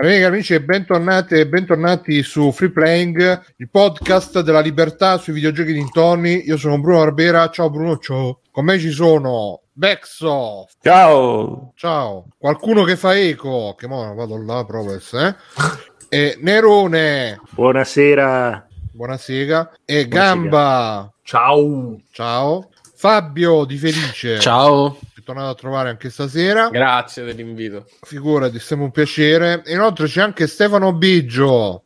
Amiche 0.00 0.24
amici 0.24 0.54
e 0.54 0.62
bentornati, 0.62 1.34
e 1.34 1.48
bentornati 1.48 2.22
su 2.22 2.52
Free 2.52 2.70
Playing, 2.70 3.42
il 3.56 3.68
podcast 3.68 4.40
della 4.42 4.60
libertà 4.60 5.16
sui 5.18 5.32
videogiochi 5.32 5.72
dintorni. 5.72 6.44
Io 6.46 6.56
sono 6.56 6.78
Bruno 6.80 6.98
Barbera, 6.98 7.50
ciao 7.50 7.68
Bruno, 7.68 7.98
ciao. 7.98 8.38
Con 8.52 8.64
me 8.64 8.78
ci 8.78 8.90
sono 8.90 9.62
Bexo, 9.72 10.68
Ciao. 10.80 11.72
ciao. 11.74 12.26
Qualcuno 12.38 12.84
che 12.84 12.94
fa 12.94 13.16
eco, 13.18 13.74
che 13.76 13.88
mo 13.88 14.14
vado 14.14 14.40
là 14.40 14.64
proprio, 14.64 15.00
eh? 15.20 15.34
E 16.08 16.38
Nerone, 16.42 17.40
Buonasera. 17.50 18.68
buonasera. 18.92 19.72
E 19.84 20.06
Gamba, 20.06 21.12
Ciao. 21.24 22.00
ciao. 22.12 22.68
Fabio 22.94 23.64
di 23.64 23.76
Felice, 23.76 24.38
Ciao, 24.40 24.96
tornato 25.28 25.50
a 25.50 25.54
trovare 25.54 25.90
anche 25.90 26.08
stasera. 26.08 26.70
grazie 26.70 27.22
dell'invito. 27.22 27.86
Figurati, 28.00 28.58
sempre 28.58 28.86
un 28.86 28.92
piacere. 28.92 29.62
E 29.64 29.74
inoltre 29.74 30.06
c'è 30.06 30.22
anche 30.22 30.46
Stefano 30.46 30.94
Biggio. 30.94 31.84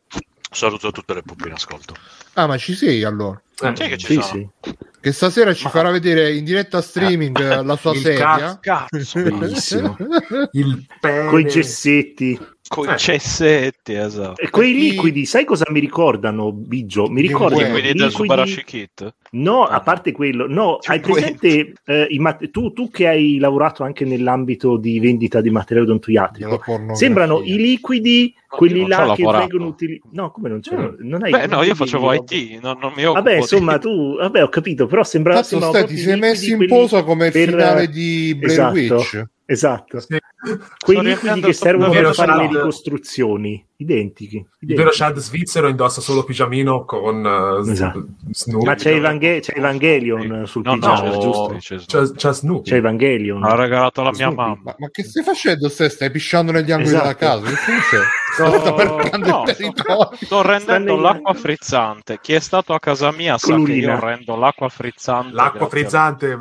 Saluto 0.49 0.91
tutte 0.91 1.13
le 1.13 1.23
puppe 1.23 1.47
in 1.47 1.53
ascolto. 1.53 1.93
Ah, 2.35 2.47
ma 2.47 2.57
ci 2.57 2.73
sei 2.73 3.03
allora? 3.03 3.41
Eh, 3.61 3.73
che 3.73 3.97
ci 3.97 4.05
Sì, 4.05 4.13
sono? 4.13 4.23
sì. 4.61 4.75
Che 5.01 5.11
stasera 5.11 5.53
ci 5.53 5.67
farà 5.67 5.91
vedere 5.91 6.33
in 6.33 6.45
diretta 6.45 6.81
streaming 6.81 7.37
eh, 7.37 7.63
la 7.63 7.75
sua 7.75 7.91
il 7.93 7.99
sedia. 7.99 8.57
Cazzo, 8.61 9.19
Bellissimo. 9.21 9.97
Il 10.51 10.85
pene. 11.01 11.29
Coi 11.29 11.45
gessetti. 11.45 12.39
Coi 12.67 12.87
Eh. 12.87 12.97
cessetti, 12.97 13.93
esatto. 13.93 14.41
E 14.41 14.49
quei 14.49 14.73
liquidi, 14.73 15.25
sai 15.25 15.45
cosa 15.45 15.65
mi 15.69 15.79
ricordano, 15.79 16.51
Biggio? 16.51 17.07
Mi 17.07 17.21
ricordano 17.21 17.55
guerra. 17.55 17.71
Quelli 17.71 17.93
del 17.93 18.11
Subarashi 18.11 18.63
Kit? 18.63 19.13
No, 19.31 19.63
Ah. 19.65 19.75
a 19.75 19.81
parte 19.81 20.11
quello, 20.11 20.47
no, 20.47 20.77
Ti 20.79 20.91
hai 20.91 20.99
presente 20.99 21.73
eh, 21.85 22.07
i 22.09 22.19
mat- 22.19 22.49
tu, 22.51 22.71
tu 22.71 22.89
che 22.89 23.07
hai 23.07 23.37
lavorato 23.37 23.83
anche 23.83 24.05
nell'ambito 24.05 24.77
di 24.77 24.99
vendita 24.99 25.41
di 25.41 25.49
materiale 25.49 25.87
odontoiatrico, 25.87 26.61
sembrano 26.93 27.41
i 27.43 27.55
liquidi, 27.57 28.33
quelli 28.57 28.87
là 28.87 29.13
che 29.15 29.23
vengono 29.23 29.67
utilizzati. 29.67 30.15
No, 30.15 30.31
come 30.31 30.49
non 30.49 30.59
c'è? 30.59 30.75
Mm. 30.75 30.95
Non 30.99 31.23
hai 31.23 31.31
Beh, 31.31 31.47
no, 31.47 31.63
io 31.63 31.75
facevo 31.75 32.11
di- 32.23 32.53
IT, 32.53 32.61
non, 32.61 32.77
non 32.79 32.93
mi 32.95 33.03
occupo 33.05 33.21
Vabbè, 33.21 33.35
insomma, 33.37 33.73
di... 33.77 33.79
tu, 33.85 34.15
vabbè, 34.17 34.43
ho 34.43 34.49
capito, 34.49 34.85
però 34.87 35.03
sembra 35.03 35.33
Cazzo, 35.35 35.59
sembrano 35.59 35.73
stai, 35.73 35.87
ti 35.87 35.93
proprio 35.95 36.05
sei 36.05 36.17
i 36.17 36.19
messo 36.19 36.63
in 36.63 36.67
posa 36.67 37.03
come 37.03 37.25
il 37.27 37.31
per- 37.31 37.49
finale 37.49 37.87
di 37.89 38.35
Blair 38.37 38.51
esatto. 38.51 38.73
Witch. 38.95 39.23
Esatto. 39.45 39.99
Sì. 39.99 40.17
Quei 40.83 41.01
liquidi 41.01 41.41
che 41.41 41.53
servono 41.53 41.91
per 41.91 42.13
fare 42.13 42.35
le 42.37 42.47
ricostruzioni, 42.47 43.65
identici. 43.77 44.37
Il 44.37 44.45
identici. 44.59 44.75
vero 44.75 44.89
Chad 44.91 45.17
svizzero 45.19 45.67
indossa 45.67 45.99
solo 46.01 46.23
pigiamino 46.23 46.85
con 46.85 47.23
uh, 47.23 47.69
Esatto. 47.69 48.05
Snoopy. 48.31 48.65
Ma 48.65 48.75
c'è, 48.75 48.93
Evanghe- 48.93 49.39
c'è 49.41 49.53
Evangelion 49.55 50.43
sul 50.45 50.61
No, 50.63 50.73
pigiama, 50.73 51.03
no, 51.09 51.17
giusto? 51.19 51.55
c'è, 51.59 51.75
C'è, 51.77 52.11
c'è 52.11 52.33
Snoopy. 52.33 52.69
C'è 52.69 52.75
Evangelion. 52.77 53.39
L'ha 53.41 53.55
regalato 53.55 54.01
la 54.01 54.09
mia 54.11 54.29
Snoopy. 54.29 54.35
mamma. 54.35 54.59
Ma, 54.63 54.75
ma 54.77 54.89
che 54.89 55.03
stai 55.03 55.23
facendo? 55.23 55.69
Stai, 55.69 55.89
stai 55.89 56.11
pisciando 56.11 56.51
negli 56.51 56.71
angoli 56.71 56.89
Esatto. 56.95 57.03
della 57.03 57.15
casa? 57.15 57.45
Che 57.45 57.51
cos'è? 57.55 58.03
No, 58.33 58.49
sta 58.49 58.71
marcando 58.73 59.27
no, 59.29 59.43
il 59.45 59.53
territorio. 59.55 60.09
Sto 60.19 60.41
rendendo 60.41 60.95
l'acqua 60.97 61.35
frizzante. 61.35 62.17
Chi 62.19 62.33
è 62.33 62.39
stato 62.39 62.73
a 62.73 62.79
casa 62.79 63.11
mia 63.11 63.37
sa 63.37 63.45
che 63.45 63.53
Colurina. 63.53 63.93
io 63.93 63.99
rendo 63.99 64.35
l'acqua 64.35 64.69
frizzante. 64.69 65.35
L'acqua 65.35 65.69
frizzante. 65.69 66.35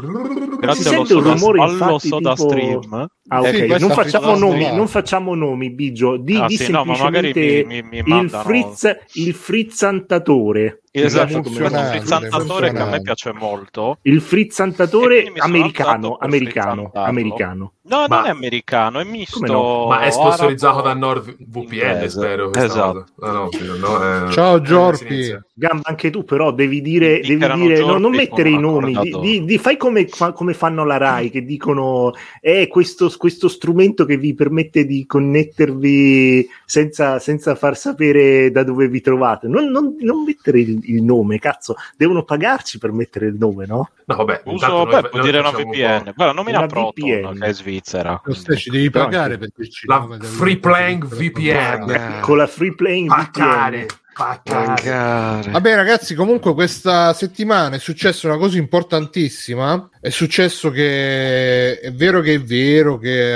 Grazie 0.58 0.82
Si 0.84 0.88
allo 0.94 1.04
sente 1.04 1.12
un 1.14 1.22
soda, 1.22 1.32
rumore, 1.34 1.60
allo 1.60 1.72
infatti, 1.72 2.08
soda 2.08 2.32
tipo- 2.32 2.48
stream. 2.48 3.06
Ah, 3.28 3.46
Eh, 3.46 3.66
ok, 3.66 3.76
sì, 3.76 3.80
non 3.86 3.90
facciamo, 3.90 4.36
nomi, 4.38 4.74
non 4.74 4.88
facciamo 4.88 5.34
nomi, 5.34 5.70
Bigio. 5.70 6.16
Di, 6.16 6.36
Ah, 6.36 6.46
di 6.46 6.56
sì, 6.56 6.70
no, 6.72 6.82
ma 6.86 6.96
magari 6.96 7.21
semplicemente 7.22 7.64
mi- 7.66 7.82
mi- 7.82 8.02
mi 8.04 8.22
il, 8.22 8.30
frizz, 8.30 8.86
il 9.14 9.34
frizzantatore. 9.34 10.82
Esatto, 10.90 11.40
questo 11.40 11.58
Emozionante, 11.58 11.98
frizzantatore 11.98 12.72
che 12.72 12.78
a 12.78 12.86
me 12.86 13.00
piace 13.00 13.32
molto. 13.32 13.98
Il 14.02 14.20
frizzantatore 14.20 15.32
americano, 15.36 16.16
americano, 16.20 16.90
americano. 16.92 17.72
No, 17.92 18.06
Ma- 18.08 18.16
non 18.20 18.26
è 18.26 18.30
americano, 18.30 19.00
è 19.00 19.04
misto. 19.04 19.44
No? 19.44 19.86
Ma 19.88 20.00
è 20.00 20.10
sponsorizzato 20.10 20.78
arabo- 20.78 20.88
da 20.88 21.06
NordVPN, 21.06 22.08
spero. 22.08 22.50
Esatto. 22.54 23.04
Ah, 23.20 23.30
no, 23.32 23.48
no, 23.78 24.28
eh, 24.28 24.30
Ciao 24.32 24.56
eh, 24.56 24.62
Giorpi. 24.62 25.38
Gamba, 25.54 25.82
anche 25.90 26.08
tu 26.10 26.24
però 26.24 26.50
devi 26.52 26.80
dire, 26.80 27.20
devi 27.20 27.36
dire 27.36 27.78
no, 27.80 27.86
giorni 27.86 28.00
non 28.00 28.10
mettere 28.12 28.48
i 28.48 28.58
nomi, 28.58 28.96
di, 28.98 29.16
di- 29.20 29.44
di- 29.44 29.58
fai 29.58 29.76
come, 29.76 30.08
fa- 30.08 30.32
come 30.32 30.54
fanno 30.54 30.84
la 30.84 30.96
RAI 30.96 31.28
che 31.30 31.44
dicono 31.44 32.14
è 32.40 32.66
questo, 32.68 33.12
questo 33.18 33.48
strumento 33.48 34.06
che 34.06 34.16
vi 34.16 34.34
permette 34.34 34.86
di 34.86 35.04
connettervi 35.06 36.48
senza, 36.64 37.18
senza 37.18 37.54
far 37.54 37.76
sapere 37.76 38.50
da 38.50 38.64
dove 38.64 38.88
vi 38.88 39.00
trovate. 39.02 39.46
Non, 39.48 39.66
non- 39.66 39.94
non 40.00 40.24
mettere 40.24 40.60
il, 40.60 40.80
il 40.84 41.02
nome, 41.02 41.38
cazzo, 41.38 41.74
devono 41.96 42.24
pagarci 42.24 42.78
per 42.78 42.92
mettere 42.92 43.26
il 43.26 43.36
nome, 43.38 43.66
no? 43.66 43.90
No, 44.06 44.16
vabbè, 44.16 44.42
Uso, 44.46 44.66
beh, 44.86 44.90
noi- 44.92 45.00
puoi 45.02 45.10
noi 45.12 45.22
dire 45.22 45.38
una 45.38 45.50
VPN. 45.50 46.04
po' 46.04 46.12
Guarda, 46.16 46.32
nomina 46.32 46.58
Una 46.58 46.66
Proton, 46.66 46.92
VPN. 46.94 47.38
che 47.40 47.46
è 47.46 47.52
svizzera. 47.82 48.20
Lo 48.24 48.34
stai, 48.34 48.56
ci 48.56 48.70
devi 48.70 48.90
Però 48.90 49.04
pagare 49.04 49.36
per 49.36 49.50
dirci 49.54 49.86
La 49.86 50.06
Free 50.20 50.58
Playing 50.58 51.06
VPN. 51.06 51.90
Eh. 51.90 52.20
Con 52.20 52.36
la 52.36 52.46
free 52.46 52.74
playing 52.74 53.08
Paccare, 53.08 53.86
VPN. 53.86 53.96
paccare. 54.14 55.50
Vabbè 55.50 55.74
ragazzi, 55.74 56.14
comunque 56.14 56.54
questa 56.54 57.12
settimana 57.12 57.76
è 57.76 57.78
successa 57.78 58.28
una 58.28 58.38
cosa 58.38 58.56
importantissima. 58.58 59.88
È 60.04 60.10
successo 60.10 60.70
che 60.70 61.78
è 61.78 61.92
vero 61.92 62.20
che 62.22 62.34
è 62.34 62.40
vero 62.40 62.98
che 62.98 63.30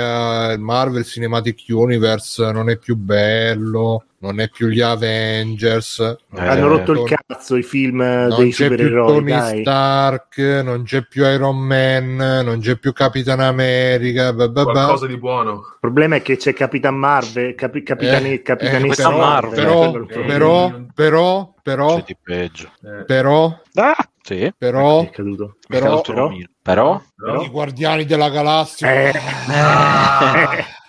eh, 0.49 0.53
il 0.53 0.59
Marvel 0.59 1.05
Cinematic 1.05 1.63
Universe 1.69 2.51
non 2.51 2.69
è 2.69 2.75
più 2.77 2.97
bello, 2.97 4.03
non 4.19 4.41
è 4.41 4.49
più 4.49 4.67
gli 4.67 4.81
Avengers. 4.81 5.99
non 5.99 6.43
Eh, 6.43 6.47
Hanno 6.49 6.67
rotto 6.67 6.91
il 6.91 6.97
Tony- 6.97 7.15
cazzo 7.25 7.55
i 7.55 7.63
film 7.63 8.01
eh, 8.01 8.27
non 8.27 8.39
dei 8.39 8.51
c'è 8.51 8.67
più 8.67 8.75
supereroi, 8.79 9.07
Tony 9.07 9.31
dai. 9.31 9.61
Stark, 9.61 10.37
non 10.65 10.83
c'è 10.83 11.05
più 11.07 11.23
Iron 11.25 11.57
Man, 11.57 12.15
non 12.43 12.59
c'è 12.59 12.75
più 12.75 12.91
Capitan 12.91 13.39
America. 13.39 14.33
ba 14.33 14.49
ba. 14.49 14.63
Qualcosa 14.65 15.07
di 15.07 15.17
buono. 15.17 15.51
Il 15.71 15.77
problema 15.79 16.17
è 16.17 16.21
che 16.21 16.35
c'è 16.35 16.51
Capitan 16.51 16.95
Marvel, 16.97 17.55
capi, 17.55 17.81
capitane, 17.81 18.33
Eh, 18.33 18.41
capitanessa 18.41 19.03
eh, 19.03 19.05
però, 19.13 19.17
Marvel, 19.17 19.55
però, 19.55 19.85
il 19.85 19.91
problema. 20.05 20.27
però, 20.27 20.81
però, 20.93 21.53
però, 21.63 21.95
C'è 21.95 22.03
di 22.07 22.17
peggio. 22.21 22.71
Eh, 22.83 23.05
però, 23.05 23.57
Ah, 23.75 24.09
sì. 24.21 24.51
però, 24.57 25.03
È 25.03 25.09
caduto. 25.11 25.55
però, 25.65 25.95
altro 25.97 26.29
mio. 26.29 26.47
Però? 26.67 27.01
però- 27.15 27.41
i 27.43 27.49
Guardiani 27.49 28.03
della 28.03 28.29
Galassia. 28.29 28.89
Eh, 28.91 29.13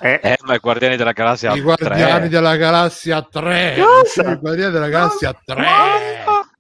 eh, 0.01 0.21
Eh, 0.23 0.39
ma 0.45 0.55
i 0.55 0.59
Guardiani 0.59 0.97
della 0.97 1.13
Galassia 1.13 1.55
I 1.55 1.61
Guardiani 1.61 2.21
3. 2.21 2.29
della 2.29 2.57
Galassia 2.57 3.23
3. 3.23 3.77
Cosa? 3.79 4.33
I 4.33 4.37
Guardiani 4.39 4.73
della 4.73 4.89
Galassia 4.89 5.41
3. 5.45 5.65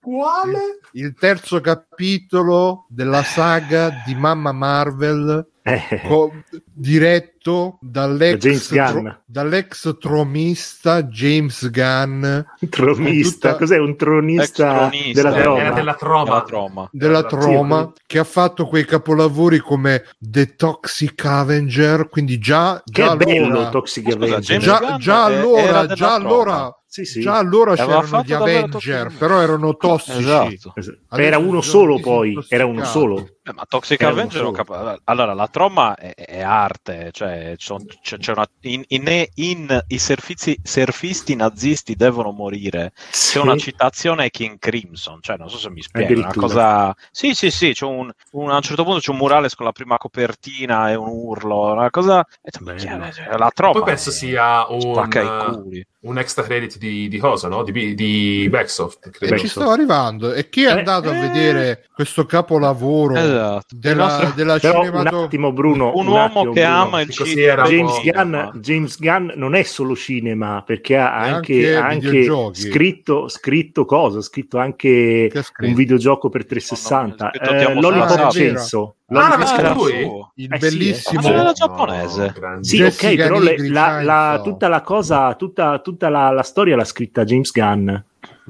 Quale? 0.01 0.78
Il 0.93 1.15
terzo 1.19 1.61
capitolo 1.61 2.87
della 2.89 3.25
saga 3.25 3.91
di 4.07 4.15
Mamma 4.15 4.53
Marvel 4.53 5.45
eh. 5.75 6.01
co- 6.06 6.33
diretto 6.73 7.79
dall'ex, 7.81 8.69
tro- 8.69 9.23
dall'ex 9.25 9.97
tronista 9.99 11.03
James 11.05 11.71
Gunn 11.71 12.39
tronista, 12.69 13.49
Tutta- 13.53 13.56
cos'è 13.61 13.78
un 13.78 13.97
tronista, 13.97 14.91
della 15.12 15.37
Eh, 15.37 15.43
troma? 15.43 15.71
Della 15.71 15.95
troma. 15.95 16.25
Della 16.25 16.43
troma. 16.43 16.89
della 16.93 17.21
Sì, 17.21 17.27
Troma 17.28 17.93
che 18.07 18.19
ha 18.19 18.25
fatto 18.25 18.67
quei 18.67 18.84
capolavori 18.84 19.59
come 19.59 20.05
The 20.19 20.55
Toxic 20.57 21.25
Avenger 21.25 22.09
quindi 22.09 22.39
già, 22.39 22.83
che 22.84 23.03
già 23.03 23.12
è 23.12 23.17
bello 23.17 23.47
allora, 23.47 23.69
Toxic 23.71 24.11
Scusa, 24.12 24.17
Avenger. 24.25 24.59
Già, 24.61 24.97
già 24.99 25.25
allora, 25.25 25.87
già 25.87 25.95
Troma. 25.95 26.15
allora 26.15 26.73
Sì, 26.91 27.05
sì. 27.05 27.21
Già 27.21 27.37
allora 27.37 27.73
Aveva 27.73 28.01
c'erano 28.03 28.23
gli 28.23 28.33
Avenger, 28.33 29.12
però 29.19 29.41
erano 29.43 29.77
tossici. 29.77 30.19
Esatto. 30.21 30.73
Esatto. 30.75 31.17
Era 31.17 31.37
uno 31.37 31.61
solo 31.61 32.01
poi, 32.01 32.39
era 32.49 32.65
uno 32.65 32.83
solo. 32.84 33.28
Eh, 33.48 33.53
ma 33.54 33.64
Toxic 33.66 34.03
Avenger 34.03 34.41
solo. 34.41 34.50
cap- 34.50 35.00
allora 35.04 35.32
la 35.32 35.48
troma 35.48 35.94
è, 35.94 36.12
è 36.14 36.41
arte 36.42 37.09
cioè 37.12 37.54
son- 37.56 37.86
c'è, 38.03 38.19
c'è 38.19 38.32
una 38.32 38.47
in, 38.62 38.82
in- 38.88 39.25
in- 39.36 39.84
i 39.86 39.98
surfizi- 39.98 40.59
surfisti 40.62 41.34
nazisti 41.34 41.94
devono 41.94 42.31
morire 42.31 42.92
c'è 43.10 43.41
una 43.41 43.56
citazione 43.56 44.25
ai 44.25 44.31
King 44.31 44.59
Crimson 44.59 45.20
cioè 45.22 45.36
non 45.38 45.48
so 45.48 45.56
se 45.56 45.70
mi 45.70 45.81
spiego 45.82 46.20
una 46.20 46.32
cosa 46.34 46.94
sì 47.10 47.32
sì 47.34 47.50
sì 47.50 47.72
c'è 47.72 47.86
un, 47.86 48.10
un- 48.32 48.50
a 48.50 48.56
un 48.56 48.62
certo 48.62 48.84
punto 48.84 49.00
c'è 49.00 49.10
un 49.12 49.16
murales 49.16 49.54
con 49.54 49.65
la 49.65 49.72
prima 49.72 49.97
copertina 49.97 50.91
e 50.91 50.94
un 50.94 51.09
urlo 51.09 51.72
una 51.72 51.91
cosa 51.91 52.26
e 52.42 52.50
cioè, 52.50 52.76
cioè, 53.12 53.36
la 53.38 53.50
troma 53.54 53.72
Poi 53.72 53.82
penso 53.84 54.10
è- 54.10 54.12
sia 54.12 54.66
un, 54.69 54.80
spacca 54.80 55.22
i 55.22 55.53
culi 55.54 55.86
un 56.00 56.16
extra 56.16 56.44
credit 56.44 56.78
di, 56.78 57.09
di 57.09 57.18
cosa, 57.18 57.48
no? 57.48 57.65
Di, 57.65 57.94
di 57.94 58.47
Backsoft, 58.48 59.10
credo. 59.10 59.34
E 59.34 59.39
ci 59.39 59.48
stavo 59.48 59.72
arrivando. 59.72 60.33
E 60.33 60.48
chi 60.48 60.62
è 60.62 60.68
Eh, 60.68 60.78
andato 60.78 61.10
a 61.10 61.16
eh. 61.16 61.21
vedere 61.21 61.89
questo 61.92 62.24
capolavoro 62.24 63.16
esatto 63.39 63.77
della, 63.77 64.07
nostro- 64.07 64.33
della 64.35 64.59
Però 64.59 64.79
un 64.81 64.85
cinematogra- 64.87 65.25
attimo 65.25 65.53
Bruno, 65.53 65.93
un, 65.95 66.07
un 66.07 66.13
uomo 66.13 66.25
attimo, 66.41 66.53
che 66.53 66.61
Bruno. 66.63 66.77
ama 66.77 67.01
il 67.01 67.11
cinema 67.11 67.53
era 67.53 67.63
un 67.63 67.69
James 67.69 68.01
Gunn, 68.03 68.61
James 68.61 68.99
Gunn 68.99 69.31
non 69.35 69.55
è 69.55 69.63
solo 69.63 69.97
cinema 69.97 70.63
perché 70.67 70.97
ha 70.97 71.19
anche, 71.19 71.75
anche 71.77 72.27
anche 72.29 72.53
scritto, 72.53 73.29
scritto 73.29 73.85
cosa? 73.85 74.19
Ha 74.19 74.23
scritto 74.23 74.59
anche 74.59 75.31
scritto? 75.33 75.65
un 75.67 75.75
videogioco 75.75 76.29
per 76.29 76.47
360 76.47 77.31
No, 77.41 77.51
no, 77.53 77.57
eh, 77.59 77.75
Lollipop. 77.81 78.31
Censo 78.31 78.95
Ah, 79.11 79.33
era 79.33 79.47
scritto 79.47 79.73
lui? 79.73 80.03
suo. 80.05 80.33
il 80.35 80.49
Eh 80.53 80.61
sì, 80.61 80.77
bellissimo 80.77 81.21
eh. 81.29 81.31
Ma 81.33 81.41
era 81.41 81.53
giapponese. 81.53 82.35
sì 82.61 82.77
Jessica 82.77 83.09
ok 83.09 83.15
però 83.17 83.39
le- 83.39 83.69
la, 83.71 84.03
la- 84.03 84.41
tutta 84.45 84.69
la 84.69 84.83
cosa 84.83 85.35
tutta, 85.35 85.79
tutta 85.79 86.09
la, 86.11 86.31
la 86.31 86.43
storia 86.43 86.77
l'ha 86.77 86.85
scritta 86.85 87.25
James 87.25 87.51
Gunn 87.51 87.91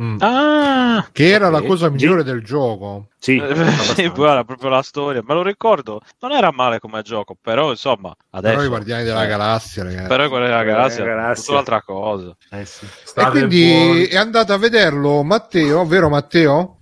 Mm. 0.00 0.16
Ah, 0.20 1.08
che 1.10 1.30
era 1.30 1.48
la 1.50 1.58
ok. 1.58 1.66
cosa 1.66 1.90
migliore 1.90 2.22
del 2.22 2.42
gioco. 2.44 3.08
Sì, 3.18 3.36
Eh, 3.36 3.70
sì, 3.96 4.08
guarda, 4.08 4.44
proprio 4.44 4.68
la 4.70 4.82
storia, 4.82 5.22
me 5.26 5.34
lo 5.34 5.42
ricordo. 5.42 6.00
Non 6.20 6.32
era 6.32 6.52
male 6.52 6.78
come 6.78 7.02
gioco, 7.02 7.36
però 7.40 7.70
insomma, 7.70 8.14
adesso 8.30 8.54
Però 8.54 8.64
i 8.64 8.68
Guardiani 8.68 9.02
della 9.04 9.24
eh, 9.24 9.28
Galassia, 9.28 9.82
ragazzi. 9.82 10.06
Però 10.08 10.28
quella 10.28 10.46
della 10.46 10.62
galassia, 10.62 11.02
Eh, 11.02 11.06
è 11.06 11.08
galassia. 11.08 11.34
tutta 11.42 11.50
un'altra 11.52 11.82
cosa. 11.82 12.36
eh 12.50 12.64
sì. 12.64 12.86
E 13.16 13.26
quindi 13.30 13.66
buoni. 13.66 14.04
è 14.06 14.16
andato 14.16 14.52
a 14.52 14.56
vederlo 14.58 15.22
Matteo, 15.24 15.84
vero 15.84 16.08
Matteo? 16.08 16.74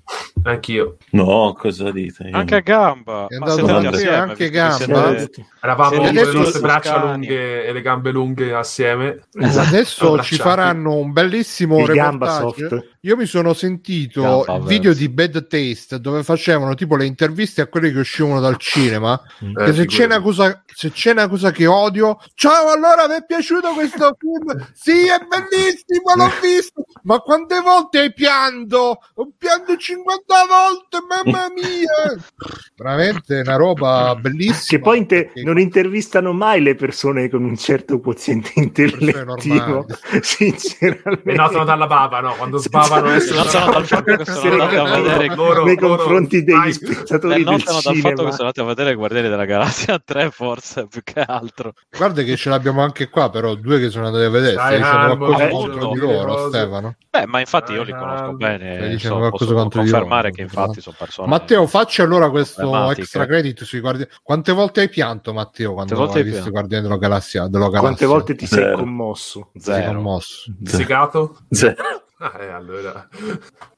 Anch'io. 0.51 0.97
No, 1.11 1.55
cosa 1.59 1.91
dite? 1.91 2.25
Io- 2.29 2.37
Anche 2.37 2.57
a 2.57 2.61
gamba. 2.61 3.27
È 3.29 3.37
Ma 3.39 3.47
andato 3.47 3.67
a 3.67 3.89
assieme, 3.89 4.15
anche 4.17 4.51
gamba. 4.51 5.17
siete- 5.17 5.47
Eravamo 5.61 5.91
Siete 5.91 6.05
con 6.07 6.15
le 6.15 6.33
nostre 6.39 6.61
braccia 6.61 7.05
lunghe 7.05 7.65
e 7.65 7.73
le 7.73 7.83
gambe 7.83 8.11
lunghe 8.13 8.55
assieme. 8.55 9.25
Esatto. 9.33 9.67
Adesso 9.69 10.07
Abbracciati. 10.09 10.35
ci 10.35 10.41
faranno 10.41 10.95
un 10.95 11.13
bellissimo 11.13 11.81
Il 11.81 11.87
gamba 11.93 12.37
reportage. 12.37 12.69
soft. 12.69 12.89
Io 13.01 13.17
mi 13.17 13.27
sono 13.27 13.53
sentito 13.53 14.45
il 14.49 14.63
video 14.65 14.93
di 14.93 15.09
Bad 15.09 15.47
Taste 15.47 16.01
dove 16.01 16.23
facevano 16.25 16.75
tipo 16.75 16.97
le 16.97 17.05
interviste 17.07 17.61
a 17.63 17.67
quelli 17.67 17.93
che 17.93 17.99
uscivano 17.99 18.41
dal 18.41 18.57
cinema. 18.59 19.21
Eh, 19.41 19.65
che 19.65 19.73
se, 19.73 19.87
c'è 19.87 20.05
una 20.07 20.21
cosa, 20.21 20.63
se 20.73 20.91
c'è 20.91 21.13
una 21.13 21.29
cosa 21.29 21.51
che 21.53 21.67
odio, 21.67 22.19
ciao, 22.35 22.71
allora 22.71 23.07
vi 23.09 23.15
è 23.15 23.25
piaciuto 23.27 23.73
questo 23.75 24.17
film? 24.19 24.35
Sì, 24.75 25.07
è 25.09 25.19
bellissimo, 25.19 26.15
l'ho 26.17 26.31
visto. 26.41 26.85
Ma 27.03 27.19
quante 27.21 27.61
volte 27.61 27.99
hai 28.01 28.13
pianto? 28.13 28.99
Ho 29.15 29.31
pianto 29.37 29.77
50 29.77 30.36
volte, 30.49 30.99
mamma 31.09 31.47
mia! 31.53 32.23
Veramente 32.77 33.41
una 33.41 33.57
roba 33.57 34.15
bellissima. 34.21 34.79
Che 34.79 34.81
poi 34.81 34.99
inte- 34.99 35.25
Perché- 35.25 35.43
non 35.45 35.59
intervistano 35.59 36.33
mai 36.33 36.61
le 36.63 36.75
persone 36.75 37.29
con 37.31 37.43
un 37.45 37.57
certo 37.57 38.01
quoziente 38.01 38.51
intellettivo, 38.57 39.87
sinceramente. 40.21 41.23
E 41.31 41.35
notano 41.35 41.65
dalla 41.65 41.87
bava, 41.87 42.21
no? 42.21 42.35
Quando 42.35 42.59
sbavano 42.59 43.19
Senza- 43.19 43.35
Notano 43.65 43.73
dal 43.73 43.87
fatto 43.87 44.15
che 44.17 44.25
sono 44.25 44.53
andati 44.53 44.77
a 44.77 44.85
vedere 44.85 45.35
loro- 45.35 45.65
nei 45.65 45.79
loro- 45.79 45.97
confronti 45.97 46.45
degli 46.45 46.73
spettatori 46.73 47.45
del 47.45 47.63
dal 47.63 47.71
fatto 47.71 48.25
che 48.25 48.33
sono 48.33 48.49
andati 48.49 48.61
a 48.61 48.65
vedere 48.65 48.95
Guardiani 48.95 49.29
della 49.29 49.45
Galassia 49.45 49.99
3 50.05 50.31
forse 50.31 50.87
più 50.87 51.03
che 51.03 51.21
altro 51.21 51.73
Guarda 51.97 52.23
che 52.23 52.37
ce 52.37 52.51
l'abbiamo 52.51 52.83
anche 52.83 53.09
qua, 53.09 53.31
però 53.31 53.55
due 53.55 53.79
che 53.79 53.91
sono 53.91 54.07
andati 54.07 54.25
a 54.25 54.31
vedere. 54.31 54.55
Dai, 54.55 54.81
Harmon, 54.81 55.17
qualcosa 55.19 55.49
contro 55.49 55.89
di 55.93 55.99
loro. 55.99 56.49
Stefano? 56.49 56.97
beh 57.11 57.27
ma 57.27 57.41
infatti 57.41 57.73
io 57.73 57.83
li 57.83 57.93
conosco 57.93 58.25
stai 58.25 58.59
bene 58.59 58.89
dicendo 58.89 59.15
so, 59.15 59.21
qualcosa 59.21 59.55
contro 59.55 59.83
di 59.83 59.91
confermare 59.91 60.26
loro. 60.31 60.37
che 60.37 60.43
infatti 60.43 60.81
sono 60.81 60.97
persone 60.99 61.29
Matteo, 61.29 61.67
facci 61.67 62.01
allora 62.03 62.31
questo 62.31 62.91
extra 62.91 63.27
credit 63.27 63.65
sui 63.65 63.81
guardiani. 63.81 64.11
Quante 64.23 64.53
volte 64.53 64.81
hai 64.81 64.89
pianto, 64.89 65.33
Matteo, 65.33 65.75
quando 65.75 65.95
volte 65.95 66.19
hai 66.19 66.19
hai 66.19 66.25
visto 66.25 66.39
i 66.49 66.51
pianto? 66.51 66.59
Guardiani 66.59 66.83
della 66.85 66.99
Galassia? 66.99 67.47
Della 67.49 67.65
Galassia? 67.67 67.81
Quante 67.81 68.07
volte 68.07 68.35
ti 68.35 68.47
sei 68.47 68.63
Zero. 68.63 68.77
commosso? 68.79 69.51
Ti 69.53 69.61
sei 69.61 69.83
zero 69.83 69.95
commosso? 69.95 70.55
Psicato? 70.63 71.39
Zero. 71.51 72.05
Ah, 72.19 72.37
eh, 72.41 72.49
allora. 72.49 73.09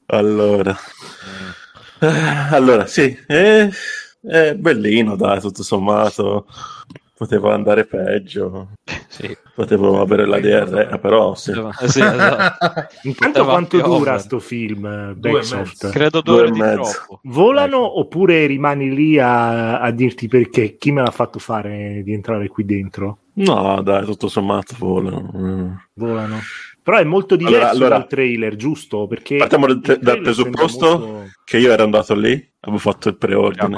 Allora. 0.05 0.75
Eh, 1.99 2.07
allora 2.51 2.85
sì, 2.85 3.17
è, 3.27 3.69
è 4.21 4.55
bellino, 4.55 5.15
dai, 5.17 5.41
tutto 5.41 5.63
sommato. 5.63 6.47
Poteva 7.13 7.53
andare 7.53 7.85
peggio, 7.85 8.69
sì. 9.09 9.37
Potevo 9.59 9.99
avere 9.99 10.25
la 10.25 10.39
DR, 10.39 10.97
però 10.99 11.35
sì. 11.35 11.51
Eh, 11.51 11.71
sì, 11.89 11.99
esatto. 11.99 12.87
Intanto 13.03 13.43
quanto 13.43 13.81
dura 13.81 14.17
sto 14.17 14.39
film 14.39 14.85
eh, 14.85 15.13
Backsoft? 15.15 15.89
credo 15.89 16.21
due 16.21 16.33
Due 16.33 16.41
ore 16.43 16.47
e 16.47 16.51
di 16.51 16.59
mezzo. 16.59 16.91
troppo 16.91 17.19
Volano 17.23 17.99
oppure 17.99 18.45
rimani 18.45 18.93
lì 18.95 19.19
a, 19.19 19.81
a 19.81 19.91
dirti 19.91 20.29
perché? 20.29 20.77
Chi 20.77 20.93
me 20.93 21.01
l'ha 21.01 21.11
fatto 21.11 21.39
fare 21.39 22.01
di 22.05 22.13
entrare 22.13 22.47
qui 22.47 22.63
dentro? 22.63 23.17
No, 23.33 23.81
dai, 23.81 24.05
tutto 24.05 24.29
sommato 24.29 24.75
volano. 24.77 25.29
Mm. 25.35 25.71
Volano. 25.95 26.37
Però 26.89 27.01
è 27.01 27.05
molto 27.05 27.35
diverso 27.35 27.57
Allora- 27.57 27.69
allora- 27.71 27.97
dal 27.99 28.07
trailer, 28.07 28.55
giusto? 28.55 29.05
Perché 29.05 29.37
Partiamo 29.37 29.67
dal, 29.67 29.81
il 29.83 29.99
dal 30.01 30.21
presupposto 30.21 30.97
molto- 30.97 31.31
che 31.43 31.57
io 31.59 31.71
ero 31.71 31.83
andato 31.83 32.15
lì, 32.15 32.51
avevo 32.61 32.79
fatto 32.79 33.09
il 33.09 33.17
preordine. 33.17 33.77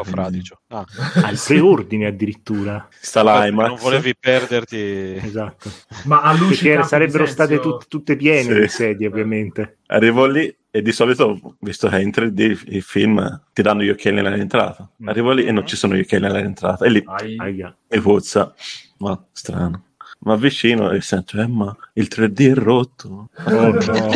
Ah. 0.69 0.85
Ah, 1.23 1.31
il 1.31 1.41
preordine 1.45 2.05
addirittura. 2.07 2.87
Sta 2.99 3.21
non 3.23 3.41
l'IMAX. 3.43 3.81
volevi 3.81 4.15
perderti 4.17 4.77
Esatto. 5.21 5.69
Ma 6.05 6.21
a 6.21 6.33
luci 6.37 6.67
Perché 6.69 6.83
sarebbero 6.87 7.25
di 7.25 7.29
state 7.31 7.55
senso- 7.55 7.69
tut- 7.77 7.87
tutte 7.89 8.15
piene 8.15 8.43
Sì. 8.43 8.53
le 8.59 8.67
sedie, 8.69 9.07
ovviamente. 9.07 9.79
Arrivo 9.87 10.25
lì 10.25 10.53
e 10.71 10.81
di 10.81 10.91
solito, 10.93 11.57
visto 11.59 11.89
che 11.89 11.97
è 11.97 11.99
in 12.01 12.11
3D 12.11 12.63
i 12.67 12.79
film 12.79 13.41
ti 13.53 13.61
danno 13.61 13.81
gli 13.83 13.89
occhiali 13.89 14.21
nell'entrata. 14.21 14.89
Arrivo 15.03 15.33
lì 15.33 15.43
e 15.43 15.51
non 15.51 15.67
ci 15.67 15.75
sono 15.75 15.95
gli 15.95 15.99
occhiali 15.99 16.23
nell'entrata. 16.23 16.85
E 16.85 16.89
lì 16.89 17.03
Ai- 17.05 17.35
Aia. 17.37 17.75
mi 17.89 17.99
puzza. 17.99 18.53
Ma 18.99 19.21
strano. 19.33 19.83
Ma 20.19 20.33
avvicino 20.33 20.91
e 20.91 21.01
sento, 21.01 21.41
eh, 21.41 21.47
ma 21.47 21.75
il 22.01 22.07
3D 22.13 22.51
è 22.51 22.53
rotto. 22.55 23.29
Oh, 23.45 23.51
no. 23.71 24.09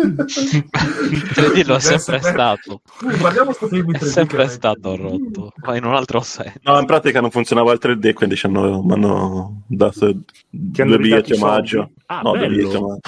il 0.00 1.30
3D 1.34 1.64
lo 1.66 1.76
è 1.76 1.80
sempre 1.80 2.16
Adesso- 2.16 2.28
stato 2.30 2.80
guardiamo 3.18 3.52
sto 3.52 3.66
film 3.68 3.90
in 3.90 3.94
è 3.96 3.98
3D 3.98 4.04
sempre 4.06 4.44
che- 4.44 4.50
stato 4.50 4.96
rotto 4.96 5.52
ma 5.64 5.76
in 5.76 5.84
un 5.84 5.94
altro 5.94 6.20
senso 6.20 6.52
No, 6.62 6.78
in 6.78 6.86
pratica 6.86 7.20
non 7.20 7.30
funzionava 7.30 7.72
il 7.72 7.78
3D, 7.82 8.12
quindi 8.12 8.36
ci 8.36 8.46
hanno, 8.46 8.82
mi 8.82 8.92
hanno 8.92 9.62
dato 9.66 10.14
Ti 10.50 10.80
hanno 10.82 10.90
due 10.96 10.98
biglietti 10.98 11.32
omaggio. 11.34 11.90
Ah, 12.06 12.20
no, 12.22 12.30
due 12.32 12.40
bello. 12.40 12.56
biglietti 12.56 12.76
omaggio. 12.76 13.00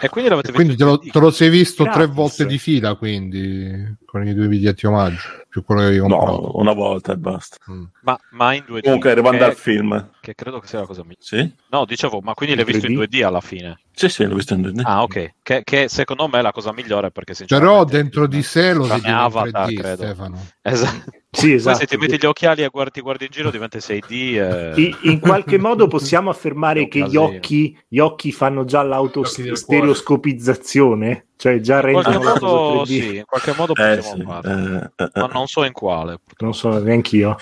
e 0.00 0.08
quindi 0.08 0.30
l'avete 0.30 0.52
Quindi 0.52 0.76
te 0.76 0.84
lo, 0.84 0.90
in 0.92 0.96
3D? 1.08 1.10
te 1.12 1.18
lo 1.20 1.30
sei 1.30 1.50
visto 1.50 1.82
Gratis. 1.84 2.02
tre 2.04 2.12
volte 2.12 2.46
di 2.46 2.58
fila, 2.58 2.94
quindi 2.94 3.96
con 4.10 4.26
i 4.26 4.32
due 4.32 4.48
biglietti 4.48 4.86
omaggio, 4.86 5.18
più 5.50 5.62
quello 5.62 5.82
che 5.82 5.86
avevi 5.88 6.00
comprato. 6.00 6.30
No, 6.40 6.52
una 6.54 6.72
volta 6.72 7.12
e 7.12 7.18
basta. 7.18 7.58
Mm. 7.70 7.82
ma, 8.04 8.18
ma 8.30 8.54
in 8.54 8.64
2D 8.66 8.80
Comunque, 8.80 9.10
arrivando 9.10 9.36
che, 9.38 9.44
al 9.44 9.54
film. 9.54 10.10
che 10.20 10.34
credo 10.34 10.60
che 10.60 10.66
sia 10.66 10.78
la 10.80 10.86
cosa 10.86 11.02
migliore 11.02 11.20
Sì? 11.20 11.52
no 11.70 11.84
dicevo 11.84 12.20
ma 12.22 12.32
quindi 12.32 12.54
In 12.54 12.62
l'hai 12.62 12.72
visto 12.72 12.86
in 12.86 12.94
3D? 12.98 13.02
2D 13.10 13.22
alla 13.26 13.40
fine 13.42 13.80
Sì, 13.92 14.08
sì, 14.08 14.24
l'ho 14.24 14.34
visto 14.34 14.54
in 14.54 14.62
2D. 14.62 14.80
ah 14.84 15.02
ok 15.02 15.34
che, 15.42 15.60
che 15.62 15.88
secondo 15.88 16.26
me 16.26 16.38
è 16.38 16.42
la 16.42 16.52
cosa 16.52 16.72
migliore 16.72 17.10
perché 17.10 17.34
Però 17.46 17.84
dentro 17.84 18.26
di 18.26 18.42
sé 18.42 18.72
lo 18.72 18.86
Tranne 18.86 19.00
vedi 19.02 19.12
in 19.12 19.14
Avatar, 19.14 19.68
3D, 19.68 19.74
credo. 19.74 20.02
Stefano. 20.04 20.46
esatto 20.62 21.10
Sì, 21.30 21.46
Poi 21.48 21.54
esatto. 21.56 21.78
se 21.78 21.86
ti 21.86 21.96
metti 21.98 22.16
gli 22.18 22.24
occhiali 22.24 22.62
e 22.62 22.68
guardi, 22.68 22.92
ti 22.92 23.00
guardi 23.02 23.24
in 23.26 23.30
giro 23.30 23.50
diventa 23.50 23.76
6D 23.78 24.38
e... 24.38 24.72
I- 24.80 24.96
in 25.10 25.20
qualche 25.20 25.58
modo 25.58 25.86
possiamo 25.86 26.30
affermare 26.30 26.88
che 26.88 27.06
gli 27.06 27.16
occhi, 27.16 27.78
gli 27.86 27.98
occhi 27.98 28.32
fanno 28.32 28.64
già 28.64 28.82
l'autostereoscopizzazione, 28.82 31.26
cioè 31.38 31.60
già 31.60 31.76
in 31.76 31.92
qualche 31.92 32.10
rendono 32.10 32.24
la 32.24 32.38
cosa 32.38 32.46
modo 32.46 32.82
3D. 32.82 32.84
sì 32.84 33.16
in 33.16 33.24
qualche 33.24 33.54
modo 33.56 33.72
Eh, 33.74 33.96
possiamo 33.96 34.16
sì, 34.16 34.22
farlo 34.24 34.50
eh, 34.50 34.90
eh, 34.96 35.10
ma 35.14 35.28
eh. 35.28 35.32
non 35.32 35.46
so 35.46 35.64
in 35.64 35.72
quale 35.72 36.18
purtroppo. 36.18 36.44
Non 36.44 36.54
so 36.54 36.82
neanche 36.82 37.16
io. 37.16 37.36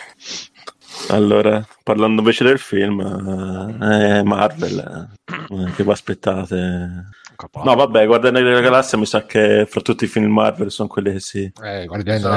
Allora, 1.09 1.67
parlando 1.83 2.21
invece 2.21 2.45
del 2.45 2.59
film, 2.59 3.01
eh, 3.81 4.19
è 4.19 4.23
Marvel, 4.23 5.09
eh, 5.25 5.71
che 5.73 5.83
vi 5.85 5.91
aspettate? 5.91 7.07
Capolavoro. 7.37 7.77
No, 7.77 7.85
vabbè, 7.87 8.07
Guardiani 8.07 8.43
della 8.43 8.61
Galassia 8.61 8.99
mi 8.99 9.07
sa 9.07 9.25
che 9.25 9.67
fra 9.69 9.81
tutti 9.81 10.05
i 10.05 10.07
film 10.09 10.33
Marvel 10.33 10.71
sono 10.71 10.89
quelli 10.89 11.13
che 11.13 11.21
si 11.21 11.53
Eh, 11.63 11.87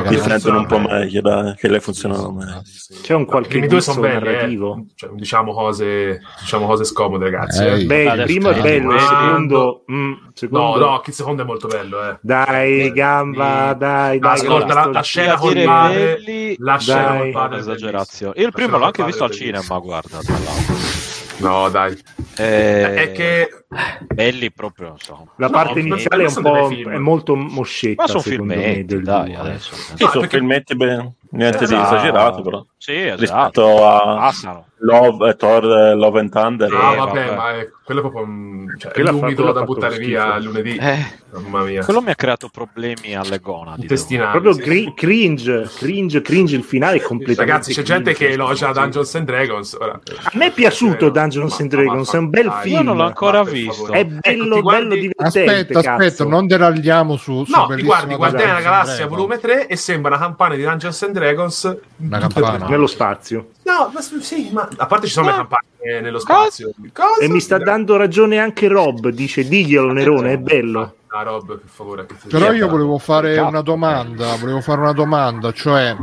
difendono 0.08 0.60
un 0.60 0.66
po' 0.68 0.80
meglio, 0.80 1.22
dai, 1.22 1.56
che 1.56 1.68
le 1.70 1.80
funzionano 1.80 2.28
Sì, 2.30 2.34
meglio. 2.46 2.62
sì. 2.64 2.94
C'è 3.02 3.14
un 3.16 3.26
qualche 3.26 3.66
due 3.68 3.82
sono 3.82 4.02
belli, 4.02 4.24
narrativo. 4.26 4.76
eh. 4.78 4.86
Cioè, 4.96 5.10
diciamo, 5.14 5.54
cose, 5.54 6.20
diciamo 6.42 6.66
cose 6.68 6.84
scomode, 6.84 7.24
ragazzi. 7.26 7.64
Eh, 7.64 7.82
eh. 7.82 7.86
Beh, 7.86 8.04
il 8.04 8.24
primo 8.24 8.50
è 8.50 8.54
sì. 8.56 8.62
bello, 8.62 8.94
il 8.94 9.00
secondo... 9.00 9.84
mm, 9.92 10.12
No, 10.12 10.18
secondo- 10.34 10.80
no, 10.86 11.02
il 11.06 11.14
secondo 11.14 11.42
è 11.42 11.46
molto 11.46 11.68
bello, 11.68 12.10
eh. 12.10 12.18
Dai, 12.22 12.92
gamba, 12.92 13.74
dai, 13.78 14.20
No, 14.20 14.28
dai. 14.28 14.38
ascolta, 14.40 14.74
la- 14.74 14.86
la 14.86 15.02
scena 15.02 15.36
col 15.38 15.54
dire 15.54 15.66
padre- 15.66 16.56
La 16.60 16.78
scena 16.78 17.08
col 17.18 17.28
è 17.28 17.32
padre 17.32 17.62
bellissima. 17.64 18.32
Io 18.36 18.46
il 18.46 18.52
primo 18.52 18.78
l'ho 18.78 18.86
anche 18.86 19.04
visto 19.04 19.24
al 19.24 19.32
cinema, 19.32 19.78
guarda, 19.80 20.20
tra 20.20 20.34
l'altro. 20.38 20.99
No, 21.40 21.70
dai. 21.70 21.98
Eh, 22.38 22.94
È 22.96 23.12
che 23.12 23.66
belli 24.08 24.52
proprio, 24.52 24.92
insomma. 24.92 25.32
La 25.38 25.48
No, 25.48 25.52
parte 25.52 25.82
non- 25.82 25.88
iniziale 25.98 26.24
è 26.26 26.28
un 26.28 26.42
po' 26.42 26.68
film. 26.68 26.92
è 26.92 26.98
molto 26.98 27.36
moscetta, 27.36 28.02
Ma 28.04 28.08
sono 28.08 28.24
me, 28.26 28.56
filmetti, 28.56 28.86
del 28.86 29.04
dai, 29.04 29.32
eh. 29.32 29.36
adesso. 29.36 29.76
Sì, 29.76 29.92
No, 29.92 29.98
sono 30.10 30.20
perché- 30.22 30.38
filmetti 30.38 30.76
ben, 30.76 31.14
niente 31.32 31.58
di 31.60 31.64
Esatto. 31.66 31.96
esagerato, 31.96 32.42
però. 32.42 32.66
Sì, 32.78 32.94
esatto. 32.96 33.20
Rispetto 33.22 33.88
a 33.88 34.16
Passano. 34.18 34.66
Love, 34.82 35.30
eh, 35.30 35.36
Thor, 35.36 35.64
eh, 35.66 35.94
Love 35.96 36.20
and 36.22 36.30
Thunder, 36.32 36.72
Ah, 36.74 36.94
eh, 36.94 36.96
vabbè, 36.96 37.26
vabbè. 37.26 37.36
ma 37.36 37.52
è, 37.58 37.70
quello 37.84 38.00
è 38.00 38.04
proprio 38.04 38.24
un, 38.24 38.76
cioè, 38.78 38.92
è 38.94 39.02
l'umido 39.02 39.52
da 39.52 39.64
buttare 39.64 39.98
via 39.98 40.34
schifo. 40.36 40.46
lunedì. 40.46 40.78
Eh, 40.78 41.06
Mamma 41.34 41.64
mia. 41.64 41.84
quello 41.84 42.02
mi 42.02 42.12
ha 42.12 42.16
creato 42.16 42.48
problemi 42.50 43.14
alle 43.16 43.40
gonadi. 43.40 43.82
Intestinali. 43.82 44.32
Proprio 44.32 44.54
sì. 44.54 44.62
gri- 44.62 44.94
cringe, 44.96 45.70
cringe, 45.76 46.22
cringe 46.22 46.56
il 46.56 46.64
finale 46.64 47.02
completamente 47.02 47.52
Ragazzi, 47.52 47.74
c'è 47.74 47.82
gente 47.82 48.14
cringe. 48.14 48.26
che 48.36 48.42
elogia 48.42 48.72
Dungeons 48.72 49.16
and 49.16 49.26
Dragons. 49.26 49.74
Ora, 49.80 50.00
A 50.24 50.32
me 50.34 50.46
è 50.46 50.52
piaciuto 50.52 51.10
Dungeons 51.10 51.60
and 51.60 51.70
Dragons, 51.70 52.14
è 52.14 52.18
un 52.18 52.30
bel 52.30 52.48
dai. 52.48 52.62
film. 52.62 52.76
Io 52.78 52.82
non 52.84 52.98
l'ho 52.98 53.04
ancora 53.04 53.44
visto. 53.44 53.92
È 53.92 54.00
Ecco, 54.00 54.16
bello, 54.22 54.56
ti 54.56 54.62
guardi- 54.62 54.88
bello 54.88 55.02
divertente. 55.02 55.52
Aspetta, 55.52 55.80
aspetta, 55.96 56.26
non 56.26 56.48
deragliamo 56.48 57.16
su, 57.18 57.44
su 57.44 57.52
No, 57.52 57.68
ti 57.76 57.84
guardi 57.84 58.16
Guardiani 58.16 58.46
della 58.46 58.62
Galassia 58.62 59.08
volume 59.08 59.40
3 59.40 59.68
e 59.68 59.76
sembra 59.76 60.16
una 60.16 60.24
campana 60.26 60.56
di 60.56 60.64
Dungeons 60.64 61.04
and 61.04 61.14
Dragons. 61.14 61.78
Nello 61.98 62.88
spazio. 62.88 63.50
No, 63.70 63.92
ma 63.94 64.02
sì, 64.02 64.50
ma 64.52 64.68
a 64.78 64.86
parte 64.88 65.06
ci 65.08 65.14
sono 65.14 65.28
No. 65.28 65.32
le 65.32 65.38
campane 65.38 66.02
nello 66.02 66.20
spazio. 66.20 66.72
Cosa? 66.92 67.22
E 67.22 67.28
mi 67.30 67.40
sta 67.40 67.58
dando 67.60 67.98
ragione 67.98 68.40
anche 68.40 68.68
Rob, 68.68 69.10
dice 69.10 69.48
diglielo 69.48 69.92
Nerone, 69.92 70.34
è 70.34 70.38
bello. 70.38 70.96
Ah, 71.08 71.24
Rob, 71.24 71.58
per 71.60 71.70
favore. 71.70 72.08
Però 72.28 72.52
io 72.52 72.68
volevo 72.68 72.98
fare 72.98 73.38
una 73.38 73.62
domanda, 73.62 74.36
volevo 74.38 74.62
fare 74.62 74.82
una 74.82 74.92
domanda, 74.94 75.52
cioè 75.52 75.96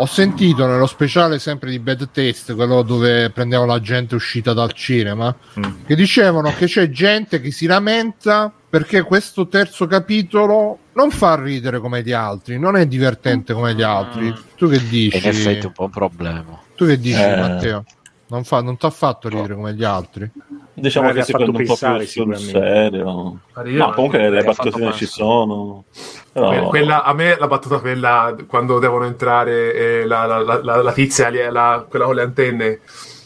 ho 0.00 0.06
sentito 0.06 0.64
nello 0.66 0.86
speciale 0.86 1.38
sempre 1.38 1.70
di 1.70 1.78
Bad 1.78 2.10
Taste, 2.12 2.54
quello 2.54 2.82
dove 2.82 3.30
prendevano 3.30 3.72
la 3.72 3.80
gente 3.80 4.14
uscita 4.14 4.52
dal 4.52 4.72
cinema, 4.72 5.34
Mm. 5.58 5.62
che 5.86 5.94
dicevano 5.96 6.52
che 6.56 6.66
c'è 6.66 6.88
gente 6.88 7.40
che 7.40 7.50
si 7.50 7.66
lamenta 7.66 8.52
perché 8.70 9.02
questo 9.02 9.48
terzo 9.48 9.86
capitolo 9.86 10.78
non 10.92 11.10
fa 11.10 11.34
ridere 11.34 11.78
come 11.80 12.02
gli 12.02 12.12
altri, 12.12 12.58
non 12.58 12.76
è 12.76 12.86
divertente 12.86 13.52
come 13.54 13.74
gli 13.74 13.82
altri. 13.82 14.32
Tu 14.56 14.68
che 14.68 14.78
dici? 14.88 15.16
In 15.16 15.26
effetti 15.26 15.64
è 15.64 15.66
un 15.66 15.72
po' 15.72 15.84
un 15.84 15.90
problema. 15.90 16.60
Tu 16.78 16.86
che 16.86 16.98
dici, 16.98 17.20
Eh. 17.20 17.36
Matteo? 17.36 17.84
Non, 18.28 18.44
fa, 18.44 18.62
non 18.62 18.76
ti 18.76 18.86
ha 18.86 18.90
fatto 18.90 19.28
ridere 19.28 19.54
come 19.54 19.72
gli 19.74 19.82
altri? 19.82 20.30
Diciamo 20.74 21.10
che 21.10 21.22
si 21.24 21.32
fatto 21.32 21.44
prende 21.44 21.58
un 21.58 21.66
po' 21.66 21.72
pensare, 21.74 21.98
più 22.04 22.06
sul 22.06 22.36
sicuramente. 22.36 22.50
serio. 22.92 23.40
No, 23.64 23.90
comunque 23.94 24.18
le 24.18 24.30
Mi 24.30 24.38
ha 24.38 24.42
battute 24.44 24.92
ci 24.92 25.06
sono. 25.06 25.84
Però... 26.32 26.48
Que- 26.50 26.62
Quella, 26.68 27.02
a 27.02 27.12
me 27.14 27.36
la 27.36 27.46
battuta 27.48 27.78
quella 27.80 28.36
quando 28.46 28.78
devono 28.78 29.06
entrare 29.06 29.72
eh, 29.74 30.06
la, 30.06 30.26
la, 30.26 30.60
la, 30.62 30.82
la- 30.82 30.92
tizia, 30.92 31.30
quella 31.30 31.86
con 31.88 32.14
le 32.14 32.22
antenne, 32.22 32.80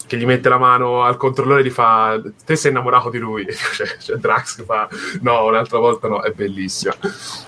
che 0.06 0.16
gli 0.16 0.24
mette 0.24 0.48
la 0.48 0.58
mano 0.58 1.02
al 1.02 1.18
controllore 1.18 1.60
e 1.60 1.64
gli 1.64 1.70
fa: 1.70 2.18
Te 2.46 2.56
sei 2.56 2.70
innamorato 2.70 3.10
di 3.10 3.18
lui? 3.18 3.42
E 3.44 3.52
c'è, 3.52 3.84
c'è 3.98 4.14
Drax 4.14 4.56
che 4.56 4.62
fa: 4.62 4.88
No, 5.20 5.44
un'altra 5.44 5.78
volta 5.78 6.08
no, 6.08 6.22
è 6.22 6.30
bellissima. 6.30 6.94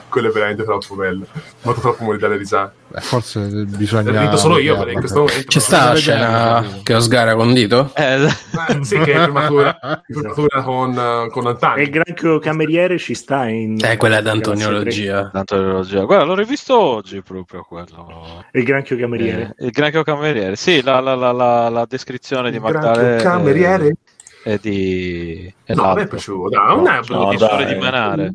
Quello 0.08 0.28
è 0.28 0.32
veramente 0.32 0.64
troppo 0.64 0.96
bello. 0.96 1.24
Molto 1.62 1.80
troppo 1.80 2.02
morire 2.04 2.22
dalle 2.26 2.36
risate. 2.36 2.82
Forse 3.00 3.64
bisogna... 3.66 4.20
rido 4.20 4.36
solo 4.36 4.58
io, 4.58 4.86
in 4.88 4.98
questo 4.98 5.20
momento. 5.20 5.44
C'è 5.46 5.58
sta 5.58 5.92
la 5.92 5.94
scena 5.96 6.64
che 6.82 6.94
ho 6.94 7.00
sgara 7.00 7.34
condito? 7.34 7.90
Eh, 7.94 8.04
Eh, 8.04 8.84
sì, 8.84 8.98
che 8.98 9.12
è 9.12 9.22
primatura, 9.22 10.02
primatura 10.06 10.62
con, 10.62 11.28
con 11.30 11.58
E 11.76 11.82
il 11.82 11.90
granchio 11.90 12.38
cameriere 12.38 12.98
ci 12.98 13.14
sta 13.14 13.48
in... 13.48 13.78
Eh, 13.82 13.96
quella 13.96 14.18
è 14.18 14.22
d'antoniologia. 14.22 15.30
tanto 15.32 15.56
l'elogia. 15.56 16.04
Guarda, 16.04 16.24
l'ho 16.24 16.34
rivisto 16.34 16.78
oggi 16.78 17.22
proprio 17.22 17.62
quello. 17.62 18.44
3. 18.50 18.60
Il 18.60 18.64
granchio 18.64 18.96
cameriere. 18.96 19.54
Eh, 19.58 19.66
il 19.66 19.70
granchio 19.70 20.02
cameriere, 20.02 20.56
sì, 20.56 20.82
la, 20.82 21.00
la, 21.00 21.14
la, 21.14 21.32
la, 21.32 21.68
la 21.68 21.86
descrizione 21.88 22.50
di 22.50 22.58
Granchio 22.58 22.80
Magdalene 22.80 23.22
cameriere? 23.22 23.96
E 24.44 24.58
di... 24.60 25.52
e 25.64 25.74
No, 25.74 25.82
a 25.82 25.86
me 25.86 25.92
è 25.92 25.96
l'altro. 25.96 26.08
piaciuto. 26.16 26.48
Dai, 26.50 26.66
non 26.76 26.86
è 26.86 27.00
No, 27.08 27.64
di 27.64 27.74
Manare. 27.76 28.32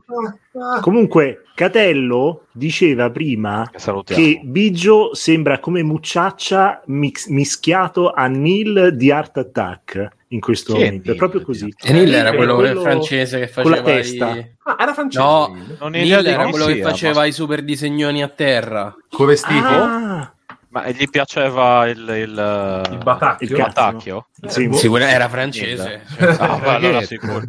Comunque, 0.81 1.43
Catello 1.55 2.45
diceva 2.51 3.09
prima 3.11 3.69
Che 3.71 3.79
salutiamo. 3.79 4.21
che 4.21 4.41
Biggio 4.43 5.13
sembra 5.13 5.59
come 5.59 5.83
Mucciaccia 5.83 6.81
mix- 6.87 7.27
mischiato 7.27 8.11
a 8.11 8.27
Neil 8.27 8.95
di 8.95 9.11
Art 9.11 9.37
Attack 9.37 10.07
in 10.29 10.39
questo 10.39 10.73
Chi 10.73 10.81
è 10.81 10.85
momento. 10.85 11.03
È 11.03 11.07
Neil 11.07 11.17
proprio 11.17 11.41
così. 11.41 11.73
E 11.81 11.93
Neil 11.93 12.13
era 12.13 12.29
È 12.31 12.35
quello, 12.35 12.55
quello 12.55 12.81
francese 12.81 13.39
che 13.39 13.51
con 13.61 13.71
la 13.71 13.77
faceva 13.77 13.95
testa. 13.97 14.35
i... 14.35 14.51
Ah, 14.63 14.75
era 14.79 14.93
francese. 14.93 15.23
No, 15.23 15.87
Neil 15.89 16.21
di 16.21 16.29
era 16.29 16.47
quello 16.47 16.65
che 16.65 16.81
faceva 16.81 17.19
ma- 17.19 17.25
i 17.25 17.31
super 17.31 17.63
disegnoni 17.63 18.21
a 18.23 18.27
terra. 18.29 18.95
Con 19.09 19.27
vestito? 19.27 19.65
Ah, 19.67 20.33
Ma 20.71 20.87
gli 20.89 21.09
piaceva 21.09 21.87
il... 21.87 21.97
Il, 21.99 22.89
Il 22.91 22.99
batacchio? 23.03 23.47
Il 23.47 23.55
batacchio? 23.55 24.27
sì. 24.47 24.67
boh. 24.67 24.75
Sì, 24.77 24.87
era 24.93 25.27
francese. 25.27 26.01
Ah, 26.37 26.57
beh, 26.57 26.69
allora 26.75 27.01
sicuro. 27.01 27.41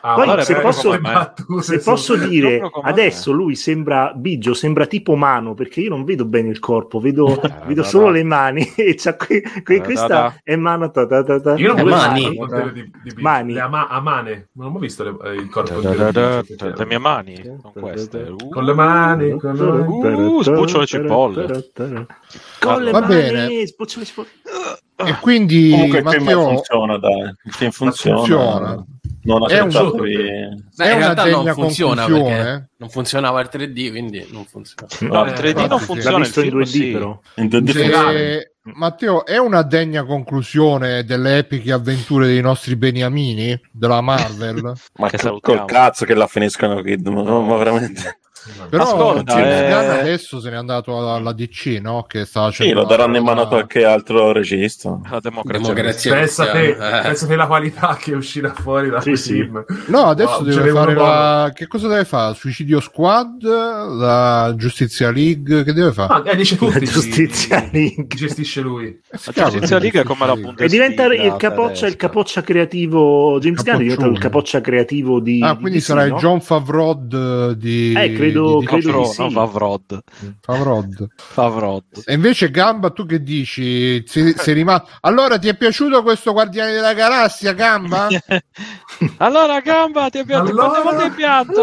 Ah, 0.00 0.14
Poi, 0.14 0.26
vabbè, 0.26 0.42
se 0.42 0.54
posso- 0.56 0.98
Se 1.60 1.78
posso 1.80 2.16
dire, 2.16 2.60
adesso 2.82 3.30
lui 3.30 3.54
sembra 3.56 4.12
Biggio, 4.16 4.54
sembra 4.54 4.86
tipo 4.86 5.12
umano 5.12 5.52
perché 5.54 5.80
io 5.80 5.90
non 5.90 6.04
vedo 6.04 6.24
bene 6.24 6.48
il 6.48 6.58
corpo, 6.60 6.98
vedo, 6.98 7.40
Eh, 7.42 7.52
vedo 7.66 7.82
da, 7.82 7.86
solo 7.86 8.06
da. 8.06 8.12
le 8.12 8.22
mani 8.24 8.72
e 8.74 8.94
c'ha 8.96 9.16
que- 9.16 9.42
que- 9.62 9.74
Eh, 9.74 9.78
da, 9.78 9.84
questa 9.84 10.06
da. 10.06 10.34
è 10.42 10.56
mano 10.56 10.90
ta, 10.90 11.06
ta, 11.06 11.22
ta, 11.22 11.40
ta. 11.40 11.54
Io 11.56 11.68
non 11.74 11.78
Eh, 11.78 11.82
ho 11.82 11.84
visto 11.84 12.06
mani. 12.08 12.72
di, 12.72 12.90
di. 13.14 13.22
Mani. 13.22 13.52
Le 13.52 13.60
ama- 13.60 13.88
amane. 13.88 14.48
Non 14.54 14.74
ho 14.74 14.78
visto 14.78 15.04
le- 15.04 15.30
eh, 15.30 15.34
il 15.34 15.48
corpo 15.50 15.78
Da, 15.80 16.10
da, 16.10 16.42
le 16.42 16.86
mie 16.86 16.98
mani, 16.98 17.58
queste. 17.72 18.18
Uh, 18.30 18.48
Con 18.48 18.64
le 18.64 18.72
mani, 18.74 19.38
con 19.38 19.54
le 19.54 19.62
mani. 19.62 20.24
Uh, 20.24 20.42
sbuccio 20.42 20.78
le 20.80 20.86
cipolle. 20.86 21.70
Con 22.62 22.82
le 22.82 22.90
Va 22.90 23.00
mani, 23.00 23.14
bene. 23.14 23.48
le 23.48 23.66
cipolle. 24.04 24.28
E 25.04 25.16
quindi 25.20 25.70
Comunque 25.70 25.98
il 25.98 26.08
film 26.08 26.22
Matteo 26.24 26.48
funziona, 26.48 26.98
dai. 26.98 27.34
Il 27.44 27.52
film 27.52 27.70
funziona. 27.70 28.16
funziona. 28.18 28.84
Non 29.24 29.50
È 29.50 29.60
un-. 29.60 29.68
Beh, 29.68 30.84
È 30.84 30.90
in 30.90 30.96
una 30.96 30.96
realtà 30.96 31.22
degna 31.24 31.36
non 31.42 31.54
funziona 31.54 32.06
perché 32.06 32.70
non 32.76 32.88
funzionava 32.88 33.40
il 33.40 33.48
3D, 33.52 33.90
quindi 33.90 34.26
non 34.32 34.44
funziona. 34.44 34.88
No, 35.00 35.24
il 35.24 35.32
3D 35.32 35.58
Eh, 35.64 35.66
non 35.68 35.78
funziona. 35.78 36.18
Il 36.18 36.26
in 36.26 36.32
film 36.32 36.58
2D 36.60 36.62
sì. 36.62 36.90
però. 36.92 37.20
In 37.36 37.44
2D 37.46 37.70
Se- 37.70 37.82
funziona. 37.82 38.12
Matteo, 38.74 39.26
è 39.26 39.38
una 39.38 39.62
degna 39.62 40.04
conclusione 40.04 41.04
delle 41.04 41.38
epiche 41.38 41.72
avventure 41.72 42.26
dei 42.26 42.40
nostri 42.40 42.76
beniamini 42.76 43.60
della 43.72 44.00
Marvel? 44.00 44.72
Ma 44.98 45.08
Che 45.10 45.18
col, 45.40 45.64
cazzo 45.64 46.04
che 46.04 46.14
la 46.14 46.28
finiscono 46.28 46.80
Kid, 46.80 47.06
ma, 47.08 47.22
ma 47.40 47.56
veramente. 47.56 48.20
Però 48.68 48.82
Ascolta, 48.82 49.38
eh, 49.38 49.70
adesso 49.72 50.40
se 50.40 50.50
n'è 50.50 50.56
andato 50.56 50.96
alla, 50.98 51.12
alla 51.14 51.32
DC, 51.32 51.78
no? 51.80 52.04
Che 52.08 52.24
sta 52.24 52.50
Sì, 52.50 52.70
lo 52.70 52.84
daranno 52.84 53.16
in 53.16 53.24
mano 53.24 53.42
a 53.42 53.46
qualche 53.48 53.84
altro 53.84 54.32
regista. 54.32 54.98
La 55.10 55.20
democrazia. 55.20 55.72
Democrazia 55.72 56.14
Pensa 56.14 56.44
te, 56.46 56.76
cristiana. 56.76 57.32
Eh. 57.32 57.36
la 57.36 57.46
qualità 57.46 57.98
che 58.00 58.14
uscirà 58.14 58.52
fuori 58.52 58.90
da 58.90 59.00
Sì, 59.00 59.16
sì. 59.16 59.32
film. 59.34 59.64
No, 59.86 60.04
adesso 60.06 60.30
Wow, 60.38 60.44
deve 60.44 60.70
fare 60.70 60.94
la... 60.94 61.50
Che 61.54 61.66
cosa 61.66 61.88
deve 61.88 62.04
fare? 62.04 62.34
Suicidio 62.34 62.80
Squad? 62.80 63.42
La 63.44 64.52
Giustizia 64.56 65.10
League? 65.10 65.62
Che 65.64 65.72
deve 65.72 65.92
fare? 65.92 66.12
Ah, 66.12 66.30
eh, 66.30 66.36
dice 66.36 66.56
tutti. 66.56 66.84
La 66.84 66.90
Giustizia 66.90 67.68
League. 67.70 68.06
Gestisce 68.08 68.60
lui. 68.60 68.86
Eh, 68.86 69.18
La 69.34 69.48
Giustizia 69.50 69.78
League 69.78 70.00
è 70.00 70.04
come 70.04 70.26
la 70.26 70.34
League. 70.34 70.64
E 70.64 70.68
diventa 70.68 71.04
il 71.04 71.34
capoccia, 71.36 71.86
il 71.86 71.96
capoccia 71.96 72.42
creativo 72.42 73.38
James 73.38 73.62
Gunn 73.62 73.74
è 73.74 73.78
diventato 73.78 74.10
il 74.10 74.18
capoccia 74.18 74.60
creativo 74.60 75.20
di 75.20 75.40
Ah, 75.42 75.54
di 75.54 75.60
quindi 75.60 75.78
DC, 75.78 75.84
sarà 75.84 76.04
il? 76.04 76.14
John 76.14 76.40
Favrod 76.40 77.52
di... 77.52 77.92
Eh, 77.96 78.12
credo- 78.12 78.31
di- 78.32 78.56
di- 78.58 78.66
credo 78.66 78.82
Favreau, 78.90 79.02
di 79.08 79.12
sì. 79.12 79.22
no, 79.22 79.30
Favrod. 79.30 80.02
Favrod. 80.40 81.08
Favrod. 81.16 81.84
E 82.04 82.14
invece 82.14 82.50
Gamba, 82.50 82.90
tu 82.90 83.06
che 83.06 83.22
dici? 83.22 84.02
Sei, 84.06 84.34
sei 84.36 84.54
rimasto... 84.54 84.88
Allora, 85.00 85.38
ti 85.38 85.48
è 85.48 85.56
piaciuto 85.56 86.02
questo 86.02 86.32
Guardiani 86.32 86.72
della 86.72 86.94
Galassia, 86.94 87.52
Gamba? 87.52 88.08
allora, 89.18 89.60
gamba, 89.60 90.08
ti 90.10 90.18
è 90.18 90.24
pianto? 90.24 90.50
Allora? 90.50 90.68
Quante 90.68 90.88
volte 90.88 91.02
hai 91.04 91.10
pianto? 91.12 91.62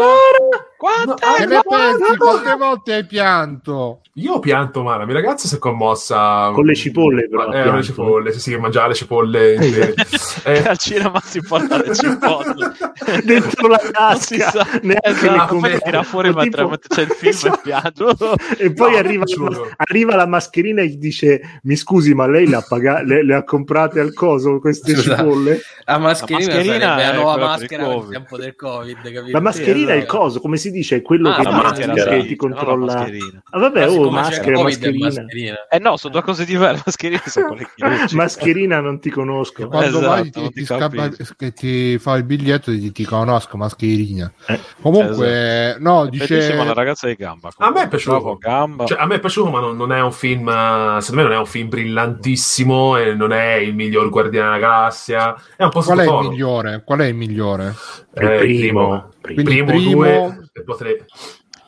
Quante? 0.80 1.26
No, 1.26 1.34
Che 1.36 1.44
ne 1.46 1.60
pensi? 1.68 2.16
Quante 2.16 2.54
volte 2.56 2.94
hai 2.94 3.04
pianto? 3.04 4.00
Io 4.14 4.32
ho 4.34 4.38
pianto 4.38 4.82
male, 4.82 5.00
la 5.00 5.04
mia 5.04 5.14
ragazza 5.14 5.46
si 5.46 5.56
è 5.56 5.58
commossa. 5.58 6.50
Con 6.54 6.64
le 6.64 6.74
cipolle, 6.74 7.28
però, 7.28 7.44
Eh, 7.52 7.56
le 7.56 7.62
pianto. 7.64 7.82
cipolle, 7.82 8.32
sì, 8.32 8.40
sì, 8.40 8.50
che 8.52 8.58
mangiava 8.58 8.88
le 8.88 8.94
cipolle. 8.94 9.54
Eh, 10.44 10.62
al 10.66 10.78
cinema 10.80 11.20
si 11.22 11.42
porta 11.42 11.76
le 11.82 11.94
cipolle. 11.94 12.72
dentro 13.24 13.68
la 13.68 13.78
tasca 13.90 14.50
sa. 14.50 14.66
neanche 14.82 15.00
Esatto, 15.10 15.60
le 15.60 15.78
tira 15.80 16.02
fuori 16.02 16.32
mentre 16.32 16.62
tipo- 16.64 16.78
c'è 16.86 17.02
il 17.02 17.10
film 17.10 17.52
e 17.52 17.58
piange. 17.62 18.04
e 18.58 18.72
poi 18.72 18.92
No, 18.92 18.98
arriva, 18.98 19.24
è 19.24 19.60
arriva 19.76 20.16
la 20.16 20.26
mascherina 20.26 20.80
e 20.82 20.86
gli 20.86 20.96
dice 20.96 21.60
mi 21.64 21.76
scusi 21.76 22.14
ma 22.14 22.26
lei 22.26 22.46
le 22.46 22.56
ha, 22.56 22.64
paga- 22.66 23.02
le, 23.02 23.22
le 23.24 23.34
ha 23.34 23.44
comprate 23.44 24.00
al 24.00 24.12
coso 24.12 24.58
queste 24.60 24.94
Scusa. 24.94 25.16
cipolle 25.16 25.60
La 25.86 25.98
mascherina, 25.98 26.38
La 26.40 26.54
mascherina 26.54 26.78
sarebbe 26.86 27.02
la 27.02 27.12
è 27.12 27.16
nuova 27.16 27.46
maschera 27.46 27.84
Covid. 27.84 28.10
tempo 28.12 28.36
del 28.36 28.54
Covid, 28.54 28.96
capito? 29.02 29.30
la 29.30 29.40
mascherina 29.40 29.90
è 29.92 29.96
il 29.96 30.02
esatto. 30.02 30.18
coso 30.18 30.40
come 30.40 30.56
si 30.56 30.69
dice 30.70 30.96
è 30.96 31.02
quello 31.02 31.28
Ah, 31.30 31.34
che, 31.36 31.42
la 31.42 31.50
ti- 31.50 31.54
maschera, 31.56 31.92
che 31.94 32.26
ti 32.26 32.36
no, 32.38 32.48
la 32.48 32.54
controlla 32.54 32.94
mascherina. 32.94 33.42
ah, 33.50 33.58
vabbè 33.58 33.80
Ma 33.80 33.86
oh 33.86 33.90
siccome 33.90 34.08
c'è 34.08 34.20
maschera 34.30 34.62
mascherina 34.62 35.04
mascherina. 35.06 35.56
Eh 35.68 35.78
no, 35.78 35.96
sono 35.96 36.12
due 36.12 36.22
cose 36.22 36.44
diverse. 36.44 36.82
Mascherine 36.86 37.22
sono 37.26 37.46
quelle 37.48 37.68
chirurgiche. 37.74 38.14
mascherina 38.16 38.80
non 38.80 39.00
ti 39.00 39.10
conosco 39.10 39.68
Quando 39.68 39.98
Esatto, 39.98 40.06
vai 40.06 40.30
ti, 40.30 40.42
ti 40.42 40.50
ti 40.52 40.64
scappa, 40.64 41.08
ti 41.54 41.98
fa 41.98 42.14
il 42.16 42.24
biglietto 42.24 42.70
e 42.70 42.78
ti, 42.78 42.92
ti 42.92 43.04
conosco, 43.04 43.56
mascherina. 43.56 44.32
Eh, 44.46 44.58
Comunque, 44.80 45.76
no, 45.78 46.04
È 46.04 46.08
bellissima 46.08 46.54
la 46.56 46.62
dice... 46.62 46.74
ragazza 46.74 47.06
di 47.06 47.14
gamba. 47.14 47.50
A 47.58 47.70
me 47.70 47.82
è 47.82 47.88
piaciuto. 47.88 48.36
Gamba. 48.38 48.84
Cioè, 48.86 48.98
a 49.00 49.06
me 49.06 49.16
è 49.16 49.20
piaciuto, 49.20 49.50
ma 49.50 49.60
non, 49.60 49.76
non 49.76 49.92
è 49.92 50.00
un 50.00 50.12
film. 50.12 50.48
eh, 50.48 50.98
Secondo 51.00 51.22
me 51.22 51.28
non 51.28 51.36
è 51.36 51.38
un 51.40 51.46
film 51.46 51.68
brillantissimo 51.68 52.96
e 52.96 53.14
non 53.14 53.32
è 53.32 53.54
il 53.54 53.74
miglior 53.74 54.08
Guardiano 54.08 54.48
della 54.48 54.58
Galassia. 54.60 55.34
È 55.56 55.62
un 55.64 55.70
po' 55.70 55.80
Qual 55.82 55.98
è 55.98 56.04
il 56.04 56.28
migliore? 56.28 56.82
Qual 56.84 56.98
è 57.00 57.04
il 57.06 57.14
migliore? 57.14 57.74
Eh, 58.14 58.24
il 58.34 58.38
primo, 58.38 59.08
primo, 59.20 59.42
primo, 59.44 59.64
primo- 59.66 59.92
due 59.94 60.49
poi 60.62 60.76
tre. 60.76 61.04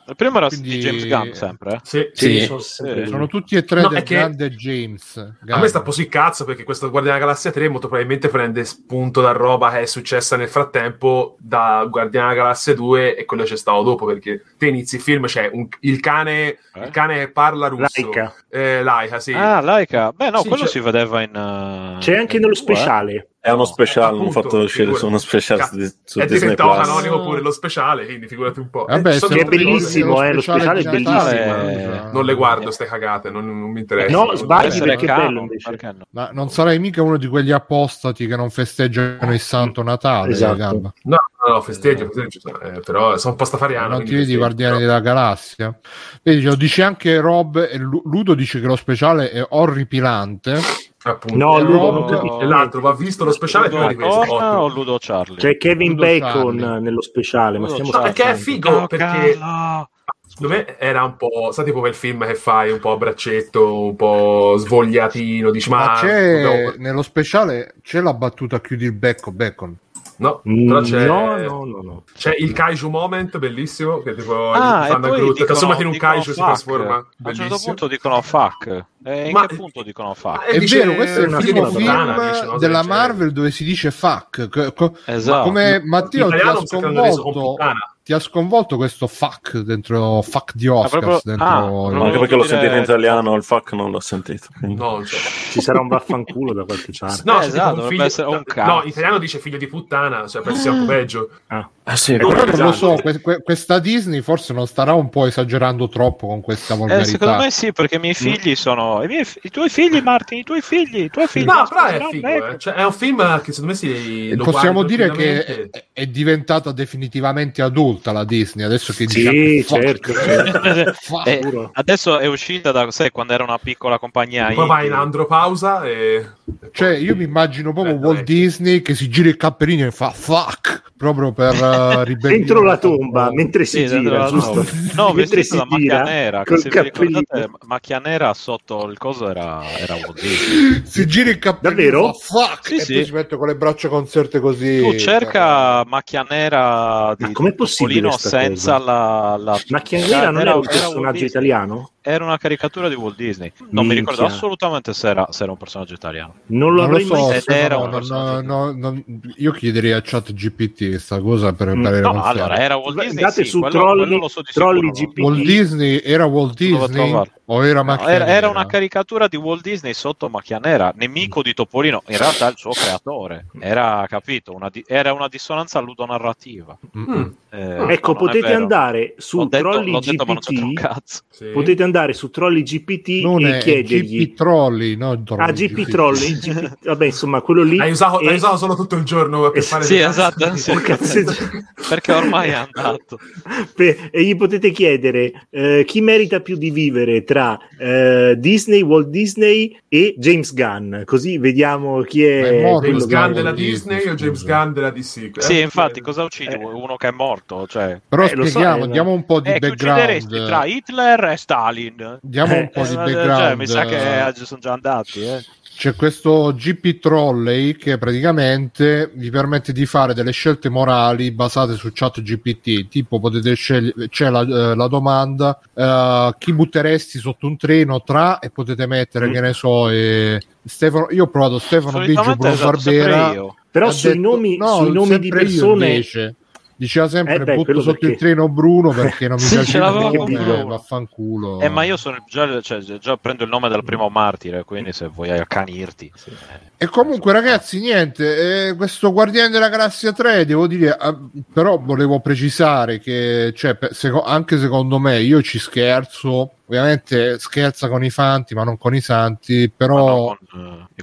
Il 0.05 0.17
primo 0.17 0.35
era 0.35 0.47
Quindi- 0.49 0.67
di 0.67 0.79
James 0.79 1.07
Gunn 1.07 1.31
sempre. 1.31 1.75
eh? 1.75 1.79
Sì. 1.83 2.09
sì, 2.11 2.39
Sì. 2.39 2.45
sono 2.45 2.59
sempre. 2.59 3.07
Sono 3.07 3.27
tutti 3.27 3.55
e 3.55 3.63
tre 3.63 3.83
No, 3.83 3.87
del 3.87 3.99
è 3.99 4.03
che- 4.03 4.15
grande 4.15 4.49
James. 4.49 5.15
A 5.15 5.33
Gunn. 5.39 5.61
me 5.61 5.67
sta 5.69 5.79
così 5.81 6.09
cazzo 6.09 6.43
perché 6.43 6.65
questo 6.65 6.89
Guardiano 6.89 7.17
della 7.17 7.29
Galassia 7.29 7.51
3 7.51 7.69
molto 7.69 7.87
probabilmente 7.87 8.27
prende 8.27 8.65
spunto 8.65 9.21
da 9.21 9.31
roba 9.31 9.71
che 9.71 9.79
è 9.79 9.85
successa 9.85 10.35
nel 10.35 10.49
frattempo 10.49 11.37
da 11.39 11.87
Guardiano 11.89 12.27
della 12.31 12.41
Galassia 12.41 12.73
2 12.75 13.15
e 13.15 13.23
quello 13.23 13.43
c'è 13.43 13.55
stato 13.55 13.81
dopo 13.81 14.05
perché 14.05 14.43
te 14.57 14.67
inizi 14.67 14.95
il 14.97 15.01
film 15.01 15.25
c'è 15.25 15.49
un- 15.53 15.69
il 15.79 16.01
cane 16.01 16.57
Eh? 16.73 16.83
il 16.83 16.89
cane 16.91 17.29
parla 17.29 17.69
russo 17.69 18.01
Laika. 18.01 18.35
eh, 18.49 18.83
Laika 18.83 19.21
sì 19.21 19.31
Ah, 19.31 19.61
Laika. 19.61 20.11
Beh, 20.11 20.31
no, 20.31 20.41
Sì, 20.41 20.49
quello 20.49 20.63
c'è- 20.65 20.69
si 20.69 20.79
vedeva 20.81 21.21
in. 21.21 21.29
uh, 21.29 21.99
c'è 21.99 22.17
anche 22.17 22.35
in 22.35 22.41
nello 22.41 22.55
due, 22.55 22.73
eh. 22.73 23.27
È 23.45 23.49
uno 23.51 23.65
speciale, 23.65 24.05
hanno 24.07 24.19
Appunto, 24.29 24.41
fatto 24.41 24.57
uscire 24.59 24.93
su 24.93 25.05
uno 25.05 25.17
speciale 25.17 25.63
su, 25.65 25.93
su 26.05 26.19
è 26.19 26.21
Disney 26.21 26.39
diventato 26.39 26.75
Plus. 26.75 26.87
canonico 26.87 27.21
pure 27.23 27.41
lo 27.41 27.51
speciale 27.51 28.05
quindi 28.05 28.25
figurati 28.27 28.59
un 28.59 28.69
po' 28.69 28.85
Vabbè, 28.87 29.09
Eh, 29.09 29.17
sono 29.17 29.33
se- 29.33 29.39
È 29.39 29.43
tutte 29.43 29.55
cose- 29.57 29.65
bellissimo, 29.65 30.23
eh, 30.23 30.31
lo 30.33 30.39
speciale 30.39 30.79
è 30.79 30.83
bellissimo. 30.89 32.09
Non 32.13 32.23
le 32.23 32.33
guardo 32.35 32.71
ste 32.71 32.85
cagate 32.85 33.29
non, 33.29 33.45
non 33.45 33.69
mi 33.69 33.81
interessa 33.81 34.15
No, 34.15 34.23
Non- 34.27 34.37
sbagli, 34.37 34.79
perché 34.79 35.03
è 35.03 35.15
bello, 35.17 35.41
invece. 35.41 35.69
perché 35.71 35.87
no? 35.87 36.05
Ma 36.11 36.29
non 36.31 36.49
sarai 36.51 36.79
mica 36.79 37.01
uno 37.03 37.17
di 37.17 37.27
quegli 37.27 37.51
apostati 37.51 38.27
che 38.27 38.35
non 38.37 38.49
festeggiano 38.49 39.33
il 39.33 39.39
Santo 39.41 39.83
Natale, 39.83 40.31
Esatto. 40.31 40.93
No 41.03 41.17
no, 41.45 41.53
no 41.55 41.61
festeggio, 41.61 42.05
festeggio 42.13 42.61
eh, 42.61 42.79
però 42.79 43.17
sono 43.17 43.33
un 43.33 43.37
po' 43.39 43.43
stafariano 43.43 43.89
non 43.89 43.97
ti 44.05 44.11
vedi 44.11 44.19
festeggio, 44.19 44.37
Guardiani 44.37 44.73
però- 44.77 44.85
della 44.87 44.99
Galassia? 45.01 45.79
Vedi, 46.21 46.41
lo 46.43 46.55
dice 46.55 46.81
anche 46.83 47.19
Rob 47.19 47.57
e 47.69 47.77
Lu- 47.77 48.03
Ludo 48.05 48.35
dice 48.35 48.61
che 48.61 48.67
lo 48.67 48.77
speciale 48.77 49.31
è 49.31 49.45
orripilante. 49.49 50.59
Appunto. 51.03 51.35
No, 51.37 51.59
Ludo, 51.59 51.77
Rob- 51.79 51.93
non 51.93 52.05
capisco 52.09 52.39
e 52.39 52.45
l'altro 52.45 52.81
va 52.81 52.93
visto 52.93 53.23
lo 53.25 53.31
speciale 53.31 53.69
prima 53.69 53.87
di 53.87 53.95
questo. 53.95 54.19
O 54.33 54.67
Ludo 54.67 54.97
Charlie? 54.99 55.37
C'è 55.37 55.57
Kevin 55.57 55.91
Ludo 55.91 56.01
Bacon 56.03 56.57
Charlie. 56.57 56.79
nello 56.79 57.01
speciale, 57.01 57.57
ma 57.59 57.67
Ludo 57.67 57.73
stiamo 57.83 57.91
No, 57.97 58.01
perché 58.03 58.23
è 58.31 58.35
figo, 58.35 58.69
Oh, 58.69 58.87
perché 58.87 59.37
cala. 59.37 59.89
secondo 60.27 60.53
me 60.53 60.77
era 60.79 61.03
un 61.03 61.15
po', 61.17 61.51
sai 61.51 61.65
tipo 61.65 61.79
quel 61.79 61.93
film 61.93 62.25
che 62.25 62.35
fai 62.35 62.71
un 62.71 62.79
po' 62.79 62.91
a 62.91 62.97
braccetto, 62.97 63.85
un 63.85 63.95
po' 63.95 64.55
svogliatino, 64.57 65.51
dici 65.51 65.69
ma, 65.69 65.85
Ma 65.85 65.93
c'è 65.99 66.73
nello 66.77 67.01
speciale 67.01 67.75
c'è 67.81 68.01
la 68.01 68.13
battuta 68.13 68.59
chiudi 68.61 68.85
il 68.85 68.93
becco 68.93 69.31
Bacon. 69.31 69.75
No, 70.17 70.41
Mm, 70.47 70.67
però 70.67 70.81
c'è, 70.81 71.05
No, 71.05 71.37
no, 71.37 71.65
no, 71.65 71.81
no. 71.81 72.03
c'è 72.15 72.35
il 72.37 72.51
kaiju 72.53 72.89
moment 72.89 73.37
bellissimo 73.37 74.01
che 74.01 74.15
tipo 74.15 74.51
Ah, 74.51 74.85
fanno 74.87 75.07
Groot, 75.09 75.19
dicono, 75.31 75.45
trasformati 75.45 75.81
in 75.81 75.87
un 75.87 75.97
kaiju 75.97 76.21
si 76.23 76.31
fuck. 76.33 76.45
trasforma 76.45 76.95
A 76.95 77.05
un 77.29 77.33
certo 77.33 77.59
punto 77.63 77.87
dicono 77.87 78.21
fuck. 78.21 78.85
E 79.05 79.25
in 79.27 79.31
Ma- 79.33 79.45
che 79.45 79.55
punto 79.55 79.83
dicono 79.83 80.09
Ma 80.09 80.13
fuck? 80.15 80.43
È 80.45 80.59
dice- 80.59 80.77
vero, 80.79 80.93
questo 80.95 81.19
è 81.19 81.23
il 81.23 81.27
una 81.29 81.37
primo 81.37 81.65
figlio 81.65 81.77
film 81.77 82.29
dice, 82.29 82.45
no? 82.45 82.57
della 82.57 82.79
Cioè, 82.81 82.87
Marvel 82.87 83.31
dove 83.31 83.51
si 83.51 83.63
dice 83.63 83.91
fuck. 83.91 84.49
Co- 84.49 84.71
co- 84.73 84.97
Esatto. 85.05 85.43
Come 85.43 85.81
Matteo 85.83 86.25
In 86.25 86.29
ti 86.29 86.35
ha 86.35 86.37
italiano 86.37 86.65
si 86.65 86.75
hanno 86.75 87.01
reso 87.01 87.21
con 87.21 87.31
sconvolto. 87.33 87.63
Ti 88.03 88.11
ha 88.11 88.19
sconvolto 88.19 88.75
questo 88.75 89.07
fuck 89.07 89.59
dentro 89.59 90.21
fuck 90.21 90.51
di 90.55 90.67
Oscars 90.67 90.91
proprio- 90.91 91.21
dentro 91.23 91.45
ah, 91.87 91.89
il- 91.91 92.01
Anche 92.01 92.17
perché 92.19 92.35
l'ho 92.35 92.41
dire- 92.43 92.47
sentito 92.57 92.75
in 92.75 92.81
italiano, 92.83 93.35
il 93.35 93.43
fuck 93.43 93.71
non 93.73 93.91
l'ho 93.91 94.01
sentito. 94.01 94.47
quindi- 94.59 94.75
No, 94.75 95.03
cioè, 95.07 95.19
Ci 95.51 95.61
sarà 95.61 95.79
un 95.79 95.87
vaffanculo 95.87 96.51
da 96.53 96.65
qualche 96.65 96.91
parte. 96.97 97.21
no, 97.23 97.39
Eh, 97.41 97.45
esatto, 97.45 97.81
un 97.81 97.87
figlio- 97.87 98.29
un 98.29 98.43
no, 98.55 98.81
italiano 98.83 99.17
dice 99.19 99.39
figlio 99.39 99.57
di 99.57 99.67
puttana, 99.67 100.27
cioè 100.27 100.41
pensi 100.41 100.61
sia 100.63 100.71
un 100.71 100.79
po' 100.79 100.85
peggio. 100.87 101.29
Ah. 101.47 101.69
Ah, 101.85 101.97
sì, 101.97 102.15
Però 102.15 102.45
non 102.45 102.57
lo 102.67 102.71
so, 102.71 102.95
que- 103.01 103.19
que- 103.19 103.41
questa 103.43 103.77
Disney 103.79 104.21
forse 104.21 104.53
non 104.53 104.67
starà 104.67 104.93
un 104.93 105.09
po' 105.09 105.25
esagerando 105.25 105.89
troppo 105.89 106.27
con 106.27 106.39
questa 106.39 106.75
Eh, 106.75 106.77
volgarità. 106.77 107.09
secondo 107.09 107.35
me 107.43 107.51
sì, 107.51 107.73
perché 107.73 107.95
i 107.95 107.99
miei 107.99 108.13
figli 108.13 108.55
sono. 108.55 109.03
I, 109.03 109.07
miei 109.07 109.25
fi- 109.25 109.39
i 109.43 109.49
tuoi 109.49 109.67
figli, 109.67 109.99
Martin, 110.01 110.37
i 110.37 110.43
tuoi 110.43 110.61
figli, 110.61 110.99
i 111.03 111.09
tuoi 111.09 111.27
figli. 111.27 111.43
No, 111.43 111.65
però 111.67 111.85
è 111.87 111.99
figo, 112.09 112.27
ecco. 112.27 112.47
eh. 112.53 112.57
Cioè, 112.57 112.73
è 112.75 112.85
un 112.85 112.93
film 112.93 113.17
che 113.41 113.51
secondo 113.51 113.73
me 113.73 113.77
si 113.77 114.33
lo 114.33 114.43
possiamo 114.45 114.83
dire 114.83 115.11
che 115.11 115.43
è, 115.43 115.69
è 115.91 116.05
diventata 116.07 116.71
definitivamente 116.71 117.61
adulta 117.61 118.13
la 118.13 118.23
Disney 118.23 118.65
adesso 118.65 118.93
che 118.93 119.05
Sì, 119.09 119.61
fuck. 119.67 119.81
certo, 119.81 120.13
certo. 120.13 120.61
Eh, 121.25 121.69
adesso 121.73 122.17
è 122.17 122.27
uscita 122.27 122.71
da 122.71 122.89
sai, 122.91 123.09
quando 123.11 123.33
era 123.33 123.43
una 123.43 123.57
piccola 123.57 123.99
compagnia. 123.99 124.51
poi 124.53 124.67
vai 124.67 124.85
in 124.87 124.93
andropausa 124.93 125.83
e 125.83 126.25
Cioè, 126.71 126.95
io 126.95 127.13
mi 127.15 127.23
immagino 127.25 127.73
proprio 127.73 127.95
Eh, 127.95 127.97
Walt 127.97 128.15
dai. 128.15 128.23
Disney 128.23 128.81
che 128.81 128.95
si 128.95 129.09
gira 129.09 129.27
il 129.27 129.35
cappellino 129.37 129.85
e 129.85 129.91
fa 129.91 130.11
fuck 130.11 130.81
proprio 130.97 131.31
per 131.33 131.53
ribellire. 132.03 132.37
Dentro 132.39 132.61
la 132.61 132.77
tomba, 132.77 133.31
mentre 133.31 133.65
si 133.65 133.87
Sì, 133.87 133.87
gira, 133.87 134.17
la 134.19 134.27
giusto? 134.29 134.65
No, 134.95 135.13
mentre 135.13 135.37
vestito 135.37 135.55
da 135.57 135.65
macchia 135.65 136.03
nera. 136.03 136.43
Che 136.43 136.49
col 136.49 136.59
se 136.59 136.69
ricordate, 136.69 136.89
cappellino. 136.91 137.57
macchia 137.65 137.99
nera 137.99 138.33
sotto 138.33 138.85
il 138.87 138.97
coso 138.97 139.29
era, 139.29 139.63
era 139.77 139.95
Disney. 140.13 140.81
Si 140.85 141.05
gira 141.07 141.29
il 141.31 141.39
cappellino 141.39 141.89
Davvero? 141.91 142.09
e 142.09 142.17
fuck 142.19 142.67
Sì, 142.67 142.75
e 142.75 142.79
sì. 142.81 142.93
poi 142.93 143.05
si 143.05 143.11
mette 143.13 143.37
con 143.37 143.47
le 143.47 143.55
braccia 143.55 143.87
concerte 143.89 144.39
così. 144.39 144.79
Tu 144.81 144.97
cerca 144.97 145.83
macchia 145.85 146.25
nera 146.29 147.13
di 147.17 147.23
Ma 147.25 147.31
com'è 147.31 147.53
possibile 147.53 148.11
senza 148.11 148.77
cosa? 148.77 148.83
la, 148.85 149.37
la 149.37 149.61
Macchia 149.69 149.99
nera 150.05 150.29
non 150.29 150.41
era 150.41 150.55
un 150.55 150.61
personaggio 150.61 151.25
italiano? 151.25 151.92
Era 152.05 152.25
una 152.25 152.37
caricatura 152.37 152.89
di 152.89 152.95
Walt 152.95 153.15
Disney. 153.15 153.51
Non 153.69 153.85
mi 153.87 153.93
Minchia. 153.93 154.11
ricordo 154.11 154.25
assolutamente 154.25 154.93
se 154.93 155.07
era, 155.07 155.25
se 155.29 155.43
era 155.43 155.53
un 155.53 155.57
personaggio 155.57 155.93
italiano. 155.93 156.33
Non 156.47 156.73
lo 156.73 156.81
Non 156.81 156.89
lo 156.89 156.97
avrei 156.97 157.05
so, 157.05 157.13
mai 157.13 157.35
Ed 157.35 157.41
Stefano, 157.41 157.63
era 157.65 157.75
un 157.77 157.81
non- 157.83 157.91
personaggio. 157.91 158.41
no, 158.45 158.71
no, 158.73 159.03
io 159.37 159.51
chiederei 159.53 159.91
a 159.93 160.01
chat 160.01 160.33
GPT 160.33 160.89
questa 160.89 161.19
cosa 161.21 161.53
per 161.53 161.75
Mm. 161.75 161.81
parere 161.81 162.01
No, 162.01 162.11
conferma. 162.11 162.29
allora 162.43 162.57
era 162.57 162.75
Walt 162.75 162.99
Disney. 162.99 163.23
Andate 163.23 163.43
sì, 163.45 163.49
su 163.49 163.59
quello, 163.61 163.79
Trolli- 163.79 164.01
quello 164.01 164.17
lo 164.17 164.27
so 164.27 164.41
di 164.41 164.51
Trolli 164.51 164.91
sicuro. 164.93 165.11
GP. 165.11 165.17
Walt 165.19 165.45
Disney 165.45 166.01
era 166.03 166.25
Walt 166.25 166.55
Disney 166.57 167.21
o 167.45 167.65
era 167.65 167.79
No, 167.79 167.83
macchia 167.85 168.09
era, 168.09 168.25
era 168.27 168.49
una 168.49 168.65
caricatura 168.65 169.27
di 169.29 169.37
Walt 169.37 169.61
Disney 169.61 169.93
sotto 169.93 170.27
macchia 170.29 170.59
nera, 170.59 170.91
nemico 170.95 171.41
di 171.41 171.53
Topolino, 171.53 172.01
in 172.07 172.17
realtà 172.17 172.47
il 172.49 172.55
suo 172.57 172.71
creatore. 172.71 173.45
Era, 173.61 174.05
capito, 174.09 174.53
una, 174.53 174.69
di- 174.69 174.83
era 174.85 175.13
una 175.13 175.29
dissonanza 175.29 175.79
ludonarrativa. 175.79 176.77
Mm, 176.97 177.23
Eh, 177.53 177.85
Ecco, 177.93 178.13
no, 178.13 178.17
potete 178.17 178.51
andare 178.51 179.13
su 179.19 179.47
Trolli 179.47 179.91
detto, 179.99 180.25
GPT. 180.25 181.01
sì. 181.29 181.45
Potete 181.53 181.83
andare 181.83 181.92
su 182.13 182.29
Trolli 182.29 182.63
GPT 182.63 183.21
non 183.23 183.45
e 183.45 183.57
chiedergli. 183.59 184.25
GP 184.27 184.35
Trolli, 184.35 184.95
no, 184.95 185.21
Trolli, 185.23 185.41
Ah, 185.43 185.51
GP 185.51 185.87
Trolli, 185.87 186.33
GP 186.33 186.77
vabbè, 186.85 187.05
insomma, 187.05 187.41
quello 187.41 187.63
lì. 187.63 187.77
L'hai 187.77 187.91
usato, 187.91 188.19
e- 188.19 188.25
l'hai 188.25 188.35
usato 188.35 188.57
solo 188.57 188.75
tutto 188.75 188.95
il 188.95 189.03
giorno 189.03 189.49
per 189.51 189.59
Eh, 189.59 189.61
fare 189.65 189.83
Sì, 189.83 189.97
esatto, 189.97 190.55
sì. 190.55 190.71
Cazzo- 190.73 191.21
Perché 191.89 192.11
ormai 192.11 192.49
è 192.49 192.53
andato. 192.53 193.19
E 193.75 194.23
gli 194.23 194.35
potete 194.35 194.71
chiedere 194.71 195.47
eh, 195.49 195.83
chi 195.85 196.01
merita 196.01 196.39
più 196.39 196.57
di 196.57 196.69
vivere 196.71 197.23
tra 197.23 197.57
eh, 197.77 198.35
Disney, 198.37 198.81
Walt 198.81 199.07
Disney 199.07 199.77
e 199.87 200.15
James 200.17 200.53
Gunn, 200.53 201.03
così 201.05 201.37
vediamo 201.37 202.01
chi 202.01 202.23
è 202.23 202.41
è, 202.43 202.61
morto 202.61 202.87
James 202.87 203.05
che- 203.05 203.13
Gunn 203.15 203.31
della 203.33 203.51
Disney, 203.51 203.95
Disney 203.97 204.13
o 204.13 204.15
James 204.15 204.39
scusa. 204.39 204.63
Gunn 204.63 204.73
della 204.73 204.89
DC? 204.91 205.17
Eh? 205.17 205.41
Sì, 205.41 205.59
infatti, 205.59 206.01
cosa 206.01 206.23
uccidi? 206.23 206.53
Eh. 206.53 206.63
Uno 206.63 206.95
che 206.95 207.07
è 207.07 207.11
morto? 207.11 207.67
Cioè, 207.67 207.99
Però 208.07 208.23
Eh, 208.23 208.29
so, 208.29 208.45
spieghiamo, 208.45 208.85
eh, 208.85 208.89
diamo 208.89 209.11
un 209.11 209.25
po' 209.25 209.39
di 209.39 209.49
eh, 209.49 209.55
uccideresti 209.61 210.27
tra 210.29 210.37
background. 210.37 210.69
Hitler 210.71 211.23
e 211.25 211.37
Stalin? 211.37 211.82
Diamo 212.21 212.55
un 212.55 212.69
po' 212.71 212.81
Eh, 212.81 212.87
di 212.87 212.93
cioè, 212.93 213.03
background. 213.13 213.57
mi 213.57 213.67
sa 213.67 213.85
che 213.85 214.27
eh, 214.27 214.33
sono 214.45 214.59
già 214.61 214.73
andati. 214.73 215.21
Eh. 215.23 215.43
C'è 215.75 215.95
questo 215.95 216.53
GP 216.55 216.99
Trolley 216.99 217.75
che 217.75 217.97
praticamente 217.97 219.09
vi 219.15 219.31
permette 219.31 219.73
di 219.73 219.87
fare 219.87 220.13
delle 220.13 220.29
scelte 220.31 220.69
morali 220.69 221.31
basate 221.31 221.73
su 221.73 221.89
chat 221.91 222.21
GPT. 222.21 222.87
Tipo 222.87 223.19
potete 223.19 223.55
scegliere, 223.55 224.07
c'è 224.07 224.29
la, 224.29 224.41
eh, 224.41 224.75
la 224.75 224.87
domanda 224.87 225.59
eh, 225.73 226.35
chi 226.37 226.53
butteresti 226.53 227.17
sotto 227.17 227.47
un 227.47 227.57
treno 227.57 228.03
tra 228.03 228.37
e 228.39 228.51
potete 228.51 228.85
mettere, 228.85 229.27
Mm. 229.27 229.31
che 229.33 229.41
ne 229.41 229.53
so, 229.53 229.89
eh, 229.89 230.39
Stefano, 230.63 231.07
io 231.09 231.23
ho 231.23 231.27
provato 231.27 231.57
Stefano 231.57 231.99
Biggio 232.05 232.35
Bruno 232.35 232.53
esatto, 232.53 232.71
Barbera. 232.71 233.33
io. 233.33 233.55
Però 233.71 233.89
sui 233.91 234.09
detto- 234.09 234.21
nomi, 234.21 234.57
no, 234.57 234.75
sui 234.77 234.91
nomi 234.91 235.17
di 235.19 235.29
persone 235.29 235.87
invece. 235.87 236.35
Diceva 236.75 237.07
sempre 237.07 237.35
Eh 237.35 237.39
beh, 237.39 237.53
butto 237.53 237.63
quello 237.65 237.81
sotto 237.81 237.97
perché- 237.99 238.13
il 238.13 238.17
treno 238.19 238.49
Bruno 238.49 238.89
perché 238.91 239.27
non 239.27 239.37
mi 239.37 239.43
Sì, 239.47 239.55
piace 239.55 239.79
Bruno. 239.79 240.65
vaffanculo. 240.67 241.59
Eh, 241.61 241.69
ma 241.69 241.83
io 241.83 241.97
sono 241.97 242.23
già, 242.27 242.59
cioè, 242.61 242.79
già 242.79 243.15
prendo 243.17 243.43
il 243.43 243.49
nome 243.49 243.69
del 243.69 243.83
primo 243.83 244.09
martire, 244.09 244.63
quindi 244.63 244.91
se 244.91 245.07
vuoi 245.07 245.29
accanirti. 245.31 246.11
sì, 246.15 246.29
eh. 246.31 246.71
E 246.77 246.87
comunque, 246.87 247.31
ragazzi, 247.31 247.79
niente, 247.79 248.67
eh, 248.69 248.75
questo 248.75 249.13
Guardiani 249.13 249.51
della 249.51 249.69
Galassia 249.69 250.11
3, 250.11 250.45
devo 250.45 250.67
dire, 250.67 250.89
ah, 250.91 251.17
però 251.53 251.77
volevo 251.77 252.19
precisare 252.19 252.99
che, 252.99 253.53
cioè, 253.55 253.75
per- 253.75 253.93
seco- 253.95 254.23
anche 254.23 254.57
secondo 254.57 254.99
me, 254.99 255.19
io 255.21 255.41
ci 255.41 255.59
scherzo, 255.59 256.51
ovviamente 256.65 257.39
scherza 257.39 257.87
con 257.87 258.03
i 258.03 258.09
fanti, 258.09 258.53
ma 258.53 258.63
non 258.65 258.77
con 258.77 258.93
i 258.95 258.99
santi, 258.99 259.71
però 259.73 260.35
no, 260.35 260.37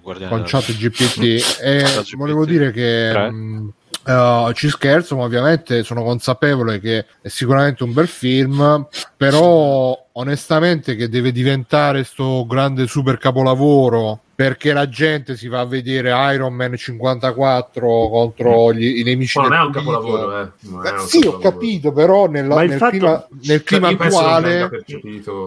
con, 0.03 0.17
eh, 0.21 0.29
con 0.29 0.43
chat 0.45 0.71
GPT. 0.77 1.59
e 1.63 1.83
GPT. 1.85 2.17
volevo 2.17 2.45
dire 2.45 2.73
che 2.73 3.31
mh, 3.31 3.73
eh, 4.05 4.51
ci 4.55 4.69
scherzo, 4.69 5.17
ma 5.17 5.25
ovviamente 5.25 5.83
sono 5.83 6.03
consapevole 6.03 6.81
che 6.81 7.07
è 7.21 7.29
sicuramente 7.29 7.83
un 7.83 7.93
bel 7.93 8.09
film, 8.09 8.87
però 9.17 10.10
onestamente 10.13 10.97
che 10.97 11.09
deve 11.09 11.33
diventare 11.33 12.05
sto 12.05 12.45
grande 12.47 12.87
super 12.87 13.17
capolavoro 13.19 14.21
perché 14.41 14.73
la 14.73 14.89
gente 14.89 15.37
si 15.37 15.49
va 15.49 15.61
a 15.61 15.67
vedere 15.67 16.09
Iron 16.33 16.55
Man 16.55 16.75
54 16.75 18.09
contro 18.09 18.73
gli, 18.73 18.99
i 19.01 19.03
nemici 19.03 19.39
Ma 19.39 19.49
non 19.49 19.53
del 19.53 19.61
è 19.61 19.65
un 19.67 19.73
capolavoro, 19.73 20.41
eh. 20.41 20.49
Non 20.61 20.87
è 20.87 20.89
Eh, 20.89 20.93
un 20.93 20.99
sì, 21.07 21.17
ho 21.19 21.21
capolavoro. 21.21 21.51
capito, 21.51 21.93
però 21.93 22.27
nella- 22.27 22.63
nel, 22.63 22.79
fatto- 22.79 22.89
clima, 22.97 23.27
nel 23.43 23.63
clima 23.63 23.89
Cioè, 23.91 23.97
non 23.99 24.09
venga 24.09 24.17
attuale 24.25 24.71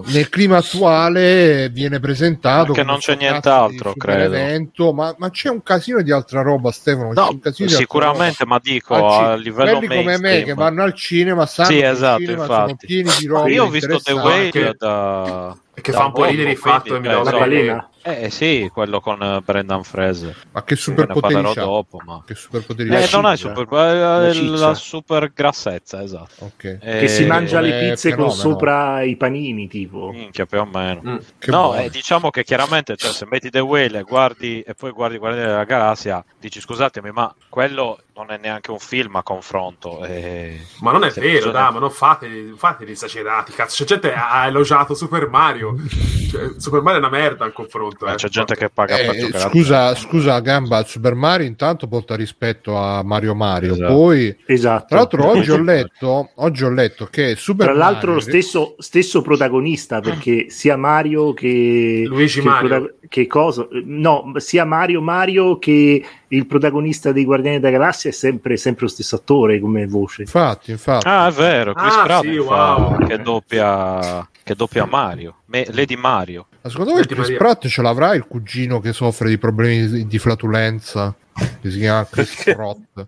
nel 0.05 0.29
clima 0.29 0.57
attuale 0.57 1.69
viene 1.69 1.99
presentato 1.99 2.65
Perché 2.65 2.81
come 2.81 2.91
non 2.91 2.99
c'è 2.99 3.15
nient'altro, 3.15 3.93
credo. 3.95 4.23
evento, 4.35 4.93
ma, 4.93 5.15
ma 5.17 5.29
c'è 5.31 5.49
un 5.49 5.63
casino 5.63 6.01
di 6.03 6.11
altra 6.11 6.43
roba 6.43 6.71
Stefano 6.71 7.13
c'è 7.13 7.19
No, 7.19 7.29
un 7.31 7.39
casino 7.39 7.67
di 7.69 7.73
altra 7.73 7.77
sicuramente, 7.77 8.45
ma 8.45 8.59
dico 8.61 8.93
a 9.07 9.31
Anzi, 9.31 9.43
livello 9.43 9.71
quelli 9.77 9.87
come 9.87 10.01
me 10.03 10.05
mainstream. 10.19 10.43
che 10.45 10.53
vanno 10.53 10.83
al 10.83 10.93
cinema 10.93 11.45
sanno 11.47 11.67
Sì, 11.69 11.77
che 11.79 11.87
esatto, 11.89 12.19
cinema 12.21 12.45
sono 12.45 12.61
infatti. 12.69 12.85
pieni 12.85 13.11
di 13.13 13.25
roba 13.25 13.49
Io 13.49 13.63
ho 13.63 13.69
visto 13.69 13.87
The 13.87 13.93
interessanti. 13.95 14.19
Che- 14.59 14.75
da... 14.77 15.57
Che 15.73 15.91
da 15.91 15.97
fa 15.97 16.05
un 16.05 16.11
po' 16.11 16.25
ridere 16.25 16.51
il 16.51 16.57
fatto 16.57 16.89
quindi, 16.89 17.07
eh, 17.07 17.13
la 17.13 17.23
so- 17.23 17.37
balena. 17.39 17.89
Eh 18.05 18.29
sì, 18.29 18.69
quello 18.73 18.99
con 18.99 19.21
eh, 19.23 19.39
Brendan 19.43 19.83
Fraser. 19.83 20.35
ma 20.51 20.63
che 20.63 20.73
Ne 20.73 20.79
superpoteri 20.79 21.33
parlerò 21.33 21.53
c'ha 21.53 21.61
dopo, 21.61 22.01
ma... 22.05 22.21
che 22.25 22.35
superpoteri 22.35 22.89
La 22.89 22.99
Eh, 22.99 23.09
non 23.13 23.25
è 23.27 23.37
super... 23.37 23.65
eh, 23.71 23.97
La 23.97 24.17
La, 24.27 24.33
ciccia. 24.33 24.73
super 24.73 25.31
grassezza, 25.33 26.03
esatto. 26.03 26.45
ok 26.45 26.77
che 26.79 27.07
si 27.07 27.23
Eh, 27.23 27.27
mangia 27.27 27.61
le 27.61 27.91
pizze 27.91 28.13
con 28.15 28.29
sopra 28.31 29.01
i 29.03 29.15
panini, 29.15 29.67
tipo. 29.69 30.11
Minchia, 30.11 30.45
più 30.45 30.59
o 30.59 30.65
meno. 30.65 31.01
Mm. 31.05 31.17
No, 31.45 31.75
eh, 31.75 31.89
diciamo 31.89 32.29
che 32.29 32.43
chiaramente 32.43 32.97
cioè, 32.97 33.11
se 33.11 33.25
metti 33.29 33.49
The 33.49 33.59
Whale 33.61 33.99
e 33.99 34.03
guardi 34.03 34.61
e 34.61 34.73
poi 34.73 34.91
guardi 34.91 35.17
Guardiani 35.17 35.47
della 35.47 35.63
Galassia, 35.63 36.23
dici 36.39 36.59
scusatemi, 36.59 37.11
ma 37.11 37.33
quello 37.47 37.99
non 38.15 38.29
è 38.31 38.37
neanche 38.37 38.69
un 38.71 38.79
film 38.79 39.15
a 39.15 39.23
confronto. 39.23 40.03
eh. 40.05 40.59
Ma 40.81 40.91
non 40.91 41.03
è 41.05 41.09
Se 41.09 41.21
vero, 41.21 41.33
bisogna- 41.35 41.53
dai, 41.53 41.71
ma 41.73 41.79
non 41.79 41.89
fate, 41.89 42.53
fate 42.57 42.85
gli 42.85 42.91
esagerati, 42.91 43.53
cazzo. 43.53 43.77
C'è 43.83 43.85
gente 43.89 44.09
che 44.09 44.15
ha 44.15 44.45
elogiato 44.45 44.93
Super 44.93 45.29
Mario. 45.29 45.75
Cioè, 46.33 46.49
Super 46.57 46.81
Mario 46.81 46.99
è 46.99 47.03
una 47.05 47.11
merda 47.15 47.45
al 47.45 47.53
confronto. 47.53 47.92
Beh, 47.99 48.11
eh. 48.11 48.15
c'è 48.15 48.27
gente 48.29 48.55
che 48.55 48.69
paga 48.69 48.97
Eh, 48.97 49.05
per 49.05 49.15
giocare 49.15 49.49
scusa, 49.49 49.95
scusa, 49.95 50.39
Gamba, 50.39 50.83
Super 50.83 51.13
Mario 51.15 51.45
intanto 51.47 51.87
porta 51.87 52.15
rispetto 52.15 52.77
a 52.77 53.03
Mario 53.03 53.35
Mario. 53.35 53.73
Esatto. 53.73 53.93
Poi, 53.93 54.37
Esatto. 54.45 54.85
tra 54.87 54.97
l'altro, 54.97 55.25
oggi 55.27 55.51
ho 55.51 55.57
letto, 55.63 56.29
oggi 56.35 56.63
ho 56.63 56.69
letto 56.71 57.05
che 57.09 57.35
Super 57.35 57.65
Tra 57.67 57.75
l'altro 57.75 58.11
Mario 58.13 58.13
lo 58.13 58.19
stesso, 58.21 58.75
stesso 58.79 59.21
protagonista 59.21 59.99
perché 60.01 60.49
sia 60.49 60.75
Mario 60.77 61.33
che 61.33 62.03
Luigi 62.05 62.39
che, 62.41 62.45
Mario. 62.47 62.67
prota- 62.69 62.93
che 63.07 63.27
cosa 63.27 63.67
no 63.85 64.31
sia 64.37 64.65
Mario 64.65 65.01
Mario 65.01 65.59
che 65.59 66.03
il 66.29 66.47
protagonista 66.47 67.11
dei 67.11 67.25
Guardiani 67.25 67.59
della 67.59 67.71
Galassia 67.77 68.09
è 68.09 68.13
sempre, 68.13 68.57
sempre 68.57 68.85
lo 68.85 68.89
stesso 68.91 69.17
attore 69.17 69.59
come 69.59 69.85
voce 69.85 70.23
Infatti, 70.23 70.71
infatti. 70.71 71.07
Ah, 71.07 71.27
è 71.27 71.31
vero, 71.31 71.73
Chris 71.73 71.93
Ah, 71.95 72.03
Pratt 72.03 72.23
sì, 72.23 72.37
wow. 72.37 73.05
che 73.05 73.17
doppia 73.19 74.27
che 74.43 74.55
doppia 74.55 74.85
Mario, 74.85 75.37
Me- 75.45 75.67
Lady 75.71 75.95
Mario. 75.95 76.47
Ma 76.61 76.69
secondo 76.69 76.91
voi 76.91 76.99
Senti, 77.01 77.15
Chris 77.15 77.29
Maria. 77.29 77.43
Pratt 77.43 77.67
ce 77.67 77.81
l'avrà 77.81 78.13
il 78.15 78.25
cugino 78.27 78.79
che 78.79 78.93
soffre 78.93 79.29
di 79.29 79.37
problemi 79.37 79.87
di, 79.87 80.07
di 80.07 80.19
flatulenza? 80.19 81.13
Che 81.33 81.71
si 81.71 81.79
chiama 81.79 82.05
Chris 82.05 82.43
Pratt. 82.53 83.07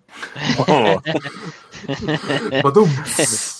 Oh, 0.66 1.00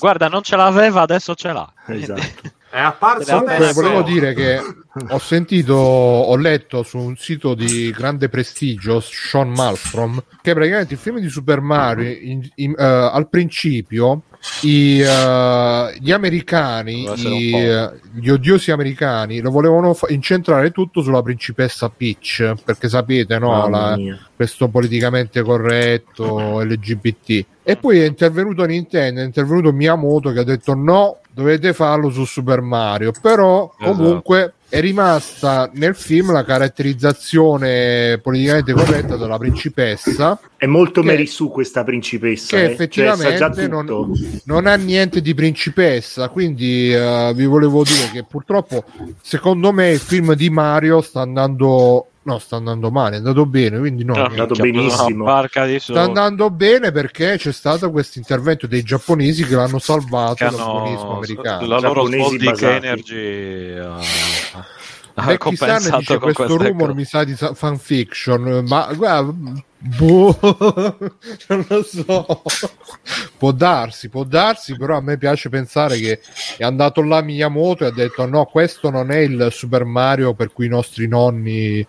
Guarda, 0.01 0.29
non 0.29 0.43
ce 0.43 0.57
l'aveva, 0.57 1.03
adesso 1.03 1.35
ce 1.35 1.53
l'ha. 1.53 1.73
esatto 1.87 2.55
è 2.71 2.79
apparso 2.81 3.31
Comunque, 3.31 3.55
adesso. 3.57 3.73
volevo 3.81 4.03
dire 4.03 4.35
che 4.35 4.61
ho 5.09 5.19
sentito, 5.19 5.75
ho 5.75 6.37
letto 6.37 6.83
su 6.83 6.99
un 6.99 7.17
sito 7.17 7.55
di 7.55 7.91
grande 7.91 8.29
prestigio, 8.29 9.01
Sean 9.01 9.51
Malmstrom, 9.51 10.23
che 10.43 10.53
praticamente 10.55 10.95
il 10.95 11.01
film 11.01 11.19
di 11.21 11.29
Super 11.29 11.61
Mario, 11.61 12.09
in- 12.11 12.49
in- 12.57 12.75
eh, 12.77 12.83
al 12.85 13.29
principio, 13.29 14.23
i, 14.63 15.01
eh, 15.01 15.97
gli 16.01 16.13
americani, 16.13 17.07
i, 17.15 17.55
eh, 17.55 17.91
gli 18.15 18.29
odiosi 18.29 18.71
americani, 18.71 19.41
lo 19.41 19.51
volevano 19.51 19.93
fa- 19.95 20.07
incentrare 20.11 20.71
tutto 20.71 21.03
sulla 21.03 21.23
principessa 21.23 21.89
Peach, 21.89 22.55
perché 22.65 22.89
sapete, 22.89 23.39
no? 23.39 23.69
La- 23.69 23.97
questo 24.35 24.69
politicamente 24.69 25.41
corretto 25.43 26.61
LGBT. 26.63 27.45
E 27.63 27.77
poi 27.77 28.01
è 28.01 28.07
intervenuto 28.07 28.65
Nintendo, 28.65 29.21
è 29.21 29.25
intervenuto 29.25 29.73
Miyamoto 29.73 30.31
che 30.33 30.41
ha 30.41 30.45
detto 30.45 30.75
no, 30.75 31.19
dovete 31.37 31.75
farlo 31.75 32.09
su 32.11 32.25
Super 32.25 32.63
Mario. 32.63 33.13
Però 33.21 33.71
Esatto. 33.79 33.95
comunque 33.95 34.55
è 34.69 34.81
rimasta 34.81 35.71
nel 35.75 35.95
film 35.95 36.33
la 36.33 36.45
caratterizzazione 36.45 38.19
politicamente 38.21 38.73
corretta 38.73 39.17
della 39.17 39.39
principessa 39.39 40.41
è 40.57 40.67
molto 40.67 41.03
Che- 41.03 41.07
Mary 41.07 41.27
Sue 41.27 41.51
questa 41.51 41.85
principessa 41.85 42.57
che 42.57 42.63
eh. 42.63 42.65
Cioè, 42.65 42.73
effettivamente 42.73 43.69
tutto. 43.69 43.83
non, 43.83 44.41
non 44.45 44.67
ha 44.67 44.75
niente 44.77 45.21
di 45.21 45.35
principessa. 45.35 46.29
Quindi 46.31 46.93
eh, 46.93 47.33
vi 47.35 47.45
volevo 47.45 47.85
dire 47.85 48.11
che 48.13 48.25
purtroppo, 48.25 48.85
secondo 49.21 49.73
me, 49.73 49.91
il 49.91 50.01
film 50.01 50.33
di 50.35 50.49
Mario 50.51 51.03
sta 51.03 51.21
andando. 51.21 52.09
No, 52.27 52.41
sta 52.41 52.57
andando 52.57 52.91
male, 52.91 53.15
è 53.15 53.19
andato 53.19 53.47
bene, 53.47 53.79
quindi 53.79 54.03
no. 54.03 54.17
No, 54.17 54.25
andato 54.25 54.55
benissimo. 54.55 55.23
una 55.23 55.33
barca 55.33 55.65
di 55.65 55.79
sta 55.79 56.03
andando 56.03 56.51
bene 56.51 56.91
perché 56.91 57.37
c'è 57.37 57.53
stato 57.53 57.89
questo 57.93 58.19
intervento 58.19 58.67
dei 58.67 58.83
giapponesi 58.83 59.45
che 59.45 59.55
l'hanno 59.55 59.79
salvato 59.79 60.35
che 60.35 60.51
dal 60.51 60.57
comunismo 60.57 61.17
americano. 61.19 61.67
la 61.69 61.79
loro 61.79 62.03
basati. 62.09 62.65
Energy 62.65 63.77
ha, 63.79 64.01
ha 65.15 65.39
compensato 65.39 65.99
dice 65.99 66.19
con 66.19 66.33
questo 66.33 66.57
rumor 66.57 66.89
cose. 66.89 66.95
mi 66.95 67.05
sa 67.05 67.23
di 67.23 67.37
fanfiction, 67.37 68.65
ma 68.67 68.93
guarda, 68.93 69.33
boh, 69.79 70.39
non 71.49 71.65
lo 71.69 71.83
so. 71.83 72.43
Può 73.39 73.53
darsi, 73.53 74.09
può 74.09 74.25
darsi, 74.25 74.77
però 74.77 74.97
a 74.97 75.01
me 75.01 75.19
piace 75.19 75.49
pensare 75.49 75.99
che 75.99 76.21
è 76.57 76.65
andato 76.65 77.03
là 77.03 77.21
Miyamoto 77.23 77.85
e 77.85 77.89
ha 77.89 77.93
detto 77.93 78.27
no, 78.27 78.45
questo 78.47 78.91
non 78.91 79.11
è 79.11 79.19
il 79.19 79.49
Super 79.51 79.85
Mario 79.85 80.35
per 80.35 80.53
cui 80.53 80.67
i 80.67 80.71
nostri 80.71 81.07
nonni 81.07 81.87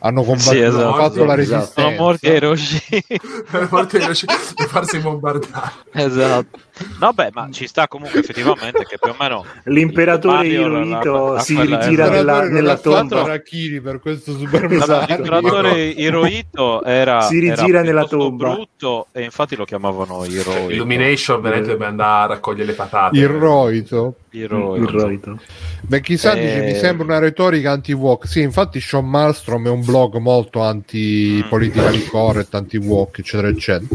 hanno 0.00 0.22
combattuto, 0.22 0.50
Sì, 0.54 0.60
esatto. 0.60 0.84
hanno 0.84 0.94
fatto 0.96 1.24
la 1.24 1.36
Esatto. 1.36 1.60
resistenza. 1.60 1.80
sono 3.50 3.68
morti 3.70 3.96
a 3.96 4.00
Hiroshima 4.02 4.32
di 4.56 4.64
farsi 4.66 4.98
bombardare. 4.98 5.72
esatto 5.92 6.58
no 6.98 7.12
beh 7.12 7.30
ma 7.32 7.48
ci 7.50 7.66
sta 7.66 7.88
comunque 7.88 8.20
effettivamente 8.20 8.84
che 8.84 8.98
più 9.00 9.10
o 9.10 9.16
meno 9.18 9.44
l'imperatore 9.64 10.48
la- 10.56 11.02
la- 11.02 11.40
si 11.40 11.60
ritira 11.60 12.08
nella, 12.08 12.48
nella 12.48 12.76
tomba 12.78 13.22
Arachiri 13.22 13.80
per 13.80 14.00
questo 14.00 14.36
Super 14.36 14.64
Esatto. 14.72 15.12
L'imperatore 15.12 15.82
Hirohito 15.88 16.82
era 16.84 17.20
Si 17.22 17.38
rigira 17.38 17.66
era 17.78 17.82
nella 17.82 18.04
tomba. 18.06 18.50
brutto 18.54 19.06
e 19.12 19.22
infatti 19.22 19.56
lo 19.56 19.64
chiamavano 19.64 20.24
Hirohito 20.24 20.70
Illumination 20.70 21.40
veramente 21.40 21.70
deve 21.72 21.86
andare 21.86 22.22
a 22.24 22.26
raccogliere 22.34 22.66
le 22.66 22.72
patate. 22.74 23.18
Il 23.18 23.28
Roito. 23.28 24.14
Hirohito. 24.32 24.88
Hirohito. 24.96 25.38
Beh, 25.80 26.00
chissà, 26.00 26.34
dice, 26.34 26.62
Eh, 26.64 26.72
mi 26.72 26.78
sembra 26.78 27.04
una 27.04 27.18
retorica 27.18 27.72
anti-walk. 27.72 28.28
Sì, 28.28 28.40
infatti 28.42 28.80
Sean 28.80 29.08
Malmstrom 29.08 29.66
è 29.66 29.70
un 29.70 29.84
blog 29.84 30.16
molto 30.18 30.60
anti-politically 30.60 32.04
correct, 32.06 32.54
anti-walk, 32.54 33.18
eccetera, 33.18 33.48
eccetera. 33.48 33.88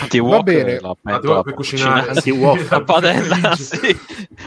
Anti-walk, 0.00 0.36
Va 0.36 0.42
bene. 0.42 0.74
la 0.80 0.88
Ma 0.88 0.92
tu 0.92 0.98
pentola 1.02 1.32
puoi 1.42 1.42
per 1.44 1.54
cucinare. 2.30 2.58
Anti-walk. 2.58 2.70
la 2.70 2.82
padella 2.82 3.56
sì. 3.56 3.98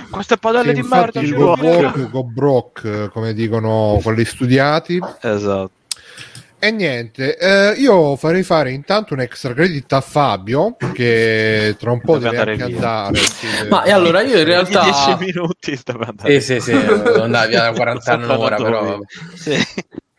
queste 0.09 0.37
padelle 0.37 0.75
Sì, 0.75 0.81
di 0.81 0.87
merda 0.87 1.19
il 1.21 1.33
go 1.33 1.55
walk, 1.59 2.09
go 2.09 2.71
eh, 2.83 3.09
come 3.11 3.33
dicono 3.33 3.99
quelli 4.01 4.25
studiati. 4.25 4.99
esatto 5.21 5.71
E 6.63 6.69
niente, 6.69 7.37
eh, 7.39 7.71
io 7.79 8.15
farei 8.17 8.43
fare 8.43 8.69
intanto 8.71 9.15
un 9.15 9.21
extra 9.21 9.51
credit 9.51 9.91
a 9.93 10.01
Fabio, 10.01 10.75
che 10.93 11.75
tra 11.79 11.91
un 11.91 12.01
po' 12.01 12.19
Deve 12.19 12.29
deve, 12.29 12.37
andare 12.37 12.51
anche 12.51 12.65
via. 12.65 12.75
andare. 12.75 13.17
sì, 13.25 13.47
Ma 13.67 13.83
e 13.83 13.91
allora 13.91 14.21
io 14.21 14.37
in 14.37 14.45
realtà... 14.45 14.83
10 14.83 15.17
minuti 15.25 15.75
stava 15.75 16.05
andando 16.05 16.31
Eh 16.31 16.39
sì, 16.39 16.59
sì, 16.59 16.71
andare 16.71 17.47
via 17.47 17.61
da 17.63 17.71
40 17.71 18.13
anni 18.13 18.23
un'ora, 18.25 18.55
però... 18.57 18.99
Sì. 19.33 19.57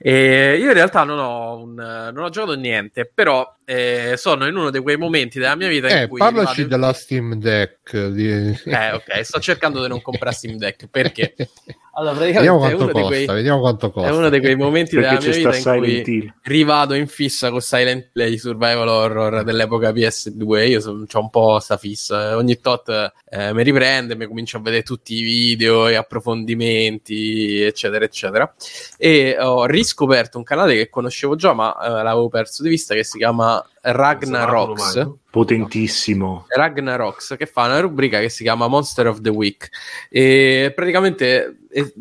E 0.04 0.56
io 0.58 0.66
in 0.66 0.72
realtà 0.72 1.04
non 1.04 1.18
ho, 1.20 1.58
un, 1.58 1.74
non 1.74 2.18
ho 2.24 2.28
giocato 2.28 2.54
niente, 2.54 3.08
però 3.12 3.48
eh, 3.64 4.14
sono 4.16 4.48
in 4.48 4.56
uno 4.56 4.70
di 4.70 4.80
quei 4.80 4.96
momenti 4.96 5.38
della 5.38 5.54
mia 5.54 5.68
vita 5.68 5.86
Eh, 5.86 6.02
in 6.02 6.08
cui... 6.08 6.18
parlaci 6.18 6.62
in- 6.62 6.68
della 6.68 6.92
Steam 6.92 7.34
Deck. 7.36 8.06
Di... 8.08 8.28
Eh, 8.64 8.90
ok, 8.92 9.20
sto 9.24 9.38
cercando 9.38 9.80
di 9.80 9.86
non 9.86 10.02
comprare 10.02 10.34
Steam 10.34 10.56
Deck, 10.56 10.88
perché? 10.88 11.34
Allora, 11.94 12.14
Vediamo 12.14 12.58
praticamente 12.58 12.74
è 12.74 12.76
quanto 12.76 12.92
costa, 12.92 13.06
quei, 13.08 13.26
vediamo 13.26 13.60
quanto 13.60 13.90
costa. 13.90 14.08
è 14.08 14.12
uno 14.12 14.28
di 14.30 14.40
quei 14.40 14.56
momenti 14.56 14.94
perché 14.96 15.18
della 15.18 15.20
mia 15.20 15.32
sta 15.32 15.50
vita 15.50 15.56
in 15.56 15.62
Silent 15.82 16.04
cui 16.04 16.14
Hill. 16.14 16.34
rivado 16.42 16.94
in 16.94 17.06
fissa 17.06 17.50
con 17.50 17.60
Silent 17.60 18.08
Play 18.12 18.38
Survival 18.38 18.88
Horror 18.88 19.44
dell'epoca 19.44 19.90
PS2 19.90 20.68
io 20.68 20.80
so, 20.80 20.90
ho 20.90 21.20
un 21.20 21.30
po' 21.30 21.58
sta 21.60 21.76
fissa. 21.76 22.34
Ogni 22.36 22.60
tot 22.60 23.12
eh, 23.28 23.52
mi 23.52 23.62
riprende 23.62 24.16
mi 24.16 24.26
comincio 24.26 24.56
a 24.56 24.60
vedere 24.60 24.82
tutti 24.82 25.14
i 25.16 25.22
video 25.22 25.86
e 25.86 25.96
approfondimenti 25.96 27.60
eccetera 27.60 28.04
eccetera. 28.06 28.54
E 28.96 29.36
ho 29.38 29.66
riscoperto 29.66 30.38
un 30.38 30.44
canale 30.44 30.74
che 30.74 30.88
conoscevo 30.88 31.36
già 31.36 31.52
ma 31.52 31.76
eh, 31.78 32.02
l'avevo 32.02 32.28
perso 32.28 32.62
di 32.62 32.70
vista 32.70 32.94
che 32.94 33.04
si 33.04 33.18
chiama 33.18 33.62
Ragnarox 33.84 35.10
potentissimo. 35.28 36.46
Ragnarox 36.48 37.36
che 37.36 37.46
fa 37.46 37.64
una 37.64 37.80
rubrica 37.80 38.20
che 38.20 38.28
si 38.28 38.44
chiama 38.44 38.68
Monster 38.68 39.08
of 39.08 39.20
the 39.22 39.30
Week. 39.30 39.68
E 40.08 40.72
praticamente 40.72 41.56
eh, 41.68 41.92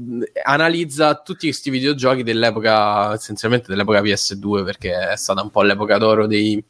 analizza 0.44 1.16
tutti 1.16 1.48
questi 1.48 1.72
videogiochi 1.72 2.22
dell'epoca 2.22 3.14
essenzialmente 3.14 3.68
dell'epoca 3.70 4.02
PS2 4.02 4.64
perché 4.64 5.10
è 5.10 5.16
stata 5.16 5.42
un 5.42 5.50
po' 5.50 5.64
l'epoca 5.64 5.98
d'oro 5.98 6.28
dei, 6.28 6.64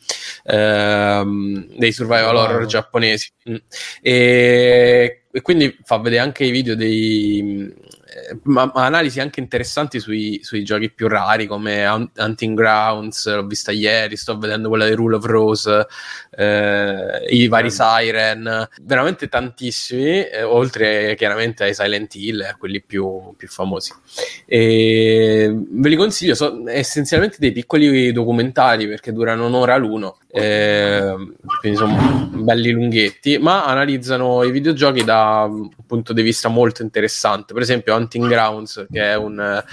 ehm, 0.46 1.76
dei 1.78 1.92
survival 1.92 2.36
horror 2.38 2.66
giapponesi. 2.66 3.30
Mm. 3.50 3.56
e, 4.02 5.24
e 5.30 5.42
quindi 5.42 5.78
fa 5.84 5.98
vedere 5.98 6.22
anche 6.22 6.46
i 6.46 6.52
video 6.52 6.76
dei 6.76 7.74
ma, 8.44 8.72
ma 8.74 8.86
analisi 8.86 9.20
anche 9.20 9.40
interessanti 9.40 10.00
sui, 10.00 10.40
sui 10.44 10.64
giochi 10.64 10.92
più 10.92 11.08
rari 11.08 11.48
come 11.48 11.86
Hunt- 11.86 12.18
Hunting 12.18 12.56
Grounds, 12.56 13.34
l'ho 13.34 13.46
vista 13.46 13.72
ieri, 13.72 14.16
sto 14.16 14.38
vedendo 14.38 14.70
quella 14.70 14.88
di 14.88 14.94
Rule 14.94 15.16
of 15.16 15.26
Rose, 15.26 15.88
eh, 16.32 17.26
i 17.30 17.48
vari 17.48 17.72
Siren, 17.72 18.68
veramente 18.82 19.28
tantissimi, 19.28 20.26
eh, 20.26 20.44
oltre 20.44 21.16
chiaramente 21.16 21.64
ai 21.66 21.74
Silent 21.74 22.16
Hill, 22.16 22.42
a 22.42 22.56
quelli 22.56 22.82
più, 22.82 23.34
più 23.38 23.48
famosi. 23.48 23.94
E 24.46 25.54
ve 25.70 25.90
li 25.90 25.96
consiglio, 25.96 26.36
sono 26.36 26.70
essenzialmente 26.70 27.38
dei 27.40 27.52
piccoli 27.52 28.12
documentari 28.12 28.88
perché 28.88 29.12
durano 29.12 29.46
un'ora 29.46 29.78
l'uno, 29.78 30.18
eh, 30.32 31.14
quindi 31.60 31.78
sono 31.78 32.30
belli 32.32 32.72
lunghetti, 32.72 33.38
ma 33.38 33.66
analizzano 33.66 34.44
i 34.44 34.52
videogiochi 34.52 35.04
da 35.04 35.48
un 35.50 35.70
punto 35.86 36.14
di 36.14 36.22
vista 36.22 36.48
molto 36.48 36.82
interessante. 36.82 37.54
Per 37.54 37.62
esempio, 37.62 37.96
Hunting 37.96 38.28
Grounds, 38.28 38.88
che 38.90 39.02
è 39.02 39.16
un. 39.16 39.64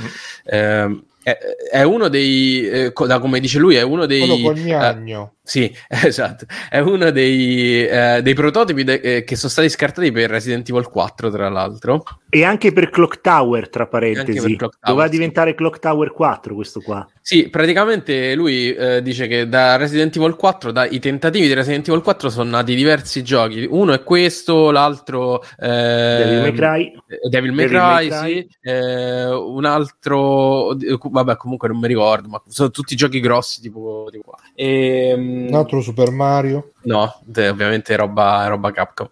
ehm, 0.45 1.03
è, 1.23 1.39
è 1.71 1.83
uno 1.83 2.09
dei, 2.09 2.69
eh, 2.69 2.93
da 3.07 3.19
come 3.19 3.41
dice 3.41 3.59
lui, 3.59 3.77
è 3.77 3.83
uno 3.83 4.07
dei. 4.07 4.21
Quello 4.21 4.43
col 4.43 4.57
eh, 4.57 4.63
gnagno. 4.63 5.35
Sì, 5.49 5.75
esatto. 5.89 6.45
È 6.69 6.79
uno 6.79 7.11
dei, 7.11 7.87
eh, 7.87 8.21
dei 8.23 8.35
prototipi 8.35 8.85
de- 8.85 9.01
eh, 9.01 9.25
che 9.25 9.35
sono 9.35 9.51
stati 9.51 9.71
scartati 9.71 10.13
per 10.13 10.29
Resident 10.29 10.69
Evil 10.69 10.87
4, 10.87 11.31
tra 11.31 11.49
l'altro. 11.49 12.05
E 12.29 12.45
anche 12.45 12.71
per 12.71 12.91
Clock 12.91 13.23
Tower, 13.23 13.71
tra 13.71 13.87
parentesi. 13.87 14.57
Clock 14.57 14.59
Tower, 14.59 14.79
Doveva 14.83 15.05
sì. 15.07 15.11
diventare 15.11 15.55
Clock 15.55 15.79
Tower 15.79 16.13
4 16.13 16.55
questo 16.55 16.81
qua. 16.81 17.09
Sì, 17.23 17.49
praticamente 17.49 18.35
lui 18.35 18.75
eh, 18.75 19.01
dice 19.03 19.27
che 19.27 19.49
da 19.49 19.77
Resident 19.77 20.15
Evil 20.17 20.37
4, 20.37 20.71
dai 20.71 20.99
tentativi 20.99 21.47
di 21.47 21.55
Resident 21.55 21.89
Evil 21.89 22.03
4 22.03 22.29
sono 22.29 22.51
nati 22.51 22.75
diversi 22.75 23.23
giochi. 23.23 23.67
Uno 23.69 23.95
è 23.95 24.03
questo, 24.03 24.71
l'altro 24.71 25.43
eh, 25.59 25.67
Devil 25.67 26.41
May 26.41 26.53
Cry. 26.53 26.93
Devil 27.31 27.53
May 27.53 27.69
Devil 27.69 27.81
May 27.81 28.09
Cry, 28.09 28.09
Cry. 28.09 28.33
sì. 28.33 28.49
Eh, 28.61 29.31
un 29.31 29.65
altro, 29.65 30.75
vabbè, 30.75 31.37
comunque 31.37 31.69
non 31.69 31.79
mi 31.79 31.89
ricordo, 31.89 32.29
ma 32.29 32.43
sono 32.49 32.71
tutti 32.71 32.95
giochi 32.95 33.21
grossi 33.21 33.63
tipo, 33.63 34.09
tipo 34.11 34.25
qua. 34.25 34.39
Ehm, 34.55 35.38
Un 35.47 35.55
altro 35.55 35.81
Super 35.81 36.11
Mario. 36.11 36.73
No, 36.83 37.23
ovviamente 37.27 37.95
roba, 37.97 38.47
roba 38.47 38.71
Capcom. 38.73 39.09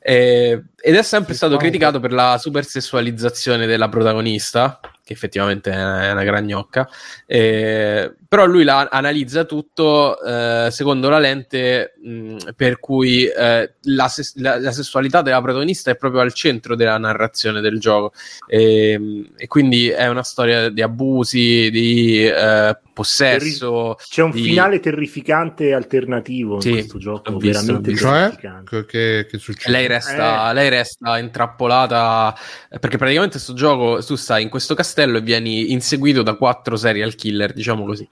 Eh, 0.00 0.62
ed 0.76 0.94
è 0.94 1.02
sempre 1.02 1.34
stato 1.34 1.56
criticato 1.56 2.00
per 2.00 2.12
la 2.12 2.38
supersessualizzazione 2.38 3.66
della 3.66 3.88
protagonista, 3.88 4.80
che 5.04 5.12
effettivamente 5.12 5.70
è 5.70 6.10
una 6.10 6.24
gran 6.24 6.44
gnocca. 6.44 6.88
Eh, 7.26 8.14
però 8.28 8.44
lui 8.44 8.62
la 8.62 8.88
analizza 8.90 9.44
tutto 9.44 10.22
eh, 10.22 10.68
secondo 10.70 11.08
la 11.08 11.18
lente 11.18 11.94
mh, 12.02 12.36
per 12.54 12.78
cui 12.78 13.24
eh, 13.24 13.72
la, 13.80 14.08
ses- 14.08 14.36
la- 14.36 14.60
la 14.60 14.70
sessualità 14.70 15.22
della 15.22 15.40
protagonista 15.40 15.90
è 15.90 15.96
proprio 15.96 16.20
al 16.20 16.34
centro 16.34 16.76
della 16.76 16.98
narrazione 16.98 17.62
del 17.62 17.80
gioco. 17.80 18.12
E, 18.46 19.30
e 19.34 19.46
quindi 19.46 19.88
è 19.88 20.06
una 20.08 20.22
storia 20.22 20.68
di 20.68 20.82
abusi, 20.82 21.70
di 21.70 22.26
eh, 22.26 22.76
possesso. 22.92 23.96
C'è 23.98 24.22
un 24.22 24.30
di- 24.32 24.42
finale 24.42 24.80
terrificante 24.80 25.72
alternativo 25.72 26.60
Sì, 26.60 26.68
in 26.68 26.74
questo 26.74 26.98
gioco, 26.98 27.36
veramente. 27.38 27.96
Cioè, 27.96 28.20
terrificante. 28.20 28.84
che, 28.84 29.26
che, 29.30 29.38
succede? 29.38 29.70
Lei 29.76 29.86
resta, 29.86 30.50
Eh. 30.50 30.54
lei 30.54 30.68
resta 30.68 31.18
intrappolata 31.18 32.34
perché 32.78 32.98
praticamente 32.98 33.32
questo 33.36 33.54
gioco 33.54 34.02
tu 34.04 34.16
stai 34.16 34.42
in 34.42 34.48
questo 34.50 34.74
castello 34.74 35.16
e 35.18 35.20
vieni 35.22 35.72
inseguito 35.72 36.22
da 36.22 36.34
quattro 36.34 36.76
serial 36.76 37.14
killer, 37.14 37.52
diciamo 37.54 37.84
così. 37.86 38.06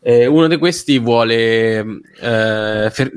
Eh, 0.00 0.26
uno 0.26 0.48
di 0.48 0.58
questi 0.58 0.98
vuole 0.98 1.78
eh, 1.78 2.90
fer- 2.90 3.12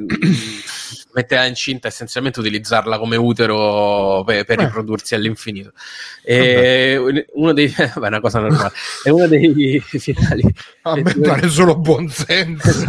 metterla 1.16 1.46
incinta, 1.46 1.88
essenzialmente 1.88 2.40
utilizzarla 2.42 3.00
come 3.00 3.16
utero 3.16 4.24
per, 4.26 4.44
per 4.44 4.60
Eh. 4.60 4.66
riprodursi 4.66 5.16
all'infinito. 5.16 5.72
E 6.24 7.26
uno 7.34 7.54
dei 7.54 7.68
vabbè, 7.76 8.06
è 8.06 8.08
una 8.08 8.20
cosa 8.20 8.40
normale. 8.40 8.72
È 9.04 9.10
uno 9.10 9.28
dei 9.28 9.80
finali. 9.88 10.44
A 10.84 10.96
me 10.96 11.16
pare 11.22 11.48
solo 11.50 11.76
buon 11.78 12.10
senso. 12.10 12.86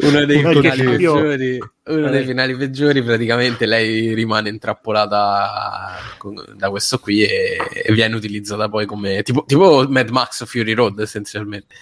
uno 0.00 0.24
dei 0.24 0.38
finali 0.38 0.82
peggiori 0.82 1.58
uno 1.86 2.08
dei 2.10 2.22
Eh. 2.22 2.26
finali 2.26 2.56
peggiori 2.56 3.02
praticamente 3.02 3.66
lei 3.66 4.12
rimane 4.14 4.48
intrappolata 4.48 5.96
con- 6.18 6.44
da 6.56 6.70
questo 6.70 6.98
qui 6.98 7.24
e, 7.24 7.56
e 7.84 7.92
viene 7.92 8.14
utilizzata 8.14 8.68
poi 8.68 8.86
come 8.86 9.22
tipo, 9.22 9.44
tipo 9.46 9.86
Mad 9.88 10.08
Max 10.10 10.44
Fury 10.46 10.74
Road 10.74 10.98
essenzialmente 11.00 11.74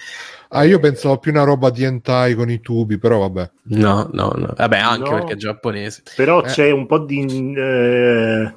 Ah, 0.51 0.63
io 0.63 0.79
pensavo 0.79 1.19
più 1.19 1.31
una 1.31 1.43
roba 1.43 1.69
di 1.69 1.83
hentai 1.83 2.33
con 2.33 2.49
i 2.49 2.59
tubi, 2.59 2.97
però 2.97 3.19
vabbè. 3.19 3.51
no 3.65 4.09
no 4.13 4.33
no 4.35 4.53
vabbè 4.57 4.77
anche 4.79 5.09
No. 5.09 5.15
perché 5.17 5.33
è 5.33 5.35
giapponese 5.35 6.01
Però 6.15 6.41
Eh. 6.41 6.47
c'è 6.47 6.71
un 6.71 6.87
po' 6.87 6.97
di 6.99 7.53
eh, 7.55 8.53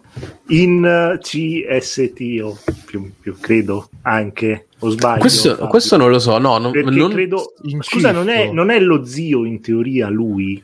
in 0.48 1.18
CSTO, 1.20 2.58
più, 2.86 3.12
più 3.20 3.36
credo 3.38 3.90
anche, 4.02 4.68
o 4.84 4.88
sbaglio. 4.90 5.20
questo, 5.20 5.56
questo 5.68 5.96
non 5.96 6.10
lo 6.10 6.18
so 6.18 6.38
no 6.38 6.58
non, 6.58 6.72
non- 6.72 7.10
credo, 7.12 7.52
scusa, 7.80 8.12
non 8.12 8.28
è, 8.28 8.50
non 8.50 8.70
è 8.70 8.78
lo 8.80 9.04
zio 9.04 9.44
in 9.44 9.60
teoria 9.60 10.08
lui? 10.08 10.60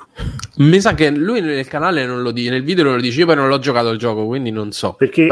mi 0.57 0.81
sa 0.81 0.95
che 0.95 1.11
lui 1.11 1.41
nel 1.41 1.67
canale 1.69 2.05
non 2.05 2.23
lo 2.23 2.31
dice 2.33 2.51
nel 2.51 2.63
video 2.65 2.85
non 2.85 2.95
lo 2.97 3.01
dice 3.01 3.21
io 3.21 3.27
poi 3.27 3.37
non 3.37 3.49
l'ho 3.49 3.59
giocato 3.59 3.91
il 3.91 3.99
gioco 3.99 4.27
quindi 4.27 4.51
non 4.51 4.73
so 4.73 4.95
Perché 4.95 5.29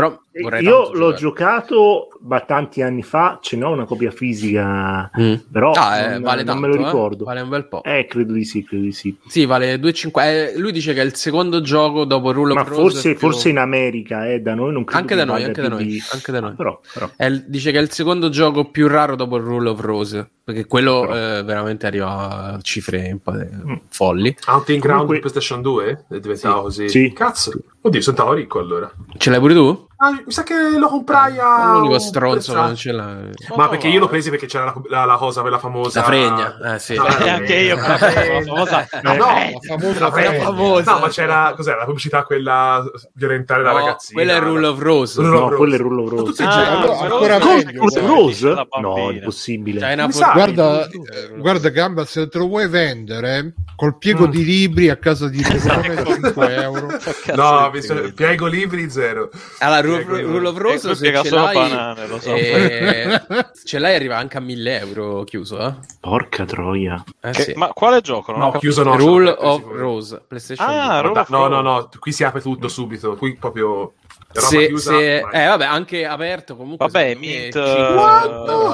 io 0.60 0.92
l'ho 0.92 1.14
giocato 1.14 2.08
ma 2.26 2.40
tanti 2.40 2.82
anni 2.82 3.02
fa, 3.02 3.38
ce 3.40 3.56
n'ho 3.56 3.70
una 3.70 3.84
copia 3.84 4.10
fisica, 4.10 5.10
Mm. 5.18 5.34
però 5.50 5.72
Ah, 5.72 5.96
eh, 5.98 6.08
non, 6.14 6.22
vale 6.22 6.42
non 6.42 6.54
tanto 6.54 6.60
me 6.60 6.68
lo 6.68 6.74
eh? 6.74 6.84
ricordo. 6.84 7.24
vale 7.24 7.40
un 7.40 7.48
bel 7.48 7.66
po' 7.68 7.82
Eh, 7.84 8.06
credo 8.08 8.32
di 8.32 8.44
sì, 8.44 8.64
credo 8.64 8.82
di 8.84 8.92
sì. 8.92 9.16
sì 9.26 9.44
vale 9.46 9.76
2,50 9.78 10.10
eh, 10.24 10.58
lui 10.58 10.72
dice 10.72 10.92
che 10.92 11.00
è 11.00 11.04
il 11.04 11.14
secondo 11.14 11.60
gioco 11.60 12.04
dopo 12.04 12.32
Rule 12.32 12.54
Ma 12.54 12.62
of 12.62 12.72
forse, 12.72 13.10
più- 13.10 13.18
forse 13.18 13.48
in 13.48 13.58
America, 13.58 14.28
eh, 14.28 14.40
da 14.40 14.54
noi 14.54 14.72
non 14.72 14.84
credo 14.84 15.00
Anche 15.00 15.14
che 15.14 15.20
da 15.20 15.24
noi, 15.24 15.44
anche 15.44 15.62
da 15.62 15.68
noi, 15.68 15.86
di- 15.86 16.02
anche 16.12 16.32
da 16.32 16.40
noi. 16.40 16.52
Però, 16.54 16.80
però. 16.92 17.10
È 17.16 17.30
dice 17.46 17.70
che 17.72 17.78
è 17.78 17.82
il 17.82 17.90
secondo 17.92 18.28
gioco 18.28 18.64
più 18.76 18.88
raro 18.88 19.16
dopo 19.16 19.36
il 19.36 19.42
Rule 19.42 19.70
of 19.70 19.80
Rose, 19.80 20.28
perché 20.44 20.66
quello 20.66 21.04
eh, 21.08 21.42
veramente 21.42 21.86
arriva 21.86 22.52
a 22.52 22.60
cifre 22.60 23.08
un 23.10 23.20
po' 23.22 23.30
de- 23.32 23.48
Mm. 23.50 23.74
folli. 23.88 24.36
Hunting 24.46 24.82
Ground 24.82 25.06
Comunque- 25.06 25.18
PlayStation 25.20 25.62
2 25.62 26.04
è 26.10 26.20
diventato 26.20 26.60
così. 26.60 26.86
Sì. 26.90 27.10
Cazzo. 27.14 27.52
Oddio, 27.80 28.00
sono 28.02 28.32
ricco 28.34 28.58
allora. 28.58 28.92
Ce 29.16 29.30
l'hai 29.30 29.40
pure 29.40 29.54
tu? 29.54 29.85
Ah, 29.98 30.10
mi 30.10 30.30
sa 30.30 30.42
che 30.42 30.54
lo 30.78 30.88
comprai 30.88 31.38
a. 31.38 31.72
L'unico 31.72 31.94
un 31.94 32.00
stronzo 32.00 32.52
non 32.54 32.76
ce 32.76 32.92
l'ha. 32.92 33.16
Ma 33.56 33.68
perché 33.68 33.88
io 33.88 33.98
l'ho 34.00 34.08
preso 34.08 34.28
perché 34.30 34.44
c'era 34.46 34.64
la, 34.66 34.74
la- 34.90 35.04
la 35.06 35.16
cosa, 35.16 35.40
quella 35.40 35.58
famosa. 35.58 36.00
La 36.00 36.06
fregna, 36.06 36.74
eh, 36.74 36.78
sì. 36.78 36.94
No, 36.96 37.06
E 37.06 37.28
anche 37.30 37.54
io 37.54 37.76
la 37.76 37.96
famosa 37.98 38.88
No, 39.02 39.14
no, 39.14 39.24
La 39.24 39.60
famosa 39.78 40.00
la 40.00 40.32
famosa. 40.42 40.92
No, 40.92 40.98
ma 40.98 41.08
c'era 41.08 41.52
cos'era 41.56 41.78
la 41.78 41.84
pubblicità 41.86 42.24
quella 42.24 42.84
violentare 43.14 43.62
la 43.62 43.70
No, 43.72 43.78
ragazzina. 43.78 44.20
quello 44.22 44.32
è 44.32 44.36
il 44.36 44.42
Rule 44.42 44.66
of 44.66 44.78
Rose. 44.80 45.22
No, 45.22 45.28
of 45.28 45.40
Rose. 45.40 45.56
quello 45.56 45.74
è 45.74 45.78
Rule 45.78 46.02
of 46.02 46.10
Rose. 46.10 46.42
Ah, 46.42 46.78
allora, 47.00 47.34
ancora 47.36 47.38
Rule 47.62 47.80
of 47.80 48.06
Rose? 48.06 48.48
No, 48.48 48.66
foto- 48.68 50.10
sa- 50.12 50.32
Guarda, 50.32 50.86
eh, 50.88 51.32
guarda 51.38 51.68
Gamba, 51.70 52.04
se 52.04 52.28
te 52.28 52.36
lo 52.38 52.46
vuoi 52.48 52.68
vendere 52.68 53.54
col 53.76 53.96
piego 53.98 54.26
Mm. 54.26 54.30
di 54.30 54.44
libri 54.44 54.88
a 54.90 54.96
casa 54.96 55.28
di 55.28 55.42
secondo 55.42 55.88
me 55.88 56.04
5 56.04 56.54
euro. 56.62 56.88
No, 57.34 57.70
piego 58.14 58.46
libri 58.46 58.90
zero. 58.90 59.30
Allora, 59.60 59.80
Rule, 59.86 60.48
of 60.48 60.56
Rose, 60.56 60.94
se 60.94 61.00
piega 61.02 61.22
ce 61.22 61.30
l'hai, 61.30 61.54
banane, 61.54 62.06
lo 62.06 62.18
so. 62.20 62.34
eh, 62.34 63.20
ce 63.64 63.78
l'hai 63.78 63.94
arriva 63.94 64.16
anche 64.16 64.36
a 64.36 64.40
1000 64.40 64.78
euro 64.80 65.24
chiuso, 65.24 65.58
eh? 65.58 65.74
Porca 66.00 66.44
troia. 66.44 67.02
Eh, 67.20 67.30
Che- 67.30 67.42
sì. 67.42 67.52
Ma 67.56 67.68
quale 67.68 68.00
gioco? 68.00 68.32
Non 68.32 68.40
No, 68.40 68.52
chiuso 68.58 68.82
no. 68.82 68.96
Rule 68.96 69.34
sono 69.38 69.48
of. 69.52 69.62
Rose, 69.64 70.22
PlayStation 70.26 70.66
Ah, 70.68 71.00
2. 71.00 71.08
Rule 71.08 71.20
of 71.20 71.28
No, 71.30 71.38
no, 71.46 71.60
Rose. 71.60 71.62
no, 71.62 71.88
qui 71.98 72.12
si 72.12 72.24
apre 72.24 72.40
tutto 72.40 72.68
subito. 72.68 73.16
Qui 73.16 73.36
proprio. 73.36 73.94
Roba 74.36 74.48
Se, 74.48 74.66
chiusa, 74.66 74.90
se- 74.98 75.16
eh, 75.16 75.46
vabbè, 75.46 75.64
anche 75.64 76.04
aperto 76.06 76.56
comunque. 76.56 76.86
Vabbè, 76.86 77.14
Mint 77.18 77.54
euro. 77.56 78.02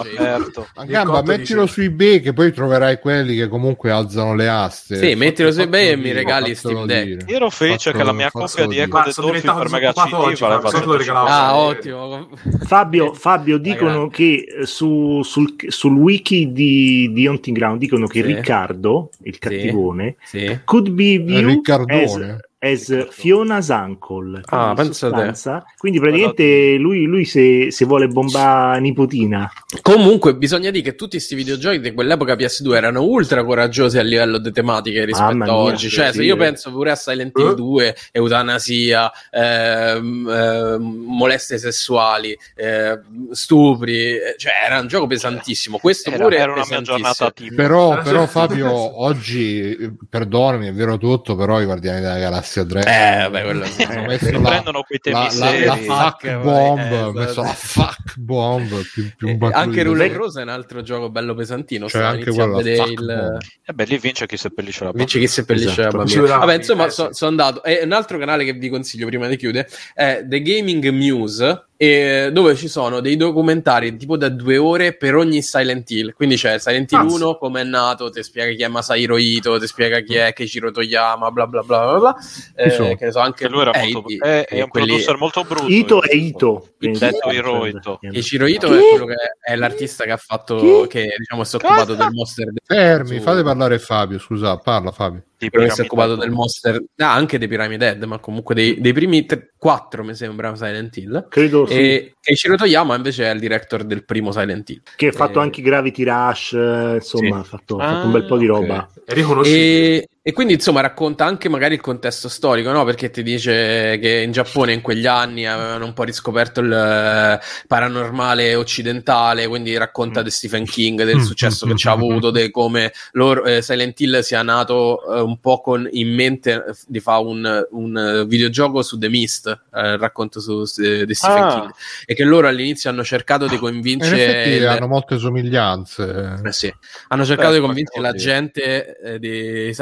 aperto. 0.01 0.67
Gamba, 0.87 1.23
mettilo 1.23 1.63
dice- 1.63 1.73
su 1.75 1.81
eBay 1.83 2.21
che 2.21 2.33
poi 2.33 2.53
troverai 2.53 2.99
quelli 2.99 3.35
che 3.37 3.49
comunque 3.49 3.91
alzano 3.91 4.35
le 4.35 4.49
aste. 4.49 4.97
Sì, 4.97 5.15
mettilo 5.15 5.51
su 5.53 5.61
eBay 5.61 5.89
e 5.91 5.97
mi 5.97 6.13
regali 6.13 6.55
Steam 6.55 6.85
Deck. 6.87 7.05
dire. 7.05 7.25
Io 7.29 7.37
ero 7.37 7.51
felice 7.51 7.93
che 7.93 8.03
la 8.03 8.13
mia 8.13 8.31
coppia 8.31 8.67
di. 8.67 8.79
Echo 8.79 9.03
the 9.03 9.13
sono 9.13 9.27
Dolphin 9.29 9.43
diventato 9.51 9.71
per 9.71 9.81
Mega 9.81 9.93
CD 9.93 10.13
oggi, 10.15 10.41
valeva. 10.43 11.25
Ah, 11.27 11.51
Eh, 11.51 11.55
ottimo. 11.55 12.29
Fabio, 12.67 13.13
Fabio, 13.15 13.59
dicono 13.59 14.09
che 14.09 14.45
su- 14.65 15.23
sul, 15.23 15.55
sul 15.69 15.93
wiki 15.95 16.53
di, 16.53 17.11
di 17.13 17.27
Hunting 17.27 17.57
Ground 17.57 17.79
dicono 17.79 18.07
che 18.07 18.21
Sì. 18.23 18.27
Riccardo, 18.27 19.11
il 19.23 19.39
cattivone, 19.39 20.17
Sì. 20.25 20.61
could 20.65 20.91
be 20.91 21.19
viewed 21.19 21.47
Riccardone. 21.47 22.41
As, 22.63 22.89
as 22.91 23.09
Fiona's 23.11 23.69
uncle. 23.69 24.41
Ah, 24.47 24.73
te. 24.77 24.85
sostanza- 24.85 25.65
quindi 25.77 25.99
praticamente 25.99 26.77
lui, 26.77 27.05
lui 27.07 27.25
se, 27.25 27.73
se 27.73 27.85
vuole 27.85 28.07
bomba 28.07 28.77
nipotina. 28.77 29.51
Comunque, 29.81 30.37
bisogna 30.37 30.71
dire 30.71 30.85
che 30.85 30.95
tutti 30.95 31.17
questi 31.17 31.35
videogiochi 31.35 31.81
di 31.81 31.93
quell'epoca 31.93 32.35
PS2 32.35 32.75
erano 32.75 33.03
ultra 33.03 33.45
coraggiosi 33.45 33.99
a 33.99 34.03
livello 34.03 34.39
di 34.39 34.53
tematiche 34.53 35.05
rispetto 35.05 35.35
Mamma 35.35 35.45
a 35.45 35.49
mia, 35.49 35.57
oggi. 35.57 35.89
Cioè, 35.89 36.13
sì, 36.13 36.19
se 36.19 36.23
io 36.23 36.35
eh. 36.35 36.39
penso 36.39 36.71
pure 36.71 36.93
a 36.93 36.95
Silent 36.95 37.37
Hill 37.37 37.51
Eh? 37.51 37.55
2, 37.57 37.97
eutanasia, 38.13 39.11
ehm, 39.31 40.29
ehm, 40.29 41.05
molestie 41.07 41.59
sessuali, 41.59 42.39
eh, 42.55 43.01
stupri, 43.33 44.13
eh, 44.13 44.35
cioè 44.37 44.53
era 44.67 44.79
un 44.79 44.87
gioco 44.87 45.07
pesantissimo. 45.09 45.79
Questo 45.79 46.11
Era, 46.11 46.23
pure 46.25 46.37
era 46.37 46.53
una 46.53 46.65
mia 46.69 46.81
giornata 46.81 47.31
tipo. 47.33 47.55
Però, 47.57 47.99
Eh, 47.99 48.03
però. 48.03 48.27
Fabio, 48.27 49.03
oggi, 49.03 49.77
eh, 49.77 49.93
perdonami, 50.09 50.69
è 50.69 50.73
vero 50.73 50.97
tutto, 50.97 51.35
però 51.35 51.61
i 51.61 51.65
Guardiani 51.65 52.01
della 52.01 52.19
Galassia 52.19 52.52
3 52.53 52.81
Eh, 52.81 53.23
vabbè, 53.23 53.43
quello 53.43 53.65
sì. 53.65 53.83
eh, 53.83 54.01
messo 54.07 54.25
si 54.27 54.33
la, 54.33 54.41
prendono 54.41 54.83
quei 54.83 54.99
temi 54.99 55.17
la, 55.17 55.23
la, 55.23 55.31
seri. 55.31 55.65
la 55.65 55.77
Fuck, 55.77 56.27
fuck 56.27 56.43
bomb, 56.43 56.79
eh, 56.79 57.13
messo 57.13 57.23
esatto. 57.23 57.43
la 57.43 57.55
fuck 57.55 58.19
bomb 58.19 58.83
più, 58.93 59.11
più 59.17 59.29
Eh, 59.29 59.39
un 59.41 59.51
anche 59.53 59.85
Beh, 59.85 60.09
Rose 60.09 60.41
è 60.41 60.43
un 60.43 60.49
altro 60.51 60.83
gioco 60.83 61.11
bello 61.11 61.35
pesantino. 61.35 61.89
Stavo 61.89 62.05
anche 62.07 62.31
quello, 62.31 62.55
a 62.55 62.57
vedere 62.57 62.77
fuck 62.77 62.91
il... 62.91 63.07
bomb. 63.07 63.41
E 63.65 63.73
beh, 63.73 63.85
lì 63.85 63.99
vince 63.99 64.27
chi 64.27 64.37
seppellisce 64.37 64.85
la 64.85 64.93
Vince 64.95 65.19
chi 65.19 65.27
seppellisce 65.27 65.81
Esatto. 65.81 65.97
la 65.97 66.05
bambina. 66.05 66.37
Vabbè, 66.39 66.55
insomma, 66.55 66.87
eh, 66.87 66.91
sono 66.91 67.13
sì. 67.13 67.25
andato. 67.25 67.63
E 67.65 67.81
un 67.83 67.93
altro 67.93 68.19
canale 68.19 68.45
che 68.45 68.53
vi 68.53 68.69
consiglio 68.69 69.07
prima 69.07 69.27
di 69.29 69.37
chiudere 69.37 69.69
è 69.95 70.25
The 70.27 70.43
Gaming 70.43 70.89
Muse. 70.91 71.67
E 71.83 72.31
dove 72.33 72.55
ci 72.55 72.69
sono 72.69 73.01
dei 73.01 73.17
documentari 73.17 73.97
tipo 73.97 74.17
da 74.17 74.29
due 74.29 74.57
ore 74.57 74.93
per 74.93 75.17
ogni 75.17 75.43
Silent 75.43 75.91
Hill. 75.91 76.13
Quindi 76.13 76.37
c'è 76.37 76.61
Silent 76.61 76.93
Hill 76.93 77.01
Mazza. 77.01 77.17
1, 77.27 77.39
come 77.39 77.63
è 77.63 77.65
nato, 77.65 78.09
ti 78.09 78.23
spiega 78.23 78.55
chi 78.55 78.63
è 78.63 78.69
Masahiro 78.69 79.17
Ito, 79.17 79.59
ti 79.59 79.67
spiega 79.67 79.99
chi 79.99 80.15
è 80.15 80.33
Keiichiro 80.33 80.71
Toyama, 80.71 81.33
bla 81.33 81.49
bla 81.49 81.63
bla 81.63 81.81
bla 81.85 81.99
bla. 81.99 82.17
Eh, 82.55 82.97
che 82.97 83.07
ne 83.07 83.11
so, 83.11 83.19
anche 83.19 83.47
Che 83.47 83.51
lui 83.51 83.63
era 83.63 83.73
eh, 83.73 83.91
molto, 83.93 84.09
i- 84.13 84.17
è, 84.17 84.45
è 84.45 84.55
eh, 84.59 84.63
un 84.63 84.69
quelli- 84.69 84.87
producer 84.87 85.17
molto 85.17 85.43
brutto. 85.43 85.67
Ito 85.67 86.03
è 86.03 86.15
Ito. 86.15 86.69
Detto 86.79 87.31
Hiro 87.31 87.67
Ito. 87.67 87.99
Keiichiro 88.01 88.47
Ito 88.47 88.69
Chi? 88.69 88.75
è 88.75 88.89
quello 88.91 89.07
che 89.07 89.15
è 89.41 89.57
l'artista 89.57 90.05
che 90.05 90.13
ha 90.13 90.17
fatto, 90.17 90.59
Chi? 90.59 90.87
che 90.89 91.15
diciamo 91.19 91.43
si 91.43 91.57
è 91.57 91.59
occupato 91.59 91.95
del 91.97 92.11
Monster 92.13 92.47
Fermi, 92.65 93.19
fate 93.19 93.43
parlare 93.43 93.81
Fabio, 93.81 94.21
scusa, 94.21 94.57
parla 94.59 94.93
Fabio. 94.93 95.25
Quello 95.51 95.67
che 95.67 95.73
si 95.73 95.81
è 95.81 95.85
occupato 95.85 96.17
del 96.17 96.31
Monster, 96.31 96.83
ah, 96.97 97.13
anche 97.15 97.39
dei 97.39 97.49
Pyramid 97.49 97.83
Head, 97.83 98.03
ma 98.05 98.19
comunque 98.19 98.55
dei, 98.55 98.81
dei 98.81 98.93
primi 98.93 99.27
tre- 99.27 99.53
quattro 99.57 100.05
mi 100.05 100.15
sembra 100.15 100.55
Silent 100.55 100.97
Hill. 100.97 101.27
Credo 101.29 101.67
sì. 101.67 101.75
E 101.75 102.15
Keiichiro 102.21 102.57
Toyama 102.57 102.95
invece 102.95 103.31
è 103.31 103.33
il 103.33 103.41
director 103.41 103.85
del 103.85 104.05
primo 104.05 104.33
Silent 104.33 104.69
Hill. 104.71 104.83
che 104.97 105.09
ha 105.09 105.13
fatto 105.13 105.39
eh, 105.39 105.43
anche 105.43 105.63
Gravity 105.63 106.05
Rush, 106.05 106.53
eh, 106.53 106.95
insomma, 106.95 107.39
ha 107.39 107.43
fatto, 107.45 107.77
ha 107.77 107.87
fatto 107.89 108.07
un 108.07 108.13
bel 108.13 108.27
po' 108.27 108.37
di 108.37 108.45
Ah, 108.45 108.49
roba. 108.49 108.91
È 109.05 109.13
riconoscibile. 109.13 110.09
E, 110.22 110.22
e 110.25 110.33
quindi 110.33 110.53
insomma 110.55 110.81
racconta 110.81 111.25
anche 111.25 111.49
magari 111.49 111.75
il 111.75 111.81
contesto 111.81 112.29
storico, 112.29 112.71
no? 112.71 112.85
Perché 112.85 113.11
ti 113.11 113.25
dice 113.25 113.99
che 114.01 114.21
in 114.25 114.31
Giappone 114.31 114.73
in 114.73 114.81
quegli 114.81 115.07
anni 115.07 115.47
avevano 115.49 115.85
un 115.85 115.93
po' 115.95 116.05
riscoperto 116.05 116.61
il 116.61 116.73
eh, 116.73 117.41
paranormale 117.67 118.55
occidentale, 118.55 119.49
quindi 119.49 119.77
racconta 119.77 120.21
Mm. 120.21 120.25
di 120.25 120.31
Stephen 120.31 120.65
King, 120.65 121.03
del 121.03 121.21
successo 121.23 121.67
che 121.67 121.75
ci 121.75 121.89
ha 121.89 121.91
avuto, 121.93 122.31
di 122.31 122.51
come 122.53 122.93
loro, 123.13 123.45
eh, 123.45 123.63
Silent 123.63 123.99
Hill 123.99 124.21
sia 124.21 124.43
nato 124.43 125.03
eh, 125.13 125.21
un 125.21 125.41
po' 125.41 125.61
con 125.61 125.89
in 125.91 126.15
mente 126.15 126.53
eh, 126.53 126.73
di 126.87 127.01
fare 127.01 127.25
un, 127.25 127.67
un, 127.71 127.97
eh, 127.99 128.25
videogioco 128.25 128.83
su 128.83 128.99
The 128.99 129.09
Mist, 129.09 129.49
eh, 129.75 129.89
il 129.93 129.99
racconto 129.99 130.39
su, 130.41 130.65
su- 130.67 131.05
di 131.05 131.15
Stephen 131.15 131.43
Ah. 131.43 131.61
King, 131.63 131.73
e 132.07 132.15
che 132.15 132.23
loro 132.23 132.47
all'inizio 132.47 132.91
hanno 132.91 133.03
cercato 133.03 133.47
di 133.49 133.55
In 133.55 133.61
convincere... 133.61 134.45
il- 134.57 134.67
hanno 134.69 134.87
molte 134.87 135.19
somiglianze. 135.19 136.39
eh 136.45 136.53
sì. 136.53 136.73
Hanno 137.09 137.25
cercato 137.25 137.55
di 137.55 137.61
convincere 137.61 138.01
la 138.01 138.13
gente 138.13 138.97
eh, 139.01 139.19
di, 139.19 139.75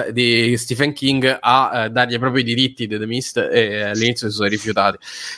di 0.50 0.56
Stephen 0.56 0.92
King 0.92 1.38
a 1.40 1.84
eh, 1.84 1.90
dargli 1.90 2.18
proprio 2.18 2.40
i 2.42 2.44
diritti 2.44 2.86
di 2.86 2.98
The 2.98 3.06
Mist 3.06 3.36
e 3.36 3.82
all'inizio 3.82 4.28
si 4.28 4.34
sono 4.36 4.48
rifiutati. 4.48 4.96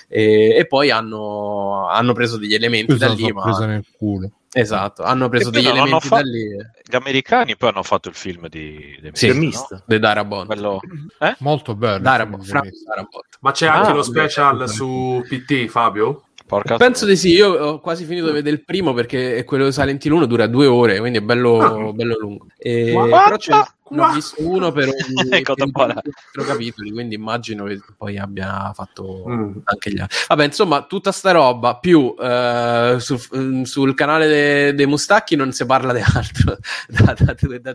E, 0.08 0.56
e 0.56 0.66
poi 0.66 0.90
hanno, 0.90 1.88
hanno 1.88 2.12
preso 2.12 2.36
degli 2.36 2.54
elementi 2.54 2.86
Questa 2.86 3.06
da 3.08 3.14
lì, 3.14 3.32
ma 3.32 3.42
presa 3.42 3.66
nel 3.66 3.84
culo. 3.96 4.30
esatto, 4.52 5.02
hanno 5.02 5.28
preso 5.28 5.50
degli 5.50 5.66
elementi 5.66 6.06
fa- 6.08 6.16
da 6.16 6.22
lì. 6.22 6.48
Gli 6.88 6.96
americani 6.96 7.56
poi 7.56 7.70
hanno 7.70 7.82
fatto 7.82 8.08
il 8.08 8.14
film 8.14 8.48
di, 8.48 8.98
di 9.00 9.10
Sì. 9.12 9.28
The 9.28 9.32
no? 9.32 9.38
Mist. 9.38 9.82
The 9.86 9.98
Darabont. 9.98 10.46
Quello... 10.46 10.80
Eh? 11.18 11.34
Molto 11.38 11.74
bello. 11.74 11.98
Darabont, 12.00 12.42
di 12.44 12.50
Darabont. 12.84 13.24
Ma 13.40 13.50
c'è 13.52 13.66
Ah, 13.66 13.80
anche 13.80 13.92
lo 13.92 14.02
special 14.02 14.68
su 14.68 15.22
PT, 15.28 15.66
Fabio? 15.68 16.24
Porca 16.44 16.76
Penso 16.76 17.06
di 17.06 17.16
sì, 17.16 17.30
io 17.30 17.50
ho 17.50 17.80
quasi 17.80 18.04
finito 18.04 18.26
di 18.26 18.32
vedere 18.32 18.54
il 18.56 18.62
primo 18.64 18.92
perché 18.92 19.42
quello 19.44 19.64
di 19.64 19.72
Silent 19.72 20.04
Hill 20.04 20.12
1 20.12 20.26
dura 20.26 20.46
due 20.46 20.66
ore, 20.66 20.98
quindi 20.98 21.16
è 21.18 21.22
bello, 21.22 21.58
Ah. 21.88 21.92
bello 21.94 22.16
lungo. 22.18 22.46
E, 22.58 22.92
What? 22.92 23.08
però 23.24 23.36
c'è, 23.38 23.62
ne 23.92 24.02
ho 24.02 24.12
visto 24.12 24.34
uno 24.38 24.70
per 24.72 24.90
per 24.94 24.96
Ecco, 25.32 25.54
quattro 25.70 26.44
capitoli, 26.44 26.90
quindi 26.90 27.14
immagino 27.14 27.64
che 27.64 27.80
poi 27.96 28.18
abbia 28.18 28.72
fatto 28.74 29.24
Mm. 29.28 29.58
anche 29.64 29.90
gli 29.92 29.98
altri. 30.00 30.16
Vabbè, 30.28 30.44
insomma, 30.44 30.82
tutta 30.82 31.12
sta 31.12 31.30
roba 31.32 31.76
più 31.76 32.14
eh, 32.18 32.96
su- 32.98 33.18
mm, 33.36 33.62
sul 33.62 33.94
canale 33.94 34.26
dei 34.26 34.74
de 34.74 34.86
Mustacchi 34.86 35.36
non 35.36 35.52
si 35.52 35.64
parla 35.66 35.92
di 35.92 36.00
altro. 36.00 36.56
da, 36.88 37.14
da, 37.18 37.34
da, 37.60 37.74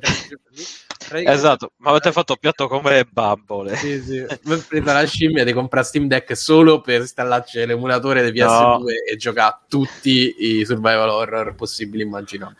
Esatto, 1.10 1.71
ma 1.77 1.91
avete 1.91 2.12
fatto 2.12 2.36
piatto 2.36 2.67
come 2.67 3.06
bambole. 3.10 3.75
Sì, 3.77 4.01
sì. 4.01 4.25
Mi 4.43 4.53
ho 4.53 4.63
preso 4.67 4.86
la 4.91 5.06
scimmia 5.06 5.43
di 5.45 5.53
comprare 5.53 5.86
Steam 5.86 6.08
Deck 6.08 6.36
solo 6.36 6.82
per 6.82 7.01
installarci 7.01 7.65
l'emulatore 7.65 8.30
di 8.30 8.38
PS2 8.38 8.45
No. 8.47 8.84
e 9.10 9.15
giocare 9.15 9.47
a 9.53 9.60
tutti 9.67 10.36
i 10.39 10.65
survival 10.65 11.10
horror 11.10 11.56
possibili 11.56 12.03
immaginabili. 12.03 12.58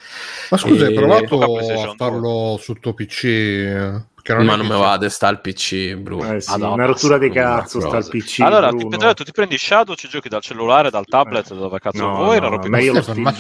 Ma 0.52 0.58
scusa, 0.58 0.86
hai 0.86 0.92
E- 0.94 0.96
provato 0.96 1.38
Gioca 1.40 1.90
a 1.92 1.96
farlo 1.98 2.58
su 2.62 2.74
tuo 2.76 2.94
PC? 2.94 3.24
Eh? 3.48 4.06
Perché 4.28 4.44
Ma 4.44 4.56
non 4.58 4.66
che 4.66 4.72
mi 4.74 4.78
si- 4.78 4.82
va 4.82 4.92
a 4.92 5.10
sta 5.10 5.30
il 5.30 5.40
PC, 5.40 5.94
Bruno. 5.96 6.34
Eh 6.34 6.42
sì, 6.42 6.50
Madonna, 6.52 6.74
una 6.74 6.86
rottura 6.86 7.18
di 7.18 7.30
cazzo 7.30 7.80
sta 7.80 7.96
al. 7.96 8.08
PC. 8.10 8.40
allora, 8.42 8.70
ti, 8.72 8.76
Bruno. 8.76 9.14
tu 9.14 9.24
ti 9.24 9.32
prendi 9.32 9.58
Shadow, 9.58 9.96
ci 9.96 10.10
giochi 10.10 10.28
dal 10.28 10.42
cellulare, 10.42 10.90
dal 10.90 11.06
tablet, 11.06 11.54
dove 11.54 11.80
cazzo 11.80 12.04
No, 12.06 12.16
vuoi, 12.16 12.42
no, 12.42 12.50
non 12.50 12.60
ma 12.70 12.80
io 12.80 12.92
lo 12.92 13.04
ma 13.16 13.32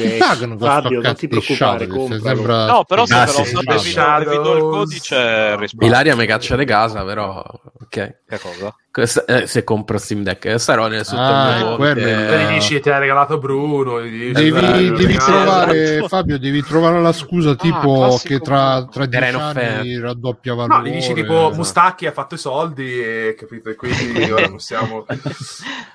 Fabio, 0.57 1.01
non 1.01 1.15
ti 1.15 1.27
preoccupare? 1.27 1.89
Se 1.89 2.19
sembra- 2.21 2.65
No, 2.67 2.85
però 2.85 3.05
se 3.05 3.15
Ah, 3.15 3.25
però 3.25 3.43
sì. 3.43 3.53
vi 3.57 3.63
do- 3.65 4.29
vi 4.29 4.35
do 4.37 4.55
il 4.55 4.61
codice 4.61 5.55
risparmio. 5.57 5.87
Ilaria 5.87 6.15
mi 6.15 6.25
caccia 6.25 6.55
di 6.55 6.63
casa, 6.65 7.03
però 7.03 7.43
ok. 7.81 7.89
Che 8.25 8.39
cosa? 8.39 8.73
Eh, 8.99 9.45
se 9.45 9.63
compro 9.63 9.99
Steam 9.99 10.23
Deck, 10.23 10.55
starò 10.59 10.87
nel 10.87 11.05
sotto 11.05 11.21
Ah, 11.21 11.57
ponte. 11.61 11.75
quello. 11.75 12.07
E 12.07 12.43
gli 12.45 12.53
dici 12.53 12.79
ti 12.79 12.89
ha 12.89 12.97
regalato 12.97 13.37
Bruno. 13.37 13.99
dici, 13.99 14.31
Devi, 14.31 14.49
dai, 14.49 14.91
devi 14.91 15.15
trovare, 15.15 16.03
Fabio, 16.07 16.39
devi 16.39 16.63
trovare 16.63 16.99
la 16.99 17.11
scusa 17.11 17.53
tipo 17.55 17.99
classico 17.99 18.33
che 18.33 18.39
tra, 18.39 18.87
tra 18.91 19.05
dieci 19.05 19.35
anni 19.35 19.99
raddoppia 19.99 20.53
No, 20.55 20.65
valore. 20.65 20.89
gli 20.89 20.93
dici 20.93 21.13
tipo 21.13 21.51
Mustacchi 21.53 22.07
ha 22.07 22.11
fatto 22.11 22.33
i 22.33 22.37
soldi 22.39 22.99
e 22.99 23.35
capito? 23.37 23.69
E 23.69 23.75
quindi 23.75 24.23
ora 24.31 24.49
possiamo. 24.49 25.05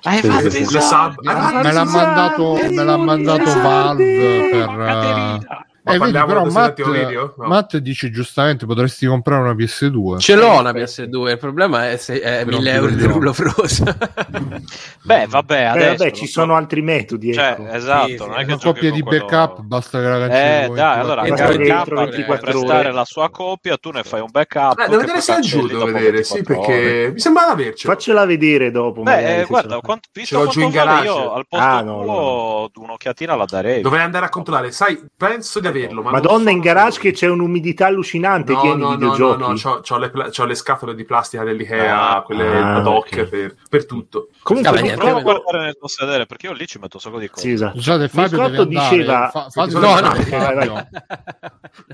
Hai 0.03 0.19
fatto 0.21 0.47
i 0.57 0.63
sub. 0.65 1.15
Me 1.21 1.31
Ah, 1.33 1.71
l'ha 1.73 1.83
mandato, 1.83 2.53
me 2.69 2.83
l'ha 2.83 2.97
mandato 2.97 3.43
Valve 3.59 4.49
per... 4.49 5.61
Ma 5.85 5.93
Eh, 5.95 5.97
vedi, 5.99 6.11
però 6.13 6.45
Matt, 6.45 6.81
video? 6.81 7.33
No. 7.37 7.47
Matt 7.47 7.75
dice 7.77 8.09
giustamente 8.09 8.65
potresti 8.65 9.05
comprare 9.05 9.41
una 9.41 9.51
PS2. 9.53 10.17
Ce 10.17 10.33
l'ho 10.35 10.59
una 10.59 10.71
PS2, 10.71 11.31
il 11.31 11.37
problema 11.37 11.89
è, 11.89 11.97
se, 11.97 12.21
è 12.21 12.45
Però 12.45 12.57
1000 12.57 12.69
ti 12.71 12.75
euro 12.77 12.89
di 12.91 13.03
rullo 13.03 13.33
froso. 13.33 13.83
Beh, 15.03 15.25
vabbè, 15.27 15.53
Eh, 15.59 15.63
adesso... 15.65 15.87
vabbè, 15.89 16.03
non 16.05 16.13
ci 16.13 16.25
so. 16.25 16.39
sono 16.39 16.55
altri 16.55 16.81
metodi. 16.81 17.33
Cioè, 17.33 17.55
ecco. 17.59 17.67
esatto, 17.67 18.05
Sì, 18.07 18.11
sì, 18.17 18.17
non 18.25 18.31
è 18.39 18.45
che 18.45 18.53
una 18.53 18.57
con 18.61 18.73
di 18.91 19.01
quello- 19.01 19.25
backup 19.25 19.59
basta 19.61 19.99
che 19.99 20.07
la 20.07 20.17
cancelli 20.19 20.41
Eh, 20.41 20.75
dai, 20.75 20.95
24 20.95 21.01
allora 21.01 21.21
backup 21.23 21.47
24 21.57 21.95
per 22.25 22.39
prestare 22.39 22.91
la 22.93 23.05
sua 23.05 23.29
copia, 23.29 23.77
tu 23.77 23.91
ne 23.91 24.03
fai 24.03 24.21
un 24.21 24.29
backup. 24.31 24.79
Eh, 24.79 24.85
se 24.89 24.95
è 24.95 25.05
cancelli 25.05 25.41
giù, 25.47 25.67
dopo 25.67 25.85
vedere, 25.91 26.23
sì, 26.23 26.33
24 26.41 26.63
perché 26.73 27.11
mi 27.11 27.19
sembrava 27.19 27.51
avercelo. 27.51 27.93
Faccela 27.93 28.25
vedere 28.25 28.71
dopo. 28.71 29.01
Beh, 29.01 29.41
eh, 29.41 29.45
guarda, 29.45 29.79
visto 30.13 30.35
quanto 30.37 30.51
giù 30.53 30.61
in 30.61 30.71
vale, 30.71 30.85
garage. 30.85 31.05
io 31.07 31.33
al 31.33 31.45
posto 31.47 31.65
Ah, 31.65 31.81
no, 31.81 32.69
tuo 32.71 32.83
un'occhiatina 32.83 33.35
la 33.35 33.45
darei. 33.45 33.81
Dovrei 33.81 34.03
andare 34.03 34.25
a 34.25 34.29
controllare, 34.29 34.71
sai, 34.71 34.97
penso 35.17 35.59
di 35.59 35.71
averlo. 35.77 36.01
Ma 36.01 36.11
Madonna, 36.11 36.43
so 36.43 36.49
in 36.49 36.59
garage 36.59 36.99
che 36.99 37.11
c'è 37.11 37.27
un'umidità 37.27 37.87
allucinante 37.87 38.53
No, 38.53 38.61
pieni 38.61 38.81
no, 38.81 38.87
i 38.87 38.89
no, 38.89 38.89
no, 38.89 38.97
videogiochi. 38.97 39.41
no, 39.41 39.53
c'ho, 39.55 39.79
c'ho 39.81 39.97
le, 39.97 40.09
pla- 40.09 40.29
c'ho 40.29 40.45
le 40.45 40.55
scatole 40.55 40.95
di 40.95 41.03
plastica 41.05 41.43
dell'Ikea, 41.43 42.15
Ah, 42.15 42.21
quelle 42.21 42.47
ah, 42.57 42.75
ad 42.75 42.87
hoc 42.87 43.07
ok. 43.11 43.23
per, 43.25 43.55
per 43.69 43.85
tutto. 43.85 44.29
Comunque, 44.41 44.71
Vabbè, 44.71 44.83
niente, 44.83 45.01
Prova 45.03 45.19
a 45.19 45.21
guardare 45.21 45.63
nel 45.65 45.77
tuo 45.77 45.87
sedere 45.87 46.25
perché 46.25 46.47
io 46.47 46.53
lì 46.53 46.65
ci 46.67 46.79
metto 46.79 46.95
un 46.97 47.01
sacco 47.01 47.19
di 47.19 47.29
cose. 47.29 47.41
Sì, 47.41 47.51
esatto. 47.53 47.75
Scusate, 47.75 48.07
Fabio 48.07 48.29
Biscotto 48.29 48.63
deve 48.65 48.79
andare. 48.79 48.95
diceva- 48.97 49.29
Fa- 49.29 49.49
fate 49.49 49.73
No, 49.73 49.99
no, 49.99 50.63
no. 50.65 50.87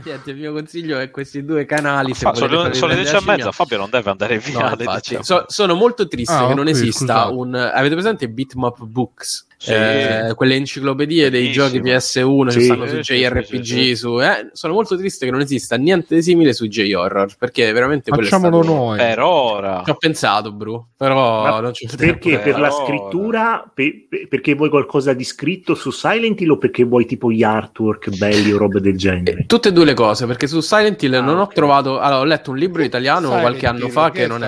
Niente, 0.03 0.31
il 0.31 0.37
mio 0.37 0.53
consiglio 0.53 0.99
è 0.99 1.09
questi 1.11 1.43
due 1.45 1.65
canali. 1.65 2.13
Se 2.13 2.25
Fa- 2.25 2.31
volete 2.31 2.55
sono, 2.55 2.73
sono 2.73 2.87
le 2.87 2.95
vedere 2.95 3.17
10 3.17 3.29
e 3.29 3.35
mezza. 3.35 3.51
Fabio 3.51 3.77
non 3.77 3.89
deve 3.89 4.09
andare 4.09 4.37
via 4.39 4.59
No, 4.59 4.65
alle 4.65 4.83
infatti. 4.83 5.09
10. 5.09 5.23
So- 5.23 5.45
sono 5.47 5.73
molto 5.75 6.07
triste 6.07 6.33
Ah, 6.33 6.47
che 6.47 6.53
non 6.53 6.67
esista 6.67 7.27
un. 7.29 7.55
Avete 7.55 7.93
presente 7.95 8.27
Bitmap 8.29 8.83
Books? 8.83 9.47
Sì. 9.61 9.73
Eh, 9.73 10.31
quelle 10.35 10.55
enciclopedie 10.55 11.29
dei 11.29 11.51
giochi 11.51 11.81
PS1 11.81 12.45
che 12.45 12.51
Sì. 12.51 12.63
stanno 12.63 12.85
Sì, 12.87 12.91
su 12.95 12.99
JRPG. 13.13 13.61
sì, 13.61 13.63
sì. 13.87 13.95
Su, 13.97 14.21
eh, 14.21 14.49
sono 14.53 14.71
molto 14.73 14.95
triste 14.95 15.25
che 15.25 15.31
non 15.31 15.41
esista 15.41 15.75
niente 15.75 16.15
di 16.15 16.21
simile 16.21 16.53
su 16.53 16.65
J-Horror 16.67 17.35
perché 17.37 17.69
veramente 17.73 18.09
Facciamolo 18.09 18.63
stato- 18.63 18.77
noi. 18.77 18.97
Per 18.97 19.19
ora. 19.19 19.81
Ci 19.83 19.89
ho 19.91 19.95
pensato, 19.95 20.53
Bru, 20.53 20.85
però 20.95 21.41
Ma 21.43 21.59
non 21.59 21.71
c'è 21.73 21.87
tempo. 21.87 21.97
Perché 22.29 22.37
per 22.39 22.53
per 22.53 22.59
la 22.61 22.71
scrittura, 22.71 23.69
pe- 23.73 24.05
pe- 24.09 24.27
perché 24.29 24.55
vuoi 24.55 24.69
qualcosa 24.69 25.11
di 25.11 25.25
scritto 25.25 25.75
su 25.75 25.91
Silent 25.91 26.39
Hill 26.39 26.51
o 26.51 26.57
perché 26.57 26.85
vuoi 26.85 27.05
tipo 27.05 27.29
gli 27.29 27.43
artwork 27.43 28.15
belli 28.17 28.53
o 28.53 28.57
robe 28.57 28.79
del 28.79 28.97
genere? 28.97 29.41
Eh, 29.41 29.45
Tutte 29.45 29.69
e 29.69 29.71
due 29.73 29.83
le 29.83 29.93
cose, 29.93 30.25
perché 30.25 30.47
su 30.47 30.61
Silent 30.61 31.03
Hill 31.03 31.15
Ah, 31.15 31.21
non 31.21 31.37
ho 31.37 31.41
ok. 31.43 31.53
trovato. 31.53 31.99
Allora, 31.99 32.21
ho 32.21 32.23
letto 32.23 32.51
un 32.51 32.57
libro 32.57 32.81
italiano 32.81 33.25
Silent 33.27 33.41
qualche 33.41 33.67
anno 33.67 33.85
Hill, 33.87 33.91
fa 33.91 34.09
che 34.09 34.19
che 34.19 34.23
è 34.23 34.27
non 34.27 34.41
è? 34.43 34.47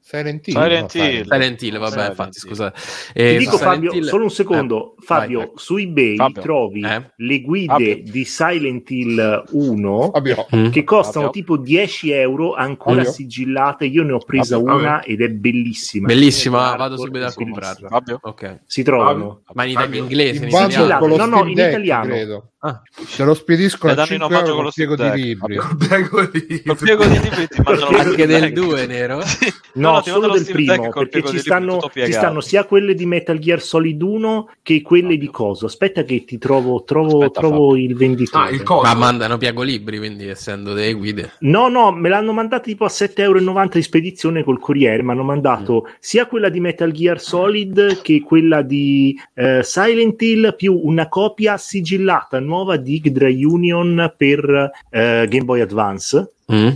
Silent 0.00 0.46
Hill. 0.46 0.54
Silent 0.54 0.94
Hill. 0.94 1.22
Silent 1.24 1.62
Hill, 1.62 1.78
vabbè, 1.78 1.90
Silent 1.90 2.08
infatti, 2.10 2.38
Hill. 2.38 2.48
scusate. 2.48 2.80
Ti 3.12 3.18
Eh, 3.20 3.36
dico 3.38 3.56
Silent 3.56 3.74
Fabio, 3.74 3.92
Hill- 3.92 4.06
solo 4.08 4.22
un 4.24 4.30
secondo, 4.36 4.94
Eh, 4.98 5.02
Fabio, 5.04 5.38
vai, 5.38 5.46
vai. 5.48 5.56
su 5.56 5.76
eBay 5.76 6.16
Fabio. 6.16 6.42
trovi 6.42 6.80
Eh? 6.84 7.10
le 7.16 7.40
guide 7.40 7.66
Fabio. 7.72 8.12
di 8.12 8.24
Silent 8.24 8.90
Hill 8.90 9.44
1 9.50 10.10
Fabio. 10.12 10.46
Mm. 10.54 10.68
che 10.70 10.84
costano 10.84 11.26
Fabio. 11.26 11.40
tipo 11.42 11.56
10 11.56 12.10
euro 12.12 12.54
ancora 12.54 12.96
Fabio. 12.98 13.10
sigillate. 13.12 13.86
Io 13.86 14.02
ne 14.02 14.12
ho 14.12 14.18
presa 14.18 14.56
Fabio. 14.58 14.74
una 14.74 15.02
ed 15.02 15.20
è 15.22 15.28
bellissima. 15.28 16.06
Bellissima, 16.06 16.58
L'artwork 16.58 16.78
vado 16.78 16.96
subito 16.98 17.24
a 17.24 17.28
è 17.28 17.32
comprarla. 17.34 17.88
Fabio? 17.88 18.18
Ok. 18.22 18.60
Si 18.66 18.82
trovano. 18.82 19.42
Ma 19.54 19.64
in, 19.64 19.78
in 19.88 19.94
inglese, 19.94 20.36
in 20.36 20.42
In 20.44 20.48
italiano. 20.48 21.06
No, 21.16 21.24
no, 21.26 21.44
in 21.44 21.50
italiano. 21.58 22.04
credo. 22.06 22.50
Ah. 22.66 22.82
Se 23.06 23.24
lo 23.24 23.34
spediscono 23.34 23.92
E 23.92 23.94
a 23.94 23.96
danno 23.96 24.12
in 24.14 24.18
5 24.20 24.36
omaggio 24.36 24.50
euro 24.52 24.62
con 24.62 24.64
col 24.64 24.64
lo 24.64 24.70
piego 24.74 24.96
di 24.96 25.22
libri. 25.22 25.54
Deck. 25.56 25.76
Prego 25.86 26.26
di- 26.26 26.62
Col 26.64 26.76
piego 26.76 27.04
di 27.06 27.20
libri 27.20 27.48
ti 27.48 27.60
mandano 27.62 27.90
lo 27.92 27.98
Anche 27.98 28.26
del 28.26 28.40
Deck. 28.40 28.52
2 28.52 28.86
nero? 28.86 29.20
Sì. 29.26 29.52
No, 29.76 29.90
no, 29.92 30.00
ti 30.00 30.08
solo 30.08 30.28
del 30.32 30.46
primo, 30.46 30.88
col 30.88 31.08
perché 31.08 31.08
piego 31.10 31.26
ci 31.28 31.34
libri 31.34 31.40
stanno, 31.50 31.90
ci 31.92 32.12
stanno 32.12 32.40
sia 32.40 32.64
quelle 32.64 32.94
di 32.94 33.04
Metal 33.04 33.38
Gear 33.38 33.60
Solid 33.60 34.00
1 34.00 34.50
che 34.62 34.80
quelle 34.80 35.18
di 35.18 35.28
Coso. 35.30 35.66
Aspetta 35.66 36.02
che 36.04 36.24
ti 36.24 36.38
trovo, 36.38 36.82
trovo, 36.84 37.18
Aspetta, 37.20 37.40
trovo 37.40 37.76
il 37.76 37.94
venditore. 37.94 38.44
Ah, 38.46 38.50
il. 38.50 38.62
Ma 38.64 38.94
mandano 38.94 39.36
piago 39.36 39.62
libri, 39.62 39.98
quindi 39.98 40.28
essendo 40.28 40.72
delle 40.72 40.94
guide. 40.94 41.32
No, 41.40 41.68
no, 41.68 41.92
me 41.92 42.08
l'hanno 42.08 42.32
mandato 42.32 42.62
tipo 42.64 42.84
a 42.86 42.88
7,90 42.88 43.20
euro 43.20 43.68
di 43.70 43.82
spedizione 43.82 44.42
col 44.44 44.58
corriere. 44.58 45.02
Mi 45.02 45.10
hanno 45.10 45.22
mandato 45.24 45.84
Mm. 45.86 45.90
sia 46.00 46.24
quella 46.26 46.48
di 46.48 46.60
Metal 46.60 46.90
Gear 46.90 47.20
Solid 47.20 48.00
che 48.00 48.22
quella 48.22 48.62
di 48.62 49.14
eh, 49.34 49.60
Silent 49.62 50.22
Hill, 50.22 50.56
più 50.56 50.80
una 50.84 51.08
copia 51.08 51.58
sigillata 51.58 52.40
nuova 52.40 52.55
di 52.76 53.00
Hydra 53.04 53.28
Union 53.28 54.12
per 54.16 54.70
eh, 54.90 55.26
Game 55.28 55.44
Boy 55.44 55.60
Advance. 55.60 56.30
Mm? 56.52 56.68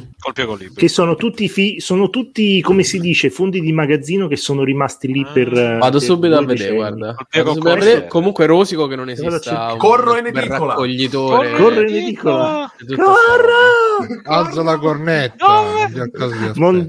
Che 0.74 0.88
sono 0.88 1.14
tutti, 1.14 1.48
fi- 1.48 1.78
sono 1.78 2.10
tutti, 2.10 2.60
come 2.60 2.82
si 2.82 2.98
dice, 2.98 3.30
fondi 3.30 3.60
di 3.60 3.70
magazzino 3.72 4.26
che 4.26 4.34
sono 4.34 4.64
rimasti 4.64 5.06
lì 5.12 5.24
per. 5.32 5.52
eh, 5.56 5.78
Vado 5.78 5.98
per 5.98 6.06
subito 6.08 6.36
a 6.36 6.44
vedere, 6.44 6.74
guarda. 6.74 7.14
Vado 7.32 7.52
subito 7.52 7.70
a 7.70 7.74
vedere. 7.76 8.06
Comunque 8.08 8.46
rosico 8.46 8.88
che 8.88 8.96
non 8.96 9.08
un 9.72 9.78
Corro 9.78 10.16
in 10.16 10.26
edicola. 10.26 10.72
raccoglitore. 10.72 11.52
Corro 11.52 11.80
in 11.82 11.94
edicola. 11.94 12.72
Corro! 12.96 14.22
Alza 14.24 14.62
la 14.64 14.76
cornetta. 14.76 15.46
Dove? 16.12 16.52
non. 16.56 16.88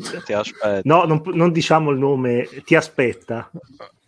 No, 0.84 1.04
non, 1.06 1.22
non 1.26 1.52
diciamo 1.52 1.92
il 1.92 2.00
nome, 2.00 2.48
ti 2.66 2.74
aspetta. 2.76 3.50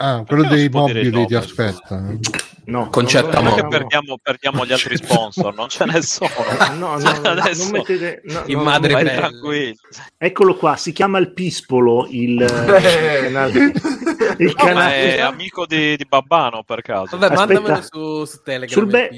Ah, 0.05 0.21
quello 0.27 0.43
dei 0.43 0.65
il 0.65 0.69
mobili 0.69 1.25
ti 1.25 1.33
aspetta. 1.33 2.03
No, 2.65 2.89
Concetta 2.89 3.39
non. 3.39 3.53
Perché 3.55 3.67
perdiamo, 3.69 4.17
perdiamo 4.21 4.65
gli 4.65 4.73
altri 4.73 4.97
sponsor, 4.97 5.53
non 5.55 5.69
ce 5.69 5.85
ne 5.85 6.01
sono. 6.01 6.29
No, 6.77 6.97
no, 6.97 6.99
Cioè, 7.03 7.19
no, 7.21 7.29
adesso 7.29 7.63
non 7.63 7.71
mettete. 7.71 8.21
no, 8.25 8.43
In 8.47 8.57
no, 8.57 8.63
madre 8.63 8.93
vai 8.93 9.03
pelle. 9.05 9.15
tranquillo. 9.17 9.75
Eccolo 10.17 10.55
qua, 10.55 10.75
si 10.75 10.91
chiama 10.91 11.19
il 11.19 11.31
Pispolo, 11.33 12.05
il, 12.09 12.41
Eh. 12.41 12.45
il 12.45 13.23
canale. 13.23 13.71
Il 14.37 14.47
No, 14.47 14.53
canale. 14.65 15.15
è 15.15 15.19
amico 15.21 15.65
di, 15.65 15.95
di 15.95 16.05
Babbano 16.07 16.63
per 16.63 16.81
caso. 16.81 17.17
Vabbè, 17.17 17.33
Aspetta. 17.35 17.59
mandamelo 17.61 17.81
su, 17.89 18.25
su 18.25 18.41
Telegram. 18.43 18.69
Sul 18.79 18.85
be- 18.87 19.09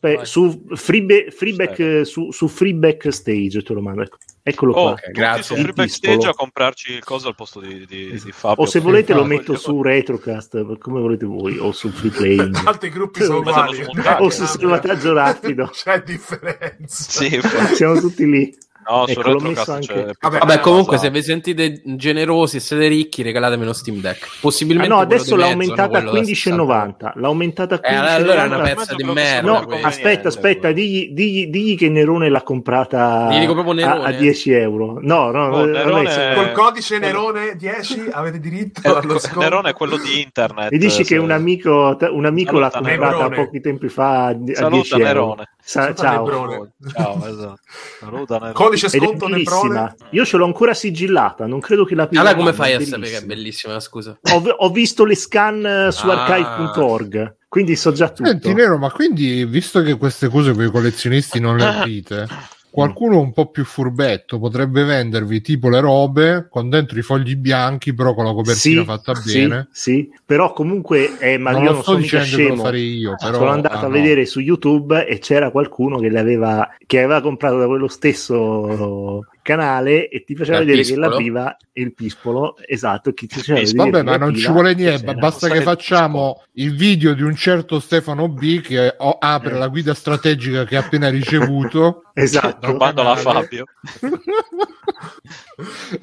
Vai. 0.00 0.26
su 0.26 0.64
freeback, 0.74 1.30
freeback, 1.30 1.78
eh, 1.78 2.04
su, 2.04 2.30
su 2.30 2.48
freeback 2.48 3.12
stage 3.12 3.62
te 3.62 3.72
lo 3.72 3.80
mando. 3.80 4.02
ecco. 4.02 4.16
Eccolo 4.46 4.72
qua. 4.72 4.80
Oh, 4.82 4.88
Ok, 4.90 5.00
tutti 5.04 5.12
grazie. 5.12 5.42
su 5.42 5.54
Il 5.54 5.60
Free 5.60 5.72
Backstage 5.72 6.12
Pispolo. 6.16 6.30
a 6.30 6.34
comprarci 6.34 6.92
il 6.92 7.02
coso 7.04 7.28
al 7.28 7.34
posto 7.34 7.60
di, 7.60 7.86
di, 7.86 8.10
di 8.10 8.32
Fabio. 8.32 8.62
O 8.64 8.66
se 8.66 8.80
volete 8.80 9.14
lo 9.14 9.22
Voglio- 9.22 9.36
metto 9.36 9.56
su 9.56 9.80
Retrocast, 9.82 10.78
come 10.78 11.00
volete 11.00 11.24
voi, 11.24 11.56
o 11.58 11.72
su 11.72 11.88
Free 11.90 12.10
Playing. 12.10 12.54
Altri 12.66 12.90
gruppi 12.90 13.22
sono 13.22 13.38
uguali. 13.38 13.82
o 14.18 14.28
su 14.30 14.44
salvataggio 14.44 15.14
rapido. 15.14 15.68
C'è 15.72 16.02
differenza. 16.02 17.10
Sì. 17.10 17.40
Siamo 17.74 17.98
tutti 18.00 18.26
lì. 18.28 18.54
No, 18.88 19.06
Ecco, 19.06 19.20
l'ho 19.22 19.32
Retrocast 19.32 19.56
messo 19.58 19.72
anche- 19.72 19.86
c'è- 20.06 20.12
Vabbè, 20.20 20.38
Vabbè, 20.38 20.60
comunque, 20.60 20.96
se 20.98 21.06
Esatto. 21.06 21.18
vi 21.18 21.24
sentite 21.24 21.82
generosi 21.84 22.56
e 22.56 22.60
siete 22.60 22.86
ricchi, 22.88 23.22
regalatemi 23.22 23.62
uno 23.62 23.72
Steam 23.72 24.00
Deck. 24.00 24.22
Ah, 24.24 24.28
Possibilmente. 24.40 24.88
no, 24.88 24.96
quello 24.96 25.14
adesso 25.14 25.36
l'ha 25.36 25.46
aumentata 25.46 25.82
no, 25.82 25.86
a 25.86 25.88
quello 26.00 26.10
da 26.10 26.18
15,90. 26.18 27.12
L'ha 27.16 27.26
aumentata 27.26 27.74
a 27.74 27.78
Eh, 27.78 27.80
15,90. 27.80 28.14
allora 28.14 28.42
è 28.42 28.46
una 28.46 28.60
pezza 28.74 28.94
di 28.94 29.04
merda. 29.04 29.50
No, 29.50 29.66
aspetta, 29.82 30.28
aspetta, 30.28 30.72
digli, 30.72 31.08
digli- 31.12 31.48
digli 31.48 31.76
che 31.76 31.88
Nerone 31.88 32.28
l'ha 32.28 32.42
comprata 32.42 33.28
a, 33.28 34.02
a 34.02 34.12
10 34.12 34.52
euro. 34.52 34.98
No, 35.00 35.30
no, 35.30 35.42
Oh, 35.54 35.64
Nerone- 35.64 36.34
Col 36.34 36.52
codice 36.52 36.98
Nerone 36.98 37.56
10 37.56 38.08
avete 38.10 38.38
diritto 38.40 38.80
Eh, 38.82 38.88
allo 38.90 39.18
sconto. 39.18 39.40
Nerone 39.40 39.70
è 39.70 39.72
quello 39.72 39.96
di 39.96 40.20
internet. 40.22 40.70
Mi 40.72 40.78
dici 40.78 40.98
che 40.98 41.04
se- 41.04 41.16
un 41.18 41.30
amico, 41.30 41.96
un 42.10 42.24
amico 42.26 42.58
l'ha 42.58 42.70
comprata 42.70 43.12
Nerone. 43.16 43.36
pochi 43.36 43.60
tempi 43.60 43.88
fa 43.88 44.24
a, 44.24 44.26
a 44.28 44.32
10 44.34 44.54
Saluta 44.60 44.96
euro. 44.96 45.04
Nerone. 45.04 45.48
Sa- 45.66 45.80
Saluta 45.94 46.02
ciao. 46.02 46.68
Ciao, 46.94 47.26
esatto. 47.26 47.58
Saluta 48.00 48.34
Nerone. 48.34 48.52
Codice 48.74 48.88
sconto 48.98 49.26
bellissima. 49.28 49.58
Nebrone. 49.64 49.94
Io 50.10 50.24
ce 50.24 50.36
l'ho 50.36 50.44
ancora 50.44 50.74
sigillata, 50.74 51.46
non 51.46 51.60
credo 51.60 51.84
che 51.84 51.94
la 51.94 52.08
Allora, 52.12 52.34
come 52.34 52.50
ma 52.50 52.52
fai 52.56 52.74
a 52.74 52.80
sapere 52.84 53.10
che 53.10 53.16
è 53.18 53.24
bellissima. 53.24 53.80
Scusa. 53.80 54.18
Ho, 54.32 54.42
ho 54.48 54.70
visto 54.70 55.04
le 55.04 55.14
scan 55.16 55.64
eh, 55.64 55.92
su 55.92 56.08
Ah. 56.08 56.24
archive.org, 56.24 57.36
quindi 57.48 57.76
so 57.76 57.92
già 57.92 58.08
tutto. 58.10 58.28
Senti, 58.28 58.52
Nero, 58.52 58.78
ma 58.78 58.90
quindi, 58.90 59.44
visto 59.44 59.82
che 59.82 59.96
queste 59.96 60.28
cose 60.28 60.52
per 60.52 60.66
i 60.66 60.70
collezionisti 60.70 61.40
non 61.40 61.56
le 61.56 61.64
aprite, 61.66 62.28
qualcuno 62.74 63.20
un 63.20 63.32
po' 63.32 63.50
più 63.50 63.64
furbetto 63.64 64.40
potrebbe 64.40 64.82
vendervi 64.82 65.40
tipo 65.40 65.68
le 65.68 65.78
robe 65.78 66.48
con 66.50 66.68
dentro 66.68 66.98
i 66.98 67.02
fogli 67.02 67.36
bianchi, 67.36 67.94
però 67.94 68.14
con 68.14 68.24
la 68.24 68.32
copertina 68.32 68.80
Sì, 68.80 68.84
fatta 68.84 69.14
sì, 69.14 69.38
bene. 69.38 69.68
sì, 69.70 70.10
però 70.26 70.52
comunque 70.52 71.16
eh, 71.20 71.38
ma 71.38 71.52
non 71.52 71.62
io 71.62 71.68
lo 71.68 71.74
non 71.74 71.82
sto 71.82 71.94
dicendo 71.94 72.36
che 72.36 72.48
lo 72.48 72.56
farei 72.56 72.96
io, 72.96 73.14
però 73.16 73.38
sono 73.38 73.50
andato 73.50 73.76
ah, 73.76 73.78
a 73.78 73.82
no. 73.86 73.90
vedere 73.90 74.26
su 74.26 74.40
YouTube 74.40 75.06
e 75.06 75.20
c'era 75.20 75.52
qualcuno 75.52 75.98
che 75.98 76.10
l'aveva 76.10 76.68
che 76.84 76.98
aveva 76.98 77.20
comprato 77.20 77.58
da 77.58 77.66
quello 77.68 77.86
stesso 77.86 79.24
canale 79.44 80.08
e 80.08 80.24
ti 80.24 80.34
faceva 80.34 80.58
vedere 80.58 80.78
pispolo? 80.78 81.00
che 81.02 81.08
l'apriva 81.08 81.56
il 81.74 81.94
pispolo 81.94 82.56
esatto 82.66 83.12
che 83.12 83.26
ti 83.26 83.36
faceva 83.36 83.60
Pispolo. 83.60 83.84
vedere 83.84 84.02
Vabbè, 84.04 84.18
ma 84.18 84.24
non 84.24 84.34
ci 84.34 84.50
vuole 84.50 84.74
niente, 84.74 85.14
basta 85.14 85.48
che 85.48 85.60
facciamo 85.60 86.42
il 86.54 86.74
video 86.74 87.14
di 87.14 87.22
un 87.22 87.36
certo 87.36 87.78
Stefano 87.78 88.28
B 88.28 88.60
che 88.60 88.96
apre 89.18 89.56
la 89.58 89.68
guida 89.68 89.94
strategica 89.94 90.64
che 90.64 90.76
ha 90.76 90.80
appena 90.80 91.08
ricevuto 91.10 92.02
esatto 92.14 92.66
Rubandola 92.72 93.12
a 93.12 93.16
canale. 93.16 93.42
Fabio. 93.42 93.64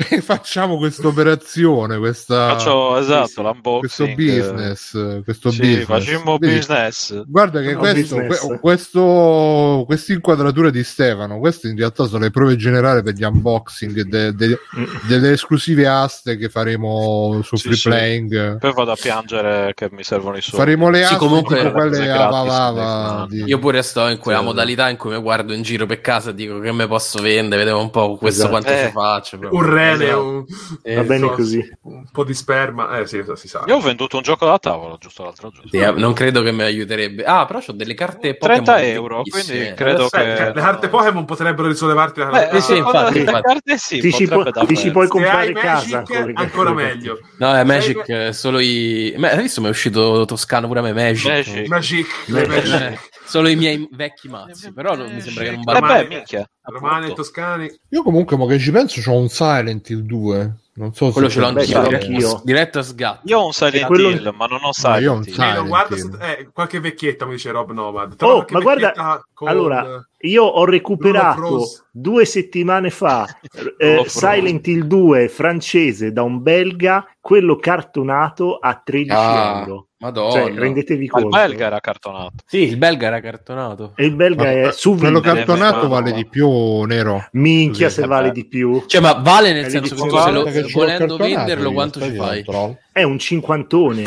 e 0.09 0.21
facciamo 0.21 0.77
questa 0.77 1.07
operazione, 1.07 1.97
questa, 1.97 2.49
Faccio 2.49 2.97
esatto 2.97 3.19
questo 3.21 3.41
l'unboxing. 3.41 4.15
business, 4.15 5.23
questo 5.23 5.51
Sì, 5.51 5.59
business. 5.61 5.85
facciamo 5.85 6.37
Vedi, 6.37 6.55
business. 6.55 7.23
Guarda 7.25 7.61
che 7.61 7.73
No, 7.73 7.79
questo, 7.79 8.15
business. 8.17 8.39
que- 8.45 8.59
questo, 8.59 9.83
questa 9.85 10.13
inquadratura 10.13 10.69
di 10.69 10.83
Stefano, 10.83 11.39
queste 11.39 11.69
in 11.69 11.77
realtà 11.77 12.05
sono 12.05 12.23
le 12.23 12.31
prove 12.31 12.55
generali 12.55 13.01
per 13.03 13.13
gli 13.13 13.23
unboxing 13.33 14.01
de- 14.03 14.33
de- 14.35 14.59
Mm. 14.77 14.83
delle 15.07 15.31
esclusive 15.31 15.87
aste 15.87 16.37
che 16.37 16.49
faremo 16.49 17.41
su 17.43 17.55
Sì, 17.55 17.63
Free 17.67 17.75
sì. 17.77 17.89
Playing. 17.89 18.57
Poi 18.59 18.73
vado 18.73 18.91
a 18.91 18.95
piangere 18.99 19.73
che 19.75 19.89
mi 19.91 20.03
servono 20.03 20.37
i 20.37 20.41
soldi. 20.41 20.57
Faremo 20.57 20.89
le 20.89 20.97
Sì, 20.99 21.03
aste 21.03 21.17
comunque- 21.17 21.57
tipo 21.57 21.71
quelle 21.71 22.09
a 22.11 22.31
gratis. 22.31 23.33
di- 23.33 23.43
Io 23.43 23.59
pure 23.59 23.81
sto 23.81 24.07
in 24.07 24.17
quella 24.17 24.39
Sì. 24.39 24.45
modalità 24.45 24.89
in 24.89 24.97
cui 24.97 25.11
mi 25.11 25.21
guardo 25.21 25.53
in 25.53 25.61
giro 25.61 25.85
per 25.85 26.01
casa 26.01 26.29
e 26.31 26.33
dico 26.33 26.59
che 26.59 26.71
me 26.71 26.87
posso 26.87 27.21
vendere, 27.21 27.63
vedevo 27.63 27.81
un 27.81 27.89
po' 27.89 28.15
questo 28.17 28.45
Esatto. 28.45 28.49
quanto 28.49 28.69
Eh. 28.71 28.85
ci 28.85 28.91
faccio. 28.91 29.37
proprio. 29.37 29.59
Un 29.59 29.69
rene, 29.69 30.03
Esatto. 30.05 30.21
un, 30.23 30.45
Eh, 30.83 30.95
va 30.95 31.01
bene 31.03 31.27
so- 31.27 31.33
così 31.33 31.69
un 31.83 32.05
po' 32.11 32.23
di 32.23 32.33
sperma. 32.33 32.97
Eh 32.97 33.07
sì, 33.07 33.23
si 33.35 33.47
sa. 33.47 33.63
Io 33.67 33.75
ho 33.75 33.79
venduto 33.81 34.17
un 34.17 34.23
gioco 34.23 34.45
da 34.45 34.57
tavola 34.59 34.97
giusto 34.99 35.23
l'altro 35.23 35.49
giorno. 35.49 35.69
sì, 35.69 35.77
eh, 35.77 35.91
non 35.91 36.13
credo 36.13 36.41
che 36.41 36.51
mi 36.51 36.63
aiuterebbe. 36.63 37.23
Ah, 37.23 37.45
però 37.45 37.59
ho 37.65 37.71
delle 37.71 37.93
carte 37.93 38.35
Pokémon 38.35 38.63
30 38.63 38.81
euro, 38.83 39.21
quindi 39.23 39.73
credo 39.75 40.07
Sai, 40.09 40.35
che... 40.35 40.51
le 40.53 40.61
carte 40.61 40.87
Pokémon 40.89 41.25
potrebbero 41.25 41.67
risollevarti 41.67 42.19
la 42.19 42.25
Beh, 42.27 42.49
Eh, 42.49 42.61
sì, 42.61 42.77
infatti, 42.77 43.20
infatti. 43.21 43.41
carte 43.47 43.77
sì, 43.77 43.99
ti, 43.99 44.11
ci 44.11 44.27
puoi, 44.27 44.51
ti 44.65 44.77
ci 44.77 44.91
puoi 44.91 45.07
comprare 45.07 45.47
hai 45.47 45.53
casa 45.53 46.03
Magic, 46.07 46.31
ancora 46.39 46.73
meglio. 46.73 47.19
No, 47.37 47.53
è 47.55 47.63
Magic, 47.63 48.01
che- 48.03 48.27
eh, 48.27 48.33
solo 48.33 48.59
i... 48.59 49.13
Ma 49.17 49.31
adesso 49.31 49.61
mi 49.61 49.67
è 49.67 49.69
uscito 49.69 50.25
Toscano 50.25 50.67
pure 50.67 50.79
a 50.79 50.83
me, 50.83 50.93
Magic. 50.93 51.25
Magic. 51.27 51.67
Magic, 51.67 52.07
Magic. 52.27 52.47
Magic. 52.47 52.81
Eh, 52.81 52.99
solo 53.25 53.47
i 53.47 53.55
miei 53.55 53.87
vecchi 53.91 54.27
mazzi, 54.27 54.73
però 54.73 54.95
non, 54.95 55.11
mi 55.13 55.21
sembra 55.21 55.43
che 55.43 55.51
non 55.51 55.59
Eh 55.59 55.63
vada 55.79 56.05
minchia. 56.07 56.45
Romani 56.63 57.07
e 57.09 57.13
toscani. 57.13 57.79
Io 57.89 58.03
comunque, 58.03 58.37
mo 58.37 58.45
che 58.45 58.59
ci 58.59 58.71
penso, 58.71 59.01
c'ho 59.01 59.17
un 59.17 59.29
Silent 59.29 59.89
Hill 59.89 60.01
2. 60.01 60.55
Non 60.73 60.93
so 60.93 61.11
Quello 61.11 61.27
se 61.27 61.33
ce 61.33 61.39
l'ho 61.41 61.47
anch'io, 61.47 61.65
ce 61.65 61.73
l'ho 61.73 61.81
diretto, 61.87 62.05
anch'io. 62.05 62.41
diretto 62.45 62.79
a 62.79 62.81
sgatto. 62.83 63.21
Io 63.27 63.39
ho 63.39 63.45
un 63.47 63.51
Silent 63.51 63.85
quello- 63.87 64.09
Hill, 64.09 64.33
ma 64.37 64.45
non 64.45 64.59
ho 64.63 64.69
No, 64.87 64.97
io 64.97 65.11
ho 65.11 65.15
un 65.15 65.23
Silent 65.23 65.27
Hill. 65.27 65.33
Silent 65.33 65.53
Meno, 65.55 65.67
guarda, 65.67 65.95
Hill. 65.95 66.17
eh, 66.21 66.49
qualche 66.53 66.79
vecchietta 66.79 67.25
mi 67.25 67.31
dice 67.31 67.51
Rob 67.51 67.71
Nomad. 67.71 68.15
Oh, 68.19 68.45
ma 68.49 68.59
guarda, 68.59 69.23
con- 69.33 69.47
allora, 69.49 70.07
io 70.21 70.43
ho 70.43 70.65
recuperato 70.65 71.65
due 71.91 72.25
settimane 72.25 72.89
fa 72.89 73.27
eh. 73.77 74.03
Silent 74.05 74.67
Hill 74.67 74.83
2 74.83 75.27
francese 75.27 76.11
da 76.11 76.23
un 76.23 76.41
belga, 76.41 77.05
quello 77.19 77.55
cartonato 77.57 78.57
a 78.57 78.81
13 78.83 79.11
Ah, 79.15 79.63
euro. 79.65 79.87
Madonna. 80.01 80.31
Cioè, 80.31 80.53
rendetevi 80.53 80.97
Ma 81.11 81.17
il 81.19 81.23
conto. 81.23 81.37
belga 81.37 81.65
era 81.67 81.79
cartonato. 81.79 82.31
Sì, 82.47 82.63
il 82.63 82.77
belga 82.77 83.05
era 83.07 83.19
cartonato. 83.19 83.93
E 83.95 84.05
il 84.05 84.15
belga 84.15 84.43
Ma- 84.43 84.49
è 84.51 84.71
su 84.71 84.95
quello 84.95 85.19
cartonato 85.19 85.87
vale 85.87 86.11
di 86.11 86.25
più, 86.27 86.81
Nero. 86.83 87.27
Minchia 87.33 87.89
se 87.89 88.07
vale 88.07 88.31
di 88.31 88.47
più. 88.47 88.83
Cioè, 88.87 88.99
ma 88.99 89.13
vale 89.13 89.53
nel 89.53 89.69
senso 89.69 89.93
che 89.93 90.01
se 90.09 90.31
lo, 90.31 90.45
volendo 90.73 91.17
venderlo 91.17 91.71
quanto 91.71 92.01
ci 92.01 92.15
fai? 92.15 92.43
È 92.91 93.03
un 93.03 93.19
cinquantone. 93.19 94.03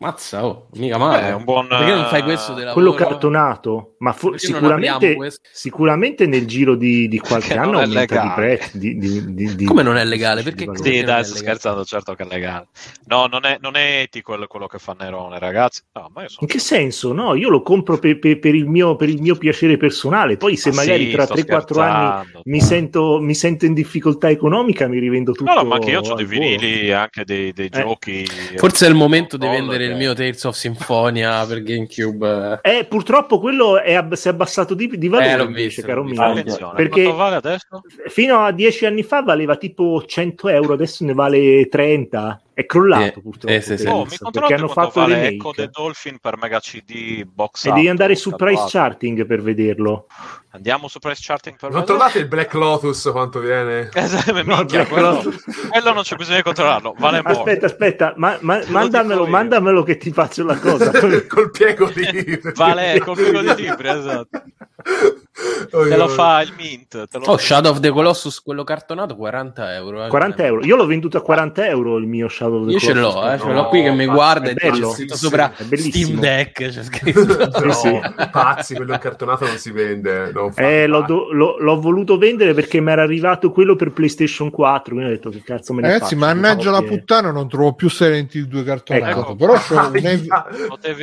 Mazza, 0.00 0.46
oh, 0.46 0.68
mica 0.76 0.96
male. 0.96 1.20
Beh, 1.20 1.28
è 1.28 1.34
un 1.34 1.44
buon, 1.44 1.68
Perché 1.68 1.92
non 1.92 2.06
fai 2.06 2.22
questo 2.22 2.54
della 2.54 2.72
Quello 2.72 2.94
cartonato, 2.94 3.96
ma 3.98 4.14
fu- 4.14 4.34
sicuramente, 4.38 5.14
sicuramente 5.52 6.24
nel 6.24 6.46
giro 6.46 6.74
di, 6.74 7.06
di 7.06 7.18
qualche 7.18 7.54
anno 7.54 7.78
aumenta 7.80 8.22
di 8.22 8.32
prezzo. 8.34 8.78
Di, 8.78 8.96
di- 8.96 9.34
di- 9.34 9.54
di- 9.56 9.64
Come 9.66 9.82
non 9.82 9.98
è 9.98 10.04
legale? 10.06 10.42
Perché-. 10.42 10.70
Sì, 10.72 11.02
dai, 11.02 11.22
sto 11.22 11.36
scherzando, 11.36 11.84
certo 11.84 12.14
che 12.14 12.22
è 12.22 12.26
legale. 12.26 12.68
No, 13.08 13.26
non 13.26 13.44
è, 13.44 13.58
non 13.60 13.76
è 13.76 14.00
etico 14.00 14.34
quello 14.48 14.66
che 14.68 14.78
fa 14.78 14.96
Nerone, 14.98 15.38
ragazzi. 15.38 15.82
No, 15.92 16.10
ma 16.14 16.22
io 16.22 16.28
sono... 16.28 16.38
In 16.40 16.46
che 16.48 16.58
senso? 16.60 17.12
No, 17.12 17.34
io 17.34 17.50
lo 17.50 17.60
compro 17.60 17.98
per, 17.98 18.18
per- 18.18 18.38
per 18.38 18.54
il, 18.54 18.66
mio, 18.66 18.96
per 18.96 19.10
il 19.10 19.20
mio 19.20 19.36
piacere 19.36 19.76
personale. 19.76 20.38
Poi, 20.38 20.56
se 20.56 20.70
Ma 20.70 20.76
magari 20.76 21.06
sì, 21.08 21.10
tra 21.12 21.26
sto 21.26 21.34
3-4 21.34 21.78
anni 21.80 22.26
mi 22.44 22.60
sento, 22.62 23.20
mi 23.20 23.34
sento 23.34 23.66
in 23.66 23.74
difficoltà 23.74 24.30
economica, 24.30 24.88
mi 24.88 24.98
rivendo 24.98 25.32
tutto. 25.32 25.52
No, 25.52 25.60
no, 25.60 25.68
ma 25.68 25.74
anche 25.74 25.90
io 25.90 26.00
ho 26.00 26.14
dei 26.14 26.24
vinili, 26.24 26.90
anche 26.90 27.26
dei, 27.26 27.52
dei 27.52 27.66
Eh. 27.66 27.80
giochi. 27.82 28.24
Forse 28.56 28.86
è 28.86 28.88
il 28.88 28.94
momento 28.94 29.36
di 29.36 29.46
vendere 29.46 29.88
il 29.90 29.96
mio 29.96 30.14
Tales 30.14 30.42
of 30.44 30.54
Symphonia 30.56 31.44
per 31.46 31.62
GameCube. 31.62 32.60
Eh, 32.62 32.86
purtroppo 32.88 33.38
quello 33.38 33.80
è 33.80 33.94
ab- 33.94 34.14
si 34.14 34.28
è 34.28 34.30
abbassato 34.30 34.74
di, 34.74 34.88
di 34.96 35.08
valore 35.08 35.30
Eh, 35.32 35.36
l'ho 35.36 35.44
invece, 35.44 35.66
visto, 35.66 35.82
caro 35.86 36.04
mio. 36.04 36.72
Perché- 36.74 37.02
quanto 37.02 37.16
vale 37.16 37.36
adesso? 37.36 37.82
Fino 38.08 38.38
a 38.44 38.52
dieci 38.52 38.86
anni 38.86 39.02
fa 39.02 39.22
valeva 39.22 39.56
tipo 39.56 40.02
100 40.04 40.48
euro, 40.48 40.72
adesso 40.74 41.04
ne 41.04 41.12
vale 41.14 41.68
30. 41.68 42.40
È 42.52 42.66
crollato 42.66 43.18
Eh, 43.18 43.22
purtroppo. 43.22 43.54
eh, 43.54 43.60
sì, 43.62 43.78
sì. 43.78 43.86
Oh, 43.86 44.04
mi 44.04 44.16
perché 44.30 44.54
hanno 44.54 44.68
fatto 44.68 45.00
vale 45.00 45.14
remake. 45.14 45.34
Echo 45.34 45.52
the 45.52 45.68
Dolphin 45.72 46.18
per 46.18 46.36
Mega 46.36 46.60
CD 46.60 47.24
box 47.24 47.66
E 47.66 47.72
devi 47.72 47.88
andare 47.88 48.14
su 48.16 48.30
tatuato. 48.30 48.54
price 48.54 48.68
charting 48.78 49.24
per 49.26 49.40
vederlo. 49.40 50.06
Andiamo 50.50 50.88
su 50.88 50.98
price 50.98 51.20
charting 51.22 51.56
per 51.56 51.70
Non 51.70 51.84
trovate 51.84 52.18
il 52.18 52.26
Black 52.28 52.52
Lotus 52.54 53.08
quanto 53.12 53.38
viene? 53.38 53.88
Esatto, 53.94 54.32
No, 54.42 54.56
minchia, 54.58 54.86
quello, 54.86 55.12
Lotus. 55.12 55.44
quello 55.70 55.92
non 55.92 56.02
c'è 56.02 56.16
bisogno 56.16 56.36
di 56.36 56.42
controllarlo. 56.42 56.94
Vale 56.98 57.22
molto. 57.22 57.38
Aspetta, 57.38 57.66
aspetta, 57.66 58.14
ma, 58.16 58.36
ma- 58.40 58.62
mandamelo, 58.66 59.26
mandamelo 59.26 59.82
che 59.82 59.96
ti 59.96 60.10
faccio 60.12 60.44
la 60.44 60.58
cosa. 60.58 60.90
Col 61.28 61.50
piego 61.50 61.88
di... 61.90 62.40
Vale 62.56 62.98
col 63.00 63.16
piego 63.16 63.40
di 63.40 63.62
libri, 63.62 63.88
esatto. 63.88 64.42
Oh, 65.72 65.86
Te 65.88 65.96
lo 65.96 66.04
io- 66.04 66.08
fa 66.08 66.42
il 66.42 66.52
Mint. 66.56 66.88
Te 67.08 67.18
lo 67.18 67.24
Oh, 67.26 67.36
Shadow 67.36 67.70
of 67.72 67.80
the 67.80 67.90
Colossus, 67.90 68.40
quello 68.42 68.64
cartonato, 68.64 69.14
40 69.16 69.74
euro. 69.74 70.04
eh. 70.04 70.08
40 70.08 70.44
euro. 70.44 70.64
Io 70.64 70.74
l'ho 70.76 70.86
venduto 70.86 71.16
a 71.18 71.22
40 71.22 71.66
euro 71.66 71.96
il 71.98 72.06
mio 72.06 72.28
Shadow 72.28 72.60
of 72.62 72.66
the 72.66 72.72
Io 72.72 72.78
ce 72.78 72.92
l'ho, 72.94 73.12
Colossus. 73.12 73.32
eh, 73.34 73.38
ce 73.46 73.52
l'ho 73.52 73.68
qui 73.68 73.82
che 73.82 73.90
mi 73.92 74.06
guarda 74.06 74.48
è 74.48 74.50
e 74.50 74.54
bello. 74.54 74.90
Sì, 74.90 75.06
sopra 75.08 75.52
è 75.56 75.62
bellissimo. 75.64 76.04
Steam 76.06 76.20
Deck. 76.20 76.68
C'è 76.70 76.82
scritto. 76.82 77.64
No, 77.64 77.72
sì. 77.72 78.00
pazzi, 78.30 78.74
quello 78.74 78.92
incartonato 78.94 79.46
non 79.46 79.56
si 79.56 79.70
vende. 79.70 80.30
non 80.32 80.52
fa- 80.52 80.62
Eh, 80.62 80.86
l'ho, 80.86 81.02
do- 81.02 81.32
l'ho- 81.32 81.56
l'ho 81.58 81.80
voluto 81.80 82.18
vendere 82.18 82.52
perché 82.54 82.80
mi 82.80 82.90
era 82.90 83.02
arrivato 83.02 83.50
quello 83.52 83.76
per 83.76 83.92
PlayStation 83.92 84.50
4. 84.50 84.94
Quindi 84.94 85.12
ho 85.12 85.14
detto 85.14 85.30
che 85.30 85.42
cazzo 85.44 85.72
me 85.72 85.82
ne 85.82 85.88
Ragazzi, 85.88 86.14
faccio? 86.16 86.26
mannaggia 86.26 86.70
la 86.70 86.78
Diciamo 86.80 86.88
che- 86.94 86.98
puttana, 86.98 87.30
non 87.30 87.48
trovo 87.48 87.74
più 87.74 87.88
Silent 87.88 88.34
Hill 88.34 88.44
2 88.46 88.64
cartonato. 88.64 89.20
Ecco. 89.20 89.34
Però 89.36 89.52
c'ho 89.54 89.74
un, 89.86 89.96
Heavy, 89.96 90.26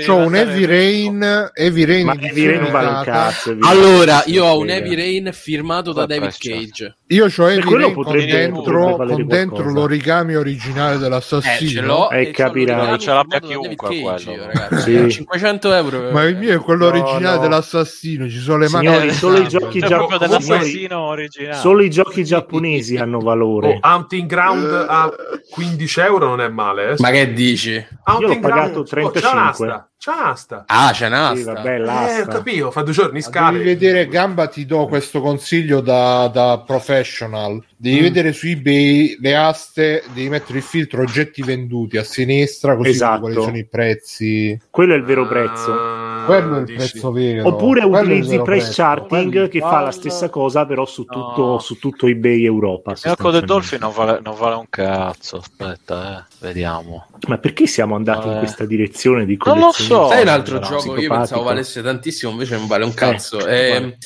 c'ho 0.06 0.16
un 0.16 0.36
Heavy 0.36 0.66
Rain, 0.66 1.50
Heavy 1.54 1.86
Rain 1.86 2.06
Ma 2.06 2.16
Heavy 2.20 2.46
Rain 2.48 2.62
non 2.62 2.72
vale 2.72 2.88
un 2.88 3.02
cazzo. 3.04 3.56
Allora, 3.62 4.24
io 4.28 4.46
ho 4.46 4.60
un. 4.60 4.70
Heavy 4.70 4.96
Rain 4.96 5.30
firmato 5.34 5.94
da 5.94 6.06
David? 6.06 6.36
Cage. 6.38 6.98
Io 7.08 7.26
ho 7.26 7.48
Heavy 7.50 7.62
quello 7.62 7.82
Rain 7.84 7.94
con 7.94 8.04
potrebbe- 8.04 8.32
dentro, 8.32 8.96
con 8.96 9.28
dentro 9.28 9.72
l'origami 9.72 10.36
originale 10.36 10.92
Eh, 10.92 10.98
ce 10.98 11.02
dell'assassino. 11.04 11.86
l'ho 11.86 12.10
Eh, 12.12 12.22
e 12.22 12.32
capirai. 12.32 12.76
l'origami 12.76 13.00
Ce 13.00 13.06
da 13.08 13.24
David 13.28 13.48
chiunque 13.50 13.76
Cage, 13.76 14.24
quello. 14.26 14.32
io, 14.42 14.46
ragazzi. 14.52 14.82
Sì. 14.82 14.96
Eh, 14.96 15.10
500 15.10 15.74
euro. 15.74 16.12
Ma 16.12 16.24
il 16.24 16.38
mio 16.38 16.54
è 16.54 16.58
quello 16.60 16.86
originale 16.88 17.36
no. 17.36 17.42
dell'assassino. 17.42 18.30
Ci 18.30 18.40
sono 18.40 18.58
le 18.58 18.70
mani. 18.70 19.12
Solo 19.12 19.38
i 19.38 19.48
giochi 19.48 19.80
dell'assassino 19.80 21.00
originale. 21.00 21.56
Solo 21.58 21.82
i 21.82 21.90
giochi 21.90 22.24
giapponesi 22.24 22.98
hanno 22.98 23.20
valore. 23.20 23.80
Oh, 23.82 23.88
Hunting 23.96 24.28
Ground 24.28 24.86
a 24.88 25.10
15 25.50 26.00
euro 26.02 26.28
non 26.28 26.42
è 26.42 26.48
male. 26.50 26.92
Eh? 26.92 26.96
Ma 27.00 27.10
che 27.12 27.34
dici? 27.34 27.72
Io 27.74 28.28
l'ho 28.28 28.40
pagato 28.40 28.84
Ground- 28.84 28.88
35. 28.88 29.90
C'è 30.00 30.12
un'asta. 30.12 30.64
Ah, 30.68 30.92
c'è 30.94 31.08
un'asta. 31.08 31.36
Sì, 31.36 31.44
vabbè, 31.44 31.70
Eh, 31.76 31.82
ho 31.82 31.84
l'asta. 31.86 32.26
capito, 32.28 32.72
fa 32.72 32.82
due 32.84 32.94
giorni 32.94 33.12
Devi 33.20 33.24
scade. 33.24 33.58
vedere 33.64 34.08
Gamba, 34.08 34.48
ti 34.48 34.66
do 34.66 34.86
questo 34.86 35.22
consiglio 35.22 35.82
da, 35.82 36.30
da 36.32 36.64
professional. 36.66 37.62
Devi 37.76 38.00
Mm. 38.00 38.04
vedere 38.04 38.32
su 38.32 38.46
eBay 38.48 39.18
le 39.20 39.36
aste, 39.36 40.04
devi 40.14 40.30
mettere 40.30 40.60
il 40.60 40.64
filtro 40.64 41.02
oggetti 41.02 41.42
venduti 41.42 41.98
a 41.98 42.04
sinistra, 42.04 42.76
così 42.76 42.90
Esatto. 42.92 43.22
quali 43.22 43.36
sono 43.36 43.58
i 43.58 43.66
prezzi. 43.66 44.58
Quello 44.70 44.94
è 44.94 44.98
il 44.98 45.04
vero 45.04 45.28
prezzo. 45.28 45.72
Ah, 45.74 46.07
Quello 46.28 46.56
è 46.56 46.60
il 46.60 46.66
dici. 46.66 46.78
prezzo 46.78 47.12
vero. 47.12 47.48
Oppure 47.48 47.82
Quello 47.82 47.98
è 47.98 48.02
il 48.02 48.06
utilizzi 48.22 48.42
price 48.42 48.44
prezzo. 48.66 48.82
charting 48.84 49.32
Quello- 49.32 49.48
che 49.48 49.60
fa 49.60 49.80
la 49.82 49.92
stessa 49.92 50.30
cosa, 50.30 50.66
però 50.66 50.86
su 50.86 51.06
No. 51.08 51.14
tutto, 51.14 51.60
su 51.60 51.80
tutto 51.80 52.06
eBay 52.08 52.46
Europa. 52.46 52.92
Il 52.92 52.98
Code 53.00 53.40
sostanzialmente. 53.40 53.46
Dolphin 53.48 53.80
non 53.80 53.92
vale, 53.96 54.20
non 54.24 54.36
vale 54.38 54.56
un 54.56 54.66
cazzo. 54.70 55.38
Aspetta, 55.38 56.20
eh. 56.20 56.36
vediamo. 56.46 57.08
Ma 57.28 57.38
perché 57.40 57.66
siamo 57.68 57.96
andati 57.96 58.28
in 58.28 58.34
Eh. 58.36 58.40
questa 58.40 58.66
direzione 58.66 59.26
di 59.26 59.38
Non 59.44 59.58
lo 59.60 59.72
so. 59.72 60.08
Sai 60.10 60.22
un 60.22 60.28
altro 60.28 60.60
no, 60.60 60.66
gioco 60.68 60.94
che 60.94 61.02
io 61.02 61.10
pensavo 61.10 61.44
valesse 61.44 61.82
tantissimo, 61.82 62.32
invece 62.32 62.56
non 62.58 62.68
vale 62.68 62.84
un 62.86 62.94
cazzo. 62.94 63.46
Eh, 63.46 63.76
È, 63.78 63.98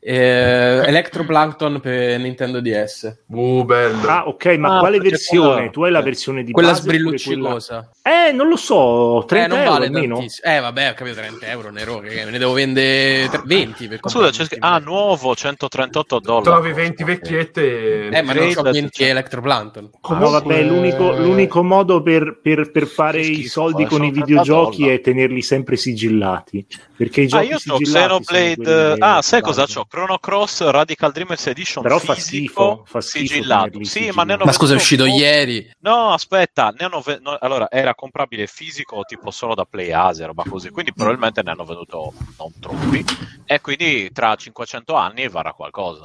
è 0.00 0.82
Electroplankton 0.86 1.80
per 1.80 2.18
Nintendo 2.20 2.60
DS. 2.60 3.18
Uh, 3.26 3.64
bello. 3.64 4.06
Ah, 4.08 4.26
ok, 4.28 4.44
ma 4.56 4.76
Ah, 4.76 4.78
quale 4.80 4.98
versione? 4.98 5.54
quella- 5.54 5.70
Tu 5.70 5.82
hai 5.84 5.90
la 5.90 6.02
versione 6.02 6.42
di 6.44 6.52
Quella 6.52 6.72
sbrilluccicosa. 6.74 7.88
quella- 8.02 8.28
Eh, 8.28 8.32
non 8.32 8.48
lo 8.48 8.56
so, 8.56 9.24
30 9.26 9.44
Eh, 9.46 9.48
non 9.48 9.58
euro 9.58 9.70
vale 9.72 9.86
almeno. 9.86 10.24
Eh, 10.42 10.60
vabbè, 10.60 10.90
ho 10.90 10.94
capito 10.94 11.16
30 11.16 11.46
euro, 11.48 11.70
Nero, 11.70 11.98
che 11.98 12.24
me 12.24 12.30
ne 12.30 12.38
devo 12.38 12.52
vendere 12.52 13.28
tre- 13.28 13.42
20 13.44 13.88
per 13.88 13.98
scusa, 14.02 14.30
c'è 14.30 14.46
ah, 14.60 14.78
nuovo 14.78 15.34
138 15.34 16.18
dollari. 16.20 16.44
Trovi 16.44 16.72
20 16.72 17.04
vecchiette 17.04 18.08
e... 18.08 18.16
Eh, 18.16 18.22
ma 18.22 18.32
non 18.32 18.52
c'ho 18.52 18.62
20 18.62 19.02
Electroplankton. 19.04 19.90
Ah, 20.00 20.18
no, 20.18 20.30
vabbè, 20.30 20.62
l'unico, 20.62 21.12
l'unico 21.16 21.62
modo 21.62 22.02
per, 22.02 22.38
per- 22.42 22.70
per 22.70 22.86
fare 22.86 23.20
Che 23.20 23.26
i 23.26 23.34
schifo, 23.34 23.48
soldi 23.48 23.82
eh, 23.82 23.86
con 23.86 24.04
i 24.04 24.10
videogiochi 24.10 24.76
30 24.84 24.94
è 24.94 25.00
tenerli 25.00 25.42
sempre 25.42 25.76
sigillati. 25.76 26.64
Perché 26.96 27.20
i 27.22 27.24
Ah, 27.24 27.28
giochi 27.28 27.46
io 27.48 27.54
ho 27.56 27.58
sigillati 27.58 27.90
sono 28.08 28.20
Xenoblade. 28.20 28.96
Ah, 28.98 29.22
sai 29.22 29.40
cosa 29.42 29.66
c'ho? 29.66 29.86
Chrono 29.88 30.18
Cross 30.18 30.68
Radical 30.70 31.12
Dreamers 31.12 31.46
Edition 31.46 31.82
Però 31.82 31.98
fa 31.98 32.14
fisico, 32.14 32.36
schifo, 32.36 32.82
fa 32.84 33.00
schifo 33.00 33.26
sigillato. 33.26 33.84
Sì, 33.84 34.10
ma 34.12 34.22
ne 34.24 34.34
hanno 34.34 34.44
Ma 34.44 34.52
scusa, 34.52 34.74
è 34.74 34.76
uscito 34.76 35.04
pochi- 35.04 35.16
ieri. 35.16 35.70
No, 35.80 36.12
aspetta, 36.12 36.72
ne 36.78 36.84
hanno 36.84 37.00
ve- 37.00 37.18
no, 37.20 37.36
allora 37.40 37.68
era 37.70 37.94
comprabile 37.94 38.46
fisico 38.46 39.02
tipo 39.06 39.30
solo 39.30 39.54
da 39.54 39.64
Play 39.64 39.90
Asia, 39.90 40.26
roba 40.26 40.44
così, 40.48 40.70
quindi 40.70 40.92
probabilmente 40.92 41.42
ne 41.42 41.50
hanno 41.50 41.64
venduto 41.64 42.12
non 42.38 42.52
troppi 42.60 43.04
e 43.46 43.60
quindi 43.60 44.10
tra 44.12 44.34
500 44.34 44.94
anni 44.94 45.28
varrà 45.28 45.52
qualcosa. 45.52 46.04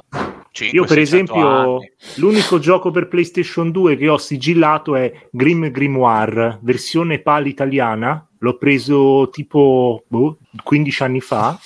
500, 0.50 0.76
Io, 0.76 0.84
per 0.84 0.96
600 1.06 1.32
esempio, 1.32 1.74
anni. 1.76 1.92
l'unico 2.16 2.58
gioco 2.60 2.90
per 2.90 3.08
PlayStation 3.08 3.70
2 3.70 3.96
che 3.96 4.08
ho 4.08 4.18
sigillato 4.18 4.94
è 4.96 5.28
Grim 5.30 5.70
Grimoire, 5.70 6.58
versione 6.62 7.18
PAL 7.20 7.46
italiana. 7.48 8.26
L'ho 8.44 8.58
preso 8.58 9.30
tipo 9.32 10.04
boh, 10.06 10.36
15 10.62 11.02
anni 11.02 11.20
fa. 11.22 11.58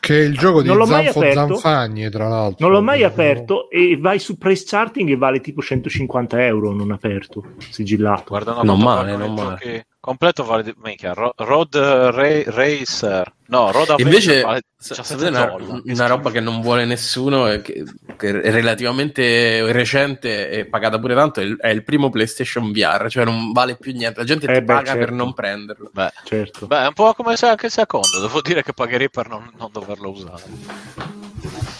Che 0.00 0.18
è 0.18 0.22
il 0.22 0.36
gioco 0.36 0.60
di 0.60 0.68
Non 0.68 0.76
Zanfo 0.86 1.20
aperto. 1.20 1.38
Zanfagni, 1.54 2.10
tra 2.10 2.28
l'altro. 2.28 2.66
Non 2.66 2.76
l'ho 2.76 2.82
mai 2.82 3.04
aperto 3.04 3.70
e 3.70 3.96
vai 3.98 4.18
su 4.18 4.36
price 4.36 4.64
charting 4.66 5.08
e 5.08 5.16
vale 5.16 5.40
tipo 5.40 5.62
150 5.62 6.44
euro 6.44 6.72
non 6.74 6.90
aperto, 6.90 7.42
sigillato. 7.70 8.24
Guarda 8.28 8.52
una 8.52 8.62
Non 8.64 8.80
male, 8.80 9.16
non 9.16 9.32
male. 9.32 9.86
Completo 9.98 10.44
vale 10.44 10.74
Ro- 11.14 11.32
Road 11.36 11.74
Ra- 11.76 12.42
Racer. 12.46 13.32
No, 13.52 13.68
Adventure 13.68 14.02
Invece, 14.02 14.40
vale 14.40 14.62
sa- 14.78 14.94
17 14.94 15.04
sapete 15.04 15.28
una, 15.28 15.82
una 15.84 16.06
roba 16.06 16.30
che 16.30 16.40
non 16.40 16.62
vuole 16.62 16.86
nessuno, 16.86 17.50
e 17.50 17.60
che, 17.60 17.84
che 18.16 18.40
è 18.40 18.50
relativamente 18.50 19.70
recente 19.72 20.48
e 20.48 20.64
pagata 20.64 20.98
pure 20.98 21.14
tanto, 21.14 21.40
è 21.40 21.44
il, 21.44 21.56
è 21.60 21.68
il 21.68 21.84
primo 21.84 22.08
PlayStation 22.08 22.72
VR, 22.72 23.08
cioè 23.10 23.24
non 23.26 23.52
vale 23.52 23.76
più 23.76 23.92
niente, 23.92 24.20
la 24.20 24.24
gente 24.26 24.46
Eh 24.46 24.54
ti 24.54 24.60
beh, 24.60 24.64
paga 24.72 24.92
per 24.92 25.00
certo. 25.00 25.14
non 25.14 25.34
prenderlo. 25.34 25.90
Beh, 25.92 26.12
Certo. 26.24 26.66
beh, 26.66 26.82
è 26.82 26.86
un 26.86 26.92
po' 26.94 27.12
come 27.12 27.36
se 27.36 27.46
anche 27.46 27.66
il 27.66 27.72
secondo, 27.72 28.20
devo 28.20 28.40
dire 28.40 28.62
che 28.62 28.72
pagherei 28.72 29.10
per 29.10 29.28
non, 29.28 29.50
non 29.58 29.68
doverlo 29.70 30.08
usare. 30.10 30.42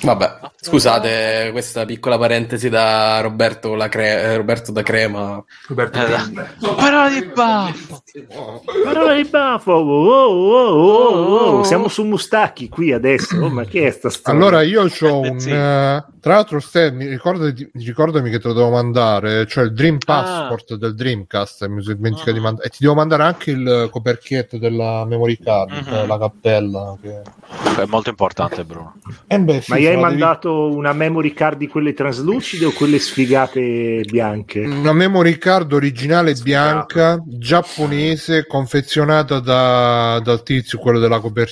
Vabbè, 0.03 0.41
scusate 0.61 1.51
questa 1.53 1.85
piccola 1.85 2.19
parentesi 2.19 2.69
da 2.69 3.21
Roberto, 3.21 3.75
la 3.77 3.89
Cre- 3.89 4.23
eh, 4.23 4.37
Roberto 4.37 4.73
da 4.73 4.83
Crema. 4.83 5.43
Roberto 5.69 6.01
Eh, 6.01 6.05
Pinna. 6.05 6.55
Parola 6.75 7.09
di 7.09 7.25
baffo! 7.27 8.03
Parola 8.83 9.15
di 9.15 9.25
baffo, 9.25 9.71
oh, 9.71 10.07
oh, 10.09 10.27
oh, 10.27 10.75
oh, 10.75 11.59
oh. 11.59 11.62
Siamo 11.65 11.89
su 11.89 12.05
Mustacchi 12.05 12.69
qui 12.69 12.93
adesso. 12.93 13.37
Oh, 13.37 13.49
ma 13.51 13.65
che 13.65 13.87
è 13.87 13.91
sta 13.91 14.11
storia? 14.11 14.41
Allora 14.41 14.63
io 14.63 14.83
ho 14.83 15.21
un... 15.21 15.39
Sì. 15.41 15.51
eh, 15.51 16.05
tra 16.23 16.35
l'altro 16.35 16.61
Ste, 16.61 16.93
mi 16.93 17.07
ricordati- 17.07 17.69
ricordami 17.75 18.31
che 18.31 18.39
te 18.39 18.49
lo 18.49 18.55
devo 18.55 18.71
mandare, 18.71 19.47
cioè 19.47 19.65
il 19.65 19.73
Dream 19.73 19.99
Passport 19.99 20.75
del 20.77 20.95
Dreamcast, 20.95 21.67
mi 21.67 21.83
sono 21.83 21.97
dimenticato 21.97 22.31
Ah. 22.31 22.35
di 22.35 22.41
mandare. 22.41 22.67
E 22.67 22.71
ti 22.71 22.77
devo 22.81 22.95
mandare 22.95 23.23
anche 23.25 23.51
il 23.51 23.89
coperchietto 23.91 24.59
della 24.59 25.05
memory 25.05 25.39
card, 25.39 25.71
Mhm. 25.73 25.85
cioè 25.85 26.07
la 26.07 26.19
cappella. 26.19 26.97
Che... 27.03 27.23
È 27.83 27.85
molto 27.87 28.11
importante, 28.11 28.65
Bruno. 28.65 28.95
Eh 29.27 29.41
beh, 29.41 29.55
Ma 29.55 29.61
sì, 29.61 29.73
gli 29.73 29.75
se 29.75 29.75
hai 29.75 29.83
la 29.83 29.91
devi- 29.91 30.01
mandato 30.01 30.71
una 30.71 30.93
memory 30.93 31.33
card 31.33 31.59
di 31.59 31.67
quelle 31.69 31.93
traslucide 31.93 32.67
o 32.67 32.71
quelle 32.73 32.99
sfigate 33.01 34.03
bianche? 34.09 34.61
Una 34.61 34.93
memory 34.93 35.39
card 35.39 35.73
originale 35.73 36.35
bianca, 36.35 37.21
giapponese, 37.27 38.47
confezionata 38.47 39.41
da, 39.41 40.21
dal 40.23 40.43
tizio, 40.43 40.79
quello 40.79 40.99
della 40.99 41.19
copertina, 41.19 41.51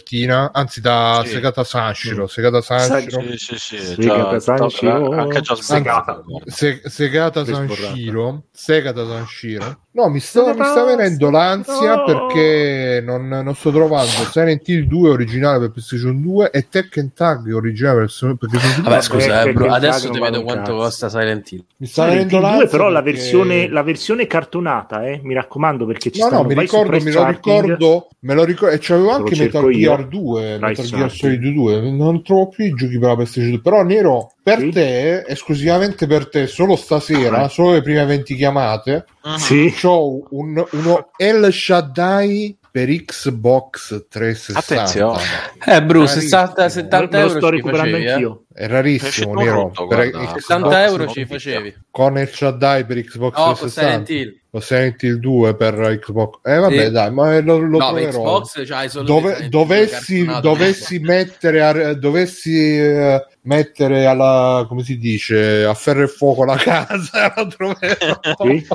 anzi 0.53 0.81
da 0.81 1.21
Sì. 1.25 1.31
Segata 1.33 1.65
Sanshiro. 1.65 2.27
Segata 2.27 2.61
Sanshiro. 2.61 3.21
Sì, 3.23 3.37
sì, 3.37 3.59
sì. 3.59 3.79
Sì, 3.79 3.95
già- 4.01 4.39
Sanshiro. 4.41 5.11
anche 5.13 5.41
già 5.41 5.55
Segata. 5.55 6.23
Se- 6.47 6.81
Segata. 6.85 7.45
Sanshiro. 7.45 8.45
Segata 8.53 9.07
Sanshiro. 9.07 9.79
No, 9.93 10.09
mi 10.09 10.21
sta, 10.21 10.45
mi 10.47 10.53
sta 10.55 10.65
Segata- 10.67 10.85
venendo 10.85 11.31
l'ansia 11.31 11.95
No. 11.97 12.05
perché 12.05 13.03
non, 13.05 13.27
non 13.27 13.55
sto 13.57 13.73
trovando 13.73 14.09
Silent 14.31 14.67
Hill 14.69 14.87
2 14.87 15.11
originale 15.11 15.59
per 15.59 15.71
PlayStation 15.73 16.23
2 16.23 16.51
e 16.53 16.69
Tekken 16.69 17.13
Tag 17.13 17.53
originale 17.53 17.99
per 18.01 18.11
perché 18.37 18.59
sono 18.61 18.73
tutti- 18.75 18.89
Vabbè, 18.89 19.03
scusa, 19.03 19.43
Eh, 19.43 19.53
bro, 19.53 19.73
adesso 19.73 20.09
ti 20.11 20.21
vedo 20.21 20.43
quanto 20.43 20.77
costa 20.77 21.09
Silent 21.09 21.51
Hill. 21.51 21.65
mi 21.79 21.87
sta 21.89 22.03
Silent 22.09 22.27
venendo 22.31 22.37
Hill 22.37 22.41
2 22.43 22.51
l'ansia 22.61 22.69
però 22.79 22.89
la 22.89 23.03
perché- 23.03 23.19
versione, 23.19 23.69
la 23.69 23.83
versione 23.83 24.27
cartonata, 24.29 25.05
eh, 25.07 25.21
mi 25.25 25.35
raccomando 25.35 25.87
perché 25.87 26.13
ci 26.13 26.21
No, 26.21 26.27
stanno 26.27 26.43
no, 26.43 26.49
mi 26.49 26.55
vai 26.55 26.67
su 26.69 26.77
ricordo, 26.77 27.05
me 27.05 27.11
lo 27.13 27.27
ricordo, 27.27 28.09
me 28.21 28.35
lo 28.35 28.45
ricordo, 28.45 28.75
e 28.75 28.79
c'avevo 28.81 29.11
anche 29.11 29.37
Metal 29.37 29.75
io. 29.75 29.80
Gear 29.81 30.09
2, 30.09 30.57
Price 30.61 30.83
Metal 30.83 30.99
Gear. 30.99 31.11
Solid 31.11 31.53
2, 31.53 31.91
non 31.91 32.23
trovo 32.23 32.49
più 32.49 32.65
i 32.65 32.71
giochi 32.75 32.99
per 32.99 33.09
la 33.09 33.15
PlayStation 33.15 33.51
2, 33.51 33.61
però 33.61 33.83
Nero, 33.83 34.33
per 34.43 34.59
Sì. 34.59 34.69
te, 34.71 35.25
esclusivamente 35.27 36.07
per 36.07 36.29
te, 36.29 36.47
solo 36.47 36.77
stasera, 36.77 37.43
Ah. 37.43 37.49
solo 37.49 37.73
le 37.73 37.83
prime 37.83 38.05
20 38.05 38.35
chiamate, 38.35 39.05
Mhm. 39.25 39.35
Sì. 39.37 39.75
c'ho 39.81 40.21
un, 40.31 40.65
uno 40.73 41.11
El 41.17 41.53
Shaddai 41.53 42.57
per 42.73 42.89
Xbox 42.89 44.07
360. 44.09 44.83
Attenzione. 44.83 45.19
Eh, 45.67 45.83
Bruce, 45.83 46.15
Rarissimo. 46.15 46.41
60, 46.43 46.69
70 46.69 47.17
me 47.17 47.23
lo 47.25 47.29
euro 47.29 47.39
sto 47.41 47.51
recuperando 47.51 47.91
facevi, 47.91 48.05
eh? 48.07 48.13
anch'io. 48.13 48.45
È 48.53 48.67
rarissimo, 48.69 49.35
Nero. 49.35 49.71
Xbox 49.71 50.33
70 50.37 50.85
euro 50.85 51.07
ci 51.09 51.25
facevi. 51.27 51.75
Con 51.91 52.19
il 52.19 52.29
Shaddai 52.29 52.85
per 52.85 53.03
Xbox 53.05 53.37
No, 53.37 53.45
con 53.45 53.55
360. 53.55 54.40
Silent 54.53 54.53
Hill. 54.53 54.59
O 54.59 54.61
Silent 54.61 55.03
Hill 55.03 55.19
2 55.21 55.55
per 55.57 55.99
Xbox. 56.01 56.39
Eh 56.43 56.57
vabbè, 56.59 56.85
Sì. 56.87 56.91
dai, 56.91 57.11
ma 57.13 57.39
lo, 57.41 57.59
lo 57.59 57.79
No, 57.79 57.93
per 57.93 58.03
troverò. 58.11 58.41
Xbox 58.41 58.67
c'hai 58.67 58.89
solo 58.89 59.05
Dove- 59.05 59.49
dovessi, 59.49 60.25
dovessi 60.41 60.99
mettere 60.99 61.63
a, 61.63 61.95
dovessi 61.95 62.77
eh, 62.79 63.27
mettere 63.43 64.07
alla 64.07 64.65
come 64.69 64.83
si 64.83 64.99
dice 64.99 65.65
a 65.65 65.75
ferro 65.75 66.03
e 66.03 66.09
fuoco 66.09 66.45
la 66.45 66.57
casa 66.59 67.33
la 67.37 67.47
troverò 67.47 68.21
Sì. 68.43 68.67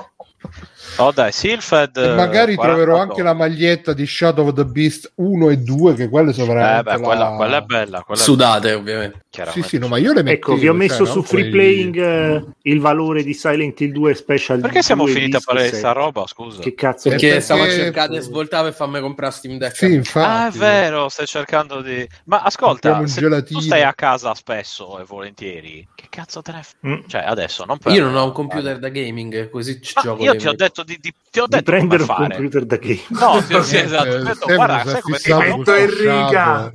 Oh 0.97 1.11
dai, 1.11 1.31
Silfed... 1.33 1.97
e 1.97 2.13
magari 2.13 2.53
eh, 2.53 2.55
troverò 2.55 2.93
40 2.93 3.01
anche 3.11 3.23
la 3.23 3.33
maglietta 3.33 3.91
di 3.93 4.05
Shadow 4.07 4.47
of 4.47 4.53
the 4.53 4.63
Beast 4.65 5.11
1 5.15 5.49
e 5.49 5.57
2 5.57 5.93
che 5.95 6.07
quelle 6.07 6.31
sono 6.31 6.51
Eh 6.53 6.83
beh, 6.83 6.99
quella, 6.99 7.29
la- 7.31 7.35
quella 7.35 7.57
è 7.57 7.61
bella. 7.63 8.01
Quella 8.01 8.21
è 8.21 8.23
Sudate, 8.23 8.73
ovviamente. 8.73 9.24
Sì 9.51 9.61
sì 9.61 9.77
no 9.77 9.87
ma 9.87 9.97
io 9.97 10.13
le 10.13 10.23
metto 10.23 10.51
Ecco, 10.51 10.55
vi 10.55 10.67
ho 10.67 10.73
messo 10.73 11.05
su 11.05 11.21
free 11.23 11.49
playing 11.49 11.95
eh, 11.97 12.43
il 12.63 12.79
valore 12.79 13.23
di 13.23 13.33
Silent 13.33 13.79
Hill 13.81 13.91
2 13.91 14.13
Special 14.15 14.59
Perché 14.61 14.81
siamo 14.81 15.03
2 15.05 15.13
finiti 15.13 15.35
a 15.35 15.37
disc 15.37 15.45
parlare 15.45 15.67
di 15.67 15.71
set. 15.75 15.83
sta 15.83 15.91
roba, 15.93 16.25
scusa? 16.27 16.61
Che 16.61 16.73
cazzo 16.73 17.09
Perché, 17.09 17.27
perché- 17.27 17.41
stavo 17.41 17.69
cercando 17.69 18.15
di 18.17 18.21
svoltare 18.21 18.63
per 18.65 18.73
farmi 18.73 18.99
comprare 18.99 19.33
Steam 19.33 19.57
Deck. 19.57 19.75
sì 19.75 19.93
infatti 19.93 20.27
Ah, 20.27 20.47
è 20.47 20.51
vero, 20.51 21.09
stai 21.09 21.25
cercando 21.25 21.81
di... 21.81 22.07
Ma 22.25 22.41
ascolta, 22.41 23.01
tu 23.43 23.59
stai 23.59 23.83
a 23.83 23.93
casa 23.93 24.33
spesso 24.33 24.99
e 24.99 25.03
volentieri, 25.03 25.87
che 25.95 26.05
cazzo 26.09 26.41
te 26.41 26.51
ne 26.51 26.63
f... 26.63 26.71
Mm. 26.87 26.99
Cioè, 27.07 27.21
adesso 27.25 27.65
non 27.65 27.77
per... 27.77 27.93
Io 27.93 28.03
non 28.03 28.15
ho 28.15 28.25
un 28.25 28.31
computer 28.31 28.77
da 28.79 28.89
gaming, 28.89 29.49
così 29.49 29.81
ci 29.81 29.93
Ma 29.95 30.01
gioco. 30.01 30.23
io 30.23 30.35
ti 30.35 30.47
ho 30.47 30.53
detto 30.53 30.83
di, 30.83 30.97
di- 31.01 31.13
ti 31.31 31.39
ho 31.39 31.47
Di 31.47 31.55
detto 31.57 31.71
come 31.71 31.77
prendere 31.87 32.01
un 32.01 32.07
fare. 32.07 32.35
computer 32.35 32.65
da 32.65 32.77
game. 32.77 33.01
No, 33.09 33.43
ti 33.45 33.53
ho, 33.53 33.61
sì, 33.63 33.75
Eh, 33.75 33.79
esatto. 33.81 34.09
Ho 34.09 34.23
detto, 34.23 34.45
guarda, 34.55 34.81
si 34.81 34.87
è 34.87 34.91
sai 34.91 35.01
come 35.01 35.17
ti 35.17 35.33
Metto 35.33 35.75
in 35.75 35.97
riga. 35.97 36.71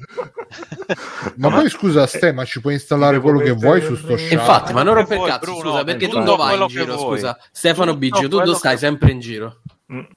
ma 1.36 1.50
poi 1.50 1.68
scusa 1.70 2.06
Ste 2.06 2.32
ma 2.32 2.44
ci 2.51 2.61
puoi 2.61 2.74
installare 2.74 3.18
Devo 3.18 3.30
quello 3.30 3.38
che 3.44 3.53
vuoi 3.53 3.80
su 3.80 3.94
sto 3.94 4.16
shadow 4.16 4.38
Infatti, 4.38 4.72
ma 4.72 4.82
non 4.82 4.94
Che 4.94 5.01
romper 5.01 5.16
vuoi, 5.18 5.30
cazzo, 5.30 5.44
Bruno? 5.53 5.70
scusa, 5.70 5.84
perché 5.84 6.07
tu 6.07 6.12
Tutto 6.14 6.24
dove 6.24 6.36
vai 6.42 6.61
in 6.61 6.66
giro, 6.66 6.98
scusa? 6.98 7.38
Stefano 7.53 7.96
Biggio, 7.96 8.28
tu 8.28 8.53
stai 8.55 8.76
sempre 8.76 9.12
in 9.12 9.20
giro? 9.20 9.61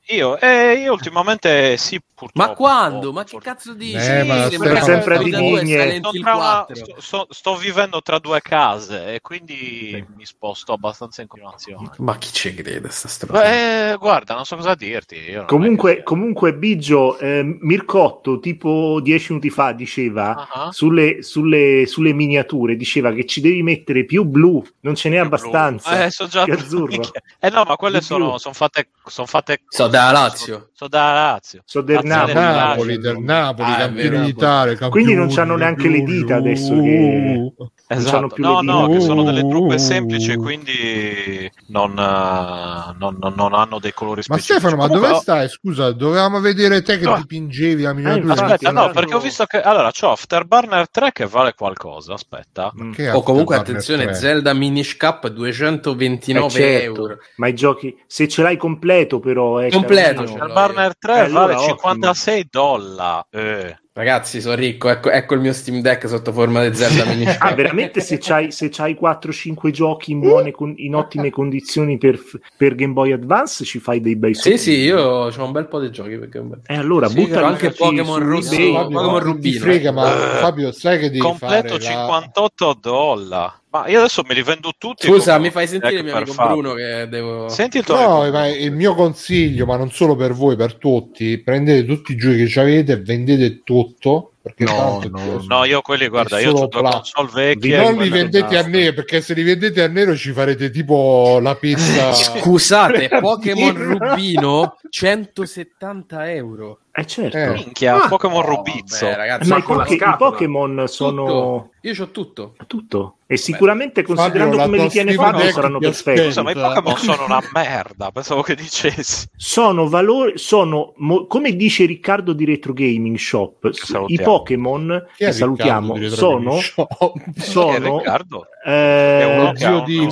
Io, 0.09 0.39
eh, 0.39 0.73
io 0.73 0.91
ultimamente 0.93 1.77
sì, 1.77 1.99
purtroppo. 1.99 2.47
Ma 2.49 2.55
quando? 2.55 3.11
Ma 3.11 3.23
che 3.23 3.39
cazzo 3.39 3.73
dici? 3.73 3.95
Eh, 3.95 4.23
ma 4.23 4.47
Sì, 4.47 4.55
Stefano- 4.57 4.83
sempre. 4.83 5.15
Hill 5.23 5.57
Silent 5.65 6.05
Sto, 6.05 6.09
Hill 6.15 6.21
tra 6.21 6.35
una- 6.35 6.65
4. 6.65 6.95
sto- 7.01 7.27
sto- 7.31 7.55
vivendo 7.55 8.01
tra 8.03 8.19
due 8.19 8.39
case 8.41 9.15
e 9.15 9.21
quindi 9.21 10.05
mi 10.15 10.25
sposto 10.25 10.73
abbastanza 10.73 11.21
in 11.23 11.27
continuazione. 11.27 11.89
Ma 11.97 12.17
chi 12.17 12.31
ci 12.31 12.53
crede 12.53 12.87
sta 12.89 13.07
storia? 13.07 13.41
Beh, 13.41 13.95
guarda, 13.97 14.35
non 14.35 14.45
so 14.45 14.55
cosa 14.57 14.75
dirti. 14.75 15.41
Comunque, 15.47 16.03
comunque 16.03 16.53
Biggio, 16.53 17.17
eh, 17.17 17.41
Mircotto, 17.61 18.39
tipo 18.39 18.99
dieci 19.01 19.31
minuti 19.31 19.49
fa, 19.49 19.71
diceva 19.71 20.47
Ah, 20.51 20.71
sulle, 20.71 21.23
sulle- 21.23 21.85
sulle 21.87 22.13
miniature, 22.13 22.75
diceva 22.75 23.11
che 23.11 23.25
ci 23.25 23.41
devi 23.41 23.63
mettere 23.63 24.05
più 24.05 24.23
blu, 24.23 24.63
non 24.81 24.93
ce 24.95 25.09
n'è 25.09 25.15
più 25.15 25.25
abbastanza. 25.25 25.89
blu. 25.95 26.03
Eh, 26.03 26.11
sono 26.11 26.29
già 26.29 26.43
azzurro. 26.43 27.01
Eh 27.39 27.49
no, 27.49 27.63
ma 27.67 27.75
quelle 27.75 27.99
Di 27.99 28.05
sono, 28.05 28.37
sono 28.37 28.53
fatte. 28.53 28.89
Sono 29.05 29.27
fatte 29.27 29.62
So 29.67 29.87
da 29.87 30.11
Lazio. 30.11 30.69
Sono 30.73 30.89
da 30.89 31.13
Lazio. 31.13 31.61
So 31.65 31.81
del 31.81 31.99
Nazionale 32.03 32.33
Napoli. 32.33 32.57
Napoli, 32.57 32.97
del 32.99 33.17
Napoli, 33.19 33.71
Ah, 33.71 33.87
vero. 33.87 34.19
d'Italia, 34.21 34.75
campioni 34.75 34.89
Quindi 35.05 35.15
non 35.15 35.29
c'hanno 35.33 35.55
neanche 35.55 35.87
le 35.89 36.01
dita 36.03 36.35
adesso 36.35 36.75
che- 36.79 37.53
Esatto. 37.87 38.27
più 38.27 38.43
No, 38.43 38.61
le 38.61 38.65
no, 38.71 38.87
che 38.89 38.99
sono 38.99 39.23
delle 39.23 39.47
truppe 39.47 39.75
Uh. 39.75 39.77
semplici, 39.79 40.35
quindi 40.35 41.51
non, 41.67 41.91
eh, 41.97 42.95
non- 42.99 43.17
non- 43.19 43.33
non 43.35 43.53
hanno 43.53 43.79
dei 43.79 43.93
colori 43.93 44.17
Ma 44.27 44.35
specifici. 44.37 44.59
Stefano, 44.59 44.75
ma 44.75 44.87
Comunque, 44.87 45.09
dove 45.09 45.21
stai? 45.21 45.49
Scusa, 45.49 45.91
dovevamo 45.91 46.39
vedere 46.39 46.81
te 46.83 46.97
che 46.99 47.05
No. 47.05 47.15
dipingevi 47.17 47.81
la 47.81 47.93
miniatura. 47.93 48.21
infatti, 48.33 48.51
Aspetta, 48.65 48.71
no, 48.71 48.91
perché 48.91 49.15
ho 49.15 49.19
visto 49.19 49.45
che 49.45 49.59
allora 49.61 49.91
c'ho 49.91 50.11
Afterburner 50.11 50.89
3 50.89 51.11
che 51.11 51.25
vale 51.25 51.53
qualcosa. 51.55 52.13
Aspetta, 52.13 52.67
O 52.67 52.71
comunque 52.73 53.11
Afterburner 53.11 53.59
attenzione, 53.59 54.03
3? 54.05 54.13
Zelda 54.13 54.53
Minish 54.53 54.97
Cap 54.97 55.27
229 55.29 56.47
Eh, 56.47 56.49
certo, 56.51 57.01
euro. 57.01 57.17
ma 57.37 57.47
i 57.47 57.55
giochi, 57.55 57.95
se 58.07 58.27
ce 58.27 58.41
l'hai 58.43 58.57
completo, 58.57 59.19
però 59.19 59.52
è 59.59 59.69
Completo, 59.69 60.23
carino. 60.23 60.31
ce 60.31 60.37
l'ho. 60.37 60.53
Afterburner 60.53 60.97
3 60.97 61.15
Eh, 61.15 61.19
allora, 61.19 61.45
vale 61.45 61.53
ottimo. 61.55 61.75
56 61.77 62.47
dollari. 62.49 63.23
Eh. 63.31 63.77
Ragazzi, 63.95 64.41
sono 64.41 64.55
ricco. 64.55 64.89
Ecco, 64.89 65.11
ecco 65.11 65.35
il 65.35 65.39
mio 65.41 65.53
Steam 65.53 65.79
Deck 65.81 66.07
sotto 66.09 66.31
forma 66.33 66.67
di 66.67 66.75
Zelda 66.75 67.05
Minish 67.13 67.35
Ah, 67.39 67.53
veramente 67.53 68.01
se 68.01 68.17
c'hai, 68.19 68.51
se 68.51 68.69
c'hai 68.69 68.97
4-5 68.99 69.69
giochi 69.69 70.11
in, 70.13 70.19
buone 70.19 70.49
con- 70.51 70.73
in 70.77 70.95
ottime 70.95 71.29
condizioni 71.29 71.99
per, 71.99 72.19
per 72.57 72.73
Game 72.73 72.93
Boy 72.93 73.11
Advance, 73.11 73.63
ci 73.65 73.77
fai 73.77 74.01
dei 74.01 74.15
bei 74.15 74.33
Sì, 74.33 74.41
soldi. 74.41 74.57
sì, 74.57 74.71
io 74.79 74.99
ho 74.99 75.43
un 75.45 75.51
bel 75.51 75.67
po' 75.67 75.79
di 75.79 75.91
giochi 75.91 76.17
perché 76.17 76.41
E 76.65 76.75
allora 76.75 77.07
Sì, 77.07 77.13
buttali 77.13 77.45
anche 77.45 77.69
Pokémon. 77.69 78.19
Fabio, 78.19 79.19
Rubino. 79.19 79.59
frega, 79.59 79.91
ma 79.91 80.11
Eh, 80.11 80.37
Fabio, 80.39 80.71
sai 80.71 80.97
che 80.97 81.07
devi 81.09 81.19
Completo 81.19 81.77
fare 81.77 81.83
la- 81.83 81.89
58 82.07 82.77
dollari. 82.81 83.51
Ma 83.73 83.87
io 83.87 83.97
adesso 83.97 84.21
me 84.27 84.35
li 84.35 84.43
vendo 84.43 84.71
tutti. 84.77 85.07
Scusa, 85.07 85.39
mi 85.39 85.49
fai 85.49 85.67
sentire 85.67 86.03
mio 86.03 86.15
amico 86.15 86.33
Fabio. 86.33 86.57
Bruno 86.61 86.73
che 86.75 87.07
devo... 87.09 87.49
Senti 87.49 87.79
il 87.79 87.83
tuo 87.83 87.95
No, 87.95 88.47
il 88.47 88.71
mio 88.71 88.93
consiglio, 88.93 89.65
ma 89.65 89.77
non 89.77 89.89
solo 89.89 90.15
per 90.15 90.33
voi, 90.33 90.55
per 90.55 90.75
tutti, 90.75 91.39
prendete 91.39 91.83
tutti 91.83 92.11
i 92.11 92.15
giochi 92.15 92.45
che 92.45 92.59
avete 92.59 92.91
e 92.91 93.01
vendete 93.01 93.63
tutto. 93.63 94.33
Perché 94.43 94.65
No, 94.65 94.99
tanto 95.01 95.09
no, 95.09 95.43
No, 95.47 95.63
io 95.63 95.81
quelli, 95.81 96.07
guarda, 96.07 96.39
io 96.39 96.51
ho 96.51 96.67
pla- 96.67 96.91
console 96.91 97.55
Vi 97.55 97.69
vecchie. 97.69 97.77
non 97.77 97.95
li 97.95 98.09
vendete 98.09 98.57
a 98.59 98.67
nero, 98.67 98.93
perché 98.93 99.21
se 99.21 99.33
li 99.33 99.41
vendete 99.41 99.81
a 99.81 99.87
nero 99.87 100.15
ci 100.15 100.33
farete 100.33 100.69
tipo 100.69 101.39
la 101.41 101.55
pizza. 101.55 102.11
Scusate, 102.13 103.07
Pokémon. 103.19 103.73
Rubino 103.73 104.75
170 104.87 106.31
euro. 106.31 106.77
Eh 106.95 107.07
certo. 107.07 107.37
Eh. 107.37 107.49
Minchia, 107.53 108.03
Ah, 108.03 108.07
Pokémon 108.07 108.41
No, 108.43 108.55
Rubizzo. 108.55 109.05
vabbè, 109.05 109.17
ragazzi, 109.17 109.49
Ma 109.49 109.57
i, 109.57 109.63
Poké- 109.63 109.93
i. 109.95 110.15
Pokémon 110.15 110.83
sono 110.87 111.25
tutto. 111.25 111.69
Io 111.81 111.93
c'ho 111.95 112.11
tutto. 112.11 112.55
tutto. 112.67 113.15
E 113.25 113.35
sicuramente 113.35 114.03
considerando 114.03 114.57
Fabio, 114.57 114.71
come 114.71 114.83
li 114.83 114.89
tiene 114.89 115.13
Fabio 115.13 115.49
saranno 115.51 115.79
perfetti. 115.79 116.21
Scusa, 116.21 116.43
ma 116.43 116.51
i 116.51 116.53
Pokémon 116.53 116.97
sono 116.97 117.25
una 117.25 117.41
merda. 117.51 118.11
Pensavo 118.11 118.43
che 118.43 118.53
dicessi. 118.53 119.25
Sono 119.35 119.89
valori, 119.89 120.37
sono 120.37 120.93
mo- 120.97 121.25
come 121.25 121.55
dice 121.55 121.85
Riccardo 121.85 122.31
di 122.31 122.45
Retro 122.45 122.73
Gaming 122.73 123.17
Shop, 123.17 123.71
s- 123.71 123.81
i 123.81 123.85
salutiamo. 123.87 124.31
Pokémon 124.31 124.91
è 124.91 125.25
che 125.25 125.31
salutiamo 125.31 125.95
sono? 126.09 126.57
Eh, 126.57 127.41
sono 127.41 127.97
Riccardo. 127.97 128.45
eh, 128.63 128.71
È 129.19 129.35
uno 129.39 129.55
zio 129.55 129.79
di 129.81 130.07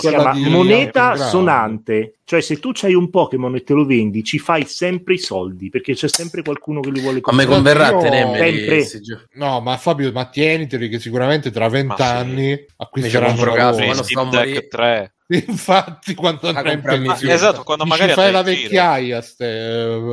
moneta 0.50 1.16
sonante. 1.16 2.16
Cioè, 2.32 2.40
se 2.40 2.60
tu 2.60 2.72
c'hai 2.72 2.94
un 2.94 3.10
Pokémon 3.10 3.54
e 3.56 3.62
te 3.62 3.74
lo 3.74 3.86
vendi, 3.86 4.24
ci 4.24 4.40
fai 4.40 4.64
sempre 4.66 5.16
i 5.16 5.18
soldi 5.18 5.70
perché 5.70 5.96
c'è 5.96 6.08
sempre 6.08 6.44
qualcuno 6.44 6.80
che 6.80 6.90
li 6.90 7.02
vuole 7.02 7.20
A 7.24 7.34
me 7.34 7.46
comprare. 7.46 7.48
converrà 7.48 7.98
tenermeli 7.98 8.86
Sempre. 8.86 9.28
No, 9.34 9.60
ma 9.60 9.76
Fabio, 9.76 10.14
ma 10.14 10.30
tieniteli 10.30 10.88
che 10.88 10.98
sicuramente 10.98 11.52
tra 11.52 11.66
Ma 11.66 11.70
sì. 11.72 11.76
vent'anni 11.76 12.66
acquisteranno 12.78 13.36
quando 13.36 14.04
Steam 14.04 14.30
sto. 14.32 14.68
3. 14.70 15.14
Infatti, 15.48 16.14
quando 16.14 16.50
andrai 16.50 16.74
in 16.74 16.82
pensione, 16.82 17.34
esatto, 17.34 17.64
quando 17.64 17.86
magari 17.86 18.10
ci 18.10 18.16
fai 18.16 18.32
la 18.32 18.42
vecchiaia, 18.42 19.22
ste, 19.22 19.46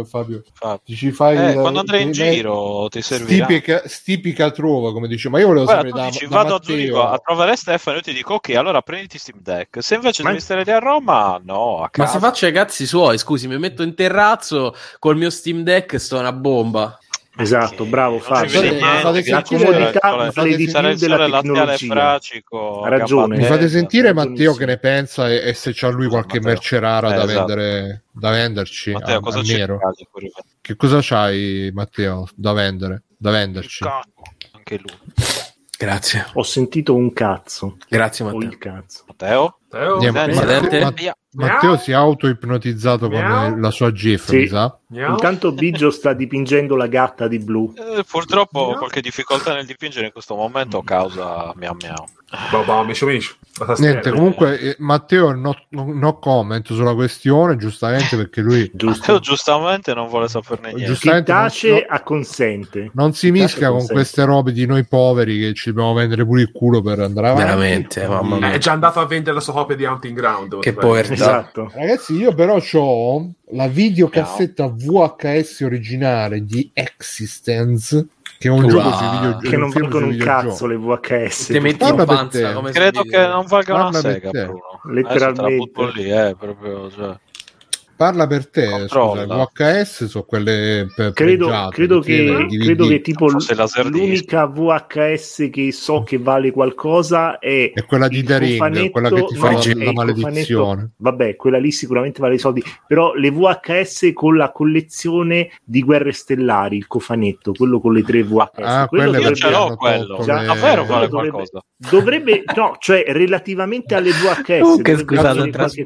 eh, 0.00 0.04
Fabio. 0.06 0.42
Infatti. 0.46 0.92
Ti 0.92 0.96
ci 0.96 1.10
fai 1.10 1.36
Eh, 1.36 1.54
la- 1.54 1.60
quando 1.60 1.80
andrai 1.80 2.02
in 2.02 2.12
giro 2.12 2.86
ti 2.88 3.02
servirà. 3.02 3.44
Stipica, 3.46 3.82
stipica 3.86 4.50
trova, 4.52 4.92
come 4.92 5.08
dice. 5.08 5.28
Ma 5.28 5.40
io 5.40 5.48
volevo 5.48 5.64
Guarda, 5.64 5.88
sapere 5.88 6.02
da, 6.04 6.10
dici 6.10 6.24
da 6.26 6.36
vado 6.36 6.48
a 6.54 6.58
Matteo. 6.58 6.76
Zurigo 6.76 7.08
a 7.08 7.18
trovare 7.18 7.56
Stefano 7.56 7.96
io 7.96 8.02
ti 8.02 8.12
dico 8.12 8.34
ok 8.34 8.54
allora 8.54 8.80
prenditi 8.82 9.18
Steam 9.18 9.40
Deck 9.42 9.82
se 9.82 9.94
invece 9.96 10.22
Ma- 10.22 10.28
devi 10.30 10.40
stare 10.40 10.62
lì 10.64 10.70
a 10.70 10.78
Roma 10.78 11.40
no 11.42 11.82
a 11.82 11.90
Ma 11.96 12.06
se 12.06 12.18
faccio 12.18 12.46
i 12.46 12.52
cazzi 12.52 12.86
suoi, 12.86 13.18
scusi, 13.18 13.48
mi 13.48 13.58
metto 13.58 13.82
in 13.82 13.94
terrazzo 13.94 14.74
col 14.98 15.16
mio 15.16 15.30
Steam 15.30 15.62
Deck 15.62 15.94
e 15.94 15.98
sto 15.98 16.18
una 16.18 16.32
bomba. 16.32 16.96
Esatto, 17.41 17.84
bravo 17.84 18.18
Fabio. 18.18 18.61
niente, 18.61 18.80
fate 18.80 19.22
grazie 19.22 19.57
sentire- 19.59 19.68
al 19.84 20.01
comodità, 20.01 20.30
fate 20.32 20.57
di 20.57 20.64
più 20.64 20.72
della 20.97 21.30
tecnologia. 21.30 22.18
Ha 22.84 22.89
ragione. 22.89 23.36
Mi 23.36 23.45
fate 23.45 23.68
sentire 23.68 24.12
Matteo 24.12 24.55
che 24.55 24.66
ne 24.66 24.78
pensa 24.78 25.30
e, 25.30 25.49
e 25.49 25.55
se 25.55 25.70
c'ha 25.72 25.89
lui 25.89 26.09
qualche 26.09 26.39
Matteo. 26.39 26.53
merce 26.53 26.78
rara 26.80 27.12
Eh, 27.12 27.14
da, 27.16 27.22
esatto. 27.24 27.47
vendere, 27.47 28.03
da 28.11 28.30
venderci 28.30 28.91
Matteo 28.93 29.16
a, 29.18 29.20
cosa 29.20 29.39
a 29.39 29.43
nero. 29.43 29.78
Che 30.61 30.76
cosa 30.76 30.99
c'hai, 31.01 31.70
Matteo, 31.72 32.26
da 32.34 32.53
vendere? 32.53 33.05
Da 33.16 33.30
venderci? 33.30 33.84
anche 34.53 34.76
lui 34.78 34.99
Grazie. 35.78 36.26
Ho 36.34 36.43
sentito 36.43 36.97
un 36.97 37.12
cazzo. 37.12 37.76
Grazie 37.89 38.24
Matteo. 38.24 38.41
il 38.49 38.59
cazzo. 38.59 39.05
Matteo 39.07 39.57
Eh, 39.70 40.10
Ma-? 40.10 40.26
Ma-. 40.26 41.14
Matteo 41.32 41.76
si 41.76 41.90
è 41.90 41.94
auto-ipnotizzato 41.94 43.08
con 43.10 43.56
la 43.60 43.70
sua 43.70 43.92
GIF, 43.92 44.28
Sì. 44.28 44.36
mi 44.36 44.46
sa. 44.48 44.78
Miau? 44.88 45.10
Intanto 45.12 45.52
Biggio 45.52 45.90
sta 45.90 46.14
dipingendo 46.14 46.74
la 46.74 46.86
gatta 46.86 47.28
di 47.28 47.38
blu. 47.38 47.74
Eh, 47.76 48.02
purtroppo 48.08 48.60
ho 48.60 48.78
qualche 48.78 49.00
difficoltà 49.02 49.54
nel 49.54 49.66
dipingere 49.66 50.06
in 50.06 50.12
questo 50.12 50.34
momento 50.34 50.82
causa 50.82 51.52
miau 51.56 51.74
miau 51.74 52.06
Babà, 52.51 52.83
micio 52.85 53.07
micio. 53.07 53.35
Tastiera. 53.59 53.93
Niente, 53.93 54.11
comunque 54.12 54.61
eh, 54.61 54.76
Matteo 54.79 55.33
no, 55.35 55.57
no 55.70 56.18
comment 56.18 56.64
sulla 56.72 56.95
questione, 56.95 57.57
giustamente 57.57 58.16
perché 58.16 58.41
lui 58.41 58.70
Matteo 58.81 59.18
giustamente 59.18 59.95
non 59.95 60.07
vuole 60.09 60.29
saperne 60.29 60.68
niente. 60.68 60.83
Chi 60.83 60.87
giustamente 60.87 61.33
non, 61.33 61.43
tace 61.43 61.70
no- 61.70 61.85
acconsente. 61.89 62.91
non 62.93 63.14
si 63.14 63.26
Chi 63.26 63.33
mischia 63.33 63.70
con 63.70 63.85
queste 63.87 64.24
robe 64.24 64.53
di 64.53 64.64
noi 64.66 64.85
poveri 64.87 65.41
che 65.41 65.55
ci 65.55 65.70
dobbiamo 65.70 65.95
vendere 65.95 66.24
pure 66.24 66.43
il 66.43 66.53
culo 66.53 66.83
per 66.83 67.01
andare 67.01 67.29
avanti. 67.29 67.45
Veramente, 67.45 68.07
mamma 68.07 68.37
Eh, 68.37 68.39
mia. 68.41 68.53
È 68.53 68.59
già 68.59 68.72
andato 68.72 69.01
a 69.01 69.07
vendere 69.07 69.35
la 69.35 69.41
sua 69.41 69.55
copia 69.55 69.74
di 69.74 69.85
Hunting 69.85 70.16
Ground. 70.16 70.59
Che 70.61 70.72
povertà. 70.74 71.12
Esatto. 71.14 71.72
Ragazzi, 71.74 72.14
io 72.14 72.33
però 72.35 72.61
ho 72.72 73.31
la 73.53 73.66
videocassetta 73.66 74.68
VHS 74.68 75.61
originale 75.62 76.45
di 76.45 76.70
Existence, 76.74 78.07
che 78.39 78.49
è 78.49 78.51
un 78.51 78.61
Wow. 78.62 78.68
gioco 78.70 78.93
sui 78.93 79.09
videogiochi. 79.11 79.49
Che 79.49 79.57
non 79.57 79.70
valgono 79.70 80.07
un 80.07 80.16
cazzo 80.16 80.66
le 80.66 80.76
VHS. 80.76 81.47
Te 81.47 81.61
metti 81.61 81.89
in 81.89 82.05
panza 82.07 82.61
Credo 82.70 83.03
che 83.03 83.26
non 83.26 83.47
valgano 83.47 83.89
una 83.89 84.01
sega. 84.01 84.30
Bruno. 84.30 84.80
Letteralmente. 84.84 85.91
Lì, 85.95 86.11
eh, 86.11 86.36
proprio, 86.39 86.91
cioè. 86.91 87.18
Parla 87.99 88.28
per 88.28 88.49
te, 88.49 88.86
scusa, 88.86 89.26
VHS 89.26 90.05
sono 90.05 90.22
quelle 90.22 90.86
per 90.94 91.12
Credo, 91.14 91.46
pregiate, 91.46 91.74
credo, 91.74 91.99
che, 91.99 92.46
credo 92.49 92.86
che 92.86 93.01
tipo 93.01 93.26
l'unica 93.88 94.46
VHS 94.46 95.49
che 95.51 95.72
so 95.72 96.05
che 96.05 96.16
vale 96.16 96.53
qualcosa 96.53 97.40
è 97.40 97.72
è 97.74 97.84
quella 97.86 98.07
di 98.07 98.18
il 98.18 98.24
The 98.24 98.38
Ring, 98.38 98.59
cofanetto- 98.59 98.90
quella 98.92 99.09
che 99.11 99.24
ti 99.24 99.34
fa 99.34 99.51
no, 99.51 99.84
la, 99.84 99.92
maledizione. 99.92 100.90
Vabbè, 100.96 101.34
quella 101.34 101.59
lì 101.59 101.72
sicuramente 101.72 102.20
vale 102.20 102.34
i 102.34 102.38
soldi, 102.38 102.62
però 102.86 103.14
le 103.14 103.32
VHS 103.32 104.11
con 104.14 104.36
la 104.36 104.53
collezione 104.53 105.51
di 105.64 105.82
Guerre 105.82 106.12
Stellari, 106.12 106.76
il 106.76 106.86
cofanetto, 106.86 107.51
quello 107.53 107.80
con 107.80 107.94
le 107.94 108.05
tre 108.05 108.22
VHS. 108.22 108.51
Ah, 108.62 108.86
quello 108.86 109.11
perché 109.11 109.34
ce 109.34 109.51
l'ho 109.51 109.74
quello. 109.74 110.20
Già, 110.22 110.38
le- 110.40 110.46
Davvero 110.46 110.84
vale 110.84 111.09
dovrebbe- 111.09 111.30
qualcosa. 111.30 111.61
Dovrebbe, 111.76 112.42
no, 112.55 112.76
cioè 112.78 113.05
relativamente 113.09 113.94
alle 113.96 114.11
VHS, 114.11 114.61
Comunque, 114.61 114.94
dovrebbe 114.96 115.16
scusate, 115.16 115.40
ho 115.40 115.51
tras-. 115.51 115.76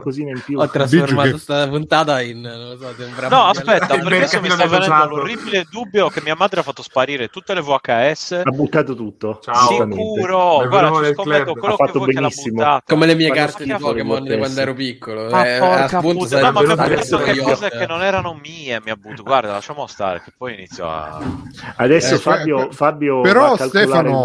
Ho 0.54 0.68
trasformato 0.68 1.22
che- 1.22 1.30
questa 1.30 1.68
puntata 1.68 2.00
in 2.20 2.40
non 2.40 2.68
lo 2.70 2.76
so, 2.78 3.28
No, 3.28 3.44
aspetta, 3.46 3.94
Il 3.94 4.02
perché 4.02 4.40
mi 4.40 4.50
sta 4.50 4.66
venendo 4.66 5.04
l'orribile 5.06 5.64
dubbio 5.70 6.08
che 6.08 6.20
mia 6.22 6.34
madre 6.36 6.60
ha 6.60 6.62
fatto 6.62 6.82
sparire 6.82 7.28
tutte 7.28 7.54
le 7.54 7.60
VHS. 7.60 8.42
Ha 8.44 8.50
buttato 8.50 8.94
tutto. 8.94 9.38
Ciao. 9.42 9.68
Sicuro, 9.68 10.66
guarda, 10.68 11.06
ci 11.06 11.12
scommetto 11.14 11.52
quello 11.54 11.74
Ha 11.74 11.76
che 11.76 11.84
fatto 11.86 11.98
vuoi 11.98 12.12
che 12.12 12.20
l'ha 12.20 12.28
benissimo. 12.28 12.54
buttata. 12.56 12.82
come 12.86 13.06
le 13.06 13.14
mie 13.14 13.30
carte 13.30 13.64
di 13.64 13.74
Pokémon 13.74 14.36
quando 14.36 14.60
ero 14.60 14.74
piccolo. 14.74 15.30
Ma 15.30 15.54
eh, 15.54 15.58
porca 15.58 15.98
appunto, 15.98 16.18
puttana, 16.24 16.50
no, 16.50 16.52
ma 16.52 16.62
mi 16.62 16.72
ha 16.72 16.84
preso 16.84 17.16
adesso 17.16 17.18
che 17.18 17.38
cose 17.38 17.70
che 17.70 17.86
non 17.86 18.02
erano 18.02 18.34
mie, 18.34 18.80
mi 18.84 18.90
ha 18.90 18.96
buttato. 18.96 19.22
Guarda, 19.22 19.52
lasciamo 19.52 19.86
stare, 19.86 20.22
che 20.22 20.32
poi 20.36 20.54
inizio 20.54 20.88
a... 20.88 21.20
Adesso 21.76 22.14
Eh, 22.14 22.18
Fabio, 22.18 22.70
Fabio 22.72 23.20
però 23.20 23.56
Stefano-. 23.56 24.22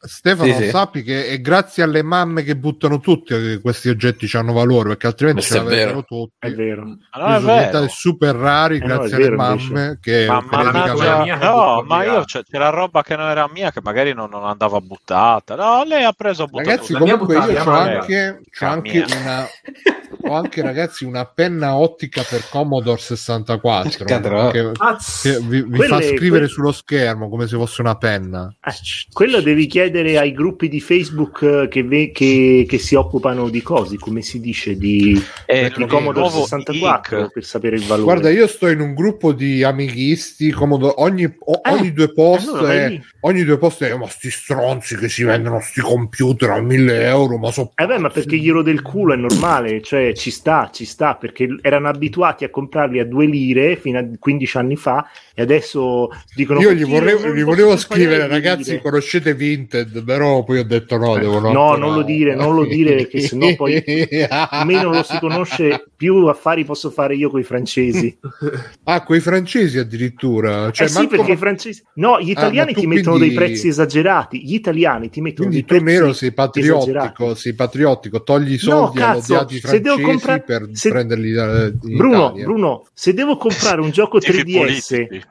Stefano, 0.00 0.52
Sì, 0.52 0.64
sì. 0.64 0.68
sappi 0.70 1.02
che 1.02 1.28
è 1.28 1.40
grazie 1.40 1.82
alle 1.82 2.02
mamme 2.02 2.42
che 2.42 2.56
buttano 2.56 2.98
tutti 3.00 3.34
che 3.34 3.60
questi 3.60 3.88
oggetti 3.88 4.28
hanno 4.36 4.52
valore, 4.52 4.88
perché 4.90 5.06
altrimenti 5.06 5.42
ce 5.42 5.60
vero. 5.62 6.04
tutti. 6.04 6.34
È 6.38 6.50
vero. 6.52 6.96
Non 7.16 7.26
Sono 7.26 7.36
è 7.36 7.40
vero. 7.40 7.56
diventati 7.56 7.88
super 7.88 8.34
rari 8.34 8.78
no, 8.78 8.86
grazie 8.86 9.16
è 9.16 9.18
vero, 9.20 9.40
alle 9.42 9.52
invece. 9.52 9.72
mamme 9.72 9.98
che 10.00 10.26
Ma 10.26 10.44
Ma 10.50 11.36
no, 11.36 11.82
ma 11.86 12.04
io 12.04 12.24
c'è, 12.24 12.42
c'era 12.48 12.70
roba 12.70 13.02
che 13.02 13.16
non 13.16 13.28
era 13.28 13.48
mia, 13.52 13.70
che 13.70 13.80
magari 13.82 14.12
non, 14.14 14.30
non 14.30 14.44
andava 14.44 14.80
buttata. 14.80 15.54
No, 15.56 15.84
lei 15.84 16.04
ha 16.04 16.12
preso 16.12 16.46
buttato 16.46 16.68
Ragazzi, 16.70 16.92
comunque 16.94 17.34
io 17.34 17.40
buttata, 17.46 17.70
ho 17.70 17.72
anche, 17.74 18.40
c'ho 18.58 18.66
anche 18.66 19.04
una 19.20 19.46
ho 20.24 20.34
anche 20.34 20.62
ragazzi 20.62 21.04
una 21.04 21.24
penna 21.24 21.74
ottica 21.74 22.22
per 22.22 22.44
Commodore 22.48 22.98
64 23.00 24.04
Cadrò. 24.04 24.50
che, 24.50 24.70
Cazzo. 24.72 25.28
che 25.28 25.38
vi, 25.40 25.62
vi 25.62 25.76
Quelle- 25.76 25.86
fa 25.88 26.00
scrivere 26.00 26.28
quelle- 26.28 26.46
sullo 26.48 26.72
schermo 26.72 27.28
come 27.28 27.48
se 27.48 27.56
fosse 27.56 27.80
una 27.80 27.96
penna. 27.96 28.54
Ah, 28.60 28.72
quello 29.12 29.40
devi 29.40 29.66
chiedere 29.66 30.18
ai 30.18 30.32
gruppi 30.32 30.68
di 30.68 30.80
Facebook 30.80 31.42
eh, 31.42 31.68
che, 31.68 31.82
ve- 31.82 32.12
che- 32.12 32.66
che 32.68 32.78
si 32.78 32.94
occupano 32.94 33.48
di 33.48 33.62
cose, 33.62 33.98
come 33.98 34.22
si 34.22 34.38
dice, 34.40 34.76
di, 34.76 35.20
E 35.44 35.72
di 35.74 35.82
il 35.82 35.88
Commodore 35.88 36.20
nuovo 36.20 36.42
64 36.42 36.91
Ink. 36.94 37.32
per 37.32 37.44
sapere 37.44 37.76
il 37.76 37.82
valore. 37.84 38.02
Guarda, 38.02 38.30
io 38.30 38.46
sto 38.46 38.68
in 38.68 38.80
un 38.80 38.94
gruppo 38.94 39.32
di 39.32 39.62
amighisti, 39.62 40.50
Commodore, 40.50 40.94
ogni, 40.98 41.24
o- 41.24 41.60
Eh, 41.64 41.70
ogni 41.70 41.92
due 41.92 42.12
post 42.12 42.48
allora 42.48 42.72
è, 42.72 43.00
ogni 43.20 43.44
due 43.44 43.58
post 43.58 43.84
è 43.84 43.94
ma 43.96 44.08
sti 44.08 44.30
stronzi 44.30 44.96
che 44.96 45.08
si 45.08 45.22
vendono 45.24 45.60
sti 45.60 45.80
computer 45.80 46.50
a 46.50 46.60
1000 46.60 47.04
euro, 47.06 47.38
ma 47.38 47.50
so 47.50 47.72
Eh 47.74 47.86
beh, 47.86 47.98
ma 47.98 48.10
perché 48.10 48.36
gli 48.36 48.48
ero 48.48 48.62
del 48.62 48.82
culo 48.82 49.14
è 49.14 49.16
normale, 49.16 49.80
cioè 49.82 50.12
ci 50.14 50.30
sta, 50.30 50.70
ci 50.72 50.84
sta, 50.84 51.14
perché 51.14 51.46
erano 51.62 51.88
abituati 51.88 52.44
a 52.44 52.50
comprarli 52.50 52.98
a 52.98 53.04
due 53.04 53.26
lire 53.26 53.76
fino 53.76 53.98
a 53.98 54.04
15 54.18 54.56
anni 54.58 54.76
fa 54.76 55.08
e 55.34 55.42
adesso 55.42 56.08
dicono 56.34 56.60
Io 56.60 56.72
gli 56.72 56.82
"Oddio, 56.82 56.98
volevo, 56.98 57.26
non 57.26 57.34
gli 57.36 57.42
volevo 57.42 57.76
scrivere, 57.76 58.26
ragazzi, 58.26 58.70
lire". 58.72 58.82
conoscete 58.82 59.34
Vinted, 59.34 60.02
però 60.04 60.42
poi 60.44 60.58
ho 60.58 60.64
detto 60.64 60.96
no, 60.96 61.16
devono 61.16 61.50
No, 61.52 61.70
ancora- 61.70 61.78
non 61.86 61.94
lo 61.94 62.02
dire, 62.02 62.34
non 62.34 62.54
lo 62.54 62.64
dire, 62.64 62.94
perché 62.96 63.20
sennò 63.20 63.54
poi 63.54 63.82
almeno 64.28 64.90
lo 64.92 65.02
si 65.02 65.18
conosce 65.18 65.84
più 65.96 66.26
affari 66.26 66.64
posso 66.82 66.90
fare 66.90 67.14
io 67.14 67.30
con 67.30 67.38
i 67.40 67.44
francesi. 67.44 68.16
ah, 68.84 69.02
quei 69.02 69.20
francesi 69.20 69.78
addirittura. 69.78 70.70
Cioè, 70.72 70.86
eh 70.86 70.90
sì, 70.90 70.94
manco- 70.98 71.16
perché 71.16 71.32
i 71.32 71.36
francesi 71.36 71.82
no, 71.94 72.20
gli 72.20 72.28
Ah, 72.30 72.32
italiani 72.32 72.72
tu 72.72 72.80
ti 72.80 72.86
mettono 72.86 73.16
quindi- 73.16 73.34
dei 73.36 73.46
prezzi 73.46 73.68
esagerati. 73.68 74.44
Gli 74.44 74.54
italiani 74.54 75.08
ti 75.10 75.20
mettono 75.20 75.48
Quindi 75.48 75.64
dei 75.66 75.78
tu 75.78 75.84
prezzi 75.84 76.00
nero 76.00 76.12
sei 76.12 76.28
esagerati. 76.34 76.60
patriottico, 76.90 77.34
sei 77.34 77.54
patriottico, 77.54 78.22
togli 78.22 78.48
i 78.52 78.52
No, 78.52 78.58
soldi 78.58 78.98
cazzo, 78.98 79.32
all'odiati 79.34 79.60
se 79.60 79.80
devo 79.80 79.96
francesi 79.96 80.02
compra- 80.26 80.38
per 80.38 80.68
se- 80.72 80.88
prenderli 80.90 81.32
da, 81.32 81.64
in 81.66 81.96
Bruno, 81.96 82.24
Italia. 82.26 82.44
Bruno, 82.44 82.86
se 82.92 83.14
devo 83.14 83.36
comprare 83.36 83.80
un 83.80 83.90
gioco 83.90 84.18
Tifi 84.18 84.42
3DS, 84.42 84.56
politici. 84.58 85.22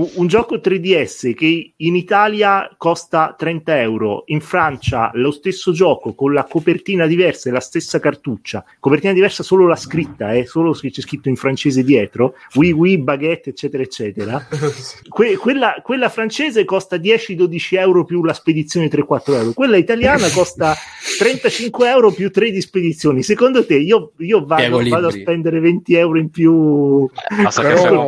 Un, 0.00 0.08
un 0.14 0.26
gioco 0.26 0.56
3DS 0.56 1.34
che 1.34 1.72
in 1.76 1.94
Italia 1.96 2.68
costa 2.76 3.34
30 3.36 3.80
euro, 3.80 4.22
in 4.26 4.40
Francia 4.40 5.10
lo 5.14 5.30
stesso 5.30 5.72
gioco 5.72 6.14
con 6.14 6.32
la 6.32 6.44
copertina 6.44 7.06
diversa 7.06 7.48
e 7.48 7.52
la 7.52 7.60
stessa 7.60 7.98
cartuccia, 7.98 8.64
copertina 8.78 9.12
diversa 9.12 9.42
solo 9.42 9.66
la 9.66 9.76
scritta, 9.76 10.32
eh, 10.32 10.46
solo 10.46 10.72
che 10.72 10.90
c'è 10.90 11.00
scritto 11.02 11.28
in 11.28 11.36
francese 11.36 11.84
dietro, 11.84 12.34
oui 12.54 12.72
oui, 12.72 12.98
baguette, 12.98 13.50
eccetera, 13.50 13.82
eccetera. 13.82 14.46
Que- 15.08 15.36
quella, 15.36 15.80
quella 15.82 16.08
francese 16.08 16.64
costa 16.64 16.96
10-12 16.96 17.78
euro 17.78 18.04
più 18.04 18.24
la 18.24 18.32
spedizione 18.32 18.88
3-4 18.88 19.34
euro, 19.34 19.52
quella 19.52 19.76
italiana 19.76 20.28
costa 20.32 20.74
35 21.18 21.88
euro 21.88 22.10
più 22.12 22.30
3 22.30 22.50
di 22.50 22.60
spedizioni. 22.60 23.22
Secondo 23.22 23.66
te 23.66 23.76
io, 23.76 24.12
io 24.18 24.44
vado, 24.44 24.80
vado 24.88 25.08
a 25.08 25.10
spendere 25.10 25.60
20 25.60 25.94
euro 25.94 26.18
in 26.18 26.30
più? 26.30 27.08
Che 27.10 27.36
Però, 27.36 27.50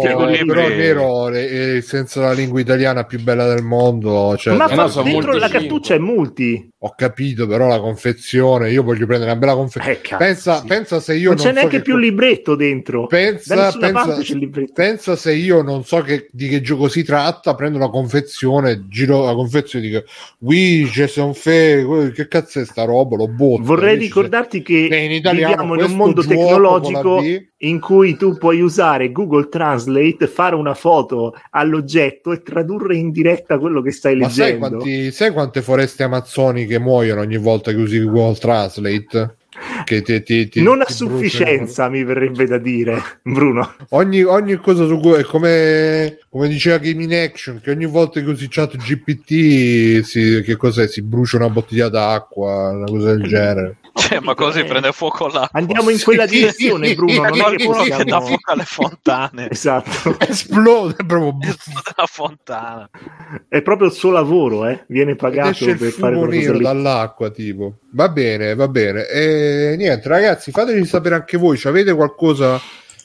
se 0.01 0.09
però 0.09 0.27
libri- 0.27 0.77
nero, 0.77 1.29
eh, 1.31 1.82
senza 1.83 2.21
la 2.21 2.33
lingua 2.33 2.61
italiana 2.61 3.05
più 3.05 3.21
bella 3.23 3.47
del 3.47 3.63
mondo, 3.63 4.37
cioè, 4.37 4.55
Ma 4.55 4.67
Eh 4.69 4.75
fa- 4.75 4.87
no, 4.95 5.03
dentro 5.03 5.33
la 5.35 5.49
cartuccia 5.49 5.95
è 5.95 5.99
multi. 5.99 6.72
Ho 6.85 6.95
capito, 6.97 7.47
però 7.47 7.69
la 7.69 7.79
confezione, 7.79 8.73
io 8.73 8.83
voglio 8.83 9.07
prendere 9.07 9.31
una 9.31 9.39
bella 9.39 9.55
confezione. 9.55 10.01
Eh, 10.01 10.17
pensa, 10.17 10.61
sì. 10.61 10.67
pensa 10.67 10.99
se 10.99 11.15
io 11.15 11.29
non 11.29 11.37
non, 11.37 11.45
c'è 11.45 11.51
so 11.51 11.55
neanche 11.55 11.77
che 11.77 11.83
più 11.83 11.93
co- 11.95 12.01
libretto 12.01 12.57
dentro. 12.57 13.07
Pensa, 13.07 13.71
pensa, 13.79 14.19
libretto. 14.35 14.73
pensa 14.73 15.15
se 15.15 15.33
io 15.33 15.63
non 15.63 15.85
so 15.85 16.01
che, 16.01 16.29
di 16.33 16.49
che 16.49 16.61
gioco 16.61 16.89
si 16.89 17.05
tratta, 17.05 17.55
prendo 17.55 17.79
la 17.79 17.89
confezione, 17.89 18.87
giro 18.89 19.25
la 19.25 19.35
confezione 19.35 19.87
e 19.87 19.89
dico 19.89 20.05
oui, 20.41 20.85
je 20.93 21.07
son 21.07 21.35
fait, 21.35 22.11
che 22.11 22.27
cazzo 22.27 22.59
è 22.59 22.65
sta 22.65 22.83
roba, 22.83 23.15
lo 23.15 23.29
botto. 23.29 23.63
Vorrei 23.63 23.93
Invece 23.93 24.09
ricordarti 24.09 24.63
che 24.63 24.89
se- 24.91 24.97
in 24.97 25.13
italiano 25.13 25.63
viviamo 25.63 25.75
in 25.77 25.89
un 25.89 25.97
mondo 25.97 26.25
tecnologico 26.25 27.23
in 27.59 27.79
cui 27.79 28.17
tu 28.17 28.37
puoi 28.37 28.61
usare 28.61 29.13
Google 29.13 29.49
Translate, 29.49 30.27
fare 30.27 30.57
una 30.57 30.75
foto 30.75 31.35
all'oggetto 31.51 32.33
e 32.33 32.43
tradurre 32.43 32.97
in 32.97 33.13
diretta 33.13 33.59
quello 33.59 33.81
che 33.83 33.93
stai 33.93 34.17
Ma 34.17 34.29
sai, 34.29 34.53
leggendo. 34.55 34.79
quanti, 34.79 35.13
sai 35.13 35.31
quante 35.31 35.63
foreste 35.63 36.03
amazzoniche 36.03 36.72
muoiono 36.79 37.21
ogni 37.21 37.39
volta 37.39 37.71
che 37.71 37.77
usi 37.79 38.01
Google 38.03 38.37
Translate? 38.37 39.37
Che 39.85 40.01
ti- 40.03 40.23
ti- 40.23 40.49
ti- 40.49 40.63
non 40.63 40.81
a 40.81 40.89
sufficienza, 40.89 41.89
mi 41.89 42.03
verrebbe 42.05 42.47
da 42.47 42.57
dire, 42.59 43.01
Bruno. 43.23 43.61
bruciano. 43.61 43.87
Ogni, 43.91 44.23
ogni 44.23 44.57
cosa 44.57 44.87
su 44.87 44.99
Google 44.99 45.21
è 45.21 45.25
come, 45.25 46.19
come 46.31 46.49
diceva 46.49 46.79
Game 46.79 47.03
in 47.03 47.13
Action, 47.13 47.61
che 47.63 47.71
ogni 47.71 47.85
volta 47.87 48.21
che 48.21 48.29
usi 48.29 48.49
chat 48.49 48.77
GPT 48.77 50.01
si, 50.03 50.41
che 50.43 50.57
cos'è? 50.57 50.87
Si 50.89 51.03
brucia 51.03 51.37
una 51.37 51.51
bottiglia 51.51 51.89
d'acqua, 51.89 52.71
una 52.71 52.87
cosa 52.87 53.15
del 53.15 53.27
genere. 53.29 53.77
Cioè, 54.03 54.21
ma 54.21 54.35
così 54.35 54.65
prende 54.65 54.93
fuoco 54.93 55.27
l'acqua. 55.27 55.59
Andiamo 55.61 55.91
in 55.91 56.01
quella 56.03 56.27
direzione, 56.27 56.95
Bruno. 56.95 57.13
Non 57.13 57.27
è 57.27 57.31
che 57.57 57.65
Qualcuno 57.65 57.97
che 57.97 58.05
dà 58.05 58.21
fuoco 58.21 58.53
alle 58.53 58.65
fontane. 58.65 59.49
Esatto, 59.63 60.17
Esplode 60.27 60.97
proprio. 61.07 61.55
la 61.97 62.07
fontana. 62.07 62.89
è 63.49 63.61
proprio 63.63 63.89
il 63.89 63.95
suo 63.95 64.11
lavoro, 64.11 64.67
eh. 64.67 64.85
viene 64.89 65.15
pagato 65.15 65.65
per 65.65 65.91
fare 65.93 66.17
nero 66.17 66.59
dall'acqua, 66.59 67.31
tipo. 67.31 67.79
Va 67.93 68.09
bene, 68.09 68.55
va 68.55 68.69
bene. 68.69 69.07
E 69.07 69.75
niente, 69.77 70.09
ragazzi, 70.09 70.51
fateci 70.51 70.85
sapere 70.87 71.17
anche 71.17 71.37
voi. 71.37 71.59
ci 71.59 71.69
Avete 71.69 71.95
qualcosa 71.95 72.61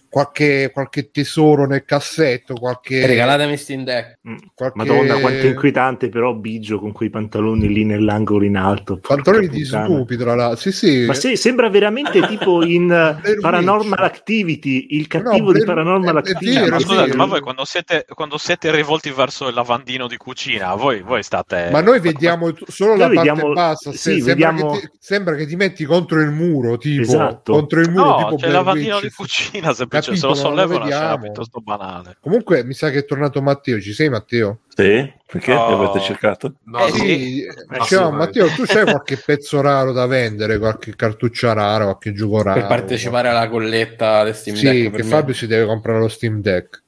qualche, 0.09 0.69
qualche 0.73 1.09
tesoro 1.11 1.65
nel 1.65 1.83
cassetto, 1.85 2.53
qualche... 2.55 3.05
Regalatemi 3.05 3.57
Steam 3.57 3.83
Deck. 3.83 4.19
Mm. 4.27 4.35
qualche... 4.53 4.77
Madonna, 4.77 5.19
quanto 5.19 5.39
è 5.39 5.47
inquietante, 5.49 6.09
però 6.09 6.33
Biggio 6.33 6.79
con 6.79 6.91
quei 6.91 7.09
pantaloni 7.09 7.67
lì 7.67 7.83
nell'angolo 7.85 8.45
in 8.45 8.57
alto. 8.57 8.97
Pantaloni 8.99 9.47
di 9.47 9.65
l'altro. 9.67 10.55
Sì, 10.55 10.71
sì. 10.71 11.05
Ma 11.05 11.13
se- 11.13 11.35
sembra 11.35 11.69
veramente 11.69 12.19
tipo 12.27 12.63
in 12.65 12.87
Blair 12.87 13.39
Paranormal 13.39 13.99
Witch. 13.99 14.01
Activity, 14.17 14.87
il 14.91 15.07
No, 15.11 15.21
cattivo 15.21 15.45
di 15.51 15.63
Blair- 15.63 15.65
Paranormal 15.65 16.15
è- 16.15 16.27
è 16.27 16.31
Activity. 16.31 16.59
vero, 16.59 16.69
Ma 16.71 16.75
è 16.77 16.79
scusate, 16.79 17.15
ma 17.15 17.25
voi 17.25 17.41
quando 17.41 17.65
siete, 17.65 18.05
quando 18.13 18.37
siete 18.37 18.71
rivolti 18.71 19.09
verso 19.11 19.47
il 19.47 19.53
lavandino 19.53 20.07
di 20.07 20.17
cucina, 20.17 20.75
voi, 20.75 21.01
voi 21.01 21.23
state... 21.23 21.69
Ma 21.71 21.81
noi 21.81 21.99
vediamo 21.99 22.53
solo 22.67 22.91
Noi 22.95 22.99
la 22.99 23.05
parte 23.07 23.29
vediamo- 23.29 23.53
bassa. 23.53 23.91
sì, 23.91 23.97
se- 23.97 24.11
sembra, 24.21 24.33
vediamo- 24.51 24.71
che 24.71 24.79
ti, 24.79 24.89
sembra 24.99 25.35
che 25.35 25.45
ti 25.45 25.55
metti 25.55 25.85
contro 25.85 26.21
il 26.21 26.31
muro, 26.31 26.77
tipo 26.77 27.01
Esatto. 27.01 27.51
contro 27.53 27.79
il 27.81 27.89
muro, 27.89 28.05
No, 28.05 28.17
tipo 28.23 28.35
c'è 28.37 28.45
il 28.47 28.51
lavandino 28.53 28.95
Witch. 28.95 29.07
di 29.07 29.11
cucina. 29.15 29.73
Se 29.73 29.87
Capito, 30.05 30.27
lo 30.27 30.33
non 30.33 30.43
lo 30.43 30.49
sollevo 30.49 30.73
è 30.73 30.75
una 30.77 30.85
scena 30.85 30.99
vediamo. 31.01 31.23
piuttosto 31.23 31.59
banale. 31.61 32.17
Comunque 32.21 32.63
mi 32.63 32.73
sa 32.73 32.89
che 32.89 32.99
è 32.99 33.05
tornato 33.05 33.41
Matteo. 33.41 33.79
Ci 33.81 33.93
sei, 33.93 34.09
Matteo? 34.09 34.59
Sì? 34.75 35.11
Perché 35.25 35.53
Oh. 35.53 35.83
avete 35.83 35.99
cercato? 36.05 36.53
No, 36.65 36.85
Eh, 36.85 36.91
sì. 36.91 37.41
eh, 37.43 38.11
Matteo, 38.11 38.47
tu 38.49 38.63
c'hai 38.65 38.83
qualche 38.83 39.17
pezzo 39.17 39.59
raro 39.61 39.91
da 39.91 40.05
vendere, 40.05 40.57
qualche 40.59 40.95
cartuccia 40.95 41.53
rara, 41.53 41.83
qualche 41.85 42.13
gioco 42.13 42.41
raro? 42.41 42.59
Per 42.59 42.67
partecipare 42.69 43.29
alla 43.29 43.49
colletta 43.49 44.23
del 44.23 44.35
Steam 44.35 44.55
Sì, 44.55 44.65
Deck. 44.65 44.81
che 44.83 44.89
per 44.91 45.03
me. 45.03 45.09
Fabio 45.09 45.33
si 45.33 45.47
deve 45.47 45.65
comprare 45.65 45.99
lo 45.99 46.07
Steam 46.07 46.41
Deck. 46.41 46.83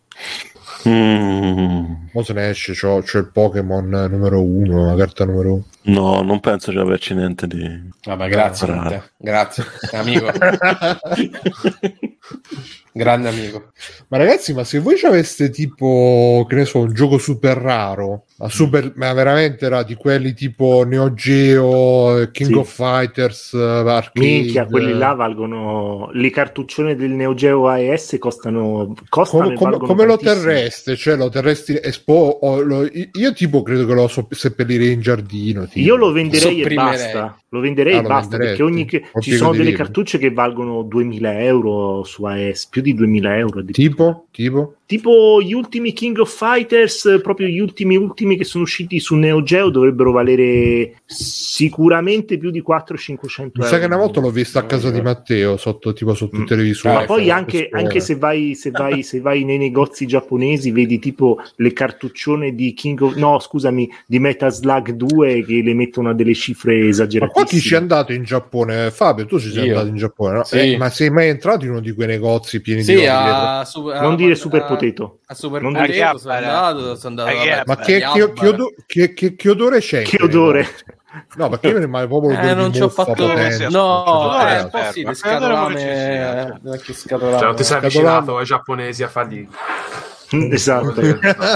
Mm, 0.87 1.93
Mo 2.13 2.23
se 2.23 2.31
ne 2.31 2.49
esce, 2.49 2.71
c'ho, 2.73 3.01
c'ho 3.01 3.17
il 3.17 3.29
Pokémon 3.33 3.85
numero 4.09 4.41
uno, 4.41 4.85
la 4.85 4.95
carta 4.95 5.25
numero 5.25 5.53
uno. 5.55 5.65
no, 5.81 6.21
non 6.21 6.39
penso 6.39 6.71
di 6.71 6.77
averci 6.77 7.13
niente 7.13 7.47
di... 7.47 7.89
Vabbè, 8.05 8.29
grazie, 8.29 9.11
grazie, 9.17 9.65
amico, 9.91 10.31
grande 12.91 13.29
amico. 13.29 13.71
Ma 14.07 14.17
ragazzi, 14.17 14.53
ma 14.53 14.63
se 14.63 14.79
voi 14.79 14.97
ci 14.97 15.05
aveste 15.05 15.49
tipo, 15.49 16.45
che 16.47 16.55
ne 16.55 16.65
so, 16.65 16.79
un 16.79 16.93
gioco 16.93 17.17
super 17.17 17.57
raro, 17.57 18.23
ma, 18.37 18.49
super, 18.49 18.91
ma 18.95 19.11
veramente 19.13 19.65
era 19.65 19.83
di 19.83 19.95
quelli 19.95 20.33
tipo 20.33 20.83
Neo 20.85 21.13
Geo, 21.13 22.29
King 22.31 22.49
Sì. 22.51 22.55
of 22.57 22.73
Fighters, 22.73 23.53
eh, 23.53 23.57
Arcade, 23.59 24.25
Minchia, 24.25 24.65
quelli 24.65 24.93
là 24.93 25.13
valgono 25.13 26.09
le 26.13 26.29
cartuccione 26.29 26.95
del 26.95 27.11
Neo 27.11 27.33
Geo 27.33 27.67
AES 27.67 28.15
costano, 28.19 28.93
costano 29.09 29.53
come, 29.53 29.55
come- 29.55 29.77
come 29.87 30.05
lo 30.05 30.17
terreste? 30.17 30.95
Cioè 30.95 31.15
lo 31.15 31.29
terresti 31.29 31.77
espo, 31.81 32.39
o 32.41 32.61
lo- 32.61 32.87
io 32.91 33.33
tipo 33.33 33.61
credo 33.61 33.85
che 33.85 33.93
lo 33.93 34.07
so 34.07 34.27
seppellirei 34.29 34.93
in 34.93 35.01
giardino. 35.01 35.65
tipo. 35.67 35.79
Io 35.79 35.95
lo 35.95 36.11
venderei 36.11 36.61
e 36.61 36.73
basta. 36.73 37.33
Lo 37.51 37.61
venderei 37.61 37.95
Ah, 37.95 37.99
e 37.99 38.01
basta 38.03 38.37
perché 38.37 38.61
ogni 38.61 38.87
ci 39.21 39.33
sono 39.35 39.51
delle 39.53 39.63
libro. 39.71 39.83
cartucce 39.83 40.19
che 40.19 40.31
valgono 40.31 40.83
2000 40.83 41.39
euro 41.41 42.03
su 42.03 42.23
AES, 42.23 42.67
più 42.67 42.78
di 42.81 42.93
2000 42.93 43.37
euro. 43.37 43.59
addirittura. 43.59 43.89
Tipo? 43.89 44.27
Tipo? 44.31 44.75
Tipo 44.89 45.39
gli 45.39 45.53
ultimi 45.53 45.93
King 45.93 46.17
of 46.17 46.35
Fighters, 46.35 47.05
eh, 47.05 47.21
proprio 47.21 47.45
gli 47.45 47.59
ultimi 47.59 47.95
ultimi 47.95 48.35
che 48.37 48.43
sono 48.43 48.63
usciti 48.63 48.99
su 48.99 49.13
Neo 49.17 49.43
Geo 49.43 49.69
dovrebbero 49.69 50.11
valere 50.11 50.93
sicuramente 51.05 52.39
più 52.39 52.49
di 52.49 52.63
400-500 52.67 53.43
Mi 53.43 53.51
euro. 53.53 53.67
sa 53.67 53.77
che 53.77 53.85
una 53.85 53.97
volta 53.97 54.19
l'ho 54.19 54.31
visto 54.31 54.57
a 54.57 54.63
casa 54.63 54.89
di 54.89 54.99
Matteo, 54.99 55.57
sotto, 55.57 55.93
tipo 55.93 56.15
sotto 56.15 56.37
Mm. 56.37 56.41
il 56.41 56.47
televisore. 56.47 56.93
Ma 56.95 57.05
poi 57.05 57.29
anche, 57.29 57.69
anche 57.71 57.99
se, 57.99 58.15
vai, 58.15 58.55
se, 58.55 58.71
vai, 58.71 59.03
se 59.03 59.19
vai 59.21 59.43
nei 59.43 59.59
negozi 59.59 60.07
giapponesi, 60.07 60.71
vedi 60.71 60.97
tipo 60.97 61.39
le 61.57 61.71
cartuccione 61.71 62.55
di 62.55 62.73
King 62.73 62.99
of 63.01 63.13
no, 63.15 63.37
scusami, 63.39 63.87
di 64.07 64.17
Metal 64.17 64.51
Slug 64.51 64.89
2 64.93 65.43
che 65.45 65.61
le 65.61 65.73
mettono 65.75 66.09
a 66.09 66.13
delle 66.15 66.33
cifre 66.33 66.89
Ma 67.19 67.27
qua 67.27 67.43
chi 67.43 67.59
ci 67.59 67.75
è 67.75 67.77
andato 67.77 68.11
in 68.11 68.23
Giappone? 68.23 68.89
Fabio, 68.89 69.27
tu 69.27 69.39
ci 69.39 69.51
sei 69.51 69.65
Io. 69.65 69.73
andato 69.73 69.87
in 69.89 69.97
Giappone, 69.97 70.37
no? 70.37 70.43
Sì. 70.45 70.73
Eh, 70.73 70.77
ma 70.77 70.89
sei 70.89 71.11
mai 71.11 71.27
entrato 71.27 71.65
in 71.65 71.71
uno 71.71 71.79
di 71.79 71.91
quei 71.93 72.07
negozi 72.07 72.59
pieni 72.59 72.79
di 72.79 72.85
Sì, 72.85 73.05
a, 73.05 73.67
Non 74.01 74.13
a- 74.13 74.15
dire 74.15 74.33
Super 74.35 74.63
Potato. 74.87 75.19
A 75.27 75.33
Super 75.33 75.61
Non 75.61 75.71
Potato 75.73 75.91
dire- 75.91 76.17
sono 76.17 76.33
andato, 76.33 76.95
sono 76.95 77.21
andato 77.21 77.29
Eh, 77.29 77.35
vabbè, 77.49 77.63
Ma 77.65 77.75
che, 77.77 77.99
che, 77.99 78.33
che 78.33 78.47
odo- 78.47 78.73
che- 78.85 79.13
che- 79.13 79.35
che 79.35 79.49
odore 79.49 79.79
c'è? 79.79 80.01
Che 80.03 80.23
odore? 80.23 80.67
No, 81.37 81.49
perché 81.49 81.73
mi 81.73 81.79
rimane 81.79 82.07
proprio 82.07 82.39
Eh, 82.39 82.53
non 82.53 82.69
di 82.69 82.77
ci 82.77 82.83
ho 82.83 82.89
fatto 82.89 83.13
potente. 83.13 83.67
No, 83.69 84.03
No, 84.03 84.27
Odore 84.27 84.57
eh, 84.59 84.61
un 84.61 84.69
po' 84.69 84.77
esterno, 84.77 84.91
sì, 84.91 85.03
le 85.05 85.13
scatolame 85.15 85.75
che 85.75 86.41
eh, 86.73 86.77
che 86.79 86.93
scatolame. 86.93 87.37
Cioè, 87.37 87.45
non 87.47 87.55
ti 87.55 87.63
sei 87.63 87.77
avvicinato 87.77 88.37
ai 88.37 88.45
giapponesi 88.45 89.03
a 89.03 89.07
fargli... 89.07 89.47
Esatto. 90.51 91.01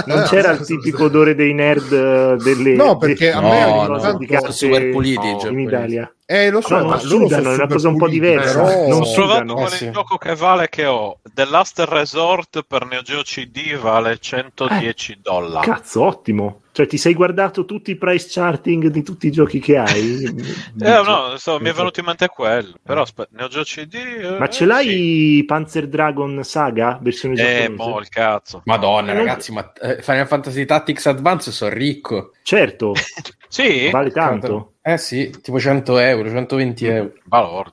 Non 0.06 0.24
c'era 0.28 0.50
il 0.52 0.60
tipico 0.64 1.04
odore 1.04 1.34
dei 1.34 1.52
nerd 1.54 1.92
eh, 1.92 2.36
delle 2.42 2.74
No, 2.74 2.96
perché 2.96 3.30
a 3.32 3.40
me 3.40 3.64
No, 3.66 3.86
no, 3.86 3.98
tanto- 3.98 4.18
di 4.18 4.26
sono 4.26 4.40
carte 4.40 4.52
super 4.56 4.90
puliti 4.90 5.26
i 5.26 5.36
in. 5.48 5.58
Italia. 5.60 6.12
Eh, 6.26 6.50
lo 6.50 6.60
so, 6.60 6.78
No, 6.78 6.86
ma 6.86 6.98
sudano, 6.98 7.28
sono 7.28 7.50
è 7.50 7.54
una 7.54 7.66
cosa 7.66 7.88
un 7.88 7.96
po' 7.98 8.08
diversa. 8.08 8.62
però- 8.62 8.88
Non 8.88 9.04
Sto 9.04 9.14
provando 9.14 9.54
qual 9.54 9.66
eh, 9.66 9.70
sì. 9.76 9.84
il 9.84 9.92
gioco 9.92 10.16
che 10.16 10.34
vale 10.34 10.68
che 10.68 10.86
ho. 10.86 11.18
The 11.32 11.44
Last 11.44 11.78
Resort 11.86 12.64
per 12.66 12.86
Neo 12.86 13.02
Geo 13.02 13.22
CD 13.22 13.76
vale 13.76 14.18
110 14.18 15.18
dollari. 15.22 15.66
Cazzo, 15.66 16.02
ottimo. 16.02 16.60
Cioè, 16.76 16.88
ti 16.88 16.96
sei 16.98 17.14
guardato 17.14 17.64
tutti 17.66 17.92
i 17.92 17.96
price 17.96 18.26
charting 18.28 18.88
di 18.88 19.04
tutti 19.04 19.28
i 19.28 19.30
giochi 19.30 19.60
che 19.60 19.76
hai? 19.76 20.24
Eh, 20.76 21.02
no, 21.04 21.36
so, 21.36 21.60
mi 21.60 21.68
è 21.68 21.72
venuto 21.72 22.00
in 22.00 22.06
mente 22.06 22.26
quello. 22.26 22.74
Però 22.82 23.02
aspetta, 23.02 23.28
Neo 23.36 23.46
Geo 23.46 23.62
CD. 23.62 23.94
eh, 23.94 24.38
Ma 24.40 24.48
ce 24.48 24.58
sì. 24.58 24.64
l'hai 24.64 25.44
Panzer 25.46 25.86
Dragon 25.86 26.42
Saga 26.42 26.98
versione 27.00 27.34
Eh, 27.34 27.36
giapponese? 27.68 27.74
mo' 27.90 28.00
il 28.00 28.08
cazzo. 28.08 28.62
Madonna, 28.64 29.12
Non- 29.12 29.24
ragazzi, 29.24 29.52
ma 29.52 29.72
eh, 29.80 30.02
Final 30.02 30.26
Fantasy 30.26 30.64
Tactics 30.64 31.06
Advance 31.06 31.52
sono 31.52 31.72
ricco. 31.72 32.32
Certo, 32.42 32.92
Sì, 33.48 33.88
vale 33.90 34.10
tanto. 34.10 34.72
Eh 34.82 34.98
sì, 34.98 35.30
tipo 35.40 35.60
100 35.60 35.96
euro, 35.98 36.28
120 36.28 36.86
euro. 36.86 37.12
valore. 37.26 37.72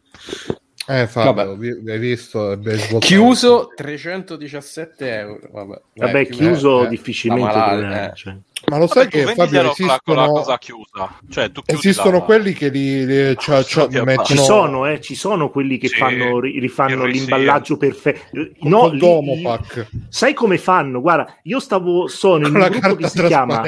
Eh, 0.88 1.08
Fabio, 1.08 1.34
Vabbè. 1.34 1.58
vi- 1.58 1.90
hai 1.92 1.98
visto? 1.98 2.60
Chiuso 3.00 3.70
317 3.76 5.18
euro. 5.20 5.40
Vabbè, 5.52 5.82
Vabbè, 5.96 6.20
Eh, 6.20 6.30
chiuso 6.30 6.84
eh, 6.86 6.88
difficilmente. 6.88 7.46
malale, 7.58 8.12
eh. 8.12 8.16
cioè. 8.16 8.36
Ma 8.68 8.78
lo 8.78 8.88
sai 8.88 9.08
che 9.08 9.26
Fabio 9.26 9.46
con 9.46 9.88
la, 9.88 10.00
con 10.04 10.18
esistono, 10.18 10.32
cosa 10.32 10.58
chiusa. 10.58 11.18
Cioè, 11.30 11.52
tu 11.52 11.62
esistono 11.66 12.18
la- 12.20 12.24
quelli 12.24 12.54
che 12.54 12.70
li, 12.70 13.06
li- 13.06 13.34
c'ha- 13.36 13.64
c'ha- 13.66 13.84
Oddio, 13.84 14.04
mettono 14.04 14.26
Ci 14.28 14.38
sono, 14.38 14.86
eh, 14.88 15.02
ci 15.02 15.16
sono 15.16 15.50
quelli 15.50 15.78
che 15.78 15.88
Sì, 15.88 15.96
fanno, 15.98 16.40
ri- 16.40 16.60
rifanno 16.60 17.06
l'imballaggio 17.06 17.78
perfetto. 17.78 18.50
con 18.60 18.70
No, 18.70 18.80
col 18.82 18.92
li- 18.94 19.00
domo 19.00 19.34
li- 19.34 19.42
pack 19.42 19.88
sai 20.10 20.34
come 20.34 20.58
fanno? 20.58 21.02
Guarda, 21.02 21.40
io 21.44 21.60
stavo, 21.60 22.08
sono 22.08 22.46
in 22.48 22.54
con 22.54 22.62
un 22.62 22.70
gruppo 22.70 22.96
che 22.96 23.08
si 23.08 23.24
chiama 23.24 23.62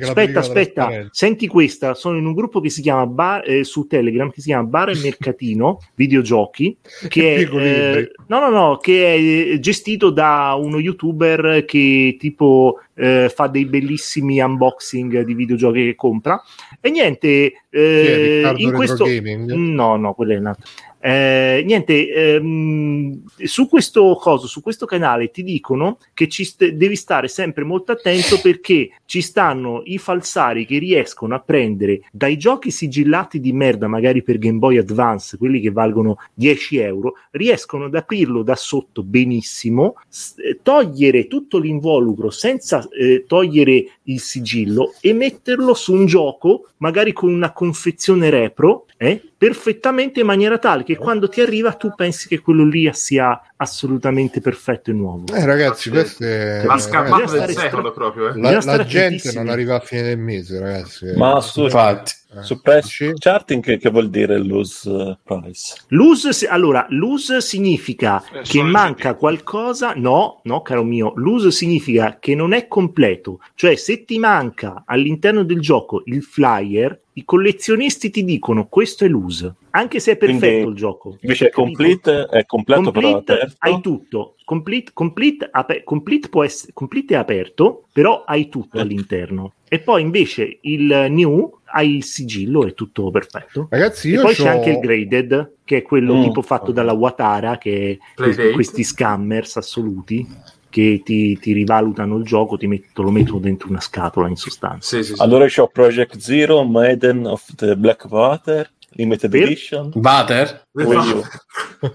Aspetta, 0.00 0.38
aspetta, 0.40 1.08
senti 1.10 1.46
questa. 1.46 1.94
Sono 1.94 2.16
in 2.16 2.24
un 2.26 2.32
gruppo 2.32 2.60
che 2.60 2.70
si 2.70 2.80
chiama 2.80 3.06
Bar, 3.06 3.48
eh, 3.48 3.64
su 3.64 3.86
Telegram 3.86 4.30
che 4.30 4.40
si 4.40 4.46
chiama 4.48 4.64
Bar 4.66 4.90
e 4.90 4.96
Mercatino 5.02 5.80
Videogiochi. 5.94 6.76
Che 7.08 7.34
è, 7.34 7.40
eh, 7.54 8.12
no, 8.28 8.38
no, 8.40 8.48
no, 8.48 8.76
che 8.78 9.52
è 9.54 9.58
gestito 9.58 10.10
da 10.10 10.56
uno 10.58 10.78
youtuber 10.78 11.64
che 11.66 12.16
tipo 12.18 12.78
eh, 12.94 13.30
fa 13.34 13.46
dei 13.46 13.64
bellissimi 13.66 14.40
unboxing 14.40 15.22
di 15.22 15.34
videogiochi 15.34 15.84
che 15.84 15.94
compra. 15.94 16.40
E 16.80 16.90
niente, 16.90 17.52
eh, 17.68 18.52
in 18.56 18.72
questo. 18.72 19.04
Gaming? 19.04 19.50
No, 19.52 19.96
no, 19.96 20.14
quello 20.14 20.32
è 20.32 20.36
un 20.36 20.46
altro. 20.46 20.68
Eh, 21.02 21.62
niente, 21.64 22.12
ehm, 22.12 23.22
su 23.44 23.68
questo 23.68 24.14
coso, 24.20 24.46
su 24.46 24.60
questo 24.60 24.84
canale 24.84 25.30
ti 25.30 25.42
dicono 25.42 25.98
che 26.12 26.28
ci 26.28 26.44
st- 26.44 26.72
devi 26.72 26.94
stare 26.94 27.26
sempre 27.26 27.64
molto 27.64 27.92
attento 27.92 28.38
perché 28.42 28.90
ci 29.06 29.22
stanno 29.22 29.80
i 29.84 29.96
falsari 29.96 30.66
che 30.66 30.78
riescono 30.78 31.34
a 31.34 31.40
prendere 31.40 32.02
dai 32.12 32.36
giochi 32.36 32.70
sigillati 32.70 33.40
di 33.40 33.52
merda, 33.52 33.88
magari 33.88 34.22
per 34.22 34.38
Game 34.38 34.58
Boy 34.58 34.76
Advance, 34.76 35.38
quelli 35.38 35.60
che 35.60 35.70
valgono 35.70 36.18
10 36.34 36.76
euro, 36.76 37.14
riescono 37.30 37.86
ad 37.86 37.94
aprirlo 37.94 38.42
da 38.42 38.54
sotto 38.54 39.02
benissimo, 39.02 39.94
s- 40.06 40.34
togliere 40.62 41.28
tutto 41.28 41.56
l'involucro 41.58 42.28
senza 42.28 42.86
eh, 42.90 43.24
togliere 43.26 43.86
il 44.04 44.20
sigillo 44.20 44.92
e 45.00 45.14
metterlo 45.14 45.72
su 45.72 45.94
un 45.94 46.04
gioco, 46.04 46.68
magari 46.78 47.14
con 47.14 47.32
una 47.32 47.52
confezione 47.52 48.28
repro, 48.28 48.84
eh, 48.98 49.22
perfettamente 49.40 50.20
in 50.20 50.26
maniera 50.26 50.58
tale 50.58 50.84
che 50.84 50.98
quando 50.98 51.26
ti 51.26 51.40
arriva 51.40 51.72
tu 51.72 51.94
pensi 51.94 52.28
che 52.28 52.40
quello 52.40 52.62
lì 52.62 52.90
sia 52.92 53.40
assolutamente 53.60 54.40
perfetto 54.40 54.90
e 54.90 54.94
nuovo. 54.94 55.34
Eh, 55.34 55.44
ragazzi, 55.44 55.90
questo 55.90 56.24
è... 56.24 56.64
Scappato 56.78 57.24
bisogna 57.24 57.46
del 57.46 57.56
secolo 57.56 57.92
proprio, 57.92 58.28
eh. 58.28 58.40
La, 58.40 58.58
la 58.62 58.84
gente 58.84 59.32
non 59.34 59.48
arriva 59.48 59.76
a 59.76 59.80
fine 59.80 60.02
del 60.02 60.18
mese, 60.18 60.58
ragazzi. 60.58 61.12
Ma 61.14 61.40
su, 61.42 61.64
Infatti. 61.64 62.12
Eh, 62.38 62.42
su 62.42 62.60
price 62.62 63.12
charting 63.18 63.62
che, 63.62 63.76
che 63.76 63.90
vuol 63.90 64.08
dire 64.08 64.38
lose 64.38 64.90
eh, 64.90 65.18
price? 65.22 65.74
Lose, 65.88 66.46
allora, 66.46 66.86
lose 66.88 67.42
significa 67.42 68.22
Eh, 68.32 68.40
che 68.42 68.62
manca 68.62 69.14
qualcosa, 69.14 69.92
no, 69.94 70.40
no, 70.44 70.62
caro 70.62 70.82
mio, 70.82 71.12
lose 71.16 71.50
significa 71.50 72.16
che 72.18 72.34
non 72.34 72.54
è 72.54 72.66
completo, 72.66 73.40
cioè 73.54 73.76
se 73.76 74.04
ti 74.06 74.18
manca 74.18 74.84
all'interno 74.86 75.44
del 75.44 75.60
gioco 75.60 76.02
il 76.06 76.22
flyer, 76.22 76.98
i 77.14 77.24
collezionisti 77.24 78.08
ti 78.08 78.24
dicono 78.24 78.68
questo 78.68 79.04
è 79.04 79.08
lose. 79.08 79.54
Anche 79.72 80.00
se 80.00 80.12
è 80.12 80.16
perfetto 80.16 80.46
Quindi, 80.46 80.68
il 80.70 80.74
gioco. 80.76 81.16
Invece 81.20 81.48
Capito? 81.50 81.60
complete 81.62 82.26
è 82.26 82.44
completo 82.46 82.90
però 82.90 83.12
Complete 83.12 83.32
aperto. 83.32 83.56
hai 83.58 83.80
tutto. 83.80 84.34
Complete, 84.44 84.90
complete, 84.92 85.48
ape- 85.50 85.84
complete 85.84 86.28
può 86.28 86.42
essere, 86.42 86.72
complete 86.72 87.14
è 87.14 87.16
aperto, 87.18 87.84
però 87.92 88.24
hai 88.24 88.48
tutto 88.48 88.78
Eh. 88.78 88.80
all'interno. 88.80 89.52
E 89.68 89.78
poi 89.78 90.02
invece 90.02 90.58
il 90.62 91.06
new 91.10 91.58
hai 91.72 91.94
il 91.96 92.04
sigillo, 92.04 92.66
è 92.66 92.74
tutto 92.74 93.10
perfetto. 93.12 93.68
Ragazzi, 93.70 94.08
E 94.08 94.14
io 94.14 94.22
poi 94.22 94.34
c'ho- 94.34 94.42
c'è 94.42 94.48
anche 94.48 94.70
il 94.70 94.78
graded, 94.80 95.52
che 95.64 95.76
è 95.78 95.82
quello 95.82 96.16
Mm. 96.16 96.22
tipo 96.24 96.42
fatto 96.42 96.72
dalla 96.72 96.92
Watara, 96.92 97.56
che 97.58 97.98
Playdate. 98.16 98.50
questi 98.50 98.82
scammers 98.82 99.56
assoluti 99.58 100.26
che 100.68 101.00
ti, 101.04 101.36
ti 101.38 101.52
rivalutano 101.52 102.16
il 102.16 102.24
gioco, 102.24 102.56
ti 102.56 102.66
metto- 102.66 103.02
lo 103.02 103.10
mettono 103.10 103.38
dentro 103.38 103.68
una 103.68 103.80
scatola 103.80 104.28
in 104.28 104.36
sostanza. 104.36 104.96
Sì, 104.96 105.04
sì, 105.04 105.14
sì. 105.14 105.22
Allora 105.22 105.46
c'ho 105.46 105.68
Project 105.68 106.16
Zero, 106.18 106.64
Maiden 106.64 107.26
of 107.26 107.54
the 107.54 107.76
Black 107.76 108.06
Water, 108.10 108.68
Limited 108.92 109.30
Per- 109.30 109.42
Edition, 109.42 109.90
U, 109.94 110.00
Water. 110.00 110.66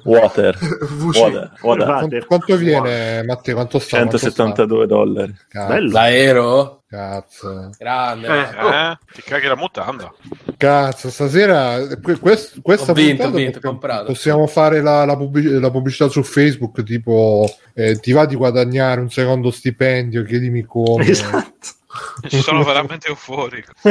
Water, 0.04 0.58
Water. 1.06 1.52
Va- 1.62 1.98
Quanto, 2.00 2.26
quanto 2.26 2.56
viene, 2.58 3.24
Matteo? 3.24 3.56
Quanto 3.56 3.80
sta? 3.80 3.98
Quanto 3.98 4.18
sta? 4.18 4.30
172 4.32 4.88
dollari. 4.88 5.36
Cazzo, 5.48 5.74
Bello. 5.74 5.92
L'aero? 5.92 6.84
cazzo, 6.88 7.70
Grande. 7.78 8.28
Eh, 8.28 8.64
oh, 8.64 8.70
Eh, 8.72 8.98
ti 9.14 9.22
caghi 9.24 9.48
la 9.48 9.56
mutanda. 9.58 10.14
cazzo, 10.56 11.10
stasera 11.10 11.86
que- 12.02 12.20
quest- 12.20 12.62
questa 12.62 12.92
Ho 12.92 12.96
vinto, 12.96 13.24
ho 13.24 13.32
vinto, 13.32 13.54
possiamo- 13.60 13.78
comprato. 13.78 14.06
possiamo 14.06 14.48
fare 14.48 14.82
la, 14.82 15.04
la 15.04 15.18
pubblic- 15.18 15.60
la 15.60 15.72
pubblicità 15.72 16.08
su 16.08 16.24
Facebook, 16.24 16.84
tipo 16.84 17.46
eh, 17.74 18.00
ti 18.00 18.14
va 18.14 18.26
di 18.26 18.36
guadagnare 18.36 19.02
un 19.02 19.10
secondo 19.10 19.52
stipendio, 19.52 20.24
chiedimi 20.24 20.64
come. 20.64 21.06
Esatto. 21.08 21.68
Sono 22.30 22.64
veramente 22.64 23.08
euforico. 23.08 23.72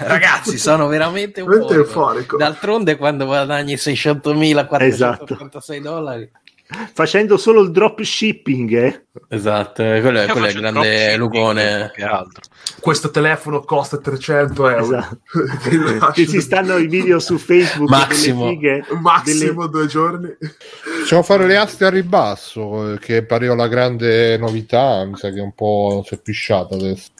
Ragazzi, 0.00 0.58
sono 0.58 0.86
veramente 0.86 1.42
Veramente 1.42 1.74
euforico. 1.74 1.74
euforico. 1.74 2.36
D'altronde, 2.36 2.96
quando 2.96 3.26
guadagni 3.26 3.74
600.486 3.74 4.82
Esatto. 4.82 5.80
dollari, 5.80 6.30
Facendo 6.92 7.36
solo 7.36 7.60
il 7.60 7.70
drop 7.70 8.02
shipping, 8.02 8.72
eh? 8.72 9.04
esatto, 9.28 9.82
eh, 9.82 10.00
quello 10.00 10.20
è, 10.20 10.26
quello 10.26 10.46
è 10.46 10.50
il 10.50 10.58
grande 10.58 11.14
dropshipping, 11.14 12.04
altro. 12.04 12.42
Questo 12.80 13.10
telefono 13.12 13.60
costa 13.60 13.98
300 13.98 14.68
euro. 14.68 14.84
Esatto. 14.84 15.18
Che 16.12 16.26
ci 16.26 16.40
stanno 16.40 16.76
i 16.76 16.88
video 16.88 17.20
su 17.20 17.38
Facebook 17.38 17.88
Massimo. 17.88 18.46
delle 18.46 18.56
fighe, 18.56 18.84
Massimo 19.00 19.66
due 19.68 19.86
giorni. 19.86 20.36
Possiamo 21.00 21.22
fare 21.22 21.46
le 21.46 21.56
aste 21.56 21.84
a 21.84 21.90
ribasso, 21.90 22.94
eh, 22.94 22.98
che 22.98 23.24
pareva 23.24 23.54
la 23.54 23.68
grande 23.68 24.36
novità, 24.36 25.04
mi 25.04 25.16
sa 25.16 25.30
che 25.30 25.38
è 25.38 25.42
un 25.42 25.54
po' 25.54 26.02
si 26.04 26.14
è 26.14 26.18
pisciata 26.20 26.74
adesso. 26.74 27.10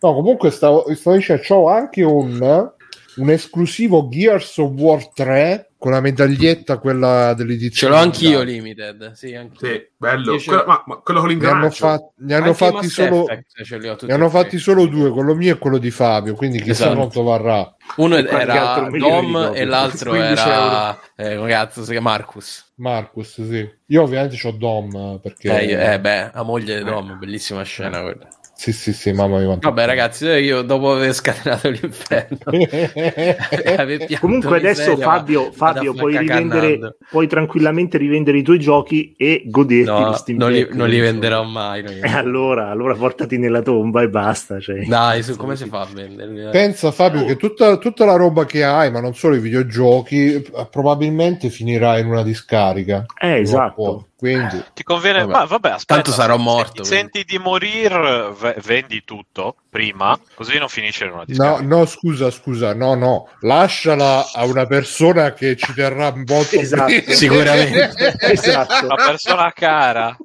No, 0.00 0.14
comunque 0.14 0.50
stavo, 0.50 0.84
stavo 0.94 1.16
dicendo, 1.16 1.42
c'ho 1.46 1.68
anche 1.68 2.02
un, 2.02 2.72
un 3.18 3.30
esclusivo 3.30 4.08
Gears 4.08 4.56
of 4.58 4.72
War 4.76 5.08
3 5.12 5.70
con 5.78 5.92
la 5.92 6.00
medaglietta, 6.00 6.78
quella 6.78 7.28
Ce 7.30 7.36
dell'edizione. 7.36 7.94
l'ho 7.94 8.00
anch'io 8.00 8.42
limited. 8.42 9.12
Sì, 9.12 9.34
anch'io. 9.34 9.68
Sì, 9.68 9.88
bello. 9.96 10.36
Ce- 10.38 10.46
Quello, 10.48 10.64
ma, 10.66 10.82
ma 10.86 10.96
quello 10.96 11.20
con 11.20 11.28
Ne 11.28 11.34
hanno, 11.34 11.46
l'ingranaggio. 11.46 11.74
fa- 11.86 12.10
ne 12.16 12.34
hanno 12.34 12.52
fatti 12.54 12.74
Mass 12.74 12.86
solo... 12.86 13.22
Effect 13.28 13.62
ce 13.64 13.78
li 13.78 13.88
ho 13.88 13.92
tutti 13.92 14.06
Ne 14.06 14.12
hanno 14.14 14.28
tre. 14.28 14.40
fatti 14.42 14.58
solo 14.58 14.86
due, 14.86 15.10
quello 15.10 15.34
mio 15.36 15.54
e 15.54 15.58
quello 15.58 15.78
di 15.78 15.90
Fabio, 15.92 16.34
quindi 16.34 16.58
chissà 16.58 16.84
Esatto. 16.86 16.96
quanto 16.96 17.22
varrà. 17.22 17.76
Uno 17.96 18.16
era 18.16 18.88
Dom 18.90 19.52
e 19.54 19.64
l'altro 19.64 20.10
15 20.10 20.48
era 20.48 20.98
eh, 21.14 21.44
cazzo 21.46 21.84
si 21.84 21.90
chiama 21.92 22.10
Marcus. 22.10 22.72
Marcus, 22.76 23.34
sì. 23.48 23.68
Io 23.86 24.02
ovviamente 24.02 24.36
ho 24.46 24.50
Dom, 24.50 24.94
eh, 24.96 25.20
perché... 25.22 25.60
Eh, 25.60 25.64
io- 25.64 25.78
eh, 25.80 26.00
beh, 26.00 26.30
la 26.34 26.42
moglie 26.42 26.78
di 26.78 26.84
Dom, 26.84 27.18
bellissima 27.18 27.62
scena 27.62 28.00
quella. 28.02 28.28
Sì, 28.60 28.72
sì, 28.72 28.92
sì, 28.92 29.12
mamma 29.12 29.38
mia. 29.38 29.56
Vabbè, 29.60 29.86
ragazzi, 29.86 30.26
io 30.26 30.62
dopo 30.62 30.90
aver 30.90 31.14
scatenato 31.14 31.70
l'inferno, 31.70 32.38
Comunque 34.18 34.56
adesso 34.56 34.80
miseria, 34.80 35.04
Fabio, 35.04 35.52
Fabio 35.52 35.94
puoi, 35.94 36.18
rivendere, 36.18 36.96
puoi 37.08 37.28
tranquillamente 37.28 37.98
rivendere 37.98 38.38
i 38.38 38.42
tuoi 38.42 38.58
giochi 38.58 39.14
e 39.16 39.44
goderti 39.46 39.84
No, 39.84 40.06
lo 40.06 40.12
Steam 40.14 40.38
non 40.38 40.50
li, 40.50 40.58
Deck, 40.58 40.74
non 40.74 40.88
li 40.88 40.98
venderò 40.98 41.44
mai. 41.44 41.82
non 41.84 41.92
li 41.92 41.98
E 41.98 42.02
venderò. 42.10 42.18
allora, 42.18 42.70
allora 42.70 42.94
portati 42.96 43.38
nella 43.38 43.62
tomba 43.62 44.02
e 44.02 44.08
basta. 44.08 44.58
Cioè. 44.58 44.84
Dai, 44.86 45.22
su, 45.22 45.36
come 45.36 45.54
si 45.54 45.66
fa 45.66 45.82
a 45.82 45.88
venderli? 45.94 46.50
Pensa 46.50 46.90
Fabio 46.90 47.24
che 47.26 47.36
tutta, 47.36 47.76
tutta 47.76 48.04
la 48.04 48.16
roba 48.16 48.44
che 48.44 48.64
hai, 48.64 48.90
ma 48.90 48.98
non 48.98 49.14
solo 49.14 49.36
i 49.36 49.40
videogiochi, 49.40 50.34
eh, 50.34 50.66
probabilmente 50.68 51.48
finirà 51.48 51.96
in 52.00 52.06
una 52.08 52.24
discarica. 52.24 53.06
Eh, 53.20 53.38
esatto. 53.38 54.08
Quindi, 54.18 54.64
Ti 54.74 54.82
conviene, 54.82 55.20
Vabbè. 55.20 55.32
ma 55.32 55.44
vabbè, 55.44 55.68
aspetta. 55.70 55.94
Tanto 55.94 56.10
sarò 56.10 56.36
morto, 56.38 56.82
Se 56.82 56.96
senti 56.96 57.22
di 57.24 57.38
morire, 57.38 58.32
ve- 58.36 58.56
vendi 58.64 59.04
tutto 59.04 59.54
prima, 59.70 60.18
così 60.34 60.58
non 60.58 60.68
finisce 60.68 61.04
in 61.04 61.10
una 61.10 61.18
no, 61.20 61.24
discarica. 61.26 61.62
no, 61.62 61.86
scusa, 61.86 62.30
scusa, 62.32 62.74
no, 62.74 62.94
no, 62.94 63.28
lasciala 63.42 64.26
a 64.34 64.44
una 64.44 64.66
persona 64.66 65.32
che 65.34 65.54
ci 65.56 65.72
terrà 65.72 66.12
molto 66.16 66.58
Esatto. 66.58 66.86
bene. 66.86 67.12
Sicuramente. 67.14 68.16
Esatto. 68.28 68.86
Una 68.86 68.96
persona 68.96 69.52
cara, 69.54 70.16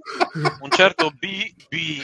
un 0.60 0.70
certo 0.72 1.12
B, 1.12 1.54
B, 1.70 2.00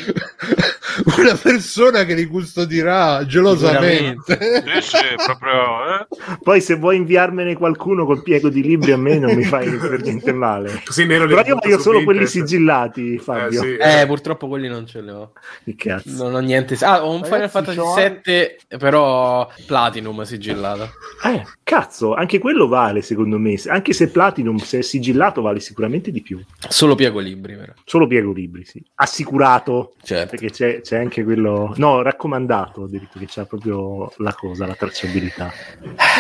una 1.18 1.34
persona 1.42 2.04
che 2.06 2.14
li 2.14 2.26
custodirà 2.28 3.26
gelosamente. 3.26 4.38
sì, 4.80 4.82
sì, 4.82 4.98
proprio, 5.26 5.86
eh. 6.02 6.08
Poi 6.44 6.62
se 6.62 6.76
vuoi 6.76 6.98
inviarmene 6.98 7.56
qualcuno 7.56 8.06
col 8.06 8.22
piego 8.22 8.50
di 8.50 8.62
libri 8.62 8.92
a 8.92 8.98
me 8.98 9.18
non 9.18 9.34
mi 9.36 9.44
fai 9.44 9.70
per 9.78 10.02
niente 10.02 10.32
male. 10.34 10.84
Così 10.86 11.06
nero 11.06 11.26
Però 11.26 11.42
io 11.44 11.58
voglio 11.60 11.78
solo 11.80 12.04
quelli 12.04 12.26
sigillati, 12.26 13.18
Fabio. 13.18 13.62
Eh, 13.62 13.66
sì, 13.66 13.78
Eh, 13.78 14.06
purtroppo 14.06 14.48
quelli 14.48 14.68
non 14.68 14.86
ce 14.86 15.02
li 15.02 15.10
ho. 15.10 15.34
Che 15.64 15.76
cazzo. 15.76 16.24
Non 16.24 16.36
ho 16.36 16.40
niente. 16.40 16.78
Ah, 16.82 17.06
ho 17.06 17.12
un 17.12 17.22
Ragazzi, 17.22 17.32
Final 17.32 17.50
Fantasy 17.50 17.78
c'ho 17.78 17.94
7, 17.94 18.58
però 18.78 19.50
Platinum 19.66 20.22
sigillato. 20.24 20.92
Eh, 21.26 21.44
cazzo, 21.64 22.14
anche 22.14 22.40
quello 22.40 22.68
vale 22.68 23.02
secondo 23.02 23.38
me. 23.38 23.60
Anche 23.68 23.94
se 23.94 24.10
Platinum, 24.10 24.58
se 24.58 24.80
è 24.80 24.82
sigillato, 24.82 25.42
vale 25.42 25.60
sicuramente 25.60 26.12
di 26.12 26.22
più. 26.22 26.44
Solo 26.68 26.96
piego 26.96 27.20
libri, 27.20 27.56
però. 27.56 27.74
Solo 27.86 28.08
piego 28.08 28.32
libri, 28.32 28.66
sì. 28.66 28.84
Assicurato. 28.96 29.94
Certo. 30.02 30.30
Perché 30.30 30.50
c'è, 30.52 30.82
c'è 30.82 30.98
anche 30.98 31.24
quello... 31.24 31.74
No, 31.78 32.02
raccomandato, 32.02 32.84
addirittura, 32.84 33.26
che 33.26 33.32
c'ha 33.32 33.46
proprio 33.46 34.12
la 34.18 34.34
cosa, 34.34 34.66
la 34.66 34.76
tracciabilità. 34.76 35.52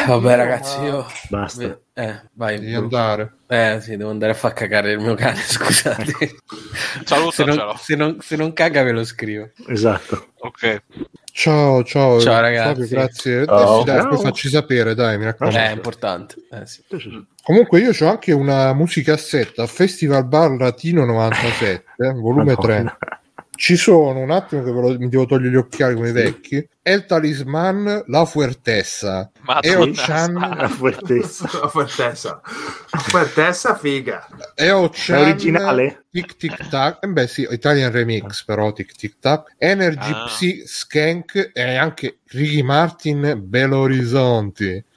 Vabbè, 0.07 0.35
ragazzi, 0.35 0.81
io. 0.81 1.05
Basta. 1.29 1.79
Eh, 1.93 2.21
vai. 2.33 2.59
Devi 2.59 2.73
andare. 2.73 3.33
Eh, 3.47 3.79
sì, 3.81 3.97
devo 3.97 4.09
andare 4.09 4.31
a 4.31 4.35
far 4.35 4.53
cagare 4.53 4.91
il 4.93 4.99
mio 4.99 5.15
cane, 5.15 5.35
scusate. 5.41 6.05
se, 6.13 6.35
Salutacelo. 7.03 7.55
non, 7.55 7.77
se, 7.77 7.95
non, 7.95 8.17
se 8.21 8.35
non 8.35 8.53
caga 8.53 8.83
ve 8.83 8.91
lo 8.91 9.03
scrivo. 9.03 9.49
Esatto. 9.67 10.27
Ok. 10.39 10.81
Ciao, 11.31 11.83
ciao, 11.83 12.19
Ciao, 12.19 12.41
ragazzi. 12.41 12.81
Fabio, 12.81 12.87
grazie. 12.87 13.45
Ciao. 13.45 13.81
Eh 13.81 13.83
dai, 13.85 14.07
poi 14.07 14.17
facci 14.17 14.49
sapere, 14.49 14.93
dai, 14.95 15.17
mi 15.17 15.25
raccomando. 15.25 15.57
Eh, 15.59 15.67
è 15.67 15.71
importante. 15.71 16.35
Eh, 16.51 16.65
sì. 16.65 16.83
Comunque 17.43 17.79
io 17.79 17.91
ho 17.97 18.09
anche 18.09 18.31
una 18.31 18.73
musicassetta 18.73 19.65
Festival 19.67 20.25
Bar 20.25 20.51
Latino 20.57 21.05
97, 21.05 21.83
volume 22.15 22.55
3. 22.55 22.73
Madonna. 22.73 22.97
Ci 23.55 23.75
sono, 23.75 24.19
un 24.19 24.31
attimo 24.31 24.63
che 24.63 24.71
ve 24.71 24.79
lo- 24.79 24.97
mi 24.97 25.09
devo 25.09 25.25
togliere 25.25 25.51
gli 25.51 25.57
occhiali 25.57 25.93
come 25.95 26.09
i 26.09 26.13
vecchi, 26.13 26.65
El 26.81 27.05
Talisman, 27.05 28.03
La 28.07 28.25
Fuertessa, 28.25 29.29
Madonna, 29.41 29.85
Eo-chan, 29.85 30.33
La 30.33 30.69
fuertezza. 30.69 31.49
La 31.61 31.67
Fuertessa. 31.67 32.41
Fuertessa, 32.43 33.75
figa. 33.75 34.25
Eo-chan, 34.55 35.17
È 35.17 35.21
originale? 35.21 36.05
Tic 36.11 36.37
Tic 36.37 36.69
Tac, 36.69 37.03
eh 37.03 37.07
beh 37.07 37.27
sì, 37.27 37.47
Italian 37.51 37.91
Remix 37.91 38.43
però 38.43 38.73
Tic 38.73 38.93
Tic 38.95 39.19
Tac, 39.19 39.53
Energy 39.59 40.11
Ah. 40.11 40.25
Psy 40.25 40.63
Skank 40.65 41.51
e 41.53 41.75
anche 41.75 42.21
Ricky 42.29 42.63
Martin, 42.63 43.39
Belo 43.43 43.77
Horizonti 43.79 44.83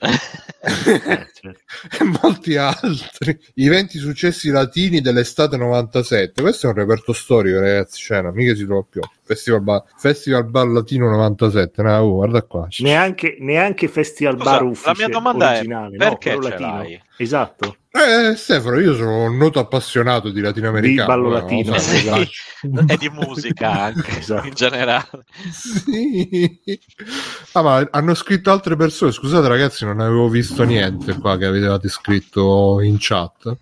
e 0.71 2.05
molti 2.23 2.57
altri. 2.57 3.39
I 3.55 3.69
20 3.69 3.99
successi 3.99 4.49
latini 4.49 5.01
dell'estate 5.03 5.57
97. 5.59 6.41
Questo 6.41 6.67
è 6.67 6.71
un 6.71 6.77
reperto 6.77 7.13
storico, 7.13 7.61
ragazzi. 7.61 8.01
Cioè, 8.01 8.23
no, 8.23 8.33
mica 8.33 8.55
si 8.55 8.65
trova 8.65 8.85
più. 8.89 9.01
Festival 9.23 9.63
Bar, 9.63 9.83
Festival 9.97 10.47
Bar 10.49 10.67
Latino 10.69 11.11
97. 11.11 11.72
No, 11.77 11.99
oh, 11.99 12.13
guarda 12.15 12.43
qua. 12.43 12.69
Neanche, 12.79 13.37
neanche 13.41 13.89
Festival 13.89 14.37
Scusa, 14.37 14.51
Bar 14.51 14.63
la 14.63 14.69
ufficio 14.69 14.95
mia 14.97 15.09
domanda 15.09 15.59
è, 15.59 15.67
perché 15.97 16.35
no, 16.35 16.43
ce 16.43 16.49
latino. 16.51 16.69
l'hai? 16.69 17.03
Esatto. 17.17 17.77
Eh, 17.95 18.35
Stefano, 18.37 18.79
io 18.81 18.95
sono 18.95 19.25
un 19.25 19.37
noto 19.37 19.59
appassionato 19.59 20.31
di 20.31 20.41
latinoamericano. 20.41 21.15
Di 21.15 21.23
ballo 21.23 21.37
eh, 21.37 21.41
latino. 21.41 21.79
se 21.79 21.99
Sì. 21.99 22.31
E 22.87 22.97
di 22.97 23.09
musica 23.11 23.71
anche, 23.93 24.19
Esatto. 24.19 24.47
in 24.47 24.55
generale. 24.55 25.25
Sì. 25.51 26.61
Ah, 27.53 27.63
ma 27.63 27.89
hanno 27.91 28.15
scritto 28.15 28.51
altre 28.51 28.77
persone. 28.77 29.13
Scusate, 29.13 29.47
ragazzi, 29.47 29.85
non 29.85 30.01
avevo 30.01 30.29
visto 30.29 30.65
niente 30.65 31.19
qua 31.19 31.37
che 31.37 31.45
avevate 31.45 31.89
scritto 31.89 32.81
in 32.81 32.97
chat. 32.99 33.57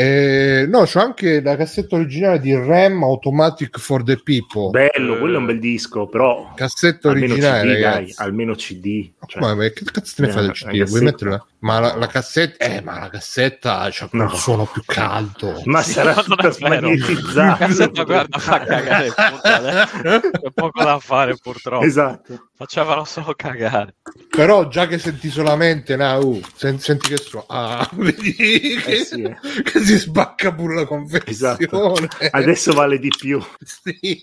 Eh, 0.00 0.64
no, 0.68 0.84
c'ho 0.84 1.00
anche 1.00 1.42
la 1.42 1.56
cassetta 1.56 1.96
originale 1.96 2.38
di 2.38 2.54
Ram 2.54 3.02
Automatic 3.02 3.80
for 3.80 4.04
the 4.04 4.16
People. 4.22 4.70
Bello, 4.70 5.16
Eh. 5.16 5.18
quello 5.18 5.34
è 5.34 5.38
un 5.38 5.46
bel 5.46 5.58
disco, 5.58 6.06
però 6.06 6.52
Cassetta 6.54 7.08
almeno 7.08 7.32
originale, 7.32 7.74
CD, 7.74 7.80
dai, 7.80 8.12
almeno 8.18 8.54
CD. 8.54 9.10
cioè, 9.26 9.40
ma, 9.42 9.56
ma 9.56 9.62
che 9.70 9.82
cazzo 9.84 10.12
te 10.14 10.22
ne 10.22 10.28
Eh, 10.28 10.30
fai 10.30 10.40
del 10.42 10.46
la 10.50 10.52
CD? 10.54 10.66
Vuoi 10.70 10.78
cassetta. 10.84 11.04
metterla? 11.04 11.46
Ma 11.60 11.80
la, 11.80 11.96
la 11.96 12.06
cassetta, 12.06 12.64
eh, 12.64 12.80
ma 12.80 13.00
la 13.00 13.08
cassetta 13.08 13.88
c'ha 13.90 14.06
quel 14.06 14.22
No. 14.22 14.34
suono 14.36 14.66
più 14.66 14.82
caldo. 14.86 15.60
Ma 15.64 15.82
Sì, 15.82 15.90
sarà 15.90 16.14
tutta 16.14 16.50
smagnetizzata. 16.50 17.66
Cassetta, 17.66 18.04
guarda, 18.04 18.38
fa 18.38 18.60
cagare. 18.60 19.08
C'è 20.30 20.50
poco 20.54 20.84
da 20.84 21.00
fare 21.00 21.34
purtroppo. 21.42 21.84
Esatto. 21.84 22.50
Facevano 22.56 23.04
solo 23.04 23.34
cagare. 23.36 23.96
Però 24.30 24.68
già 24.68 24.86
che 24.86 24.98
senti 24.98 25.28
solamente, 25.30 25.96
na, 25.96 26.16
uh, 26.18 26.40
sen- 26.54 26.78
senti 26.78 27.08
che 27.08 27.16
so, 27.16 27.44
ah, 27.48 27.88
vedi 27.94 28.32
che, 28.76 28.92
Eh 28.92 29.04
sì, 29.04 29.22
eh. 29.22 29.36
che 29.64 29.80
si 29.88 29.98
spacca 29.98 30.52
pure 30.52 30.74
la 30.74 30.84
confezione. 30.84 31.56
Esatto. 31.58 31.94
Adesso 32.30 32.72
vale 32.72 32.98
di 32.98 33.08
più. 33.08 33.40
Sì. 33.64 34.22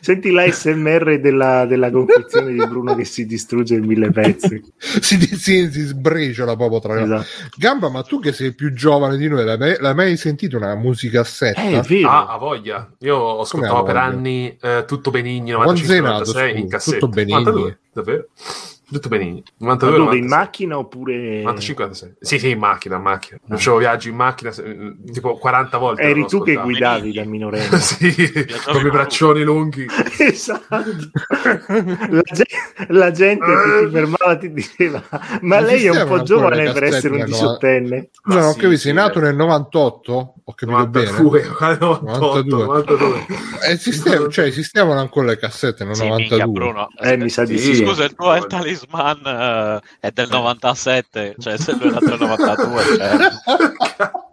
Senti 0.00 0.30
l'ASMR 0.30 1.20
della, 1.20 1.66
della 1.66 1.90
confezione 1.90 2.52
di 2.52 2.66
Bruno 2.66 2.94
che 2.94 3.04
si 3.04 3.26
distrugge 3.26 3.74
in 3.74 3.84
mille 3.84 4.10
pezzi. 4.10 4.60
Si, 5.02 5.18
si, 5.18 5.70
si 5.70 5.80
sbriciola 5.80 6.54
proprio 6.54 6.80
tra 6.80 6.94
le 6.94 7.02
Esatto. 7.02 7.26
Gamba, 7.56 7.88
ma 7.88 8.02
tu 8.02 8.20
che 8.20 8.32
sei 8.32 8.54
più 8.54 8.72
giovane 8.72 9.16
di 9.16 9.26
noi, 9.28 9.44
l'hai 9.44 9.58
mai, 9.58 9.76
l'hai 9.78 9.94
mai 9.94 10.16
sentito 10.16 10.56
una 10.56 10.74
musicassetta? 10.74 11.60
Eh, 11.60 11.78
è 11.78 11.80
vero. 11.80 12.08
Ah, 12.08 12.26
a 12.28 12.36
voglia. 12.38 12.94
Io 13.00 13.40
ascoltavo 13.40 13.80
Come 13.80 13.90
a 13.90 13.92
per 13.92 13.96
anni 13.96 14.56
eh, 14.60 14.84
tutto 14.86 15.10
sei 15.10 15.52
95 15.52 16.00
nato, 16.00 16.32
96 16.32 16.60
in 16.60 16.68
cassetta. 16.68 16.98
Tutto 16.98 17.08
Benigni? 17.08 17.44
92, 17.44 17.78
davvero? 17.92 18.28
Tutto 18.92 19.08
Benigni. 19.08 19.42
Ma 19.58 19.72
92 19.72 19.96
dove? 19.96 20.16
In 20.16 20.24
96. 20.26 20.38
macchina 20.38 20.78
oppure... 20.78 21.42
95 21.42 21.84
96. 21.84 22.14
Sì, 22.20 22.38
sì, 22.38 22.50
in 22.50 22.58
macchina, 22.58 22.96
in 22.96 23.02
macchina. 23.02 23.40
Facevo 23.48 23.76
viaggi 23.78 24.08
in 24.10 24.16
macchina 24.16 24.52
tipo 25.12 25.36
40 25.38 25.78
volte. 25.78 26.02
Eri 26.02 26.26
tu 26.26 26.42
che 26.42 26.54
guidavi 26.54 27.12
da 27.12 27.24
minorenne. 27.24 27.78
sì, 27.80 28.14
con 28.66 28.86
i 28.86 28.90
braccioni 28.90 29.42
lunghi. 29.42 29.86
esatto. 30.18 30.74
La, 32.10 32.22
ge- 32.32 32.46
la 32.88 33.10
gente 33.10 33.44
che 33.44 33.84
ti 33.86 33.90
fermava 33.92 34.36
ti 34.36 34.52
diceva 34.52 35.02
ma 35.40 35.56
Ma 35.56 35.60
lei 35.60 35.84
è 35.84 35.90
un 35.90 35.96
esistevano 35.96 36.16
po' 36.16 36.22
giovane 36.22 36.72
per 36.72 36.84
essere 36.84 37.14
un 37.14 37.24
diciottenne. 37.24 38.08
Scusa, 38.12 38.40
non 38.40 38.52
sì, 38.52 38.60
capisci, 38.60 38.76
sì, 38.76 38.82
sei 38.82 38.92
nato 38.94 39.20
nel 39.20 39.34
98? 39.34 40.34
Ho 40.44 40.54
capito 40.54 40.86
bene. 40.88 41.10
92, 41.10 41.42
98, 41.48 42.04
92. 42.04 42.64
92. 42.64 43.26
Esiste- 43.68 44.30
cioè, 44.30 44.46
esistevano 44.46 45.00
ancora 45.00 45.26
le 45.26 45.38
cassette 45.38 45.84
nel 45.84 45.94
Sì, 45.94 46.02
minchia, 46.08 46.44
92. 46.44 46.52
Bruno. 46.52 46.88
Eh, 47.00 47.16
mi 47.16 47.28
sa 47.28 47.44
di 47.44 47.58
Sì, 47.58 47.74
sì. 47.74 47.84
Scusa, 47.84 48.04
il 48.04 48.14
tuo 48.14 48.32
è 48.32 48.46
talisman 48.86 49.80
eh, 49.80 49.80
è 50.00 50.10
del 50.10 50.28
97, 50.30 51.36
cioè 51.38 51.56
se 51.58 51.72
lui 51.72 51.88
era 51.88 51.98
del 52.00 52.18
92, 52.18 52.84
cioè, 52.96 53.16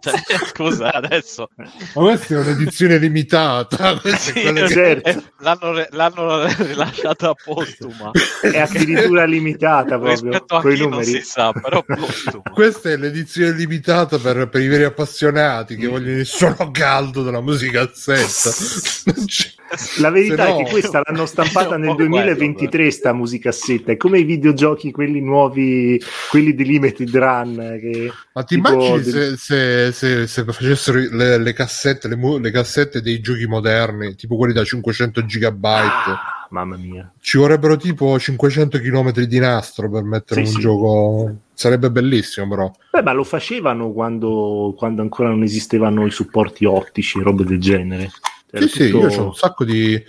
cioè, 0.00 0.46
scusa 0.52 0.92
adesso. 0.92 1.48
Ma 1.56 1.66
questa 1.94 2.34
è 2.34 2.38
un'edizione 2.38 2.98
limitata. 2.98 4.00
è 4.02 4.16
Sì, 4.16 4.32
che- 4.32 4.68
certo. 4.68 5.08
eh, 5.08 5.22
l'hanno, 5.38 5.72
re- 5.72 5.88
l'hanno 5.92 6.44
rilasciata 6.46 7.32
postuma. 7.34 8.10
È 8.42 8.58
addirittura 8.58 9.24
limitata 9.24 9.98
proprio 9.98 10.10
Rispetto 10.10 10.56
a 10.56 10.60
con 10.60 10.72
i 10.72 10.78
numeri. 10.78 11.04
si 11.04 11.20
sa, 11.22 11.52
però 11.52 11.82
postuma. 11.82 12.42
Questa 12.52 12.90
è 12.90 12.96
l'edizione 12.96 13.52
limitata 13.52 14.18
per, 14.18 14.48
per 14.48 14.60
i 14.62 14.68
veri 14.68 14.84
appassionati 14.84 15.76
che 15.76 15.86
vogliono 15.86 16.18
il 16.18 16.26
suono 16.26 16.70
caldo 16.70 17.22
della 17.22 17.40
musica 17.40 17.88
zetta. 17.92 18.50
La 19.98 20.10
verità 20.10 20.44
Se 20.44 20.48
è 20.48 20.52
no- 20.52 20.64
che 20.64 20.70
questa 20.70 21.00
l'hanno 21.04 21.26
stampata 21.26 21.76
nel 21.78 21.88
po' 21.90 21.94
quello, 21.94 22.10
2023 22.10 22.90
sta 22.90 23.12
musicassetta, 23.12 23.92
è 23.92 23.96
come 23.96 24.18
i 24.18 24.24
videogiochi 24.24 24.90
quelli 24.90 25.20
nuovi, 25.20 26.00
quelli 26.28 26.54
di 26.54 26.64
Limited 26.64 27.16
Run 27.16 27.78
che 27.80 28.12
Ma 28.32 28.42
ti 28.42 28.56
Tipo 28.56 28.72
immagini 28.72 29.02
se, 29.02 29.36
se- 29.36 29.92
se- 29.92 30.26
se 30.26 30.44
facessero 30.44 30.98
le, 31.10 31.38
le 31.38 31.52
cassette, 31.52 32.08
le, 32.08 32.16
le 32.40 32.50
cassette 32.50 33.00
dei 33.00 33.20
giochi 33.20 33.46
moderni, 33.46 34.14
tipo 34.16 34.36
quelli 34.36 34.52
da 34.52 34.64
500 34.64 35.24
gigabyte? 35.24 36.10
Ah, 36.10 36.46
mamma 36.50 36.76
mia. 36.76 37.12
Ci 37.20 37.38
vorrebbero 37.38 37.76
tipo 37.76 38.18
500 38.18 38.78
km 38.80 39.12
di 39.12 39.38
nastro 39.38 39.88
per 39.88 40.02
mettere 40.02 40.44
Sì, 40.44 40.48
un 40.48 40.54
sì. 40.56 40.60
gioco. 40.60 41.34
Sarebbe 41.54 41.90
bellissimo, 41.90 42.48
però. 42.48 42.72
Beh, 42.90 43.02
ma 43.02 43.12
lo 43.12 43.22
facevano 43.22 43.92
quando, 43.92 44.74
quando 44.76 45.02
ancora 45.02 45.28
non 45.28 45.42
esistevano 45.42 46.06
i 46.06 46.10
supporti 46.10 46.64
ottici, 46.64 47.20
robe 47.20 47.44
del 47.44 47.60
genere. 47.60 48.10
Era 48.52 48.66
Sì, 48.66 48.68
sì, 48.72 48.90
tutto- 48.90 49.08
io 49.08 49.20
ho 49.20 49.24
un 49.26 49.34
sacco 49.34 49.64
di. 49.64 50.02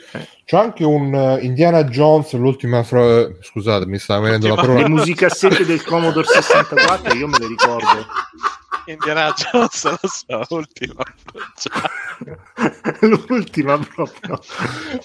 C'ho 0.45 0.57
anche 0.59 0.83
un 0.83 1.13
eh, 1.13 1.39
Indiana 1.45 1.83
Jones, 1.85 2.33
l'ultima. 2.33 2.83
Fra... 2.83 3.29
Scusate, 3.39 3.85
mi 3.85 3.97
stava 3.99 4.21
venendo 4.21 4.47
la 4.47 4.53
L'ultima- 4.55 4.73
Le 4.73 4.79
parola. 4.83 4.95
musicassette 4.99 5.65
del 5.65 5.83
Commodore 5.83 6.25
64, 6.27 7.13
io 7.15 7.27
me 7.27 7.37
le 7.39 7.47
ricordo. 7.47 8.05
Indiana 8.87 9.31
Jones 9.31 9.83
la 9.83 9.99
sua 10.03 10.45
ultima 10.49 11.03
L'ultima 13.01 13.77
proprio. 13.77 14.39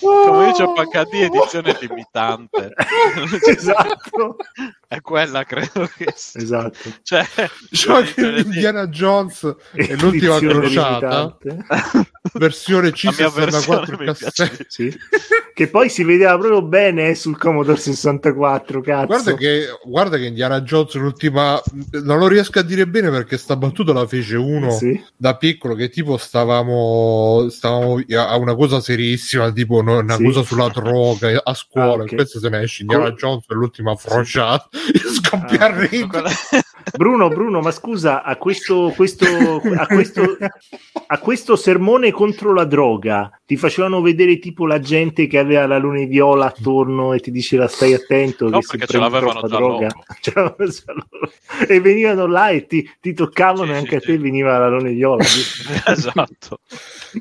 come 0.01 0.47
dice 0.47 0.65
HD 0.65 1.15
edizione 1.15 1.77
limitante 1.81 2.73
esatto. 3.47 4.37
È 4.89 5.01
quella 5.01 5.45
credo 5.45 5.89
che 5.97 6.13
sia 6.17 6.41
Esatto. 6.41 6.91
cioè, 7.03 7.27
l'edizione 7.71 8.33
di- 8.35 8.41
Indiana 8.43 8.87
Jones 8.89 9.55
e 9.73 9.97
l'ultima 9.97 10.39
crociata, 10.39 11.37
versione 12.35 12.91
la 12.91 13.13
mia 13.17 13.27
C64 13.29 13.35
versione 13.35 13.97
mi 13.99 14.05
cassetta. 14.07 14.47
piace 14.47 14.67
Sì. 14.69 14.97
Che 15.57 15.69
poi 15.69 15.89
si 15.89 16.05
vedeva 16.05 16.37
proprio 16.37 16.61
bene 16.63 17.09
eh, 17.09 17.15
sul 17.15 17.39
Commodore 17.39 17.79
64, 17.79 18.83
cazzo. 18.83 19.07
Guarda 19.07 19.35
che, 19.35 19.67
guarda 19.87 20.17
che 20.19 20.27
Indiana 20.27 20.61
Jones 20.61 20.93
l'ultima 20.97 21.59
non 22.03 22.19
lo 22.19 22.29
riesco 22.29 22.59
a 22.59 22.63
dire 22.63 22.87
bene 22.87 23.09
perché 23.09 23.39
sta 23.39 23.57
battuta 23.57 23.95
la 23.95 24.07
fece 24.07 24.37
uno 24.37 24.71
Sì. 24.71 25.03
da 25.17 25.35
piccolo 25.39 25.75
che 25.75 25.89
tipo 25.89 26.19
stavamo, 26.19 27.47
stavamo 27.49 28.03
a 28.19 28.37
una 28.37 28.55
cosa 28.55 28.81
serissima 28.81 29.51
tipo 29.51 29.77
una 29.79 30.17
Sì. 30.17 30.25
cosa 30.25 30.43
sulla 30.43 30.69
droga 30.69 31.41
a 31.43 31.55
scuola 31.55 32.03
Ah, 32.03 32.05
ok. 32.05 32.13
e 32.13 32.15
questo 32.17 32.39
se 32.39 32.49
ne 32.51 32.61
esce 32.63 32.83
Indiana 32.83 33.11
Jones 33.13 33.45
è 33.49 33.55
l'ultima 33.55 33.97
frociata 33.97 34.69
io 34.93 35.11
scoppio 35.11 35.59
Ah, 35.59 35.65
a 35.65 35.79
ridere 35.81 36.07
Quella- 36.07 36.31
Bruno, 36.97 37.29
Bruno, 37.29 37.61
ma 37.61 37.73
scusa, 37.73 38.23
a 38.23 38.37
questo, 38.37 38.93
questo, 38.95 39.27
a, 39.77 39.87
questo, 39.87 40.37
a 41.09 41.19
questo 41.19 41.57
sermone 41.57 42.13
contro 42.13 42.53
la 42.53 42.65
droga 42.65 43.29
ti 43.45 43.57
facevano 43.57 44.01
vedere 44.01 44.39
tipo 44.39 44.67
la 44.67 44.79
gente 44.79 45.27
che 45.27 45.39
aveva 45.39 45.67
la 45.67 45.79
luna 45.79 46.05
viola 46.05 46.47
attorno 46.47 47.13
e 47.13 47.19
ti 47.21 47.33
diceva 47.33 47.67
stai 47.67 47.93
attento 47.93 48.49
No, 48.49 48.59
che 48.61 48.67
se 48.67 48.79
perché 48.79 48.99
l'avevano 48.99 49.41
troppa 49.41 49.49
già 49.49 49.57
droga. 49.57 49.89
e 51.69 51.81
venivano 51.81 52.27
là 52.27 52.51
e 52.51 52.67
ti, 52.67 52.89
ti 53.01 53.15
toccavano 53.15 53.65
Sì, 53.67 53.71
e 53.71 53.75
sì, 53.75 53.79
anche 53.81 53.97
a 53.97 54.01
sì. 54.01 54.07
te 54.07 54.19
veniva 54.19 54.59
la 54.59 54.69
luna 54.69 54.91
viola 54.91 55.25
esatto. 55.25 56.61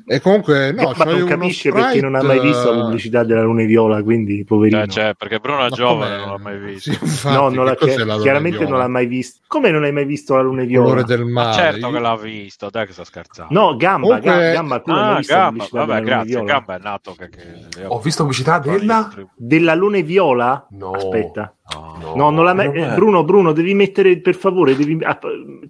E 0.06 0.20
comunque 0.20 0.72
no 0.72 0.94
ma 0.96 1.06
non 1.06 1.26
capisce 1.26 1.72
perché 1.72 1.88
sprite, 1.88 2.06
non 2.06 2.16
ha 2.16 2.24
mai 2.24 2.40
visto 2.40 2.72
la 2.72 2.78
eh, 2.78 2.82
pubblicità 2.82 3.24
della 3.24 3.44
luna 3.44 3.64
viola 3.64 4.04
quindi 4.04 4.44
poverino. 4.44 4.86
Cioè, 4.88 5.04
cioè, 5.06 5.14
perché 5.16 5.40
Bruno 5.40 5.66
è 5.66 5.70
ma 5.70 5.76
giovane 5.76 6.16
com'è? 6.18 6.26
non 6.26 6.30
l'ha 6.36 6.38
mai 6.38 6.60
visto. 6.60 6.92
Sì, 6.92 6.98
infatti, 7.02 7.36
no, 7.50 7.56
non 7.56 7.66
la 7.66 7.76
chiaramente 7.76 8.58
viola? 8.58 8.70
non 8.72 8.80
l'ha 8.80 8.88
mai 8.88 9.06
visto 9.06 9.40
come 9.48 9.72
non 9.72 9.84
hai 9.84 9.92
mai 9.92 10.06
visto 10.06 10.36
la 10.36 10.42
luna 10.42 10.62
Il 10.62 10.68
viola? 10.68 10.88
colore 10.88 11.04
del 11.04 11.26
ma 11.26 11.44
mare 11.44 11.54
certo 11.56 11.88
Io- 11.88 11.92
che 11.94 12.00
l'ha 12.00 12.16
visto 12.18 12.70
dai 12.70 12.86
che 12.86 12.94
sta 12.94 13.04
scherzando 13.04 13.54
no 13.60 13.76
gamba, 13.76 14.08
Comunque- 14.08 14.32
Ga- 14.32 14.52
gamba 14.52 14.80
tu 14.82 14.92
ah 14.92 15.20
Gamba 15.26 15.68
vabbè 15.72 16.02
grazie 16.02 16.30
viola? 16.30 16.46
Gamba 16.46 16.76
è 16.76 16.80
nato 16.82 17.16
che, 17.18 17.30
che 17.30 17.86
Ho 17.88 18.00
visto 18.00 18.24
pubblicità 18.24 18.60
della? 18.60 19.10
della 19.36 19.74
luna 19.76 20.00
viola? 20.02 20.66
No. 20.72 20.92
Aspetta. 20.92 21.54
No. 21.74 22.14
No, 22.16 22.30
non 22.30 22.46
la 22.46 22.54
me- 22.54 22.66
non 22.68 22.78
eh, 22.92 22.94
Bruno, 22.94 23.24
Bruno, 23.24 23.52
devi 23.52 23.74
mettere 23.74 24.20
per 24.20 24.36
favore, 24.36 24.76
devi... 24.76 25.04
ah, 25.04 25.18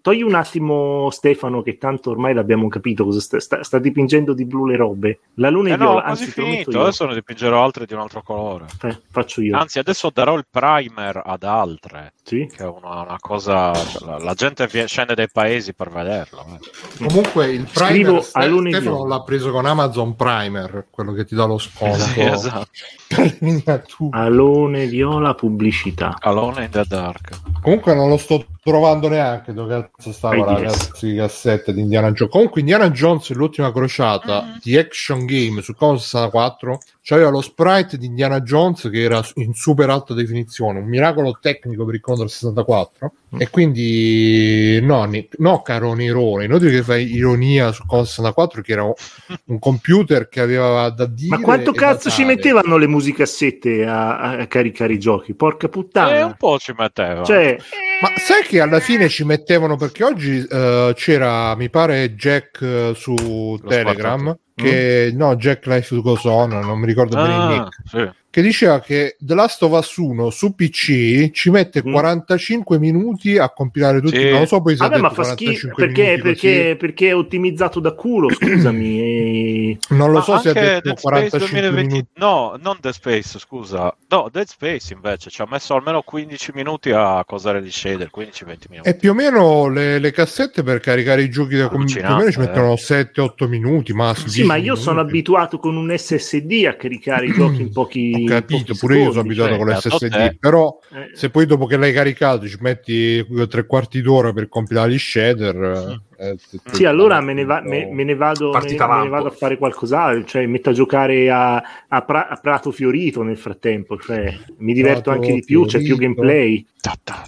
togli 0.01 0.21
un 0.23 0.35
attimo 0.35 1.09
Stefano, 1.09 1.61
che 1.61 1.77
tanto 1.77 2.09
ormai 2.11 2.33
l'abbiamo 2.33 2.67
capito 2.67 3.05
cosa 3.05 3.21
sta, 3.21 3.39
sta, 3.39 3.63
sta 3.63 3.79
dipingendo 3.79 4.33
di 4.33 4.43
blu 4.45 4.65
le 4.65 4.75
robe. 4.75 5.19
La 5.35 5.49
luna 5.49 5.69
Eh 5.69 5.73
è 5.73 5.77
no, 5.77 5.91
viola, 5.91 6.03
anzi, 6.03 6.25
finito. 6.25 6.71
io. 6.71 6.81
Adesso 6.81 7.05
ne 7.05 7.13
dipingerò 7.13 7.63
altre 7.63 7.85
di 7.85 7.93
un 7.93 8.01
altro 8.01 8.21
colore. 8.23 8.65
Eh, 8.83 8.99
faccio 9.09 9.41
io. 9.41 9.57
Anzi, 9.57 9.79
adesso 9.79 10.11
darò 10.13 10.35
il 10.35 10.45
primer 10.49 11.21
ad 11.25 11.43
altre, 11.43 12.11
Sì? 12.23 12.45
che 12.53 12.63
è 12.63 12.67
una, 12.67 13.01
una 13.01 13.17
cosa. 13.19 13.71
la, 14.05 14.17
la 14.19 14.33
gente 14.33 14.67
vie- 14.67 14.87
scende 14.87 15.15
dai 15.15 15.29
paesi 15.31 15.73
per 15.73 15.89
vederlo. 15.89 16.45
eh. 16.59 17.07
comunque 17.07 17.51
il 17.51 17.67
primer 17.73 18.15
a 18.17 18.21
Ste- 18.21 18.47
luna 18.47 18.69
Stefano 18.69 18.95
viola. 18.97 19.15
l'ha 19.15 19.23
preso 19.23 19.49
con 19.51 19.65
Amazon 19.65 20.13
Primer 20.15 20.87
quello 20.89 21.13
che 21.13 21.23
ti 21.23 21.35
dà 21.35 21.45
lo 21.45 21.57
sconto 21.57 21.95
Sì, 21.99 22.19
esatto. 22.19 22.67
Alone 24.11 24.87
viola 24.87 25.33
pubblicità. 25.35 25.83
Alone 26.21 26.63
in 26.63 26.71
the 26.71 26.83
Dark. 26.87 27.39
Comunque 27.61 27.93
non 27.93 28.09
lo 28.09 28.17
sto 28.17 28.45
trovando 28.69 29.07
neanche 29.09 29.53
dove 29.53 29.91
cazzo 29.95 30.11
stava 30.11 30.37
la 30.37 30.55
di 30.59 30.63
cazzo 30.65 31.05
di 31.05 31.15
cassette 31.17 31.71
di 31.71 31.81
Indiana 31.81 32.11
Jones. 32.11 32.31
Comunque 32.31 32.61
Indiana 32.61 32.89
Jones 32.89 33.31
l'ultima 33.33 33.71
crociata 33.71 34.41
Mhm. 34.41 34.59
di 34.63 34.75
Action 34.75 35.25
Game 35.25 35.61
su 35.61 35.75
Commodore 35.75 36.01
64 36.01 36.79
c'aveva 37.03 37.29
lo 37.29 37.41
sprite 37.41 37.99
di 37.99 38.07
Indiana 38.07 38.41
Jones 38.41 38.89
che 38.91 39.01
era 39.03 39.23
in 39.35 39.53
super 39.53 39.91
alta 39.91 40.15
definizione, 40.15 40.79
un 40.79 40.87
miracolo 40.87 41.37
tecnico 41.39 41.85
per 41.85 41.93
il 41.93 42.01
Commodore 42.01 42.29
64 42.29 43.11
Mm. 43.35 43.41
e 43.41 43.49
quindi 43.49 44.79
no, 44.81 45.07
no 45.37 45.61
caro 45.61 45.93
Nerone, 45.93 46.45
inutile 46.45 46.71
che 46.71 46.83
fai 46.83 47.13
ironia 47.13 47.71
su 47.71 47.81
Commodore 47.85 48.07
64 48.09 48.61
che 48.63 48.71
era 48.71 48.83
un- 48.83 49.59
computer 49.59 50.27
che 50.29 50.41
aveva 50.41 50.89
da 50.89 51.05
dire 51.05 51.35
Ma 51.37 51.43
quanto 51.43 51.71
cazzo 51.71 52.09
ci 52.09 52.23
mettevano 52.23 52.77
le 52.77 52.87
musicassette 52.87 53.85
a, 53.85 54.37
a 54.37 54.47
caricare 54.47 54.93
i 54.93 54.99
giochi? 54.99 55.35
Porca 55.35 55.67
puttana. 55.67 56.25
un 56.25 56.35
po' 56.37 56.57
ci 56.57 56.73
metteva. 56.77 57.23
Cioè, 57.23 57.57
Ma 58.01 58.09
sai 58.17 58.43
che 58.43 58.54
che 58.55 58.61
alla 58.61 58.79
fine 58.79 59.09
ci 59.09 59.25
mettevano 59.25 59.75
perché 59.75 60.05
oggi 60.05 60.37
eh, 60.49 60.93
c'era 60.95 61.53
mi 61.57 61.69
pare 61.69 62.15
Jack 62.15 62.61
eh, 62.61 62.93
su 62.95 63.59
Telegram 63.67 64.19
spartato. 64.21 64.39
che 64.55 65.11
no 65.13 65.35
Jack 65.35 65.65
Life 65.65 65.93
Goes 65.99 66.23
On 66.23 66.47
non 66.51 66.79
mi 66.79 66.85
ricordo 66.85 67.17
bene 67.17 67.33
il 67.35 67.41
Ah, 67.41 67.47
nick 67.49 67.75
sì. 67.83 68.09
Che 68.35 68.41
diceva 68.41 68.81
che 68.81 69.15
The 69.17 69.33
Last 69.33 69.63
of 69.63 69.71
Us 69.71 69.95
1 69.95 70.29
su 70.29 70.53
PC 70.55 71.31
ci 71.31 71.49
mette 71.51 71.81
Mm. 71.85 71.91
45 71.93 72.77
minuti 72.79 73.37
a 73.37 73.49
compilare 73.49 74.01
tutti 74.01 74.17
Sì. 74.17 74.29
non 74.29 74.41
lo 74.41 74.45
so 74.45 74.61
poi 74.61 74.75
Vabbè, 74.75 74.97
ma 74.97 75.07
detto 75.07 75.23
fa 75.23 75.31
schifo 75.31 75.69
45 75.69 75.85
perché, 75.85 76.21
perché, 76.21 76.75
perché 76.77 77.07
è 77.07 77.15
ottimizzato 77.15 77.79
da 77.79 77.93
culo. 77.93 78.29
Scusami, 78.29 78.99
e- 78.99 79.77
non 79.91 80.09
lo 80.11 80.17
Ma 80.17 80.21
so 80.23 80.37
se 80.39 80.49
ha 80.49 80.53
detto 80.53 80.81
Dead 80.81 80.97
Space 80.97 81.01
45 81.01 81.49
2020 81.61 81.87
minuti 81.93 82.07
no 82.15 82.59
non 82.61 82.77
Dead 82.81 82.93
Space 82.93 83.39
scusa 83.39 83.95
no 84.09 84.29
Dead 84.29 84.47
Space 84.47 84.91
invece 84.93 85.29
ci 85.29 85.41
ha 85.41 85.47
messo 85.49 85.73
almeno 85.73 86.01
15 86.01 86.51
minuti 86.53 86.91
a 86.91 87.23
cosare 87.25 87.63
gli 87.63 87.71
shader 87.71 88.09
15-20 88.13 88.55
minuti 88.69 88.89
e 88.89 88.95
più 88.95 89.11
o 89.11 89.13
meno 89.13 89.69
le, 89.69 89.97
le 89.99 90.11
cassette 90.11 90.61
per 90.61 90.81
caricare 90.81 91.21
i 91.23 91.29
giochi 91.29 91.55
da, 91.55 91.69
più 91.69 91.77
o 91.77 91.79
meno 91.79 92.31
ci 92.31 92.39
mettono 92.39 92.73
7-8 92.73 93.47
minuti 93.47 93.93
massimo 93.93 94.27
Sì, 94.27 94.41
10 94.41 94.47
ma 94.47 94.55
io 94.57 94.75
sono 94.75 94.97
minuti. 94.97 95.11
abituato 95.13 95.57
con 95.57 95.77
un 95.77 95.93
SSD 95.97 96.65
a 96.67 96.73
caricare 96.75 97.27
i 97.27 97.31
giochi 97.31 97.61
in 97.61 97.71
pochi 97.71 98.23
capito 98.25 98.63
pochi 98.65 98.77
pure 98.79 98.97
io 98.97 99.09
sono 99.09 99.21
abituato 99.21 99.49
cioè, 99.55 99.57
con 99.59 99.69
l'SSD 99.69 100.09
te. 100.09 100.37
però 100.39 100.79
eh, 100.91 101.09
se 101.15 101.29
poi 101.29 101.45
dopo 101.45 101.65
che 101.65 101.77
l'hai 101.77 101.93
caricato 101.93 102.47
ci 102.47 102.57
metti 102.59 103.25
tre 103.47 103.65
quarti 103.65 104.01
d'ora 104.01 104.33
per 104.33 104.47
compilare 104.49 104.91
gli 104.91 104.97
shader 104.97 105.99
eh, 106.17 106.35
Sì, 106.71 106.85
allora 106.85 107.19
me 107.21 107.33
ne, 107.33 107.43
va- 107.43 107.61
me- 107.61 107.89
me 107.91 108.03
ne 108.03 108.15
vado, 108.15 108.47
me, 108.47 108.51
Partita 108.53 108.87
me 108.87 108.93
ne 108.93 108.99
lampo. 108.99 109.15
vado 109.15 109.27
a 109.27 109.31
fare 109.31 109.57
qualcos'altro, 109.57 110.25
cioè 110.25 110.45
metto 110.45 110.69
a 110.69 110.73
giocare 110.73 111.29
a, 111.29 111.61
a 111.87 112.01
Pra- 112.03 112.27
a 112.29 112.35
Prato 112.37 112.71
Fiorito 112.71 113.21
nel 113.21 113.37
frattempo, 113.37 113.97
cioè, 113.99 114.33
mi 114.57 114.73
diverto 114.73 115.11
Prato 115.11 115.19
anche 115.19 115.33
di 115.33 115.43
più, 115.43 115.65
c'è 115.65 115.79
più 115.79 115.97
Fiorito. 115.97 116.21
gameplay. 116.21 116.65
Ta, 116.81 116.93
ta, 117.03 117.23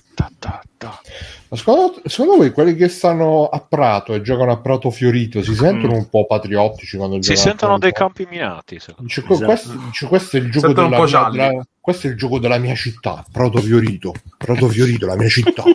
ta. 0.77 1.01
Ma 1.49 1.55
secondo, 1.57 2.01
secondo 2.05 2.35
voi 2.37 2.51
quelli 2.51 2.75
che 2.75 2.87
stanno 2.89 3.47
a 3.47 3.59
Prato 3.59 4.13
e 4.13 4.21
giocano 4.21 4.51
a 4.51 4.57
Prato 4.57 4.89
Fiorito 4.91 5.41
si 5.41 5.55
sentono 5.55 5.93
Mm. 5.93 5.97
un 5.97 6.09
po' 6.09 6.25
patriottici 6.25 6.97
quando 6.97 7.21
si 7.21 7.35
sentono 7.35 7.77
dei 7.77 7.91
campi 7.93 8.27
minati. 8.29 8.75
Dice, 8.99 9.23
Esatto. 9.27 9.45
questo, 9.45 9.71
dice, 9.85 10.07
questo 10.07 10.37
è 10.37 10.39
il 10.41 10.51
gioco 10.51 10.73
della, 10.73 10.87
mia, 10.89 11.05
gialli. 11.05 11.37
della- 11.37 11.67
questo 11.79 12.07
è 12.07 12.09
il 12.09 12.17
gioco 12.17 12.39
della 12.39 12.57
mia 12.57 12.75
città 12.75 13.23
Prato 13.31 13.59
Fiorito 13.61 14.13
Prato 14.37 14.67
Fiorito 14.67 15.05
la 15.05 15.15
mia 15.15 15.29
città 15.29 15.63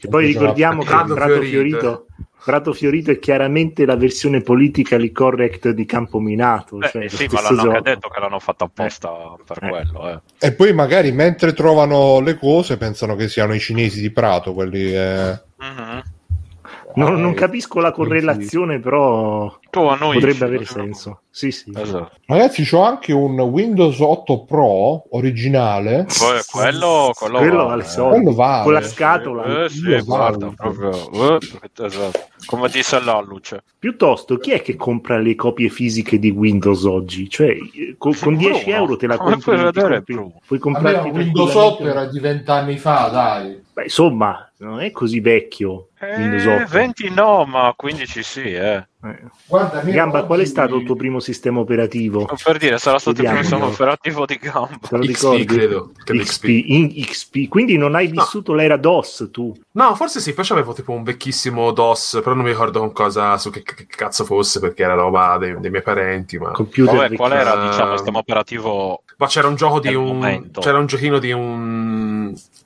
E 0.00 0.08
poi 0.08 0.26
ricordiamo 0.26 0.82
che 0.82 0.86
Prato 0.88 1.14
Prato 1.14 1.40
Fiorito. 1.40 1.48
Fiorito, 1.78 2.06
Prato 2.44 2.72
Fiorito 2.72 3.10
è 3.10 3.18
chiaramente 3.18 3.84
la 3.84 3.96
versione 3.96 4.40
politically 4.40 5.12
correct 5.12 5.70
di 5.70 5.84
Campominato. 5.84 6.76
Beh, 6.78 6.88
cioè, 6.88 7.08
sì 7.08 7.28
ma 7.30 7.40
l'hanno 7.40 7.62
anche 7.70 7.82
detto 7.82 8.08
che 8.08 8.20
l'hanno 8.20 8.38
fatto 8.40 8.64
apposta 8.64 9.10
per 9.46 9.62
Eh. 9.62 9.68
quello 9.68 10.08
eh. 10.10 10.20
e 10.38 10.52
poi 10.52 10.72
magari 10.72 11.12
mentre 11.12 11.52
trovano 11.52 12.20
le 12.20 12.36
cose 12.36 12.76
pensano 12.76 13.14
che 13.14 13.28
siano 13.28 13.54
i 13.54 13.60
cinesi 13.60 14.00
di 14.00 14.10
Prato 14.10 14.52
quelli 14.54 14.92
eh, 14.94 15.40
Mhm. 15.62 16.02
Non, 16.94 17.20
non 17.20 17.30
eh, 17.30 17.34
capisco 17.34 17.80
la 17.80 17.92
correlazione, 17.92 18.78
però 18.78 19.58
tu 19.72 19.80
annuisci, 19.86 20.20
potrebbe 20.20 20.44
avere 20.44 20.64
senso. 20.66 21.20
Sì, 21.30 21.50
sì. 21.50 21.72
esatto. 21.74 22.10
ragazzi 22.26 22.62
c'ho 22.62 22.82
anche 22.82 23.14
un 23.14 23.40
Windows 23.40 23.98
8 24.00 24.44
Pro 24.44 25.04
originale 25.16 26.04
Poi 26.18 26.40
quello, 26.50 27.10
quello, 27.14 27.38
Quello 27.38 27.64
vale, 27.64 27.82
vale 27.82 28.10
quello 28.10 28.34
vale 28.34 28.62
Con 28.64 28.72
la 28.74 28.82
scatola. 28.82 29.64
Eh, 29.64 29.68
sì, 29.70 29.86
Io 29.88 30.04
guarda, 30.04 30.52
proprio, 30.54 30.90
eh, 30.90 31.38
esatto. 31.86 32.20
come 32.44 32.68
disse 32.68 33.00
l'alluce. 33.00 33.62
Piuttosto, 33.78 34.36
chi 34.36 34.50
è 34.50 34.60
che 34.60 34.76
compra 34.76 35.16
le 35.16 35.34
copie 35.36 35.70
fisiche 35.70 36.18
di 36.18 36.28
Windows 36.28 36.84
oggi? 36.84 37.30
Cioè, 37.30 37.56
con, 37.96 38.12
con 38.12 38.36
Bruno. 38.36 38.52
10 38.52 38.70
euro 38.70 38.96
te 38.98 39.06
la 39.06 39.16
compri. 39.16 39.40
puoi 39.40 39.56
ti 39.56 39.62
vedere, 39.62 39.94
compri- 39.94 40.14
Bruno? 40.14 40.40
puoi 40.46 40.58
Vabbè, 40.58 40.60
comprarti 40.60 41.08
Windows 41.08 41.50
tranquillamente- 41.52 41.82
8 41.82 41.88
era 41.88 42.04
di 42.10 42.20
vent'anni 42.20 42.76
fa 42.76 43.08
dai 43.08 43.61
Beh, 43.72 43.84
insomma, 43.84 44.50
non 44.58 44.80
è 44.80 44.90
così 44.90 45.20
vecchio 45.20 45.88
Eh, 45.98 46.46
8. 46.46 46.66
20 46.68 47.10
no, 47.10 47.44
ma 47.44 47.72
15 47.74 48.22
sì, 48.22 48.40
eh. 48.52 48.86
Eh. 49.04 49.18
Guarda, 49.46 49.80
Gamba, 49.80 50.24
qual 50.24 50.40
è 50.40 50.44
stato 50.44 50.76
il 50.76 50.84
tuo 50.84 50.94
primo 50.94 51.18
sistema 51.20 51.58
operativo? 51.60 52.28
Per 52.44 52.58
dire, 52.58 52.78
sarà 52.78 52.98
stato 52.98 53.20
il 53.20 53.26
primo 53.26 53.40
Vediamo. 53.40 53.64
sistema 53.66 53.66
operativo 53.66 54.26
di 54.26 54.36
gamba. 54.36 54.78
Te 54.88 54.96
lo 54.96 55.04
XP, 55.04 55.06
ricordi? 55.06 55.44
credo, 55.44 55.92
credo 56.04 56.22
XP, 56.22 56.44
in 56.44 57.04
XP. 57.04 57.48
Quindi 57.48 57.76
non 57.76 57.94
hai 57.94 58.08
vissuto 58.08 58.52
l'era 58.52 58.76
DOS 58.76 59.28
tu? 59.32 59.52
No, 59.72 59.94
forse 59.96 60.20
sì, 60.20 60.34
poi 60.34 60.44
avevo 60.50 60.72
tipo 60.72 60.92
un 60.92 61.02
vecchissimo 61.02 61.72
DOS, 61.72 62.20
però 62.22 62.34
non 62.34 62.44
mi 62.44 62.50
ricordo 62.50 62.78
con 62.78 62.92
cosa, 62.92 63.36
su 63.38 63.50
che, 63.50 63.62
che 63.62 63.86
cazzo 63.86 64.24
fosse, 64.24 64.60
perché 64.60 64.82
era 64.82 64.94
roba 64.94 65.36
dei, 65.38 65.58
dei 65.58 65.70
miei 65.70 65.82
parenti, 65.82 66.38
ma... 66.38 66.50
Computer 66.50 66.94
Vabbè, 66.94 67.16
qual 67.16 67.32
era, 67.32 67.68
diciamo, 67.68 67.92
il 67.92 67.96
sistema 67.96 68.18
operativo? 68.18 69.02
Ma 69.16 69.26
c'era 69.26 69.48
un 69.48 69.56
gioco 69.56 69.80
di 69.80 69.94
un... 69.94 70.04
momento. 70.06 70.60
C'era 70.60 70.78
un 70.78 70.86
giochino 70.86 71.18
di 71.18 71.32
un... 71.32 72.11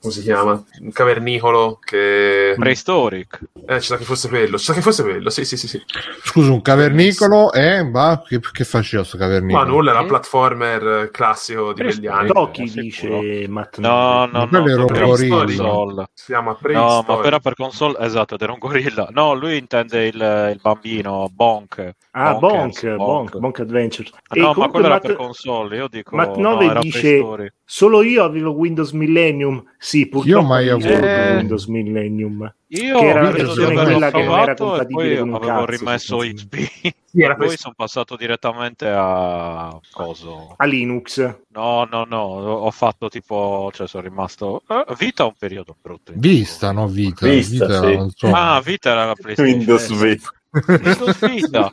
come 0.01 0.13
si 0.13 0.21
chiama? 0.21 0.63
Un 0.81 0.91
cavernicolo 0.91 1.79
che... 1.83 2.53
Prehistoric. 2.57 3.39
Eh, 3.65 3.79
ci 3.81 3.87
sa 3.87 3.97
che 3.97 4.03
fosse 4.03 4.29
quello, 4.29 4.57
ci 4.57 4.65
sa 4.65 4.73
che 4.73 4.81
fosse 4.81 5.03
quello, 5.03 5.29
sì, 5.29 5.43
sì, 5.45 5.57
sì, 5.57 5.67
sì. 5.67 5.81
Scusa, 6.23 6.51
un 6.51 6.61
cavernicolo, 6.61 7.51
eh? 7.53 7.83
Ma 7.83 8.21
che, 8.25 8.39
che 8.39 8.63
faceva 8.63 9.03
sto 9.03 9.17
Ma 9.17 9.23
cavernicolo? 9.25 9.65
nulla, 9.65 9.91
era 9.91 9.99
un 10.01 10.07
platformer 10.07 10.87
eh, 11.03 11.11
classico 11.11 11.73
di 11.73 11.81
quegli 11.83 12.07
anni. 12.07 12.27
Toki, 12.29 12.67
sicuro. 12.67 13.19
dice 13.19 13.47
Matt. 13.47 13.77
No, 13.79 14.25
no, 14.25 14.47
no, 14.49 14.61
quello 14.61 14.69
era 14.69 14.81
un 14.81 14.87
per 14.87 15.03
gorilla. 15.03 16.09
Si 16.13 16.25
chiama 16.25 16.51
No, 16.51 16.57
Prehistoric. 16.61 17.07
ma 17.07 17.23
era 17.25 17.39
per 17.39 17.53
console, 17.55 17.97
esatto, 17.99 18.35
era 18.39 18.51
un 18.53 18.59
gorilla. 18.59 19.07
No, 19.11 19.33
lui 19.33 19.57
intende 19.57 20.05
il, 20.07 20.49
il 20.53 20.59
bambino, 20.61 21.27
Bonk. 21.31 21.91
Ah, 22.11 22.33
Bonkers, 22.35 22.95
Bonk, 22.95 23.31
Bonk, 23.31 23.37
Bonk 23.37 23.59
Adventure. 23.59 24.09
Ah, 24.27 24.35
E 24.35 24.39
no, 24.39 24.53
ma 24.55 24.67
quello 24.69 24.85
era 24.85 24.95
Matt- 24.95 25.05
per 25.07 25.15
console, 25.15 25.75
io 25.77 25.87
dico 25.87 26.15
Matt 26.15 26.35
no, 26.37 26.53
9 26.53 26.65
era 26.65 26.79
dice- 26.79 26.99
Prehistoric. 26.99 27.53
Solo 27.69 28.01
io 28.01 28.23
avevo 28.23 28.51
Windows 28.51 28.91
Millennium. 28.91 29.61
Sì, 29.77 29.99
Io 29.99 30.09
purtroppo 30.09 30.45
mai 30.45 30.69
ho 30.69 30.75
avuto. 30.75 30.87
Eh. 30.87 31.35
Windows 31.35 31.65
Millennium. 31.65 32.53
Io 32.67 32.97
Che 32.97 33.05
era 33.05 33.21
la 33.23 33.31
versione 33.31 33.73
quella 33.73 34.09
che 34.09 34.23
non 34.23 34.39
era 34.39 34.53
compatibile 34.55 35.17
con 35.19 35.27
un 35.27 35.35
avevo 35.35 35.65
cazzo, 35.65 35.65
rimesso. 35.65 36.17
XP. 36.19 36.55
Sì, 37.03 37.21
era 37.21 37.35
poi 37.35 37.57
sono 37.57 37.73
passato 37.75 38.15
direttamente 38.15 38.87
a 38.87 39.77
coso. 39.91 40.53
A 40.55 40.65
Linux. 40.65 41.39
No, 41.49 41.85
no, 41.91 42.05
no, 42.07 42.21
ho 42.21 42.71
fatto 42.71 43.09
tipo, 43.09 43.69
cioè 43.73 43.85
sono 43.87 44.03
rimasto 44.03 44.61
eh, 44.67 44.85
Vita 44.97 45.25
un 45.25 45.33
periodo 45.37 45.75
brutto. 45.81 46.13
Vista, 46.15 46.71
no? 46.71 46.87
Vita. 46.87 47.27
Vista, 47.27 47.65
Vita, 47.65 47.85
sì. 47.85 47.95
non 47.95 48.11
so. 48.11 48.27
Ah, 48.31 48.61
Vita 48.63 48.91
era 48.91 49.05
la 49.07 49.15
PlayStation. 49.15 49.57
Windows 49.57 49.89
eh. 49.89 50.19
Windows 50.65 51.19
Vita. 51.19 51.71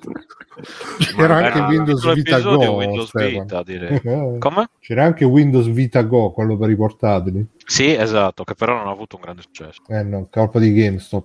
C'era 1.17 1.37
anche 1.37 1.59
Windows 1.61 2.15
Vita 2.15 2.41
Go. 2.41 2.73
Windows. 2.75 3.11
Vita, 3.13 3.63
direi. 3.63 4.01
Come? 4.39 4.69
C'era 4.81 5.05
anche 5.05 5.25
Windows 5.25 5.67
Vita 5.69 6.03
Go, 6.03 6.31
quello 6.33 6.57
per 6.57 6.71
i 6.71 6.77
portatili. 6.77 7.47
Sì, 7.67 7.95
esatto, 7.95 8.45
che 8.45 8.55
però 8.55 8.77
non 8.77 8.89
ha 8.89 8.91
avuto 8.91 9.17
un 9.17 9.23
grande 9.23 9.43
successo. 9.43 9.81
Eh 9.89 10.03
no, 10.03 10.29
colpa 10.31 10.59
di 10.59 10.73
GameStop. 10.73 11.25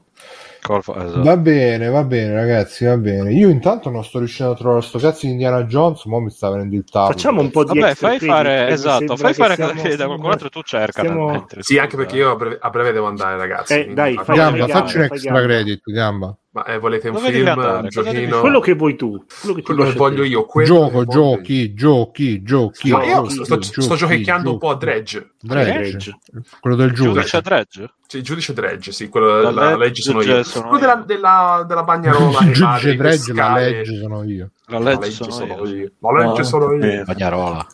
Colfa- 0.62 1.06
esatto. 1.06 1.22
Va 1.24 1.38
bene, 1.38 1.90
va 1.90 2.04
bene, 2.04 2.34
ragazzi, 2.34 2.86
va 2.86 2.98
bene. 2.98 3.32
Io 3.34 3.50
intanto 3.50 3.90
non 3.90 4.04
sto 4.04 4.20
riuscendo 4.20 4.54
a 4.54 4.56
trovare 4.56 4.82
sto 4.82 5.00
cazzo 5.00 5.26
di 5.26 5.34
Indiana 5.34 5.64
Jones, 5.64 6.06
ma 6.06 6.20
mi 6.20 6.30
sta 6.30 6.50
venendo 6.50 6.76
il 6.76 6.84
tavolo. 6.86 7.12
Facciamo 7.12 7.42
un 7.42 7.52
po' 7.52 7.64
di 7.66 7.80
Vabbè, 7.80 7.94
fai 7.96 8.20
fare, 8.20 8.70
esatto, 8.70 9.16
fai 9.16 9.34
fare 9.34 9.56
da 9.56 10.06
qualcun 10.06 10.32
altro 10.32 10.48
e 10.48 10.50
tu 10.50 10.62
cerca. 10.64 11.04
mentre, 11.04 11.62
Sì, 11.62 11.78
anche 11.78 11.96
perché 11.96 12.16
io 12.18 12.32
a 12.32 12.36
breve, 12.36 12.58
a 12.60 12.70
breve 12.70 12.92
devo 12.94 13.08
andare, 13.08 13.38
ragazzi. 13.38 13.74
Eh, 13.74 13.94
dai, 13.94 14.16
fai- 14.16 14.36
Gamba, 14.36 14.58
fai 14.60 14.70
facci 14.70 14.96
un 14.96 15.02
gamba, 15.02 15.14
extra 15.16 15.32
gamba. 15.32 15.48
credit, 15.48 15.82
gamba. 15.92 16.38
Ma 16.60 16.66
eh, 16.66 16.78
volete 16.80 17.08
un 17.10 17.16
Dove 17.16 17.32
film, 17.32 17.48
andare? 17.48 17.78
un 17.80 17.88
giochino? 17.90 18.40
Quello 18.42 18.60
che 18.60 18.74
vuoi 18.74 18.96
tu. 18.96 19.26
Quello 19.42 19.56
che, 19.56 19.62
Quello 19.62 19.84
che 19.84 19.90
a 19.90 19.94
voglio 19.94 20.24
io. 20.24 20.46
quello 20.46 20.68
Gioco, 20.68 21.06
giochi, 21.06 21.74
giochi, 21.74 22.42
giochi. 22.44 22.92
Ma 22.92 23.04
io 23.06 23.30
sto, 23.30 23.44
sto, 23.46 23.58
giochi, 23.58 23.82
sto 23.82 23.96
giochicchiando 23.96 24.52
un 24.52 24.58
po' 24.58 24.70
a. 24.72 24.76
Dredge. 24.76 25.32
Dredge. 25.40 25.72
Dredge. 25.74 26.20
Quello 26.60 26.76
del 26.76 26.92
giudice. 26.92 27.14
Giudice 27.14 27.42
Dredge? 27.42 27.94
Sì, 28.08 28.18
il 28.18 28.24
giudice 28.24 28.54
Dredge, 28.54 28.92
sì, 28.92 29.08
quello 29.08 29.40
La 29.42 29.50
della 29.50 29.70
le- 29.72 29.78
legge 29.78 30.02
sono 30.02 30.20
giudice 30.22 30.38
io. 30.40 30.44
sono 30.44 30.68
quello 30.70 30.86
della, 30.86 30.98
io. 31.00 31.06
della, 31.06 31.66
della 31.68 31.84
bagnarola. 31.84 32.40
Il 32.44 32.52
giudice 32.54 32.96
Dredge, 32.96 33.34
la 33.34 33.54
legge 33.56 33.98
sono 34.00 34.24
io. 34.24 34.50
La 34.66 34.80
La 34.80 34.90
legge 34.90 35.00
legge 35.02 35.12
sono 35.16 35.32
sono 35.32 35.54
io. 35.68 35.76
io. 35.76 35.92
La 36.00 36.12
legge 36.26 36.42
Ah, 36.42 36.44
sono 36.44 36.74
io. 36.74 37.04
Bagnarola. 37.06 37.68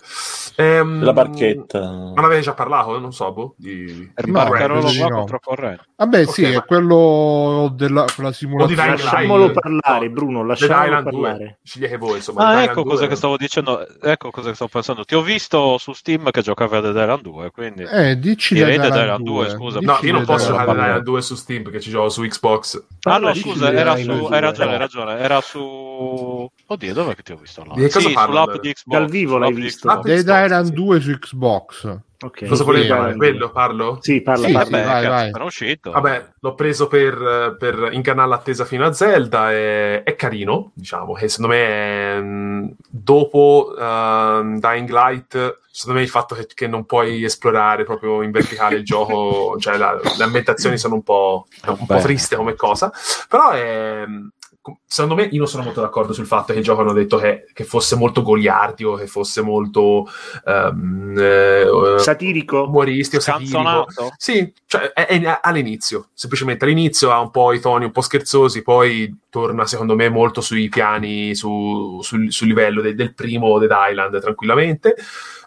Ehm, 0.58 1.04
La 1.04 1.14
barchetta. 1.14 1.80
Ma 2.16 2.22
l'avete 2.22 2.42
già 2.42 2.54
parlato? 2.54 2.98
Non 3.00 3.12
so, 3.12 3.32
boh. 3.34 3.54
Di, 3.58 3.76
di 3.86 4.12
Il 4.18 4.32
No, 4.32 4.44
di 4.46 4.98
va 5.00 5.08
no. 5.08 5.16
controcorrente. 5.18 5.84
Vabbè, 5.98 6.22
Ok, 6.26 6.32
sì, 6.34 6.42
ma- 6.44 6.50
è 6.50 6.66
quello 6.66 7.72
della 7.74 8.06
quella 8.14 8.32
simulazione. 8.32 8.86
Light. 8.86 9.04
Lasciamolo 9.04 9.52
parlare, 9.52 10.08
no. 10.08 10.14
Bruno, 10.14 10.40
Dead 10.40 10.48
lasciamolo 10.48 11.04
parlare. 11.04 11.38
2. 11.38 11.60
Scegliete 11.64 11.98
voi, 11.98 12.16
insomma. 12.16 12.46
Ah, 12.48 12.52
Dead 12.54 12.64
ecco 12.64 12.70
Island 12.72 12.88
cosa 12.88 13.00
2. 13.00 13.08
che 13.10 13.16
stavo 13.16 13.38
dicendo. 13.38 13.88
Ecco 14.02 14.30
cosa 14.32 14.50
che 14.50 14.56
stavo 14.56 14.70
pensando. 14.74 15.04
Ti 15.04 15.16
ho 15.16 15.22
visto 15.22 15.78
su 15.78 15.94
Steam 15.94 16.30
che 16.32 16.42
giocavi 16.42 16.76
a 16.76 16.80
Dead 16.82 16.96
Island 16.96 17.22
2, 17.22 17.52
quindi... 17.52 17.84
Eh, 17.84 18.18
dici 18.20 18.54
Direi 18.54 18.78
Dead 18.78 18.92
Dead 18.92 18.92
Island 19.04 19.22
Island 19.22 19.26
2, 19.26 19.46
2. 19.46 19.50
scusa. 19.56 19.80
No, 19.82 19.98
io 20.02 20.12
non 20.14 20.24
Dead 20.24 20.26
posso 20.26 20.48
giocare 20.52 20.66
Dead 20.66 20.76
2. 20.76 20.86
Island 20.88 21.04
2 21.06 21.22
su 21.22 21.36
Steam 21.36 21.64
perché 21.64 21.80
ci 21.82 21.90
gioco 21.90 22.10
su 22.10 22.22
Xbox. 22.22 22.84
Ah 23.04 23.18
no, 23.18 23.32
di 23.32 23.40
scusa, 23.40 23.70
Dead 23.70 23.78
era 23.80 23.96
su... 23.98 24.06
2. 24.06 24.36
Hai 24.36 24.42
ragione, 24.42 24.72
hai 24.72 24.78
ragione. 24.78 25.18
Era 25.20 25.42
su... 25.42 26.50
Oddio, 26.68 26.94
dov'è 26.94 27.16
che 27.16 27.22
ti 27.22 27.32
ho 27.32 27.38
visto 27.38 27.64
cosa 27.64 28.00
Sì, 28.00 28.12
sull'app 28.12 28.56
di 28.56 28.74
Xbox. 28.74 28.98
Dal 29.00 29.08
vivo 29.08 29.38
l'hai 29.38 29.54
visto? 29.54 29.88
Ah, 29.88 30.00
Dead 30.02 30.28
Island 30.28 30.66
sì. 30.68 30.74
2 30.74 31.00
su 31.00 31.20
Xbox. 31.20 31.98
Ok. 32.22 32.48
Cosa 32.48 32.64
volevi 32.64 32.86
Sì, 32.86 32.92
fare? 32.92 33.16
Quello 33.16 33.52
parlo? 33.52 33.98
Sì, 34.02 34.22
parla, 34.22 34.48
Sì, 34.48 34.54
parla. 34.54 34.78
Vabbè, 34.78 34.88
vai, 34.88 35.08
vai. 35.08 35.28
appena 35.30 35.44
uscito. 35.44 35.92
Vabbè, 35.92 36.30
l'ho 36.40 36.56
preso 36.56 36.88
per, 36.88 37.56
per 37.60 37.90
ingannare 37.92 38.30
l'attesa 38.30 38.66
fino 38.66 38.84
a 38.84 38.94
Zelda. 38.94 39.52
È, 39.52 40.02
è 40.02 40.16
carino, 40.16 40.72
diciamo, 40.74 41.14
che 41.14 41.28
secondo 41.28 41.54
me 41.54 41.68
è, 41.68 42.20
mh, 42.20 42.76
dopo 42.90 43.76
ehm, 43.78 44.60
Dying 44.60 44.90
Light, 44.90 45.60
secondo 45.70 46.00
me 46.00 46.04
il 46.06 46.10
fatto 46.12 46.34
che, 46.34 46.48
che 46.52 46.68
non 46.68 46.86
puoi 46.86 47.24
esplorare 47.24 47.84
proprio 47.84 48.24
in 48.24 48.32
verticale 48.32 48.78
il 48.78 48.84
gioco, 48.86 49.56
cioè 49.60 49.78
la- 49.78 49.94
le 50.18 50.24
ambientazioni 50.24 50.80
sono 50.80 50.96
un 50.96 51.04
po', 51.04 51.46
un 51.68 51.86
po' 51.86 52.00
triste 52.00 52.36
come 52.36 52.56
cosa, 52.56 52.92
però 53.30 53.52
è... 53.52 54.04
Secondo 54.96 55.16
me, 55.16 55.28
io 55.30 55.40
non 55.40 55.48
sono 55.50 55.64
molto 55.64 55.82
d'accordo 55.82 56.14
sul 56.14 56.26
fatto 56.26 56.54
che 56.54 56.60
il 56.60 56.64
gioco 56.64 56.80
hanno 56.80 56.94
detto 56.94 57.18
che, 57.18 57.48
che 57.52 57.66
fosse 57.66 57.98
molto 57.98 58.22
goliardico, 58.22 58.94
che 58.96 59.08
fosse 59.08 59.42
molto 59.42 60.08
ehm, 60.46 61.18
eh, 61.18 61.96
Satirico? 61.98 62.64
umoristico, 62.64 63.22
satirico. 63.22 63.60
Scanzonato. 63.60 64.14
Sì, 64.16 64.54
cioè 64.66 64.94
è, 64.94 65.06
è 65.06 65.40
all'inizio, 65.42 66.12
semplicemente 66.14 66.64
all'inizio 66.64 67.12
ha 67.12 67.20
un 67.20 67.30
po' 67.30 67.52
i 67.52 67.60
toni 67.60 67.84
un 67.84 67.92
po' 67.92 68.00
scherzosi, 68.00 68.62
poi 68.62 69.14
torna 69.30 69.66
secondo 69.66 69.96
me 69.96 70.08
molto 70.08 70.40
sui 70.40 70.70
piani, 70.70 71.36
su- 71.36 72.00
sul, 72.02 72.32
sul 72.32 72.48
livello 72.48 72.80
de- 72.82 72.96
del 72.96 73.14
primo 73.14 73.60
Dead 73.60 73.76
Island 73.90 74.22
tranquillamente. 74.22 74.96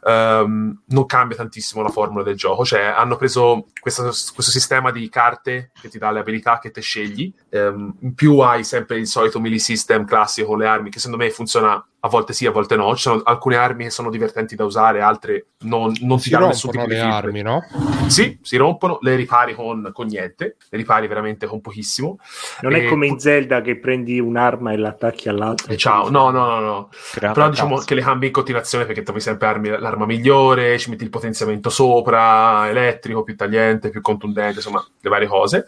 Ehm, 0.04 0.82
non 0.86 1.06
cambia 1.06 1.36
tantissimo 1.36 1.82
la 1.82 1.88
formula 1.88 2.22
del 2.22 2.36
gioco, 2.36 2.64
cioè 2.64 2.82
hanno 2.82 3.16
preso 3.16 3.66
questo, 3.80 4.02
questo 4.02 4.52
sistema 4.52 4.90
di 4.90 5.08
carte 5.08 5.70
che 5.80 5.88
ti 5.88 5.98
dà 5.98 6.10
le 6.10 6.20
abilità 6.20 6.58
che 6.58 6.70
te 6.70 6.80
scegli, 6.80 7.32
Ehm, 7.50 7.96
in 8.00 8.14
più 8.14 8.38
hai 8.40 8.62
sempre 8.62 8.98
il 8.98 9.06
solito 9.06 9.37
melee 9.40 9.58
system 9.58 10.04
classico 10.04 10.48
con 10.48 10.58
le 10.58 10.66
armi 10.66 10.90
che 10.90 10.98
secondo 10.98 11.22
me 11.24 11.30
funziona 11.30 11.82
a 12.00 12.08
volte 12.08 12.32
sì, 12.32 12.46
a 12.46 12.52
volte 12.52 12.76
no, 12.76 12.94
ci 12.94 13.02
sono 13.02 13.20
alcune 13.24 13.56
armi 13.56 13.84
che 13.84 13.90
sono 13.90 14.08
divertenti 14.08 14.54
da 14.54 14.64
usare, 14.64 15.00
altre 15.00 15.48
non, 15.62 15.92
non 16.02 16.18
ti 16.18 16.24
Si 16.24 16.30
danno 16.30 16.46
nessun 16.46 16.70
rompono 16.70 16.70
tipo 16.70 16.86
le 16.86 16.94
di 16.94 17.00
feedback. 17.00 17.24
armi, 17.24 17.42
no? 17.42 18.08
Sì, 18.08 18.38
si 18.40 18.56
rompono, 18.56 18.98
le 19.00 19.16
ripari 19.16 19.54
con, 19.54 19.90
con 19.92 20.06
niente, 20.06 20.56
le 20.68 20.78
ripari 20.78 21.08
veramente 21.08 21.46
con 21.46 21.60
pochissimo. 21.60 22.18
Non 22.60 22.76
è 22.76 22.84
E- 22.84 22.84
come 22.86 23.08
in 23.08 23.18
Zelda 23.18 23.60
che 23.62 23.78
prendi 23.80 24.20
un'arma 24.20 24.70
e 24.72 24.76
l'attacchi 24.76 25.28
all'altra. 25.28 25.72
E 25.72 25.76
ciao, 25.76 26.08
no, 26.08 26.30
no, 26.30 26.46
no, 26.46 26.60
no. 26.60 26.88
Però 27.18 27.48
diciamo 27.50 27.74
cazzo. 27.74 27.86
che 27.86 27.94
le 27.96 28.02
cambi 28.02 28.26
in 28.26 28.32
continuazione 28.32 28.84
perché 28.84 29.02
trovi 29.02 29.20
sempre 29.20 29.48
armi- 29.48 29.68
l'arma 29.78 30.06
migliore, 30.06 30.78
ci 30.78 30.90
metti 30.90 31.02
il 31.02 31.10
potenziamento 31.10 31.68
sopra, 31.68 32.68
elettrico, 32.68 33.24
più 33.24 33.34
tagliente, 33.34 33.90
più 33.90 34.00
contundente, 34.02 34.58
insomma, 34.58 34.86
le 35.00 35.10
varie 35.10 35.26
cose. 35.26 35.66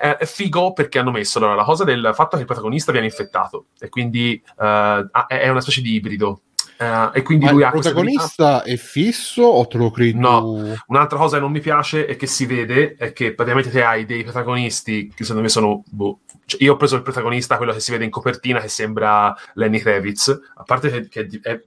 Eh, 0.00 0.16
è 0.16 0.26
figo 0.26 0.72
perché 0.72 0.98
hanno 0.98 1.10
messo 1.10 1.38
allora, 1.38 1.54
la 1.54 1.64
cosa 1.64 1.84
del 1.84 2.12
fatto 2.14 2.36
che 2.36 2.42
il 2.42 2.46
protagonista 2.46 2.92
viene 2.92 3.06
infettato 3.06 3.66
e 3.78 3.88
quindi 3.88 4.42
eh, 4.60 5.08
è 5.28 5.48
una 5.48 5.60
specie 5.60 5.80
di 5.80 5.94
ibrido. 5.94 6.42
Eh, 6.76 7.10
e 7.14 7.22
quindi 7.22 7.44
Ma 7.44 7.52
lui 7.52 7.60
il 7.60 7.66
ha 7.66 7.70
protagonista 7.70 8.62
è 8.62 8.76
fisso 8.76 9.42
o 9.42 9.66
te 9.66 9.78
lo 9.78 9.90
credi 9.90 10.18
No. 10.18 10.74
Un'altra 10.86 11.18
cosa 11.18 11.36
che 11.36 11.42
non 11.42 11.52
mi 11.52 11.60
piace 11.60 12.06
è 12.06 12.16
che 12.16 12.26
si 12.26 12.46
vede 12.46 12.96
è 12.98 13.12
che 13.12 13.32
praticamente 13.34 13.70
te 13.70 13.82
hai 13.82 14.04
dei 14.04 14.24
protagonisti 14.24 15.08
che 15.08 15.22
secondo 15.22 15.42
me 15.42 15.48
sono. 15.48 15.82
boh, 15.86 16.20
cioè, 16.46 16.62
io 16.62 16.72
ho 16.74 16.76
preso 16.76 16.96
il 16.96 17.02
protagonista, 17.02 17.56
quello 17.56 17.72
che 17.72 17.80
si 17.80 17.90
vede 17.92 18.04
in 18.04 18.10
copertina, 18.10 18.60
che 18.60 18.68
sembra 18.68 19.34
Lenny 19.54 19.78
Kravitz. 19.78 20.28
A 20.56 20.62
parte 20.62 21.08
che, 21.08 21.08
che 21.28 21.40
è, 21.42 21.60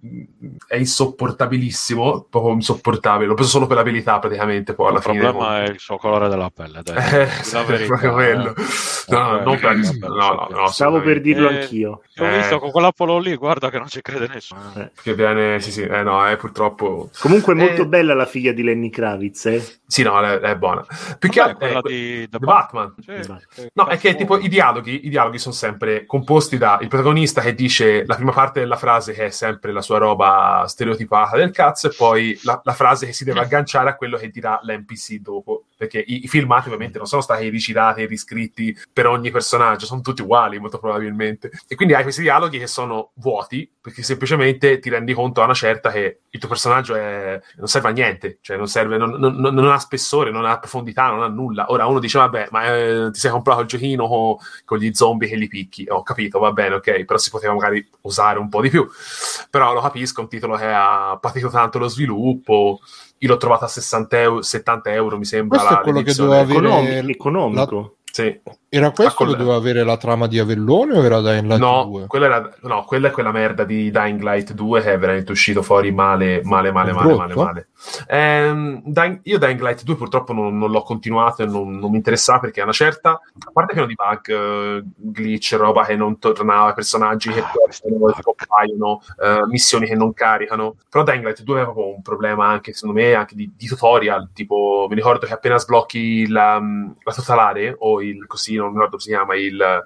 è 0.68 0.76
insopportabilissimo, 0.78 2.28
proprio 2.30 2.54
insopportabile. 2.54 3.28
L'ho 3.28 3.34
preso 3.36 3.50
solo 3.50 3.68
per 3.68 3.78
l'abilità, 3.78 4.20
praticamente. 4.20 4.74
Poi 4.74 4.88
alla 4.88 4.98
Il 4.98 5.04
fine. 5.04 5.20
problema 5.20 5.64
è 5.64 5.70
il 5.70 5.80
suo 5.80 5.98
colore 5.98 6.30
della 6.30 6.50
pelle. 6.54 6.82
Dai. 6.84 6.96
Eh, 6.98 7.28
La 7.52 7.64
verità, 7.64 7.86
proprio 7.88 8.14
quello. 8.14 8.56
eh. 8.56 8.64
No, 9.10 9.20
no, 9.20 9.40
Eh, 9.40 9.44
non 9.44 9.60
per 9.60 9.76
no, 10.10 10.16
no, 10.18 10.48
no, 10.50 10.68
Stavo 10.68 11.00
per 11.02 11.22
dirlo 11.22 11.50
Eh, 11.50 11.62
anch'io. 11.62 12.02
L'ho 12.16 12.26
Eh. 12.26 12.38
visto 12.38 12.60
con 12.60 12.72
quell'Apollo 12.72 13.18
lì, 13.20 13.36
guarda 13.36 13.70
che 13.70 13.78
non 13.78 13.88
ci 13.88 14.02
crede 14.02 14.28
nessuno. 14.28 14.74
Eh. 14.76 14.92
Che 15.02 15.14
viene, 15.14 15.60
sì, 15.62 15.72
sì, 15.72 15.82
eh, 15.84 16.04
no, 16.04 16.26
è 16.26 16.36
purtroppo. 16.36 17.10
Comunque 17.20 17.54
è 17.54 17.56
molto 17.56 17.84
Eh. 17.84 17.88
bella 17.88 18.14
la 18.14 18.26
figlia 18.26 18.52
di 18.52 18.64
Lenny 18.64 18.90
Kravitz, 18.90 19.46
eh? 19.46 19.66
Sì, 19.88 20.04
no, 20.04 20.20
è, 20.22 20.40
è 20.40 20.56
buona. 20.58 20.86
Più 21.18 21.30
che 21.30 21.40
altro. 21.40 21.58
quella 21.58 21.80
eh, 21.80 21.82
di 21.88 22.28
The 22.30 22.38
The 22.38 22.46
Batman. 22.46 22.94
Batman. 22.98 23.40
Sì, 23.50 23.70
No, 23.74 23.86
è 23.88 23.98
che 23.98 24.16
tipo 24.16 24.38
i 24.38 24.48
dialoghi, 24.50 24.67
i 24.86 25.10
dialoghi 25.10 25.38
sono 25.38 25.54
sempre 25.54 26.06
composti 26.06 26.58
da 26.58 26.80
il 26.82 26.88
protagonista 26.88 27.42
che 27.42 27.54
dice 27.54 28.06
la 28.06 28.16
prima 28.16 28.32
parte 28.32 28.60
della 28.60 28.76
frase 28.76 29.14
che 29.14 29.26
è 29.26 29.30
sempre 29.30 29.72
la 29.72 29.82
sua 29.82 29.98
roba 29.98 30.66
stereotipata 30.68 31.38
del 31.38 31.52
cazzo 31.52 31.88
e 31.88 31.94
poi 31.96 32.38
la, 32.44 32.60
la 32.64 32.74
frase 32.74 33.06
che 33.06 33.14
si 33.14 33.24
deve 33.24 33.42
agganciare 33.42 33.90
a 33.90 33.96
quello 33.96 34.18
che 34.18 34.30
dirà 34.30 34.60
l'NPC 34.62 35.16
dopo. 35.20 35.66
Perché 35.78 36.00
i, 36.00 36.24
i 36.24 36.28
filmati 36.28 36.68
ovviamente 36.68 36.98
non 36.98 37.06
sono 37.08 37.22
stati 37.22 37.48
ricitati 37.50 38.02
e 38.02 38.06
riscritti 38.08 38.76
per 38.92 39.06
ogni 39.06 39.30
personaggio, 39.32 39.86
sono 39.86 40.02
tutti 40.02 40.22
uguali 40.24 40.58
molto 40.60 40.80
probabilmente. 40.80 41.52
E 41.68 41.76
quindi 41.76 41.94
hai 41.94 42.02
questi 42.04 42.22
dialoghi 42.22 42.58
che 42.58 42.68
sono 42.68 43.12
vuoti 43.16 43.70
perché 43.80 44.02
semplicemente 44.04 44.80
ti 44.80 44.90
rendi 44.90 45.14
conto 45.14 45.42
a 45.42 45.46
una 45.46 45.54
certa 45.54 45.92
che 45.92 46.22
il 46.30 46.40
tuo 46.40 46.50
personaggio 46.50 46.96
è- 46.96 47.40
non 47.58 47.68
serve 47.68 47.90
a 47.90 47.92
niente, 47.92 48.40
cioè 48.42 48.58
non, 48.58 48.68
serve, 48.68 48.98
non, 48.98 49.12
non- 49.12 49.36
non- 49.36 49.54
non 49.54 49.72
ha 49.72 49.78
spessore, 49.80 50.32
non 50.32 50.46
ha 50.46 50.58
profondità, 50.60 51.08
non 51.10 51.22
ha 51.22 51.28
nulla. 51.28 51.72
Ora 51.72 51.86
uno 51.86 52.00
dice 52.00 52.18
vabbè 52.18 52.48
ma 52.52 52.76
eh, 52.76 53.10
ti 53.12 53.20
sei 53.20 53.32
comprato 53.32 53.62
il 53.62 53.68
giochino 53.68 54.08
con, 54.08 54.36
con 54.66 54.78
gli 54.80 54.92
zombie 54.94 55.30
che 55.30 55.36
li 55.36 55.48
picchi, 55.48 55.86
ho 55.88 56.02
capito, 56.04 56.40
va 56.40 56.52
bene, 56.52 56.76
ok, 56.76 57.06
però 57.06 57.18
si 57.18 57.30
poteva 57.30 57.54
magari 57.54 57.88
usare 58.02 58.40
un 58.40 58.50
po' 58.50 58.62
di 58.62 58.70
più. 58.70 58.88
Però 59.50 59.74
lo 59.74 59.82
capisco, 59.82 60.20
è 60.20 60.24
un 60.24 60.30
titolo 60.30 60.56
che 60.56 60.66
ha 60.66 61.18
patito 61.20 61.50
tanto 61.50 61.80
lo 61.80 61.88
sviluppo, 61.88 62.80
io 63.20 63.28
l'ho 63.30 63.38
trovato 63.38 63.66
a 63.66 63.68
60 63.68 64.20
euro, 64.20 64.42
70 64.42 64.92
euro 64.94 65.18
mi 65.18 65.26
sembra. 65.26 65.58
Questo 65.60 65.74
è 65.74 65.78
la- 65.78 65.84
quello 65.84 66.02
che 66.02 66.14
doveva 66.14 66.42
avere- 66.42 66.68
Economi- 66.68 67.12
economico. 67.12 67.97
Sì. 68.12 68.40
Era 68.70 68.92
questo 68.92 69.26
che 69.26 69.36
doveva 69.36 69.56
avere 69.56 69.84
la 69.84 69.96
trama 69.96 70.28
di 70.28 70.40
Avellone 70.40 70.98
o 70.98 71.04
era 71.04 71.22
Dying 71.22 71.46
Light 71.46 71.60
No, 71.60 71.86
2? 71.86 72.08
quella 72.08 72.26
era, 72.26 72.50
no, 72.64 72.84
quella 72.84 73.08
è 73.08 73.12
quella 73.12 73.32
merda 73.32 73.64
di 73.64 73.90
Dying 73.92 74.22
Light 74.22 74.52
2 74.54 74.82
che 74.82 74.94
è 74.94 74.98
veramente 74.98 75.32
uscito 75.32 75.62
fuori 75.62 75.92
male, 75.92 76.42
male, 76.44 76.72
male, 76.72 76.92
male, 76.92 77.16
male, 77.16 77.36
male. 77.36 77.68
Ehm, 78.08 78.82
Dying- 78.84 79.20
io 79.24 79.38
Dying 79.38 79.62
Light 79.62 79.84
2 79.84 79.96
purtroppo 79.96 80.34
non, 80.34 80.58
non 80.58 80.70
l'ho 80.72 80.82
continuato 80.82 81.44
e 81.44 81.46
non, 81.46 81.78
non 81.78 81.92
mi 81.92 81.96
interessava 81.98 82.40
perché 82.40 82.60
a 82.60 82.64
una 82.64 82.74
certa, 82.74 83.12
a 83.12 83.52
parte 83.54 83.74
che 83.74 83.80
erano 83.80 83.88
di 83.88 83.96
bug, 83.96 84.30
eh, 84.30 84.84
glitch, 84.96 85.54
roba 85.58 85.86
che 85.86 85.96
non 85.96 86.20
tornava, 86.20 86.74
personaggi 86.74 87.32
che 87.32 87.40
Ah, 87.40 88.22
compaiono, 88.22 89.02
eh, 89.22 89.46
missioni 89.48 89.86
che 89.88 89.96
non 89.96 90.14
caricano. 90.14 90.76
Però 90.90 91.04
Dying 91.04 91.24
Light 91.24 91.42
2 91.44 91.56
aveva 91.56 91.72
proprio 91.72 91.96
un 91.96 92.02
problema 92.02 92.48
anche, 92.48 92.74
secondo 92.74 93.00
me, 93.00 93.14
anche 93.14 93.36
di, 93.36 93.52
di 93.56 93.68
tutorial, 93.68 94.30
tipo 94.34 94.88
mi 94.90 94.96
ricordo 94.96 95.26
che 95.26 95.34
appena 95.34 95.58
sblocchi 95.58 96.28
la, 96.28 96.60
la 97.04 97.14
totalare 97.14 97.76
o 97.80 97.97
il 98.02 98.26
cosino, 98.28 98.64
non 98.64 98.74
mi 98.74 98.80
ricordo 98.84 98.98
come 98.98 99.02
si 99.02 99.10
chiama, 99.10 99.36
il, 99.36 99.84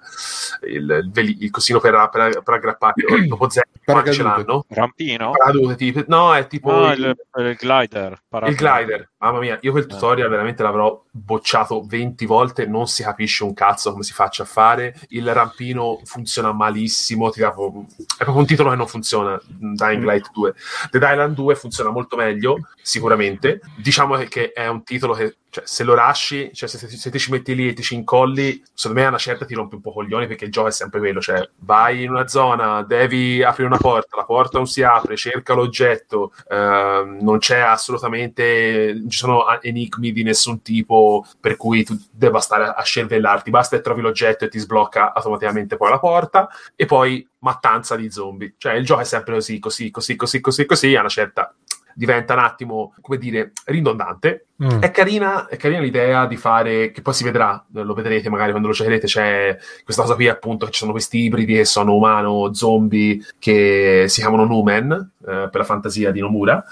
il, 0.73 1.01
il, 1.03 1.09
veli- 1.11 1.37
il 1.39 1.49
cosino 1.51 1.79
per, 1.79 2.09
per, 2.11 2.41
per 2.43 2.53
aggrapparti, 2.53 3.03
dopo 3.27 3.49
zero, 3.49 3.67
quanti 3.83 4.13
ce 4.13 4.23
l'hanno? 4.23 4.65
Rampino? 4.69 5.31
Paracadute, 5.31 5.75
tipo, 5.75 6.03
no, 6.07 6.33
è 6.33 6.47
tipo 6.47 6.71
No, 6.71 6.91
il, 6.93 6.99
il, 7.35 7.45
il 7.45 7.57
glider. 7.59 8.11
il 8.11 8.21
paracadute. 8.27 8.63
glider. 8.63 9.10
Mamma 9.21 9.37
mia, 9.37 9.59
io 9.61 9.71
quel 9.71 9.85
tutorial 9.85 10.29
veramente 10.29 10.63
l'avrò 10.63 10.99
bocciato 11.11 11.83
20 11.85 12.25
volte, 12.25 12.65
non 12.65 12.87
si 12.87 13.03
capisce 13.03 13.43
un 13.43 13.53
cazzo 13.53 13.91
come 13.91 14.01
si 14.01 14.13
faccia 14.13 14.41
a 14.41 14.47
fare. 14.47 14.95
Il 15.09 15.31
rampino 15.31 16.01
funziona 16.05 16.51
malissimo, 16.51 17.29
ti 17.29 17.39
proprio- 17.39 17.85
è 18.17 18.23
proprio 18.23 18.37
un 18.37 18.47
titolo 18.47 18.71
che 18.71 18.75
non 18.77 18.87
funziona, 18.87 19.39
Dying 19.45 20.03
Light 20.03 20.31
2. 20.31 20.55
Dead 20.89 21.03
Island 21.03 21.35
2 21.35 21.53
funziona 21.53 21.91
molto 21.91 22.15
meglio, 22.15 22.57
sicuramente. 22.81 23.61
Diciamo 23.77 24.17
che- 24.27 24.53
è 24.53 24.67
un 24.67 24.83
titolo 24.83 25.13
che 25.13 25.35
cioè, 25.51 25.65
se 25.67 25.83
lo 25.83 25.93
lasci, 25.93 26.49
cioè 26.53 26.69
se, 26.69 26.77
se 26.87 27.09
ti 27.11 27.19
ci 27.19 27.29
metti 27.29 27.53
lì 27.53 27.67
e 27.67 27.73
ti 27.73 27.83
ci 27.83 27.93
incolli, 27.93 28.63
secondo 28.73 29.01
me 29.01 29.05
a 29.05 29.09
una 29.09 29.17
certa 29.17 29.43
ti 29.45 29.53
rompi 29.53 29.75
un 29.75 29.81
po' 29.81 29.91
coglioni 29.91 30.25
perché 30.25 30.45
il 30.45 30.51
gioco 30.51 30.69
è 30.69 30.71
sempre 30.71 30.99
quello, 30.99 31.19
cioè 31.19 31.45
vai 31.59 32.03
in 32.03 32.09
una 32.09 32.25
zona, 32.29 32.83
devi 32.83 33.43
aprire 33.43 33.67
una 33.67 33.77
porta, 33.77 34.15
la 34.15 34.23
porta 34.23 34.57
non 34.57 34.65
si 34.65 34.81
apre, 34.81 35.17
cerca 35.17 35.53
l'oggetto, 35.53 36.31
ehm, 36.47 37.17
non 37.21 37.37
c'è 37.39 37.59
assolutamente, 37.59 39.01
ci 39.11 39.19
sono 39.19 39.41
a- 39.41 39.59
enigmi 39.61 40.11
di 40.11 40.23
nessun 40.23 40.61
tipo 40.61 41.25
per 41.39 41.57
cui 41.57 41.83
tu 41.83 41.95
debba 42.11 42.39
stare 42.39 42.65
a, 42.65 42.73
a 42.73 42.83
scervellarti, 42.83 43.49
basta 43.49 43.75
che 43.75 43.83
trovi 43.83 44.01
l'oggetto 44.01 44.45
e 44.45 44.49
ti 44.49 44.59
sblocca 44.59 45.13
automaticamente 45.13 45.77
poi 45.77 45.89
la 45.89 45.99
porta 45.99 46.49
e 46.75 46.85
poi 46.85 47.27
mattanza 47.39 47.95
di 47.95 48.09
zombie, 48.09 48.55
cioè 48.57 48.73
il 48.73 48.85
gioco 48.85 49.01
è 49.01 49.05
sempre 49.05 49.33
così, 49.33 49.59
così, 49.59 49.91
così, 49.91 50.15
così, 50.15 50.39
così, 50.39 50.65
così, 50.65 50.95
a 50.95 51.01
una 51.01 51.09
certa 51.09 51.53
diventa 51.93 52.33
un 52.33 52.39
attimo, 52.39 52.93
come 53.01 53.17
dire, 53.17 53.51
ridondante. 53.65 54.47
Mm. 54.63 54.79
È 54.79 54.91
carina, 54.91 55.47
è 55.47 55.57
carina 55.57 55.79
l'idea 55.79 56.25
di 56.25 56.37
fare, 56.37 56.91
che 56.91 57.01
poi 57.01 57.13
si 57.13 57.23
vedrà, 57.23 57.63
lo 57.71 57.93
vedrete 57.93 58.29
magari 58.29 58.51
quando 58.51 58.69
lo 58.69 58.73
giocherete, 58.73 59.07
c'è 59.07 59.57
questa 59.83 60.03
cosa 60.03 60.15
qui 60.15 60.27
appunto, 60.27 60.65
che 60.65 60.71
ci 60.71 60.79
sono 60.79 60.91
questi 60.91 61.19
ibridi 61.19 61.55
che 61.55 61.65
sono 61.65 61.95
umano, 61.95 62.53
zombie, 62.53 63.19
che 63.39 64.05
si 64.07 64.21
chiamano 64.21 64.45
Numen, 64.45 64.91
eh, 64.91 65.49
per 65.51 65.59
la 65.59 65.63
fantasia 65.63 66.11
di 66.11 66.19
Nomura, 66.19 66.63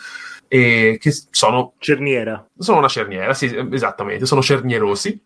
e 0.50 0.98
che 1.00 1.14
sono 1.30 1.76
Cerniera. 1.78 2.46
sono 2.58 2.80
una 2.80 2.88
cerniera, 2.90 3.34
sì, 3.34 3.56
esattamente, 3.72 4.26
sono 4.26 4.42
cernierosi. 4.42 5.24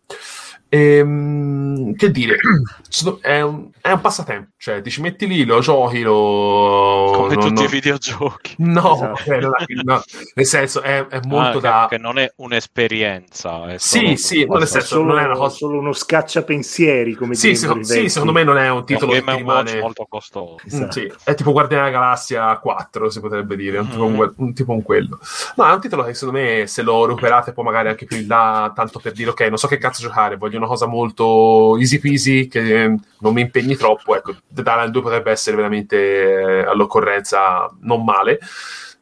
Ehm, 0.74 1.94
che 1.94 2.10
dire, 2.10 2.36
è 3.20 3.40
un, 3.42 3.70
è 3.80 3.90
un 3.92 4.00
passatempo, 4.00 4.50
cioè 4.56 4.80
ti 4.80 4.90
ci 4.90 5.00
metti 5.02 5.26
lì, 5.26 5.44
lo 5.44 5.60
giochi, 5.60 6.02
lo, 6.02 7.10
Come 7.12 7.34
non- 7.34 7.38
tutti 7.38 7.62
non- 7.62 7.64
i 7.64 7.68
videogiochi. 7.68 8.54
No, 8.58 8.92
Esatto. 8.92 9.30
eh, 9.32 9.38
no, 9.84 10.02
nel 10.34 10.46
senso 10.46 10.80
è, 10.82 11.06
è 11.06 11.20
molto 11.22 11.58
Ah, 11.58 11.60
da... 11.60 11.86
che, 11.88 11.96
che 11.96 12.02
non 12.02 12.18
è 12.18 12.32
un'esperienza. 12.36 13.66
È 13.72 13.78
Sì, 13.78 14.16
sì, 14.16 14.44
ma 14.46 14.58
nel 14.58 14.66
senso 14.68 14.86
solo, 14.86 15.04
non 15.12 15.18
è 15.18 15.24
una 15.24 15.36
cosa... 15.36 15.56
solo 15.56 15.78
uno 15.78 15.92
scacciapensieri, 15.92 17.14
come 17.14 17.34
Sì, 17.34 17.48
direbbero 17.52 17.82
sì, 17.82 18.08
secondo 18.08 18.32
me 18.32 18.44
non 18.44 18.56
è 18.58 18.70
un 18.70 18.76
un 18.78 18.84
titolo 18.84 19.12
che 19.12 19.22
ti 19.24 19.34
Watch 19.34 19.36
rimane... 19.36 19.80
molto 19.80 20.06
costoso. 20.08 20.54
Mm, 20.64 20.66
Esatto. 20.66 20.92
sì, 20.92 21.12
è 21.24 21.34
tipo 21.34 21.52
Guardiani 21.52 21.84
della 21.84 21.98
Galassia 21.98 22.58
4, 22.58 23.10
si 23.10 23.20
potrebbe 23.20 23.56
dire, 23.56 23.76
è 23.76 23.80
un, 23.80 23.88
tipo 23.88 24.08
Mhm. 24.08 24.14
un, 24.18 24.32
un 24.36 24.54
tipo 24.54 24.72
un 24.72 24.82
quello. 24.82 25.18
No, 25.56 25.66
è 25.68 25.72
un 25.72 25.80
titolo 25.80 26.02
che 26.04 26.14
secondo 26.14 26.40
me 26.40 26.66
se 26.66 26.82
lo 26.82 27.04
recuperate 27.06 27.52
poi 27.52 27.64
magari 27.64 27.88
anche 27.88 28.06
più 28.06 28.16
in 28.16 28.26
là, 28.26 28.72
tanto 28.74 29.00
per 29.00 29.12
dire 29.12 29.30
ok, 29.30 29.40
non 29.42 29.58
so 29.58 29.66
che 29.68 29.78
cazzo 29.78 30.02
giocare, 30.02 30.36
voglio 30.36 30.58
una 30.64 30.72
cosa 30.72 30.86
molto 30.86 31.76
easy 31.78 31.98
peasy 31.98 32.48
che 32.48 32.96
non 33.18 33.32
mi 33.32 33.40
impegni 33.40 33.76
troppo, 33.76 34.16
ecco, 34.16 34.34
Dead 34.48 34.66
Island 34.66 34.92
2 34.92 35.02
potrebbe 35.02 35.30
essere 35.30 35.56
veramente 35.56 35.96
eh, 35.96 36.64
all'occorrenza 36.64 37.70
non 37.80 38.04
male. 38.04 38.38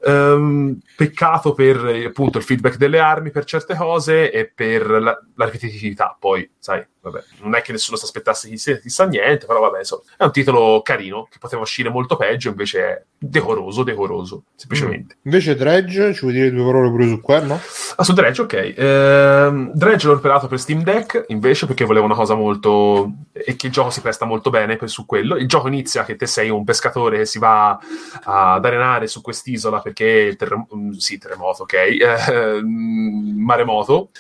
Ehm, 0.05 0.81
peccato 0.97 1.53
per 1.55 1.77
appunto 2.07 2.39
il 2.39 2.45
feedback 2.45 2.77
delle 2.77 2.99
armi 2.99 3.31
per 3.31 3.45
certe 3.45 3.77
cose 3.77 4.33
e 4.33 4.51
per 4.53 4.89
la, 4.91 5.19
la 5.37 5.45
ripetitività. 5.45 6.17
Poi, 6.19 6.49
sai, 6.59 6.85
vabbè, 7.03 7.25
non 7.41 7.55
è 7.55 7.63
che 7.63 7.73
nessuno 7.73 7.97
si 7.97 8.05
aspettasse 8.05 8.49
chissà, 8.49 8.77
chissà 8.79 9.07
niente, 9.07 9.47
però 9.47 9.61
vabbè, 9.61 9.79
insomma, 9.79 10.03
è 10.17 10.23
un 10.25 10.31
titolo 10.31 10.83
carino 10.83 11.27
che 11.29 11.39
poteva 11.39 11.63
uscire 11.63 11.91
molto 11.91 12.17
peggio, 12.17 12.51
invece 12.51 12.81
è 12.81 13.03
decoroso, 13.19 13.83
decoroso, 13.83 14.45
semplicemente. 14.55 15.17
Invece 15.23 15.57
Dredge, 15.57 16.15
ci 16.15 16.21
vuoi 16.21 16.33
dire 16.35 16.53
due 16.53 16.65
parole 16.65 16.91
pure 16.91 17.09
su 17.09 17.21
quello? 17.21 17.61
Ah, 17.97 18.05
su 18.05 18.13
Dredge, 18.13 18.43
ok. 18.43 18.75
Ehm, 18.77 19.73
Dredge 19.75 20.07
l'ho 20.07 20.13
recuperato 20.13 20.47
per 20.47 20.61
Steam 20.61 20.83
Deck, 20.85 21.25
invece, 21.29 21.67
perché 21.67 21.85
volevo 21.85 22.05
una 22.05 22.15
cosa 22.15 22.35
molto... 22.35 23.13
e 23.33 23.57
che 23.57 23.67
il 23.67 23.73
gioco 23.73 23.91
si 23.91 24.01
presta 24.01 24.25
molto 24.25 24.51
bene 24.51 24.77
per- 24.77 24.89
su 24.89 25.05
quello. 25.05 25.37
Il 25.37 25.49
gioco 25.49 25.67
inizia 25.67 26.05
che 26.05 26.15
te 26.15 26.27
sei 26.27 26.51
un 26.51 26.63
pescatore 26.63 27.19
che 27.19 27.27
si 27.27 27.39
va 27.41 27.79
ad 28.23 28.65
arenare 28.65 29.09
su 29.09 29.21
quest'isola 29.21 29.81
perché 29.81 30.05
il 30.05 30.37
terrem- 30.37 30.67
mm, 30.75 30.91
sì, 30.93 31.19
terremoto, 31.19 31.63
ok, 31.65 31.73
eh, 31.75 32.61
mm, 32.63 33.45
maremoto. 33.45 34.11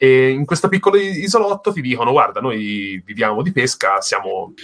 E 0.00 0.30
in 0.30 0.44
questo 0.44 0.68
piccolo 0.68 0.96
isolotto 0.96 1.72
ti 1.72 1.80
dicono: 1.80 2.12
Guarda, 2.12 2.40
noi 2.40 3.02
viviamo 3.04 3.42
di 3.42 3.52
pesca, 3.52 4.00
siamo 4.00 4.54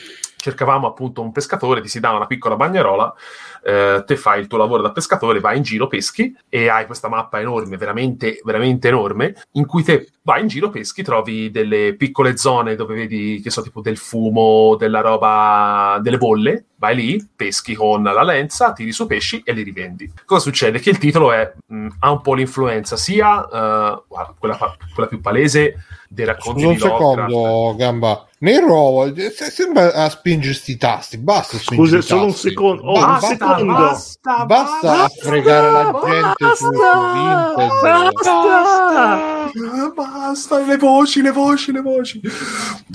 cercavamo 0.45 0.87
appunto 0.87 1.23
un 1.23 1.33
pescatore, 1.33 1.81
ti 1.81 1.89
si 1.89 2.01
dà 2.01 2.11
una 2.11 2.27
piccola 2.27 2.55
bagnarola, 2.55 3.15
eh, 3.65 4.05
te 4.07 4.17
fai 4.17 4.41
il 4.41 4.47
tuo 4.47 4.59
lavoro 4.59 4.83
da 4.83 4.93
pescatore, 4.93 5.41
vai 5.41 5.57
in 5.57 5.63
giro, 5.63 5.87
peschi 5.87 6.37
e 6.51 6.69
hai 6.69 6.85
questa 6.85 7.09
mappa 7.09 7.41
enorme, 7.41 7.79
veramente, 7.79 8.41
veramente 8.45 8.89
enorme, 8.89 9.35
in 9.53 9.65
cui 9.65 9.83
te 9.83 10.11
vai 10.21 10.43
in 10.43 10.49
giro, 10.49 10.69
peschi, 10.69 11.03
trovi 11.03 11.51
delle 11.51 11.95
piccole 11.97 12.37
zone 12.37 12.75
dove 12.77 12.95
vedi, 12.95 13.41
che 13.43 13.49
so, 13.49 13.63
tipo 13.63 13.81
del 13.81 13.97
fumo, 13.97 14.77
della 14.77 15.01
roba, 15.01 15.99
delle 16.03 16.19
bolle, 16.19 16.67
vai 16.77 16.95
lì, 16.95 17.29
peschi 17.35 17.75
con 17.75 18.03
la 18.03 18.23
lenza, 18.23 18.75
tiri 18.75 18.93
su 18.93 19.07
pesci 19.07 19.41
e 19.43 19.53
li 19.53 19.63
rivendi. 19.63 20.13
Cosa 20.27 20.43
succede? 20.43 20.79
Che 20.79 20.91
il 20.91 20.99
titolo 20.99 21.33
è, 21.33 21.55
mh, 21.67 21.89
ha 22.01 22.11
un 22.11 22.21
po' 22.21 22.35
l'influenza 22.35 22.97
sia, 22.97 23.45
eh, 23.45 24.03
guarda, 24.07 24.35
quella, 24.39 24.59
quella 24.93 25.09
più 25.09 25.23
palese 25.23 25.77
dei 26.15 26.25
racconti 26.25 26.63
Scusa 26.63 26.73
un 26.73 26.79
secondo, 26.79 27.75
gamba. 27.77 28.27
Nel 28.39 28.61
rovo, 28.63 29.07
eh, 29.07 29.31
se- 29.31 29.51
sembra 29.51 29.93
a 29.93 30.09
spingere 30.09 30.55
sti 30.55 30.77
tasti. 30.77 31.19
Basta 31.19 31.59
Scusa, 31.59 32.01
solo 32.03 32.25
un 32.27 32.33
secondo. 32.35 32.83
Oh, 32.83 32.93
Ba- 32.93 33.07
un 33.07 33.13
basta, 33.13 33.29
secondo. 33.29 33.73
basta, 33.73 34.45
basta 34.47 35.09
fregare 35.21 35.71
la 35.71 36.01
gente 36.05 36.57
su, 36.57 36.65
su 36.65 36.71
Vinted. 37.13 37.81
Basta! 37.83 39.34
Ah, 39.57 39.91
Basta, 39.95 40.65
le 40.67 40.77
voci, 40.77 41.23
le 41.23 41.31
voci, 41.31 41.71
le 41.71 41.81
voci. 41.81 42.21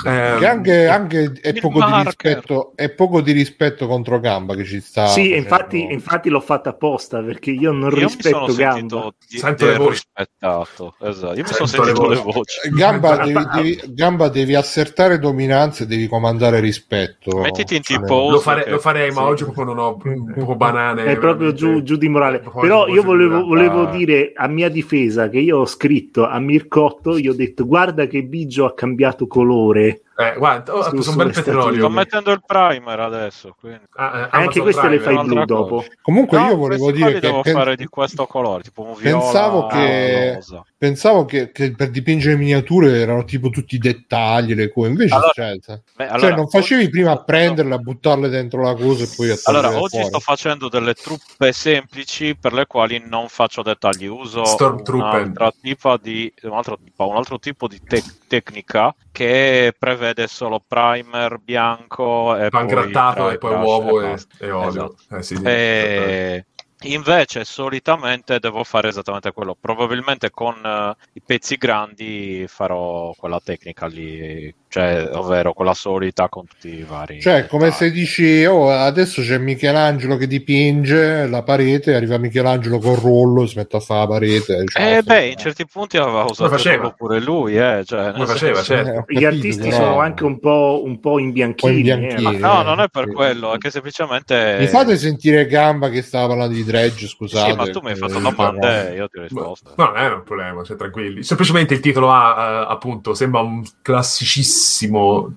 Ehm, 0.05 0.39
Che 0.39 0.45
anche, 0.45 0.87
anche 0.87 1.31
è, 1.41 1.53
poco 1.53 1.79
rispetto, 2.03 2.73
è 2.75 2.89
poco 2.89 3.21
di 3.21 3.31
rispetto 3.31 3.87
contro 3.87 4.19
Gamba 4.19 4.55
che 4.55 4.65
ci 4.65 4.81
sta. 4.81 5.07
Sì, 5.07 5.21
facendo- 5.21 5.37
infatti, 5.37 5.87
infatti 5.91 6.29
l'ho 6.29 6.39
fatta 6.41 6.69
apposta 6.71 7.21
perché 7.21 7.51
io 7.51 7.71
non 7.71 7.91
Io 7.91 7.97
rispetto 7.97 8.53
Gamba. 8.55 9.13
di, 9.27 9.37
Sento 9.37 9.65
le 9.67 9.77
voci. 9.77 9.89
rispettato. 10.15 10.95
Esatto. 10.99 11.33
Io 11.33 11.43
mi 11.43 11.47
Sento 11.47 11.65
sono 11.65 11.83
le 11.83 11.87
sentito 11.93 12.09
le 12.09 12.15
voci. 12.15 12.37
voci. 12.37 12.69
Gamba 12.71 13.15
devi, 13.17 13.45
devi- 13.53 13.81
Gamba 13.93 14.27
devi 14.29 14.55
assertare 14.55 15.17
dominanza 15.19 15.83
e 15.83 15.87
devi 15.87 16.07
comandare 16.07 16.59
rispetto. 16.59 17.37
Mettiti 17.39 17.75
in 17.77 17.83
Cioè, 17.83 17.99
tipo- 18.01 18.29
lo, 18.29 18.39
fare- 18.39 18.63
che- 18.65 18.71
lo 18.71 18.79
farei, 18.79 19.09
ma 19.11 19.21
sì. 19.21 19.27
oggi 19.27 19.43
proprio 19.45 19.63
non 19.65 19.77
ho 19.77 19.95
proprio 19.97 20.55
banane. 20.55 21.05
È 21.05 21.17
proprio 21.17 21.53
giù, 21.53 21.83
giù 21.83 21.95
di 21.95 22.09
morale. 22.09 22.41
Però 22.59 22.87
io 22.87 23.01
volevo, 23.03 23.45
volevo 23.45 23.85
dire 23.85 24.33
a 24.35 24.47
mia 24.47 24.69
difesa 24.69 25.29
che 25.29 25.39
io 25.39 25.59
ho 25.59 25.65
scritto 25.65 26.25
a 26.27 26.39
Mircotto, 26.49 27.15
io 27.17 27.33
ho 27.33 27.35
detto 27.35 27.67
guarda 27.67 28.07
che 28.07 28.23
Biggio 28.23 28.65
ha 28.65 28.73
cambiato 28.73 29.27
colore. 29.27 30.01
Eh, 30.19 30.33
guarda, 30.37 30.75
oh, 30.75 31.01
Su- 31.01 31.11
un 31.11 31.15
bel 31.15 31.31
petrolio. 31.31 31.79
Sto 31.79 31.89
mettendo 31.89 32.31
il 32.31 32.41
primer 32.45 32.99
adesso. 32.99 33.55
Quindi. 33.57 33.79
Ah, 33.93 34.19
eh, 34.19 34.27
Anche 34.31 34.59
queste 34.59 34.89
le 34.89 34.97
Prime. 34.99 35.15
fai 35.15 35.25
blu 35.25 35.33
cosa. 35.35 35.45
dopo. 35.45 35.85
Comunque 36.01 36.37
No, 36.37 36.47
io 36.49 36.55
volevo 36.57 36.91
dire 36.91 37.13
che 37.13 37.19
devo 37.21 37.41
pen- 37.41 37.53
fare 37.53 37.75
di 37.77 37.85
questo 37.85 38.27
colore, 38.27 38.63
tipo 38.63 38.81
un 38.81 38.95
viola 38.95 39.17
Pensavo 39.17 39.67
che- 39.67 40.33
rosa. 40.35 40.65
pensavo 40.77 41.23
che, 41.23 41.51
che 41.53 41.73
per 41.73 41.89
dipingere 41.89 42.35
miniature 42.35 42.99
erano 42.99 43.23
tipo 43.23 43.47
tutti 43.49 43.75
i 43.75 43.77
dettagli, 43.77 44.53
le 44.55 44.69
cose. 44.73 44.89
Invece, 44.89 45.13
Allora- 45.13 45.31
cioè, 45.33 45.55
Beh, 45.55 45.81
cioè, 45.95 46.07
allora, 46.07 46.35
non 46.35 46.47
facevi 46.49 46.81
oggi 46.81 46.89
prima 46.91 47.11
a 47.11 47.23
prenderle, 47.23 47.73
a 47.75 47.77
buttarle 47.77 48.27
dentro 48.27 48.61
la 48.61 48.75
cosa 48.75 49.03
e 49.05 49.09
poi 49.15 49.29
a 49.29 49.37
Allora, 49.45 49.69
oggi 49.79 49.87
fuori. 49.91 50.05
sto 50.05 50.19
facendo 50.19 50.67
delle 50.67 50.95
truppe 50.95 51.53
semplici 51.53 52.35
per 52.35 52.51
le 52.51 52.65
quali 52.65 53.01
non 53.07 53.29
faccio 53.29 53.61
dettagli, 53.61 54.05
uso 54.05 54.43
Stormtrooper. 54.43 55.21
un'altra 55.21 55.53
tipo 55.61 55.95
di, 55.95 56.29
un 56.41 56.51
altro, 56.57 56.77
tipo- 56.83 57.07
un 57.07 57.15
altro 57.15 57.39
tipo 57.39 57.69
di 57.69 57.79
tec- 57.81 58.18
tecnica 58.29 58.95
che 59.11 59.73
prevede 59.77 60.27
solo 60.27 60.63
primer 60.65 61.39
bianco 61.39 62.37
e 62.37 62.49
Pan 62.49 62.67
poi 62.67 62.75
grattato 62.75 63.29
e 63.29 63.37
poi 63.37 63.55
uovo 63.55 64.01
e 64.01 64.11
e, 64.11 64.45
e 64.45 64.51
olio. 64.51 64.69
Esatto. 64.69 65.15
Eh, 65.17 65.23
sì, 65.23 65.35
sì. 65.35 65.43
E 65.43 66.45
invece 66.83 67.43
solitamente 67.43 68.39
devo 68.39 68.63
fare 68.63 68.87
esattamente 68.89 69.33
quello. 69.33 69.57
Probabilmente 69.59 70.29
con 70.29 70.61
eh, 70.63 70.95
i 71.13 71.21
pezzi 71.25 71.57
grandi 71.57 72.45
farò 72.47 73.11
quella 73.17 73.41
tecnica 73.43 73.87
lì, 73.87 74.53
cioè 74.69 75.09
ovvero 75.13 75.53
quella 75.53 75.73
solita 75.73 76.29
con 76.29 76.45
tutti 76.45 76.69
i 76.69 76.83
vari. 76.87 77.19
Cioè, 77.19 77.47
come 77.47 77.65
dettagli. 77.65 77.77
se 77.79 77.91
dici, 77.91 78.45
oh, 78.45 78.69
adesso 78.71 79.21
c'è 79.21 79.37
Michelangelo 79.39 80.15
che 80.15 80.27
dipinge 80.27 81.27
la 81.27 81.41
parete, 81.43 81.95
arriva 81.95 82.17
Michelangelo 82.17 82.77
col 82.77 82.95
rollo, 82.97 83.47
si 83.47 83.57
mette 83.57 83.77
a 83.77 83.79
fare 83.79 83.99
la 84.01 84.07
parete. 84.07 84.63
ciao, 84.67 84.97
Eh 84.97 85.01
beh, 85.01 85.25
in 85.27 85.37
certi 85.37 85.65
punti 85.65 85.97
aveva 85.97 86.23
usato 86.23 86.49
faceva. 86.51 86.77
quello 86.77 86.93
pure 86.95 87.19
lui, 87.19 87.57
eh. 87.57 87.83
Cioè, 87.85 88.11
Come 88.13 88.25
faceva, 88.27 88.61
senso- 88.61 88.83
certo. 88.85 89.03
Gli 89.07 89.13
capito, 89.19 89.27
artisti 89.27 89.69
però- 89.69 89.75
sono 89.75 89.99
anche 89.99 90.23
un 90.23 90.39
po', 90.39 90.81
un 90.85 90.99
po' 90.99 91.19
imbianchini. 91.19 91.89
Un 91.91 91.99
po' 92.07 92.17
eh, 92.17 92.21
ma- 92.21 92.31
No, 92.53 92.61
Eh, 92.61 92.63
non 92.63 92.79
è 92.81 92.87
per 92.89 93.05
sì. 93.07 93.13
quello, 93.13 93.53
è 93.53 93.57
che 93.57 93.69
semplicemente... 93.71 94.55
Mi 94.59 94.67
fate 94.67 94.97
sentire 94.97 95.47
Gamba 95.47 95.89
che 95.89 96.01
stava 96.03 96.27
parlando 96.27 96.53
di 96.53 96.63
Dredge, 96.63 97.07
scusate. 97.07 97.49
Sì, 97.51 97.55
ma 97.57 97.67
tu 97.69 97.79
mi 97.81 97.89
hai 97.89 97.95
fatto 97.95 98.17
Eh, 98.17 98.21
domande 98.21 98.91
e 98.91 98.95
io 98.95 99.07
ti 99.07 99.17
ho 99.17 99.21
risposto. 99.23 99.73
No, 99.75 99.85
non 99.85 99.97
è 99.97 100.07
un 100.13 100.23
problema, 100.23 100.63
cioè 100.63 100.77
tranquilli. 100.77 101.23
Semplicemente 101.23 101.73
il 101.73 101.79
titolo 101.79 102.11
ha, 102.11 102.65
eh, 102.67 102.71
appunto, 102.71 103.13
sembra 103.15 103.41
un 103.41 103.63
classicissimo 103.81 104.57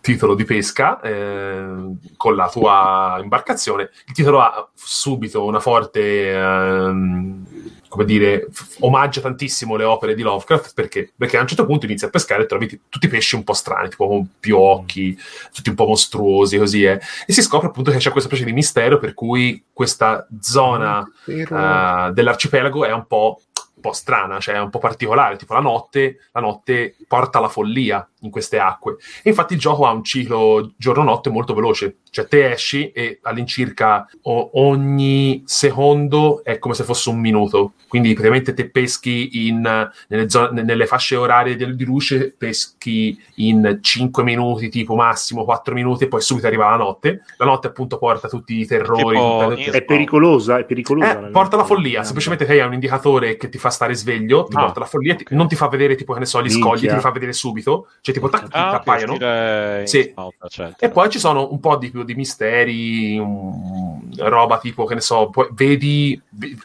titolo 0.01 0.35
di 0.35 0.45
pesca 0.45 1.01
eh, 1.01 1.95
con 2.17 2.35
la 2.35 2.49
tua 2.49 3.19
imbarcazione. 3.23 3.91
Il 4.07 4.15
titolo 4.15 4.41
ha 4.41 4.69
subito 4.75 5.45
una 5.45 5.61
forte, 5.61 6.33
ehm, 6.33 7.47
come 7.89 8.05
dire, 8.05 8.49
f- 8.51 8.77
omaggia 8.81 9.21
tantissimo 9.21 9.77
le 9.77 9.85
opere 9.85 10.15
di 10.15 10.23
Lovecraft 10.23 10.73
perché? 10.75 11.13
Perché 11.17 11.37
a 11.37 11.43
un 11.43 11.47
certo 11.47 11.67
punto 11.67 11.87
inizi 11.87 12.05
a 12.05 12.11
pescare 12.11 12.43
e 12.45 12.47
trovi 12.47 12.67
t- 12.67 12.81
tutti 12.89 13.07
i 13.07 13.09
pesci 13.09 13.35
un 13.35 13.45
po' 13.45 13.53
strani, 13.53 13.89
tipo 13.89 14.09
con 14.09 14.27
più 14.41 14.59
occhi, 14.59 15.17
tutti 15.53 15.69
un 15.69 15.75
po' 15.75 15.87
mostruosi, 15.87 16.59
così 16.59 16.85
è. 16.85 16.99
E 17.27 17.33
si 17.33 17.43
scopre 17.43 17.69
appunto 17.69 17.91
che 17.91 17.99
c'è 17.99 18.11
questa 18.11 18.29
specie 18.29 18.45
di 18.45 18.53
mistero 18.53 18.99
per 18.99 19.15
cui 19.15 19.65
questa 19.73 20.27
zona 20.41 21.07
Però- 21.25 22.09
eh, 22.09 22.13
dell'arcipelago 22.13 22.85
è 22.85 22.93
un 22.93 23.07
po', 23.07 23.41
un 23.75 23.81
po' 23.83 23.93
strana, 23.93 24.39
cioè 24.41 24.55
è 24.55 24.61
un 24.61 24.71
po' 24.71 24.79
particolare, 24.79 25.37
tipo 25.37 25.55
la 25.55 25.61
notte, 25.61 26.17
la 26.33 26.41
notte 26.41 26.97
porta 27.07 27.39
alla 27.39 27.49
follia 27.49 28.07
in 28.23 28.31
queste 28.31 28.59
acque. 28.59 28.97
E 29.23 29.31
infatti 29.31 29.55
il 29.55 29.59
gioco 29.61 29.87
ha 29.87 29.93
un 29.93 30.03
ciclo 30.05 30.73
giorno-notte 30.77 31.31
molto 31.31 31.55
veloce, 31.55 31.99
cioè 32.11 32.27
te 32.27 32.51
esci 32.53 32.91
e 32.93 33.19
all'incirca 33.23 34.09
o- 34.23 34.51
ogni 34.55 35.43
secondo 35.47 36.43
è 36.45 36.59
come 36.59 36.75
se 36.75 36.85
fosse 36.85 37.09
un 37.11 37.19
minuto, 37.21 37.73
quindi 37.89 38.13
praticamente 38.13 38.55
te 38.55 38.69
peschi 38.69 39.47
in, 39.49 39.61
nelle, 40.09 40.29
zone- 40.31 40.63
nelle 40.63 40.87
fasce 40.87 41.17
orarie 41.17 41.57
di, 41.57 41.75
di 41.77 41.85
luce, 41.85 42.35
peschi 42.37 43.19
in 43.37 43.79
5 43.81 44.23
minuti, 44.23 44.69
tipo 44.69 44.95
massimo 44.95 45.45
4 45.45 45.75
minuti 45.75 46.05
e 46.05 46.09
poi 46.09 46.21
subito 46.21 46.47
arriva 46.47 46.71
la 46.71 46.77
notte. 46.77 47.23
La 47.37 47.45
notte 47.47 47.67
appunto 47.69 47.99
porta 47.99 48.29
tutti 48.29 48.59
i 48.59 48.67
terrori. 48.67 49.15
Tipo 49.17 49.47
tutte- 49.49 49.61
in- 49.63 49.73
È 49.73 49.83
pericolosa, 49.83 50.59
è 50.59 50.65
pericolosa. 50.65 51.27
eh, 51.27 51.31
porta 51.31 51.57
la 51.57 51.65
follia, 51.65 52.03
semplicemente 52.05 52.47
lei 52.47 52.61
ha 52.61 52.67
un 52.67 52.75
indicatore 52.75 53.37
che 53.37 53.49
ti 53.49 53.59
fa 53.59 53.71
stare 53.71 53.95
sveglio, 53.95 54.45
ti 54.45 54.57
Ah, 54.57 54.61
porta 54.61 54.81
la 54.81 54.87
follia, 54.87 55.15
ti- 55.15 55.23
ok. 55.25 55.31
non 55.33 55.49
ti 55.49 55.57
fa 55.57 55.69
vedere 55.69 55.95
tipo 55.95 56.13
che 56.13 56.21
ne 56.21 56.27
so 56.27 56.41
gli 56.41 56.47
Minchia. 56.49 56.63
scogli, 56.63 56.87
ti 56.89 56.95
li 56.95 57.01
fa 57.01 57.11
vedere 57.11 57.33
subito, 57.33 57.89
cioè 58.01 58.12
tipo 58.13 58.29
tac, 58.29 58.47
Ah, 58.51 58.71
appaiono. 58.75 59.17
Sì. 59.87 59.99
Innsmouth, 59.99 60.35
eccetera. 60.45 60.77
E 60.79 60.91
poi 60.91 61.11
ci 61.11 61.19
sono 61.19 61.51
un 61.51 61.61
po' 61.61 61.77
di, 61.77 61.91
di 62.05 62.15
misteri, 62.15 63.19
un- 63.19 64.01
roba 64.19 64.59
tipo 64.59 64.85
che 64.85 64.95
ne 64.95 65.01
so, 65.01 65.31
poi 65.31 65.49
vedi, 65.53 66.21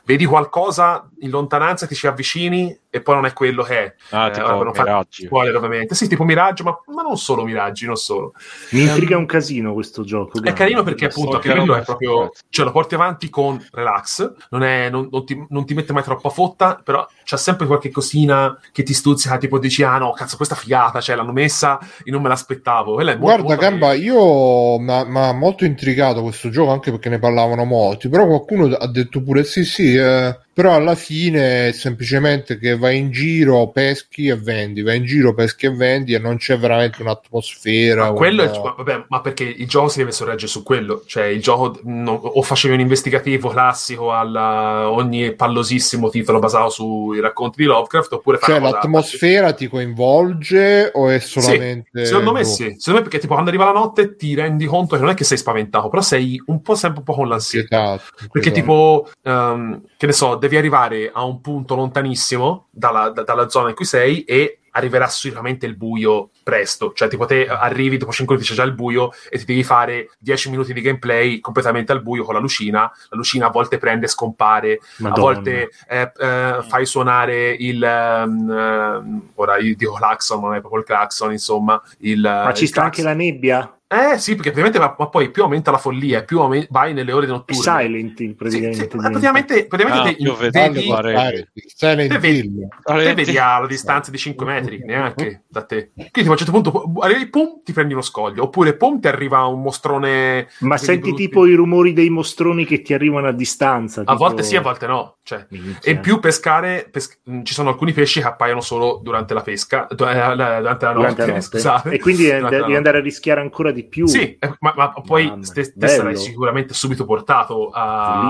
vedi 0.05 0.25
qualcosa 0.25 1.09
in 1.19 1.29
lontananza, 1.29 1.87
ti 1.87 1.95
ci 1.95 2.07
avvicini 2.07 2.77
e 2.97 2.99
e 2.99 3.01
poi 3.01 3.15
non 3.15 3.25
è 3.25 3.33
quello 3.33 3.63
che 3.63 3.83
è. 3.83 3.95
Ah, 4.09 4.27
Eh, 4.27 4.31
tipo 4.31 4.63
Miraggi. 4.71 5.25
spoiler, 5.25 5.55
ovviamente. 5.55 5.95
Sì, 5.95 6.07
tipo 6.07 6.23
Miraggio, 6.23 6.63
ma, 6.63 6.77
ma 6.93 7.03
non 7.03 7.17
solo 7.17 7.43
Miraggi, 7.43 7.85
non 7.85 7.95
solo. 7.95 8.33
Mi 8.71 8.81
intriga 8.81 9.17
un 9.17 9.25
casino 9.25 9.73
questo 9.73 10.03
gioco. 10.03 10.41
È 10.41 10.53
carino 10.53 10.83
perché 10.83 11.05
appunto 11.05 11.35
anche 11.35 11.49
che 11.49 11.55
quello 11.55 11.75
è 11.75 11.83
proprio 11.83 12.31
cioè 12.49 12.65
lo 12.65 12.71
porti 12.71 12.95
avanti 12.95 13.29
con 13.29 13.63
relax 13.71 14.33
non, 14.49 14.63
è, 14.63 14.89
non, 14.89 15.07
non 15.11 15.25
ti, 15.25 15.45
non 15.49 15.65
ti 15.65 15.73
mette 15.73 15.93
mai 15.93 16.03
troppo 16.03 16.27
a 16.27 16.31
fotta 16.31 16.79
però 16.83 17.05
c'è 17.23 17.37
sempre 17.37 17.67
qualche 17.67 17.91
cosina 17.91 18.57
che 18.71 18.83
ti 18.83 18.93
stuzzica 18.93 19.37
tipo 19.37 19.59
dici 19.59 19.83
ah 19.83 19.97
no 19.97 20.11
cazzo 20.13 20.35
questa 20.37 20.55
figata 20.55 20.99
cioè 21.01 21.15
l'hanno 21.15 21.33
messa 21.33 21.79
e 22.03 22.09
non 22.11 22.21
me 22.21 22.29
l'aspettavo 22.29 22.93
Quella 22.95 23.11
è 23.11 23.17
molto, 23.17 23.43
Guarda, 23.43 23.43
molto 23.43 23.61
Gamba, 23.61 23.87
carina. 23.87 24.05
io 24.13 24.79
mi 24.79 24.91
ha 25.19 25.33
molto 25.33 25.65
intrigato 25.65 26.21
questo 26.21 26.49
gioco 26.49 26.71
anche 26.71 26.91
perché 26.91 27.09
ne 27.09 27.19
parlavano 27.19 27.63
molti. 27.65 28.09
Però 28.09 28.25
qualcuno 28.25 28.73
ha 28.75 28.87
detto 28.87 29.21
pure 29.21 29.43
sì, 29.43 29.63
sì, 29.65 29.95
eh, 29.95 30.37
però 30.57 30.73
alla 30.73 30.95
fine 30.95 31.67
è 31.67 31.71
semplicemente 31.71 32.57
che 32.57 32.75
vai 32.75 32.97
in 32.97 33.11
giro, 33.11 33.69
peschi 33.69 34.25
e 34.27 34.35
vendi, 34.35 34.81
vai 34.81 34.97
in 34.97 35.05
giro, 35.05 35.35
peschi 35.35 35.67
e 35.67 35.69
vendi 35.69 36.15
e 36.15 36.17
non 36.17 36.37
c'è 36.37 36.57
veramente 36.57 37.03
un'atmosfera. 37.03 38.05
Ma 38.05 38.11
quello 38.13 38.41
è, 38.41 38.47
un- 38.49 38.61
ma 38.63 38.73
vabbè, 38.75 39.05
ma 39.09 39.21
perché 39.21 39.43
il 39.43 39.67
gioco 39.67 39.87
si 39.89 39.99
deve 39.99 40.11
sorreggere 40.11 40.47
su 40.47 40.63
quello, 40.63 41.03
cioè 41.05 41.25
il 41.25 41.41
gioco 41.43 41.79
non- 41.83 42.19
o 42.19 42.41
facevi 42.41 42.73
un 42.73 42.79
investigativo 42.79 43.49
classico 43.49 44.11
alla 44.11 44.89
ogni 44.89 45.35
pallosissimo 45.35 46.09
titolo 46.09 46.39
basato 46.39 46.69
sui 46.69 47.19
racconti 47.19 47.57
di 47.61 47.65
Lovecraft, 47.65 48.13
oppure 48.13 48.39
Cioè, 48.41 48.57
una 48.57 48.71
l'atmosfera 48.71 49.53
ti 49.53 49.67
coinvolge 49.67 50.89
o 50.91 51.09
è 51.09 51.19
solamente. 51.19 52.03
Secondo 52.03 52.31
me 52.31 52.41
boh, 52.41 52.47
sì, 52.47 52.63
secondo 52.79 52.93
me 52.93 53.01
perché 53.01 53.19
tipo 53.19 53.33
quando 53.33 53.51
arriva 53.51 53.65
la 53.65 53.73
notte 53.73 54.15
ti 54.15 54.33
rendi 54.33 54.65
conto 54.65 54.95
che 54.95 55.01
non 55.01 55.11
è 55.11 55.13
che 55.13 55.23
sei 55.23 55.37
spaventato, 55.37 55.87
però 55.89 56.01
sei 56.01 56.41
un 56.47 56.61
po' 56.63 56.73
sempre 56.73 56.99
un 56.99 57.05
po' 57.05 57.13
con 57.13 57.27
l'ansietà. 57.27 57.65
inquietato, 57.77 58.03
Perché 58.31 58.49
inquietato. 58.49 58.53
tipo, 58.55 59.09
ehm, 59.23 59.81
che 59.97 60.05
ne 60.07 60.11
so, 60.13 60.35
devi 60.47 60.57
arrivare 60.57 61.11
a 61.13 61.23
un 61.23 61.41
punto 61.41 61.75
lontanissimo 61.75 62.67
dalla, 62.71 63.09
da- 63.09 63.23
dalla 63.23 63.49
zona 63.49 63.69
in 63.69 63.75
cui 63.75 63.85
sei 63.85 64.23
e 64.23 64.59
arriverà 64.77 65.07
sicuramente 65.07 65.65
il 65.65 65.75
buio 65.75 66.29
presto. 66.43 66.93
Cioè, 66.93 67.07
tipo, 67.07 67.25
te 67.25 67.47
arrivi 67.47 67.97
dopo 67.97 68.11
5 68.11 68.35
minuti 68.35 68.53
c'è 68.53 68.59
già 68.61 68.67
il 68.67 68.75
buio 68.75 69.09
e 69.27 69.39
ti 69.39 69.45
devi 69.45 69.63
fare 69.63 70.11
10 70.19 70.51
minuti 70.51 70.71
di 70.71 70.81
gameplay 70.81 71.39
completamente 71.39 71.91
al 71.91 72.03
buio 72.03 72.23
con 72.23 72.35
la 72.35 72.39
lucina. 72.39 72.81
La 72.81 73.17
lucina 73.17 73.47
a 73.47 73.49
volte 73.49 73.79
prende 73.79 74.05
e 74.05 74.09
scompare, 74.09 74.79
Madonna. 74.97 75.15
a 75.19 75.19
volte 75.33 75.69
eh, 75.87 76.11
eh, 76.15 76.57
fai 76.67 76.85
suonare 76.85 77.49
il... 77.57 77.83
ehm, 77.83 79.29
ora 79.35 79.57
io 79.57 79.75
dico 79.75 79.93
claxon, 79.93 80.41
non 80.41 80.53
è 80.53 80.59
proprio 80.59 80.81
il 80.81 80.85
claxon, 80.87 81.31
insomma. 81.31 81.81
Il, 81.99 82.21
Ma 82.21 82.53
ci 82.53 82.63
il 82.63 82.69
sta 82.69 82.83
anche 82.83 83.01
claxon. 83.01 83.17
la 83.17 83.23
nebbia? 83.25 83.76
Eh 83.89 84.17
sì, 84.17 84.35
perché 84.35 84.51
praticamente 84.51 84.79
ma, 84.79 84.95
ma 84.97 85.07
poi 85.07 85.31
più 85.31 85.43
aumenta 85.43 85.71
la 85.71 85.77
follia, 85.77 86.23
più 86.23 86.41
aume- 86.41 86.67
vai 86.69 86.93
nelle 86.93 87.13
ore 87.13 87.25
notturne. 87.25 87.61
Silent 87.61 88.19
Hill 88.19 88.29
Sì, 88.31 88.35
praticamente. 88.35 88.75
sì, 88.81 88.87
diventa. 88.87 89.09
praticamente, 89.09 89.65
praticamente 89.67 90.09
Ah, 90.09 90.13
te- 90.13 90.21
io 90.23 90.35
vedo 90.35 90.59
vedi, 90.59 90.87
varie- 90.89 91.47
Silent 91.73 92.11
Te 92.11 92.17
vedi- 92.19 92.51
te 92.83 93.13
vedi 93.13 93.37
alla 93.37 93.65
distanza 93.65 94.11
di 94.11 94.17
5 94.17 94.45
metri, 94.45 94.83
neanche 94.83 95.43
da 95.47 95.63
te. 95.63 95.91
Quindi 95.93 96.11
tipo, 96.11 96.27
a 96.27 96.31
un 96.31 96.37
certo 96.37 96.51
punto 96.51 96.71
pu- 96.71 96.99
arrivi, 96.99 97.27
pum, 97.29 97.61
ti 97.63 97.71
prendi 97.71 97.93
uno 97.93 98.01
scoglio, 98.01 98.43
oppure 98.43 98.75
pum, 98.75 98.99
ti 98.99 99.07
arriva 99.07 99.45
un 99.45 99.61
mostrone... 99.61 100.49
Ma 100.59 100.75
senti 100.75 101.07
brutti. 101.07 101.23
tipo 101.27 101.45
i 101.45 101.53
rumori 101.53 101.93
dei 101.93 102.09
mostroni 102.09 102.65
che 102.65 102.81
ti 102.81 102.93
arrivano 102.93 103.27
a 103.27 103.31
distanza. 103.31 104.01
A 104.01 104.03
tipo- 104.03 104.17
volte 104.17 104.43
sì, 104.43 104.57
a 104.57 104.61
volte 104.61 104.85
no. 104.85 105.15
Cioè, 105.23 105.45
e 105.81 105.91
in 105.91 105.99
più 105.99 106.19
pescare, 106.19 106.87
pes- 106.91 107.19
mh, 107.23 107.43
ci 107.43 107.53
sono 107.53 107.69
alcuni 107.69 107.91
pesci 107.93 108.19
che 108.21 108.27
appaiono 108.27 108.61
solo 108.61 108.99
durante 109.03 109.33
la 109.33 109.41
pesca, 109.41 109.87
eh, 109.87 109.95
durante 109.95 110.35
la 110.35 110.59
notte, 110.61 110.93
durante 110.93 111.21
la 111.21 111.27
notte. 111.27 111.41
scusate. 111.41 111.89
E 111.91 111.99
quindi 111.99 112.29
eh, 112.29 112.39
devi 112.49 112.75
andare 112.75 112.97
a 112.99 113.01
rischiare 113.01 113.41
ancora 113.41 113.71
di 113.71 113.76
più. 113.83 114.07
Sì, 114.07 114.37
eh, 114.39 114.55
ma, 114.59 114.73
ma 114.75 114.93
poi 114.93 115.27
Mamma, 115.27 115.45
te, 115.45 115.73
te 115.73 115.87
sarai 115.87 116.15
sicuramente 116.17 116.73
subito 116.73 117.05
portato 117.05 117.69
a, 117.69 118.29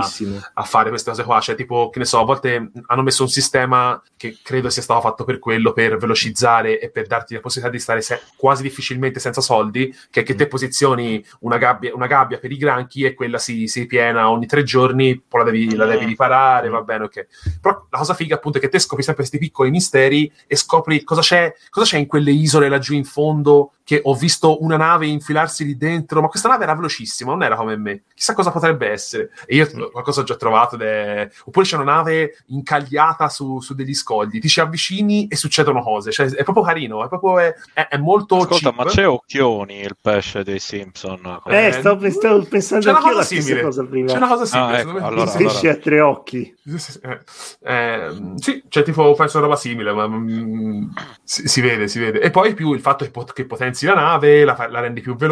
a 0.53 0.63
fare 0.63 0.89
queste 0.89 1.09
cose 1.11 1.23
qua. 1.23 1.39
Cioè, 1.39 1.55
tipo, 1.55 1.89
che 1.89 1.99
ne 1.99 2.05
so, 2.05 2.19
a 2.19 2.25
volte 2.25 2.71
hanno 2.87 3.01
messo 3.03 3.23
un 3.23 3.29
sistema 3.29 4.01
che 4.15 4.37
credo 4.41 4.69
sia 4.69 4.81
stato 4.81 5.01
fatto 5.01 5.23
per 5.23 5.39
quello, 5.39 5.73
per 5.73 5.97
velocizzare 5.97 6.79
e 6.79 6.89
per 6.89 7.07
darti 7.07 7.33
la 7.35 7.39
possibilità 7.39 7.75
di 7.75 7.81
stare 7.81 8.01
se- 8.01 8.21
quasi 8.35 8.63
difficilmente 8.63 9.19
senza 9.19 9.41
soldi, 9.41 9.93
che 10.09 10.21
è 10.21 10.23
che 10.23 10.33
Mm. 10.33 10.37
te 10.37 10.47
posizioni 10.47 11.25
una 11.41 11.57
gabbia, 11.57 11.93
una 11.95 12.07
gabbia 12.07 12.37
per 12.37 12.51
i 12.51 12.57
granchi 12.57 13.03
e 13.03 13.13
quella 13.13 13.37
si, 13.37 13.67
si 13.67 13.85
piena 13.85 14.29
ogni 14.29 14.45
tre 14.45 14.63
giorni, 14.63 15.19
poi 15.27 15.43
la 15.43 15.49
devi, 15.51 15.75
la 15.75 15.85
devi 15.85 16.05
Mm. 16.05 16.07
riparare, 16.09 16.69
va 16.69 16.81
bene, 16.81 17.05
ok. 17.05 17.27
Però 17.61 17.85
la 17.89 17.97
cosa 17.97 18.13
figa 18.13 18.35
appunto 18.35 18.57
è 18.57 18.61
che 18.61 18.69
te 18.69 18.79
scopri 18.79 19.03
sempre 19.03 19.23
questi 19.25 19.39
piccoli 19.43 19.69
misteri 19.71 20.31
e 20.47 20.55
scopri 20.55 21.03
cosa 21.03 21.21
c'è, 21.21 21.53
cosa 21.69 21.85
c'è 21.85 21.97
in 21.97 22.07
quelle 22.07 22.31
isole 22.31 22.69
laggiù 22.69 22.93
in 22.93 23.05
fondo 23.05 23.71
che 23.83 24.01
ho 24.03 24.13
visto 24.15 24.61
una 24.63 24.75
nave 24.77 25.07
infilarsi 25.37 25.65
lì 25.65 25.77
dentro, 25.77 26.21
ma 26.21 26.27
questa 26.27 26.49
nave 26.49 26.63
era 26.63 26.73
velocissima, 26.75 27.31
non 27.31 27.43
era 27.43 27.55
come 27.55 27.77
me. 27.77 28.03
Chissà 28.13 28.33
cosa 28.33 28.51
potrebbe 28.51 28.89
essere. 28.89 29.29
E 29.45 29.55
io 29.55 29.89
qualcosa 29.91 30.21
ho 30.21 30.23
già 30.23 30.35
trovato 30.35 30.75
ed 30.75 30.81
è... 30.81 31.29
Oppure 31.45 31.65
c'è 31.65 31.75
una 31.77 31.93
nave 31.93 32.37
incagliata 32.47 33.29
su, 33.29 33.59
su 33.59 33.73
degli 33.75 33.93
scogli, 33.93 34.39
ti 34.39 34.47
ci 34.49 34.59
avvicini 34.59 35.27
e 35.27 35.35
succedono 35.35 35.81
cose. 35.81 36.11
Cioè, 36.11 36.27
è 36.31 36.43
proprio 36.43 36.63
carino, 36.63 37.03
è 37.03 37.07
proprio... 37.07 37.39
È, 37.39 37.53
è- 37.73 37.87
è 37.89 37.97
molto 37.97 38.35
Ascolta, 38.37 38.55
cheap. 38.71 38.75
ma 38.75 38.85
c'è 38.85 39.07
Occhioni 39.07 39.79
il 39.81 39.95
pesce 40.01 40.43
dei 40.43 40.59
Simpson? 40.59 41.41
Eh, 41.45 41.67
Eh, 41.67 41.71
stavo, 41.73 42.09
stavo 42.09 42.43
pensando 42.43 42.83
C'è 42.85 42.89
una 42.89 42.97
anch'io 42.99 43.15
cosa 43.15 43.35
la 43.35 43.41
simile. 43.41 43.61
cosa 43.61 43.83
prima. 43.85 44.07
C'è 44.11 44.17
una 44.17 44.27
cosa 44.27 44.45
simile, 44.45 44.73
Ah, 44.73 44.77
secondo 44.79 44.99
ecco, 44.99 45.07
me. 45.07 45.13
allora- 45.13 45.31
Il 45.37 45.45
pesce 45.45 45.69
a 45.69 45.75
tre 45.75 45.99
occhi. 46.01 46.55
Eh, 47.01 47.19
eh, 47.63 48.33
sì, 48.37 48.63
cioè 48.67 48.83
tipo 48.83 49.13
penso 49.13 49.39
roba 49.39 49.55
simile, 49.55 49.93
ma 49.93 50.07
mm, 50.07 50.89
si, 51.23 51.47
si 51.47 51.61
vede, 51.61 51.87
si 51.87 51.99
vede. 51.99 52.19
E 52.19 52.29
poi 52.29 52.53
più 52.53 52.73
il 52.73 52.81
fatto 52.81 53.05
che, 53.05 53.11
pot- 53.11 53.33
che 53.33 53.45
potenzi 53.45 53.85
la 53.85 53.93
nave, 53.95 54.43
la, 54.43 54.55
fa- 54.55 54.67
la 54.69 54.79
rendi 54.79 55.01
più 55.01 55.15
veloce, 55.15 55.26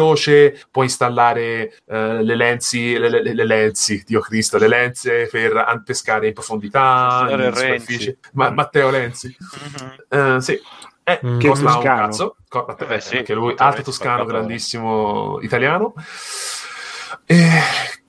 puoi 0.70 0.84
installare 0.86 1.72
eh, 1.86 2.22
le 2.22 2.34
lenzi, 2.36 2.96
le, 2.98 3.08
le, 3.08 3.34
le 3.34 3.44
lenzi, 3.44 4.02
Dio 4.06 4.20
Cristo, 4.20 4.58
le 4.58 4.68
lenze 4.68 5.28
per 5.30 5.82
pescare 5.84 6.28
in 6.28 6.32
profondità, 6.34 7.26
in 7.30 7.36
superficie. 7.54 8.18
Ma, 8.32 8.50
Matteo 8.50 8.90
Lenzi. 8.90 9.36
Mhm. 9.38 10.36
Eh, 10.36 10.40
sì. 10.40 10.60
Eh, 11.08 11.20
Mm. 11.24 11.38
Che 11.38 11.48
costa 11.48 11.76
un 11.76 11.82
cazzo. 11.84 12.36
Co- 12.48 12.64
Matteo- 12.66 12.88
Beh, 12.88 13.00
sì, 13.00 13.16
anche 13.18 13.32
lui, 13.34 13.54
alto 13.56 13.82
toscano, 13.82 14.24
grandissimo 14.24 15.38
italiano. 15.40 15.94
E, 17.26 17.48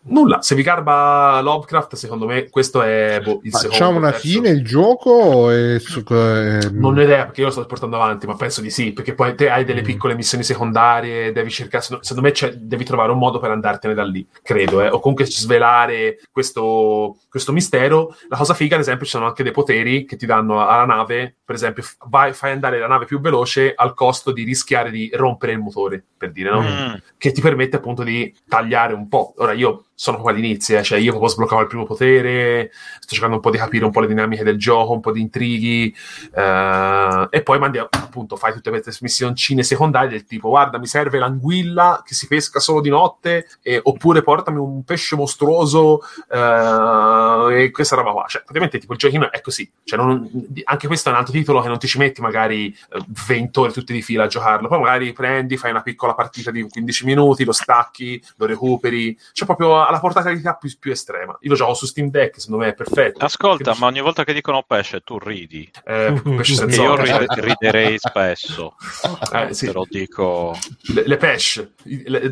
nulla, 0.07 0.41
se 0.41 0.55
vi 0.55 0.63
garba 0.63 1.39
Lovecraft, 1.41 1.95
secondo 1.95 2.25
me 2.25 2.49
questo 2.49 2.81
è 2.81 3.19
boh, 3.23 3.39
il 3.43 3.51
Ma 3.51 3.57
secondo. 3.59 3.97
una 3.97 4.11
terzo. 4.11 4.27
fine 4.27 4.49
il 4.49 4.63
gioco? 4.65 5.49
su- 5.79 6.03
eh, 6.09 6.69
Non 6.71 6.97
ho 6.97 7.01
idea 7.01 7.25
perché 7.25 7.41
io 7.41 7.47
lo 7.47 7.51
sto 7.53 7.65
portando 7.65 7.95
avanti, 7.95 8.25
ma 8.27 8.35
penso 8.35 8.61
di 8.61 8.69
sì, 8.69 8.93
perché 8.93 9.13
poi 9.13 9.35
te 9.35 9.49
hai 9.49 9.65
delle 9.65 9.81
Mm. 9.81 9.85
piccole 9.85 10.15
missioni 10.15 10.43
secondarie, 10.43 11.31
devi 11.31 11.49
cercare, 11.49 11.83
secondo 12.01 12.21
me 12.21 12.33
devi 12.57 12.83
trovare 12.83 13.11
un 13.11 13.17
modo 13.17 13.39
per 13.39 13.51
andartene 13.51 13.93
da 13.93 14.03
lì, 14.03 14.25
credo, 14.41 14.81
eh, 14.81 14.89
o 14.89 14.99
comunque 14.99 15.25
svelare 15.25 16.19
questo, 16.31 17.17
questo 17.29 17.51
mistero. 17.51 18.15
La 18.29 18.37
cosa 18.37 18.53
figa, 18.53 18.75
ad 18.75 18.81
esempio, 18.81 19.05
ci 19.05 19.11
sono 19.11 19.25
anche 19.27 19.43
dei 19.43 19.51
poteri 19.51 20.05
che 20.05 20.15
ti 20.15 20.25
danno 20.25 20.65
alla 20.67 20.85
nave, 20.85 21.35
per 21.43 21.55
esempio, 21.55 21.83
vai, 22.09 22.33
fai 22.33 22.51
andare 22.51 22.79
la 22.79 22.87
nave 22.87 23.05
più 23.05 23.19
veloce 23.19 23.73
al 23.75 23.93
costo 23.93 24.31
di 24.31 24.43
rischiare 24.43 24.89
di 24.91 25.09
rompere 25.13 25.51
il 25.53 25.59
motore, 25.59 26.03
per 26.17 26.31
dire, 26.31 26.49
no? 26.49 26.61
Mm. 26.61 26.93
che 27.17 27.31
ti 27.31 27.41
permette 27.41 27.77
appunto 27.77 28.03
di 28.03 28.33
tagliare 28.47 28.93
un 28.93 29.07
po'. 29.07 29.33
Ora 29.37 29.53
io 29.53 29.85
sono 29.99 30.19
qua 30.21 30.29
all'inizio, 30.29 30.77
eh, 30.77 30.83
cioè 30.83 30.99
io 30.99 31.09
proprio 31.09 31.31
sbloccavo 31.31 31.61
il 31.61 31.67
primo 31.67 31.83
potere, 31.83 32.69
sto 32.99 33.15
cercando 33.15 33.37
un 33.37 33.41
po' 33.41 33.49
di 33.49 33.57
capire 33.57 33.83
un 33.83 33.89
po' 33.89 34.01
le 34.01 34.05
dinamiche 34.07 34.43
del 34.43 34.59
gioco, 34.59 34.93
un 34.93 34.99
po' 34.99 35.11
di 35.11 35.21
intrighi, 35.21 35.93
eh, 36.35 37.27
e 37.31 37.41
poi 37.41 37.57
mandi 37.57 37.79
appunto, 37.79 38.35
fai 38.35 38.53
tutte 38.53 38.69
queste 38.69 38.95
missioncine 39.01 39.63
secondarie 39.63 40.09
del 40.09 40.25
tipo 40.25 40.49
guarda 40.49 40.77
mi 40.77 40.85
serve 40.85 41.17
l'anguilla 41.17 42.03
che 42.05 42.13
si 42.13 42.27
pesca 42.27 42.59
solo 42.59 42.79
di 42.79 42.89
notte, 42.89 43.47
e- 43.63 43.79
oppure 43.81 44.21
portami 44.21 44.59
un 44.59 44.83
pesce 44.83 45.15
mostruoso 45.15 46.01
eh, 46.29 47.63
e 47.63 47.71
questa 47.71 47.95
roba 47.95 48.11
qua. 48.11 48.25
Cioè 48.27 48.41
praticamente 48.41 48.77
tipo 48.77 48.93
il 48.93 48.99
giochino 48.99 49.31
è 49.31 49.41
così, 49.41 49.67
cioè, 49.83 49.97
non- 49.97 50.29
anche 50.65 50.85
questo 50.85 51.09
è 51.09 51.11
un 51.11 51.17
altro 51.17 51.33
titolo 51.33 51.59
che 51.61 51.69
non 51.69 51.79
ti 51.79 51.87
ci 51.87 51.97
metti 51.97 52.21
magari 52.21 52.67
eh, 52.91 53.03
20 53.25 53.59
ore 53.59 53.71
tutte 53.71 53.93
di 53.93 54.03
fila 54.03 54.25
a 54.25 54.27
giocarlo, 54.27 54.67
poi 54.67 54.79
magari 54.79 55.11
prendi, 55.11 55.57
fai 55.57 55.71
una 55.71 55.81
piccola 55.81 56.13
partita 56.13 56.51
di 56.51 56.61
15 56.61 57.03
minuti, 57.05 57.43
lo 57.43 57.51
stacchi, 57.51 58.21
lo 58.35 58.45
recuperi, 58.45 59.17
cioè 59.33 59.47
proprio 59.47 59.85
alla 59.87 59.99
portabilità 59.99 60.53
più, 60.55 60.69
più 60.79 60.91
estrema. 60.91 61.37
Io 61.41 61.49
lo 61.49 61.55
gioco 61.55 61.73
su 61.73 61.85
Steam 61.85 62.09
Deck, 62.09 62.39
secondo 62.39 62.63
me 62.63 62.71
è 62.71 62.73
perfetto. 62.73 63.23
Ascolta, 63.23 63.75
ma 63.79 63.87
ogni 63.87 64.01
volta 64.01 64.23
che 64.23 64.33
dicono 64.33 64.63
pesce 64.67 65.01
tu 65.01 65.17
ridi. 65.17 65.69
Eh, 65.85 66.21
pesce 66.23 66.53
senza 66.55 66.81
io 66.81 66.95
ride- 66.95 67.25
riderei 67.37 67.97
spesso. 67.97 68.75
Eh, 69.37 69.53
sì. 69.53 69.65
Te 69.67 69.71
lo 69.73 69.85
dico. 69.89 70.57
Le, 70.93 71.03
le 71.05 71.17
pesce, 71.17 71.73
le, 71.83 72.29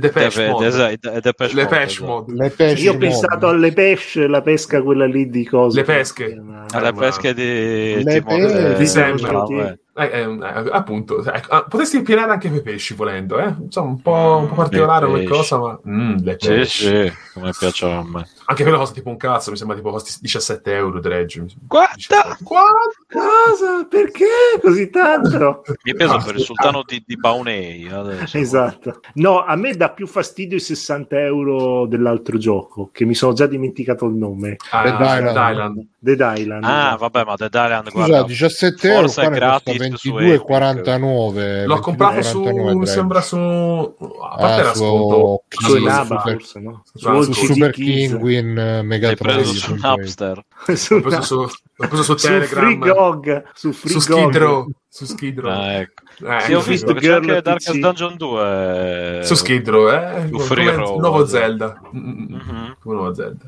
Mode. 0.49 0.65
dese- 0.65 0.97
de- 0.99 1.19
Depeche 1.21 1.53
Le 1.53 1.61
Depeche 1.63 1.83
esatto. 1.83 2.05
Mode. 2.05 2.33
le 2.33 2.49
pesci 2.49 2.83
Io 2.83 2.93
ho 2.93 2.97
pensato 2.97 3.47
alle 3.47 3.73
pesce, 3.73 4.27
la 4.27 4.41
pesca 4.41 4.81
quella 4.81 5.05
lì 5.05 5.29
di 5.29 5.45
cose. 5.45 5.79
Le 5.79 5.83
pesche. 5.85 6.35
Ma- 6.41 6.65
Alle 6.71 6.91
ma- 6.93 6.99
pesche 6.99 7.33
di 7.33 8.03
Le 8.03 8.21
Timone- 8.23 8.45
pesche. 8.45 8.75
Di 8.75 8.87
sempre. 8.87 9.79
Eh, 9.97 10.03
eh, 10.11 10.23
eh, 10.23 10.69
appunto, 10.73 11.23
ecco, 11.23 11.51
ah, 11.53 11.63
potresti 11.63 11.95
impiegare 11.95 12.29
anche 12.29 12.49
per 12.49 12.61
pesci 12.61 12.93
volendo, 12.95 13.39
eh? 13.39 13.55
Insomma, 13.61 13.91
un 13.91 14.01
po', 14.01 14.37
un 14.41 14.49
po' 14.49 14.55
particolare 14.55 15.05
Le 15.05 15.11
come 15.11 15.23
cosa, 15.23 15.57
ma 15.57 15.79
mm, 15.87 16.15
le 16.17 16.35
Sì, 16.37 16.47
pesci. 16.49 16.85
sì, 16.85 17.13
come 17.33 17.51
piacciono 17.57 17.99
a 17.99 18.03
me. 18.03 18.27
Anche 18.47 18.63
quella 18.63 18.77
costa 18.77 18.93
tipo 18.95 19.07
un 19.09 19.15
cazzo, 19.15 19.51
mi 19.51 19.57
sembra 19.57 19.77
tipo 19.77 19.91
costi 19.91 20.17
17 20.19 20.73
euro 20.75 20.99
dredge. 20.99 21.45
Guarda! 21.65 21.93
17. 21.95 22.37
Guarda! 22.43 22.69
Cosa? 23.07 23.85
Perché 23.89 24.25
così 24.61 24.89
tanto? 24.89 25.61
Mi 25.83 25.91
è 25.93 25.95
preso 25.95 26.17
per 26.25 26.35
il 26.35 26.41
sultano 26.41 26.83
di, 26.85 27.01
di 27.07 27.15
Baunei. 27.15 27.87
adesso. 27.87 28.37
Esatto. 28.37 28.99
No, 29.13 29.45
a 29.45 29.55
me 29.55 29.75
dà 29.77 29.91
più 29.91 30.07
fastidio 30.07 30.57
i 30.57 30.59
60 30.59 31.17
euro 31.21 31.85
dell'altro 31.87 32.37
gioco, 32.37 32.89
che 32.91 33.05
mi 33.05 33.15
sono 33.15 33.31
già 33.31 33.45
dimenticato 33.47 34.05
il 34.07 34.15
nome. 34.15 34.57
Ah, 34.71 34.83
Dead 34.83 34.99
Island. 34.99 35.23
Dead 35.23 35.49
Island. 35.51 35.87
Dead 36.13 36.37
Island. 36.37 36.63
Ah, 36.63 36.95
vabbè, 36.99 37.23
ma 37.25 37.33
Dead 37.35 37.51
Island, 37.53 37.89
Scusa, 37.89 38.05
guarda, 38.05 38.27
17 38.27 38.87
euro 38.87 38.97
è 38.97 39.01
ne 39.01 39.05
costa 39.07 39.29
gratis 39.29 39.93
su 39.95 40.09
22,49. 40.09 41.65
L'ho 41.65 41.79
comprato 41.79 42.21
su, 42.21 42.41
22,49 42.43 42.75
mi 42.77 42.85
sembra 42.87 43.21
su... 43.21 43.35
A 43.37 44.35
parte 44.37 44.45
Ah, 44.45 44.59
era 44.59 44.73
su 44.75 45.41
Su 45.49 45.67
su 45.77 45.83
Naba, 45.83 46.03
Super- 46.05 46.33
forse, 46.37 46.59
no? 46.59 46.83
su- 46.93 47.21
su 47.33 47.45
Super 47.45 47.71
Kids. 47.71 48.11
Penguin 48.11 48.57
eh, 48.57 48.81
Megatron 48.83 49.33
preso 49.35 49.53
su. 49.53 49.75
Napster. 49.75 50.45
su, 50.75 50.95
L'ho 50.95 51.01
preso 51.01 51.21
su, 51.21 51.35
l'ho 51.75 51.87
preso 51.87 52.03
su 52.03 52.17
su 52.17 52.27
Telegram. 52.27 52.79
Free 52.79 53.43
su 53.55 53.71
Free 53.73 53.91
su 53.93 53.99
Skid 53.99 54.35
Row. 54.37 54.67
Su 54.87 55.05
Skid 55.05 55.39
Row. 55.39 55.51
Ah, 55.51 55.73
ecco. 55.73 56.03
Eh, 56.25 56.39
Sì, 56.41 56.53
ho 56.53 56.61
su- 56.61 56.69
visto 56.69 56.93
che 56.93 56.99
c'è 56.99 57.13
anche 57.13 57.41
Darkest. 57.41 57.77
Dungeon 57.77 58.15
2. 58.15 59.19
Su 59.23 59.33
Skid 59.35 59.67
Row, 59.69 59.89
eh? 59.89 60.27
Su 60.31 60.39
Free 60.39 60.71
Roam. 60.71 60.99
nuovo 60.99 61.25
Zelda. 61.25 61.81
Mm, 61.93 61.99
mm, 61.99 62.11
mm. 62.11 62.33
Mhm. 62.35 62.75
Come 62.79 62.95
nuovo 62.95 63.13
Zelda. 63.13 63.45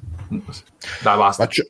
Dai, 1.02 1.18
basta. 1.18 1.48
C'è- 1.48 1.66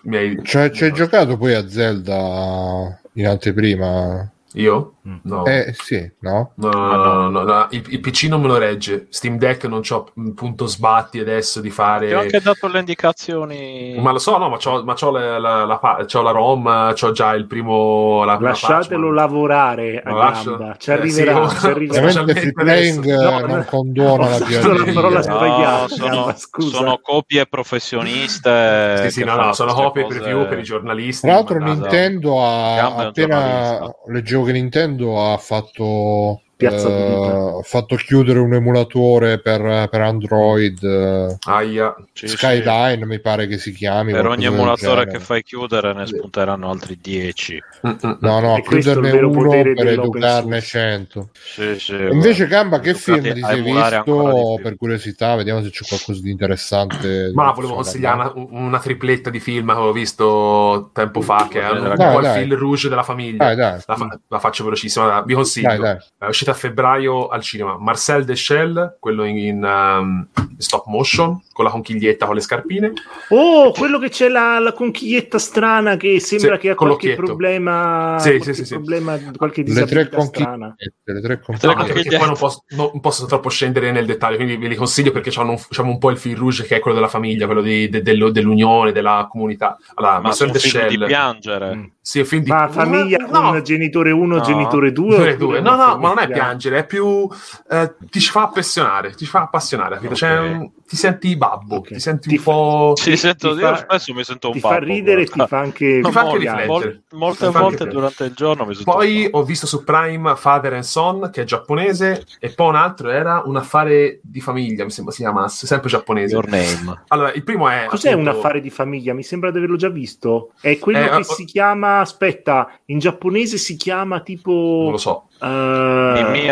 hai- 0.58 0.74
ci 0.74 0.84
hai 0.84 0.92
giocato 0.94 1.38
poi 1.38 1.54
a 1.54 1.68
Zelda 1.68 3.00
in 3.14 3.28
anteprima? 3.28 4.30
Io? 4.54 4.96
Mm. 5.08 5.16
No. 5.24 5.46
Eh 5.46 5.74
sì, 5.74 6.12
no? 6.20 6.52
No, 6.56 6.70
no, 6.70 6.92
Ah, 6.92 6.96
no, 6.98 7.14
no. 7.14 7.30
no, 7.30 7.44
no, 7.44 7.68
Il, 7.72 7.84
il 7.90 8.00
PC 8.02 8.24
non 8.24 8.42
me 8.42 8.48
lo 8.48 8.58
regge. 8.58 9.08
Steam 9.10 9.38
Deck 9.38 9.64
non 9.66 9.80
c'ho 9.82 10.12
mm, 10.20 10.32
punto 10.32 10.66
sbatti 10.66 11.20
adesso 11.20 11.62
di 11.62 11.70
fare. 11.70 12.08
Ti 12.08 12.14
ho 12.14 12.20
anche 12.20 12.42
dato 12.42 12.68
le 12.68 12.80
indicazioni. 12.80 13.96
Ma 13.98 14.12
lo 14.12 14.20
so, 14.20 14.38
no, 14.38 14.50
ma 14.50 14.58
c'ho, 14.58 14.84
ma 14.84 14.94
c'ho 14.96 15.12
la, 15.12 15.40
la, 15.40 15.66
la 15.66 16.06
c'ho 16.06 16.22
la 16.22 16.32
ROM, 16.32 16.94
c'ho 16.94 17.12
già 17.12 17.34
il 17.36 17.46
primo. 17.48 18.24
La, 18.26 18.34
la 18.34 18.40
Lasciatelo 18.40 19.08
patch, 19.08 19.10
ma- 19.14 19.22
lavorare 19.22 20.02
a 20.04 20.12
lascio? 20.14 20.56
gamba. 20.58 20.76
Ci 20.78 20.90
Eh, 20.90 20.94
arriverà, 20.94 21.48
sì, 21.50 21.60
ci 21.60 21.66
arriverà. 21.70 22.12
Free 22.24 22.52
Playing 22.52 23.06
eh, 23.06 23.16
No, 23.16 23.40
non 23.40 23.50
no. 23.58 23.64
condona 23.64 24.28
la. 24.28 24.38
No, 25.28 25.88
sono, 25.88 26.34
sono 26.70 27.00
copie 27.02 27.46
professioniste. 27.46 29.04
Sì, 29.04 29.12
sì, 29.12 29.20
che 29.24 29.26
no, 29.26 29.36
no, 29.36 29.54
sono 29.54 29.74
copie 29.74 30.04
cose- 30.04 30.20
preview 30.20 30.48
per 30.48 30.60
i 30.60 30.64
giornalisti. 30.64 31.28
Tra 31.28 31.36
l'altro 31.36 31.60
Nintendo 31.60 32.44
ha 32.44 32.96
appena 32.96 33.94
leggevo 34.08 34.44
che 34.44 34.52
Nintendo 34.52 34.97
ha 35.06 35.38
fatto 35.38 36.42
Piazza 36.58 36.88
eh, 36.88 36.92
pulita. 36.92 37.58
ha 37.60 37.62
fatto 37.62 37.96
chiudere 37.98 38.40
un 38.40 38.52
emulatore 38.52 39.40
per, 39.40 39.88
per 39.90 40.02
Android 40.02 40.84
eh, 40.84 41.38
Aia. 41.46 41.96
Sì, 42.14 42.28
sì. 42.28 42.36
Skyline 42.36 43.06
mi 43.06 43.20
pare 43.20 43.46
che 43.46 43.60
si 43.60 43.72
chiami 43.72 44.12
Per 44.12 44.26
ogni 44.26 44.46
emulatore 44.46 45.06
che 45.06 45.20
fai 45.20 45.44
chiudere 45.44 45.94
ne 45.94 46.08
spunteranno 46.08 46.68
altri 46.68 46.98
10. 47.00 47.64
Mm, 47.88 47.90
mm, 47.92 47.94
mm. 48.08 48.12
no 48.22 48.40
no 48.40 48.58
E 48.58 48.62
chiuderne 48.64 49.12
uno 49.12 49.50
per 49.50 49.88
educarne 49.88 50.60
source. 50.62 50.66
100 50.68 51.30
Sì, 51.34 51.80
sì, 51.80 51.94
invece 51.94 52.48
Gamba 52.48 52.80
che 52.80 52.94
Giocati 52.94 53.22
film 53.22 53.34
ti 53.36 53.42
sei 53.44 53.62
visto 53.62 54.60
per 54.64 54.76
curiosità 54.76 55.36
vediamo 55.36 55.62
se 55.62 55.70
c'è 55.70 55.86
qualcosa 55.88 56.22
di 56.22 56.32
interessante 56.32 57.32
Ma 57.36 57.50
di 57.50 57.54
volevo 57.54 57.76
consigliare 57.76 58.32
una, 58.34 58.48
una 58.50 58.80
tripletta 58.80 59.30
di 59.30 59.40
film 59.40 59.68
che 59.68 59.74
avevo 59.74 59.92
visto 59.92 60.90
tempo 60.94 61.22
fa, 61.22 61.48
che 61.50 61.62
è 61.62 61.70
un, 61.70 61.94
po' 61.96 62.18
il 62.18 62.22
dai. 62.22 62.42
fil 62.44 62.58
rouge 62.58 62.90
della 62.90 63.04
famiglia. 63.04 63.46
dai 63.46 63.56
dai 63.56 63.80
La, 63.86 63.96
fa- 63.96 64.20
la 64.28 64.40
faccio 64.40 64.64
velocissima, 64.64 65.22
vi 65.22 65.34
consiglio. 65.36 65.68
dai 65.68 65.78
dai 65.78 65.98
È 66.18 66.26
uscita 66.48 66.52
a 66.52 66.54
febbraio 66.54 67.28
al 67.28 67.42
cinema. 67.42 67.78
Marcel 67.78 68.24
Deschelles, 68.24 68.96
quello 69.00 69.24
in, 69.26 69.38
in, 69.38 69.64
um, 69.64 70.28
stop 70.58 70.86
motion, 70.88 71.42
con 71.52 71.66
la 71.66 71.72
conchiglietta 71.72 72.26
con 72.26 72.36
le 72.36 72.42
scarpine. 72.42 72.94
Oh, 73.30 73.72
quello 73.72 74.00
che 74.00 74.10
c'è 74.10 74.30
la, 74.30 74.60
la 74.60 74.74
conchiglietta 74.74 75.38
strana 75.38 75.98
che 75.98 76.20
sembra 76.20 76.56
Sì, 76.56 76.62
che 76.62 76.70
ha 76.72 76.76
qualche 76.76 77.16
problema, 77.16 78.18
Sì, 78.20 78.30
qualche 78.38 78.54
sì, 78.54 78.60
sì, 78.62 78.66
sì. 78.66 78.74
problema, 78.76 79.20
qualche 79.36 79.64
disabilità 79.64 80.20
strana. 80.22 80.76
le 81.04 81.22
tre 81.22 81.40
conchigliette 81.40 81.68
Anche 81.68 81.94
perché 81.94 81.94
conchigliette. 81.94 82.18
poi 82.18 82.28
non 82.28 82.38
posso, 82.38 82.64
non- 82.70 83.00
posso 83.00 83.26
troppo 83.26 83.50
scendere 83.50 83.92
nel 83.92 84.06
dettaglio, 84.06 84.36
quindi 84.38 84.58
ve 84.58 84.68
li 84.68 84.76
consiglio 84.76 85.12
perché 85.12 85.32
hanno 85.40 85.52
un, 85.52 85.62
c'hanno 85.70 85.90
un 85.90 85.98
po' 85.98 86.10
il 86.10 86.18
fil 86.18 86.38
rouge 86.38 86.64
che 86.64 86.78
è 86.78 86.80
quello 86.80 86.96
della 86.96 87.10
famiglia, 87.10 87.46
quello 87.46 87.62
di- 87.62 87.90
de- 87.90 88.02
dello- 88.02 88.32
dell'unione, 88.32 88.92
della 88.92 89.28
comunità. 89.30 89.78
Allora, 89.96 90.14
Ma 90.16 90.20
Marcel 90.22 90.50
film 90.50 90.58
di 90.58 90.60
Deschelles, 90.80 91.08
piangere. 91.08 91.76
Mm. 91.76 91.84
Film 92.24 92.44
di 92.44 92.50
Ma 92.50 92.70
famiglia 92.70 93.18
No, 93.18 93.52
con 93.52 93.64
genitore 93.64 94.12
1, 94.12 94.36
No. 94.38 94.42
genitore 94.42 94.92
2? 94.94 95.18
Due, 95.18 95.38
due. 95.38 95.60
No, 95.60 95.76
no, 95.76 95.98
ma 95.98 96.08
non 96.08 96.20
è 96.20 96.28
piangere, 96.30 96.80
è 96.80 96.86
più. 96.86 97.28
eh, 97.70 97.96
ti 98.10 98.20
ci 98.22 98.32
fa 98.32 98.44
appassionare, 98.44 99.12
ti 99.12 99.26
fa 99.26 99.42
appassionare, 99.42 99.96
capito? 99.96 100.16
Cioè, 100.16 100.40
Ok. 100.40 100.46
un- 100.60 100.72
ti 100.88 100.96
senti 100.96 101.36
babbo, 101.36 101.76
Ok. 101.78 101.88
ti 101.90 102.00
senti 102.00 102.30
Ti 102.30 102.36
un 102.36 102.42
fa- 102.42 102.52
po'. 102.52 102.94
Sì, 102.96 103.18
sento, 103.18 103.54
ti 103.54 103.60
io 103.60 103.68
fa- 103.68 103.76
spesso 103.78 104.14
mi 104.14 104.24
sento 104.24 104.48
un 104.48 104.54
Ti 104.54 104.60
po'. 104.62 104.70
fa 104.70 104.80
ridere 104.80 105.22
e 105.24 105.26
ti 105.26 105.44
fa 105.46 105.60
anche 105.60 106.00
Ti 106.02 106.12
fa 106.12 106.22
anche 106.22 106.38
riflettere. 106.38 107.02
molte 107.12 107.50
volte 107.50 107.84
anche- 107.84 107.94
durante 107.94 108.24
il 108.24 108.34
giorno 108.34 108.66
mi 108.66 108.74
sento 108.74 108.92
Poi 108.92 109.26
un 109.26 109.30
po'. 109.32 109.38
ho 109.40 109.44
visto 109.44 109.68
su 109.68 109.84
Prime 109.84 110.36
Father 110.38 110.74
and 110.74 110.84
Son, 110.84 111.30
che 111.32 111.42
è 111.42 111.44
giapponese, 111.44 112.26
e 112.40 112.50
poi 112.52 112.70
un 112.70 112.76
altro 112.76 113.10
era 113.10 113.42
un 113.46 113.58
affare 113.58 114.20
di 114.24 114.40
famiglia, 114.40 114.84
mi 114.86 114.92
sembra 114.92 115.14
si 115.14 115.22
chiamasse, 115.24 115.68
sempre 115.68 115.90
giapponese. 115.90 116.34
Your 116.34 116.48
name. 116.48 117.04
Allora, 117.10 117.34
il 117.34 117.44
primo 117.44 117.68
è. 117.68 117.86
Cos'è 117.90 118.12
appunto, 118.12 118.30
un 118.32 118.36
affare 118.38 118.62
di 118.62 118.70
famiglia? 118.70 119.14
Mi 119.14 119.24
sembra 119.24 119.52
di 119.52 119.58
averlo 119.58 119.76
già 119.76 119.90
visto. 119.90 120.52
È 120.62 120.78
quello 120.80 121.00
Eh, 121.00 121.10
che 121.10 121.16
oh- 121.16 121.24
si 121.24 121.44
chiama. 121.46 122.00
Aspetta, 122.00 122.70
in 122.86 123.00
giapponese 123.00 123.58
si 123.58 123.76
chiama 123.76 124.22
tipo. 124.22 124.52
Non 124.52 124.92
lo 124.92 124.98
so. 124.98 125.24
eh, 125.42 125.46
Mimì 125.46 126.50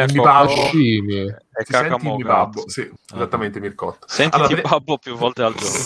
E 1.57 1.63
Ti 1.63 1.73
senti 1.73 2.23
babbo? 2.23 2.67
Sì, 2.67 2.89
esattamente 3.13 3.59
Mircotto. 3.59 4.05
Sentiti 4.07 4.53
Allora, 4.53 4.61
babbo 4.69 4.97
più 4.97 5.15
volte 5.15 5.43
al 5.43 5.53
giorno. 5.55 5.77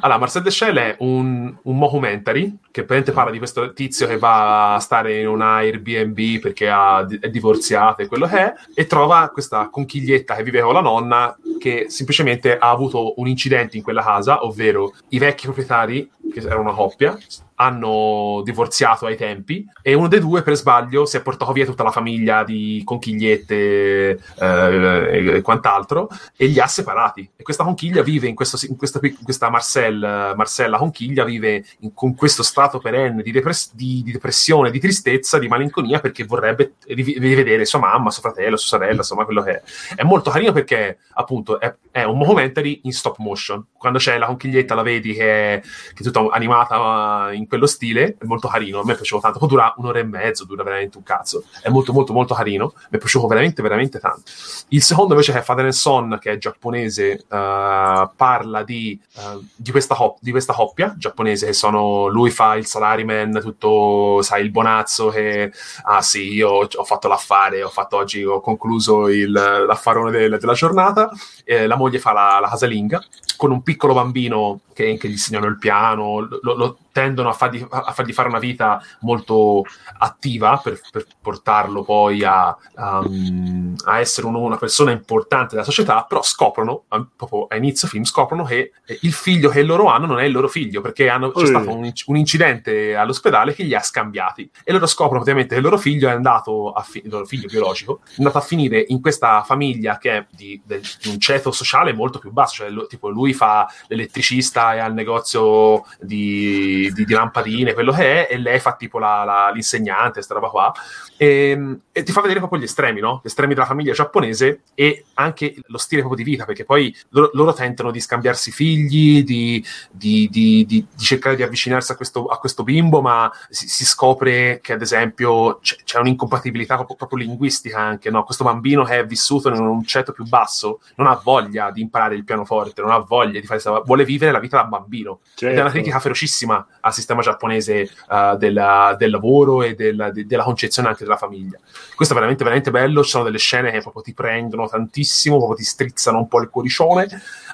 Allora, 0.00 0.18
Marcel 0.18 0.42
Deschelles 0.42 0.92
è 0.92 0.96
un, 0.98 1.56
un 1.62 1.78
mockumentary 1.78 2.58
che 2.70 2.84
praticamente 2.84 3.12
parla 3.12 3.30
di 3.30 3.38
questo 3.38 3.72
tizio 3.72 4.06
che 4.06 4.18
va 4.18 4.74
a 4.74 4.78
stare 4.78 5.20
in 5.20 5.28
una 5.28 5.54
Airbnb 5.56 6.40
perché 6.40 6.68
ha- 6.68 7.06
è 7.20 7.30
divorziato 7.30 8.02
e 8.02 8.06
quello 8.06 8.26
che 8.26 8.36
è, 8.36 8.52
e 8.74 8.86
trova 8.86 9.30
questa 9.30 9.68
conchiglietta 9.70 10.34
che 10.34 10.42
vive 10.42 10.60
con 10.60 10.74
la 10.74 10.80
nonna 10.80 11.36
che 11.58 11.86
semplicemente 11.88 12.56
ha 12.56 12.70
avuto 12.70 13.14
un 13.20 13.26
incidente 13.26 13.76
in 13.76 13.82
quella 13.82 14.02
casa, 14.02 14.44
ovvero 14.44 14.92
i 15.08 15.18
vecchi 15.18 15.44
proprietari, 15.44 16.10
che 16.32 16.40
erano 16.40 16.60
una 16.60 16.72
coppia, 16.72 17.18
hanno 17.60 18.42
divorziato 18.44 19.06
ai 19.06 19.16
tempi 19.16 19.66
e 19.82 19.94
uno 19.94 20.08
dei 20.08 20.20
due 20.20 20.42
per 20.42 20.54
sbaglio 20.54 21.06
si 21.06 21.16
è 21.16 21.22
portato 21.22 21.52
via 21.52 21.64
tutta 21.64 21.82
la 21.82 21.90
famiglia 21.90 22.44
di 22.44 22.82
conchigliette 22.84 24.10
eh, 24.38 24.57
e, 24.66 25.36
e 25.36 25.40
quant'altro 25.42 26.08
e 26.36 26.46
li 26.46 26.60
ha 26.60 26.66
separati. 26.66 27.30
E 27.36 27.42
questa 27.42 27.64
conchiglia 27.64 28.02
vive 28.02 28.28
in, 28.28 28.34
questo, 28.34 28.58
in 28.66 28.76
questa, 28.76 29.00
questa 29.22 29.50
Marcel, 29.50 30.34
Marcella 30.36 30.78
conchiglia 30.78 31.24
vive 31.24 31.64
in- 31.80 31.94
con 31.94 32.14
questo 32.14 32.42
stato 32.42 32.78
perenne 32.78 33.22
di, 33.22 33.32
depress- 33.32 33.72
di- 33.74 34.02
di 34.04 34.12
depressione, 34.12 34.70
di 34.70 34.78
tristezza, 34.78 35.38
di 35.38 35.48
malinconia 35.48 36.00
perché 36.00 36.24
vorrebbe 36.24 36.74
riv- 36.86 37.18
rivedere 37.18 37.64
sua 37.64 37.78
mamma, 37.80 38.10
suo 38.10 38.22
fratello, 38.22 38.56
sua 38.56 38.78
sorella, 38.78 38.98
insomma 38.98 39.24
quello 39.24 39.42
che 39.42 39.50
è. 39.50 39.62
È 39.96 40.02
molto 40.02 40.30
carino 40.30 40.52
perché 40.52 40.98
appunto 41.14 41.58
è, 41.60 41.74
è 41.90 42.04
un 42.04 42.18
documentary 42.18 42.80
in 42.84 42.92
stop 42.92 43.16
motion. 43.18 43.66
Quando 43.76 43.98
c'è 43.98 44.18
la 44.18 44.26
conchiglietta 44.26 44.74
la 44.74 44.82
vedi 44.82 45.14
che 45.14 45.54
è, 45.54 45.60
che 45.60 46.00
è 46.00 46.02
tutta 46.02 46.26
animata 46.30 47.30
in 47.32 47.46
quello 47.46 47.66
stile 47.66 48.16
è 48.18 48.24
molto 48.24 48.48
carino. 48.48 48.80
A 48.80 48.84
me 48.84 48.94
piaciuto 48.94 49.22
tanto. 49.22 49.38
Poi 49.38 49.48
dura 49.48 49.74
un'ora 49.76 49.98
e 49.98 50.04
mezzo 50.04 50.44
dura 50.44 50.62
veramente 50.62 50.98
un 50.98 51.02
cazzo. 51.02 51.44
È 51.62 51.68
molto 51.68 51.92
molto 51.92 52.12
molto 52.12 52.34
carino. 52.34 52.72
Mi 52.90 52.96
è 52.96 52.98
piaciuto 52.98 53.26
veramente 53.26 53.62
veramente 53.62 53.98
tanto 53.98 54.22
il 54.68 54.82
secondo 54.82 55.12
invece 55.12 55.32
che 55.32 55.38
è 55.38 55.42
Father 55.42 55.64
and 55.64 55.72
Son 55.72 56.18
che 56.20 56.32
è 56.32 56.38
giapponese 56.38 57.12
eh, 57.12 58.10
parla 58.16 58.62
di, 58.64 58.98
eh, 59.16 59.38
di, 59.54 59.70
questa 59.70 59.94
cop- 59.94 60.18
di 60.20 60.30
questa 60.30 60.52
coppia 60.52 60.94
giapponese 60.96 61.46
che 61.46 61.52
sono 61.52 62.06
lui 62.08 62.30
fa 62.30 62.54
il 62.56 62.66
salaryman 62.66 63.40
tutto 63.40 64.22
sai 64.22 64.42
il 64.42 64.50
bonazzo 64.50 65.08
che 65.08 65.52
ah 65.84 66.02
sì 66.02 66.32
io 66.32 66.68
ho 66.72 66.84
fatto 66.84 67.08
l'affare 67.08 67.62
ho 67.62 67.68
fatto 67.68 67.96
oggi 67.96 68.24
ho 68.24 68.40
concluso 68.40 69.08
il, 69.08 69.30
l'affarone 69.30 70.10
del- 70.10 70.38
della 70.38 70.52
giornata 70.52 71.10
eh, 71.48 71.66
la 71.66 71.76
moglie 71.76 71.98
fa 71.98 72.12
la, 72.12 72.38
la 72.42 72.48
casalinga 72.48 73.02
con 73.38 73.52
un 73.52 73.62
piccolo 73.62 73.94
bambino 73.94 74.60
che, 74.74 74.96
che 74.98 75.08
gli 75.08 75.12
insegnano 75.12 75.46
il 75.46 75.58
piano, 75.58 76.20
lo, 76.42 76.54
lo 76.56 76.78
tendono 76.90 77.28
a 77.28 77.32
fargli, 77.32 77.64
a 77.68 77.92
fargli 77.92 78.12
fare 78.12 78.28
una 78.28 78.40
vita 78.40 78.82
molto 79.00 79.62
attiva 79.98 80.60
per, 80.62 80.80
per 80.90 81.06
portarlo 81.20 81.84
poi 81.84 82.24
a, 82.24 82.54
um, 82.76 83.76
a 83.84 84.00
essere 84.00 84.26
uno- 84.26 84.40
una 84.40 84.56
persona 84.56 84.90
importante 84.90 85.50
della 85.54 85.64
società, 85.64 86.04
però 86.08 86.20
scoprono, 86.22 86.82
a- 86.88 87.06
proprio 87.16 87.46
a 87.48 87.56
inizio 87.56 87.86
film, 87.86 88.02
scoprono 88.02 88.42
che 88.42 88.72
eh, 88.84 88.98
il 89.02 89.12
figlio 89.12 89.50
che 89.50 89.62
loro 89.62 89.86
hanno 89.86 90.06
non 90.06 90.18
è 90.18 90.24
il 90.24 90.32
loro 90.32 90.48
figlio, 90.48 90.80
perché 90.80 91.08
hanno- 91.08 91.30
c'è 91.30 91.46
stato 91.46 91.70
un, 91.72 91.92
un 92.06 92.16
incidente 92.16 92.96
all'ospedale 92.96 93.54
che 93.54 93.62
li 93.62 93.74
ha 93.74 93.80
scambiati. 93.80 94.50
E 94.64 94.72
loro 94.72 94.86
scoprono 94.86 95.20
ovviamente 95.20 95.50
che 95.50 95.60
il 95.60 95.62
loro 95.64 95.78
figlio 95.78 96.08
è 96.08 96.12
andato 96.12 96.72
a 96.72 96.82
fi- 96.82 97.02
il 97.04 97.10
loro 97.10 97.24
figlio 97.24 97.46
biologico 97.46 98.00
è 98.04 98.14
andato 98.18 98.38
a 98.38 98.42
finire 98.42 98.84
in 98.88 99.00
questa 99.00 99.42
famiglia 99.44 99.96
che 99.98 100.16
è 100.16 100.26
di, 100.30 100.60
di 100.66 101.08
un 101.08 101.20
ceto 101.20 101.37
sociale 101.50 101.92
molto 101.92 102.18
più 102.18 102.30
basso, 102.32 102.54
cioè 102.56 102.70
lo- 102.70 102.86
tipo 102.86 103.08
lui 103.08 103.32
fa 103.32 103.66
l'elettricista 103.86 104.74
e 104.74 104.78
ha 104.80 104.86
il 104.86 104.94
negozio 104.94 105.84
di, 106.00 106.86
di, 106.88 106.92
di- 106.92 107.04
di 107.04 107.12
lampadine, 107.12 107.72
quello 107.74 107.92
che 107.92 108.26
è, 108.28 108.32
e 108.34 108.38
lei 108.38 108.58
fa 108.60 108.74
tipo 108.76 108.98
la- 108.98 109.24
la- 109.24 109.50
l'insegnante, 109.52 110.12
questa 110.14 110.34
roba 110.34 110.48
qua. 110.48 110.72
E, 111.16 111.78
e 111.90 112.02
ti 112.04 112.12
fa 112.12 112.20
vedere 112.20 112.38
proprio 112.38 112.60
gli 112.60 112.64
estremi, 112.64 113.00
no? 113.00 113.20
Gli 113.22 113.26
estremi 113.26 113.54
della 113.54 113.66
famiglia 113.66 113.92
giapponese 113.92 114.60
e 114.74 115.04
anche 115.14 115.56
lo 115.66 115.78
stile 115.78 116.02
proprio 116.02 116.22
di 116.24 116.30
vita, 116.30 116.44
perché 116.44 116.64
poi 116.64 116.94
loro, 117.10 117.30
loro 117.34 117.52
tentano 117.52 117.90
di 117.90 118.00
scambiarsi 118.00 118.50
figli, 118.52 119.24
di- 119.24 120.28
di 120.30 120.86
cercare 120.96 121.34
di 121.36 121.42
avvicinarsi 121.42 121.92
a 121.92 121.96
questo, 121.96 122.26
a 122.26 122.38
questo 122.38 122.62
bimbo, 122.62 123.00
ma 123.00 123.30
si, 123.48 123.68
si 123.68 123.84
scopre 123.84 124.60
che 124.62 124.72
ad 124.74 124.82
esempio 124.82 125.58
c'è, 125.60 125.76
c'è 125.84 125.98
un'incompatibilità 125.98 126.76
proprio, 126.76 126.96
proprio 126.96 127.18
linguistica 127.18 127.78
anche, 127.80 128.10
no? 128.10 128.22
Questo 128.24 128.44
bambino 128.44 128.84
che 128.84 128.98
è 129.00 129.06
vissuto 129.06 129.48
in 129.48 129.58
un 129.58 129.84
ceto 129.84 130.12
più 130.12 130.24
basso 130.24 130.80
non 130.96 131.06
ha 131.08 131.20
voglia 131.28 131.70
di 131.70 131.82
imparare 131.82 132.14
il 132.14 132.24
pianoforte, 132.24 132.80
non 132.80 132.90
ha 132.90 132.98
voglia 132.98 133.38
di 133.40 133.46
fare 133.46 133.60
questa- 133.60 133.80
vuole 133.84 134.04
vivere 134.06 134.32
la 134.32 134.38
vita 134.38 134.56
da 134.56 134.64
bambino. 134.64 135.20
Ed 135.38 135.48
è 135.48 135.52
una 135.52 135.54
Certo. 135.56 135.70
critica 135.72 135.98
ferocissima 136.00 136.66
al 136.80 136.92
sistema 136.94 137.20
giapponese 137.20 137.80
eh, 138.10 138.36
della- 138.38 138.94
del 138.98 139.10
lavoro 139.10 139.62
e 139.62 139.74
del- 139.74 140.10
de- 140.14 140.24
della 140.26 140.42
concezione 140.44 140.88
anche 140.88 141.04
della 141.04 141.16
famiglia. 141.18 141.58
Questo 141.94 142.14
è 142.14 142.16
veramente, 142.16 142.42
veramente 142.44 142.70
bello. 142.70 143.02
Ci 143.02 143.10
sono 143.10 143.24
delle 143.24 143.38
scene 143.38 143.70
che 143.70 143.80
proprio 143.80 144.02
ti 144.02 144.14
prendono 144.14 144.66
tantissimo, 144.68 145.36
proprio 145.36 145.56
ti 145.58 145.64
strizzano 145.64 146.18
un 146.18 146.28
po' 146.28 146.40
il 146.40 146.48
cuoricione. 146.48 147.06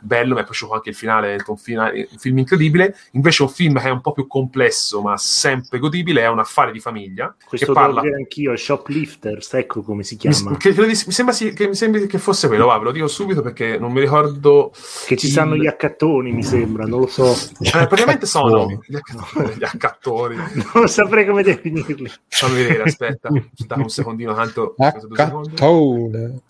Bello, 0.03 0.35
mi 0.35 0.41
è 0.43 0.45
piaciuto 0.45 0.75
anche 0.75 0.91
il 0.91 0.95
finale, 0.95 1.35
è 1.35 1.39
un, 1.47 1.57
fina- 1.57 1.91
un 1.93 2.19
film 2.19 2.39
incredibile. 2.39 2.95
Invece, 3.13 3.43
un 3.43 3.49
film 3.49 3.79
che 3.81 3.89
è 3.89 3.91
un 3.91 4.01
po' 4.03 4.13
più 4.13 4.27
complesso, 4.27 5.01
ma 5.01 5.17
sempre 5.17 5.79
godibile, 5.79 6.21
è 6.23 6.29
Un 6.29 6.39
affare 6.41 6.71
di 6.73 6.79
famiglia. 6.81 7.35
Questo 7.47 7.67
che 7.67 7.73
devo 7.73 7.87
parla. 7.87 8.01
dire 8.03 8.17
anch'io, 8.17 8.55
Shoplifters, 8.57 9.55
ecco 9.55 9.83
come 9.83 10.03
si 10.05 10.15
Mi, 10.15 10.21
chiama. 10.21 10.57
che- 10.57 10.73
credo 10.73 10.83
di- 10.87 11.03
mi 11.07 11.13
sembra, 11.13 11.35
che, 11.35 11.67
mi 11.69 11.75
sembri 11.75 12.07
che 12.07 12.19
fosse 12.19 12.47
quello, 12.49 12.67
va, 12.67 12.79
ve 12.79 12.85
lo 12.85 12.93
dico 12.93 13.07
subito 13.09 13.41
perché 13.43 13.64
non 13.79 13.93
mi 13.93 14.01
ricordo. 14.01 14.71
Che 15.07 15.17
ci 15.17 15.27
il- 15.27 15.33
stanno 15.33 15.57
gli 15.57 15.67
accattoni, 15.67 16.33
mi 16.33 16.43
sembra, 16.43 16.85
non 16.87 17.01
lo 17.01 17.07
so. 17.07 17.33
Eh, 17.61 17.71
praticamente 17.71 18.27
sono 18.27 18.67
Cattoni. 18.67 18.79
gli 18.87 18.97
accattoni. 18.97 19.55
Gli 19.57 19.65
accattoni. 19.65 20.37
Non 20.75 20.89
saprei 20.89 21.27
come 21.27 21.43
definirli. 21.43 22.11
Fammi 22.29 22.55
vedere, 22.57 22.83
aspetta, 22.85 23.29
dai 23.31 23.79
un 23.81 23.89
secondino, 23.89 24.35
tanto. 24.35 24.75
Accattone. 24.79 26.41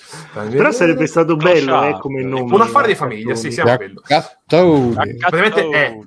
Però 0.50 0.70
sarebbe 0.70 1.06
stato 1.06 1.36
bello 1.36 1.82
eh, 1.84 1.98
come 1.98 2.22
nome. 2.22 2.52
Un 2.54 2.60
affare 2.60 2.88
di 2.88 2.94
famiglia, 2.94 3.34
sì, 3.34 3.50
siamo 3.50 3.76
quello. 3.76 4.00
Accattone. 4.02 5.16
Praticamente 5.18 5.68
è- 5.70 5.98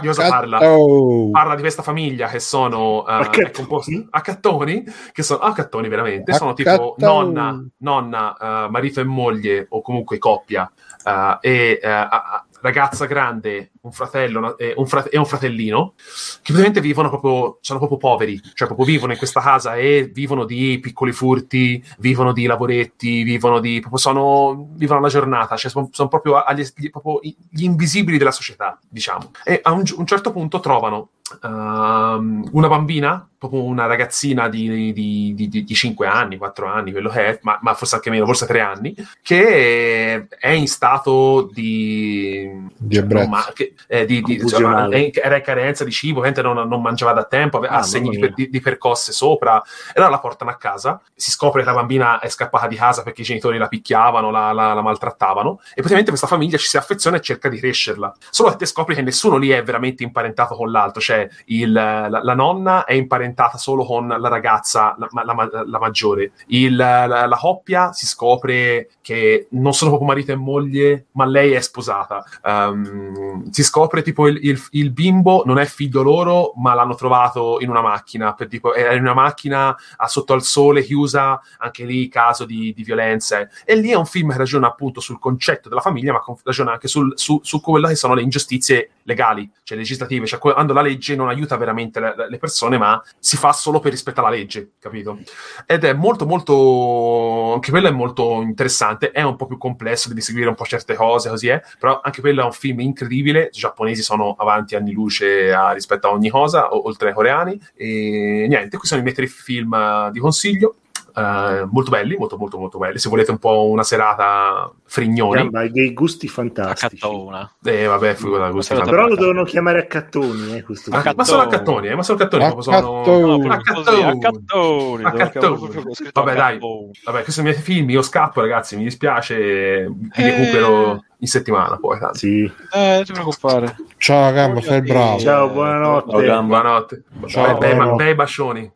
Di 0.00 0.06
cosa 0.06 0.28
parla? 0.28 0.58
Parla 0.58 1.54
di 1.54 1.60
questa 1.62 1.82
famiglia 1.82 2.28
che 2.28 2.40
sono 2.40 3.02
Accattoni? 3.04 3.46
è 3.46 3.50
composta- 3.50 4.04
accattoni, 4.10 4.84
che 5.12 5.22
sono 5.22 5.40
accattoni 5.40 5.88
veramente, 5.88 6.34
sono 6.34 6.52
tipo 6.52 6.94
nonna, 6.98 7.64
nonna 7.78 8.36
eh, 8.36 8.70
marito 8.70 9.00
e 9.00 9.04
moglie 9.04 9.66
o 9.70 9.80
comunque 9.80 10.18
coppia 10.18 10.47
eh, 10.56 11.38
e 11.42 11.80
eh, 11.82 11.88
a- 11.88 12.44
ragazza 12.60 13.06
grande, 13.06 13.72
un 13.82 13.92
fratello 13.92 14.38
una- 14.38 14.56
e, 14.56 14.74
un 14.76 14.86
frate- 14.86 15.10
e 15.10 15.18
un 15.18 15.26
fratellino 15.26 15.94
che 15.96 16.52
praticamente 16.52 16.80
vivono 16.80 17.08
proprio, 17.08 17.58
sono 17.60 17.78
proprio 17.78 17.98
poveri, 17.98 18.40
cioè 18.54 18.66
proprio 18.66 18.86
vivono 18.86 19.12
in 19.12 19.18
questa 19.18 19.40
casa 19.40 19.76
e 19.76 20.10
vivono 20.12 20.44
di 20.44 20.78
piccoli 20.80 21.12
furti, 21.12 21.82
vivono 21.98 22.32
di 22.32 22.46
lavoretti, 22.46 23.22
vivono 23.22 23.60
di, 23.60 23.80
proprio 23.80 23.98
sono, 23.98 24.68
vivono 24.72 25.00
la 25.00 25.08
giornata, 25.08 25.56
cioè 25.56 25.70
sono, 25.70 25.88
sono 25.92 26.08
proprio, 26.08 26.36
agli, 26.42 26.64
gli, 26.74 26.90
proprio 26.90 27.20
gli 27.22 27.64
invisibili 27.64 28.18
della 28.18 28.30
società, 28.30 28.78
diciamo. 28.88 29.32
E 29.44 29.60
a 29.62 29.72
un, 29.72 29.82
un 29.96 30.06
certo 30.06 30.32
punto 30.32 30.60
trovano 30.60 31.10
ehm, 31.42 32.48
una 32.52 32.68
bambina, 32.68 33.28
proprio 33.38 33.62
una 33.62 33.86
ragazzina 33.86 34.48
di, 34.48 34.92
di, 34.92 35.34
di, 35.34 35.64
di 35.64 35.74
5 35.74 36.06
anni, 36.06 36.36
4 36.36 36.66
anni, 36.66 36.92
quello 36.92 37.08
che 37.08 37.26
è, 37.26 37.38
ma, 37.42 37.58
ma 37.62 37.74
forse 37.74 37.96
anche 37.96 38.10
meno, 38.10 38.24
forse 38.24 38.46
3 38.46 38.60
anni, 38.60 38.94
che 39.22 40.26
è 40.28 40.48
in 40.48 40.66
stato 40.68 41.48
di... 41.52 42.47
Di 42.76 42.94
cioè, 42.94 43.04
ebbrezza. 43.04 43.28
ma- 43.28 43.50
che- 43.54 43.74
eh, 43.86 44.04
di, 44.04 44.20
di- 44.22 44.34
insomma, 44.34 44.88
è 44.88 44.96
in- 44.96 45.10
era 45.14 45.36
in 45.36 45.42
carenza 45.42 45.84
di 45.84 45.90
cibo, 45.90 46.18
ovviamente 46.20 46.42
non, 46.42 46.68
non 46.68 46.80
mangiava 46.82 47.12
da 47.12 47.24
tempo, 47.24 47.56
aveva 47.58 47.74
Ah, 47.78 47.82
segni 47.82 48.10
di, 48.10 48.32
di- 48.34 48.50
di 48.50 48.60
percosse 48.60 49.12
sopra, 49.12 49.60
e 49.62 49.92
allora 49.94 50.10
la 50.12 50.18
portano 50.20 50.50
a 50.50 50.56
casa, 50.56 51.00
si 51.14 51.30
scopre 51.30 51.62
che 51.62 51.68
la 51.68 51.74
bambina 51.74 52.18
è 52.20 52.28
scappata 52.28 52.66
di 52.66 52.76
casa 52.76 53.02
perché 53.02 53.20
i 53.22 53.24
genitori 53.24 53.58
la 53.58 53.68
picchiavano, 53.68 54.30
la, 54.30 54.52
la- 54.52 54.72
la 54.74 54.82
maltrattavano, 54.82 55.58
e 55.70 55.74
praticamente 55.74 56.10
questa 56.10 56.26
famiglia 56.26 56.56
ci 56.56 56.66
si 56.68 56.76
affeziona 56.76 57.16
e 57.16 57.20
cerca 57.20 57.48
di 57.48 57.58
crescerla. 57.58 58.14
Solo 58.30 58.50
che 58.50 58.56
te 58.56 58.66
scopri 58.66 58.94
che 58.94 59.02
nessuno 59.02 59.36
lì 59.36 59.50
è 59.50 59.62
veramente 59.62 60.02
imparentato 60.02 60.54
con 60.54 60.70
l'altro, 60.70 61.00
cioè 61.00 61.28
il- 61.46 61.72
la, 61.72 62.08
la 62.08 62.34
nonna 62.34 62.84
è 62.84 62.92
imparentata 62.94 63.58
solo 63.58 63.84
con 63.84 64.06
la 64.08 64.28
ragazza, 64.28 64.94
la, 64.98 65.08
la- 65.10 65.34
la- 65.50 65.64
la 65.66 65.78
maggiore. 65.78 66.32
Il- 66.46 66.76
la, 66.76 67.26
la 67.26 67.36
coppia 67.36 67.92
si 67.92 68.06
scopre 68.06 68.90
che 69.02 69.48
non 69.50 69.72
sono 69.72 69.90
proprio 69.90 70.08
marito 70.10 70.32
e 70.32 70.36
moglie, 70.36 71.06
ma 71.12 71.24
lei 71.24 71.52
è 71.52 71.60
sposata. 71.60 72.24
Ehm, 72.44 73.50
si 73.50 73.62
scopre 73.62 74.02
tipo 74.02 74.26
il, 74.28 74.38
il- 74.42 74.62
il 74.70 74.90
bimbo 74.90 75.42
non 75.44 75.58
è 75.58 75.64
figlio 75.64 76.02
loro, 76.02 76.52
ma 76.56 76.74
l'hanno 76.74 76.94
trovato 76.94 77.58
in 77.60 77.68
una 77.70 77.80
macchina, 77.82 78.34
per 78.34 78.48
tipo, 78.48 78.74
era 78.74 78.94
in 78.94 79.02
una 79.02 79.14
macchina 79.14 79.76
sotto 80.06 80.32
al 80.32 80.42
sole 80.42 80.82
chiusa, 80.82 81.40
anche 81.58 81.84
lì 81.84 82.08
caso 82.08 82.44
di, 82.44 82.72
di 82.74 82.82
violenze. 82.82 83.50
E 83.64 83.76
lì 83.76 83.90
è 83.90 83.96
un 83.96 84.06
film 84.06 84.30
che 84.30 84.38
ragiona 84.38 84.66
appunto 84.68 85.00
sul 85.00 85.18
concetto 85.18 85.68
della 85.68 85.80
famiglia, 85.80 86.12
ma 86.12 86.22
ragiona 86.44 86.72
anche 86.72 86.88
sul, 86.88 87.12
su, 87.16 87.40
su 87.42 87.60
quelle 87.60 87.88
che 87.88 87.94
sono 87.96 88.14
le 88.14 88.22
ingiustizie 88.22 88.90
legali, 89.02 89.50
cioè 89.62 89.78
legislative, 89.78 90.26
cioè 90.26 90.38
quando 90.38 90.72
la 90.72 90.82
legge 90.82 91.16
non 91.16 91.28
aiuta 91.28 91.56
veramente 91.56 91.98
le, 92.00 92.14
le 92.28 92.38
persone, 92.38 92.76
ma 92.78 93.02
si 93.18 93.36
fa 93.36 93.52
solo 93.52 93.80
per 93.80 93.92
rispettare 93.92 94.30
la 94.30 94.36
legge, 94.36 94.72
capito? 94.78 95.18
Ed 95.66 95.84
è 95.84 95.92
molto, 95.92 96.26
molto. 96.26 97.54
Anche 97.54 97.70
quello 97.70 97.88
è 97.88 97.92
molto 97.92 98.42
interessante. 98.42 99.10
È 99.10 99.22
un 99.22 99.36
po' 99.36 99.46
più 99.46 99.58
complesso, 99.58 100.08
devi 100.08 100.20
seguire 100.20 100.48
un 100.48 100.54
po' 100.54 100.64
certe 100.64 100.94
cose, 100.94 101.28
così 101.28 101.48
è. 101.48 101.62
Però 101.78 102.00
anche 102.02 102.20
è 102.36 102.44
un 102.44 102.52
film 102.52 102.80
incredibile. 102.80 103.50
I 103.52 103.58
giapponesi 103.58 104.02
sono 104.02 104.34
avanti 104.38 104.74
anni 104.76 104.92
luce 104.92 105.52
a- 105.52 105.72
rispetto 105.72 106.08
a 106.08 106.10
ogni 106.12 106.28
cosa, 106.28 106.68
o- 106.74 106.86
oltre 106.86 107.08
ai 107.08 107.14
coreani. 107.14 107.58
E 107.74 108.46
niente, 108.48 108.76
questi 108.76 108.88
sono 108.88 109.00
i 109.00 109.02
miei 109.04 109.14
tre 109.14 109.26
film 109.26 109.72
eh, 109.72 110.10
di 110.12 110.18
consiglio. 110.20 110.74
Eh, 111.18 111.68
molto 111.70 111.90
belli, 111.90 112.16
molto, 112.16 112.36
molto, 112.36 112.58
molto 112.58 112.78
belli. 112.78 112.98
Se 112.98 113.08
volete 113.08 113.30
un 113.30 113.38
po' 113.38 113.68
una 113.68 113.82
serata 113.82 114.70
frignoni, 114.84 115.34
Gamba, 115.42 115.60
hai 115.60 115.70
dei 115.70 115.92
gusti 115.92 116.26
a 116.26 116.30
fantastici. 116.30 116.96
cattona. 116.98 117.50
eh, 117.64 117.86
vabbè, 117.86 118.14
figura 118.14 118.50
gusti 118.50 118.72
Però 118.74 118.84
Però 118.84 118.96
lo 118.96 119.02
fantastici. 119.08 119.28
devono 119.30 119.44
chiamare 119.46 119.78
a 119.80 119.86
cattoni, 119.86 120.56
eh, 120.56 120.62
questo 120.62 120.90
Ah, 120.92 121.00
film. 121.02 121.14
ma 121.16 121.24
sono 121.24 121.42
a 121.42 121.46
cattoni, 121.48 121.88
eh, 121.88 121.94
ma 121.94 122.02
sono 122.02 122.18
a 122.18 122.20
cattoni. 122.20 122.44
A 122.44 122.54
cattoni. 122.54 123.48
a 123.48 124.18
cattoni. 124.18 125.04
A 125.04 125.10
cattoni. 125.12 125.82
con 125.82 125.94
scritto 125.94 126.20
Vabbè, 126.22 126.32
a 126.32 126.34
dai. 126.34 126.52
cattoni. 126.54 126.90
Vabbè, 127.04 127.22
questi 127.22 127.32
sono 127.32 127.48
i 127.48 127.50
miei 127.50 127.62
film. 127.62 127.90
Io 127.90 128.02
scappo, 128.02 128.40
ragazzi. 128.40 128.76
Mi 128.76 128.84
dispiace. 128.84 129.86
Vi 129.88 130.10
Eh. 130.14 130.30
recupero 130.30 131.04
in 131.18 131.26
settimana. 131.26 131.76
Poi, 131.76 131.98
tanto. 131.98 132.18
Sì. 132.18 132.44
Eh, 132.72 132.94
non 132.96 133.04
ti 133.04 133.12
preoccupare. 133.12 133.76
Ciao 133.96 134.32
Gamba, 134.32 134.60
sei 134.60 134.76
il 134.78 134.82
bravo. 134.84 135.18
Ciao, 135.18 135.48
buonanotte. 135.50 136.10
Ciao, 136.10 136.20
Gamba. 136.20 136.60
Buonanotte. 136.60 137.02
Ciao, 137.26 137.58
bei, 137.58 137.94
bei 137.96 138.14
bacioni. 138.14 138.72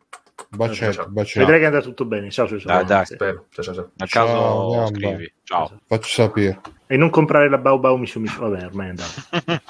Bacetto, 0.55 0.93
Ciao. 0.93 1.09
bacetto. 1.09 1.39
Vedrai 1.41 1.61
che 1.61 1.67
andrà 1.67 1.81
tutto 1.81 2.05
bene. 2.05 2.31
Ciao, 2.31 2.47
ciao, 2.47 2.59
ciao. 2.59 2.77
Dai, 2.77 2.85
dai. 2.85 3.07
Spero. 3.07 3.47
Ciao, 3.51 3.65
ciao, 3.65 3.75
ciao. 3.75 3.91
Nel 3.97 4.09
Ciao, 4.09 4.27
caso 4.27 4.71
Gamba. 4.71 4.87
scrivi. 4.89 5.33
Ciao. 5.45 5.81
Faccio 5.87 6.09
sapere. 6.09 6.61
E 6.87 6.97
non 6.99 7.09
comprare 7.11 7.49
la 7.49 7.59
Bau 7.59 7.79
Bau 7.79 7.97
Micio 7.97 8.21
Micio. 8.21 8.41
Vabbè, 8.41 8.67
ormai 8.67 8.87
è 8.87 8.91
andato. 8.91 9.61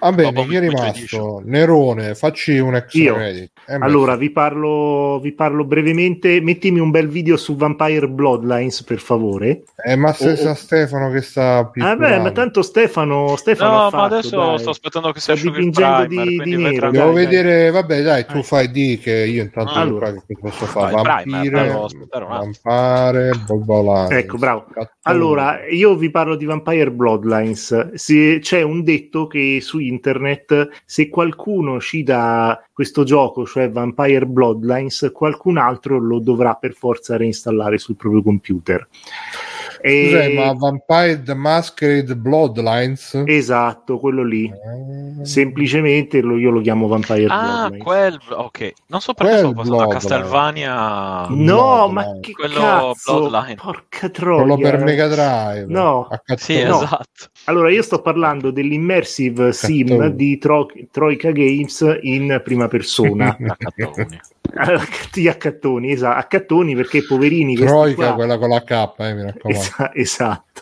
Va 0.00 0.12
bene, 0.12 0.46
chi 0.46 0.54
è 0.56 0.60
rimasto? 0.60 1.42
Nerone, 1.44 2.14
facci 2.14 2.56
un 2.58 2.76
extra 2.76 2.98
Io. 3.02 3.14
credit. 3.14 3.52
Eh, 3.68 3.76
Allora, 3.80 4.14
vi 4.16 4.30
parlo, 4.30 5.18
vi 5.20 5.32
parlo 5.32 5.64
brevemente. 5.64 6.40
Mettimi 6.40 6.78
un 6.78 6.90
bel 6.90 7.08
video 7.08 7.36
su 7.36 7.56
Vampire 7.56 8.08
Bloodlines, 8.08 8.84
per 8.84 8.98
favore. 9.00 9.64
eh, 9.84 9.96
ma 9.96 10.12
se 10.12 10.40
oh, 10.40 10.50
oh. 10.50 10.54
Stefano 10.54 11.10
che 11.10 11.20
sta 11.20 11.70
Ah, 11.78 11.96
beh, 11.96 12.18
ma 12.20 12.30
tanto 12.30 12.62
Stefano, 12.62 13.34
Stefano 13.36 13.70
No, 13.72 13.78
ha 13.78 13.82
ma 13.84 13.90
fatto, 13.90 14.14
adesso 14.14 14.36
dai. 14.36 14.58
sto 14.60 14.70
aspettando 14.70 15.08
che 15.10 15.18
si 15.18 15.24
Sta 15.24 15.32
asciughi 15.32 15.58
il 15.58 15.70
dipingendo 15.70 16.06
primer, 16.06 16.26
di- 16.26 16.38
di 16.38 16.56
nero, 16.62 16.90
Devo 16.90 17.12
dai, 17.12 17.24
vedere, 17.24 17.70
vabbè, 17.70 18.02
dai, 18.02 18.26
tu 18.26 18.36
Eh. 18.38 18.42
fai 18.44 18.70
di 18.70 18.98
che 19.02 19.24
io 19.26 19.42
intanto 19.42 19.72
Allora. 19.72 20.12
che 20.12 20.36
posso 20.40 20.64
fare? 20.66 20.94
No, 20.94 21.02
Vampire, 21.02 21.62
devo. 21.62 21.88
Vampire, 22.28 23.30
Bobolani. 23.46 24.14
Ecco, 24.14 24.36
bravo. 24.38 24.66
Allora, 25.02 25.66
io 25.68 25.94
vi 25.96 26.10
parlo 26.10 26.36
di 26.36 26.44
Vampire 26.44 26.90
Bloodlines. 26.92 27.94
Se- 27.94 28.38
c'è 28.40 28.62
un 28.62 28.82
detto 28.84 29.26
che 29.26 29.58
su 29.60 29.78
internet, 29.78 30.68
se 30.84 31.08
qualcuno 31.08 31.80
ci 31.80 32.02
dà 32.02 32.60
questo 32.72 33.04
gioco, 33.04 33.44
cioè 33.56 33.70
Vampire 33.70 34.26
Bloodlines, 34.26 35.12
qualcun 35.14 35.56
altro 35.56 35.98
lo 35.98 36.18
dovrà 36.18 36.56
per 36.56 36.74
forza 36.74 37.16
reinstallare 37.16 37.78
sul 37.78 37.96
proprio 37.96 38.22
computer. 38.22 38.86
E- 39.80 40.08
Scusa, 40.10 40.42
ma 40.46 40.52
Vampire 40.54 41.22
the 41.22 41.34
Masquerade 41.34 42.16
Bloodlines? 42.16 43.22
Esatto, 43.26 43.98
quello 43.98 44.22
lì. 44.24 44.44
Eh, 44.46 45.24
Semplicemente 45.24 46.20
lo- 46.20 46.36
io 46.38 46.50
lo 46.50 46.60
chiamo 46.60 46.86
Vampire 46.86 47.26
Ah, 47.28 47.68
Bloodlines. 47.68 47.84
quel... 47.84 48.18
Ok. 48.30 48.72
Non 48.88 49.00
so 49.00 49.14
perché 49.14 49.32
Quel 49.32 49.38
stavo 49.52 49.62
pensando 49.62 49.82
a. 49.82 49.88
Castlevania... 49.88 51.26
No, 51.28 51.88
Bloodline. 51.88 51.92
ma 51.92 52.20
che 52.20 52.32
Quello 52.32 52.60
cazzo? 52.60 53.18
Bloodline. 53.28 53.54
Porca 53.56 54.08
troia. 54.10 54.40
Quello 54.42 54.56
per 54.58 54.82
Mega 54.84 55.08
Drive. 55.08 55.66
No. 55.68 56.08
Sì, 56.36 56.62
No. 56.62 56.82
esatto. 56.82 57.04
Allora, 57.44 57.70
io 57.70 57.82
sto 57.82 58.00
parlando 58.02 58.50
dell'immersive 58.50 59.52
sim 59.52 59.86
Cattone. 59.88 60.14
di 60.14 60.38
Tro- 60.38 60.66
Troika 60.90 61.30
Games 61.30 61.98
in 62.02 62.40
prima 62.44 62.68
persona. 62.68 63.36
A 64.54 65.34
cattoni. 65.36 65.92
Esatto, 65.92 66.18
accattoni 66.18 66.74
perché 66.74 67.04
poverini 67.04 67.54
Troika, 67.54 68.06
qua- 68.06 68.14
quella 68.14 68.38
con 68.38 68.48
la 68.48 68.62
K, 68.62 68.70
eh, 68.98 69.14
mi 69.14 69.22
raccomando. 69.22 69.60
Esa- 69.64 69.94
esatto. 69.94 70.60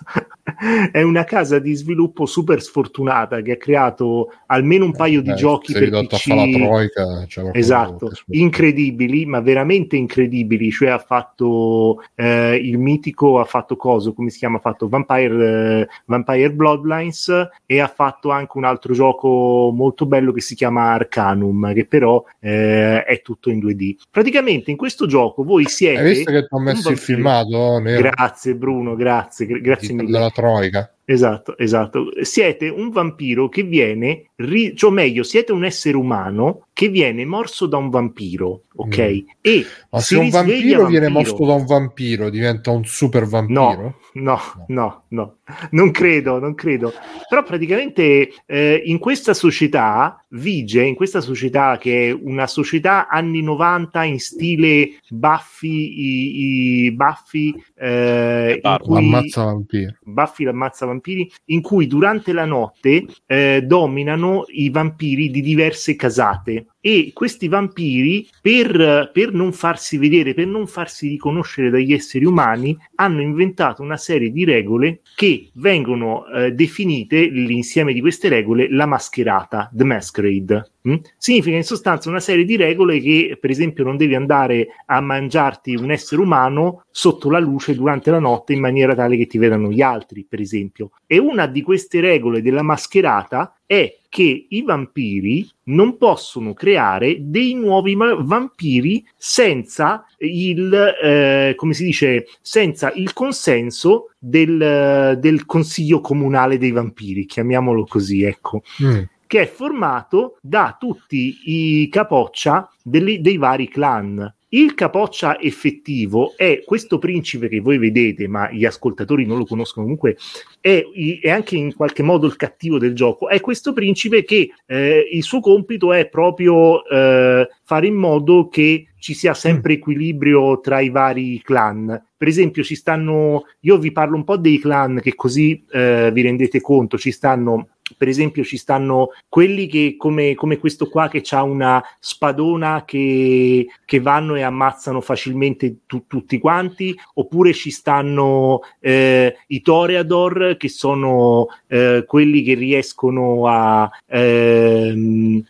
È 0.93 1.01
una 1.03 1.25
casa 1.25 1.59
di 1.59 1.75
sviluppo 1.75 2.27
super 2.27 2.61
sfortunata 2.63 3.41
che 3.41 3.53
ha 3.53 3.57
creato 3.57 4.31
almeno 4.47 4.85
un 4.85 4.93
paio 4.93 5.23
di 5.23 5.31
Eh, 5.31 5.35
giochi 5.35 5.73
sei 5.73 5.89
per 5.89 6.07
PC 6.07 6.31
a 6.31 6.35
troica. 6.51 7.05
qualcosa 7.05 7.51
Esatto, 7.53 8.11
incredibili, 8.29 9.25
ma 9.27 9.41
veramente 9.41 9.97
incredibili. 9.97 10.71
Cioè, 10.71 10.91
ha 10.91 10.99
fatto 10.99 12.03
eh, 12.15 12.57
il 12.57 12.79
mitico, 12.79 13.41
ha 13.41 13.45
fatto 13.45 13.77
coso, 13.77 14.13
come 14.13 14.31
si 14.31 14.39
chiama? 14.39 14.59
Ha 14.59 14.61
fatto 14.61 14.89
Vampire, 14.89 15.81
eh, 15.81 15.89
Vampire 16.07 16.53
Bloodlines 16.53 17.49
e 17.65 17.81
ha 17.81 17.89
fatto 17.89 18.31
anche 18.31 18.59
un 18.59 18.65
altro 18.65 18.93
gioco 18.93 19.71
molto 19.75 20.05
bello 20.07 20.33
che 20.33 20.41
si 20.41 20.55
chiama 20.55 20.93
Arcanum, 20.93 21.73
che 21.73 21.87
però 21.87 22.23
eh, 22.41 23.03
è 23.05 23.23
tutto 23.23 23.51
in 23.51 23.59
2D. 23.61 23.95
Praticamente 24.11 24.71
in 24.71 24.77
questo 24.77 25.07
gioco 25.07 25.43
voi 25.43 25.65
siete. 25.67 26.01
Hai 26.01 26.09
visto 26.15 26.31
che 26.31 26.41
ti 26.43 26.49
ho 26.51 26.59
messo 26.59 26.91
il 26.91 26.99
filmato? 26.99 27.79
Nero, 27.79 28.03
Grazie 28.03 28.55
Bruno, 28.55 28.95
grazie, 28.95 29.47
gra- 29.47 29.59
grazie 29.59 29.89
di- 29.89 29.95
mille. 29.95 30.33
Troica. 30.35 30.93
Esatto, 31.07 31.57
esatto. 31.59 32.09
Siete 32.23 32.69
un 32.69 32.91
vampiro 32.91 33.49
che 33.49 33.63
viene, 33.63 34.31
ri- 34.37 34.75
cioè 34.75 34.91
meglio, 34.91 35.23
siete 35.23 35.53
un 35.53 35.65
essere 35.65 35.97
umano 35.97 36.67
che 36.75 36.89
viene 36.89 37.25
morso 37.25 37.67
da 37.67 37.77
un 37.77 37.89
vampiro, 37.89 38.63
ok? 38.75 38.99
Mm. 38.99 39.19
E 39.41 39.67
Ma 39.91 40.01
se 40.01 40.17
un 40.17 40.25
risveglia 40.25 40.43
vampiro 40.45 40.87
viene 40.87 41.09
vampiro. 41.09 41.31
morso 41.31 41.47
da 41.47 41.53
un 41.53 41.67
vampiro, 41.67 42.31
diventa 42.31 42.71
un 42.73 42.85
super 42.85 43.27
vampiro? 43.27 44.01
No, 44.15 44.41
no, 44.67 45.05
no, 45.09 45.37
non 45.71 45.91
credo, 45.93 46.41
non 46.41 46.55
credo. 46.55 46.93
Però 47.29 47.45
praticamente 47.45 48.29
eh, 48.45 48.83
in 48.85 48.99
questa 48.99 49.35
società 49.35 50.21
vige, 50.31 50.83
in 50.83 50.97
questa 50.97 51.21
società 51.21 51.79
che 51.79 52.09
è 52.09 52.13
una 52.13 52.49
società 52.49 53.07
anni 53.07 53.41
90 53.41 54.03
in 54.03 54.19
stile 54.19 54.99
Buffy, 55.09 55.69
i, 55.69 56.85
i 56.87 56.93
Buffy, 56.93 57.55
eh, 57.77 58.61
cui... 58.83 58.99
Ammazza 58.99 59.45
vampiro. 59.45 59.95
Buffy 60.03 60.43
l'ammazza 60.43 60.87
vampiri, 60.87 61.31
in 61.47 61.63
cui 61.63 61.87
durante 61.87 62.33
la 62.33 62.45
notte 62.45 63.05
eh, 63.27 63.63
dominano 63.65 64.45
i 64.49 64.71
vampiri 64.71 65.31
di 65.31 65.41
diverse 65.41 65.95
casate. 65.95 66.64
like 66.65 66.74
E 66.87 67.13
questi 67.15 67.49
vampiri, 67.49 68.29
per, 68.43 69.09
per 69.11 69.33
non 69.33 69.55
farsi 69.55 69.97
vedere, 69.97 70.35
per 70.35 70.47
non 70.47 70.67
farsi 70.67 71.09
riconoscere 71.09 71.71
dagli 71.71 71.95
esseri 71.95 72.27
umani, 72.27 72.77
hanno 72.97 73.23
inventato 73.23 73.81
una 73.81 73.97
serie 73.97 74.31
di 74.31 74.45
regole 74.45 75.01
che 75.15 75.49
vengono 75.55 76.27
eh, 76.27 76.53
definite, 76.53 77.25
l'insieme 77.25 77.95
di 77.95 78.03
queste 78.03 78.29
regole, 78.29 78.71
la 78.71 78.85
mascherata, 78.85 79.71
the 79.73 79.85
masquerade. 79.85 80.73
Mm? 80.87 80.97
Significa 81.17 81.57
in 81.57 81.65
sostanza 81.65 82.11
una 82.11 82.21
serie 82.21 82.45
di 82.45 82.57
regole 82.57 83.01
che, 83.01 83.39
per 83.41 83.49
esempio, 83.49 83.83
non 83.83 83.97
devi 83.97 84.15
andare 84.15 84.69
a 84.85 85.01
mangiarti 85.01 85.77
un 85.77 85.91
essere 85.91 86.21
umano 86.21 86.83
sotto 86.91 87.31
la 87.31 87.39
luce 87.39 87.75
durante 87.75 88.11
la 88.11 88.19
notte 88.19 88.53
in 88.53 88.61
maniera 88.61 88.95
tale 88.95 89.17
che 89.17 89.27
ti 89.27 89.39
vedano 89.39 89.71
gli 89.71 89.81
altri, 89.81 90.27
per 90.29 90.41
esempio. 90.41 90.91
E 91.07 91.17
una 91.17 91.47
di 91.47 91.63
queste 91.63 92.01
regole 92.01 92.43
della 92.43 92.61
mascherata 92.61 93.57
è 93.65 94.01
che 94.11 94.47
i 94.49 94.63
vampiri 94.63 95.49
non 95.65 95.97
possono 95.97 96.53
creare 96.53 96.74
dei 97.21 97.55
nuovi 97.55 97.97
ma- 97.97 98.15
vampiri 98.19 99.05
senza 99.17 100.05
il, 100.19 100.73
eh, 101.03 101.53
come 101.57 101.75
si 101.75 101.85
dice, 101.85 102.27
senza 102.41 102.93
il 102.95 103.13
consenso 103.13 104.11
del, 104.19 105.17
del 105.21 105.47
consiglio 105.47 106.01
comunale 106.01 106.59
dei 106.59 106.71
vampiri, 106.73 107.27
chiamiamolo 107.27 107.85
così, 107.85 108.23
ecco 108.23 108.63
Mm. 108.83 109.03
che 109.27 109.41
è 109.43 109.47
formato 109.47 110.37
da 110.41 110.77
tutti 110.79 111.39
i 111.45 111.89
capoccia 111.89 112.69
delle- 112.83 113.21
dei 113.21 113.37
vari 113.37 113.69
clan. 113.69 114.33
Il 114.55 114.75
capoccia 114.75 115.41
effettivo 115.41 116.35
è 116.37 116.63
questo 116.65 117.01
principe 117.01 117.49
che 117.49 117.59
voi 117.59 117.77
vedete, 117.77 118.29
ma 118.29 118.53
gli 118.53 118.65
ascoltatori 118.65 119.27
non 119.27 119.39
lo 119.39 119.47
conoscono 119.47 119.83
comunque, 119.83 120.17
è, 120.61 120.81
è 121.21 121.29
anche 121.29 121.57
in 121.57 121.75
qualche 121.75 122.05
modo 122.05 122.29
il 122.29 122.37
cattivo 122.37 122.79
del 122.79 122.95
gioco. 122.95 123.29
È 123.29 123.41
questo 123.41 123.73
principe 123.73 124.23
che 124.23 124.51
eh, 124.67 125.09
il 125.11 125.25
suo 125.25 125.41
compito 125.41 125.93
è 125.93 126.09
proprio 126.09 126.87
eh, 126.87 127.49
fare 127.65 127.87
in 127.89 127.97
modo 127.97 128.47
che 128.47 128.91
ci 128.97 129.13
sia 129.13 129.35
sempre 129.35 129.73
equilibrio 129.73 130.61
tra 130.61 130.79
i 130.79 130.89
vari 130.89 131.43
clan. 131.43 132.01
Per 132.17 132.29
esempio, 132.29 132.63
ci 132.63 132.77
stanno, 132.77 133.47
io 133.63 133.77
vi 133.79 133.91
parlo 133.91 134.15
un 134.15 134.25
po' 134.25 134.37
dei 134.37 134.61
clan 134.61 135.01
che 135.03 135.17
così 135.17 135.65
eh, 135.73 136.11
vi 136.13 136.23
rendete 136.23 136.61
conto, 136.61 136.97
ci 136.97 137.11
stanno 137.11 137.71
per 137.97 138.09
esempio 138.09 138.45
ci 138.45 138.57
stanno 138.57 139.11
quelli 139.29 139.67
che 139.67 139.95
come, 139.97 140.35
come 140.35 140.59
questo 140.59 140.89
qua 140.89 141.09
che 141.09 141.23
ha 141.31 141.43
una 141.43 141.83
spadona 141.99 142.85
che, 142.85 143.67
che 143.85 144.01
vanno 144.01 144.35
e 144.35 144.43
ammazzano 144.43 145.01
facilmente 145.01 145.79
tu- 145.87 146.07
tutti 146.07 146.39
quanti 146.39 146.95
oppure 147.15 147.53
ci 147.53 147.71
stanno 147.71 148.61
eh, 148.81 149.37
i 149.49 149.61
Toreador 149.61 150.57
che 150.57 150.69
sono 150.69 151.49
eh, 151.67 152.05
quelli 152.07 152.43
che 152.43 152.55
riescono 152.55 153.47
a 153.47 153.91
ehm, 154.07 155.43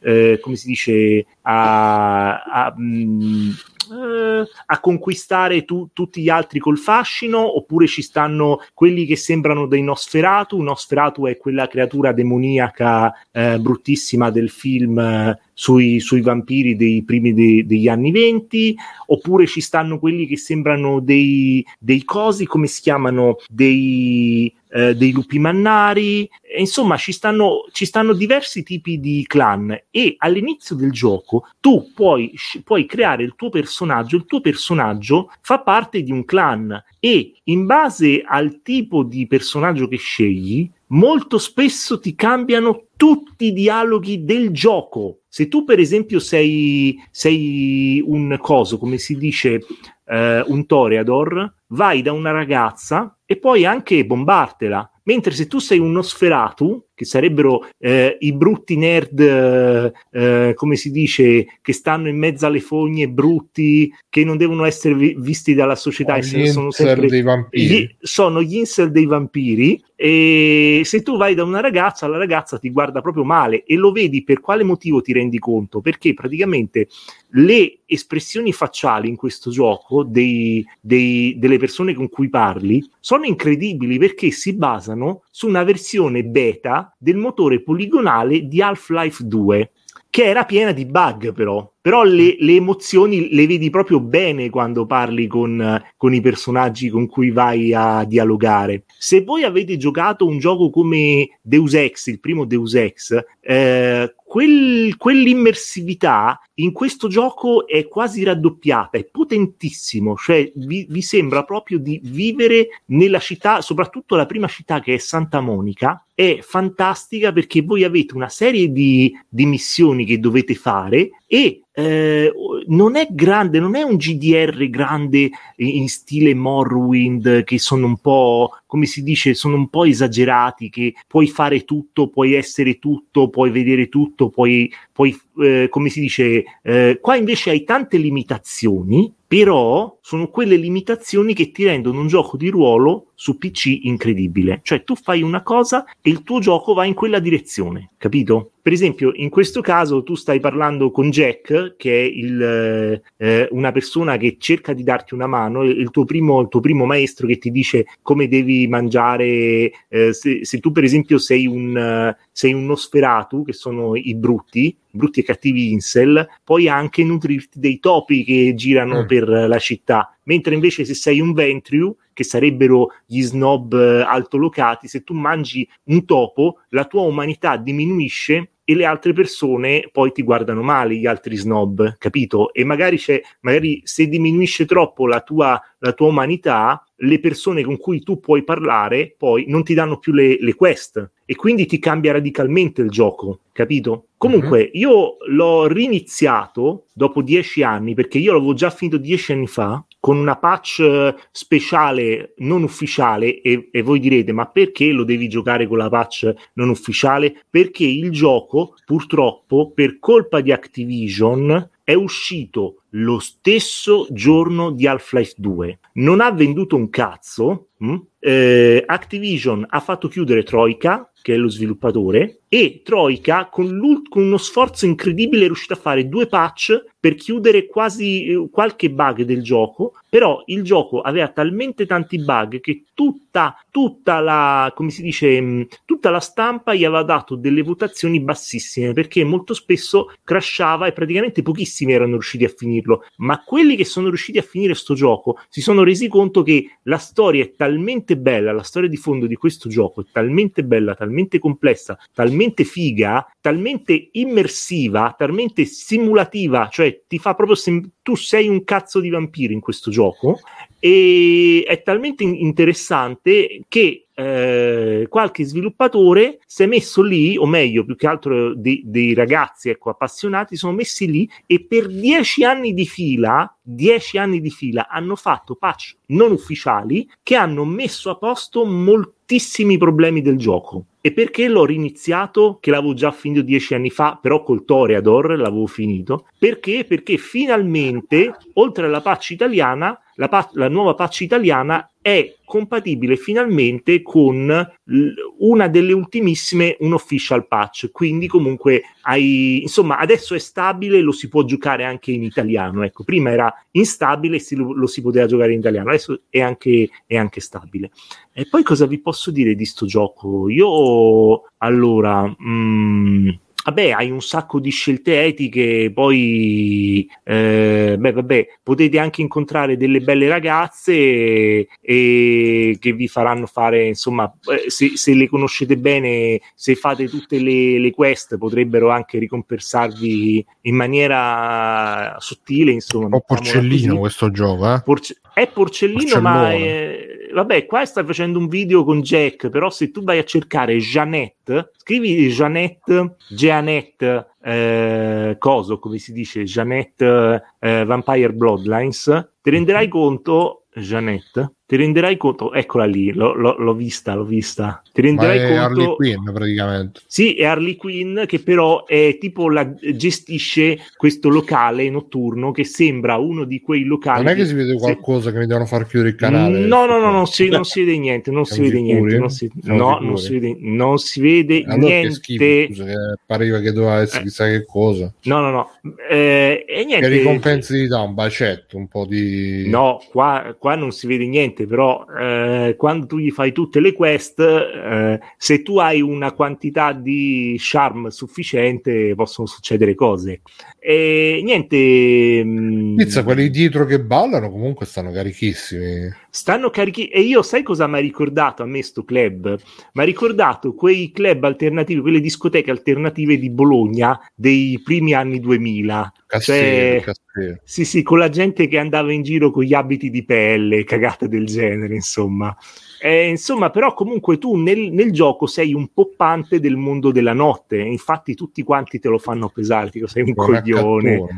eh, 0.00 0.38
come 0.40 0.56
si 0.56 0.68
dice 0.68 1.26
a, 1.42 2.42
a, 2.42 2.74
mm, 2.78 3.50
eh, 3.90 4.48
a 4.66 4.80
conquistare 4.80 5.64
tu- 5.64 5.88
tutti 5.92 6.22
gli 6.22 6.28
altri 6.28 6.58
col 6.58 6.78
fascino, 6.78 7.56
oppure 7.56 7.86
ci 7.86 8.02
stanno 8.02 8.60
quelli 8.74 9.06
che 9.06 9.16
sembrano 9.16 9.66
dei 9.66 9.82
Nosferatu. 9.82 10.60
Nosferatu 10.60 11.26
è 11.26 11.36
quella 11.36 11.68
creatura 11.68 12.12
demoniaca 12.12 13.12
eh, 13.30 13.58
bruttissima 13.58 14.30
del 14.30 14.50
film 14.50 14.98
eh, 14.98 15.40
sui, 15.58 16.00
sui 16.00 16.20
vampiri 16.20 16.76
dei 16.76 17.02
primi 17.02 17.32
de- 17.32 17.64
degli 17.64 17.88
anni 17.88 18.10
venti, 18.10 18.76
oppure 19.06 19.46
ci 19.46 19.62
stanno 19.62 19.98
quelli 19.98 20.26
che 20.26 20.36
sembrano 20.36 21.00
dei, 21.00 21.64
dei 21.78 22.04
cosi, 22.04 22.44
come 22.44 22.66
si 22.66 22.82
chiamano? 22.82 23.38
Dei, 23.48 24.54
eh, 24.68 24.94
dei 24.94 25.12
lupi 25.12 25.38
mannari, 25.38 26.28
insomma 26.58 26.98
ci 26.98 27.12
stanno, 27.12 27.66
ci 27.72 27.86
stanno 27.86 28.12
diversi 28.12 28.62
tipi 28.62 29.00
di 29.00 29.24
clan 29.26 29.74
e 29.90 30.16
all'inizio 30.18 30.76
del 30.76 30.92
gioco 30.92 31.48
tu 31.58 31.92
puoi, 31.94 32.34
puoi 32.62 32.84
creare 32.84 33.22
il 33.22 33.34
tuo 33.34 33.48
personaggio, 33.48 34.16
il 34.16 34.26
tuo 34.26 34.42
personaggio 34.42 35.32
fa 35.40 35.60
parte 35.60 36.02
di 36.02 36.12
un 36.12 36.26
clan 36.26 36.84
e 37.00 37.32
in 37.44 37.64
base 37.64 38.22
al 38.26 38.60
tipo 38.62 39.04
di 39.04 39.26
personaggio 39.26 39.88
che 39.88 39.96
scegli 39.96 40.70
molto 40.88 41.38
spesso 41.38 41.98
ti 41.98 42.14
cambiano 42.14 42.86
tutti 42.96 43.46
i 43.46 43.52
dialoghi 43.52 44.24
del 44.24 44.50
gioco. 44.50 45.20
Se 45.28 45.48
tu, 45.48 45.64
per 45.64 45.78
esempio, 45.78 46.18
sei, 46.18 46.96
sei 47.10 48.02
un 48.04 48.36
coso, 48.40 48.78
come 48.78 48.98
si 48.98 49.16
dice, 49.16 49.60
eh, 50.06 50.44
un 50.46 50.66
Toreador, 50.66 51.54
vai 51.68 52.02
da 52.02 52.12
una 52.12 52.30
ragazza 52.30 53.18
e 53.24 53.36
puoi 53.38 53.64
anche 53.64 54.06
bombartela. 54.06 54.88
Mentre 55.04 55.32
se 55.32 55.46
tu 55.46 55.58
sei 55.58 55.78
uno 55.78 56.02
sferatu, 56.02 56.85
che 56.96 57.04
sarebbero 57.04 57.68
eh, 57.78 58.16
i 58.20 58.32
brutti 58.32 58.74
nerd, 58.76 59.20
eh, 59.20 59.92
eh, 60.10 60.54
come 60.54 60.76
si 60.76 60.90
dice, 60.90 61.46
che 61.60 61.72
stanno 61.74 62.08
in 62.08 62.16
mezzo 62.16 62.46
alle 62.46 62.60
fogne 62.60 63.06
brutti, 63.08 63.92
che 64.08 64.24
non 64.24 64.38
devono 64.38 64.64
essere 64.64 64.94
vi- 64.94 65.14
visti 65.18 65.52
dalla 65.54 65.76
società, 65.76 66.20
se- 66.22 66.38
Gli 66.38 66.46
sono 66.46 66.70
sempre 66.70 67.06
dei 67.06 67.22
vampiri. 67.22 67.66
gli- 67.66 67.94
sono 68.00 68.40
gli 68.42 68.56
incel 68.56 68.90
dei 68.90 69.04
vampiri 69.04 69.80
e 69.94 70.82
se 70.84 71.02
tu 71.02 71.16
vai 71.16 71.34
da 71.34 71.42
una 71.42 71.60
ragazza 71.60 72.06
la 72.06 72.18
ragazza 72.18 72.58
ti 72.58 72.70
guarda 72.70 73.00
proprio 73.00 73.24
male 73.24 73.64
e 73.64 73.76
lo 73.76 73.92
vedi 73.92 74.22
per 74.24 74.40
quale 74.40 74.62
motivo 74.62 75.00
ti 75.00 75.14
rendi 75.14 75.38
conto 75.38 75.80
perché 75.80 76.12
praticamente 76.12 76.88
le 77.30 77.78
espressioni 77.86 78.52
facciali 78.52 79.08
in 79.08 79.16
questo 79.16 79.50
gioco 79.50 80.02
dei- 80.02 80.62
dei- 80.82 81.38
delle 81.38 81.56
persone 81.58 81.94
con 81.94 82.10
cui 82.10 82.28
parli 82.28 82.86
sono 83.00 83.24
incredibili 83.24 83.96
perché 83.98 84.30
si 84.32 84.52
basano 84.54 85.22
su 85.30 85.46
una 85.48 85.64
versione 85.64 86.24
beta 86.24 86.85
del 86.98 87.16
motore 87.16 87.62
poligonale 87.62 88.46
di 88.46 88.60
Half-Life 88.60 89.24
2 89.26 89.70
che 90.16 90.24
era 90.24 90.44
piena 90.44 90.72
di 90.72 90.86
bug 90.86 91.34
però. 91.34 91.70
Però 91.78 92.02
le, 92.02 92.36
le 92.38 92.54
emozioni 92.54 93.34
le 93.34 93.46
vedi 93.46 93.68
proprio 93.68 94.00
bene 94.00 94.48
quando 94.48 94.86
parli 94.86 95.26
con, 95.26 95.82
con 95.94 96.14
i 96.14 96.22
personaggi 96.22 96.88
con 96.88 97.06
cui 97.06 97.30
vai 97.30 97.74
a 97.74 98.02
dialogare. 98.04 98.84
Se 98.98 99.22
voi 99.22 99.44
avete 99.44 99.76
giocato 99.76 100.26
un 100.26 100.38
gioco 100.38 100.70
come 100.70 101.38
Deus 101.42 101.74
Ex 101.74 102.06
il 102.06 102.18
primo 102.18 102.46
Deus 102.46 102.74
Ex 102.74 103.22
eh, 103.40 104.14
quel- 104.24 104.96
quell'immersività 104.96 106.40
in 106.54 106.72
questo 106.72 107.08
gioco 107.08 107.66
è 107.66 107.86
quasi 107.86 108.24
raddoppiata, 108.24 108.98
è 108.98 109.04
potentissimo, 109.04 110.16
cioè 110.16 110.50
vi, 110.56 110.86
vi 110.88 111.02
sembra 111.02 111.44
proprio 111.44 111.78
di 111.78 112.00
vivere 112.02 112.68
nella 112.86 113.20
città, 113.20 113.60
soprattutto 113.60 114.16
la 114.16 114.26
prima 114.26 114.48
città 114.48 114.80
che 114.80 114.94
è 114.94 114.98
Santa 114.98 115.40
Monica, 115.40 116.05
è 116.16 116.38
fantastica 116.40 117.30
perché 117.30 117.60
voi 117.60 117.84
avete 117.84 118.14
una 118.14 118.30
serie 118.30 118.72
di, 118.72 119.14
di 119.28 119.44
missioni 119.44 120.06
che 120.06 120.18
dovete 120.18 120.54
fare 120.54 121.10
e 121.26 121.60
eh, 121.74 122.32
non 122.68 122.96
è 122.96 123.06
grande, 123.10 123.60
non 123.60 123.76
è 123.76 123.82
un 123.82 123.96
GDR 123.96 124.70
grande 124.70 125.28
in 125.56 125.86
stile 125.90 126.34
Morrowind 126.34 127.44
che 127.44 127.58
sono 127.58 127.84
un 127.84 127.98
po', 127.98 128.50
come 128.64 128.86
si 128.86 129.02
dice, 129.02 129.34
sono 129.34 129.56
un 129.56 129.68
po' 129.68 129.84
esagerati, 129.84 130.70
che 130.70 130.94
puoi 131.06 131.28
fare 131.28 131.64
tutto, 131.64 132.08
puoi 132.08 132.32
essere 132.32 132.78
tutto, 132.78 133.28
puoi 133.28 133.50
vedere 133.50 133.90
tutto, 133.90 134.30
puoi, 134.30 134.72
puoi 134.90 135.14
eh, 135.38 135.66
come 135.68 135.90
si 135.90 136.00
dice, 136.00 136.44
eh, 136.62 136.98
qua 136.98 137.16
invece 137.16 137.50
hai 137.50 137.62
tante 137.62 137.98
limitazioni, 137.98 139.12
però 139.26 139.95
sono 140.06 140.28
quelle 140.28 140.54
limitazioni 140.54 141.34
che 141.34 141.50
ti 141.50 141.64
rendono 141.64 141.98
un 141.98 142.06
gioco 142.06 142.36
di 142.36 142.48
ruolo 142.48 143.06
su 143.16 143.38
PC 143.38 143.80
incredibile. 143.82 144.60
Cioè 144.62 144.84
tu 144.84 144.94
fai 144.94 145.20
una 145.20 145.42
cosa 145.42 145.84
e 146.00 146.10
il 146.10 146.22
tuo 146.22 146.38
gioco 146.38 146.74
va 146.74 146.84
in 146.84 146.94
quella 146.94 147.18
direzione, 147.18 147.90
capito? 147.96 148.52
Per 148.66 148.72
esempio, 148.72 149.12
in 149.14 149.30
questo 149.30 149.60
caso 149.60 150.02
tu 150.02 150.16
stai 150.16 150.40
parlando 150.40 150.90
con 150.90 151.10
Jack, 151.10 151.76
che 151.76 152.00
è 152.00 152.02
il, 152.02 153.00
eh, 153.16 153.48
una 153.52 153.70
persona 153.70 154.16
che 154.16 154.36
cerca 154.40 154.72
di 154.72 154.82
darti 154.82 155.14
una 155.14 155.28
mano, 155.28 155.62
il 155.62 155.90
tuo 155.90 156.04
primo, 156.04 156.40
il 156.40 156.48
tuo 156.48 156.58
primo 156.58 156.84
maestro 156.84 157.28
che 157.28 157.38
ti 157.38 157.52
dice 157.52 157.86
come 158.02 158.26
devi 158.26 158.66
mangiare. 158.66 159.70
Eh, 159.88 160.12
se, 160.12 160.44
se, 160.44 160.58
tu, 160.58 160.72
per 160.72 160.82
esempio, 160.82 161.18
sei 161.18 161.46
un, 161.46 162.12
sei 162.32 162.52
un 162.52 162.66
Nosferatu, 162.66 163.44
che 163.44 163.52
sono 163.52 163.94
i 163.94 164.16
brutti, 164.16 164.76
brutti 164.90 165.20
e 165.20 165.22
cattivi 165.22 165.70
incel, 165.70 166.26
puoi 166.42 166.68
anche 166.68 167.04
nutrirti 167.04 167.60
dei 167.60 167.78
topi 167.78 168.24
che 168.24 168.52
girano 168.56 169.02
mm. 169.02 169.06
per 169.06 169.28
la 169.28 169.58
città. 169.58 169.95
Mentre 170.24 170.54
invece 170.54 170.84
se 170.84 170.94
sei 170.94 171.20
un 171.20 171.32
Ventriu, 171.32 171.96
che 172.12 172.24
sarebbero 172.24 172.88
gli 173.04 173.20
snob 173.20 173.74
eh, 173.74 174.00
altolocati, 174.00 174.88
se 174.88 175.04
tu 175.04 175.12
mangi 175.12 175.68
un 175.84 176.04
topo, 176.06 176.60
la 176.70 176.86
tua 176.86 177.02
umanità 177.02 177.58
diminuisce 177.58 178.52
e 178.68 178.74
le 178.74 178.84
altre 178.84 179.12
persone 179.12 179.88
poi 179.92 180.10
ti 180.10 180.24
guardano 180.24 180.60
male, 180.60 180.96
gli 180.96 181.06
altri 181.06 181.36
snob, 181.36 181.96
capito? 181.98 182.52
E 182.52 182.64
magari, 182.64 182.96
c'è, 182.96 183.20
magari 183.42 183.80
se 183.84 184.08
diminuisce 184.08 184.64
troppo 184.64 185.06
la 185.06 185.20
tua, 185.20 185.60
la 185.78 185.92
tua 185.92 186.08
umanità, 186.08 186.84
le 186.96 187.20
persone 187.20 187.62
con 187.62 187.76
cui 187.76 188.02
tu 188.02 188.18
puoi 188.18 188.42
parlare 188.42 189.14
poi 189.16 189.44
non 189.46 189.62
ti 189.62 189.72
danno 189.72 189.98
più 189.98 190.12
le, 190.12 190.38
le 190.40 190.54
quest 190.54 191.12
e 191.24 191.36
quindi 191.36 191.66
ti 191.66 191.78
cambia 191.78 192.12
radicalmente 192.12 192.82
il 192.82 192.90
gioco, 192.90 193.40
capito? 193.52 194.06
Comunque, 194.16 194.62
uh-huh. 194.62 194.80
io 194.80 195.16
l'ho 195.28 195.66
riniziato 195.68 196.86
dopo 196.92 197.22
dieci 197.22 197.62
anni 197.62 197.94
perché 197.94 198.18
io 198.18 198.32
l'avevo 198.32 198.54
già 198.54 198.70
finito 198.70 198.96
dieci 198.96 199.30
anni 199.30 199.46
fa 199.46 199.84
con 200.06 200.18
una 200.18 200.36
patch 200.36 200.78
eh, 200.78 201.16
speciale 201.32 202.34
non 202.36 202.62
ufficiale 202.62 203.40
e, 203.40 203.70
e, 203.72 203.82
voi 203.82 203.98
direte 203.98 204.30
ma 204.30 204.46
perché 204.46 204.92
lo 204.92 205.02
devi 205.02 205.26
giocare 205.28 205.66
con 205.66 205.78
la 205.78 205.88
patch 205.88 206.32
non 206.52 206.68
ufficiale? 206.68 207.42
Perché 207.50 207.86
il 207.86 208.12
gioco 208.12 208.76
purtroppo 208.84 209.72
per 209.72 209.98
colpa 209.98 210.40
di 210.40 210.52
Activision 210.52 211.70
è 211.82 211.94
uscito 211.94 212.82
lo 212.90 213.18
stesso 213.18 214.06
giorno 214.10 214.70
di 214.70 214.86
Half-Life 214.86 215.34
2. 215.36 215.78
Non 215.94 216.20
ha 216.20 216.30
venduto 216.30 216.76
un 216.76 216.88
cazzo. 216.88 217.68
Hm? 217.78 217.96
Eh, 218.18 218.82
Activision 218.86 219.64
ha 219.68 219.80
fatto 219.80 220.08
chiudere 220.08 220.42
Troika, 220.42 221.10
che 221.20 221.34
è 221.34 221.36
lo 221.36 221.48
sviluppatore, 221.48 222.40
e 222.48 222.82
Troika 222.84 223.48
con, 223.50 224.02
con, 224.08 224.22
uno 224.22 224.36
sforzo 224.36 224.86
incredibile 224.86 225.44
è 225.44 225.46
riuscito 225.46 225.74
a 225.74 225.76
fare 225.76 226.08
due 226.08 226.26
patch 226.26 226.84
per 226.98 227.14
chiudere 227.14 227.66
quasi 227.66 228.26
eh, 228.26 228.48
qualche 228.50 228.90
bug 228.90 229.22
del 229.22 229.42
gioco, 229.42 229.94
però 230.08 230.42
il 230.46 230.62
gioco 230.62 231.00
aveva 231.00 231.28
talmente 231.28 231.84
tanti 231.84 232.18
bug 232.18 232.60
che 232.60 232.84
tutta, 232.94 233.56
tutta 233.70 234.20
la, 234.20 234.72
come 234.74 234.90
si 234.90 235.02
dice, 235.02 235.40
mm, 235.40 235.62
tutta 235.84 236.10
la 236.10 236.20
stampa 236.20 236.74
gli 236.74 236.84
aveva 236.84 237.02
dato 237.02 237.36
delle 237.36 237.62
votazioni 237.62 238.20
bassissime 238.20 238.92
perché 238.92 239.22
molto 239.22 239.52
spesso 239.52 240.12
crashava 240.24 240.86
e 240.86 240.92
praticamente 240.92 241.42
pochissimi 241.42 241.92
erano 241.92 242.12
riusciti 242.12 242.44
a 242.44 242.48
finirlo, 242.76 243.04
ma 243.16 243.42
quelli 243.42 243.76
che 243.76 243.84
sono 243.84 244.08
riusciti 244.08 244.38
a 244.38 244.42
finire 244.42 244.74
sto 244.74 244.94
gioco 244.94 245.38
si 245.48 245.60
sono 245.60 245.82
resi 245.82 246.08
conto 246.08 246.42
che 246.42 246.78
la 246.82 246.98
storia 246.98 247.44
è 247.44 247.52
talmente 247.54 248.16
bella, 248.16 248.52
la 248.52 248.62
storia 248.62 248.88
di 248.88 248.96
fondo 248.96 249.26
di 249.26 249.36
questo 249.36 249.68
gioco 249.68 250.02
è 250.02 250.04
talmente 250.12 250.64
bella, 250.64 250.94
talmente 250.94 251.38
complessa, 251.38 251.98
talmente 252.12 252.64
figa, 252.64 253.26
talmente 253.40 254.08
immersiva, 254.12 255.14
talmente 255.16 255.64
simulativa, 255.64 256.68
cioè 256.70 257.02
ti 257.06 257.18
fa 257.18 257.34
proprio 257.34 257.56
sem- 257.56 257.88
tu 258.02 258.14
sei 258.14 258.48
un 258.48 258.64
cazzo 258.64 259.00
di 259.00 259.08
vampiro 259.08 259.52
in 259.52 259.60
questo 259.60 259.90
gioco 259.90 260.38
e 260.78 261.64
è 261.66 261.82
talmente 261.82 262.22
interessante 262.22 263.62
che 263.68 264.05
eh, 264.18 265.06
qualche 265.10 265.44
sviluppatore 265.44 266.38
si 266.46 266.62
è 266.62 266.66
messo 266.66 267.02
lì, 267.02 267.36
o 267.36 267.44
meglio, 267.44 267.84
più 267.84 267.96
che 267.96 268.06
altro 268.06 268.54
dei, 268.54 268.82
dei 268.86 269.12
ragazzi 269.12 269.68
ecco, 269.68 269.90
appassionati, 269.90 270.56
sono 270.56 270.72
messi 270.72 271.10
lì 271.10 271.28
e 271.46 271.62
per 271.62 271.88
dieci 271.88 272.42
anni 272.42 272.72
di 272.72 272.86
fila, 272.86 273.54
dieci 273.60 274.16
anni 274.16 274.40
di 274.40 274.50
fila, 274.50 274.88
hanno 274.88 275.16
fatto 275.16 275.54
patch 275.54 275.96
non 276.06 276.32
ufficiali 276.32 277.06
che 277.22 277.36
hanno 277.36 277.66
messo 277.66 278.08
a 278.08 278.16
posto 278.16 278.64
moltissimi 278.64 279.76
problemi 279.76 280.22
del 280.22 280.38
gioco. 280.38 280.86
E 281.02 281.12
perché 281.12 281.46
l'ho 281.46 281.66
riniziato, 281.66 282.56
che 282.58 282.70
l'avevo 282.70 282.94
già 282.94 283.12
finito 283.12 283.42
dieci 283.42 283.74
anni 283.74 283.90
fa, 283.90 284.18
però 284.20 284.42
col 284.42 284.64
Toreador 284.64 285.36
l'avevo 285.38 285.66
finito? 285.66 286.26
Perché? 286.38 286.84
Perché 286.84 287.18
finalmente, 287.18 288.34
oltre 288.54 288.86
alla 288.86 289.02
patch 289.02 289.30
italiana, 289.30 289.96
la, 290.16 290.28
pa- 290.28 290.50
la 290.54 290.68
nuova 290.68 290.94
patch 290.94 291.22
italiana 291.22 291.90
è 292.00 292.34
compatibile 292.44 293.16
finalmente 293.16 294.02
con 294.02 294.46
l- 294.84 295.08
una 295.38 295.68
delle 295.68 295.92
ultimissime 295.92 296.76
un 296.80 296.92
official 296.92 297.46
patch 297.46 297.90
quindi 297.90 298.26
comunque 298.26 298.82
hai 299.02 299.62
insomma 299.62 299.98
adesso 299.98 300.34
è 300.34 300.38
stabile 300.38 301.00
lo 301.00 301.12
si 301.12 301.28
può 301.28 301.44
giocare 301.44 301.84
anche 301.84 302.12
in 302.12 302.22
italiano. 302.22 302.82
Ecco 302.82 303.04
prima 303.04 303.30
era 303.30 303.52
instabile 303.72 304.36
e 304.36 304.56
lo, 304.56 304.72
lo 304.72 304.86
si 304.86 305.02
poteva 305.02 305.26
giocare 305.26 305.52
in 305.52 305.60
italiano 305.60 305.88
adesso 305.88 306.22
è 306.28 306.40
anche, 306.40 306.88
è 307.06 307.16
anche 307.16 307.40
stabile. 307.40 307.90
E 308.32 308.46
poi 308.48 308.62
cosa 308.62 308.86
vi 308.86 309.00
posso 309.00 309.30
dire 309.30 309.54
di 309.54 309.64
sto 309.64 309.86
gioco? 309.86 310.48
Io 310.48 311.42
allora 311.58 312.26
mh, 312.26 312.34
mm, 312.48 313.28
vabbè, 313.66 313.90
hai 313.90 314.10
un 314.12 314.22
sacco 314.22 314.60
di 314.60 314.70
scelte 314.70 315.24
etiche, 315.24 315.90
poi 315.92 317.08
eh, 317.24 317.96
beh, 317.98 318.12
vabbè, 318.12 318.48
potete 318.62 319.00
anche 319.00 319.22
incontrare 319.22 319.76
delle 319.76 320.00
belle 320.00 320.28
ragazze 320.28 320.92
e, 320.92 321.68
e 321.80 322.76
che 322.78 322.92
vi 322.92 323.08
faranno 323.08 323.46
fare, 323.46 323.88
insomma, 323.88 324.32
eh, 324.52 324.70
se, 324.70 324.96
se, 324.96 325.14
le 325.14 325.28
conoscete 325.28 325.76
bene, 325.76 326.40
se 326.54 326.76
fate 326.76 327.08
tutte 327.08 327.40
le, 327.40 327.80
le, 327.80 327.90
quest, 327.90 328.38
potrebbero 328.38 328.90
anche 328.90 329.18
ricompensarvi 329.18 330.46
in 330.62 330.74
maniera 330.76 332.14
sottile, 332.20 332.70
insomma. 332.70 333.06
Un 333.06 333.10
po' 333.10 333.24
porcellino 333.26 333.98
questo 333.98 334.30
gioco, 334.30 334.74
eh? 334.74 334.82
Porce- 334.84 335.18
è 335.34 335.48
porcellino, 335.48 336.20
ma 336.20 336.52
è... 336.52 337.14
vabbè, 337.40 337.66
qua 337.66 337.84
stai 337.84 338.04
facendo 338.04 338.38
un 338.38 338.48
video 338.48 338.84
con 338.84 339.00
Jack, 339.00 339.50
però 339.50 339.68
se 339.70 339.90
tu 339.90 340.02
vai 340.02 340.18
a 340.18 340.24
cercare 340.24 340.76
Jeannette, 340.78 341.72
scrivi 341.76 342.28
Jeannette, 342.28 343.16
Jeannette, 343.28 344.26
eh, 344.42 345.36
coso, 345.38 345.78
come 345.78 345.98
si 345.98 346.12
dice, 346.12 346.44
Jeannette 346.44 347.42
eh, 347.58 347.84
Vampire 347.84 348.32
Bloodlines, 348.32 349.32
ti 349.42 349.50
renderai 349.50 349.88
conto, 349.88 350.64
Jeannette, 350.74 351.56
ti 351.66 351.74
renderai 351.74 352.16
conto, 352.16 352.52
eccola 352.52 352.84
lì, 352.84 353.12
l'ho, 353.12 353.34
l'ho, 353.34 353.56
l'ho 353.58 353.74
vista, 353.74 354.14
l'ho 354.14 354.24
vista. 354.24 354.80
Ti 354.92 355.00
renderai 355.00 355.36
Ma 355.36 355.42
è 355.42 355.48
conto. 355.48 355.62
Harley 355.62 355.94
Quinn 355.96 356.30
praticamente. 356.32 357.00
Sì, 357.08 357.34
è 357.34 357.44
Harley 357.44 357.74
Quinn 357.74 358.24
che 358.24 358.38
però 358.38 358.86
è 358.86 359.18
tipo 359.18 359.50
la, 359.50 359.68
gestisce 359.74 360.78
questo 360.96 361.28
locale 361.28 361.90
notturno 361.90 362.52
che 362.52 362.62
sembra 362.62 363.16
uno 363.16 363.42
di 363.42 363.60
quei 363.60 363.82
locali. 363.82 364.22
Non 364.22 364.32
è 364.32 364.36
che, 364.36 364.42
che 364.42 364.46
si 364.46 364.54
vede 364.54 364.76
qualcosa 364.76 365.30
se... 365.30 365.32
che 365.32 365.38
mi 365.40 365.46
devono 365.46 365.66
far 365.66 365.88
chiudere 365.88 366.10
il 366.10 366.14
canale. 366.14 366.60
No, 366.60 366.86
no, 366.86 367.00
no, 367.00 367.10
non 367.10 367.26
si, 367.26 367.48
non 367.48 367.64
si 367.64 367.80
vede 367.82 367.98
niente. 367.98 368.30
Non 368.30 368.44
si 368.44 368.60
vede 368.60 368.80
niente. 368.80 369.18
Non 369.18 369.30
si, 369.30 369.50
no, 369.62 369.98
non 370.00 370.18
si 370.18 370.38
vede, 370.38 370.56
non 370.60 370.98
si 370.98 371.20
vede 371.20 371.64
allora 371.66 371.80
niente. 371.80 372.08
Che 372.08 372.14
schifo, 372.14 372.74
scusa, 372.74 372.84
che 372.84 372.94
pareva 373.26 373.58
che 373.58 373.72
doveva 373.72 374.02
essere 374.02 374.20
eh. 374.20 374.24
chissà 374.26 374.46
che 374.46 374.64
cosa. 374.64 375.12
No, 375.24 375.40
no, 375.40 375.50
no. 375.50 375.70
Eh, 376.08 376.64
e 376.64 376.84
niente. 376.84 377.08
Che 377.08 377.12
ricompensi 377.12 377.74
ti 377.74 377.86
dà 377.88 378.02
un 378.02 378.14
bacetto, 378.14 378.76
un 378.76 378.86
po' 378.86 379.04
di. 379.04 379.68
No, 379.68 380.00
qua, 380.10 380.54
qua 380.56 380.76
non 380.76 380.92
si 380.92 381.08
vede 381.08 381.26
niente 381.26 381.54
niente, 381.56 381.66
però 381.66 382.04
eh, 382.18 382.74
quando 382.76 383.06
tu 383.06 383.18
gli 383.18 383.30
fai 383.30 383.52
tutte 383.52 383.80
le 383.80 383.94
quest, 383.94 384.38
eh, 384.38 385.18
se 385.38 385.62
tu 385.62 385.78
hai 385.78 386.02
una 386.02 386.32
quantità 386.32 386.92
di 386.92 387.56
charm 387.58 388.08
sufficiente, 388.08 389.14
possono 389.14 389.46
succedere 389.46 389.94
cose. 389.94 390.42
E 390.78 391.40
niente. 391.42 392.44
Mm, 392.44 392.96
Pizza, 392.96 393.24
quelli 393.24 393.48
dietro 393.48 393.86
che 393.86 394.00
ballano 394.00 394.50
comunque 394.50 394.84
stanno 394.84 395.10
carichissimi. 395.10 396.12
Stanno 396.36 396.68
carichi. 396.68 397.06
E 397.08 397.22
io 397.22 397.40
sai 397.40 397.62
cosa 397.62 397.86
mi 397.86 397.96
ha 397.96 398.00
ricordato 398.00 398.62
a 398.62 398.66
me 398.66 398.82
sto 398.82 399.04
club? 399.04 399.58
Mi 399.94 400.02
ha 400.02 400.04
ricordato 400.04 400.74
quei 400.74 401.10
club 401.10 401.42
alternativi, 401.44 402.02
quelle 402.02 402.20
discoteche 402.20 402.70
alternative 402.70 403.38
di 403.38 403.48
Bologna 403.48 404.20
dei 404.34 404.78
primi 404.84 405.14
anni 405.14 405.40
2000. 405.40 406.12
Castello, 406.26 406.60
cioè, 406.60 407.02
Castello. 407.02 407.60
Sì, 407.64 407.86
sì, 407.86 408.02
con 408.02 408.18
la 408.18 408.28
gente 408.28 408.68
che 408.68 408.76
andava 408.76 409.14
in 409.14 409.22
giro 409.22 409.50
con 409.50 409.62
gli 409.62 409.72
abiti 409.72 410.10
di 410.10 410.26
pelle, 410.26 410.84
cagate 410.84 411.26
del 411.26 411.46
genere, 411.46 411.94
insomma. 411.94 412.54
Eh, 413.00 413.28
insomma, 413.28 413.70
però 413.70 413.92
comunque 413.94 414.38
tu 414.38 414.56
nel, 414.56 414.92
nel, 414.92 415.12
gioco 415.12 415.46
sei 415.46 415.74
un 415.74 415.88
poppante 415.92 416.60
del 416.60 416.76
mondo 416.76 417.10
della 417.10 417.32
notte, 417.32 417.78
infatti 417.78 418.34
tutti 418.34 418.62
quanti 418.62 418.98
te 418.98 419.08
lo 419.08 419.18
fanno 419.18 419.48
pesare, 419.48 419.90
tipo 419.90 420.06
sei 420.06 420.22
un 420.22 420.34
sei 420.34 420.36
coglione, 420.36 421.16
un 421.16 421.28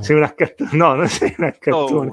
sei 0.00 0.16
un 0.16 0.22
accattone, 0.22 0.70
no, 0.72 0.94
non 0.94 1.08
sei 1.08 1.34
un 1.36 1.44
accattone, 1.44 2.12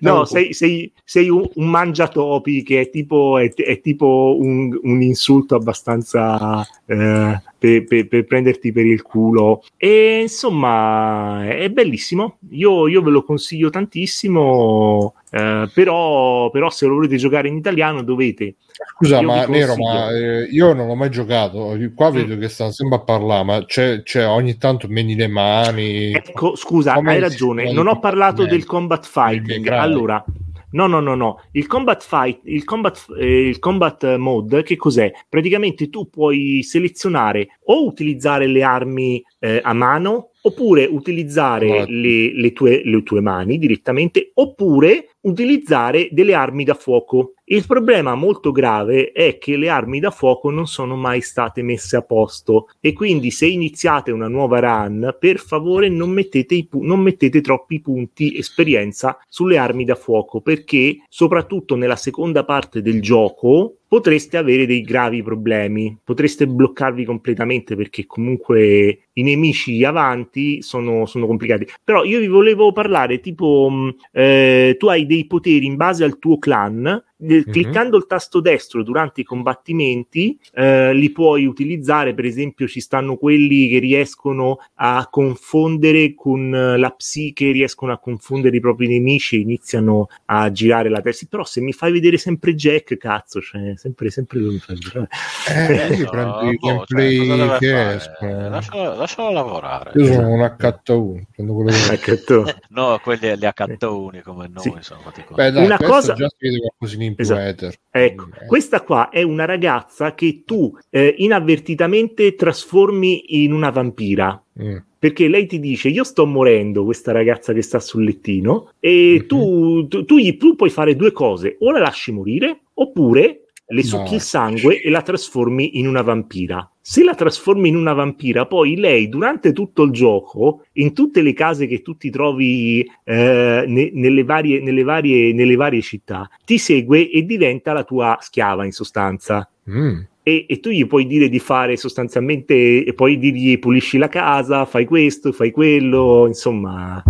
no, 0.00 0.14
no 0.16 0.24
sei, 0.24 0.52
sei, 0.52 0.92
sei 1.04 1.28
un, 1.28 1.48
un, 1.54 1.68
mangiatopi 1.68 2.62
che 2.62 2.80
è 2.80 2.90
tipo, 2.90 3.38
è, 3.38 3.52
è 3.54 3.80
tipo 3.80 4.36
un, 4.38 4.76
un, 4.82 5.02
insulto 5.02 5.54
abbastanza 5.54 6.66
eh, 6.86 7.40
per, 7.58 7.84
per, 7.84 8.08
per, 8.08 8.24
prenderti 8.24 8.72
per 8.72 8.86
il 8.86 9.02
culo. 9.02 9.62
E 9.76 10.20
insomma, 10.22 11.46
è 11.48 11.68
bellissimo. 11.70 12.38
Io, 12.50 12.88
io 12.88 13.02
ve 13.02 13.10
lo 13.10 13.24
consiglio 13.24 13.70
tantissimo. 13.70 15.14
Eh, 15.30 15.68
però, 15.74 16.48
però 16.50 16.70
se 16.70 16.86
lo 16.86 16.94
volete 16.94 17.16
giocare 17.16 17.48
in 17.48 17.56
italiano 17.56 18.02
dovete 18.02 18.56
Scusa, 18.96 19.20
ma 19.20 19.44
Nero, 19.46 19.74
ma 19.76 20.10
eh, 20.16 20.44
io 20.44 20.72
non 20.72 20.86
l'ho 20.86 20.94
mai 20.94 21.10
giocato. 21.10 21.76
Qua 21.94 22.10
Mm. 22.10 22.14
vedo 22.14 22.38
che 22.38 22.48
stanno 22.48 22.70
sempre 22.70 22.96
a 22.98 23.00
parlare, 23.00 23.44
ma 23.44 23.64
c'è, 23.64 24.02
c'è 24.04 24.24
ogni 24.26 24.56
tanto 24.56 24.86
meni 24.88 25.16
le 25.16 25.26
mani. 25.26 26.12
Ecco, 26.12 26.54
scusa, 26.56 26.94
Come 26.94 27.12
hai 27.12 27.20
ragione, 27.20 27.72
non 27.72 27.88
ho 27.88 27.98
parlato 27.98 28.46
del 28.46 28.64
combat 28.64 29.04
fighting. 29.04 29.66
Allora, 29.68 30.24
no, 30.70 30.86
no, 30.86 31.00
no, 31.00 31.14
no. 31.16 31.40
Il 31.52 31.66
combat 31.66 32.00
fight, 32.02 32.40
il 32.44 32.62
combat, 32.64 33.04
eh, 33.18 33.48
il 33.48 33.58
combat 33.58 34.14
mode, 34.16 34.62
che 34.62 34.76
cos'è? 34.76 35.10
Praticamente 35.28 35.90
tu 35.90 36.08
puoi 36.08 36.62
selezionare 36.62 37.58
o 37.64 37.84
utilizzare 37.84 38.46
le 38.46 38.62
armi 38.62 39.20
eh, 39.40 39.60
a 39.62 39.72
mano, 39.72 40.30
oppure 40.42 40.84
utilizzare 40.84 41.80
Ah. 41.80 41.84
le, 41.88 42.32
le 42.32 42.52
tue, 42.52 42.82
le 42.84 43.02
tue 43.02 43.20
mani 43.20 43.58
direttamente, 43.58 44.30
oppure 44.34 45.16
utilizzare 45.22 46.08
delle 46.10 46.34
armi 46.34 46.64
da 46.64 46.74
fuoco. 46.74 47.34
Il 47.50 47.66
problema 47.66 48.14
molto 48.14 48.52
grave 48.52 49.10
è 49.10 49.38
che 49.38 49.56
le 49.56 49.70
armi 49.70 50.00
da 50.00 50.10
fuoco 50.10 50.50
non 50.50 50.66
sono 50.66 50.96
mai 50.96 51.22
state 51.22 51.62
messe 51.62 51.96
a 51.96 52.02
posto 52.02 52.68
e 52.78 52.92
quindi 52.92 53.30
se 53.30 53.46
iniziate 53.46 54.10
una 54.10 54.28
nuova 54.28 54.58
run, 54.58 55.16
per 55.18 55.38
favore 55.38 55.88
non 55.88 56.10
mettete, 56.10 56.66
pu- 56.68 56.82
non 56.82 57.00
mettete 57.00 57.40
troppi 57.40 57.80
punti 57.80 58.36
esperienza 58.36 59.18
sulle 59.28 59.56
armi 59.56 59.84
da 59.84 59.94
fuoco 59.94 60.42
perché 60.42 60.98
soprattutto 61.08 61.74
nella 61.74 61.96
seconda 61.96 62.44
parte 62.44 62.82
del 62.82 63.00
gioco 63.00 63.78
potreste 63.88 64.36
avere 64.36 64.66
dei 64.66 64.82
gravi 64.82 65.22
problemi, 65.22 65.96
potreste 66.04 66.46
bloccarvi 66.46 67.04
completamente 67.06 67.74
perché 67.74 68.04
comunque 68.04 68.98
i 69.14 69.22
nemici 69.22 69.82
avanti 69.82 70.60
sono, 70.60 71.06
sono 71.06 71.26
complicati. 71.26 71.66
Però 71.82 72.04
io 72.04 72.20
vi 72.20 72.28
volevo 72.28 72.70
parlare 72.72 73.20
tipo 73.20 73.68
mh, 73.70 73.96
eh, 74.12 74.76
tu 74.78 74.88
hai 74.88 75.06
dei 75.08 75.26
poteri 75.26 75.66
in 75.66 75.74
base 75.74 76.04
al 76.04 76.20
tuo 76.20 76.38
clan 76.38 77.02
Mhm. 77.20 77.50
cliccando 77.50 77.96
il 77.96 78.06
tasto 78.06 78.40
destro 78.40 78.82
durante 78.84 79.22
i 79.22 79.24
combattimenti 79.24 80.38
eh, 80.54 80.94
li 80.94 81.10
puoi 81.10 81.46
utilizzare 81.46 82.14
per 82.14 82.24
esempio 82.24 82.68
ci 82.68 82.80
stanno 82.80 83.16
quelli 83.16 83.68
che 83.68 83.78
riescono 83.80 84.58
a 84.74 85.06
confondere 85.10 86.14
con 86.14 86.54
eh, 86.54 86.76
la 86.78 86.90
psiche 86.90 87.50
riescono 87.50 87.92
a 87.92 87.98
confondere 87.98 88.56
i 88.56 88.60
propri 88.60 88.86
nemici 88.86 89.36
e 89.36 89.40
iniziano 89.40 90.06
a 90.26 90.50
girare 90.52 90.88
la 90.88 91.00
testa 91.00 91.26
però 91.28 91.44
se 91.44 91.60
mi 91.60 91.72
fai 91.72 91.90
vedere 91.90 92.18
sempre 92.18 92.54
Jack 92.54 92.96
cazzo 92.96 93.40
cioè 93.40 93.72
sempre 93.76 94.10
sempre 94.10 94.38
lui 94.38 94.54
mi 94.54 94.62
vedere. 94.66 95.08
Eh, 95.48 95.74
io 95.74 95.82
Adesso, 95.84 96.10
prendo 96.10 96.50
i 96.50 96.56
boh, 96.56 96.84
cioè, 96.86 97.18
gameplay 97.18 97.58
che 97.58 97.94
escono. 97.94 98.48
Lascialo, 98.48 98.94
lascialo 98.96 99.32
lavorare. 99.32 99.90
Io 99.94 100.12
sono 100.12 100.28
un 100.28 100.40
H1, 100.40 101.22
prendo 101.34 101.54
quello 101.54 101.70
che. 101.70 102.22
No, 102.70 102.98
quelli 103.02 103.36
gli 103.36 103.44
H1 103.44 104.22
come 104.22 104.48
noi 104.48 104.62
Sì. 104.62 104.74
sono 104.80 105.00
fatti. 105.00 105.24
Beh, 105.34 105.50
dai, 105.50 105.64
Una 105.64 105.76
cosa- 105.78 106.14
già 106.14 106.28
si 106.28 106.36
vede 106.38 106.58
qualcosina 106.58 107.04
in 107.08 107.14
più 107.14 107.24
Esatto. 107.24 107.40
ether. 107.66 107.74
Ecco, 107.90 108.28
Eh, 108.40 108.46
questa 108.46 108.82
qua 108.82 109.08
è 109.08 109.22
una 109.22 109.44
ragazza 109.44 110.14
che 110.14 110.42
tu 110.46 110.72
eh, 110.90 111.14
inavvertitamente 111.18 112.34
trasformi 112.34 113.42
in 113.42 113.52
una 113.52 113.70
vampira. 113.70 114.40
mm. 114.62 114.76
Perché 114.98 115.28
lei 115.28 115.46
ti 115.46 115.60
dice: 115.60 115.88
Io 115.88 116.02
sto 116.02 116.26
morendo, 116.26 116.84
questa 116.84 117.12
ragazza 117.12 117.52
che 117.52 117.62
sta 117.62 117.78
sul 117.78 118.02
lettino, 118.04 118.72
e 118.80 119.18
Mhm. 119.20 119.26
tu, 119.28 119.86
tu, 119.86 120.04
tu 120.04 120.16
gli- 120.18 120.36
tu 120.36 120.56
puoi 120.56 120.70
fare 120.70 120.96
due 120.96 121.12
cose: 121.12 121.56
o 121.60 121.70
la 121.70 121.78
lasci 121.78 122.10
morire, 122.10 122.62
oppure 122.74 123.42
le 123.70 123.82
succhi 123.84 124.10
No. 124.10 124.16
il 124.16 124.22
sangue 124.22 124.80
e 124.80 124.90
la 124.90 125.02
trasformi 125.02 125.78
in 125.78 125.86
una 125.86 126.02
vampira. 126.02 126.68
Se 126.90 127.04
la 127.04 127.14
trasformi 127.14 127.68
in 127.68 127.76
una 127.76 127.92
vampira, 127.92 128.46
poi 128.46 128.74
lei 128.74 129.10
durante 129.10 129.52
tutto 129.52 129.82
il 129.82 129.90
gioco, 129.90 130.64
in 130.78 130.94
tutte 130.94 131.20
le 131.20 131.34
case 131.34 131.66
che 131.66 131.82
tu 131.82 131.98
ti 131.98 132.08
trovi 132.08 132.80
eh, 133.04 133.64
ne- 133.66 133.90
nelle, 133.92 134.24
varie, 134.24 134.62
nelle, 134.62 134.84
varie, 134.84 135.34
nelle 135.34 135.54
varie 135.54 135.82
città, 135.82 136.30
ti 136.46 136.56
segue 136.56 137.10
e 137.10 137.26
diventa 137.26 137.74
la 137.74 137.84
tua 137.84 138.16
schiava 138.22 138.64
in 138.64 138.72
sostanza. 138.72 139.46
Mm. 139.70 139.98
E, 140.22 140.46
e 140.48 140.60
tu 140.60 140.70
gli 140.70 140.86
puoi 140.86 141.06
dire 141.06 141.28
di 141.28 141.38
fare 141.38 141.76
sostanzialmente, 141.76 142.82
e 142.82 142.94
poi 142.94 143.18
dirgli 143.18 143.58
pulisci 143.58 143.98
la 143.98 144.08
casa, 144.08 144.64
fai 144.64 144.86
questo, 144.86 145.30
fai 145.32 145.50
quello, 145.50 146.24
insomma, 146.26 147.04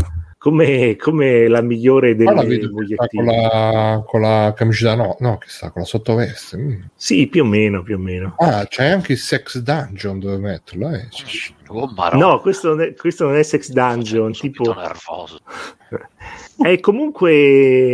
come, 0.49 0.97
come 0.97 1.47
la 1.47 1.61
migliore 1.61 2.17
la 2.17 2.43
delle 2.43 2.61
sta 2.95 3.07
con 3.07 3.25
la, 3.25 4.03
con 4.07 4.21
la 4.23 4.55
camicetta, 4.57 4.95
no, 4.95 5.17
no, 5.21 5.37
che 5.37 5.49
sta 5.49 5.71
con 5.71 5.83
la 5.83 5.87
sottoveste. 5.87 6.57
mm. 6.57 6.83
Sì, 6.95 7.27
più 7.27 7.43
o 7.43 7.47
meno, 7.47 7.83
più 7.83 7.97
o 7.97 7.99
meno. 7.99 8.35
Ah, 8.39 8.67
c'è 8.67 8.87
anche 8.87 9.13
il 9.13 9.19
sex 9.19 9.59
dungeon 9.59 10.19
dove 10.19 10.39
metterla. 10.39 10.99
Eh. 10.99 11.09
Oh. 11.71 11.91
No, 12.17 12.41
questo 12.41 12.69
non 12.69 12.81
è, 12.83 12.95
questo 12.95 13.25
non 13.27 13.37
è 13.37 13.43
Sex 13.43 13.71
Dungeon, 13.71 14.33
Sono 14.35 14.53
tipo... 14.53 14.75
nervoso. 14.75 15.39
È 16.61 16.81
comunque 16.81 17.31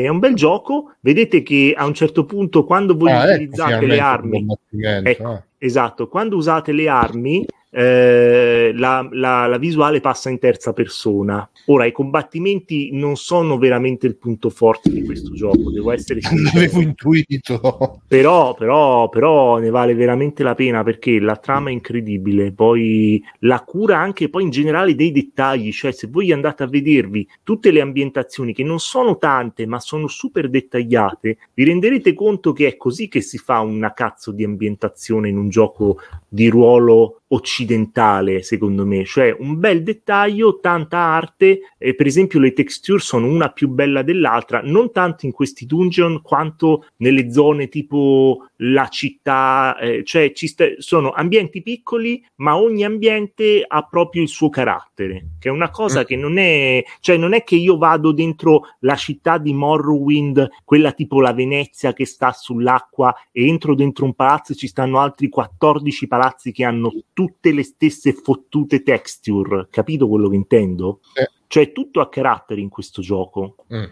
è 0.04 0.08
un 0.08 0.18
bel 0.18 0.34
gioco. 0.34 0.94
Vedete 1.00 1.42
che 1.42 1.74
a 1.76 1.84
un 1.84 1.92
certo 1.92 2.24
punto, 2.24 2.64
quando 2.64 2.96
voi 2.96 3.10
Ah, 3.10 3.24
ecco, 3.24 3.32
utilizzate 3.34 3.86
le 3.86 3.94
finalmente 3.94 4.58
un 4.70 4.84
armi, 4.84 5.08
Ecco. 5.10 5.26
ah. 5.26 5.42
esatto, 5.58 6.08
quando 6.08 6.36
usate 6.36 6.72
le 6.72 6.88
armi, 6.88 7.44
eh, 7.70 8.70
la, 8.74 9.06
la- 9.10 9.46
la 9.48 9.58
visuale 9.58 10.00
passa 10.00 10.30
in 10.30 10.38
terza 10.38 10.72
persona. 10.72 11.46
Ora, 11.66 11.84
i 11.86 11.92
combattimenti 11.92 12.90
non 12.92 13.16
sono 13.16 13.58
veramente 13.58 14.06
il 14.06 14.16
punto 14.16 14.48
forte 14.48 14.90
di 14.90 15.02
questo 15.04 15.32
gioco, 15.34 15.70
devo 15.72 15.90
essere 15.90 16.20
L'avevo 16.22 16.50
sincero. 16.52 16.80
intuito. 16.80 18.00
Però, 18.06 18.54
però, 18.54 19.08
però 19.08 19.58
ne 19.58 19.70
vale 19.70 19.94
veramente 19.94 20.42
la 20.44 20.54
pena 20.54 20.82
perché 20.84 21.18
la 21.18 21.36
trama 21.36 21.70
è 21.70 21.72
incredibile. 21.72 22.52
Poi 22.52 23.20
la 23.40 23.63
cura 23.64 23.98
anche 23.98 24.28
poi 24.28 24.44
in 24.44 24.50
generale 24.50 24.94
dei 24.94 25.10
dettagli. 25.10 25.72
Cioè, 25.72 25.92
se 25.92 26.06
voi 26.06 26.32
andate 26.32 26.62
a 26.62 26.66
vedervi 26.66 27.28
tutte 27.42 27.70
le 27.70 27.80
ambientazioni, 27.80 28.52
che 28.52 28.62
non 28.62 28.78
sono 28.78 29.18
tante, 29.18 29.66
ma 29.66 29.80
sono 29.80 30.06
super 30.06 30.48
dettagliate, 30.48 31.38
vi 31.54 31.64
renderete 31.64 32.14
conto 32.14 32.52
che 32.52 32.68
è 32.68 32.76
così 32.76 33.08
che 33.08 33.20
si 33.20 33.38
fa 33.38 33.60
una 33.60 33.92
cazzo 33.92 34.30
di 34.32 34.44
ambientazione 34.44 35.28
in 35.28 35.36
un 35.36 35.48
gioco 35.48 35.98
di 36.34 36.48
ruolo 36.48 37.20
occidentale, 37.28 38.42
secondo 38.42 38.84
me. 38.84 39.04
Cioè, 39.04 39.34
un 39.38 39.58
bel 39.58 39.82
dettaglio, 39.82 40.58
tanta 40.60 40.98
arte. 40.98 41.60
E 41.78 41.94
per 41.94 42.06
esempio, 42.06 42.40
le 42.40 42.52
texture 42.52 42.98
sono 42.98 43.26
una 43.26 43.48
più 43.50 43.68
bella 43.68 44.02
dell'altra, 44.02 44.60
non 44.62 44.90
tanto 44.90 45.26
in 45.26 45.32
questi 45.32 45.64
dungeon 45.66 46.22
quanto 46.22 46.86
nelle 46.98 47.32
zone 47.32 47.68
tipo 47.68 48.48
la 48.58 48.88
città, 48.88 49.76
eh, 49.78 50.02
cioè 50.04 50.32
ci 50.32 50.46
sta- 50.46 50.74
sono 50.78 51.10
ambienti 51.10 51.62
piccoli, 51.62 52.24
ma 52.36 52.56
ogni 52.56 52.84
ambiente 52.84 53.64
ha 53.66 53.82
proprio 53.82 54.22
il 54.22 54.28
suo 54.28 54.48
carattere, 54.48 55.30
che 55.38 55.48
è 55.48 55.52
una 55.52 55.70
cosa 55.70 56.00
Mm. 56.00 56.04
che 56.04 56.16
non 56.16 56.38
è, 56.38 56.84
cioè 57.00 57.16
non 57.16 57.32
è 57.32 57.42
che 57.44 57.56
io 57.56 57.76
vado 57.76 58.12
dentro 58.12 58.62
la 58.80 58.96
città 58.96 59.38
di 59.38 59.52
Morrowind, 59.52 60.48
quella 60.64 60.92
tipo 60.92 61.20
la 61.20 61.32
Venezia 61.32 61.92
che 61.92 62.06
sta 62.06 62.32
sull'acqua 62.32 63.14
e 63.32 63.46
entro 63.46 63.74
dentro 63.74 64.04
un 64.04 64.14
palazzo 64.14 64.52
e 64.52 64.56
ci 64.56 64.66
stanno 64.68 64.98
altri 64.98 65.28
14 65.28 66.06
palazzi 66.06 66.22
che 66.52 66.64
hanno 66.64 66.92
tutte 67.12 67.52
le 67.52 67.62
stesse 67.62 68.12
fottute 68.12 68.82
texture, 68.82 69.68
capito 69.70 70.08
quello 70.08 70.28
che 70.28 70.36
intendo? 70.36 71.00
Sì. 71.12 71.24
Cioè 71.46 71.72
tutto 71.72 72.00
ha 72.00 72.08
carattere 72.08 72.60
in 72.60 72.68
questo 72.68 73.00
gioco. 73.02 73.56
Mm. 73.72 73.84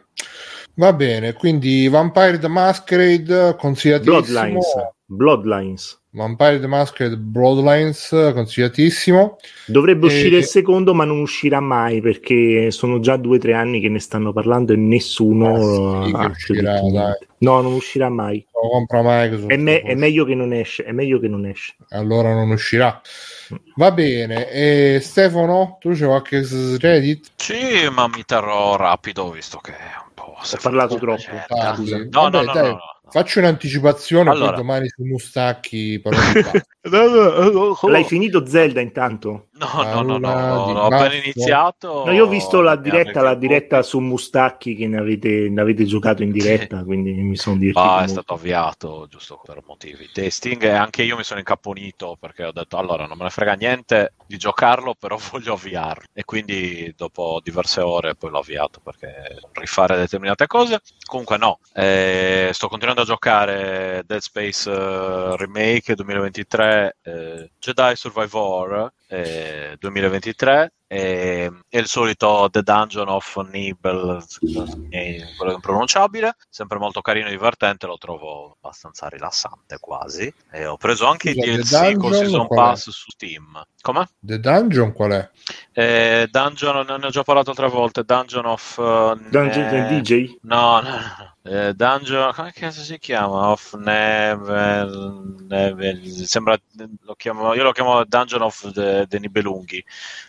Va 0.75 0.93
bene, 0.93 1.35
quindi 1.35 1.87
Vampire 1.89 2.39
the 2.39 2.49
Masquerade 2.49 3.57
consigliatissimo. 3.57 4.21
Bloodlines, 4.21 4.67
Bloodlines. 5.13 6.01
Vampire 6.15 6.61
the 6.61 6.67
Masquerade 6.67 7.17
Bloodlines 7.17 8.09
consigliatissimo. 8.35 9.37
Dovrebbe 9.67 10.07
E- 10.07 10.09
uscire 10.09 10.37
il 10.39 10.45
secondo, 10.45 10.93
ma 10.95 11.05
non 11.05 11.21
uscirà 11.21 11.61
mai 11.61 12.01
perché 12.03 12.71
sono 12.71 13.01
già 13.01 13.17
due 13.17 13.37
o 13.37 13.41
tre 13.41 13.55
anni 13.55 13.81
che 13.81 13.89
ne 13.89 13.99
stanno 13.99 14.33
parlando 14.33 14.73
e 14.73 14.77
nessuno 14.77 15.55
Ah, 15.55 16.35
sì, 16.37 16.53
uscirà. 16.53 16.81
No, 17.39 17.61
non 17.61 17.73
uscirà 17.73 18.09
mai. 18.11 18.45
Lo 18.53 18.69
compra 18.71 19.01
Microsoft. 19.03 19.51
È, 19.51 19.57
me- 19.57 19.81
è 19.81 19.95
meglio 19.95 20.25
che 20.25 20.35
non 20.35 20.53
esce. 20.53 20.85
È 20.85 20.93
meglio 20.93 21.19
che 21.19 21.29
non 21.29 21.47
esce. 21.47 21.75
Allora 21.91 22.35
non 22.35 22.51
uscirà. 22.51 23.01
Va 23.77 23.91
bene. 23.91 24.51
E 24.51 24.99
Stefano, 25.01 25.79
tu 25.81 25.93
c'è 25.93 26.07
qualche 26.07 26.47
Reddit? 26.79 27.33
Sì, 27.37 27.89
ma 27.91 28.07
mi 28.09 28.23
terrò 28.25 28.77
rapido 28.77 29.31
visto 29.31 29.59
che 29.63 29.73
è 29.73 29.97
un 30.05 30.11
po'... 30.15 30.35
Ho 30.37 30.59
parlato 30.61 30.97
troppo. 30.97 31.23
Ah, 31.49 31.75
scusa. 31.75 31.97
No, 31.99 32.09
Vabbè, 32.11 32.45
no, 32.45 32.53
no, 32.53 32.61
no, 32.61 32.69
no. 32.69 32.79
Faccio 33.13 33.41
un'anticipazione 33.41 34.31
Allora. 34.31 34.53
poi 34.53 34.57
domani 34.57 34.89
su 34.89 35.03
Mustacchi. 35.05 36.01
L'hai 36.83 38.05
finito 38.05 38.47
Zelda 38.47 38.81
intanto? 38.81 39.49
No, 39.63 40.03
no, 40.03 40.03
no, 40.03 40.19
no, 40.19 40.67
di 40.67 40.73
no, 40.73 40.81
ho 40.81 40.87
appena 40.87 41.15
iniziato. 41.15 42.05
No, 42.05 42.13
io 42.13 42.25
ho 42.25 42.29
visto 42.29 42.61
la 42.61 42.77
mi 42.77 42.83
diretta, 42.83 43.23
la 43.23 43.35
diretta 43.35 43.83
su 43.83 44.01
Mustacchi 44.01 44.75
che 44.75 44.87
ne 44.87 44.99
avete, 44.99 45.49
ne 45.49 45.61
avete 45.61 45.85
giocato 45.85 46.23
in 46.23 46.31
diretta, 46.33 46.83
quindi 46.85 47.13
mi 47.13 47.37
sono 47.37 47.57
divertito. 47.57 47.81
Ah, 47.85 48.03
è 48.05 48.09
stato 48.09 48.35
avviato 48.35 49.07
giusto 49.09 49.41
per 49.45 49.63
motivi 49.67 50.09
testing 50.13 50.63
e 50.63 50.71
anche 50.71 51.03
io 51.03 51.17
mi 51.17 51.25
sono 51.25 51.39
incapponito 51.39 52.17
perché 52.19 52.45
ho 52.45 52.53
detto 52.53 52.77
allora 52.77 53.07
non 53.07 53.17
me 53.17 53.25
ne 53.25 53.31
frega 53.31 53.55
niente 53.55 54.15
di 54.27 54.37
giocarlo 54.37 54.95
però 54.99 55.19
voglio 55.31 55.55
avviarlo 55.55 56.05
e 56.13 56.25
quindi 56.25 56.93
dopo 56.97 57.41
diverse 57.43 57.81
ore 57.81 58.15
poi 58.15 58.31
l'ho 58.31 58.39
avviato 58.39 58.81
perché 58.81 59.41
rifare 59.53 59.97
determinate 59.97 60.47
cose 60.47 60.81
comunque 61.05 61.37
no 61.37 61.59
eh, 61.75 62.51
sto 62.53 62.69
continuando 62.69 63.03
a 63.03 63.07
giocare 63.07 64.05
Dead 64.07 64.21
Space 64.21 64.71
eh, 64.71 65.37
Remake 65.37 65.95
2023 65.95 66.97
eh, 67.03 67.51
Jedi 67.59 67.97
Survivor 67.97 68.93
eh, 69.09 69.52
eh, 69.53 69.77
2023 69.79 70.73
e, 70.87 71.51
e 71.69 71.79
il 71.79 71.87
solito 71.87 72.49
The 72.51 72.63
Dungeon 72.63 73.09
of 73.09 73.37
Nibble 73.51 74.23
eh, 74.91 75.25
quello 75.37 75.53
impronunciabile 75.53 76.37
sempre 76.49 76.79
molto 76.79 77.01
carino 77.01 77.29
e 77.29 77.31
divertente 77.31 77.87
lo 77.87 77.97
trovo 77.99 78.57
abbastanza 78.61 79.09
rilassante 79.09 79.79
quasi 79.81 80.33
e 80.51 80.67
ho 80.67 80.77
preso 80.77 81.07
anche 81.07 81.31
i 81.31 81.35
Scusa, 81.35 81.47
The 81.47 81.57
DLC 81.57 81.97
col 81.97 82.11
Dungeon 82.11 82.15
Season? 82.15 82.47
Pass 82.49 82.91
su 82.91 83.11
Steam 83.11 83.63
come? 83.81 84.09
The 84.19 84.41
Dungeon 84.41 84.93
qual 84.93 85.11
è? 85.13 85.31
Eh, 85.73 86.29
Dungeon, 86.31 86.87
ne 86.87 87.07
ho 87.07 87.11
già 87.11 87.23
parlato 87.23 87.53
tre 87.53 87.69
volte 87.69 88.05
Dungeon 88.05 88.47
of 88.47 88.79
eh, 88.79 89.17
Dungeon 89.31 89.67
Ne- 89.67 89.81
and 89.81 90.01
DJ? 90.01 90.39
No, 90.43 90.81
no, 90.81 90.91
no. 90.91 91.32
Eh, 91.45 91.75
Dungeon, 91.75 92.33
come 92.33 92.53
cazzo 92.53 92.83
si 92.83 92.99
chiama? 93.01 93.49
Of 93.49 93.75
Nevel, 93.75 95.35
Nevel- 95.49 96.01
sembra, 96.25 96.57
lo 97.01 97.15
chiamo, 97.17 97.53
io 97.55 97.65
lo 97.65 97.73
chiamo 97.73 98.05
Dungeon 98.05 98.43
of 98.43 98.71
the, 98.71 99.07
the 99.09 99.19
Nibelunghi, 99.19 99.85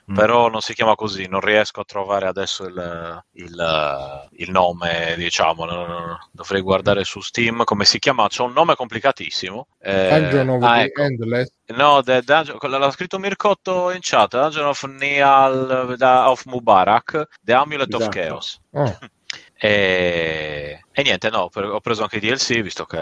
Mm. 0.10 0.15
però 0.15 0.49
non 0.49 0.61
si 0.61 0.73
chiama 0.73 0.95
così, 0.95 1.27
non 1.27 1.40
riesco 1.41 1.81
a 1.81 1.85
trovare 1.85 2.26
adesso 2.26 2.65
il, 2.65 3.23
il- 3.34 4.27
il 4.31 4.49
nome, 4.49 5.14
diciamo, 5.15 5.65
no, 5.65 5.85
no, 5.85 5.99
no. 5.99 6.27
dovrei 6.31 6.61
guardare 6.61 7.03
su 7.03 7.22
Steam 7.22 7.64
come 7.64 7.85
si 7.85 7.99
chiama, 7.99 8.27
c'è 8.27 8.41
un 8.41 8.52
nome 8.53 8.73
complicatissimo. 8.76 9.68
Eh, 9.81 10.10
Dungeon 10.19 10.49
of 10.49 10.64
ah, 10.64 10.73
the 10.77 10.81
ecco. 10.84 11.02
Endless. 11.03 11.52
No, 11.68 12.02
Dungeon, 12.02 12.57
l'ha 12.60 12.91
scritto 12.91 13.19
Mircotto 13.19 13.91
in 13.91 13.99
chat, 14.02 14.31
Dungeon 14.31 14.65
of 14.65 14.84
Nial 14.85 15.95
of 15.99 16.44
Mubarak, 16.45 17.27
The 17.44 17.53
Amulet 17.53 17.94
of 17.94 18.02
Esatto. 18.02 18.18
Chaos. 18.19 18.60
Oh, 18.72 18.98
E, 19.65 20.84
e 20.91 21.03
niente, 21.03 21.30
no, 21.30 21.48
per- 21.48 21.64
ho 21.64 21.80
preso 21.80 22.02
anche 22.02 22.18
i 22.18 22.19
DLC, 22.19 22.60
visto 22.60 22.84
che 22.84 22.99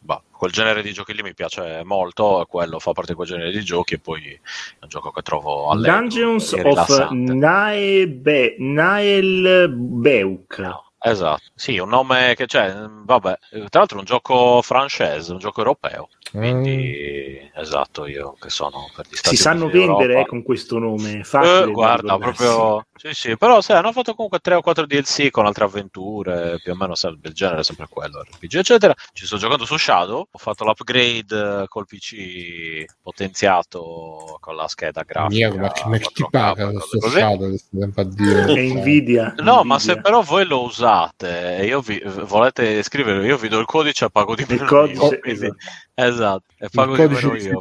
bah, 0.00 0.22
quel 0.30 0.50
genere 0.50 0.80
di 0.80 0.94
giochi 0.94 1.12
lì 1.12 1.20
mi 1.20 1.34
piace 1.34 1.82
molto, 1.84 2.46
quello 2.48 2.78
fa 2.78 2.92
parte 2.92 3.10
di 3.10 3.16
quel 3.16 3.28
genere 3.28 3.50
di 3.50 3.62
giochi, 3.62 3.94
e 3.94 3.98
poi 3.98 4.22
è 4.32 4.78
un 4.80 4.88
gioco 4.88 5.10
che 5.10 5.20
trovo 5.20 5.68
allegro 5.68 5.98
Dungeons 5.98 6.52
of. 6.52 7.10
Naebe, 7.10 8.56
Nael 8.60 9.68
Beuk. 9.68 10.58
No, 10.60 10.92
esatto, 10.98 11.42
sì, 11.54 11.76
un 11.76 11.90
nome 11.90 12.32
che 12.34 12.46
c'è, 12.46 12.74
vabbè, 12.88 13.38
tra 13.68 13.80
l'altro 13.80 13.98
è 13.98 14.00
un 14.00 14.06
gioco 14.06 14.62
francese, 14.62 15.32
un 15.32 15.38
gioco 15.38 15.58
europeo, 15.58 16.08
quindi 16.32 17.50
esatto, 17.54 18.06
io 18.06 18.36
che 18.40 18.48
sono 18.48 18.88
per 18.96 19.06
gli 19.06 19.16
Stati 19.16 19.36
Si 19.36 19.42
sanno 19.42 19.64
Uniti 19.64 19.78
vendere 19.80 20.20
eh, 20.20 20.26
con 20.26 20.42
questo 20.42 20.78
nome. 20.78 21.24
Facile 21.24 21.58
Eh, 21.58 21.66
da 21.66 21.70
guarda, 21.72 22.16
proprio 22.16 22.86
sì, 23.02 23.14
sì, 23.14 23.36
però 23.38 23.62
sai, 23.62 23.78
hanno 23.78 23.92
fatto 23.92 24.12
comunque 24.14 24.40
3 24.40 24.56
o 24.56 24.60
4 24.60 24.84
DLC 24.84 25.30
con 25.30 25.46
altre 25.46 25.64
avventure, 25.64 26.60
più 26.62 26.72
o 26.72 26.76
meno 26.76 26.94
sai, 26.94 27.16
del 27.18 27.32
genere, 27.32 27.62
sempre 27.62 27.86
quello, 27.88 28.22
RPG, 28.22 28.56
eccetera. 28.56 28.94
Ci 29.14 29.24
sto 29.24 29.38
giocando 29.38 29.64
su 29.64 29.78
Shadow, 29.78 30.26
ho 30.30 30.38
fatto 30.38 30.64
l'upgrade 30.64 31.62
eh, 31.62 31.64
col 31.66 31.86
PC 31.86 32.84
potenziato 33.02 34.36
con 34.40 34.54
la 34.54 34.68
scheda 34.68 35.02
grafica. 35.02 35.48
mia, 35.50 35.60
ma, 35.60 35.72
che- 35.72 35.88
ma 35.88 35.96
che 35.96 36.08
ti 36.12 36.22
4K, 36.22 36.28
paga 36.30 36.70
questo 36.72 36.98
così. 36.98 37.18
shadow 37.18 37.50
che 37.94 38.06
dire? 38.08 38.44
È 38.52 38.62
Nvidia. 38.74 39.34
No, 39.38 39.62
ma 39.64 39.78
se 39.78 39.92
Nvidia. 39.92 40.02
però 40.02 40.20
voi 40.22 40.44
lo 40.46 40.62
usate 40.62 41.56
e 41.56 41.64
io 41.66 41.80
vi, 41.80 42.02
volete 42.04 42.82
scrivere, 42.82 43.24
io 43.26 43.36
vi 43.38 43.48
do 43.48 43.58
il 43.58 43.66
codice 43.66 44.04
e 44.06 44.10
pago 44.10 44.34
di 44.34 44.42
Il 44.42 44.48
meno 44.50 44.64
codice, 44.66 45.04
io, 45.06 45.18
quindi- 45.20 45.54
esatto, 45.94 46.44
e 46.58 46.68
pago 46.70 46.94
Il 46.96 47.08
di 47.08 47.14
meno 47.14 47.34
io. 47.36 47.60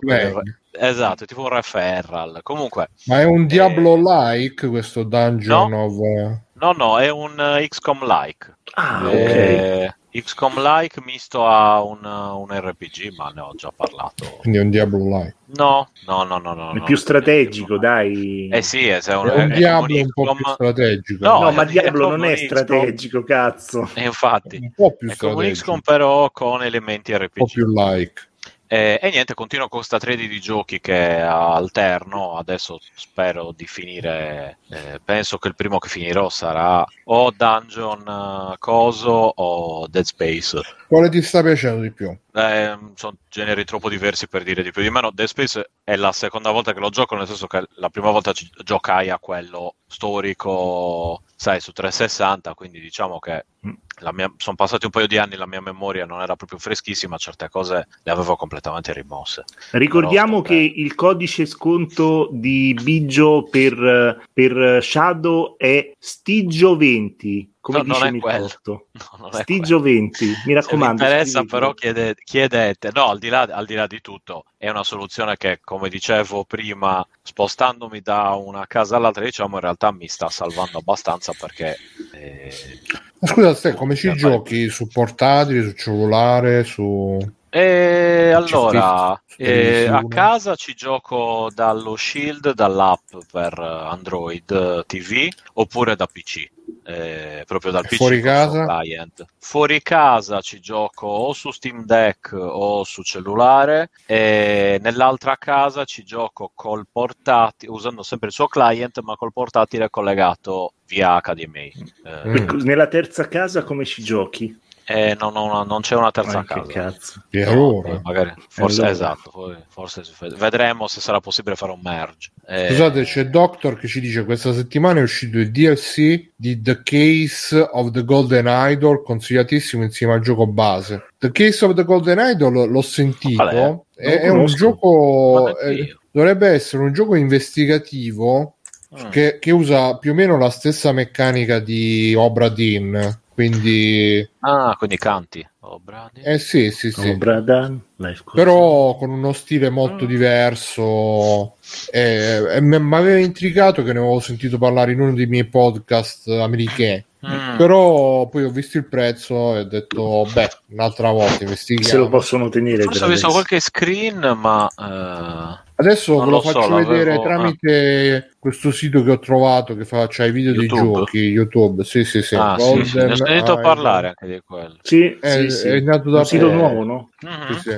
Esatto, 0.71 1.23
è 1.23 1.27
tipo 1.27 1.41
un 1.41 1.49
referral. 1.49 2.39
Comunque, 2.43 2.89
Ma 3.05 3.19
è 3.21 3.23
un 3.25 3.43
Eh, 3.43 3.45
Diablo-like 3.47 4.67
questo 4.67 5.03
Dungeon 5.03 5.73
of... 5.73 5.97
eh, 5.99 6.41
no, 6.53 6.71
no, 6.73 6.99
è 6.99 7.09
un 7.09 7.39
eh, 7.39 7.67
XCOM-like. 7.67 8.57
Ah, 8.75 9.13
ok. 9.13 9.35
Eh, 9.35 9.95
XCOM-like 10.11 11.01
misto 11.01 11.45
a 11.45 11.81
un, 11.83 12.03
un 12.03 12.47
RPG, 12.51 13.11
ma 13.15 13.29
ne 13.29 13.41
ho 13.41 13.53
già 13.55 13.71
parlato. 13.75 14.37
Quindi 14.37 14.57
è 14.59 14.61
un 14.61 14.69
Diablo-like. 14.69 15.37
No, 15.55 15.89
no, 16.05 16.23
no, 16.23 16.37
no. 16.39 16.53
no 16.53 16.73
È 16.73 16.79
no, 16.79 16.83
più 16.83 16.95
no, 16.95 16.99
strategico, 16.99 17.73
no. 17.73 17.79
dai. 17.79 18.47
Eh 18.49 18.61
sì, 18.61 18.87
è, 18.87 19.01
è 19.01 19.15
un, 19.15 19.27
È 19.27 19.35
un 19.35 19.49
è 19.49 19.49
Diablo 19.49 19.87
come 19.87 20.01
un 20.01 20.11
po' 20.11 20.29
più 20.29 20.45
strategico. 20.45 21.25
No, 21.25 21.39
No, 21.39 21.51
ma 21.51 21.63
è- 21.63 21.65
Diablo 21.65 22.07
è 22.07 22.09
non 22.09 22.23
è 22.23 22.33
un 22.33 22.35
XCOM. 22.35 22.47
strategico, 22.47 23.23
cazzo. 23.23 23.89
E 23.93 24.03
infatti, 24.05 24.57
un 24.57 24.71
po' 24.73 24.95
più 24.95 25.09
è 25.09 25.15
come 25.15 25.33
un 25.35 25.43
strategico. 25.43 25.61
XCOM 25.63 25.81
però 25.81 26.31
con 26.31 26.63
elementi 26.63 27.11
un 27.13 27.29
po' 27.33 27.45
RPG. 27.45 27.51
più 27.51 27.65
like. 27.67 28.28
Eh, 28.71 28.99
e 29.01 29.09
niente, 29.09 29.33
continuo 29.33 29.67
con 29.67 29.79
questa 29.79 29.97
trade 29.97 30.27
di 30.27 30.39
giochi 30.39 30.79
che 30.79 31.19
alterno. 31.21 32.37
Adesso 32.37 32.79
spero 32.93 33.51
di 33.51 33.65
finire. 33.65 34.59
eh, 34.69 35.01
penso 35.03 35.39
che 35.39 35.47
il 35.47 35.55
primo 35.55 35.79
che 35.79 35.89
finirò 35.89 36.29
sarà 36.29 36.85
o 37.05 37.31
Dungeon 37.35 38.51
eh, 38.53 38.57
Coso 38.59 39.09
o 39.09 39.87
Dead 39.87 40.05
Space. 40.05 40.61
Quale 40.87 41.09
ti 41.09 41.19
sta 41.23 41.41
piacendo 41.41 41.81
di 41.81 41.91
più? 41.91 42.15
Eh, 42.31 42.77
sono 42.93 43.17
generi 43.27 43.65
troppo 43.65 43.89
diversi 43.89 44.27
per 44.27 44.43
dire 44.43 44.61
di 44.61 44.71
più 44.71 44.83
di 44.83 44.91
meno. 44.91 45.09
Dead 45.09 45.27
Space 45.27 45.71
è 45.89 45.95
la 45.95 46.11
seconda 46.11 46.51
volta 46.51 46.71
che 46.71 46.79
lo 46.79 46.89
gioco, 46.89 47.15
nel 47.15 47.25
senso 47.25 47.47
che 47.47 47.65
la 47.77 47.89
prima 47.89 48.11
volta 48.11 48.31
ci 48.31 48.47
giocai 48.63 49.09
a 49.09 49.17
quello 49.17 49.77
storico, 49.87 51.23
sai, 51.35 51.59
su 51.59 51.71
360, 51.71 52.53
quindi 52.53 52.79
diciamo 52.79 53.17
che 53.17 53.45
Mm. 53.67 53.73
mia- 54.13 54.33
sono 54.37 54.55
passati 54.55 54.85
un 54.85 54.91
paio 54.91 55.07
di 55.07 55.17
anni, 55.17 55.35
la 55.35 55.45
mia 55.45 55.59
memoria 55.59 56.05
non 56.05 56.21
era 56.21 56.37
proprio 56.37 56.59
freschissima, 56.59 57.17
certe 57.17 57.49
cose 57.49 57.87
le 58.03 58.11
avevo 58.11 58.37
completamente 58.37 58.93
rimosse. 58.93 59.43
Ricordiamo 59.71 60.41
Però, 60.41 60.53
che 60.53 60.73
il 60.75 60.95
codice 60.95 61.45
sconto 61.45 62.29
di 62.31 62.73
Biggio 62.81 63.47
per, 63.49 64.23
per 64.31 64.81
Shadow 64.81 65.57
è 65.57 65.91
Stigio20, 65.99 67.47
come 67.59 67.79
No, 67.79 67.83
non 67.83 67.97
dice 67.97 68.07
è 68.07 68.15
quello. 68.15 68.47
Mircotto. 68.47 68.87
No, 69.11 69.17
non 69.17 69.35
è 69.35 69.43
Stigio20, 69.43 70.25
mi 70.45 70.53
Se 70.53 70.53
raccomando. 70.53 71.03
interessa, 71.03 71.39
scrivetelo. 71.39 71.45
però, 71.59 71.73
chiede- 71.73 72.15
chiedete. 72.23 72.91
No, 72.93 73.09
al 73.09 73.19
di, 73.19 73.29
là, 73.29 73.41
al 73.41 73.65
di 73.65 73.73
là 73.75 73.87
di 73.87 74.01
tutto, 74.01 74.43
è 74.57 74.69
una 74.69 74.83
soluzione 74.83 75.37
che, 75.37 75.59
come 75.63 75.89
dicevo 75.89 76.45
prima, 76.45 77.05
spostandomi 77.21 78.01
da 78.01 78.33
una 78.33 78.65
casa 78.67 78.95
all'altra, 78.97 79.23
diciamo, 79.23 79.55
in 79.55 79.61
realtà 79.61 79.91
mi 79.91 80.07
sta 80.07 80.29
salvando 80.29 80.77
abbastanza 80.79 81.33
perché. 81.33 81.81
eh, 82.11 82.79
Ma 83.19 83.27
scusa, 83.27 83.53
te 83.55 83.73
come 83.73 83.95
ci 83.95 84.07
Eh, 84.09 84.15
giochi? 84.15 84.69
Su 84.69 84.87
portatile, 84.87 85.63
su 85.63 85.73
cellulare, 85.73 86.63
su... 86.63 87.17
E 87.51 88.31
Ci 88.43 88.55
allora, 88.55 89.21
sti- 89.27 89.41
eh, 89.43 89.87
a 89.87 90.03
casa 90.07 90.55
ci 90.55 90.73
gioco 90.75 91.49
dallo 91.53 91.95
Shield, 91.95 92.51
dall'app 92.53 93.15
per 93.31 93.57
Android 93.59 94.49
eh, 94.51 94.83
TV 94.85 95.27
oppure 95.53 95.95
da 95.95 96.05
PC. 96.07 96.47
Eh, 96.89 97.43
proprio 97.45 97.71
dal 97.71 97.85
E 97.85 97.87
PC 97.87 97.95
fuori 97.97 98.21
casa? 98.21 98.65
client. 98.65 99.25
Fuori 99.37 99.81
casa 99.81 100.41
ci 100.41 100.59
gioco 100.59 101.05
o 101.07 101.33
su 101.33 101.51
Steam 101.51 101.85
Deck 101.85 102.31
o 102.33 102.83
su 102.83 103.03
cellulare 103.03 103.91
e 104.05 104.79
nell'altra 104.81 105.37
casa 105.37 105.83
ci 105.85 106.03
gioco 106.03 106.51
col 106.55 106.85
portatile 106.91 107.71
usando 107.71 108.01
sempre 108.03 108.29
il 108.29 108.33
suo 108.33 108.47
client 108.47 108.99
ma 109.01 109.15
col 109.15 109.31
portatile 109.33 109.89
collegato 109.89 110.73
via 110.87 111.19
HDMI. 111.21 111.73
Eh, 112.05 112.27
Mm. 112.29 112.59
Nella 112.61 112.87
terza 112.87 113.27
casa 113.27 113.63
come 113.63 113.85
ci 113.85 114.01
giochi? 114.03 114.57
E 114.91 115.15
non, 115.19 115.33
non- 115.33 115.67
non 115.67 115.81
c'è 115.81 115.95
una 115.95 116.09
terza 116.09 116.39
Ah, 116.39 116.43
che 116.43 116.53
casa. 116.61 116.71
cazzo. 116.71 117.23
E 117.29 117.43
No, 117.45 117.51
allora? 117.51 117.89
poi 117.89 117.99
magari, 118.01 118.33
forse 118.49 118.79
allora. 118.79 118.93
esatto, 118.95 119.57
forse 119.69 120.01
vedremo 120.35 120.87
se 120.87 120.99
sarà 120.99 121.19
possibile 121.19 121.55
fare 121.55 121.73
un 121.73 121.79
merge. 121.83 122.31
Eh, 122.47 122.69
Scusate, 122.69 123.03
c'è 123.03 123.25
Doctor 123.27 123.77
che 123.77 123.87
ci 123.87 123.99
dice 123.99 124.25
questa 124.25 124.51
settimana 124.51 124.99
è 124.99 125.03
uscito 125.03 125.37
il 125.37 125.51
DLC 125.51 126.31
di 126.35 126.59
The 126.59 126.81
Case 126.81 127.59
of 127.71 127.91
the 127.91 128.03
Golden 128.03 128.45
Idol, 128.47 129.03
consigliatissimo 129.03 129.83
insieme 129.83 130.13
al 130.13 130.21
gioco 130.21 130.47
base. 130.47 131.05
The 131.19 131.31
Case 131.31 131.63
of 131.65 131.75
the 131.75 131.83
Golden 131.83 132.17
Idol 132.19 132.67
l'ho 132.71 132.81
sentito, 132.81 133.85
è? 133.95 134.21
è, 134.21 134.29
un 134.29 134.45
gioco, 134.47 135.55
eh, 135.59 135.95
dovrebbe 136.09 136.47
essere 136.47 136.81
un 136.81 136.93
gioco 136.93 137.13
investigativo 137.13 138.55
Mm. 138.91 139.09
che, 139.09 139.37
che 139.39 139.51
usa 139.51 139.97
più 139.97 140.11
o 140.11 140.13
meno 140.15 140.37
la 140.37 140.49
stessa 140.49 140.91
meccanica 140.91 141.59
di 141.59 142.15
Obra 142.17 142.49
Dinn, 142.49 142.97
quindi 143.31 144.27
Ah, 144.39 144.75
quindi 144.77 144.97
canti. 144.97 145.47
Oh, 145.59 145.79
Brady. 145.79 146.21
eh 146.23 146.39
sì, 146.39 146.71
sì, 146.71 146.89
sì. 146.91 147.15
Life 147.15 148.23
così. 148.23 148.35
però 148.35 148.95
con 148.95 149.11
uno 149.11 149.33
stile 149.33 149.69
molto 149.69 150.05
Mm. 150.05 150.07
diverso 150.07 151.53
e, 151.91 152.41
e 152.55 152.61
mi 152.61 152.75
aveva 152.95 153.19
intrigato 153.19 153.83
che 153.83 153.93
ne 153.93 153.99
avevo 153.99 154.19
sentito 154.19 154.57
parlare 154.57 154.93
in 154.93 155.01
uno 155.01 155.13
dei 155.13 155.27
miei 155.27 155.45
podcast 155.45 156.27
americani 156.29 157.05
Mm. 157.21 157.57
però 157.57 158.29
poi 158.29 158.45
ho 158.45 158.49
visto 158.49 158.77
il 158.77 158.85
prezzo 158.87 159.53
e 159.57 159.59
ho 159.59 159.63
detto 159.65 160.25
beh 160.33 160.49
un'altra 160.67 161.11
volta 161.11 161.31
se 161.33 161.37
lo 161.39 161.43
investighiamo 161.49 162.07
possono 162.07 162.47
tenere. 162.47 162.83
Forse 162.83 163.03
ho 163.03 163.07
visto 163.09 163.27
qualche 163.27 163.59
screen, 163.59 164.19
ma 164.39 164.69
eh, 164.69 165.59
adesso 165.75 166.13
Non 166.15 166.23
ve 166.25 166.31
lo 166.31 166.37
lo 166.37 166.41
so, 166.41 166.51
faccio 166.53 166.69
l'avevo- 166.69 166.91
vedere 166.91 167.13
ah. 167.15 167.19
tramite 167.19 168.28
questo 168.39 168.71
sito 168.71 169.03
che 169.03 169.11
ho 169.11 169.19
trovato 169.19 169.75
che 169.75 169.83
fa 169.83 170.07
i 170.07 170.31
video 170.31 170.53
YouTube. 170.53 170.81
dei 170.81 170.93
giochi 170.93 171.17
YouTube 171.19 171.83
sì 171.83 172.05
sì 172.05 172.21
sì 172.21 172.35
ah, 172.35 172.55
sì, 172.57 172.85
sì, 172.85 172.95
ne 172.95 173.03
ho 173.03 173.07
Golden 173.07 173.15
sentito 173.17 173.51
Idol. 173.51 173.61
parlare 173.61 174.07
anche 174.07 174.27
di 174.27 174.41
quello. 174.45 174.77
Sì, 174.81 175.17
è, 175.19 175.29
sì, 175.29 175.49
sì. 175.49 175.67
è 175.67 175.79
nato 175.81 176.09
da 176.09 176.19
un 176.19 176.25
sito 176.25 176.51
nuovo, 176.51 176.83
no? 176.83 177.09
Mhm. 177.21 177.53
sì, 177.53 177.69
sì. 177.69 177.77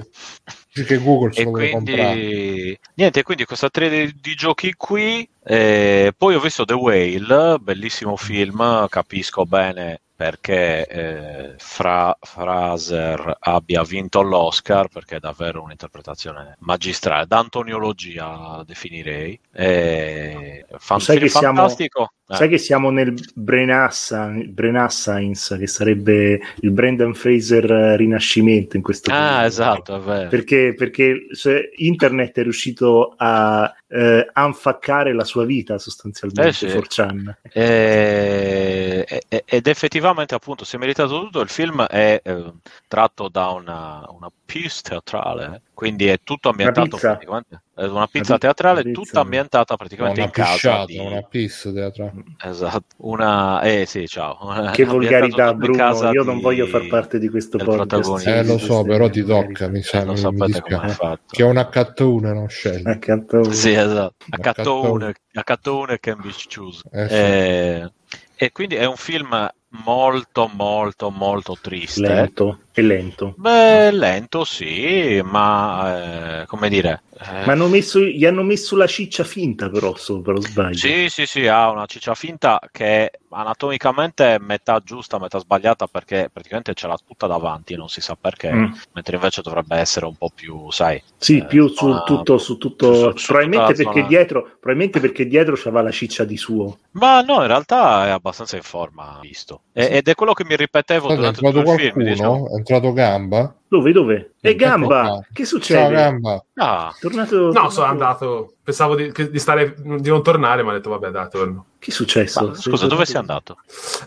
Dice 0.74 0.86
che 0.86 1.04
Google 1.04 1.34
se 1.34 1.42
E 1.42 1.44
lo 1.44 1.50
vuole 1.50 1.70
comprare 1.72 2.14
quindi 2.14 2.80
niente, 2.94 3.24
quindi 3.24 3.46
questa 3.46 3.70
trade 3.70 4.06
di, 4.06 4.16
di 4.22 4.36
giochi 4.36 4.74
qui. 4.78 5.28
eh, 5.44 6.14
poi 6.16 6.36
ho 6.36 6.40
visto 6.40 6.64
The 6.64 6.76
Whale, 6.76 7.58
bellissimo 7.60 8.16
film, 8.16 8.88
capisco 8.88 9.46
bene 9.46 10.02
perché 10.22 10.86
eh, 10.86 11.54
Fra- 11.58 12.16
Fraser 12.22 13.38
abbia 13.40 13.82
vinto 13.82 14.22
l'Oscar, 14.22 14.88
perché 14.88 15.16
è 15.16 15.20
davvero 15.20 15.64
un'interpretazione 15.64 16.58
magistrale, 16.60 17.26
d'antoniologia 17.26 18.64
definirei. 18.64 19.40
E, 19.52 20.66
fan- 20.78 21.00
Sai 21.00 21.18
che 21.18 21.28
siamo- 21.28 21.56
fantastico. 21.58 22.12
Eh. 22.32 22.36
Sai 22.36 22.48
che 22.50 22.60
siamo 22.60 22.92
nel 22.92 23.14
Brenassa, 23.34 24.32
Brenna 24.48 24.88
Science, 24.90 25.58
che 25.58 25.68
sarebbe 25.68 26.40
il 26.62 26.72
Brendan 26.72 27.14
Fraser 27.14 27.70
eh, 27.70 27.98
rinascimento 27.98 28.78
in 28.78 28.84
questo 28.84 29.12
Ah, 29.12 29.16
periodo. 29.16 29.46
esatto, 29.48 29.96
è 29.96 30.00
vero. 30.00 30.30
Perché, 30.30 30.74
perché 30.78 31.26
se 31.32 31.72
internet 31.76 32.38
è 32.38 32.44
riuscito 32.44 33.16
a 33.18 33.74
eh, 33.88 34.30
anfaccare 34.32 35.14
la 35.14 35.26
sua 35.26 35.44
vita 35.44 35.78
sostanzialmente, 35.78 36.48
Eh 36.48 36.54
sì. 36.54 36.66
4chan. 36.68 37.36
E- 37.52 39.06
e- 39.28 39.44
ed 39.46 39.68
effettivamente 39.68 40.10
appunto 40.36 40.66
si 40.66 40.76
è 40.76 40.80
meritato 40.80 41.20
tutto 41.20 41.40
il 41.42 41.50
film 41.50 41.84
è 41.86 42.20
eh, 42.24 42.54
tratto 42.88 43.30
da 43.30 43.50
una, 43.50 44.04
una 44.10 44.30
pièce 44.46 44.82
teatrale 44.84 45.62
quindi 45.74 46.08
è 46.08 46.20
tutto 46.24 46.50
ambientato 46.50 46.90
pizza. 46.90 47.08
praticamente 47.10 47.62
è 47.74 47.86
una 47.86 48.06
pizza 48.08 48.32
Una 48.34 48.38
pi- 48.38 48.40
teatrale 48.46 48.82
una 48.82 48.90
pizza. 48.92 49.02
tutta 49.02 49.20
ambientata 49.22 49.76
praticamente 49.78 50.20
una 50.20 50.28
in 50.28 50.34
casa 50.34 50.52
pisciata, 50.54 50.86
di... 50.86 50.98
una 51.00 51.22
piss 51.22 51.74
teatrale. 51.74 52.12
esatto 52.44 52.86
una 52.98 53.62
eh 53.62 53.86
sì 53.86 54.08
ciao 54.08 54.38
Che 54.72 54.86
volgarità, 54.86 55.54
Bruno. 55.54 55.78
casa 55.78 56.10
Io 56.12 56.24
non 56.24 56.36
di- 56.36 56.42
voglio 56.42 56.66
far 56.68 56.88
parte 56.88 57.18
di 57.18 57.30
questo 57.30 57.58
podcast. 57.58 57.78
protagonista. 57.88 58.36
Eh, 58.36 58.44
lo 58.44 58.58
so, 58.58 58.84
però 58.84 59.10
ti 59.10 59.24
tocca, 59.24 59.68
mi 59.70 59.82
sa, 59.82 60.02
Eh, 60.02 60.04
non 60.06 60.16
mi, 60.16 60.32
mi 60.32 60.46
dispiace. 60.48 60.94
fatto 60.94 61.22
Che 61.28 61.42
è 61.42 61.46
una 61.46 61.70
H1 61.72 62.34
non 62.34 62.48
scegli. 62.50 62.88
Accanto 62.88 63.44
sì 63.52 63.72
esatto 63.74 64.16
a 64.30 64.38
cattone 64.38 65.14
a 65.34 65.44
cattone 65.44 66.00
can 66.00 66.20
be 66.22 66.30
choose 66.54 66.82
Eh, 66.92 67.08
sì. 67.08 67.14
Eh, 67.16 67.92
e 68.36 68.52
quindi 68.52 68.76
è 68.76 68.86
un 68.86 68.96
film 68.98 69.50
molto 69.84 70.50
molto 70.54 71.10
molto 71.10 71.58
triste. 71.60 72.02
Lento 72.02 72.60
e 72.74 72.82
lento. 72.82 73.34
Beh, 73.38 73.92
lento 73.92 74.44
sì, 74.46 75.22
ma 75.24 76.42
eh, 76.42 76.46
come 76.46 76.70
dire... 76.70 77.04
eh, 77.20 77.46
Ma 77.46 77.52
hanno 77.54 77.68
messo, 77.68 78.00
gli 78.02 78.26
hanno 78.26 78.44
messo 78.44 78.76
la 78.78 78.88
ciccia 78.88 79.24
finta 79.24 79.70
però 79.70 79.96
sopra, 79.96 80.34
o 80.34 80.40
sbaglio? 80.42 80.76
Sì, 80.78 81.08
sì, 81.10 81.26
sì, 81.26 81.48
ha 81.48 81.70
una 81.70 81.86
ciccia 81.86 82.14
finta 82.16 82.60
che 82.72 83.12
anatomicamente 83.30 84.36
è 84.36 84.38
metà 84.40 84.80
giusta, 84.84 85.20
metà 85.20 85.40
sbagliata 85.40 85.88
perché 85.88 86.30
praticamente 86.32 86.74
ce 86.74 86.88
l'ha 86.88 86.98
tutta 87.06 87.28
davanti, 87.28 87.76
non 87.76 87.90
si 87.90 88.02
sa 88.02 88.16
perché, 88.20 88.52
Mm. 88.52 88.72
mentre 88.94 89.16
invece 89.16 89.42
dovrebbe 89.42 89.76
essere 89.78 90.06
un 90.06 90.16
po' 90.16 90.32
più, 90.34 90.70
sai... 90.72 91.02
Sì, 91.18 91.38
eh, 91.38 91.46
più 91.46 91.68
su 91.68 91.76
zona- 91.76 92.02
tutto, 92.04 92.38
su 92.38 92.58
tutto 92.58 92.94
su- 93.12 93.18
su 93.18 93.28
probabilmente, 93.28 93.74
perché 93.74 93.92
zona- 93.94 94.08
dietro, 94.08 94.42
probabilmente 94.60 95.00
perché 95.00 95.28
dietro 95.28 95.56
c'aveva 95.56 95.82
la 95.82 95.92
ciccia 95.92 96.24
di 96.26 96.38
suo. 96.38 96.78
Ma 96.92 97.22
no, 97.22 97.42
in 97.42 97.48
realtà 97.48 98.08
è 98.08 98.10
abbastanza 98.10 98.56
in 98.58 98.64
forma, 98.64 99.18
visto. 99.22 99.62
E- 99.74 99.90
ed 99.98 100.08
è 100.08 100.16
quello 100.16 100.34
che 100.34 100.44
mi 100.46 100.56
ripetevo 100.56 101.06
Guarda, 101.08 101.30
è 101.30 101.32
durante 101.32 101.62
tutto 101.62 101.72
il 101.72 101.80
film. 101.80 102.16
qualcuno? 102.16 102.58
È 102.58 102.61
entrato 102.62 102.94
Gamba? 102.94 103.56
Dove, 103.72 103.94
dove? 103.94 104.34
E 104.42 104.56
Gamba! 104.56 105.22
Che 105.32 105.46
Ciao 105.46 105.58
succede? 105.58 105.94
Gamba. 105.94 106.44
ah, 106.56 106.94
Tornato, 107.00 107.36
No, 107.38 107.52
tornato- 107.52 107.70
sono 107.70 107.86
andato. 107.86 108.54
Pensavo 108.64 108.96
di, 108.96 109.12
di 109.32 109.40
stare, 109.40 109.74
di 109.76 110.10
non 110.10 110.22
tornare, 110.22 110.62
ma 110.62 110.70
ho 110.72 110.74
detto, 110.74 110.90
vabbè, 110.92 111.10
dai, 111.10 111.28
torno. 111.32 111.66
Che 111.80 111.90
è 111.90 111.94
successo? 111.94 112.50
ma 112.50 112.54
scusa, 112.54 112.86
dove 112.86 113.06
sei 113.06 113.16
andato? 113.16 113.58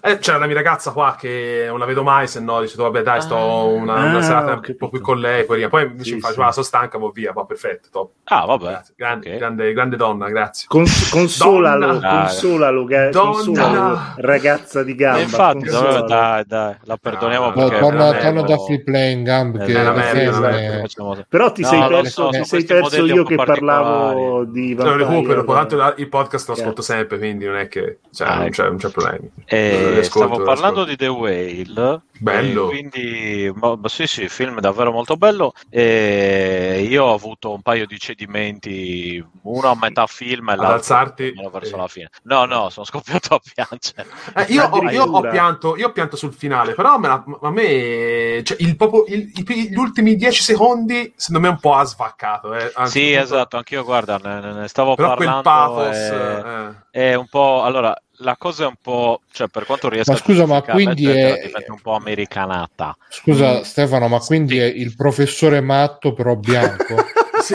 Eh, 0.01 0.19
c'era 0.19 0.37
una 0.37 0.47
mia 0.47 0.55
ragazza 0.55 0.93
qua 0.93 1.17
che 1.19 1.65
non 1.67 1.81
la 1.81 1.87
vedo 1.87 2.05
mai, 2.05 2.29
se 2.29 2.39
no 2.39 2.61
dice, 2.61 2.77
vabbè, 2.77 3.03
dai, 3.03 3.21
sto 3.21 3.35
Ah. 3.37 3.63
una, 3.65 3.95
una 3.95 4.19
Ah, 4.19 4.23
serata 4.23 4.53
un 4.65 4.77
po' 4.77 4.91
qui 4.91 5.01
con 5.01 5.19
lei. 5.19 5.45
Poi, 5.45 5.69
poi 5.69 5.87
mi 5.89 6.05
Sì, 6.05 6.15
dice, 6.15 6.29
sì. 6.29 6.35
fa, 6.35 6.53
sono 6.53 6.65
stanca, 6.65 6.99
ma 6.99 7.11
via, 7.13 7.33
va 7.33 7.45
perfetto, 7.45 7.89
top. 7.91 8.11
Ah, 8.25 8.45
vabbè. 8.47 8.81
Grande, 8.95 9.31
ok. 9.33 9.39
grande, 9.39 9.73
grande 9.73 9.97
donna, 9.97 10.29
grazie. 10.29 10.67
Cons- 10.69 11.11
consolalo, 11.11 11.87
Donna. 11.95 12.19
Consolalo, 12.21 12.85
ga- 12.85 13.09
Donna. 13.11 13.31
consolalo, 13.33 13.99
ragazza 14.19 14.83
di 14.85 14.95
Gamba. 14.95 15.19
E 15.19 15.23
infatti, 15.23 15.59
consolalo. 15.59 16.07
dai, 16.07 16.45
dai, 16.47 16.77
la 16.85 16.97
perdoniamo 16.97 17.47
Ah, 17.47 17.49
No, 17.49 17.55
perché... 17.69 17.81
torna, 17.81 18.43
da 18.43 18.59
free 18.59 18.83
playing 18.85 19.25
Gamba 19.27 19.54
Eh, 19.61 19.65
è 19.67 19.81
una 19.81 19.93
le 19.93 20.13
merda, 20.13 20.39
merda. 20.41 21.27
Però 21.29 21.53
ti 21.53 21.63
No, 21.63 21.69
sei 21.69 21.81
no, 21.81 21.89
perso, 21.89 22.11
so, 22.11 22.29
ti 22.31 22.45
sei 22.45 22.65
perso 22.65 23.05
io 23.05 23.25
che 23.25 23.35
parlavo 23.37 24.45
di 24.45 24.75
Te 24.75 24.83
lo 24.83 24.89
Vampire. 24.91 25.09
recupero, 25.11 25.45
tanto 25.45 25.77
la- 25.77 25.95
il 25.97 26.09
podcast 26.09 26.49
lo 26.49 26.55
ascolto 26.55 26.83
sempre, 26.83 27.19
quindi 27.19 27.45
non 27.47 27.57
è 27.57 27.69
che 27.69 27.99
cioè, 28.13 28.29
Ah, 28.29 28.35
non, 28.37 28.43
ecco. 28.47 28.53
c'è, 28.63 28.65
non 28.69 28.77
c'è 28.79 28.89
problemi. 28.91 29.31
Eh, 29.47 30.01
stavo 30.03 30.43
parlando 30.43 30.85
di 30.85 30.97
The 30.97 31.07
Whale. 31.09 32.01
Bello. 32.19 32.67
e 32.67 32.69
quindi, 32.71 33.53
ma- 33.55 33.77
ma 33.77 33.89
sì, 33.89 34.07
sì, 34.07 34.29
film 34.29 34.61
davvero 34.61 34.93
molto 34.93 35.17
bello. 35.17 35.53
E 35.69 36.87
io 36.89 37.05
ho 37.05 37.15
avuto 37.15 37.53
un 37.53 37.63
paio 37.63 37.87
di 37.87 37.99
cedimenti, 37.99 39.25
uno 39.43 39.69
a 39.69 39.77
metà 39.79 40.07
film 40.07 40.49
e 40.51 40.57
l'altro 40.57 41.51
verso 41.51 41.75
Eh. 41.75 41.79
la 41.79 41.89
fine. 41.89 42.09
No, 42.25 42.45
no, 42.45 42.71
sono 42.71 42.87
scoppiato 42.87 43.35
a 43.35 43.41
piangere. 43.41 44.07
Eh, 44.37 44.53
io, 44.53 44.65
ho, 44.65 44.91
io 44.91 45.05
ho 45.05 45.21
pianto, 45.21 45.77
io 45.77 45.89
ho 45.89 45.93
pianto 45.93 46.17
sul 46.17 46.33
finale, 46.33 46.75
però 46.75 46.99
me 46.99 47.09
la- 47.09 47.25
a 47.43 47.51
me 47.51 48.41
cioè, 48.45 48.57
il, 48.61 48.77
proprio- 48.77 49.05
il- 49.09 49.31
i- 49.35 49.69
gli 49.71 49.77
ultimi 49.77 50.15
dieci 50.17 50.43
secondi 50.43 51.13
secondo 51.17 51.47
me 51.49 51.53
un 51.53 51.61
po' 51.61 51.75
ha 51.75 51.85
svaccato. 51.85 52.55
Eh. 52.55 52.71
Anzi, 52.75 53.01
Sì, 53.09 53.15
po'- 53.15 53.21
esatto, 53.21 53.57
anch'io 53.57 53.85
guarda, 53.85 54.19
ne, 54.23 54.41
ne- 54.53 54.69
stavo 54.69 54.95
Però 54.95 55.15
quel 55.17 55.29
parlando. 55.29 55.43
pathos... 55.83 55.97
e- 55.97 56.43
eh. 56.91 57.11
È 57.11 57.15
un 57.15 57.27
po'. 57.29 57.63
Allora, 57.65 57.95
la 58.19 58.37
cosa 58.37 58.65
è 58.65 58.67
un 58.67 58.75
po'. 58.81 59.21
Cioè, 59.33 59.49
per 59.49 59.65
quanto 59.67 59.89
riesca 59.89 60.13
Ma 60.13 60.19
scusa, 60.19 60.47
ma 60.47 60.61
giustificarla, 60.61 60.95
quindi 60.95 61.07
è- 61.11 61.51
un 61.69 61.81
po' 61.81 61.95
americanata. 61.95 62.97
Scusa 63.09 63.59
Mm. 63.59 63.61
Stefano, 63.63 64.09
ma 64.09 64.19
quindi 64.19 64.59
è 64.59 64.65
il 64.65 64.95
professore 64.97 65.61
matto 65.61 66.13
però 66.13 66.35
bianco? 66.37 66.95
Sì, 67.45 67.55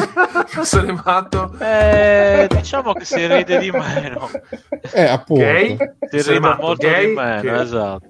sono 0.61 1.02
matto. 1.03 1.52
Eh, 1.60 2.45
diciamo 2.52 2.94
che 2.94 3.06
si 3.06 3.26
ride 3.26 3.57
di 3.57 3.72
meno. 3.72 4.30
eh, 4.94 5.02
appunto. 5.06 5.44
Gay? 5.44 5.77
Si 6.11 6.18
ride 6.22 6.40
matto, 6.40 6.61
molto 6.64 6.88
gay? 6.88 7.07
di 7.07 7.14
meno, 7.15 7.41
Che- 7.41 7.60
esatto. 7.61 8.07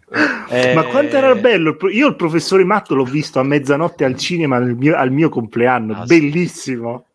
Eh. 0.49 0.71
Eh, 0.71 0.73
Ma 0.73 0.83
quanto 0.85 1.15
era 1.15 1.33
bello! 1.35 1.69
il 1.69 1.77
pro- 1.77 1.89
Io 1.89 2.07
il 2.07 2.15
professore 2.17 2.65
Matto 2.65 2.95
l'ho 2.95 3.05
visto 3.05 3.39
a 3.39 3.43
mezzanotte 3.43 4.03
al 4.03 4.17
cinema 4.17 4.57
al 4.57 4.75
mio, 4.75 4.97
al 4.97 5.11
mio 5.11 5.29
compleanno, 5.29 5.93
Ah, 6.01 6.05
sì. 6.05 6.19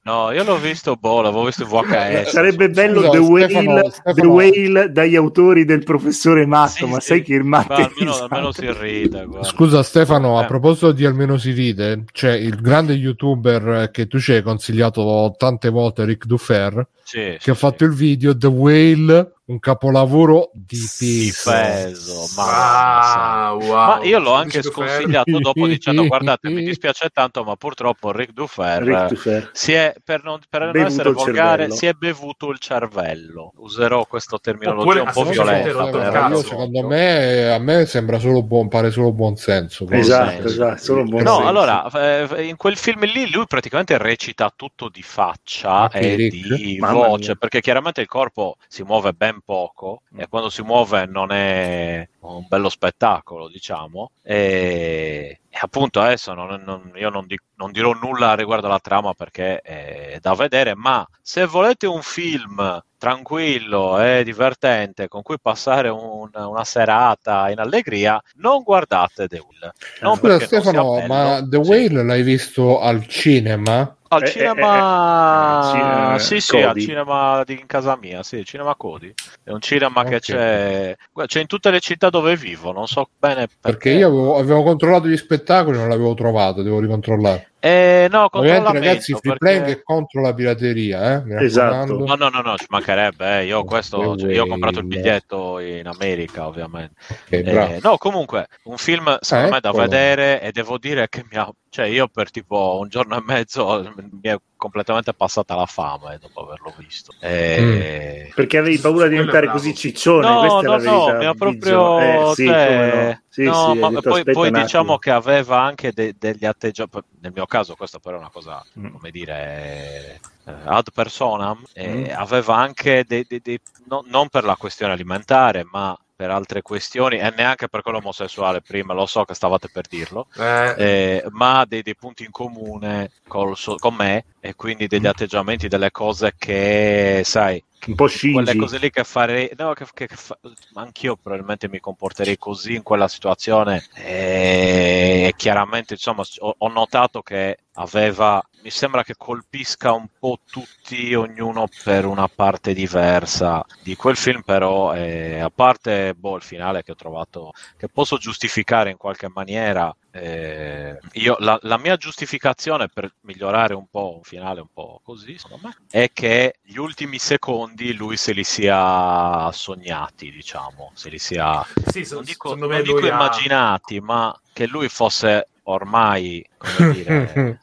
No, 0.07 0.31
io 0.33 0.45
l'ho 0.45 0.59
visto, 0.59 0.97
boh, 0.97 1.23
l'avevo 1.23 1.45
visto 1.47 1.63
in 1.63 1.69
VHS. 1.71 2.29
Sarebbe 2.29 2.69
bello 2.69 3.01
Scusa, 3.01 3.11
The, 3.11 3.19
Whale, 3.21 3.49
Stefano- 3.49 3.89
Stefano- 3.89 4.15
The 4.15 4.27
Whale 4.27 4.93
dagli 4.93 5.17
autori 5.17 5.65
del 5.65 5.83
professore 5.83 6.45
Matto, 6.45 6.73
Sì, 6.73 6.85
ma 6.85 7.01
sì. 7.01 7.07
sai 7.07 7.23
che 7.23 7.33
il 7.33 7.45
Matto 7.45 7.73
Ma 7.73 7.77
almeno, 7.87 8.13
almeno 8.15 8.53
si 8.53 8.71
ride. 8.71 9.25
guarda. 9.25 9.47
Scusa 9.49 9.83
Stefano, 9.83 10.39
a 10.39 10.43
Eh. 10.45 10.47
proposito 10.47 10.93
di 10.93 11.07
almeno 11.07 11.39
si 11.39 11.53
ride, 11.53 12.05
c'è 12.13 12.35
il 12.35 12.61
grande 12.61 12.93
youtuber 12.93 13.89
che 13.91 14.07
tu 14.07 14.19
ci 14.21 14.33
hai 14.33 14.43
consigliato 14.43 15.35
tante 15.39 15.71
volte, 15.71 16.05
Rick 16.05 16.27
Dufer, 16.27 16.87
Sì, 17.03 17.19
che 17.21 17.39
sì, 17.41 17.49
ha 17.49 17.55
fatto 17.55 17.85
il 17.87 17.95
video 17.95 18.37
The 18.37 18.47
Whale, 18.47 19.33
un 19.47 19.59
capolavoro 19.59 20.51
di 20.55 20.79
peso. 20.79 21.51
peso. 21.51 22.27
Ma, 22.37 23.47
Ah, 23.47 23.53
wow. 23.55 23.69
ma 23.99 24.01
io 24.05 24.19
l'ho 24.19 24.33
anche 24.33 24.61
Dufer? 24.61 24.89
sconsigliato 24.89 25.39
dopo 25.39 25.67
dicendo 25.67 26.07
guardate 26.07 26.49
mi 26.49 26.63
dispiace 26.63 27.09
tanto 27.13 27.45
ma 27.45 27.55
purtroppo 27.57 28.11
Rick 28.11 28.33
Dufer 28.33 28.83
Rick 28.83 29.07
Dufer. 29.09 29.51
si 29.53 29.73
è 29.73 29.95
per 30.03 30.23
non, 30.25 30.41
per 30.49 30.63
non 30.73 30.77
essere 30.77 31.13
volgare 31.13 31.71
si 31.71 31.85
è 31.87 31.93
bevuto 31.93 32.49
il 32.51 32.59
cervello 32.59 33.53
userò 33.57 34.07
questa 34.07 34.39
terminologia 34.39 34.83
Oppure 34.85 35.01
un 35.01 35.11
po' 35.13 35.25
violenta. 35.25 36.29
Io, 36.29 36.43
secondo 36.43 36.87
me 36.87 37.51
a 37.53 37.59
me 37.59 37.85
sembra 37.87 38.19
solo 38.19 38.43
buon, 38.43 38.69
pare 38.69 38.91
solo 38.91 39.13
buon 39.13 39.37
senso. 39.37 39.87
Esatto, 39.91 40.31
senso. 40.31 40.47
esatto, 40.47 40.83
solo 40.83 41.03
buon 41.05 41.23
No, 41.23 41.35
senso. 41.35 41.49
allora, 41.49 41.91
eh, 41.91 42.45
in 42.47 42.57
quel 42.57 42.77
film 42.77 43.05
lì 43.05 43.31
lui 43.31 43.45
praticamente 43.47 43.99
recita 43.99 44.53
tutto 44.55 44.89
di 44.89 45.03
faccia 45.03 45.91
e 45.91 46.15
Rick. 46.15 46.31
di 46.55 46.77
Mamma 46.79 47.07
voce, 47.09 47.27
mia. 47.29 47.37
perché 47.37 47.61
chiaramente 47.61 48.01
il 48.01 48.07
corpo 48.07 48.57
si 48.69 48.83
muove 48.83 49.13
ben 49.13 49.34
poco 49.45 50.03
e 50.17 50.27
quando 50.29 50.51
si 50.51 50.63
muove 50.63 51.07
non 51.07 51.31
è 51.33 52.07
un 52.21 52.45
bello 52.49 52.69
spettacolo, 52.69 53.49
diciamo. 53.49 54.11
E, 54.23 55.41
e 55.49 55.59
appunto 55.61 56.01
adesso 56.01 56.33
non- 56.35 56.63
non- 56.65 56.93
io 56.97 57.09
non, 57.11 57.27
di- 57.27 57.39
non 57.57 57.73
dirò 57.73 57.93
nulla 57.93 58.35
riguardo 58.35 58.67
alla 58.67 58.81
trama 58.81 59.13
perché 59.15 59.61
è 59.61 60.19
da 60.21 60.35
vedere, 60.35 60.75
ma 60.75 61.07
se 61.23 61.45
volete 61.47 61.87
un 61.87 62.03
film 62.03 62.83
tranquillo 62.99 64.01
e 64.01 64.25
divertente 64.25 65.09
con 65.09 65.23
cui 65.23 65.39
passare 65.41 65.89
un- 65.91 66.31
una 66.33 66.65
serata 66.65 67.51
in 67.51 67.59
allegria, 67.59 68.21
non 68.37 68.63
guardate 68.63 69.29
The 69.29 69.39
Will. 69.39 69.73
Non 70.01 70.17
Scusa 70.17 70.39
Stefano, 70.41 70.95
bello, 70.95 71.07
ma 71.07 71.47
The 71.47 71.63
sì. 71.63 71.71
Whale 71.71 72.03
l'hai 72.03 72.23
visto 72.23 72.81
al 72.81 73.07
cinema? 73.07 73.97
Al 74.15 74.23
Eh, 74.23 74.31
cinema, 74.31 75.75
eh, 75.75 76.13
eh, 76.13 76.15
eh, 76.15 76.19
sì, 76.19 76.41
sì, 76.41 76.63
al 76.63 76.79
cinema 76.79 77.43
di 77.45 77.59
in 77.59 77.67
casa 77.67 77.97
mia, 77.97 78.23
sì, 78.23 78.45
cinema 78.45 78.75
Cody. 78.77 79.13
È 79.43 79.51
un 79.51 79.61
cinema 79.61 80.05
che 80.05 80.17
Ok. 80.17 80.21
c'è, 80.21 80.97
c'è 81.27 81.41
in 81.41 81.47
tutte 81.47 81.71
le 81.71 81.81
città 81.81 82.11
dove 82.11 82.37
vivo, 82.37 82.73
non 82.73 82.87
so 82.87 83.09
bene 83.19 83.47
perché. 83.47 83.59
Perché 83.61 83.91
io 83.91 84.09
avevo, 84.09 84.37
avevo 84.37 84.63
controllato 84.63 85.09
gli 85.09 85.17
spettacoli 85.17 85.79
non 85.79 85.89
l'avevo 85.89 86.15
trovato, 86.15 86.63
devo 86.63 86.81
ricontrollare. 86.81 87.54
Eh, 87.65 88.09
no, 88.11 88.29
Ovviamente 88.31 88.31
controllamento, 88.31 88.87
ragazzi, 88.89 89.13
free 89.15 89.21
perché- 89.23 89.39
playing 89.39 89.67
è 89.79 89.83
contro 89.83 90.21
la 90.21 90.35
pirateria, 90.35 91.25
eh? 91.25 91.45
Esatto. 91.45 91.99
No, 92.05 92.15
no, 92.15 92.29
no, 92.29 92.41
no, 92.43 92.57
ci 92.59 92.67
mancherebbe. 92.69 93.39
eh. 93.41 93.45
Io, 93.47 93.65
questo, 93.65 94.15
The 94.17 94.21
cioè, 94.21 94.33
io 94.35 94.43
ho 94.45 94.47
comprato 94.47 94.81
il 94.81 94.85
biglietto 94.87 95.59
in 95.61 95.87
America, 95.87 96.47
ovviamente. 96.47 96.93
Ok, 97.09 97.41
bravo. 97.41 97.73
Eh, 97.73 97.81
no, 97.83 97.97
comunque, 97.97 98.49
un 98.65 98.77
film 98.77 99.17
secondo 99.21 99.49
Eh, 99.49 99.53
me 99.53 99.61
da 99.61 99.73
vedere 99.73 100.43
e 100.43 100.53
devo 100.53 100.77
dire 100.77 101.09
che 101.09 101.25
mi 101.31 101.39
ha... 101.39 101.51
Cioè, 101.71 101.87
io 101.87 102.07
per 102.07 102.31
tipo 102.31 102.77
un 102.81 102.89
giorno 102.89 103.17
e 103.17 103.23
mezzo 103.25 103.93
mi 103.97 104.21
è 104.29 104.37
completamente 104.65 105.13
passata 105.13 105.55
la 105.55 105.67
fame 105.67 106.17
dopo 106.19 106.41
averlo 106.41 106.73
visto. 106.79 107.13
E... 107.21 108.33
Perché 108.35 108.57
avevi 108.57 108.79
paura 108.79 109.09
di 109.09 109.17
è 109.17 109.19
diventare 109.19 109.49
così 109.49 109.75
ciccione, 109.75 110.27
No, 110.27 110.39
questa 110.39 110.59
è 110.61 110.63
no, 110.63 110.71
la 110.71 110.77
no, 110.77 111.05
verità. 111.05 111.19
mi 111.19 111.25
ha 111.27 111.35
Biggio. 111.35 111.37
proprio... 111.37 111.99
Eh, 112.31 112.35
sì, 112.35 112.47
cioè, 112.47 112.67
come 112.67 113.05
no. 113.05 113.23
Sì, 113.29 113.43
no, 113.43 113.73
sì, 113.73 113.79
ma 113.79 113.89
detto, 113.91 114.09
poi, 114.09 114.25
poi 114.25 114.51
diciamo 114.51 114.97
che 114.97 115.11
aveva 115.11 115.61
anche 115.61 115.93
de- 115.93 116.15
degli 116.19 116.47
atteggiamenti, 116.47 116.99
nel 117.21 117.33
mio 117.35 117.45
caso 117.47 117.75
questa 117.75 117.99
però 117.99 118.17
è 118.17 118.21
una 118.21 118.31
cosa, 118.31 118.65
Mm. 118.79 118.93
come 118.93 119.11
dire, 119.11 120.21
eh, 120.47 120.53
ad 120.65 120.87
personam, 120.95 121.63
eh, 121.75 122.09
Mm. 122.13 122.17
aveva 122.17 122.57
anche 122.57 123.05
dei, 123.07 123.25
dei- 123.29 123.41
dei- 123.43 123.61
no- 123.87 124.05
non 124.07 124.29
per 124.31 124.45
la 124.45 124.57
questione 124.57 124.93
alimentare, 124.95 125.67
ma 125.71 125.95
per 126.17 126.31
altre 126.31 126.63
questioni, 126.63 127.19
e 127.19 127.31
neanche 127.37 127.69
per 127.69 127.83
quello 127.83 127.99
omosessuale 127.99 128.61
prima, 128.63 128.95
lo 128.95 129.07
so 129.07 129.25
che 129.25 129.35
stavate 129.35 129.69
per 129.69 129.87
dirlo, 129.89 130.29
Eh, 130.37 130.75
eh, 130.77 131.25
ma 131.31 131.65
dei, 131.67 131.83
dei 131.83 131.97
punti 131.97 132.25
in 132.25 132.31
comune 132.31 133.11
col 133.27 133.57
suo- 133.57 133.77
con 133.77 133.95
me 133.95 134.25
e 134.41 134.55
quindi 134.55 134.87
degli 134.87 135.07
atteggiamenti, 135.07 135.69
delle 135.69 135.91
cose 135.91 136.35
che, 136.37 137.23
sai, 137.25 137.63
Un 137.87 137.95
po' 137.95 138.05
quelle 138.05 138.53
scingi. 138.53 138.57
cose 138.57 138.79
lì 138.79 138.91
che 138.91 139.05
farei, 139.05 139.51
no, 139.57 139.73
che, 139.75 139.87
che- 139.93 140.07
che 140.07 140.17
fa- 140.17 140.39
anch'io 140.75 141.17
probabilmente 141.17 141.69
mi 141.69 141.81
comporterei 141.81 142.39
così 142.39 142.75
in 142.75 142.83
quella 142.83 143.09
situazione 143.09 143.85
e 143.95 145.33
chiaramente 145.37 145.95
insomma 145.95 146.23
ho, 146.39 146.55
ho 146.59 146.69
notato 146.69 147.21
che 147.23 147.59
aveva, 147.75 148.43
mi 148.63 148.71
sembra 148.71 149.03
che 149.03 149.15
colpisca 149.17 149.93
un 149.93 150.07
po' 150.19 150.39
tutti, 150.51 151.15
ognuno 151.15 151.67
per 151.83 152.07
una 152.07 152.29
parte 152.29 152.73
diversa 152.73 153.65
di 153.83 153.97
quel 153.97 154.17
film, 154.17 154.43
però 154.43 154.95
eh, 154.95 155.41
a 155.41 155.51
parte 155.51 156.15
boh, 156.15 156.37
il 156.37 156.43
finale 156.43 156.83
che 156.83 156.93
ho 156.93 156.97
trovato, 156.97 157.53
che 157.77 157.89
posso 157.89 158.17
giustificare 158.17 158.91
in 158.91 158.97
qualche 158.97 159.29
maniera, 159.29 159.95
eh, 160.17 160.97
io, 161.15 161.37
la, 161.41 161.59
la 161.63 161.77
mia 161.77 161.97
giustificazione 161.97 162.89
per 162.89 163.13
migliorare 163.23 163.75
un 163.75 163.87
po' 163.91 164.15
un 164.15 164.23
finale 164.23 164.61
un 164.61 164.69
po' 164.73 165.01
così, 165.03 165.37
secondo 165.37 165.67
me, 165.67 165.77
è 165.91 166.11
che 166.13 166.59
gli 166.63 166.77
ultimi 166.77 167.19
secondi 167.19 167.93
lui 167.95 168.17
se 168.17 168.33
li 168.33 168.45
sia 168.45 169.51
sognati, 169.51 170.31
diciamo, 170.31 170.93
se 170.95 171.09
li 171.09 171.19
sia, 171.19 171.67
sì, 171.91 172.05
so- 172.05 172.17
non 172.17 172.25
dico, 172.25 172.55
non 172.55 172.83
dico 172.83 173.01
lui 173.01 173.09
ha- 173.09 173.15
immaginati, 173.15 174.01
ma 174.01 174.41
che 174.53 174.67
lui 174.69 174.89
fosse 174.89 175.49
ormai, 175.65 176.45
come 176.57 176.85
dire, 176.93 177.61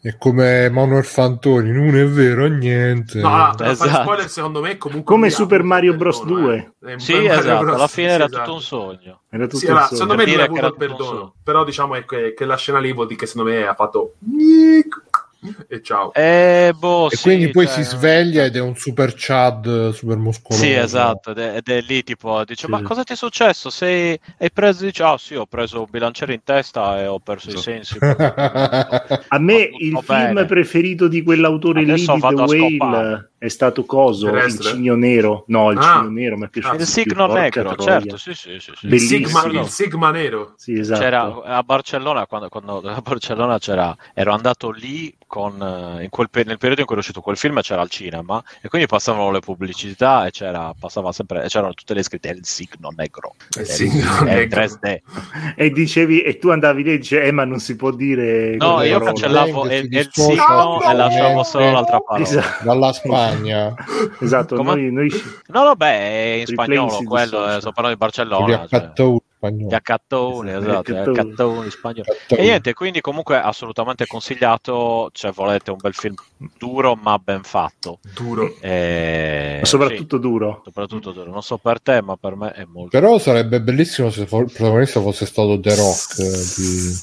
è 0.00 0.16
come 0.18 0.68
Manuel 0.70 1.04
Fantoni, 1.04 1.70
non 1.70 1.96
è 1.96 2.06
vero 2.06 2.46
niente. 2.46 3.20
No, 3.20 3.54
per 3.56 3.74
fare 3.76 3.90
Esatto. 3.90 4.02
spoiler, 4.02 4.28
secondo 4.28 4.60
me 4.60 4.76
comunque 4.78 5.14
Come 5.14 5.30
Super 5.30 5.62
Mario 5.62 5.92
il 5.92 5.96
Bros. 5.96 6.18
perdono, 6.18 6.46
2. 6.46 6.74
eh. 6.80 6.92
Eh, 6.92 6.98
sì, 6.98 7.12
Mario 7.12 7.32
esatto, 7.32 7.64
Bros. 7.64 7.74
alla 7.76 7.88
fine 7.88 8.08
sì, 8.08 8.14
era 8.14 8.24
esatto. 8.24 8.42
tutto 8.42 8.54
un 8.54 8.60
sogno. 8.62 9.22
Era 9.30 9.46
tutto 9.46 9.56
Sì, 9.56 9.64
il 9.64 9.70
allora, 9.70 9.86
sogno. 9.86 10.00
secondo 10.00 10.14
me 10.14 10.24
dire 10.24 10.42
avuto 10.42 10.58
era 10.58 10.66
il 10.68 10.72
tutto 10.72 10.92
un 11.02 11.06
perdono, 11.06 11.34
però 11.42 11.64
diciamo 11.64 11.94
è 11.94 12.04
che, 12.04 12.34
che 12.34 12.44
la 12.44 12.56
scena 12.56 12.78
lì 12.80 12.92
vuol 12.92 13.06
dire 13.06 13.20
che 13.20 13.26
secondo 13.26 13.50
me 13.50 13.66
ha 13.66 13.74
fatto 13.74 14.14
e 15.68 15.82
ciao. 15.82 16.12
E, 16.12 16.72
boh, 16.76 17.10
E 17.10 17.16
sì, 17.16 17.22
quindi 17.22 17.50
poi 17.50 17.66
cioè, 17.66 17.74
si 17.74 17.82
sveglia 17.82 18.44
ed 18.44 18.56
è 18.56 18.60
un 18.60 18.74
super 18.76 19.12
Chad 19.16 19.90
super 19.92 20.16
muscoloso. 20.16 20.64
Sì, 20.64 20.72
esatto, 20.72 21.30
ed 21.30 21.38
è, 21.38 21.56
ed 21.56 21.68
è 21.68 21.80
lì 21.82 22.02
tipo, 22.02 22.42
dice, 22.44 22.66
Sì, 22.66 22.70
ma 22.70 22.78
sì. 22.78 22.84
cosa 22.84 23.02
ti 23.04 23.12
è 23.12 23.16
successo? 23.16 23.70
Sei, 23.70 24.18
hai 24.38 24.50
preso, 24.52 24.84
dice, 24.84 25.02
ah 25.02 25.18
sì, 25.18 25.34
ho 25.34 25.46
preso 25.46 25.80
un 25.80 25.86
bilanciere 25.90 26.34
in 26.34 26.42
testa 26.42 27.00
e 27.00 27.06
ho 27.06 27.18
perso 27.20 27.50
i 27.50 27.56
sensi. 27.56 27.98
A 28.00 29.38
me 29.38 29.68
tutto 29.70 29.84
il 29.84 30.00
bene. 30.06 30.26
film 30.26 30.46
preferito 30.46 31.08
di 31.08 31.22
quell'autore 31.22 31.82
lì 31.84 31.90
Adesso 31.92 32.14
di 32.14 32.20
The 32.20 32.26
vado 32.26 32.42
a 32.42 32.46
Whale 32.46 32.76
scopare. 32.76 33.32
È 33.44 33.48
stato 33.48 33.84
Coso, 33.84 34.26
il 34.26 34.32
Terrestre? 34.32 34.70
cigno 34.70 34.94
nero. 34.94 35.44
No, 35.48 35.70
il 35.70 35.78
Ah. 35.78 35.98
cigno 35.98 36.10
nero 36.10 36.36
mi 36.38 36.46
è 36.46 36.48
piaciuto. 36.48 36.74
Ah, 36.74 36.78
Il 36.78 36.86
signo 36.86 37.26
negro, 37.26 37.74
troia. 37.74 37.82
certo, 38.00 38.16
sì, 38.16 38.34
sì, 38.34 38.56
sì. 38.58 38.60
sì. 38.60 38.70
Il 38.82 38.88
Bellissimo. 38.88 39.26
Sigma, 39.28 39.60
il 39.62 39.68
Sigma 39.68 40.10
nero. 40.10 40.54
Sì, 40.56 40.78
esatto. 40.78 41.00
C'era 41.00 41.42
a 41.44 41.62
Barcellona, 41.62 42.26
quando, 42.26 42.48
quando 42.48 42.78
a 42.88 43.00
Barcellona 43.02 43.58
c'era, 43.58 43.94
ero 44.14 44.32
andato 44.32 44.70
lì 44.70 45.14
con, 45.26 45.60
eh, 45.98 46.04
in 46.04 46.10
quel 46.10 46.28
nel 46.44 46.58
periodo 46.58 46.80
in 46.82 46.86
cui 46.86 46.94
è 46.96 46.98
uscito 46.98 47.20
quel 47.20 47.36
film 47.36 47.60
c'era 47.60 47.80
al 47.80 47.90
cinema 47.90 48.42
e 48.60 48.68
quindi 48.68 48.86
passavano 48.86 49.30
le 49.32 49.40
pubblicità 49.40 50.26
e 50.26 50.30
c'era, 50.30 50.72
passava 50.78 51.10
sempre, 51.12 51.44
e 51.44 51.48
c'erano 51.48 51.72
tutte 51.74 51.92
le 51.94 52.02
scritte 52.04 52.28
il 52.30 52.44
signo 52.46 52.90
negro, 52.96 53.34
Il 53.58 53.66
signo 53.66 54.20
negro. 54.22 54.60
3D. 54.62 54.98
E 55.56 55.70
dicevi, 55.70 56.22
e 56.22 56.38
tu 56.38 56.50
andavi 56.50 56.82
lì 56.84 56.92
e 56.92 56.98
dicevi, 56.98 57.26
eh, 57.26 57.32
ma 57.32 57.44
non 57.44 57.58
si 57.58 57.74
può 57.76 57.90
dire. 57.90 58.56
No, 58.56 58.80
io 58.82 58.92
parole. 58.98 59.04
cancellavo 59.04 59.68
il 59.70 59.88
dissocia 59.88 60.42
signo 60.44 60.82
e 60.82 60.94
lasciavo 60.94 61.42
solo 61.42 61.70
l'altra 61.72 62.00
parola. 62.00 62.24
Esatto, 62.24 62.64
Dalla 62.64 62.92
Spagna, 62.92 63.33
esatto. 64.20 64.56
Come? 64.56 64.74
Noi, 64.74 64.92
noi- 64.92 65.22
No, 65.48 65.62
vabbè, 65.64 65.98
è 65.98 66.32
in 66.38 66.46
Replay 66.46 66.66
spagnolo 66.66 66.90
si 66.90 67.04
quello, 67.04 67.46
eh, 67.48 67.60
sto 67.60 67.72
parlando 67.72 67.88
di 67.90 67.96
Barcellona. 67.96 68.66
Cioè, 68.66 69.20
gli 69.52 69.74
accattoni, 69.74 70.50
Esatto, 70.50 70.70
esatto, 70.70 70.92
gli 70.92 70.96
accattoni. 70.96 71.18
accattoni 71.18 71.70
spagnoli. 71.70 72.08
E 72.28 72.42
niente, 72.42 72.72
quindi 72.72 73.00
comunque 73.02 73.36
assolutamente 73.36 74.06
consigliato, 74.06 75.10
cioè 75.12 75.32
volete 75.32 75.70
un 75.70 75.76
bel 75.80 75.92
film 75.92 76.14
duro 76.56 76.94
ma 76.94 77.18
ben 77.18 77.42
fatto. 77.42 77.98
Duro. 78.14 78.54
Eh, 78.60 79.58
ma 79.60 79.66
soprattutto 79.66 80.16
duro. 80.16 80.62
sì, 80.64 80.70
soprattutto 80.72 81.12
duro. 81.12 81.30
Non 81.30 81.42
so 81.42 81.58
per 81.58 81.80
te, 81.82 82.00
ma 82.00 82.16
per 82.16 82.36
me 82.36 82.52
è 82.52 82.64
molto... 82.64 82.98
Però 82.98 83.18
sarebbe 83.18 83.60
bellissimo 83.60 84.08
se 84.10 84.22
il 84.22 84.26
protagonista 84.28 85.00
fosse 85.02 85.26
stato 85.26 85.60
The 85.60 85.74
Rock 85.74 86.18
eh, 86.20 86.44
di, 86.56 86.94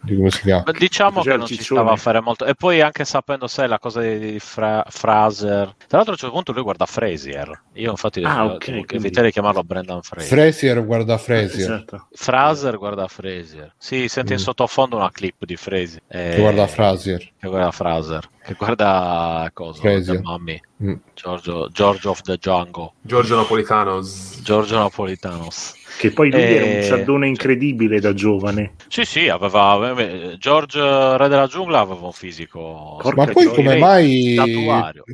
di 0.00 0.16
come 0.16 0.30
si 0.30 0.40
chiama. 0.42 0.62
Beh, 0.62 0.72
Diciamo 0.72 1.22
che 1.22 1.36
non 1.36 1.46
ci 1.46 1.60
stava 1.62 1.92
a 1.92 1.96
fare 1.96 2.20
molto. 2.20 2.44
E 2.44 2.54
poi 2.54 2.80
anche 2.80 3.04
sapendo, 3.04 3.46
sai, 3.46 3.68
la 3.68 3.78
cosa 3.78 4.00
di 4.00 4.38
Fra- 4.38 4.84
Fraser. 4.88 5.74
Tra 5.86 5.96
l'altro 5.98 6.10
a 6.10 6.10
un 6.10 6.16
certo 6.16 6.30
punto 6.34 6.52
lui 6.52 6.62
guarda 6.62 6.86
Frasier. 6.86 7.62
Io 7.74 7.90
infatti 7.90 8.22
Ah, 8.22 8.44
ok, 8.44 8.58
tipo, 8.58 8.58
che 8.58 8.86
quindi- 8.86 8.94
eviterei 9.06 9.26
di 9.28 9.32
chiamarlo 9.32 9.62
Brendan 9.64 10.02
Fraser. 10.02 10.28
Frasier 10.28 10.84
guarda 10.84 11.16
Frasier, 11.18 11.72
Esatto. 11.72 12.06
Fraser 12.12 12.78
guarda 12.78 13.08
Frasier. 13.08 13.74
Sì, 13.78 14.08
senti 14.08 14.32
in 14.34 14.38
Mm. 14.38 14.42
sottofondo 14.42 14.96
una 14.96 15.10
clip 15.10 15.44
di 15.44 15.56
Frasier. 15.56 16.02
Eh, 16.08 16.32
che 16.34 16.40
guarda 16.40 16.66
Frasier. 16.66 17.18
Che 17.38 17.48
guarda 17.48 17.70
Fraser. 17.70 18.28
Che 18.44 18.54
guarda 18.54 19.50
cosa? 19.52 19.80
Frasier. 19.80 20.16
The 20.16 20.22
Mummy. 20.22 20.60
Mm. 20.82 20.94
Giorgio, 21.14 21.68
George 21.70 22.08
of 22.08 22.20
the 22.22 22.36
Jungle. 22.38 22.92
Giorgio 23.00 23.36
Napolitano. 23.36 24.00
z- 24.02 24.40
Giorgio 24.42 24.78
Napolitanos. 24.78 25.74
Che 25.98 26.10
poi 26.10 26.30
lui 26.30 26.40
Eh, 26.40 26.54
era 26.54 26.64
un 26.64 26.82
ciaddone 26.82 27.28
incredibile 27.28 28.00
da 28.00 28.12
giovane. 28.12 28.74
Sì, 28.88 29.04
sì, 29.04 29.28
aveva 29.28 29.96
eh, 29.98 30.36
George 30.38 30.80
Re 31.16 31.28
della 31.28 31.46
giungla 31.46 31.80
aveva 31.80 32.06
un 32.06 32.12
fisico. 32.12 32.98
Porca 33.00 33.24
Ma 33.24 33.32
poi 33.32 33.46
come 33.46 33.76
mai, 33.78 34.34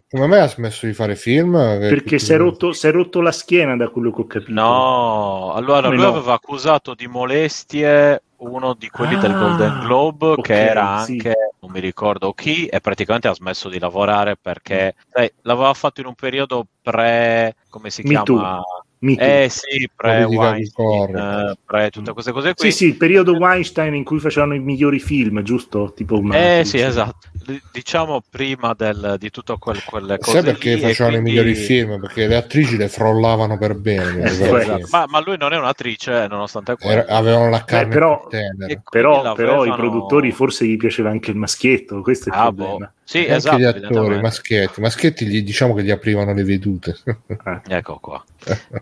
come 0.08 0.26
mai 0.26 0.40
ha 0.40 0.48
smesso 0.48 0.86
di 0.86 0.92
fare 0.94 1.14
film? 1.14 1.52
Perché 1.78 2.18
si 2.18 2.32
è, 2.32 2.36
rotto, 2.36 2.72
si 2.72 2.86
è 2.86 2.90
rotto 2.90 3.20
la 3.20 3.32
schiena 3.32 3.76
da 3.76 3.88
quello 3.88 4.12
che 4.12 4.20
ho 4.22 4.26
capito. 4.26 4.52
No, 4.52 5.52
allora 5.52 5.82
Come 5.82 5.96
lui 5.96 6.04
no? 6.04 6.10
aveva 6.10 6.32
accusato 6.34 6.94
di 6.94 7.06
molestie 7.06 8.22
uno 8.38 8.74
di 8.74 8.88
quelli 8.88 9.18
del 9.18 9.32
Ah, 9.32 9.38
Golden 9.38 9.78
Globe 9.80 10.26
ok, 10.26 10.40
che 10.42 10.54
era 10.54 10.98
sì. 11.00 11.12
anche, 11.12 11.34
non 11.60 11.72
mi 11.72 11.80
ricordo 11.80 12.32
chi, 12.32 12.66
e 12.66 12.80
praticamente 12.80 13.26
ha 13.26 13.34
smesso 13.34 13.68
di 13.68 13.80
lavorare 13.80 14.36
perché 14.40 14.94
sai, 15.10 15.30
l'aveva 15.42 15.74
fatto 15.74 16.00
in 16.00 16.06
un 16.06 16.14
periodo 16.14 16.64
pre, 16.80 17.56
come 17.68 17.90
si 17.90 18.02
Me 18.02 18.10
chiama? 18.10 18.56
Me 18.58 18.62
too. 18.98 19.16
Eh 19.24 19.48
sì, 19.48 19.88
pre 19.94 20.24
Weinstein, 20.24 21.16
eh, 21.16 21.54
pre 21.64 21.90
tutte 21.90 22.12
queste 22.12 22.32
cose 22.32 22.54
qui. 22.54 22.70
Sì, 22.70 22.76
sì, 22.76 22.86
il 22.86 22.96
periodo 22.96 23.32
Weinstein 23.36 23.94
in 23.94 24.04
cui 24.04 24.18
facevano 24.18 24.54
i 24.54 24.58
migliori 24.58 24.98
film, 24.98 25.42
giusto? 25.42 25.92
Tipo 25.94 26.18
una- 26.18 26.58
Eh 26.58 26.64
sì, 26.64 26.78
esatto. 26.78 27.28
D- 27.32 27.60
Diciamo 27.72 28.22
prima 28.28 28.74
del, 28.74 29.16
di 29.18 29.30
tutto 29.30 29.56
quel, 29.58 29.82
quelle 29.84 30.18
cose 30.18 30.40
Sai 30.40 30.42
perché 30.52 30.74
lì, 30.74 30.80
facevano 30.80 31.20
quindi- 31.20 31.30
i 31.30 31.34
migliori 31.34 31.54
film? 31.54 32.00
Perché 32.00 32.26
le 32.26 32.36
attrici 32.36 32.76
le 32.76 32.88
frollavano 32.88 33.56
per 33.56 33.74
bene. 33.76 34.22
Eh, 34.22 34.56
esatto. 34.56 34.86
Ma, 34.90 35.04
ma 35.08 35.20
lui 35.22 35.36
non 35.38 35.52
è 35.52 35.58
un'attrice, 35.58 36.26
nonostante 36.28 36.76
quello. 36.76 37.02
era- 37.02 37.06
avevano 37.14 37.48
la 37.50 37.64
carne 37.64 37.92
però- 37.94 38.20
più 38.20 38.30
tenera. 38.30 38.66
E 38.66 38.80
Però, 38.90 39.20
quindi 39.20 39.36
però 39.36 39.64
i 39.64 39.72
produttori 39.74 40.32
forse 40.32 40.66
gli 40.66 40.76
piaceva 40.76 41.10
anche 41.10 41.30
il 41.30 41.36
maschietto, 41.36 42.00
questo 42.02 42.30
è 42.30 42.34
il 42.34 42.38
Ah, 42.38 42.42
problema. 42.44 42.76
boh. 42.78 42.90
Sì, 43.08 43.20
Anche 43.20 43.34
esatto. 43.36 43.56
gli 43.56 43.64
attori, 43.64 44.20
maschietti. 44.20 44.80
Maschietti 44.82 45.24
gli, 45.24 45.40
diciamo 45.42 45.72
che 45.72 45.82
gli 45.82 45.90
aprivano 45.90 46.34
le 46.34 46.44
vedute. 46.44 46.94
Ecco 47.66 47.98
qua. 48.00 48.22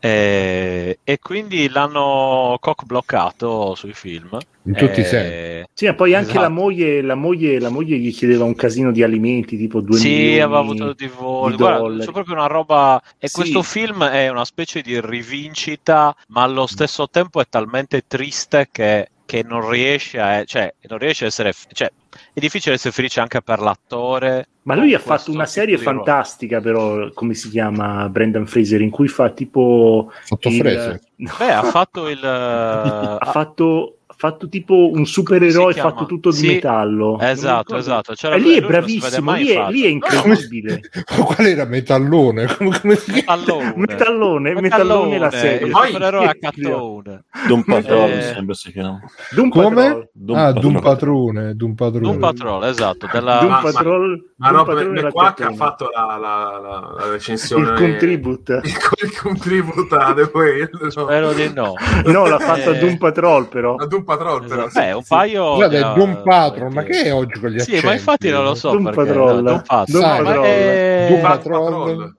Eh, 0.00 0.98
e 1.04 1.18
quindi 1.20 1.68
l'hanno 1.68 2.56
cock 2.60 2.84
bloccato 2.86 3.76
sui 3.76 3.92
film. 3.92 4.36
In 4.64 4.74
tutti 4.74 4.98
i 4.98 5.02
Eh, 5.02 5.06
sensi. 5.06 5.68
Sì, 5.74 5.86
ma 5.86 5.94
poi 5.94 6.14
anche 6.14 6.30
Esatto. 6.30 6.42
la, 6.42 6.48
moglie, 6.48 7.02
la, 7.02 7.14
moglie, 7.14 7.60
la 7.60 7.68
moglie 7.68 7.98
gli 7.98 8.12
chiedeva 8.12 8.42
un 8.42 8.56
casino 8.56 8.90
di 8.90 9.04
alimenti, 9.04 9.56
tipo 9.56 9.80
2 9.80 9.96
Sì, 9.96 10.08
milioni 10.08 10.40
aveva 10.40 10.58
avuto 10.58 10.92
di 10.92 11.06
voli. 11.06 11.52
di 11.52 11.62
Guarda, 11.62 12.04
c'è 12.04 12.10
proprio 12.10 12.34
una 12.34 12.46
roba. 12.46 13.00
E 13.20 13.28
Sì. 13.28 13.34
questo 13.34 13.62
film 13.62 14.02
è 14.04 14.28
una 14.28 14.44
specie 14.44 14.82
di 14.82 15.00
rivincita, 15.00 16.16
ma 16.30 16.42
allo 16.42 16.66
stesso 16.66 17.08
tempo 17.08 17.40
è 17.40 17.44
talmente 17.48 18.02
triste 18.08 18.68
che, 18.72 19.08
che 19.24 19.44
non 19.46 19.70
riesce 19.70 20.18
a. 20.18 20.42
Cioè, 20.44 20.74
non 20.88 20.98
riesce 20.98 21.24
a 21.24 21.28
essere. 21.28 21.52
Cioè, 21.72 21.92
è 22.36 22.40
difficile 22.40 22.74
essere 22.74 22.92
felice 22.92 23.20
anche 23.20 23.40
per 23.40 23.60
l'attore. 23.60 24.48
Ma 24.64 24.74
lui 24.74 24.92
ha 24.92 24.98
fatto 24.98 25.30
una 25.30 25.46
serie 25.46 25.78
fantastica, 25.78 26.60
però, 26.60 27.08
come 27.14 27.32
si 27.32 27.48
chiama 27.48 28.10
Brendan 28.10 28.46
Fraser, 28.46 28.82
in 28.82 28.90
cui 28.90 29.08
fa 29.08 29.30
tipo... 29.30 30.12
Fatto 30.22 30.48
il- 30.48 30.54
Fraser. 30.56 31.00
Beh, 31.16 31.50
ha 31.50 31.62
fatto 31.62 32.08
il. 32.08 32.22
ha 32.22 33.16
ha- 33.16 33.32
fatto, 33.32 33.95
fatto 34.16 34.48
tipo 34.48 34.90
un 34.90 35.04
supereroe 35.06 35.74
fatto 35.74 36.06
tutto 36.06 36.30
di 36.30 36.36
Sì, 36.36 36.46
metallo. 36.48 37.18
Esatto, 37.20 37.76
esatto. 37.76 38.14
C'era 38.14 38.34
E 38.34 38.38
lì 38.38 38.54
è 38.56 38.60
bravissimo, 38.62 39.34
lì 39.34 39.48
è, 39.48 39.66
lì 39.68 39.82
è 39.82 39.88
incredibile. 39.88 40.80
Qual 41.04 41.46
era 41.46 41.64
Metallone? 41.66 42.46
Metallone. 42.82 43.72
Metallone, 43.76 44.60
metallone 44.60 45.18
la 45.18 45.30
serie. 45.30 45.68
il 45.68 45.74
supereroe 45.74 46.26
a 46.26 46.34
cattone. 46.38 47.24
Doom 47.46 47.62
Patrol 47.62 48.10
Eh. 48.10 48.22
sembra 48.22 48.54
si 48.54 48.72
chiama. 48.72 49.00
Doom 49.34 49.48
Come? 49.50 50.08
Doom 50.12 50.38
ah. 50.38 50.52
Doom 50.52 50.80
Patrone, 50.80 51.54
Doom 51.54 51.74
Patrone. 51.74 52.06
Doom 52.06 52.18
Patrol, 52.18 52.64
esatto. 52.64 53.08
Della... 53.12 53.38
Doom 53.38 53.50
Ma- 53.50 53.60
ma- 53.62 53.72
Patrol. 53.72 54.24
Ma 54.36 54.48
Doom 54.48 54.58
no, 54.58 54.64
Patrol 54.64 54.88
per 54.90 54.98
era 54.98 55.10
qua 55.12 55.34
che 55.34 55.44
ha 55.44 55.52
fatto 55.52 55.90
la, 55.94 56.18
la, 56.20 56.58
la, 56.60 56.94
la 56.98 57.10
recensione. 57.10 57.70
il 57.70 57.72
contribute. 57.74 58.60
Il, 58.64 58.72
il 59.04 59.18
contribute 59.20 59.94
a 59.94 60.14
The 60.14 60.30
Whale. 60.32 60.70
No. 60.80 60.90
Spero 60.90 61.32
di 61.32 61.52
no. 61.52 61.74
No, 62.06 62.26
l'ha 62.26 62.38
fatto 62.38 62.72
Eh, 62.72 62.78
Doom 62.78 62.96
Patrol 62.98 63.48
però. 63.48 63.74
A 63.76 63.86
Doom 63.86 64.04
Patrol, 64.06 64.46
però. 64.46 64.66
Esatto. 64.66 64.70
sì, 64.70 64.78
Beh, 64.86 64.92
un 64.92 65.02
sì. 65.02 65.08
paio. 65.08 65.54
Guarda, 65.56 65.76
è 65.76 65.94
Doom 65.98 66.22
Patrol, 66.24 66.72
ma 66.72 66.82
che 66.82 67.02
è 67.02 67.12
oggi 67.12 67.38
con 67.38 67.50
gli 67.50 67.58
Sì, 67.58 67.70
accenti? 67.72 67.86
ma 67.86 67.92
infatti 67.92 68.30
non 68.30 68.44
lo 68.44 68.54
so 68.54 68.70
Doom 68.70 68.84
perché. 68.84 69.04
Patrol. 69.04 69.42
no, 69.42 69.62
Doom. 69.84 69.84
Doom 69.86 70.10
Patrol. 70.10 70.44
è- 70.44 71.06
Doom 71.08 71.20
Patrol. 71.20 72.14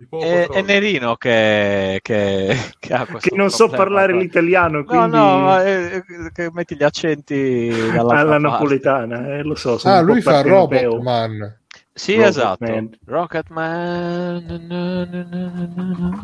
Nerino 0.65 1.15
che, 1.15 1.99
che, 2.03 2.55
che 2.79 2.93
ha 2.93 3.05
Che 3.05 3.35
non 3.35 3.49
so 3.49 3.65
problema 3.67 3.83
parlare 3.83 4.11
qua. 4.13 4.21
l'italiano, 4.21 4.77
No, 4.77 4.83
quindi 4.85 5.17
no, 5.17 5.39
ma 5.39 5.63
è- 5.65 6.01
che 6.33 6.49
metti 6.53 6.75
gli 6.75 6.83
accenti 6.83 7.71
alla 7.91 8.03
parte. 8.03 8.37
napoletana, 8.37 9.35
eh, 9.37 9.43
lo 9.43 9.55
so. 9.55 9.77
sono 9.77 9.93
Ah, 9.95 9.99
un 9.99 10.05
po' 10.05 10.11
lui 10.11 10.21
fa. 10.21 10.41
Robotman. 10.41 11.59
Sì, 11.97 12.13
Rocket 12.13 12.29
esatto. 12.29 12.65
Man. 12.65 12.89
Rocket 13.05 13.49
Man. 13.49 14.45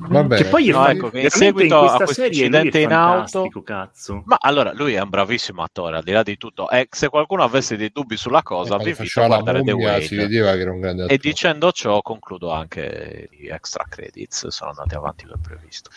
Va 0.09 0.23
bene. 0.23 0.43
Che 0.43 0.49
poi 0.49 0.67
No, 0.67 0.87
ecco, 0.87 1.09
che 1.09 1.21
in 1.21 1.29
seguito 1.29 1.65
in 1.65 1.73
a 1.73 1.79
questa 1.79 2.03
questo 2.05 2.25
incidente 2.25 2.79
in 2.79 2.91
auto- 2.93 3.49
cazzo. 3.63 4.21
Ma 4.25 4.37
allora 4.39 4.71
lui 4.73 4.93
è 4.93 5.01
un 5.01 5.09
bravissimo 5.09 5.63
attore, 5.63 5.97
al 5.97 6.03
di 6.03 6.11
là 6.11 6.21
di 6.23 6.37
tutto. 6.37 6.69
E 6.69 6.87
se 6.91 7.09
qualcuno 7.09 7.43
avesse 7.43 7.75
dei 7.75 7.89
dubbi 7.91 8.17
sulla 8.17 8.43
cosa, 8.43 8.77
vi 8.77 8.93
Quando 8.93 9.01
invito 9.01 9.21
a 9.21 9.27
guardare 9.27 9.63
The 9.63 9.71
mummia 9.73 9.99
si 10.01 10.15
Whale. 10.15 10.27
vedeva 10.27 10.51
che 10.53 10.59
era 10.61 10.71
un 10.71 10.79
grande 10.79 11.01
E 11.01 11.05
attore. 11.05 11.19
dicendo 11.21 11.71
ciò, 11.71 12.01
concludo 12.01 12.51
anche 12.51 13.29
gli 13.31 13.47
extra 13.47 13.85
credits. 13.89 14.47
Sono 14.47 14.69
andati 14.71 14.95
avanti 14.95 15.25
come 15.25 15.39
previsto. 15.41 15.89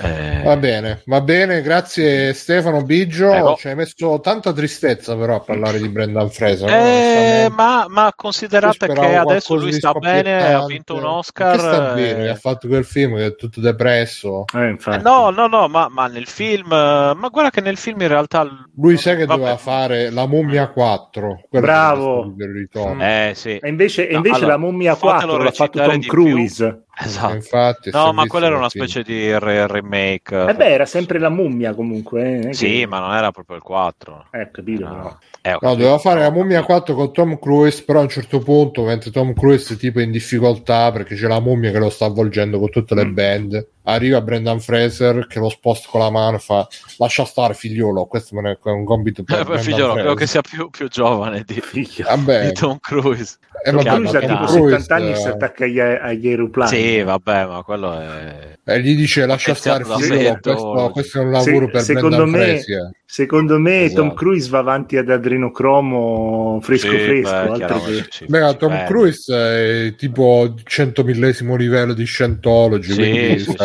Eh, 0.00 0.42
Va 0.44 0.56
bene, 0.56 1.02
va 1.06 1.20
bene, 1.20 1.60
grazie 1.60 2.32
Stefano 2.32 2.82
Biggio. 2.82 3.28
Prego. 3.28 3.56
Ci 3.56 3.68
hai 3.68 3.74
messo 3.74 4.20
tanta 4.20 4.52
tristezza 4.52 5.14
però 5.16 5.36
a 5.36 5.40
parlare 5.40 5.78
di 5.78 5.88
Brendan 5.90 6.30
Fraser. 6.30 6.68
no? 6.70 6.74
eh, 6.76 7.48
ma, 7.50 7.84
ma 7.88 8.12
considerate 8.16 8.86
che 8.86 9.09
speravo 9.10 9.30
adesso 9.30 9.54
lui 9.54 9.72
sta 9.72 9.92
bene, 9.92 10.54
ha 10.54 10.64
vinto 10.64 10.94
un 10.94 11.04
Oscar. 11.04 11.58
Sta 11.58 11.92
eh, 11.92 11.94
bene, 11.94 12.28
ha 12.28 12.34
fatto 12.34 12.68
quel 12.68 12.84
film 12.84 13.16
che 13.16 13.26
è 13.26 13.34
tutto 13.34 13.60
depresso. 13.60 14.44
Eh, 14.54 14.76
eh. 14.84 14.96
No, 14.98 15.30
no, 15.30 15.46
no, 15.46 15.68
ma, 15.68 15.88
ma 15.88 16.06
nel 16.06 16.26
film, 16.26 16.72
eh, 16.72 17.12
ma 17.14 17.28
guarda 17.28 17.50
che 17.50 17.60
nel 17.60 17.76
film 17.76 18.00
in 18.00 18.08
realtà. 18.08 18.48
Lui 18.80 18.96
sai 18.96 19.16
che 19.16 19.26
vabbè. 19.26 19.38
doveva 19.38 19.56
fare 19.58 20.10
La 20.10 20.26
mummia 20.26 20.68
4. 20.68 21.42
quello 21.48 21.64
Bravo. 21.66 22.34
ritorno. 22.36 23.02
Eh 23.04 23.32
sì, 23.34 23.56
E 23.56 23.68
invece, 23.68 24.08
No, 24.10 24.16
invece 24.16 24.36
allora, 24.36 24.52
la 24.52 24.58
mummia 24.58 24.94
fatelo 24.94 25.32
4 25.36 25.42
l'ha 25.44 25.50
fatto 25.52 25.82
Tom 25.82 26.00
Cruise. 26.00 26.82
esatto. 26.98 27.34
Infatti, 27.34 27.90
No, 27.90 28.12
ma 28.12 28.26
quella 28.26 28.46
era 28.46 28.56
una 28.56 28.68
film. 28.68 28.84
specie 28.86 29.02
di 29.02 29.38
re- 29.38 29.66
remake. 29.66 30.46
Eh 30.48 30.54
beh, 30.54 30.68
era 30.72 30.86
sempre 30.86 31.18
la 31.18 31.28
mummia 31.28 31.74
comunque. 31.74 32.48
eh, 32.48 32.54
Sì, 32.54 32.80
che- 32.80 32.86
ma 32.86 33.00
non 33.00 33.14
era 33.14 33.30
proprio 33.30 33.56
il 33.56 33.62
4. 33.62 34.26
Eh, 34.30 34.50
capito, 34.50 34.84
No. 34.86 34.94
però. 34.94 35.16
Eh, 35.42 35.50
No, 35.52 35.58
capito. 35.58 35.74
doveva 35.78 35.98
fare 35.98 36.20
la 36.20 36.30
mummia 36.30 36.62
4 36.62 36.94
con 36.94 37.12
Tom 37.12 37.38
Cruise, 37.38 37.82
però 37.84 38.00
a 38.00 38.02
un 38.02 38.08
certo 38.08 38.40
punto, 38.40 38.82
mentre 38.84 39.10
Tom 39.10 39.32
Cruise 39.34 39.74
è 39.74 39.76
tipo 39.76 40.00
in 40.00 40.10
difficoltà 40.10 40.90
perché 40.92 41.14
c'è 41.14 41.26
la 41.28 41.40
mummia 41.40 41.70
che 41.70 41.78
lo 41.78 41.88
sta 41.90 42.04
avvolgendo 42.06 42.58
con 42.58 42.70
tutte 42.70 42.94
le 42.94 43.04
Mm. 43.06 43.14
band, 43.14 43.66
arriva 43.92 44.20
Brendan 44.20 44.60
Fraser 44.60 45.26
che 45.26 45.38
lo 45.38 45.48
sposta 45.48 45.88
con 45.90 46.00
la 46.00 46.10
mano 46.10 46.36
e 46.36 46.40
fa 46.40 46.66
lascia 46.98 47.24
stare 47.24 47.54
figliolo, 47.54 48.06
questo 48.06 48.34
non 48.34 48.46
è 48.46 48.58
un 48.62 48.84
compito 48.84 49.22
per 49.22 49.48
Eh, 49.50 49.58
figliolo, 49.58 49.94
credo 49.94 50.14
che 50.14 50.26
sia 50.26 50.40
più, 50.40 50.70
più 50.70 50.88
giovane 50.88 51.42
di, 51.46 51.60
Figlio. 51.60 52.04
Vabbè, 52.04 52.46
di 52.46 52.52
Tom 52.52 52.78
Cruise. 52.80 53.36
eh, 53.64 53.70
Tom 53.70 53.82
vabbè, 53.82 53.90
Cruise 53.90 54.12
ma 54.12 54.18
ha 54.18 54.20
Tom 54.20 54.36
tipo 54.36 54.44
Cruise, 54.52 54.78
70 54.80 54.94
anni 54.94 55.10
e 55.10 55.14
si 55.16 55.26
eh, 55.26 55.30
attacca 55.30 55.64
agli, 55.64 55.80
agli 55.80 56.28
aeroplani. 56.28 56.76
Sì, 56.76 57.02
vabbè, 57.02 57.46
ma 57.46 57.62
quello 57.62 57.98
è... 58.00 58.58
e 58.64 58.80
gli 58.80 58.96
dice 58.96 59.26
lascia 59.26 59.54
stare 59.54 59.84
figliolo, 59.84 60.38
questo, 60.40 60.90
questo 60.92 61.18
è 61.18 61.24
un 61.24 61.30
lavoro 61.32 61.66
Se- 61.66 61.70
per 61.70 61.80
secondo 61.82 62.16
Brendan 62.16 62.30
me- 62.30 62.60
Fraser. 62.60 62.90
Secondo 63.10 63.58
me 63.58 63.82
Esatto. 63.82 64.00
Tom 64.02 64.14
Cruise 64.14 64.48
va 64.50 64.58
avanti 64.58 64.96
ad 64.96 65.10
adrenocromo 65.10 66.60
fresco 66.62 66.90
Sì, 66.90 66.98
fresco. 66.98 67.50
beh, 67.50 67.66
che- 67.66 68.06
sì, 68.10 68.24
Beh, 68.26 68.48
sì, 68.50 68.56
Tom 68.56 68.70
beh. 68.70 68.84
Cruise 68.84 69.86
è 69.88 69.94
tipo 69.96 70.54
100 70.62 71.02
millesimo 71.04 71.56
livello 71.56 71.92
di 71.92 72.04
Scientology, 72.04 72.92
Sì, 72.92 72.96
quindi 72.96 73.38
sì, 73.40 73.56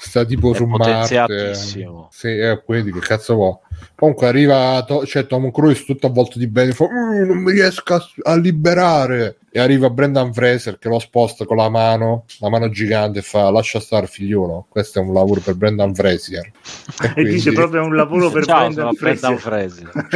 sta, 0.00 0.24
tipo 0.24 0.52
È 0.52 0.56
su 0.56 0.64
Marte. 0.64 1.54
Sì, 1.54 2.28
eh, 2.28 2.62
quindi 2.64 2.92
che 2.92 3.00
cazzo 3.00 3.34
vuoi? 3.34 3.56
Comunque 3.94 4.26
arriva 4.26 4.82
to- 4.86 5.00
c'è 5.00 5.26
Tom 5.26 5.50
Cruise 5.50 5.84
tutto 5.84 6.06
avvolto 6.06 6.38
di 6.38 6.46
bene, 6.46 6.72
fa 6.72 6.86
"Mm, 6.88 7.26
non 7.26 7.38
mi 7.38 7.52
riesco 7.52 7.94
a, 7.94 8.06
a 8.22 8.36
liberare. 8.36 9.38
E 9.50 9.58
arriva 9.58 9.88
Brendan 9.88 10.34
Fraser 10.34 10.78
che 10.78 10.88
lo 10.88 10.98
sposta 10.98 11.46
con 11.46 11.56
la 11.56 11.70
mano, 11.70 12.24
la 12.40 12.50
mano 12.50 12.68
gigante 12.68 13.20
e 13.20 13.22
fa 13.22 13.48
lascia 13.50 13.80
stare 13.80 14.06
figliolo, 14.06 14.66
questo 14.68 14.98
è 14.98 15.02
un 15.02 15.14
lavoro 15.14 15.40
per 15.40 15.54
Brendan 15.54 15.94
Fraser. 15.94 16.50
E 17.16 17.24
dice 17.24 17.52
proprio 17.52 17.80
è 17.80 17.84
un 17.84 17.96
lavoro 17.96 18.30
per 18.30 18.44
Ciao, 18.44 18.58
Brendan 18.66 18.94
sono 18.94 18.98
Brendan 18.98 19.38
Fraser. 19.38 19.90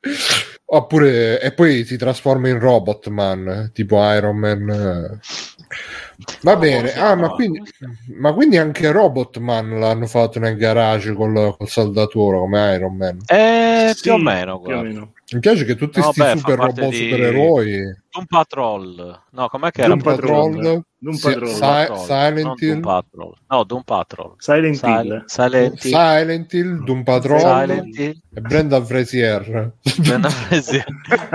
Oppure 0.70 1.40
e 1.40 1.52
poi 1.52 1.84
si 1.84 1.96
trasforma 1.96 2.48
in 2.48 2.58
Robotman, 2.58 3.70
tipo 3.72 3.96
Iron 4.12 4.36
Man. 4.36 5.18
Va 6.42 6.52
No, 6.52 6.58
bene, 6.58 6.92
ah, 6.92 7.14
no. 7.14 7.22
ma, 7.22 7.28
quindi, 7.30 7.62
ma 8.18 8.32
quindi 8.34 8.58
anche 8.58 8.90
Robotman 8.90 9.78
l'hanno 9.78 10.06
fatto 10.06 10.38
nel 10.38 10.56
garage 10.56 11.14
col, 11.14 11.54
col 11.56 11.68
saldatore 11.68 12.38
come 12.38 12.74
Iron 12.74 12.96
Man. 12.96 13.18
Eh, 13.26 13.92
Sì, 13.94 14.02
più 14.02 14.12
o 14.12 14.18
meno, 14.18 14.60
più 14.60 14.74
o 14.74 14.82
meno. 14.82 15.12
Mi 15.32 15.40
piace 15.40 15.64
che 15.64 15.74
tutti 15.74 16.00
No, 16.00 16.12
questi 16.12 16.20
fa 16.20 16.36
super 16.36 16.58
robot 16.58 16.88
di- 16.90 16.96
supereroi 16.96 17.96
Doom 18.10 18.24
Patrol. 18.26 19.22
No, 19.30 19.48
com'è 19.48 19.70
che 19.70 19.80
era? 19.82 19.88
Doom 19.88 20.02
Patrol. 20.02 20.82
Doom 21.00 21.16
Patrol. 21.16 21.48
Si- 21.48 21.60
Patrol, 21.60 21.98
Silent 21.98 22.42
non 22.42 22.54
Hill, 22.58 22.70
Doom 22.70 22.80
Patrol. 22.80 23.34
No, 23.48 23.64
Doom 23.64 23.82
Patrol. 23.82 24.34
Silent 24.38 24.74
Sil- 24.82 24.90
Hill. 24.90 25.24
Silent 25.26 25.84
Hill. 25.84 25.90
Silent 25.92 26.52
Hill, 26.52 26.84
Doom 26.84 27.02
Patrol 27.04 27.40
Silent 27.40 27.98
Hill. 27.98 28.20
e 28.34 28.40
Brendan 28.40 28.84
Frazier. 28.84 29.72
Brendan 29.98 30.30
Fraser. 30.30 30.84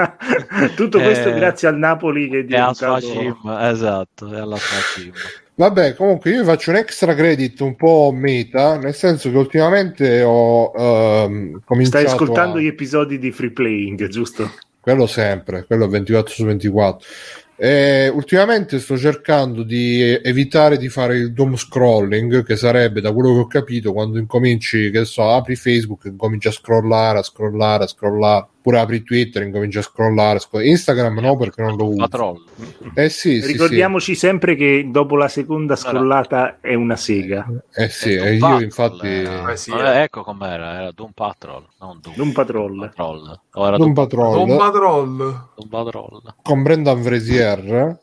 Tutto 0.76 1.00
questo 1.00 1.30
Eh, 1.30 1.34
grazie 1.34 1.68
al 1.70 1.78
Napoli 1.78 2.30
che 2.30 2.40
è 2.40 2.44
diventato... 2.44 3.38
Esatto, 3.60 4.34
e 4.34 4.38
alla 4.38 4.58
Fashim. 4.58 5.12
Vabbè, 5.56 5.94
comunque 5.96 6.32
io 6.32 6.44
faccio 6.44 6.72
un 6.72 6.78
extra 6.78 7.14
credit 7.14 7.60
un 7.60 7.76
po' 7.76 8.12
meta, 8.14 8.78
nel 8.78 8.96
senso 8.96 9.30
che 9.30 9.38
ultimamente 9.38 10.24
ho 10.24 10.72
ehm, 10.76 11.62
cominciato 11.64 12.00
Stai 12.00 12.12
ascoltando 12.12 12.58
a... 12.58 12.62
gli 12.62 12.66
episodi 12.66 13.20
di 13.20 13.32
Free 13.32 13.52
Playing, 13.52 14.08
giusto? 14.08 14.52
quello 14.84 15.06
sempre, 15.08 15.64
quello 15.66 15.88
24 15.88 16.34
su 16.34 16.44
24. 16.44 17.08
E 17.56 18.08
ultimamente 18.08 18.80
sto 18.80 18.98
cercando 18.98 19.64
di 19.64 20.02
evitare 20.02 20.78
di 20.78 20.90
fare 20.90 21.18
il 21.18 21.34
doom 21.34 21.56
scrolling, 21.56 22.44
che 22.44 22.56
sarebbe, 22.56 23.00
da 23.00 23.14
quello 23.14 23.34
che 23.34 23.40
ho 23.40 23.48
capito, 23.48 23.94
quando 23.94 24.18
incominci, 24.18 24.90
che 24.90 25.06
so, 25.06 25.30
apri 25.30 25.56
Facebook 25.56 26.06
e 26.06 26.10
incominci 26.10 26.48
a 26.48 26.52
scrollare, 26.52 27.20
a 27.20 27.24
scrollare, 27.24 27.84
a 27.84 27.88
scrollare, 27.88 28.48
oppure 28.64 28.80
apri 28.80 29.04
Twitter 29.04 29.42
e 29.42 29.46
incominci 29.48 29.78
a 29.78 29.82
scrollare. 29.82 30.40
Instagram 30.62 31.20
no, 31.20 31.36
perché 31.36 31.62
non 31.62 31.76
lo 31.76 31.88
uso. 31.90 31.98
Patrol. 31.98 32.42
Eh 32.96 33.10
sì, 33.10 33.42
sì, 33.42 33.52
Ricordiamoci 33.52 34.16
sempre 34.16 34.56
che 34.56 34.88
dopo 34.90 35.18
la 35.18 35.28
seconda 35.28 35.76
scrollata 35.76 36.60
è 36.62 36.74
una 36.74 36.96
sega. 36.96 37.46
sì. 37.50 37.82
Eh 37.84 37.90
sì, 37.90 38.16
Doom 38.16 38.28
e 38.28 38.34
io 38.36 38.40
Patrol 38.40 38.64
infatti... 38.64 39.08
era- 39.08 39.52
Eh 39.52 39.58
sì, 39.58 39.72
eh. 39.72 40.02
ecco 40.04 40.24
com'era, 40.24 40.74
era 40.76 40.92
Doom 40.92 41.12
Patrol, 41.12 41.66
non 41.82 42.00
Doom, 42.02 42.16
Doom 42.16 42.32
Patrol. 42.32 42.78
Patrol. 42.80 43.40
O 43.52 43.68
era 43.68 43.78
Doom 43.78 43.94
Doom, 43.94 44.08
Patrol. 44.08 44.48
Don 44.48 44.58
Patrol. 44.58 45.18
Doom 45.56 45.70
Patrol. 45.70 46.22
con 46.42 46.64
Brendan 46.64 47.02
Frazier 47.04 48.00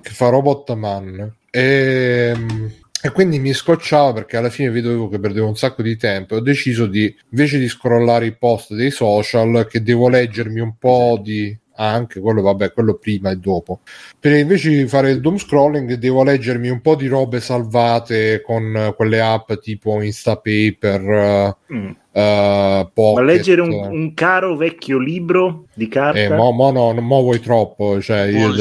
che 0.00 0.10
fa 0.10 0.28
Robotman 0.28 1.34
e, 1.50 2.34
e 3.04 3.10
quindi 3.10 3.40
mi 3.40 3.52
scocciava 3.52 4.12
perché 4.12 4.36
alla 4.36 4.48
fine 4.48 4.70
vedevo 4.70 5.08
che 5.08 5.18
perdevo 5.18 5.48
un 5.48 5.56
sacco 5.56 5.82
di 5.82 5.96
tempo 5.96 6.34
e 6.34 6.38
ho 6.38 6.40
deciso 6.40 6.86
di 6.86 7.12
invece 7.30 7.58
di 7.58 7.68
scrollare 7.68 8.26
i 8.26 8.36
post 8.36 8.74
dei 8.74 8.92
social 8.92 9.66
che 9.68 9.82
devo 9.82 10.08
leggermi 10.08 10.60
un 10.60 10.76
po' 10.78 11.18
di 11.20 11.58
anche 11.74 12.20
quello 12.20 12.42
vabbè 12.42 12.72
quello 12.72 12.94
prima 12.94 13.30
e 13.30 13.36
dopo 13.36 13.80
per 14.20 14.36
invece 14.36 14.70
di 14.70 14.86
fare 14.86 15.10
il 15.10 15.20
doom 15.20 15.36
scrolling 15.36 15.94
devo 15.94 16.22
leggermi 16.22 16.68
un 16.68 16.80
po' 16.80 16.94
di 16.94 17.08
robe 17.08 17.40
salvate 17.40 18.40
con 18.40 18.92
quelle 18.94 19.20
app 19.20 19.52
tipo 19.54 20.00
Instapaper 20.00 21.56
Mm. 21.72 21.90
Pocket 22.92 23.14
Ma 23.14 23.22
leggere 23.22 23.62
un, 23.62 23.72
un 23.72 24.12
caro 24.12 24.54
vecchio 24.54 24.98
libro 24.98 25.64
di 25.74 25.88
carta? 25.88 26.18
eh, 26.18 26.28
mo, 26.28 26.50
mo 26.52 26.70
no, 26.70 26.92
mo 27.00 27.20
vuoi 27.22 27.40
troppo. 27.40 28.00
Cioè, 28.00 28.22
io, 28.24 28.52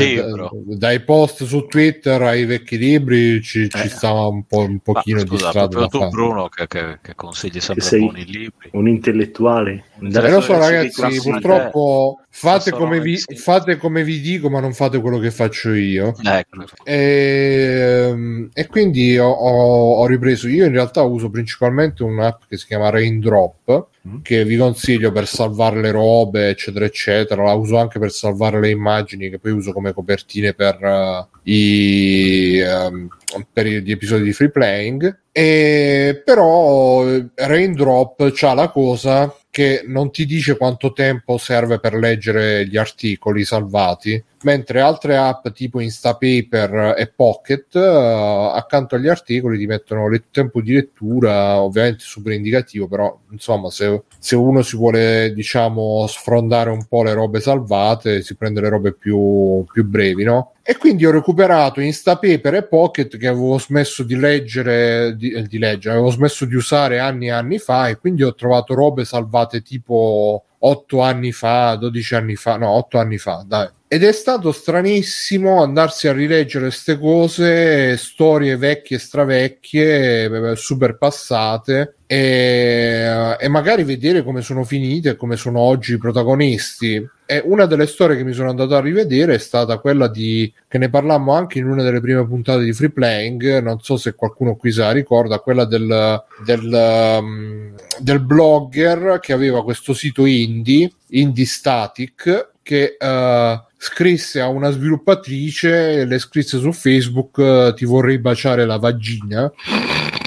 dai 0.78 1.00
post 1.02 1.44
su 1.44 1.66
Twitter 1.68 2.22
ai 2.22 2.46
vecchi 2.46 2.78
libri 2.78 3.42
ci, 3.42 3.70
ci 3.70 3.78
Eh. 3.86 3.88
stava 3.90 4.28
un, 4.28 4.44
po', 4.46 4.60
un 4.60 4.80
pochino 4.80 5.18
Ma 5.18 5.24
di 5.24 5.38
strada 5.38 5.88
tu 5.88 5.98
fare. 6.00 6.10
Bruno 6.10 6.48
che, 6.50 6.68
che, 6.68 7.00
che 7.02 7.16
consigli 7.16 7.60
sempre 7.60 7.84
sei- 7.84 8.00
buoni 8.00 8.26
libri. 8.26 8.70
Un 8.72 8.88
intellettuale? 8.88 9.84
Eh, 10.02 10.30
lo 10.30 10.42
so 10.42 10.58
ragazzi, 10.58 11.22
purtroppo 11.22 12.22
fate 12.30 12.62
Stesso 12.62 12.76
come, 12.78 13.00
vi, 13.02 13.18
fate 13.18 13.78
come 13.78 14.04
vi 14.04 14.20
dico, 14.20 14.50
ma 14.50 14.60
non 14.60 14.74
fate 14.74 15.00
quello 15.00 15.20
che 15.20 15.30
faccio 15.32 15.74
io. 15.74 16.14
Ecco. 16.24 16.64
E, 16.84 18.06
ehm, 18.10 18.50
e 18.54 18.68
quindi 18.68 19.18
ho, 19.18 19.30
ho- 19.30 19.96
ho 19.98 20.06
ripreso. 20.08 20.48
Io 20.48 20.66
in 20.66 20.72
realtà 20.72 21.02
uso 21.04 21.30
principalmente 21.30 22.04
un'app 22.04 22.44
che 22.48 22.58
si 22.58 22.66
chiama 22.68 22.90
Raindrop, 22.90 23.88
Mm. 24.08 24.22
che 24.24 24.44
vi 24.46 24.58
consiglio 24.58 25.12
per 25.12 25.28
salvare 25.28 25.80
le 25.80 25.92
robe, 25.92 26.50
eccetera, 26.50 26.86
eccetera. 26.86 27.00
La 27.06 27.54
uso 27.54 27.78
anche 27.78 28.00
per 28.00 28.12
salvare 28.12 28.60
le 28.60 28.70
immagini 28.70 29.30
che 29.30 29.40
poi 29.40 29.52
uso 29.52 29.72
come 29.72 29.94
copertine 29.94 30.54
per 30.54 30.84
eh, 30.84 31.52
i, 31.52 32.58
ehm, 32.58 33.08
per 33.52 33.66
gli 33.66 33.92
episodi 33.92 34.24
di 34.24 34.34
free 34.34 34.50
playing. 34.50 35.20
E, 35.32 36.22
però 36.26 37.06
Raindrop 37.36 38.32
c'ha 38.34 38.54
la 38.54 38.70
cosa 38.70 39.34
che 39.52 39.84
non 39.86 40.12
ti 40.12 40.26
dice 40.26 40.56
quanto 40.56 40.94
tempo 40.94 41.38
serve 41.38 41.80
per 41.80 41.94
leggere 41.94 42.66
gli 42.66 42.78
articoli 42.78 43.44
salvati, 43.44 44.24
mentre 44.44 44.80
altre 44.80 45.18
app 45.18 45.50
tipo 45.50 45.82
Instapaper 45.82 46.96
e 46.98 47.12
Pocket 47.14 47.76
eh, 47.76 48.52
accanto 48.56 48.96
agli 48.96 49.10
articoli 49.10 49.58
ti 49.58 49.66
mettono 49.66 50.08
il 50.08 50.24
tempo 50.32 50.62
di 50.62 50.72
lettura, 50.72 51.62
ovviamente 51.62 52.00
super 52.00 52.32
indicativo, 52.32 52.88
però 52.88 53.20
insomma 53.32 53.70
se, 53.70 54.04
se 54.18 54.38
uno 54.38 54.62
si 54.62 54.78
vuole 54.78 55.34
diciamo 55.34 56.08
sfrondare 56.08 56.70
un 56.70 56.86
po' 56.88 57.04
le 57.04 57.14
robe 57.14 57.42
salvate 57.42 58.22
si 58.22 58.36
prende 58.36 58.62
le 58.62 58.70
robe 58.70 58.94
più, 58.94 59.66
più 59.70 59.86
brevi, 59.86 60.24
no? 60.24 60.54
E 60.72 60.78
quindi 60.78 61.06
ho 61.06 61.12
recuperato 61.12 61.82
Instapaper 61.82 62.54
e 62.54 62.64
Pocket 62.64 63.18
che 63.18 63.28
avevo 63.28 63.60
smesso 63.60 64.04
di 64.04 64.16
leggere, 64.16 65.18
di, 65.18 65.32
eh, 65.32 65.42
di 65.42 65.58
leggere, 65.58 65.96
avevo 65.96 66.12
smesso 66.12 66.46
di 66.46 66.56
usare 66.56 66.98
anni 66.98 67.26
e 67.26 67.32
anni 67.32 67.58
fa 67.58 67.90
e 67.90 67.98
quindi 67.98 68.24
ho 68.24 68.34
trovato 68.34 68.74
robe 68.74 69.04
salvate 69.04 69.64
tipo 69.64 70.46
8 70.60 71.02
anni 71.02 71.34
fa, 71.34 71.76
12 71.76 72.16
anni 72.16 72.36
fa, 72.38 72.56
no, 72.56 72.70
8 72.70 73.00
anni 73.00 73.18
fa, 73.18 73.44
dai. 73.46 73.68
Ed 73.86 74.06
è 74.06 74.14
stato 74.14 74.54
stranissimo 74.54 75.62
andarsi 75.62 76.08
a 76.08 76.14
rileggere 76.14 76.68
queste 76.68 76.98
cose, 76.98 77.98
storie 77.98 78.56
vecchie, 78.56 78.98
stravecchie, 78.98 80.52
eh, 80.52 80.56
super 80.56 80.98
passate, 80.98 81.96
e, 82.08 83.36
e 83.38 83.48
magari 83.50 83.84
vedere 83.84 84.24
come 84.24 84.42
sono 84.42 84.64
finite 84.64 85.10
e 85.10 85.16
come 85.18 85.36
sono 85.36 85.60
oggi 85.60 85.96
i 85.96 85.98
protagonisti. 85.98 87.06
E 87.32 87.42
una 87.46 87.66
delle 87.66 87.88
storie 87.88 88.18
che 88.18 88.26
mi 88.26 88.34
sono 88.34 88.50
andato 88.50 88.76
a 88.76 88.82
rivedere 88.82 89.36
è 89.36 89.38
stata 89.38 89.78
quella 89.78 90.10
di 90.10 90.52
che 90.68 90.78
ne 90.78 90.90
parlammo 90.90 91.34
anche 91.34 91.60
in 91.60 91.66
una 91.66 91.82
delle 91.82 92.02
prime 92.02 92.28
puntate 92.28 92.62
di 92.62 92.74
Free 92.74 92.90
Playing. 92.90 93.60
Non 93.60 93.80
so 93.80 93.96
se 93.96 94.16
qualcuno 94.16 94.58
qui 94.58 94.74
se 94.74 94.82
la 94.82 94.92
ricorda, 94.92 95.40
quella 95.40 95.64
del, 95.64 96.22
del, 96.44 97.18
um, 97.22 97.74
del 98.00 98.20
blogger 98.20 99.20
che 99.22 99.32
aveva 99.32 99.64
questo 99.64 99.94
sito 99.94 100.26
indie, 100.26 100.92
Indie 101.12 101.46
Static, 101.46 102.50
che 102.62 102.98
uh, 103.00 103.64
scrisse 103.78 104.42
a 104.42 104.50
una 104.50 104.70
sviluppatrice, 104.70 106.04
le 106.04 106.20
scrisse 106.20 106.58
su 106.58 106.74
Facebook: 106.74 107.38
uh, 107.38 107.74
Ti 107.74 107.86
vorrei 107.86 108.20
baciare 108.20 108.66
la 108.66 108.78
vagina. 108.78 109.50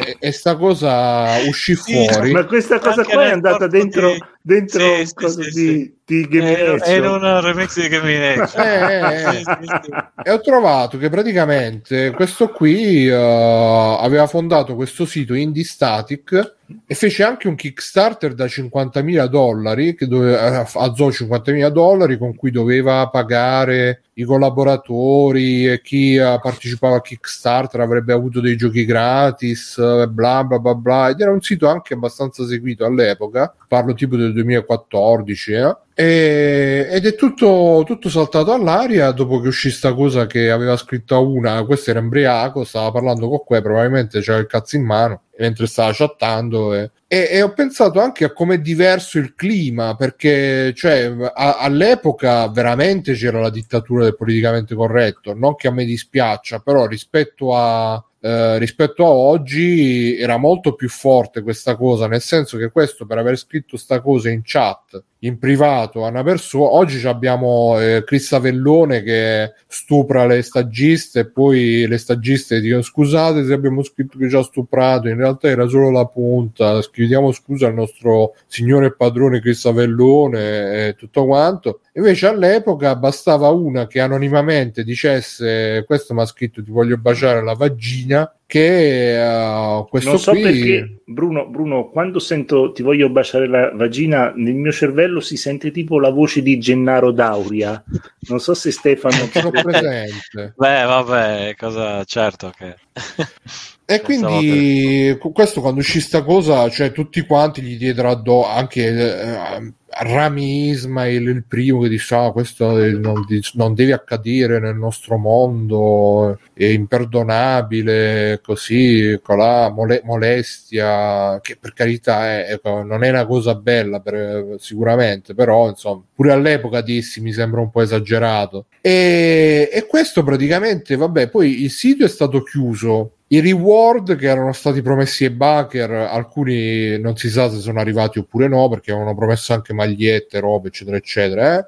E, 0.07 0.17
e 0.19 0.33
sta 0.33 0.57
cosa 0.57 1.37
uscì 1.47 1.75
Sì, 1.75 1.93
fuori. 1.93 2.33
Ma 2.33 2.47
questa 2.47 2.79
cosa 2.79 3.03
Anche 3.03 3.13
qua 3.13 3.27
è 3.27 3.31
andata 3.31 3.67
dentro, 3.67 4.13
di- 4.13 4.25
dentro 4.47 4.81
Sì, 4.81 5.01
un 5.01 5.07
sì, 5.07 5.15
coso 5.15 5.43
sì, 5.43 5.51
di, 5.51 5.51
sì. 5.53 5.95
di 6.05 6.29
Game 6.29 6.59
Era, 6.59 6.85
era 6.85 7.13
un 7.13 7.41
remix 7.41 7.81
di 7.81 7.89
Game 7.89 8.35
Eh, 8.55 8.63
eh, 8.63 9.15
eh. 9.15 9.33
Sì, 9.33 9.39
sì, 9.39 9.67
sì. 9.83 9.91
E 10.23 10.31
ho 10.31 10.41
trovato 10.41 10.99
che 10.99 11.09
praticamente 11.09 12.11
questo 12.11 12.49
qui 12.51 13.07
eh, 13.07 13.13
aveva 13.15 14.27
fondato 14.27 14.75
questo 14.75 15.07
sito 15.07 15.33
Indie 15.33 15.65
Static 15.65 16.57
e 16.87 16.95
fece 16.95 17.23
anche 17.23 17.49
un 17.49 17.55
Kickstarter 17.57 18.35
da 18.35 18.47
50.000 18.47 19.27
dollari 19.27 19.95
che 19.95 20.07
doveva, 20.07 20.67
alzò 20.75 21.09
50.000 21.09 21.69
dollari 21.69 22.17
con 22.19 22.35
cui 22.35 22.51
doveva 22.51 23.09
pagare 23.09 24.05
i 24.15 24.25
collaboratori 24.25 25.69
e 25.69 25.81
chi 25.83 26.17
partecipava 26.17 26.97
a 26.97 27.01
Kickstarter 27.01 27.81
avrebbe 27.81 28.13
avuto 28.13 28.41
dei 28.41 28.57
giochi 28.57 28.85
gratis 28.85 30.07
bla 30.09 30.45
bla 30.45 30.59
bla 30.59 30.75
bla 30.75 31.09
ed 31.09 31.21
era 31.21 31.33
un 31.33 31.43
sito 31.43 31.69
anche 31.69 31.95
abbastanza 31.95 32.47
seguito 32.47 32.85
all'epoca 32.85 33.55
parlo 33.69 33.93
tipo 33.93 34.17
del 34.17 34.33
2014 34.35 35.53
eh. 35.53 35.77
E- 35.95 36.89
ed 36.91 37.07
è 37.07 37.15
tutto, 37.15 37.83
tutto 37.87 38.09
saltato 38.09 38.53
all'aria 38.53 39.11
dopo 39.13 39.41
che 39.41 39.49
uscì 39.49 39.71
sta 39.71 39.95
cosa 39.95 40.27
che 40.27 40.51
aveva 40.51 40.77
scritto 40.77 41.27
una 41.27 41.65
questo 41.65 41.91
era 41.91 42.01
embriaco 42.01 42.65
stava 42.65 42.91
parlando 42.91 43.29
con 43.29 43.45
que 43.45 43.63
probabilmente 43.63 44.21
c'era 44.21 44.39
il 44.39 44.47
cazzo 44.47 44.77
in 44.77 44.85
mano 44.85 45.23
mentre 45.39 45.67
stava 45.67 45.93
chattando 45.95 46.75
e, 46.75 46.91
e- 47.07 47.29
e 47.31 47.43
ho 47.43 47.53
pensato 47.53 48.01
anche 48.01 48.25
a 48.25 48.33
com'è 48.33 48.59
diverso 48.59 49.19
il 49.19 49.35
clima 49.35 49.95
perché 49.95 50.73
cioè, 50.75 51.15
a- 51.33 51.59
all'epoca 51.59 52.49
veramente 52.49 53.15
c'era 53.15 53.41
la 53.41 53.51
dittatura 53.51 54.05
del 54.05 54.17
politicamente 54.17 54.75
corretto 54.75 55.33
non 55.33 55.55
che 55.55 55.69
a 55.69 55.73
me 55.73 55.85
dispiaccia 55.85 56.59
però 56.59 56.87
rispetto 56.87 57.57
a 57.57 58.05
eh, 58.25 58.57
rispetto 58.57 59.05
a 59.05 59.11
oggi 59.11 60.17
era 60.17 60.39
molto 60.39 60.75
più 60.75 60.89
forte 60.89 61.43
questa 61.43 61.77
cosa, 61.77 62.09
nel 62.09 62.23
senso 62.23 62.57
che 62.57 62.71
questo 62.71 63.05
per 63.05 63.19
aver 63.19 63.37
scritto 63.37 63.77
sta 63.77 64.01
cosa 64.01 64.31
in 64.31 64.41
chat, 64.43 65.05
in 65.25 65.39
privato 65.39 66.05
a 66.05 66.11
una 66.11 66.23
persona, 66.23 66.73
oggi 66.73 67.05
abbiamo 67.07 67.81
eh, 67.81 68.05
Chris 68.05 68.31
Avellone 68.33 69.03
che 69.03 69.55
stupra 69.67 70.27
le 70.27 70.43
stagiste 70.43 71.21
e 71.21 71.27
poi 71.27 71.87
le 71.87 71.97
stagiste 71.97 72.61
dicono 72.61 72.83
scusate 72.83 73.45
se 73.45 73.53
abbiamo 73.55 73.83
scritto 73.83 74.19
che 74.19 74.29
ci 74.29 74.37
ha 74.37 74.43
stuprato, 74.43 75.09
in 75.09 75.17
realtà 75.17 75.49
era 75.49 75.67
solo 75.67 75.91
la 75.91 76.05
punta, 76.05 76.81
scriviamo 76.83 77.33
scusa 77.33 77.67
al 77.67 77.75
nostro 77.75 78.35
signore 78.47 78.95
padrone 78.95 79.41
Chris 79.41 79.65
Avellone 79.65 80.89
e 80.89 80.95
tutto 80.95 81.25
quanto. 81.25 81.81
Invece 81.95 82.27
all'epoca 82.27 82.95
bastava 82.97 83.49
una 83.49 83.87
che 83.87 84.01
anonimamente 84.01 84.85
dicesse 84.85 85.85
questo 85.87 86.13
mi 86.13 86.21
ha 86.21 86.27
scritto 86.27 86.63
ti 86.63 86.71
voglio 86.71 86.99
baciare 86.99 87.43
la 87.43 87.55
vagina 87.55 88.31
che 88.47 89.17
eh, 89.21 89.85
questo 89.89 90.11
Non 90.11 90.19
so 90.19 90.31
qui 90.33 90.43
perché, 90.43 91.01
Bruno, 91.07 91.47
Bruno, 91.47 91.89
quando 91.89 92.19
sento 92.19 92.73
ti 92.73 92.83
voglio 92.83 93.09
baciare 93.09 93.49
la 93.49 93.71
vagina, 93.75 94.33
nel 94.35 94.55
mio 94.55 94.73
cervello 94.73 95.21
si 95.21 95.37
sente 95.37 95.71
tipo 95.71 95.99
la 95.99 96.11
voce 96.11 96.43
di 96.43 96.59
Gennaro 96.59 97.11
Dauria. 97.11 97.83
Non 98.29 98.41
so 98.41 98.55
se 98.55 98.71
Stefano... 98.71 99.29
sono 99.33 99.51
presente. 99.51 100.55
Beh, 100.57 100.85
vabbè, 100.85 101.55
cosa 101.57 102.05
certo 102.05 102.53
che 102.57 102.77
E 103.87 104.01
quindi 104.01 105.19
questo 105.35 105.61
quando 105.61 105.81
uscì 105.81 106.01
sta 106.01 106.23
cosa, 106.23 106.71
cioè 106.71 106.91
tutti 106.91 107.21
quanti 107.21 107.61
gli 107.61 107.77
diedero 107.77 108.09
addosso, 108.09 108.49
anche 108.49 108.87
eh, 108.87 109.73
Rami 109.89 110.71
Ismail, 110.71 111.29
il 111.29 111.45
primo 111.45 111.83
che 111.83 111.91
disse 111.91 112.15
ah, 112.15 112.33
questo 112.33 112.79
è- 112.79 112.93
non, 112.93 113.27
non 113.53 113.75
deve 113.75 113.93
accadere 113.93 114.59
nel 114.59 114.77
nostro 114.77 115.19
mondo, 115.19 116.39
è 116.54 116.54
imperdonabile, 116.57 118.41
così, 118.43 119.19
colà, 119.23 119.71
mole- 119.71 120.03
molestia, 120.05 121.41
che 121.41 121.57
per 121.61 121.73
carità 121.73 122.27
è- 122.27 122.53
ecco, 122.53 122.83
non 122.83 123.03
è 123.05 123.11
una 123.11 123.27
cosa 123.27 123.55
bella 123.55 124.01
per- 124.01 124.57
sicuramente, 124.59 125.35
però 125.35 125.69
insomma, 125.69 126.03
pure 126.15 126.33
all'epoca 126.33 126.81
dissi 126.81 127.21
mi 127.21 127.33
sembra 127.33 127.61
un 127.61 127.71
po' 127.71 127.83
esagerato. 127.83 128.67
E, 128.81 129.69
e 129.73 129.87
questo 129.87 130.23
praticamente, 130.23 130.97
vabbè, 130.97 131.29
poi 131.29 131.63
il 131.63 131.71
sito 131.71 132.05
è 132.05 132.09
stato 132.09 132.43
chiuso. 132.43 133.13
I 133.29 133.41
reward 133.41 134.17
che 134.17 134.27
erano 134.27 134.53
stati 134.53 134.81
promessi 134.83 135.25
ai 135.25 135.31
backer, 135.31 135.91
alcuni 135.91 137.01
non 137.01 137.17
si 137.17 137.31
sa 137.31 137.51
se 137.51 137.59
sono 137.59 137.81
arrivati 137.81 138.19
oppure 138.19 138.47
no, 138.49 138.69
perché 138.69 138.93
avevano 138.93 139.17
promesso 139.17 139.53
anche 139.55 139.73
magliette, 139.73 140.39
robe, 140.39 140.69
eccetera, 140.69 140.97
eccetera. 140.99 141.59
eh. 141.59 141.67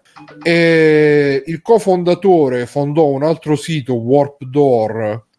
E 0.49 1.43
il 1.47 1.63
cofondatore 1.63 2.67
fondò 2.67 3.07
un 3.07 3.25
altro 3.25 3.57
sito, 3.57 3.95
Warp 3.95 4.45
Door, 4.45 4.76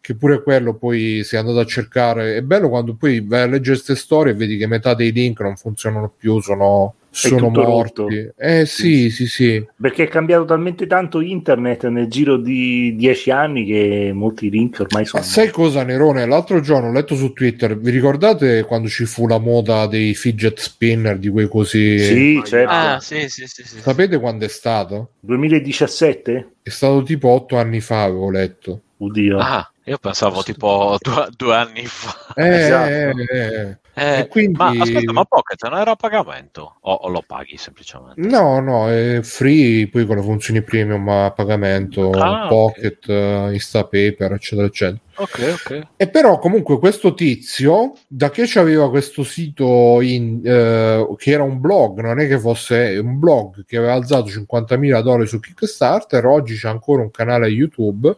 che 0.08 0.14
pure 0.14 0.42
quello 0.42 0.72
poi 0.74 1.20
si 1.22 1.34
è 1.34 1.38
andato 1.38 1.58
a 1.58 1.66
cercare. 1.66 2.36
È 2.36 2.40
bello 2.40 2.70
quando 2.70 2.94
poi 2.94 3.20
vai 3.20 3.42
a 3.42 3.46
leggere 3.46 3.74
queste 3.76 3.94
storie 3.94 4.32
e 4.32 4.36
vedi 4.36 4.56
che 4.56 4.66
metà 4.66 4.94
dei 4.94 5.12
link 5.12 5.40
non 5.40 5.54
funzionano 5.56 6.10
più, 6.16 6.40
sono, 6.40 6.94
sono 7.10 7.50
morti. 7.50 8.00
rotto. 8.00 8.32
Eh 8.38 8.64
sì, 8.64 9.10
sì, 9.10 9.26
sì. 9.26 9.62
Perché 9.78 10.04
è 10.04 10.08
cambiato 10.08 10.46
talmente 10.46 10.86
tanto 10.86 11.20
internet 11.20 11.88
nel 11.88 12.08
giro 12.08 12.38
di 12.38 12.96
dieci 12.96 13.30
anni 13.30 13.66
che 13.66 14.10
molti 14.14 14.48
link 14.48 14.78
ormai 14.80 15.02
Ma 15.02 15.08
sono... 15.08 15.22
sai 15.22 15.50
cosa, 15.50 15.82
Nerone? 15.82 16.24
L'altro 16.24 16.60
giorno 16.60 16.88
ho 16.88 16.92
letto 16.92 17.14
su 17.14 17.34
Twitter, 17.34 17.76
vi 17.76 17.90
ricordate 17.90 18.62
quando 18.64 18.88
ci 18.88 19.04
fu 19.04 19.26
la 19.26 19.38
moda 19.38 19.86
dei 19.86 20.14
fidget 20.14 20.58
spinner, 20.58 21.18
di 21.18 21.28
quei 21.28 21.48
così? 21.48 21.98
Sì, 21.98 22.42
certo. 22.46 22.70
Ah, 22.70 22.98
sì, 22.98 23.28
sì, 23.28 23.44
sì, 23.46 23.62
sì. 23.62 23.80
Sapete 23.80 24.18
quando 24.18 24.46
è 24.46 24.48
stato? 24.48 25.10
2017? 25.20 26.52
È 26.62 26.70
stato 26.70 27.02
tipo 27.02 27.28
otto 27.28 27.58
anni 27.58 27.80
fa, 27.80 28.04
avevo 28.04 28.30
letto. 28.30 28.82
Oddio. 29.00 29.38
Ah, 29.38 29.70
io 29.84 29.98
pensavo 29.98 30.42
tipo 30.42 30.96
due, 31.02 31.28
due 31.36 31.54
anni 31.56 31.86
fa. 31.86 32.16
Eh, 32.34 32.64
Esatto. 32.64 32.88
eh, 32.90 33.24
eh. 33.32 33.78
Eh, 33.94 34.18
E 34.20 34.28
quindi- 34.28 34.56
Ma 34.56 34.70
aspetta, 34.78 35.12
ma 35.12 35.24
Pocket 35.24 35.64
non 35.68 35.78
era 35.80 35.90
a 35.92 35.96
pagamento? 35.96 36.76
O, 36.82 36.92
o 36.92 37.08
lo 37.08 37.22
paghi 37.26 37.56
semplicemente? 37.56 38.20
No, 38.20 38.60
no, 38.60 38.88
è 38.88 39.20
free, 39.22 39.88
poi 39.88 40.06
con 40.06 40.16
le 40.16 40.22
funzioni 40.22 40.62
premium 40.62 41.08
a 41.08 41.30
pagamento, 41.32 42.10
Ah. 42.10 42.46
Pocket, 42.48 43.08
eh, 43.08 43.48
Instapaper, 43.52 44.32
eccetera, 44.32 44.66
eccetera. 44.68 45.00
Ok, 45.18 45.58
ok. 45.64 45.86
E 45.96 46.08
però 46.08 46.38
comunque 46.38 46.78
questo 46.78 47.12
tizio, 47.14 47.92
da 48.06 48.30
che 48.30 48.44
c'aveva 48.46 48.88
questo 48.88 49.24
sito 49.24 50.00
in, 50.00 50.40
eh, 50.44 51.06
che 51.16 51.30
era 51.32 51.42
un 51.42 51.60
blog, 51.60 52.00
non 52.00 52.20
è 52.20 52.28
che 52.28 52.38
fosse 52.38 52.98
un 53.02 53.18
blog 53.18 53.64
che 53.64 53.76
aveva 53.76 53.94
alzato 53.94 54.30
50.000 54.30 55.02
dollari 55.02 55.26
su 55.26 55.40
Kickstarter, 55.40 56.24
oggi 56.24 56.54
c'è 56.54 56.68
ancora 56.68 57.02
un 57.02 57.10
canale 57.10 57.48
YouTube 57.48 58.16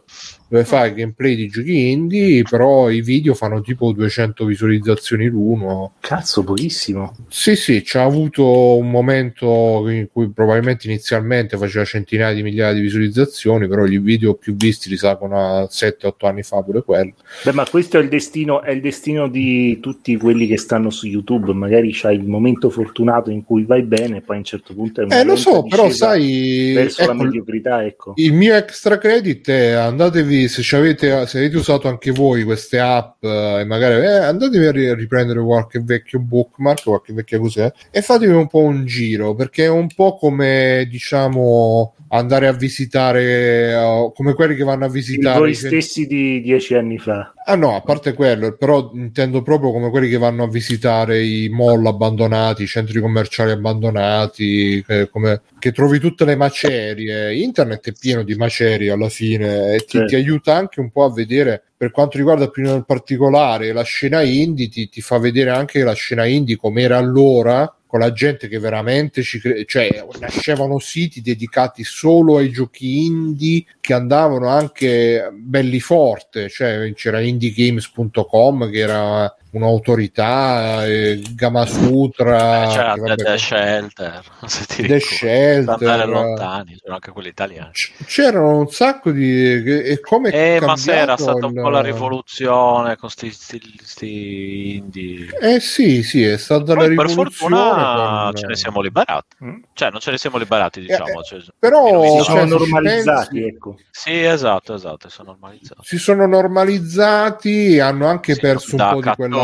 dove 0.51 0.65
fa 0.65 0.85
i 0.85 0.93
gameplay 0.93 1.35
di 1.35 1.47
giochi 1.47 1.91
indie, 1.91 2.43
però 2.43 2.89
i 2.89 3.01
video 3.01 3.33
fanno 3.33 3.61
tipo 3.61 3.93
200 3.93 4.43
visualizzazioni 4.43 5.27
l'uno. 5.27 5.93
Cazzo, 6.01 6.43
pochissimo. 6.43 7.15
Sì, 7.29 7.55
sì, 7.55 7.81
c'ha 7.85 8.03
avuto 8.03 8.75
un 8.75 8.91
momento 8.91 9.87
in 9.87 10.09
cui 10.11 10.29
probabilmente 10.29 10.87
inizialmente 10.87 11.55
faceva 11.55 11.85
centinaia 11.85 12.33
di 12.33 12.43
migliaia 12.43 12.73
di 12.73 12.81
visualizzazioni, 12.81 13.65
però 13.69 13.85
i 13.85 13.97
video 13.99 14.33
più 14.33 14.53
visti 14.53 14.89
risalgono 14.89 15.37
a 15.39 15.69
7-8 15.71 16.27
anni 16.27 16.43
fa 16.43 16.61
pure 16.61 16.83
quello. 16.91 17.13
Beh, 17.43 17.53
ma 17.53 17.65
questo 17.69 17.97
è 17.97 18.01
il 18.01 18.09
destino, 18.09 18.61
è 18.61 18.71
il 18.71 18.81
destino 18.81 19.27
di 19.27 19.79
tutti 19.79 20.15
quelli 20.17 20.47
che 20.47 20.57
stanno 20.57 20.89
su 20.89 21.07
YouTube. 21.07 21.53
Magari 21.53 21.91
c'hai 21.93 22.15
il 22.15 22.27
momento 22.27 22.69
fortunato 22.69 23.29
in 23.31 23.43
cui 23.43 23.63
vai 23.63 23.83
bene, 23.83 24.17
e 24.17 24.21
poi 24.21 24.35
a 24.35 24.39
un 24.39 24.45
certo 24.45 24.73
punto 24.73 25.01
è 25.01 25.03
una 25.05 25.19
Eh, 25.19 25.23
lo 25.23 25.35
so, 25.35 25.63
però 25.63 25.89
sai, 25.89 26.73
verso 26.73 27.05
la 27.05 27.13
ecco, 27.13 27.23
mediocrità, 27.23 27.83
ecco. 27.83 28.13
il 28.15 28.33
mio 28.33 28.55
extra 28.55 28.97
credit 28.97 29.49
è 29.49 29.71
andatevi 29.71 30.47
se, 30.47 30.61
ci 30.61 30.75
avete, 30.75 31.25
se 31.27 31.37
avete 31.37 31.57
usato 31.57 31.87
anche 31.87 32.11
voi 32.11 32.43
queste 32.43 32.79
app 32.79 33.23
eh, 33.23 33.59
e 33.61 33.65
magari 33.65 34.01
eh, 34.01 34.07
andatevi 34.07 34.65
a 34.65 34.71
ri- 34.71 34.93
riprendere 34.93 35.41
qualche 35.41 35.79
vecchio 35.79 36.19
bookmark 36.19 36.83
qualche 36.83 37.13
vecchia 37.13 37.39
cos'è 37.39 37.71
e 37.89 38.01
fatevi 38.01 38.33
un 38.33 38.47
po' 38.47 38.59
un 38.59 38.85
giro 38.85 39.35
perché 39.35 39.65
è 39.65 39.69
un 39.69 39.87
po' 39.93 40.15
come 40.15 40.87
diciamo 40.89 41.95
andare 42.13 42.47
a 42.47 42.51
visitare 42.53 43.71
eh, 43.71 44.11
come 44.13 44.33
quelli 44.33 44.55
che 44.55 44.63
vanno 44.63 44.85
a 44.85 44.89
visitare 44.89 45.39
Voi 45.39 45.53
stessi 45.53 46.05
di 46.07 46.41
dieci 46.41 46.75
anni 46.75 46.97
fa. 46.97 47.33
Ah 47.45 47.55
no, 47.55 47.75
a 47.75 47.81
parte 47.81 48.13
quello, 48.13 48.55
però 48.55 48.91
intendo 48.93 49.41
proprio 49.41 49.71
come 49.71 49.89
quelli 49.89 50.09
che 50.09 50.17
vanno 50.17 50.43
a 50.43 50.49
visitare 50.49 51.23
i 51.23 51.49
mall 51.49 51.85
abbandonati, 51.85 52.63
i 52.63 52.67
centri 52.67 52.99
commerciali 52.99 53.51
abbandonati, 53.51 54.83
che, 54.85 55.09
come- 55.09 55.41
che 55.57 55.71
trovi 55.71 55.99
tutte 55.99 56.25
le 56.25 56.35
macerie. 56.35 57.33
Internet 57.33 57.89
è 57.89 57.93
pieno 57.97 58.23
di 58.23 58.35
macerie 58.35 58.91
alla 58.91 59.09
fine 59.09 59.73
e 59.73 59.79
ti, 59.79 59.97
Certo. 59.97 60.07
ti 60.07 60.15
aiuta 60.15 60.55
anche 60.55 60.79
un 60.81 60.91
po' 60.91 61.05
a 61.05 61.11
vedere, 61.13 61.63
per 61.75 61.91
quanto 61.91 62.17
riguarda 62.17 62.49
più 62.49 62.63
nel 62.63 62.85
particolare 62.85 63.71
la 63.71 63.83
scena 63.83 64.21
indie, 64.21 64.67
ti, 64.69 64.89
ti 64.89 65.01
fa 65.01 65.17
vedere 65.17 65.49
anche 65.49 65.83
la 65.83 65.93
scena 65.93 66.25
indie 66.25 66.57
com'era 66.57 66.97
allora 66.97 67.73
con 67.91 67.99
la 67.99 68.13
gente 68.13 68.47
che 68.47 68.57
veramente 68.57 69.21
ci 69.21 69.37
cre- 69.37 69.65
cioè 69.65 70.05
nascevano 70.17 70.79
siti 70.79 71.19
dedicati 71.19 71.83
solo 71.83 72.37
ai 72.37 72.49
giochi 72.49 73.03
indie 73.03 73.65
che 73.81 73.93
andavano 73.93 74.47
anche 74.47 75.29
belli 75.33 75.81
forte, 75.81 76.47
cioè 76.47 76.93
c'era 76.93 77.19
indiegames.com 77.19 78.71
che 78.71 78.77
era 78.77 79.35
un'autorità, 79.51 80.85
eh, 80.85 81.21
Gamasutra, 81.33 82.63
Eh, 82.63 82.67
c'era 82.67 82.95
vabbè, 82.95 83.15
The 83.15 83.37
Shelter, 83.37 84.23
se 84.47 84.65
ti 84.65 84.85
The. 84.87 84.99
Shelter. 84.99 85.87
Andare 85.89 86.05
lontani, 86.05 86.71
c'erano 86.75 86.93
anche 86.95 87.11
quelli 87.11 87.27
italiani. 87.29 87.71
c- 87.71 87.91
c'erano 88.05 88.57
un 88.59 88.69
sacco 88.69 89.11
di 89.11 89.53
e 89.81 89.99
come 89.99 90.29
è 90.29 90.55
Eh, 90.55 90.61
ma 90.65 90.75
se 90.75 90.93
era 90.93 91.17
stata 91.17 91.45
un 91.45 91.53
po' 91.53 91.69
la 91.69 91.81
rivoluzione 91.81 92.95
con 92.95 93.09
sti, 93.09 93.31
sti- 93.31 93.79
sti 93.83 94.75
indie. 94.77 95.27
Eh 95.39 95.59
sì, 95.59 96.03
sì, 96.03 96.23
è 96.23 96.37
stata 96.37 96.73
la 96.73 96.85
Poi 96.85 96.95
per 96.95 97.05
rivoluzione 97.07 97.55
fortuna 97.55 98.25
con- 98.31 98.35
ce 98.35 98.45
ne 98.47 98.55
siamo 98.55 98.81
liberati. 98.81 99.35
Mm. 99.43 99.55
Cioè, 99.73 99.89
non 99.91 99.99
ce 99.99 100.11
ne 100.11 100.17
siamo 100.17 100.37
liberati, 100.37 100.81
diciamo. 100.81 101.19
eh, 101.19 101.23
cioè, 101.23 101.39
però, 101.59 102.01
cioè, 102.01 102.23
sono 102.23 102.39
se 102.47 102.47
ci 102.65 102.71
normalizzati, 102.71 103.39
pensi- 103.39 103.55
ecco. 103.55 103.77
Sì, 103.91 104.23
esatto, 104.23 104.73
esatto, 104.73 105.09
sono 105.09 105.31
normalizzati. 105.31 105.81
si 105.83 105.97
sono 105.97 106.25
normalizzati, 106.25 107.79
hanno 107.79 108.07
anche 108.07 108.33
Sì, 108.33 108.39
perso 108.39 108.75
un 108.75 108.87
po' 108.93 109.01
di 109.01 109.11
quella 109.15 109.35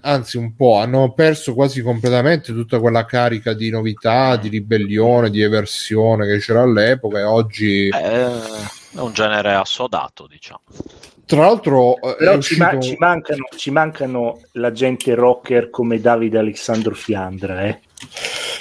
anzi 0.00 0.36
un 0.38 0.54
po', 0.54 0.78
hanno 0.78 1.12
perso 1.12 1.54
quasi 1.54 1.82
completamente 1.82 2.52
tutta 2.52 2.78
quella 2.80 3.04
carica 3.04 3.52
di 3.52 3.70
novità, 3.70 4.36
di 4.36 4.48
ribellione, 4.48 5.30
di 5.30 5.42
eversione 5.42 6.26
che 6.26 6.38
c'era 6.38 6.62
all'epoca 6.62 7.18
e 7.18 7.22
oggi 7.24 7.88
Eh, 7.88 8.26
è 8.94 8.98
un 8.98 9.12
genere 9.12 9.54
assodato, 9.54 10.26
diciamo. 10.26 10.62
tra 11.26 11.40
l'altro 11.42 11.96
eh, 11.96 12.16
Però 12.18 12.38
ci, 12.38 12.56
ma- 12.56 12.74
uscito 12.74 12.80
ci 12.82 12.96
mancano, 12.98 13.44
ci 13.56 13.70
mancano 13.70 14.40
la 14.52 14.72
gente 14.72 15.14
rocker 15.14 15.70
come 15.70 16.00
Davide 16.00 16.38
Alessandro 16.38 16.94
Fiandra, 16.94 17.66
eh. 17.66 17.80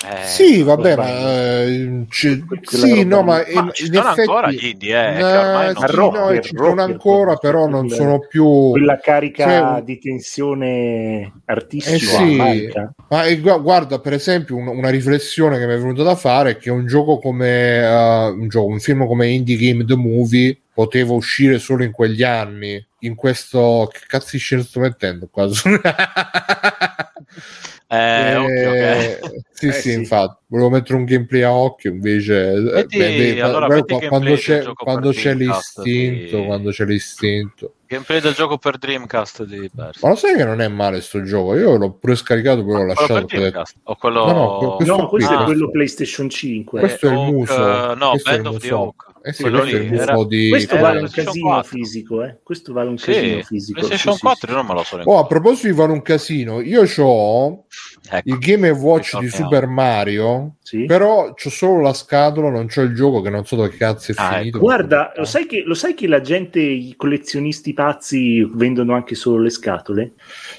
Eh, 0.06 0.26
Sì, 0.26 0.64
vabbè, 0.64 0.96
ma 0.96 1.08
eh, 1.08 2.06
Quella 2.10 2.86
sì, 2.86 3.04
no, 3.04 3.22
ma, 3.24 3.38
Ma 3.38 3.44
in- 3.62 3.70
ci 3.74 3.86
in 3.86 3.94
sono 3.94 4.08
effetti 4.10 4.20
ancora 4.22 4.52
gli 4.52 4.66
indie, 4.66 5.08
eh, 5.08 5.12
che 5.18 5.20
Eh, 5.20 5.38
ormai 5.38 5.74
non- 5.74 5.88
sì, 5.88 5.96
rocker, 5.96 6.36
no, 6.36 6.42
ci 6.42 6.56
sono 6.56 6.68
rocker, 6.70 6.90
ancora, 6.90 7.36
però 7.36 7.68
non 7.68 7.80
quella- 7.82 7.96
sono 7.96 8.20
più 8.20 8.70
Quella 8.72 9.00
carica 9.00 9.44
cioè, 9.76 9.84
di 9.84 10.00
tensione 10.00 11.20
Eh 11.22 11.32
artistica 11.46 12.18
sì, 12.18 12.36
manca. 12.36 12.94
ma 13.10 13.24
eh, 13.26 13.40
gu- 13.40 13.62
guarda, 13.62 14.00
per 14.00 14.14
esempio, 14.14 14.56
un- 14.56 14.68
una 14.68 14.90
riflessione 14.90 15.58
che 15.58 15.66
mi 15.68 15.74
è 15.74 15.78
venuta 15.78 16.04
da 16.04 16.16
fare 16.16 16.52
è 16.52 16.58
che 16.58 16.70
un 16.70 16.86
gioco 16.86 17.20
come 17.20 17.80
eh, 17.80 18.28
un, 18.30 18.48
gioco, 18.48 18.68
un 18.68 18.80
film 18.80 19.06
come 19.08 19.28
Indie 19.30 19.58
Game 19.58 19.86
The 19.86 19.96
Movie 19.96 20.58
poteva 20.74 21.14
uscire 21.14 21.60
solo 21.60 21.84
in 21.84 21.92
quegli 21.92 22.24
anni. 22.24 22.84
In 23.04 23.16
questo 23.16 23.88
che 23.92 24.00
cazzo 24.08 24.38
scena 24.38 24.62
sto 24.64 24.80
mettendo 24.82 25.28
qua? 25.32 25.48
Eh, 27.92 28.36
occhio 28.36 28.72
che- 28.72 29.20
sì, 29.60 29.68
Eh, 29.68 29.72
sì, 29.74 29.90
sì. 29.92 29.94
infatti, 29.98 30.38
volevo 30.48 30.70
mettere 30.70 30.96
un 30.96 31.04
gameplay 31.06 31.42
a 31.42 31.54
occhio 31.54 31.92
invece. 31.92 32.52
eh, 32.54 32.60
Metti- 32.60 32.98
beh, 32.98 33.18
beh, 33.34 33.42
allora 33.42 33.68
gameplay 33.68 34.08
quando 34.08 34.36
c'è, 34.36 34.64
quando 34.74 35.12
c'è 35.12 35.34
l'istinto, 35.34 36.38
di- 36.38 36.46
quando 36.46 36.70
c'è 36.72 36.86
l'istinto. 36.86 37.74
Gameplay 37.88 38.22
del 38.22 38.34
gioco 38.34 38.58
per 38.60 38.78
Dreamcast 38.78 39.44
di 39.46 39.70
Persi. 39.76 40.00
Ma 40.04 40.10
lo 40.10 40.16
sai 40.16 40.36
che 40.36 40.46
non 40.46 40.62
è 40.62 40.68
male 40.68 41.02
sto 41.02 41.24
gioco? 41.24 41.56
Io 41.56 41.76
l'ho 41.76 41.92
pure 41.94 42.16
scaricato, 42.16 42.64
poi 42.64 42.76
l'ho 42.76 42.86
lasciato. 42.86 43.26
per? 43.26 43.64
O 43.84 43.96
quello... 43.96 44.26
No, 44.28 44.34
no, 44.62 44.76
questo 44.76 44.96
No, 44.96 45.08
questo 45.08 45.34
qui, 45.34 45.42
è 45.42 45.46
quello. 45.46 45.70
PlayStation 45.72 46.30
5. 46.30 46.80
Questo 46.80 47.08
è 47.08 47.12
il 47.12 47.18
muso. 47.18 47.54
eh, 47.92 47.96
no, 47.96 48.10
questo 48.12 48.30
è 48.30 48.34
il 48.36 48.42
Band 48.42 48.56
of 48.56 48.62
the 48.62 48.68
muso. 48.70 48.80
Oak. 48.80 49.08
Eh 49.22 49.34
sì, 49.34 49.42
Quello 49.42 49.60
questo 49.60 49.78
era- 49.78 50.24
di 50.24 50.50
Questo 50.50 50.76
Eh, 50.76 50.80
vale 50.80 51.00
un 51.00 51.10
casino 51.10 51.46
4. 51.50 51.70
fisico, 51.78 52.24
eh. 52.24 52.38
Questo 52.42 52.74
vale 52.74 52.90
un 52.90 52.98
Sì, 52.98 53.12
casino 53.12 53.42
fisico. 53.42 53.80
PlayStation 53.80 54.14
Sì, 54.14 54.18
sì, 54.20 54.24
4 54.26 54.48
sì. 54.48 54.54
non 54.56 54.66
me 54.66 54.74
lo 54.74 54.84
so 54.84 55.02
Oh, 55.04 55.20
a 55.20 55.26
proposito 55.26 55.68
di 55.68 55.74
fare 55.74 55.92
un 55.92 56.02
casino, 56.02 56.62
io 56.62 56.84
ho 57.00 57.66
Ecco. 58.12 58.30
il 58.30 58.38
Game 58.38 58.70
Watch 58.70 59.18
di 59.20 59.28
Super 59.30 59.49
Mario, 59.68 60.56
Sì. 60.62 60.86
però 60.86 61.34
c'ho 61.34 61.50
solo 61.50 61.82
la 61.82 61.94
scatola, 61.94 62.50
non 62.50 62.68
c'ho 62.68 62.82
il 62.82 62.94
gioco 62.94 63.22
che 63.22 63.30
non 63.30 63.46
so 63.46 63.56
dove 63.56 63.70
cazzo 63.76 64.12
è 64.12 64.16
Ah, 64.18 64.38
finito. 64.38 64.58
ecco. 64.58 64.66
Guarda, 64.66 65.12
lo 65.16 65.26
sai, 65.26 65.46
che, 65.46 65.64
lo 65.66 65.74
sai 65.74 65.94
che 65.94 66.08
la 66.08 66.22
gente, 66.22 66.60
i 66.60 66.94
collezionisti 66.96 67.74
pazzi 67.74 68.44
vendono 68.54 68.94
anche 68.94 69.16
solo 69.16 69.42
le 69.42 69.50
scatole? 69.50 70.14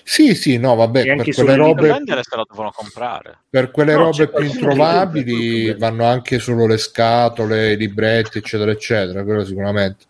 Sì, 0.04 0.34
sì, 0.34 0.58
no, 0.58 0.74
vabbè, 0.74 1.00
E 1.00 1.16
per 1.16 1.34
quelle 1.34 1.56
robe, 1.56 1.88
vendere 1.88 2.22
se 2.22 2.36
lo 2.36 2.44
devono 2.48 2.70
comprare. 2.74 3.38
per 3.48 3.70
quelle 3.70 3.94
No, 3.94 4.04
robe 4.04 4.28
più 4.28 4.34
che 4.36 4.46
introvabili 4.46 5.74
vanno 5.78 6.04
anche 6.04 6.38
solo 6.38 6.66
le 6.66 6.78
scatole, 6.78 7.72
i 7.72 7.76
libretti, 7.76 8.38
eccetera, 8.38 8.70
eccetera, 8.70 9.24
quello 9.24 9.44
sicuramente. 9.44 10.04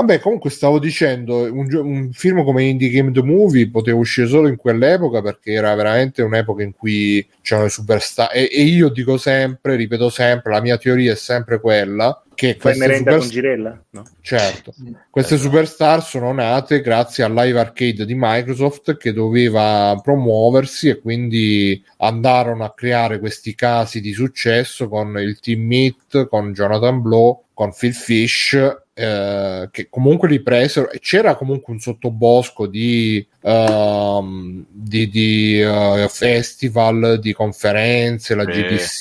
Vabbè, 0.00 0.18
comunque 0.18 0.48
stavo 0.48 0.78
dicendo, 0.78 1.42
un, 1.52 1.68
un 1.74 2.10
film 2.12 2.42
come 2.42 2.64
Indie 2.64 2.88
Game 2.88 3.12
The 3.12 3.22
Movie 3.22 3.68
poteva 3.68 3.98
uscire 3.98 4.26
solo 4.28 4.48
in 4.48 4.56
quell'epoca 4.56 5.20
perché 5.20 5.52
era 5.52 5.74
veramente 5.74 6.22
un'epoca 6.22 6.62
in 6.62 6.72
cui 6.72 7.28
c'erano 7.42 7.66
i 7.66 7.70
superstar 7.70 8.30
e, 8.32 8.48
e 8.50 8.62
io 8.62 8.88
dico 8.88 9.18
sempre, 9.18 9.76
ripeto 9.76 10.08
sempre, 10.08 10.52
la 10.52 10.62
mia 10.62 10.78
teoria 10.78 11.12
è 11.12 11.16
sempre 11.16 11.60
quella 11.60 12.18
che 12.34 12.56
Fai 12.58 12.72
queste 12.72 12.86
merenda 12.86 13.18
con 13.18 13.28
Girella? 13.28 13.84
No. 13.90 14.02
certo, 14.22 14.72
queste 15.10 15.34
Esatto. 15.34 15.50
superstar 15.50 16.02
sono 16.02 16.32
nate 16.32 16.80
grazie 16.80 17.22
al 17.22 17.34
live 17.34 17.60
arcade 17.60 18.06
di 18.06 18.14
Microsoft 18.16 18.96
che 18.96 19.12
doveva 19.12 20.00
promuoversi 20.02 20.88
e 20.88 20.98
quindi 20.98 21.84
andarono 21.98 22.64
a 22.64 22.72
creare 22.72 23.18
questi 23.18 23.54
casi 23.54 24.00
di 24.00 24.14
successo 24.14 24.88
con 24.88 25.18
il 25.18 25.38
Team 25.40 25.60
Meat, 25.60 26.28
con 26.28 26.54
Jonathan 26.54 27.02
Blow, 27.02 27.44
con 27.52 27.74
Phil 27.78 27.92
Fish, 27.92 28.58
eh, 29.00 29.68
che 29.70 29.88
comunque 29.88 30.28
li 30.28 30.42
presero 30.42 30.90
e 30.90 30.98
c'era 30.98 31.34
comunque 31.34 31.72
un 31.72 31.78
sottobosco 31.78 32.66
di, 32.66 33.26
ehm, 33.40 34.66
di, 34.68 35.08
di, 35.08 35.60
eh, 35.62 36.06
festival, 36.10 37.18
di 37.18 37.32
conferenze, 37.32 38.34
la. 38.34 38.44
GDC, 38.44 39.00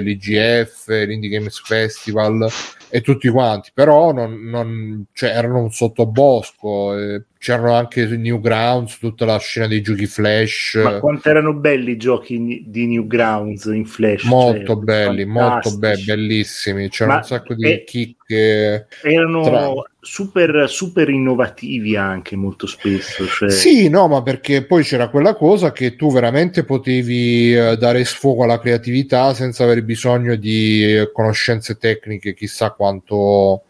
l'IGF, 0.00 0.86
l'Indie 0.88 1.30
Games 1.30 1.60
Festival 1.60 2.48
e 2.88 3.00
tutti 3.00 3.28
quanti, 3.28 3.70
però 3.74 4.12
non, 4.12 4.44
non- 4.44 5.06
cioè, 5.12 5.30
erano 5.30 5.58
un 5.58 5.72
sottobosco, 5.72 6.96
eh, 6.96 7.22
c'erano 7.46 7.74
anche 7.74 8.04
Newgrounds, 8.06 8.98
tutta 8.98 9.24
la 9.24 9.38
scena 9.38 9.68
dei 9.68 9.80
giochi 9.80 10.06
Flash, 10.06 10.80
Ma 10.82 10.98
quanto 10.98 11.28
erano 11.28 11.52
belli 11.52 11.92
i 11.92 11.96
giochi 11.96 12.64
di 12.66 12.86
Newgrounds 12.88 13.66
in 13.66 13.86
Flash? 13.86 14.24
molto 14.24 14.74
cioè, 14.74 14.82
belli, 14.82 15.24
molto 15.24 15.70
fantastici. 15.70 16.06
be- 16.06 16.14
bellissimi, 16.16 16.88
c'erano 16.88 17.12
Ma 17.14 17.20
un 17.20 17.26
sacco 17.26 17.54
di 17.54 17.70
è- 17.70 17.84
chicche. 17.84 18.88
Erano 19.00 19.42
Tra- 19.44 19.72
super, 20.06 20.68
super 20.68 21.08
innovativi 21.08 21.96
anche 21.96 22.36
molto 22.36 22.66
spesso. 22.66 23.26
Cioè... 23.26 23.50
Sì, 23.50 23.88
no, 23.88 24.06
ma 24.06 24.22
perché 24.22 24.64
poi 24.64 24.84
c'era 24.84 25.08
quella 25.08 25.34
cosa 25.34 25.72
che 25.72 25.96
tu 25.96 26.12
veramente 26.12 26.62
potevi 26.64 27.54
eh, 27.54 27.76
dare 27.76 28.04
sfogo 28.04 28.44
alla 28.44 28.60
creatività 28.60 29.34
senza 29.34 29.64
avere 29.64 29.82
bisogno 29.82 30.36
di 30.36 30.94
eh, 30.94 31.12
conoscenze 31.12 31.76
tecniche, 31.76 32.34
chissà 32.34 32.70
quanto. 32.70 33.64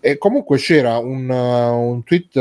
E 0.00 0.16
comunque 0.16 0.56
c'era 0.56 0.96
un, 0.96 1.28
uh, 1.28 1.90
un 1.90 2.02
tweet 2.02 2.36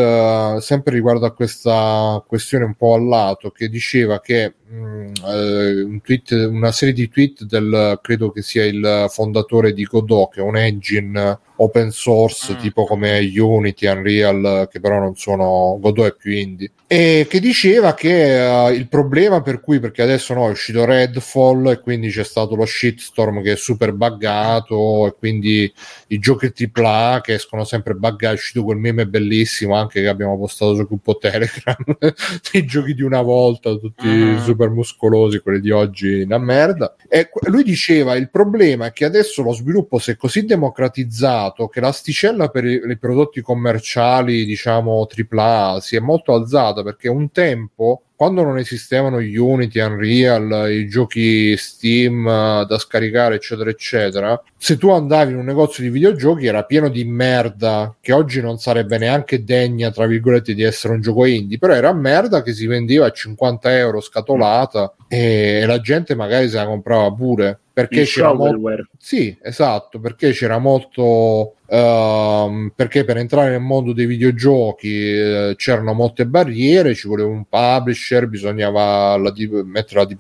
sempre 0.74 0.96
riguardo 0.96 1.28
a 1.28 1.34
questa 1.34 2.24
questione 2.28 2.66
un 2.66 2.74
po' 2.74 2.96
al 2.96 3.06
lato 3.06 3.52
che 3.52 3.70
diceva 3.70 4.20
che 4.20 4.56
un 4.76 6.02
tweet, 6.02 6.32
una 6.32 6.72
serie 6.72 6.94
di 6.94 7.10
tweet 7.10 7.44
del 7.44 8.00
credo 8.02 8.32
che 8.32 8.42
sia 8.42 8.66
il 8.66 9.06
fondatore 9.10 9.74
di 9.74 9.84
Godot, 9.84 10.34
che 10.34 10.40
è 10.40 10.44
un 10.44 10.58
engine 10.58 11.40
open 11.58 11.92
source 11.92 12.54
Mm. 12.54 12.58
tipo 12.58 12.86
come 12.86 13.20
Unity, 13.38 13.86
Unreal, 13.88 14.68
che 14.72 14.80
però 14.80 15.00
non 15.00 15.16
sono 15.16 15.78
Godot 15.80 16.08
è 16.08 16.16
più 16.16 16.32
indie. 16.32 16.72
E 16.88 17.26
che 17.30 17.40
diceva 17.40 17.94
che 17.94 18.68
eh, 18.68 18.74
il 18.74 18.88
problema 18.88 19.42
per 19.42 19.62
cui, 19.62 19.80
perché 19.80 20.02
adesso 20.02 20.34
no, 20.34 20.48
è 20.48 20.52
uscito 20.52 20.84
Redfall 20.86 21.68
e 21.72 21.80
quindi 21.80 22.10
c'è 22.10 22.24
stato 22.24 22.56
lo 22.56 22.66
shitstorm 22.66 23.42
che 23.42 23.54
è 23.54 23.56
super 23.56 23.94
buggato 23.94 25.08
e 25.08 25.16
quindi 25.18 25.72
i 26.08 26.20
giochi 26.20 26.52
AAA 26.54 27.22
che 27.22 27.34
escono 27.36 27.64
sempre 27.64 27.94
buggati, 27.94 28.26
è 28.26 28.32
uscito 28.34 28.64
quel 28.64 28.78
meme 28.78 29.08
bellissimo 29.08 29.76
anche 29.76 30.02
che 30.02 30.08
abbiamo 30.08 30.38
postato 30.38 30.76
sul 30.76 30.86
gruppo 30.86 31.18
Telegram, 31.18 31.76
i 32.54 32.66
giochi 32.66 32.94
di 32.94 33.02
una 33.04 33.22
volta, 33.22 33.76
tutti 33.76 34.06
Mm. 34.08 34.38
super 34.40 34.63
muscolosi, 34.72 35.40
quelli 35.40 35.60
di 35.60 35.72
oggi 35.72 36.22
una 36.22 36.38
merda. 36.38 36.96
E 37.08 37.30
lui 37.48 37.64
diceva 37.64 38.16
il 38.16 38.30
problema 38.30 38.88
è 38.88 38.92
che 38.94 39.06
adesso 39.06 39.42
lo 39.42 39.54
sviluppo 39.54 40.00
si 40.00 40.12
è 40.12 40.16
così 40.16 40.46
democratizzato 40.46 41.68
che 41.68 41.80
l'asticella 41.80 42.50
per 42.50 42.66
i, 42.66 42.82
i 42.88 42.98
prodotti 42.98 43.42
commerciali, 43.42 44.46
diciamo 44.46 45.08
AAA, 45.08 45.80
si 45.82 45.96
è 45.96 46.00
molto 46.00 46.34
alzata 46.34 46.84
perché 46.84 47.10
un 47.10 47.32
tempo 47.32 48.04
quando 48.24 48.44
non 48.44 48.58
esistevano 48.58 49.18
Unity, 49.18 49.82
Unreal, 49.82 50.72
i 50.72 50.88
giochi 50.88 51.58
Steam 51.58 52.26
eh, 52.26 52.66
da 52.66 52.78
scaricare, 52.78 53.36
eccetera, 53.36 53.70
eccetera, 53.70 54.42
se 54.56 54.78
tu 54.78 54.92
andavi 54.92 55.34
in 55.34 55.40
un 55.40 55.44
negozio 55.44 55.84
di 55.84 55.90
videogiochi 55.90 56.46
era 56.46 56.64
pieno 56.64 56.88
di 56.88 57.04
merda 57.04 57.94
che 58.00 58.14
oggi 58.14 58.40
non 58.40 58.60
sarebbe 58.60 58.98
neanche 58.98 59.44
degna, 59.44 59.92
tra 59.92 60.06
virgolette, 60.06 60.54
di 60.54 60.64
essere 60.64 60.94
un 60.94 61.02
gioco 61.02 61.26
indie, 61.26 61.58
però 61.58 61.74
era 61.74 61.92
merda 61.92 62.42
che 62.44 62.54
si 62.54 62.66
vendeva 62.66 63.08
a 63.08 63.12
50 63.12 63.78
euro 63.78 64.00
scatolata 64.00 64.96
e 65.10 65.66
la 65.66 65.82
gente 65.82 66.16
magari 66.16 66.48
se 66.48 66.56
la 66.56 66.66
comprava 66.66 67.12
pure 67.12 67.60
perché 67.74 68.04
c'era 68.04 68.34
molto 68.34 68.60
sì, 69.00 69.36
esatto, 69.42 70.00
perché 70.00 70.32
c'era 70.32 70.60
molto 70.60 71.56
ehm, 71.68 72.72
perché 72.76 73.04
per 73.04 73.18
entrare 73.18 73.50
nel 73.50 73.62
mondo 73.62 73.94
dei 73.94 74.06
videogiochi 74.06 75.12
eh, 75.12 75.54
c'erano 75.58 75.94
molte 75.94 76.28
barriere, 76.28 76.94
ci 76.94 77.08
voleva 77.08 77.30
un 77.30 77.46
publisher, 77.46 78.28
bisognava 78.28 79.18
la 79.18 79.32
di- 79.32 79.48
mettere 79.48 80.02
la, 80.02 80.06
di- 80.06 80.16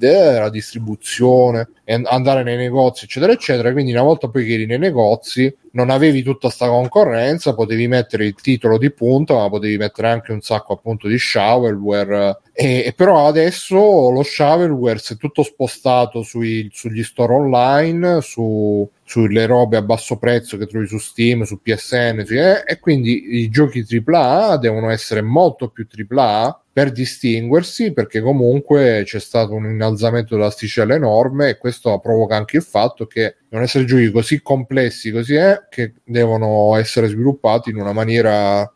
eh, 0.00 0.38
la 0.38 0.48
distribuzione, 0.50 1.68
an- 1.84 2.06
andare 2.08 2.42
nei 2.42 2.56
negozi, 2.56 3.04
eccetera, 3.04 3.32
eccetera. 3.32 3.70
Quindi 3.72 3.92
una 3.92 4.02
volta 4.02 4.28
poi 4.28 4.46
che 4.46 4.54
eri 4.54 4.64
nei 4.66 4.78
negozi 4.78 5.54
non 5.74 5.90
avevi 5.90 6.22
tutta 6.22 6.50
sta 6.50 6.68
concorrenza, 6.68 7.54
potevi 7.54 7.86
mettere 7.88 8.26
il 8.26 8.34
titolo 8.34 8.78
di 8.78 8.90
punta, 8.90 9.34
ma 9.34 9.48
potevi 9.48 9.76
mettere 9.76 10.08
anche 10.08 10.32
un 10.32 10.40
sacco 10.40 10.72
appunto 10.72 11.08
di 11.08 11.18
shovelware. 11.18 12.40
E, 12.52 12.84
e 12.86 12.92
però 12.92 13.26
adesso 13.26 13.76
lo 14.10 14.22
shovelware 14.22 14.98
si 14.98 15.14
è 15.14 15.16
tutto 15.16 15.42
spostato 15.42 16.22
sui- 16.22 16.68
sugli 16.72 17.02
store 17.02 17.34
online, 17.34 18.20
su, 18.20 18.88
sulle 19.04 19.46
robe 19.46 19.76
a 19.76 19.82
basso 19.82 20.16
prezzo 20.16 20.56
che 20.56 20.66
trovi 20.66 20.86
su 20.86 20.98
Steam, 20.98 21.42
su 21.42 21.60
PSN, 21.60 22.22
su- 22.24 22.34
eh, 22.34 22.62
e 22.66 22.78
quindi 22.78 23.40
i 23.42 23.48
giochi 23.48 23.84
AAA 23.84 24.56
devono 24.58 24.90
essere 24.90 25.22
molto 25.22 25.68
più 25.68 25.86
AAA 25.86 26.63
per 26.74 26.90
distinguersi, 26.90 27.92
perché 27.92 28.20
comunque 28.20 29.02
c'è 29.04 29.20
stato 29.20 29.54
un 29.54 29.66
innalzamento 29.66 30.34
dell'asticella 30.34 30.96
enorme 30.96 31.50
e 31.50 31.56
questo 31.56 32.00
provoca 32.00 32.34
anche 32.34 32.56
il 32.56 32.64
fatto 32.64 33.06
che 33.06 33.36
devono 33.44 33.62
essere 33.62 33.84
giochi 33.84 34.10
così 34.10 34.42
complessi, 34.42 35.12
così 35.12 35.36
è, 35.36 35.68
che 35.70 35.94
devono 36.02 36.74
essere 36.74 37.06
sviluppati 37.06 37.70
in 37.70 37.76
una 37.76 37.92
maniera 37.92 38.68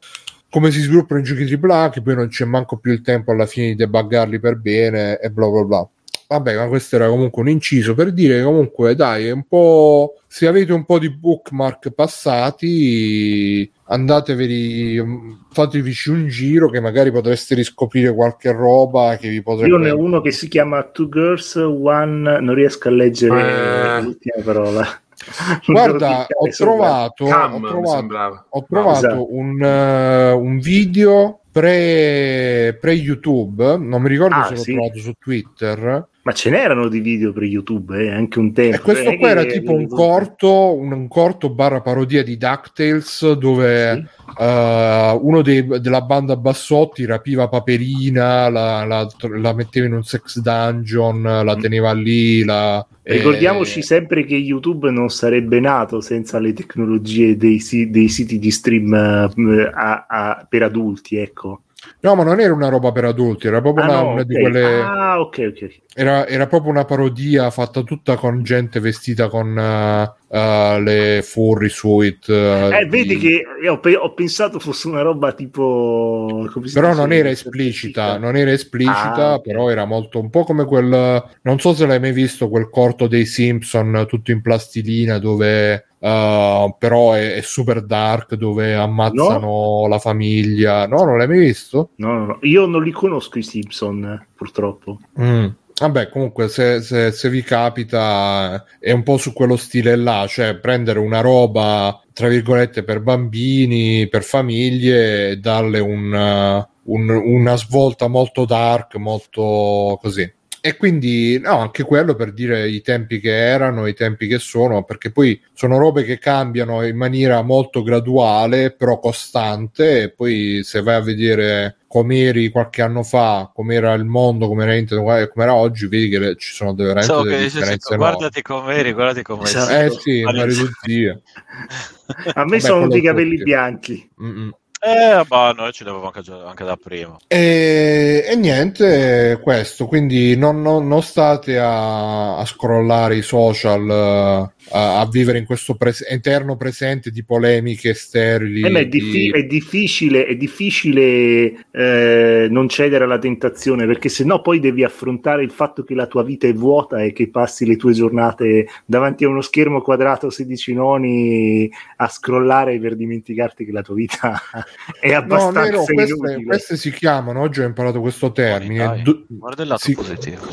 come 0.48 0.70
si 0.70 0.80
sviluppano 0.80 1.20
i 1.20 1.24
giochi 1.24 1.58
AAA, 1.60 1.90
che 1.90 2.00
poi 2.00 2.14
non 2.14 2.28
c'è 2.28 2.44
manco 2.44 2.76
più 2.76 2.92
il 2.92 3.02
tempo 3.02 3.32
alla 3.32 3.46
fine 3.46 3.70
di 3.70 3.74
debuggarli 3.74 4.38
per 4.38 4.56
bene 4.58 5.18
e 5.18 5.30
bla 5.30 5.48
bla 5.48 5.64
bla. 5.64 5.88
Vabbè, 6.28 6.56
ma 6.56 6.68
questo 6.68 6.96
era 6.96 7.08
comunque 7.08 7.42
un 7.42 7.48
inciso 7.48 7.94
per 7.94 8.12
dire 8.12 8.44
comunque 8.44 8.94
dai, 8.94 9.26
è 9.26 9.30
un 9.32 9.44
po'. 9.44 10.20
Se 10.28 10.46
avete 10.46 10.72
un 10.72 10.84
po' 10.84 11.00
di 11.00 11.10
bookmark 11.10 11.90
passati, 11.90 13.68
andatevi, 13.88 15.02
fatevici 15.50 16.10
un 16.10 16.28
giro 16.28 16.68
che 16.70 16.80
magari 16.80 17.10
potreste 17.10 17.54
riscoprire 17.54 18.14
qualche 18.14 18.52
roba 18.52 19.16
che 19.16 19.28
vi 19.28 19.42
potrebbe. 19.42 19.70
Io 19.70 19.76
ne 19.78 19.90
ho 19.90 19.98
uno 19.98 20.20
che 20.20 20.30
si 20.30 20.48
chiama 20.48 20.82
Two 20.84 21.08
Girls, 21.08 21.54
One. 21.56 22.40
Non 22.40 22.54
riesco 22.54 22.88
a 22.88 22.92
leggere 22.92 23.98
Eh. 23.98 24.02
l'ultima 24.02 24.42
parola. 24.44 24.86
Guarda, 25.66 26.26
ho 26.28 26.48
trovato, 26.56 27.24
Cam, 27.26 27.54
ho 27.54 27.60
trovato, 27.68 28.46
ho 28.50 28.64
trovato 28.68 28.98
Esatto. 28.98 29.34
un, 29.34 29.62
eh, 29.62 30.30
un 30.30 30.58
video 30.58 31.40
pre, 31.50 32.78
pre 32.80 32.92
YouTube, 32.92 33.76
non 33.78 34.00
mi 34.00 34.08
ricordo 34.08 34.36
Ah, 34.36 34.44
se 34.44 34.54
l'ho 34.54 34.60
sì. 34.60 34.72
trovato 34.72 34.98
su 35.00 35.12
Twitter. 35.18 36.08
Ma 36.28 36.34
ce 36.34 36.50
n'erano 36.50 36.88
di 36.88 37.00
video 37.00 37.32
per 37.32 37.44
YouTube, 37.44 37.96
eh, 38.04 38.10
anche 38.10 38.38
un 38.38 38.52
tempo. 38.52 38.76
E 38.76 38.80
questo 38.80 39.04
Non 39.04 39.14
è 39.14 39.18
qua 39.18 39.30
era 39.30 39.44
tipo 39.46 39.72
un 39.72 39.88
corto, 39.88 40.74
un, 40.76 40.92
un 40.92 41.08
corto 41.08 41.48
barra 41.48 41.80
parodia 41.80 42.22
di 42.22 42.36
DuckTales 42.36 43.32
dove 43.32 43.94
Sì. 44.26 44.42
eh, 44.42 45.18
uno 45.22 45.40
dei- 45.40 45.66
della 45.80 46.02
banda 46.02 46.36
Bassotti 46.36 47.06
rapiva 47.06 47.48
Paperina, 47.48 48.50
la, 48.50 48.84
la- 48.84 49.08
la 49.38 49.54
metteva 49.54 49.86
in 49.86 49.94
un 49.94 50.02
sex 50.02 50.38
dungeon, 50.40 51.22
la 51.22 51.56
Mm. 51.56 51.60
teneva 51.60 51.92
lì. 51.94 52.44
La, 52.44 52.86
Ricordiamoci 53.04 53.78
eh, 53.78 53.82
sempre 53.84 54.24
che 54.26 54.34
YouTube 54.36 54.90
non 54.90 55.08
sarebbe 55.08 55.60
nato 55.60 56.02
senza 56.02 56.38
le 56.38 56.52
tecnologie 56.52 57.38
dei, 57.38 57.58
dei 57.88 58.08
siti 58.08 58.38
di 58.38 58.50
stream 58.50 58.92
eh, 58.92 59.70
a- 59.72 60.04
a- 60.06 60.46
per 60.46 60.62
adulti, 60.64 61.16
ecco. 61.16 61.62
No, 62.00 62.14
ma 62.14 62.24
non 62.24 62.40
era 62.40 62.52
una 62.52 62.68
roba 62.68 62.92
per 62.92 63.04
adulti, 63.04 63.46
era 63.46 63.60
proprio 63.60 63.82
Ah, 63.82 63.86
una, 63.86 64.02
no, 64.02 64.02
una 64.02 64.22
di 64.24 64.34
ok. 64.34 64.38
quelle. 64.38 64.96
Ah, 64.98 65.20
ok, 65.20 65.38
ok. 65.52 65.82
Era, 65.94 66.26
era 66.26 66.46
proprio 66.46 66.70
una 66.70 66.84
parodia 66.84 67.50
fatta 67.50 67.82
tutta 67.82 68.16
con 68.16 68.42
gente 68.44 68.78
vestita 68.80 69.28
con 69.28 69.58
eh, 69.58 70.12
eh, 70.28 70.80
le 70.80 71.22
furry 71.22 71.68
suit. 71.68 72.28
eh, 72.28 72.80
Eh, 72.80 72.86
vedi 72.86 73.16
di- 73.16 73.18
che 73.18 73.42
io 73.62 73.72
ho, 73.74 73.80
pe- 73.80 73.96
ho 73.96 74.12
pensato 74.14 74.58
fosse 74.58 74.88
una 74.88 75.00
roba 75.02 75.32
tipo... 75.32 76.46
Però 76.72 76.92
non 76.94 77.12
era 77.12 77.30
esplicita, 77.30 78.18
non 78.18 78.36
era 78.36 78.52
esplicita, 78.52 79.38
Ah, 79.38 79.40
però 79.40 79.70
era 79.70 79.84
molto 79.86 80.20
un 80.20 80.30
po' 80.30 80.44
come 80.44 80.64
quel. 80.66 81.24
Non 81.42 81.58
so 81.58 81.74
se 81.74 81.86
l'hai 81.86 81.98
mai 82.00 82.12
visto 82.12 82.48
quel 82.48 82.68
corto 82.70 83.06
dei 83.08 83.24
Simpson 83.26 84.04
tutto 84.08 84.30
in 84.30 84.42
plastilina 84.42 85.18
dove. 85.18 85.84
Eh, 85.98 86.74
però 86.78 87.12
è, 87.12 87.34
è 87.34 87.40
super 87.40 87.84
dark 87.84 88.34
dove 88.34 88.74
ammazzano 88.74 89.86
la 89.88 89.98
famiglia. 89.98 90.86
No, 90.86 91.04
non 91.04 91.18
l'hai 91.18 91.28
mai 91.28 91.38
visto? 91.38 91.90
No, 91.96 92.12
no, 92.12 92.26
no. 92.26 92.38
Io 92.42 92.66
non 92.66 92.82
li 92.82 92.92
conosco 92.92 93.38
i 93.38 93.42
Simpson, 93.42 94.04
eh, 94.04 94.26
purtroppo. 94.34 95.00
Mm. 95.20 95.46
Vabbè, 95.80 96.08
comunque, 96.08 96.48
se, 96.48 96.80
se- 96.82 97.12
se 97.12 97.30
vi 97.30 97.42
capita, 97.42 98.64
è 98.80 98.90
un 98.90 99.04
po' 99.04 99.16
su 99.16 99.32
quello 99.32 99.56
stile 99.56 99.94
là, 99.94 100.26
cioè 100.28 100.56
prendere 100.56 100.98
una 100.98 101.20
roba 101.20 102.00
tra 102.12 102.26
virgolette 102.26 102.82
per 102.82 103.00
bambini, 103.00 104.08
per 104.08 104.24
famiglie 104.24 105.30
e 105.30 105.36
darle 105.36 105.78
un, 105.78 106.12
uh, 106.12 106.92
un- 106.92 107.10
una 107.10 107.56
svolta 107.56 108.08
molto 108.08 108.44
dark, 108.44 108.96
molto 108.96 109.96
così. 110.02 110.28
E 110.60 110.76
quindi, 110.76 111.38
no, 111.38 111.58
anche 111.58 111.84
quello 111.84 112.14
per 112.14 112.32
dire 112.32 112.68
i 112.68 112.80
tempi 112.82 113.20
che 113.20 113.30
erano, 113.30 113.86
i 113.86 113.94
tempi 113.94 114.26
che 114.26 114.38
sono, 114.38 114.82
perché 114.82 115.12
poi 115.12 115.40
sono 115.52 115.78
robe 115.78 116.02
che 116.02 116.18
cambiano 116.18 116.84
in 116.84 116.96
maniera 116.96 117.42
molto 117.42 117.82
graduale, 117.82 118.72
però 118.72 118.98
costante, 118.98 120.02
e 120.02 120.10
poi 120.10 120.62
se 120.64 120.82
vai 120.82 120.96
a 120.96 121.00
vedere 121.00 121.76
com'eri 121.86 122.48
qualche 122.50 122.82
anno 122.82 123.02
fa, 123.04 123.50
com'era 123.54 123.92
il 123.94 124.04
mondo, 124.04 124.48
com'era 124.48 124.74
internet, 124.74 125.22
e 125.22 125.28
com'era 125.32 125.54
oggi, 125.54 125.86
vedi 125.86 126.08
che 126.08 126.18
le- 126.18 126.36
ci 126.36 126.52
sono 126.52 126.74
veramente 126.74 127.12
So 127.12 127.22
delle 127.22 127.42
differenze 127.44 127.96
guardati 127.96 128.42
com'eri, 128.42 128.92
guardati 128.92 129.22
com'eri. 129.22 129.48
Esatto. 129.48 129.72
Eh 129.72 129.90
sì, 130.00 130.22
una 130.22 130.44
riduzia. 130.44 131.20
A 132.34 132.44
me 132.44 132.58
Vabbè, 132.58 132.60
sono 132.60 132.88
dei 132.88 133.02
capelli 133.02 133.42
bianchi. 133.42 134.10
Mm-mm. 134.22 134.50
Eh, 134.80 135.24
bah, 135.26 135.52
noi 135.56 135.72
ci 135.72 135.82
l'avevo 135.82 136.10
anche, 136.12 136.22
anche 136.30 136.64
da 136.64 136.76
prima. 136.76 137.16
E, 137.26 138.24
e 138.28 138.36
niente, 138.36 139.40
questo, 139.42 139.86
quindi 139.86 140.36
non, 140.36 140.62
non- 140.62 140.86
non 140.86 141.02
state 141.02 141.58
a, 141.58 142.38
a 142.38 142.44
scrollare 142.44 143.16
i 143.16 143.22
social, 143.22 143.90
eh, 143.90 144.52
a, 144.70 145.00
a 145.00 145.08
vivere 145.08 145.38
in 145.38 145.46
questo 145.46 145.74
pres- 145.74 146.06
eterno 146.08 146.56
presente 146.56 147.10
di 147.10 147.24
polemiche 147.24 147.92
sterili. 147.94 148.62
Eh, 148.64 148.70
ma 148.70 148.78
è, 148.78 148.86
di- 148.86 149.00
diffi- 149.00 149.30
è 149.32 149.42
difficile, 149.44 150.26
è 150.26 150.36
difficile 150.36 151.66
eh, 151.72 152.46
non 152.48 152.68
cedere 152.68 153.02
alla 153.02 153.18
tentazione 153.18 153.84
perché 153.84 154.08
sennò 154.08 154.40
poi 154.40 154.60
devi 154.60 154.84
affrontare 154.84 155.42
il 155.42 155.50
fatto 155.50 155.82
che 155.82 155.94
la 155.94 156.06
tua 156.06 156.22
vita 156.22 156.46
è 156.46 156.54
vuota 156.54 157.02
e 157.02 157.12
che 157.12 157.28
passi 157.30 157.66
le 157.66 157.76
tue 157.76 157.92
giornate 157.92 158.66
davanti 158.84 159.24
a 159.24 159.28
uno 159.28 159.40
schermo 159.40 159.80
quadrato 159.82 160.30
16 160.30 160.72
noni 160.72 161.68
a 161.96 162.08
scrollare 162.08 162.78
per 162.78 162.94
dimenticarti 162.94 163.64
che 163.64 163.72
la 163.72 163.82
tua 163.82 163.94
vita 163.94 164.40
è 165.00 165.10
No, 165.10 165.16
abbastanza 165.16 165.60
Nero, 165.62 165.84
queste, 165.84 166.14
inutile. 166.14 166.44
queste 166.44 166.76
si 166.76 166.90
chiamano, 166.90 167.40
oggi 167.40 167.60
ho 167.60 167.64
imparato 167.64 168.00
questo 168.00 168.32
termine, 168.32 169.02
do- 169.02 169.24
guarda 169.28 169.62
il 169.62 169.68
lato 169.68 169.82
sì. 169.82 169.94
positivo. 169.94 170.46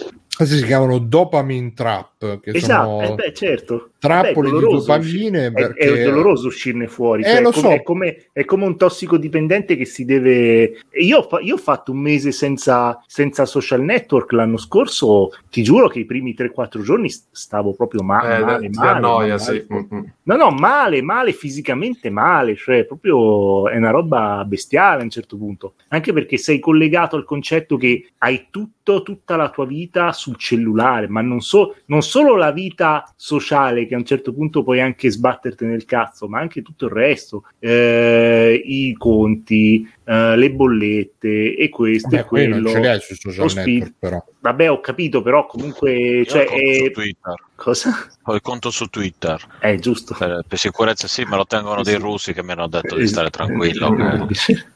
Si 0.43 0.65
chiamano 0.65 0.97
dopamine 0.99 1.71
trap, 1.73 2.39
che 2.41 2.51
Esatto, 2.51 2.89
sono 2.89 3.01
eh 3.03 3.15
beh, 3.15 3.33
certo. 3.33 3.89
trappole 3.99 4.33
Beh, 4.33 4.39
è 4.39 4.43
di 4.43 4.49
doloroso 4.49 4.85
dopamine 4.87 5.45
È, 5.45 5.51
perché... 5.51 6.01
è 6.01 6.03
doloroso 6.03 6.47
uscirne 6.47 6.87
fuori. 6.87 7.21
Eh, 7.21 7.25
cioè, 7.25 7.41
lo 7.41 7.49
è, 7.49 7.53
come, 7.53 7.67
so. 7.67 7.71
è, 7.71 7.83
come, 7.83 8.25
è 8.33 8.45
come 8.45 8.65
un 8.65 8.77
tossicodipendente 8.77 9.77
che 9.77 9.85
si 9.85 10.03
deve. 10.03 10.79
Io, 10.99 11.17
ho 11.19 11.23
fa- 11.23 11.39
io 11.39 11.53
ho 11.53 11.57
fatto 11.57 11.91
un 11.91 11.99
mese 11.99 12.31
senza, 12.31 13.01
senza 13.07 13.45
social 13.45 13.81
network 13.81 14.31
l'anno 14.33 14.57
scorso. 14.57 15.29
Ti 15.49 15.63
giuro 15.63 15.87
che 15.87 15.99
i 15.99 16.05
primi 16.05 16.35
3-4 16.37 16.81
giorni 16.81 17.09
st- 17.09 17.27
stavo 17.31 17.73
proprio 17.73 18.01
ma- 18.01 18.37
Eh, 18.37 18.39
male. 18.43 18.69
male, 18.73 18.89
annoia, 18.89 19.37
male. 19.37 19.39
sì. 19.39 19.65
Mm, 19.73 19.77
mm. 19.95 20.03
No, 20.23 20.35
no, 20.35 20.49
male, 20.49 21.01
male, 21.01 21.31
fisicamente 21.31 22.09
male, 22.09 22.55
cioè 22.55 22.83
proprio 22.85 23.69
è 23.69 23.77
una 23.77 23.91
roba 23.91 24.43
bestiale 24.45 25.01
a 25.01 25.03
un 25.03 25.09
certo 25.09 25.37
punto. 25.37 25.75
Anche 25.89 26.11
perché 26.13 26.37
sei 26.37 26.59
collegato 26.59 27.15
al 27.15 27.23
concetto 27.23 27.77
che 27.77 28.09
hai 28.17 28.47
tutto, 28.49 28.73
tutta 29.01 29.35
la 29.35 29.49
tua 29.49 29.65
vita 29.65 30.11
sul 30.11 30.37
cellulare, 30.37 31.07
ma 31.07 31.21
non, 31.21 31.41
so- 31.41 31.75
non 31.85 32.01
solo 32.01 32.35
la 32.35 32.51
vita 32.51 33.11
sociale, 33.15 33.87
che 33.87 33.95
a 33.95 33.97
un 33.97 34.05
certo 34.05 34.33
punto 34.33 34.63
puoi 34.63 34.81
anche 34.81 35.09
sbatterti 35.09 35.65
nel 35.65 35.85
cazzo, 35.85 36.27
ma 36.27 36.39
anche 36.39 36.61
tutto 36.61 36.85
il 36.85 36.91
resto, 36.91 37.43
eh, 37.59 38.61
i 38.63 38.93
conti, 38.97 39.87
eh, 40.03 40.35
le 40.37 40.51
bollette 40.51 41.55
e 41.55 41.69
questo 41.69 42.07
Beh, 42.09 42.19
e 42.19 42.23
quello 42.25 42.59
non 42.59 42.65
ce 42.65 42.79
li 42.79 42.87
hai 42.87 42.99
sui 42.99 43.15
social 43.15 43.43
lo 43.43 43.49
speed. 43.49 43.83
network 43.83 43.93
però. 43.99 44.23
Vabbè, 44.39 44.69
ho 44.71 44.79
capito, 44.79 45.21
però 45.21 45.45
comunque, 45.47 46.23
Io 46.25 46.25
cioè, 46.25 46.41
ho 46.41 46.43
il 46.43 46.47
conto 46.47 46.71
è... 46.71 46.75
su 46.75 46.89
Twitter. 46.91 47.35
cosa? 47.55 47.91
Ho 48.23 48.35
il 48.35 48.41
conto 48.41 48.69
su 48.71 48.87
Twitter. 48.87 49.49
È 49.57 49.75
giusto. 49.79 50.13
Per, 50.15 50.43
per 50.47 50.57
sicurezza 50.57 51.07
sì, 51.07 51.23
me 51.25 51.35
lo 51.35 51.45
tengono 51.45 51.83
Sì, 51.83 51.91
dei 51.91 51.97
russi 51.97 52.33
che 52.33 52.43
mi 52.43 52.51
hanno 52.51 52.67
detto 52.67 52.95
di 52.95 53.03
Eh, 53.03 53.07
stare 53.07 53.29
tranquillo, 53.29 53.95
eh, 53.97 54.27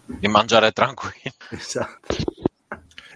di 0.05 0.27
mangiare 0.27 0.71
tranquillo. 0.71 1.33
Esatto. 1.49 2.15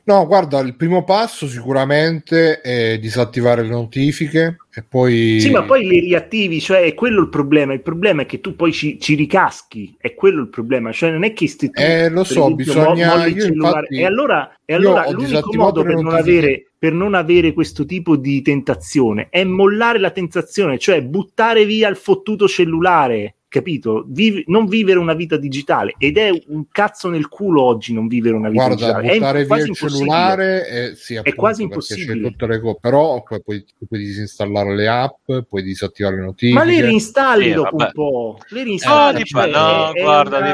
No, 0.06 0.27
guarda, 0.27 0.59
il 0.59 0.75
primo 0.75 1.06
passo 1.06 1.48
sicuramente 1.48 2.59
è 2.59 2.99
disattivare 2.99 3.61
le 3.61 3.69
notifiche 3.69 4.57
e 4.73 4.83
poi... 4.83 5.40
Sì, 5.40 5.49
ma 5.49 5.64
poi 5.64 5.88
le 5.88 6.01
riattivi, 6.01 6.59
cioè 6.59 6.82
è 6.82 6.93
quello 6.93 7.22
il 7.22 7.30
problema. 7.30 7.72
Il 7.72 7.82
problema 7.82 8.23
è 8.23 8.25
che 8.25 8.41
tu 8.41 8.53
poi 8.56 8.73
ci, 8.73 8.99
ci 8.99 9.15
ricaschi, 9.15 9.95
è 9.98 10.14
quello 10.14 10.41
il 10.41 10.49
problema. 10.49 10.91
Cioè 10.91 11.09
non 11.09 11.23
è 11.23 11.32
che 11.32 11.48
sti 11.48 11.69
tu, 11.69 11.82
Eh, 11.82 12.09
lo 12.09 12.25
so, 12.25 12.33
esempio, 12.33 12.56
bisogna- 12.56 13.15
mo- 13.15 13.25
infatti- 13.27 13.95
E 13.99 14.06
allora, 14.06 14.53
e 14.65 14.73
allora 14.73 15.09
l'unico 15.09 15.56
modo 15.56 15.83
per 15.83 15.95
non, 15.95 16.14
avere, 16.15 16.72
per 16.77 16.91
non 16.91 17.14
avere 17.14 17.53
questo 17.53 17.85
tipo 17.85 18.17
di 18.17 18.41
tentazione 18.41 19.27
è 19.30 19.45
mollare 19.45 19.99
la 19.99 20.11
tentazione, 20.11 20.77
cioè 20.80 21.01
buttare 21.01 21.64
via 21.65 21.88
il 21.88 21.95
fottuto 21.95 22.45
cellulare. 22.49 23.35
Capito? 23.53 24.03
Vivi- 24.07 24.43
non 24.48 24.65
vivere 24.65 24.98
una 24.98 25.14
vita 25.14 25.38
digitale 25.38 25.93
ed 25.99 26.17
è 26.17 26.32
un 26.48 26.65
cazzo 26.72 27.07
nel 27.07 27.27
culo 27.27 27.61
oggi 27.61 27.93
non 27.93 28.07
vivere 28.07 28.35
una 28.35 28.49
vita 28.49 28.65
Guarda, 28.65 28.82
digitale. 28.85 29.07
È 29.09 29.14
buttare 29.14 29.38
via 29.38 29.45
quasi 29.48 29.61
il 29.61 29.67
impossibile. 29.67 29.99
cellulare 30.09 30.65
è, 30.65 30.95
sì, 30.95 31.15
appunto, 31.17 31.38
quasi 31.40 31.67
perché 31.67 31.83
c'è 31.85 31.93
impossibile. 31.99 32.30
tutte 32.32 32.48
le 32.48 32.59
cose, 32.59 32.77
però 32.82 33.22
poi 33.22 33.41
puoi, 33.43 33.65
puoi 33.88 33.99
disinstallare 33.99 34.75
le 34.75 34.88
app, 34.88 35.32
puoi 35.48 35.61
disattivare 35.61 36.15
le 36.15 36.22
notifiche. 36.23 36.57
Ma 36.57 36.64
le 36.65 36.82
reinstalli 36.82 37.43
Sì, 37.43 37.53
dopo 37.53 37.75
vabbè. 37.75 37.83
un 37.85 37.91
po'. 37.93 38.38
Le 38.49 38.57
No, 38.59 38.64
reinstalli. 38.65 39.17
dipende, 39.23 39.51
cioè, 39.53 39.61
no, 39.61 39.91
è- 39.91 39.93
è 39.93 40.01
guarda, 40.01 40.38
una- 40.40 40.48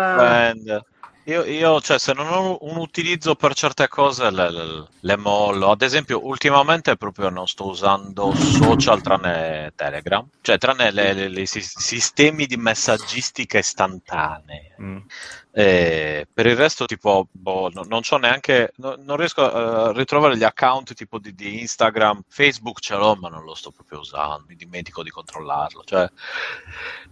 dipende. 0.53 0.82
Io, 1.30 1.43
io, 1.45 1.80
cioè, 1.80 1.99
se 1.99 2.14
non 2.14 2.27
ho 2.27 2.58
un 2.61 2.77
utilizzo 2.77 3.35
per 3.35 3.53
certe 3.53 3.88
cose, 3.88 4.32
le, 4.32 4.49
le- 4.51 4.88
le 4.99 5.16
mollo. 5.16 5.69
Ad 5.69 5.83
esempio, 5.83 6.25
ultimamente 6.25 6.95
proprio 6.98 7.30
non 7.30 7.48
sto 7.48 7.67
usando 7.67 8.33
social 8.33 8.99
tranne 9.01 9.72
Telegram, 9.75 10.27
cioè 10.41 10.58
tranne 10.58 11.45
sis- 11.45 11.77
sistemi 11.77 12.48
di 12.48 12.58
messaggistica 12.58 13.59
istantanea. 13.59 14.75
Mm. 14.82 14.98
E 15.60 16.26
per 16.34 16.46
il 16.46 16.56
resto, 16.56 16.86
tipo, 16.86 17.28
boh, 17.32 17.70
no- 17.74 17.84
non 17.84 18.00
c'ho 18.00 18.16
neanche, 18.18 18.72
no- 18.78 18.96
non 18.98 19.18
riesco 19.18 19.42
a 19.44 19.92
ritrovare 19.92 20.38
gli 20.38 20.44
account 20.44 20.94
tipo 20.94 21.20
di, 21.20 21.36
di 21.36 21.60
Instagram, 21.60 22.22
Facebook 22.30 22.80
ce 22.80 22.96
l'ho, 22.96 23.16
ma 23.16 23.28
non 23.28 23.44
lo 23.44 23.54
sto 23.56 23.72
proprio 23.72 24.00
usando, 24.00 24.46
mi 24.48 24.56
dimentico 24.56 25.04
di 25.04 25.10
controllarlo. 25.10 25.84
Cioè, 25.84 26.10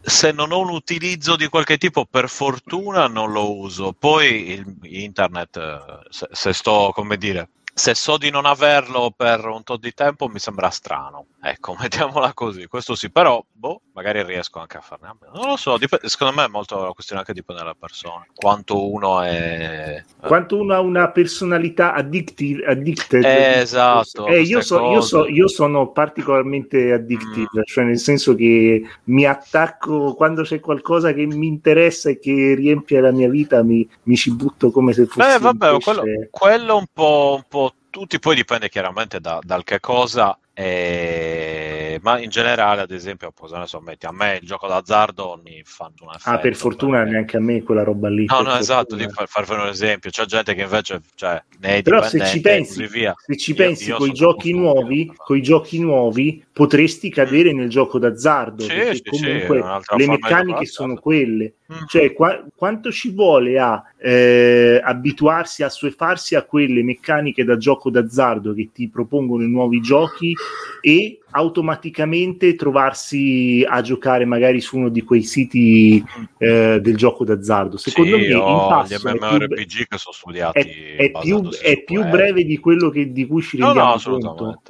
se 0.02 0.32
non 0.32 0.52
ho 0.54 0.60
un 0.60 0.70
utilizzo 0.70 1.36
di 1.36 1.48
qualche 1.48 1.78
tipo, 1.78 2.06
per 2.06 2.30
fortuna 2.30 3.08
non 3.08 3.32
lo 3.34 3.58
uso. 3.58 3.92
Poi 3.92 4.52
il, 4.52 4.78
internet, 4.84 5.58
eh, 5.58 6.06
se, 6.10 6.28
se 6.32 6.54
sto, 6.54 6.92
come 6.94 7.18
dire, 7.18 7.50
se 7.78 7.94
so 7.94 8.18
di 8.18 8.32
non 8.32 8.48
averlo 8.48 9.14
per 9.16 9.46
un 9.46 9.62
tot 9.62 9.80
di 9.80 9.94
tempo 9.94 10.28
mi 10.28 10.40
sembra 10.40 10.72
strano. 10.72 11.28
Ecco, 11.40 11.76
mettiamola 11.80 12.34
così. 12.34 12.66
Questo 12.66 12.96
sì, 12.96 13.12
però, 13.12 13.44
boh, 13.52 13.82
magari 13.94 14.24
riesco 14.24 14.60
anche 14.60 14.78
a 14.78 14.82
farne 14.82 15.10
a 15.10 15.16
meno. 15.22 15.34
Non 15.36 15.50
lo 15.52 15.58
so, 15.58 15.78
dip- 15.78 16.04
secondo 16.06 16.34
me 16.34 16.46
è 16.46 16.48
molto 16.48 16.82
la 16.82 16.92
questione 16.92 17.22
anche 17.22 17.34
dipende 17.34 17.62
dalla 17.62 17.76
persona. 17.80 18.26
Quanto 18.34 18.92
uno 18.92 19.22
è... 19.22 20.04
Quanto 20.20 20.58
uno 20.58 20.74
ha 20.74 20.80
una 20.80 21.12
personalità 21.12 21.94
addictive, 21.94 22.66
addicted. 22.66 23.24
Eh, 23.24 23.60
esatto, 23.60 24.26
Eh, 24.26 24.42
io, 24.42 24.62
so- 24.62 24.90
io, 24.90 25.02
so- 25.02 25.28
io 25.28 25.48
sono 25.48 25.92
particolarmente 25.92 26.92
addictive, 26.94 27.60
Mm. 27.60 27.64
cioè 27.64 27.84
nel 27.84 28.00
senso 28.00 28.34
che 28.34 28.84
mi 29.06 29.26
attacco 29.26 30.16
quando 30.16 30.42
c'è 30.42 30.60
qualcosa 30.60 31.14
che 31.14 31.28
mi 31.28 31.46
interessa 31.46 32.10
e 32.10 32.18
che 32.18 32.56
riempie 32.56 33.00
la 33.02 33.12
mia 33.12 33.30
vita, 33.30 33.62
mi, 33.62 33.88
mi 34.04 34.16
ci 34.16 34.32
butto 34.32 34.72
come 34.72 34.94
se 34.94 35.06
fosse 35.06 35.34
Beh, 35.34 35.40
vabbè, 35.40 35.80
quello, 35.80 36.04
quello 36.32 36.78
un 36.78 36.86
po', 36.92 37.36
un 37.38 37.44
po' 37.48 37.66
tutti, 37.98 38.20
poi 38.20 38.36
dipende 38.36 38.70
chiaramente 38.70 39.20
da- 39.20 39.40
dal 39.42 39.64
che 39.64 39.80
cosa, 39.80 40.38
eh, 40.54 42.00
ma 42.04 42.20
in 42.20 42.30
generale, 42.30 42.82
ad 42.82 42.92
esempio, 42.92 43.34
so, 43.66 43.80
metti, 43.80 44.06
a 44.06 44.12
me 44.12 44.38
il 44.40 44.46
gioco 44.48 44.68
d'azzardo 44.68 45.42
mi 45.44 45.64
fa 45.66 45.90
un 46.00 46.10
effetto. 46.14 46.30
Ah, 46.30 46.38
per 46.38 46.56
fortuna 46.56 46.98
perché- 46.98 47.12
neanche 47.12 47.38
a 47.38 47.40
me 47.40 47.64
quella 47.64 47.84
roba 47.84 48.08
lì. 48.10 48.26
No, 48.26 48.42
no, 48.42 48.56
esatto, 48.56 48.96
di 48.96 49.08
far, 49.10 49.28
farvene 49.28 49.64
un 49.64 49.70
esempio. 49.70 50.12
C'è 50.12 50.26
gente 50.26 50.54
che 50.54 50.62
invece, 50.62 51.02
cioè, 51.16 51.42
ne 51.60 51.78
è 51.78 51.82
Però 51.82 52.04
se 52.04 52.24
ci 52.28 52.40
pensi, 52.40 52.86
via. 52.86 53.16
se 53.18 53.36
ci 53.36 53.52
Io- 53.52 53.58
pensi 53.58 53.92
con 53.92 54.10
i 54.10 54.14
giochi 54.14 54.54
nuovi, 54.54 55.06
vabbè. 55.06 55.18
coi 55.18 55.42
giochi 55.42 55.80
nuovi, 55.80 56.46
potresti 56.58 57.12
cadere 57.12 57.54
nel 57.54 57.70
gioco 57.70 58.00
d'azzardo. 58.00 58.64
Sì, 58.64 58.74
perché 58.74 58.96
sì, 58.96 59.02
sì, 59.12 59.24
comunque 59.24 59.60
un'altra 59.60 59.96
le 59.96 60.08
meccaniche 60.08 60.66
sono 60.66 60.96
quelle. 60.96 61.54
Mm. 61.72 61.86
Cioè, 61.86 62.14
qua- 62.14 62.44
quanto 62.56 62.92
ci 62.92 63.12
vuole 63.12 63.60
a 63.60 63.84
eh, 64.00 64.82
abituarsi, 64.84 65.62
a 65.62 65.68
assuefarsi 65.68 66.34
a 66.34 66.42
quelle 66.42 66.82
meccaniche 66.82 67.44
da 67.44 67.58
gioco 67.58 67.92
d'azzardo 67.92 68.56
che 68.56 68.70
ti 68.74 68.90
propongono 68.90 69.44
i 69.44 69.50
nuovi 69.50 69.82
giochi 69.82 70.34
e 70.82 71.20
automaticamente 71.30 72.56
trovarsi 72.56 73.64
a 73.68 73.80
giocare 73.82 74.26
magari 74.26 74.60
su 74.60 74.78
uno 74.78 74.90
di 74.90 75.04
quei 75.04 75.22
siti 75.22 76.04
eh, 76.40 76.80
del 76.82 76.98
gioco 76.98 77.24
d'azzardo. 77.24 77.78
Secondo 77.78 78.18
Sì, 78.18 78.30
me 78.30 78.40
passo 78.68 78.96
gli 78.96 78.98
è 78.98 79.00
più, 79.00 79.28
MMORPG 79.28 79.88
che 79.90 79.98
sono 79.98 80.16
studiati 80.16 80.60
è, 80.60 80.96
è 80.96 81.12
più, 81.22 81.50
è 81.52 81.84
più 81.84 82.04
breve 82.04 82.44
di 82.46 82.58
quello 82.58 82.90
che, 82.90 83.12
di 83.12 83.28
cui 83.28 83.44
ci 83.44 83.58
No, 83.58 83.66
rendiamo 83.66 83.96
no, 84.18 84.34
conto. 84.34 84.62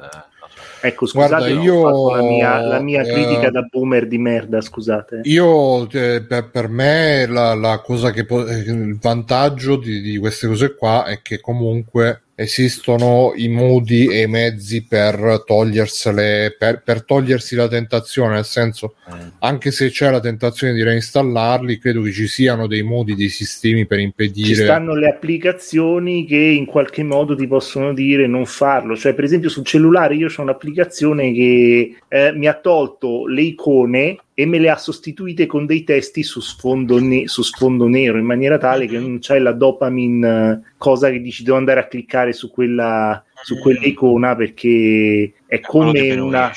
Ecco, 0.82 1.06
scusate, 1.06 1.54
Guarda, 1.54 1.62
io, 1.62 2.16
la 2.16 2.22
mia, 2.22 2.60
la 2.60 2.80
mia 2.80 3.02
eh, 3.02 3.12
critica 3.12 3.50
da 3.50 3.62
boomer 3.62 4.08
di 4.08 4.18
merda, 4.18 4.62
scusate. 4.62 5.22
Io, 5.24 5.90
eh, 5.90 6.24
per, 6.24 6.68
me, 6.70 7.26
la, 7.28 7.54
la 7.56 7.80
cosa 7.80 8.12
che 8.12 8.26
po- 8.26 8.46
eh, 8.46 8.58
il 8.58 8.98
vantaggio 9.00 9.78
di, 9.78 10.02
di 10.02 10.18
queste 10.18 10.48
cose 10.48 10.76
qua 10.76 11.06
è 11.06 11.22
che 11.22 11.40
comunque 11.40 12.22
esistono 12.40 13.34
i 13.36 13.48
modi 13.48 14.06
e 14.08 14.22
i 14.22 14.28
mezzi 14.28 14.86
per 14.86 15.42
togliersele, 15.44 16.56
per, 16.58 16.84
per 16.84 17.04
togliersi 17.04 17.56
la 17.56 17.68
tentazione, 17.68 18.36
nel 18.36 18.46
senso, 18.46 18.94
Mm. 19.08 19.28
anche 19.40 19.72
se 19.72 19.90
c'è 19.90 20.12
la 20.12 20.20
tentazione 20.20 20.74
di 20.74 20.84
reinstallarli, 20.84 21.78
credo 21.80 22.02
che 22.02 22.12
ci 22.12 22.28
siano 22.28 22.68
dei 22.68 22.84
modi, 22.84 23.16
dei 23.16 23.30
sistemi 23.30 23.86
per 23.88 23.98
Ci 24.00 24.04
impedire. 24.04 24.64
stanno 24.66 24.94
le 24.96 25.08
applicazioni 25.08 26.26
che 26.26 26.36
in 26.36 26.66
qualche 26.66 27.04
modo 27.04 27.34
ti 27.36 27.48
possono 27.48 27.94
dire 27.94 28.28
non 28.28 28.46
farlo. 28.46 28.96
Cioè, 28.98 29.14
per 29.14 29.24
esempio, 29.24 29.50
sul 29.50 29.66
cellulare 29.66 30.16
io 30.16 30.28
ho 30.28 30.42
un'applicazione 30.42 31.32
che 31.32 31.96
eh, 32.08 32.32
mi 32.34 32.48
ha 32.48 32.54
tolto 32.54 33.26
le 33.28 33.42
icone 33.42 34.18
e 34.40 34.46
me 34.46 34.60
le 34.60 34.70
ha 34.70 34.78
sostituite 34.78 35.48
con 35.48 35.66
dei 35.66 35.84
testi 35.84 36.22
su 36.22 36.42
sfondo, 36.42 37.00
ne- 37.00 37.28
su 37.28 37.42
sfondo 37.42 37.88
nero 37.88 38.20
in 38.20 38.26
maniera 38.26 38.60
tale 38.60 38.86
che 38.86 39.00
non 39.00 39.18
c'è 39.18 39.40
la 39.40 39.52
dopamine 39.52 40.52
eh, 40.52 40.60
cosa 40.78 41.10
che 41.10 41.20
dici 41.22 41.42
devo 41.42 41.58
andare 41.58 41.80
a 41.80 41.88
cliccare 41.88 42.34
su 42.34 42.52
quella 42.52 43.26
su 43.42 43.58
quell'icona 43.58 44.36
perché 44.36 45.34
è 45.48 45.60
come 45.60 46.14
una 46.20 46.52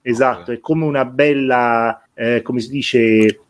esatto, 0.00 0.50
è 0.50 0.60
come 0.60 0.86
una 0.86 1.04
bella 1.04 2.05
eh, 2.18 2.40
come 2.40 2.60
si 2.60 2.70
dice, 2.70 2.98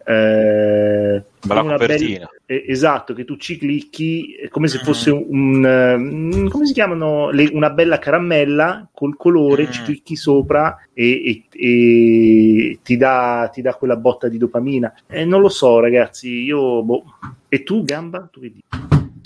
eh, 0.05 1.23
Bella 1.47 1.63
una 1.63 1.77
copertina. 1.79 2.29
eh, 2.47 2.65
esatto, 2.67 3.15
che 3.15 3.25
tu 3.25 3.37
ci 3.37 3.57
clicchi 3.59 4.35
è 4.35 4.49
come 4.49 4.67
se 4.67 4.79
Mm. 4.79 4.83
fosse 4.83 5.11
un, 5.11 5.65
eh, 5.65 6.49
come 6.51 6.67
si 6.67 6.73
chiamano, 6.73 7.31
Le- 7.31 7.51
una 7.53 7.71
bella 7.71 7.99
caramella 8.01 8.89
col 8.93 9.17
colore, 9.17 9.69
Mm. 9.69 9.71
ci 9.71 9.83
clicchi 9.83 10.17
sopra 10.17 10.77
e, 10.93 11.25
e- 11.29 11.45
e 11.53 12.79
ti, 12.83 12.97
dà, 12.97 13.49
ti 13.53 13.63
dà 13.63 13.75
quella 13.75 13.97
botta 13.97 14.29
di 14.29 14.37
dopamina. 14.39 14.93
Eh, 15.07 15.25
non 15.25 15.41
lo 15.41 15.49
so, 15.49 15.79
ragazzi, 15.79 16.29
io... 16.43 16.83
boh. 16.83 17.05
E 17.49 17.63
tu, 17.63 17.85
Gamba? 17.85 18.29
Tu 18.33 18.41
che 18.41 18.49
dici? 18.51 18.65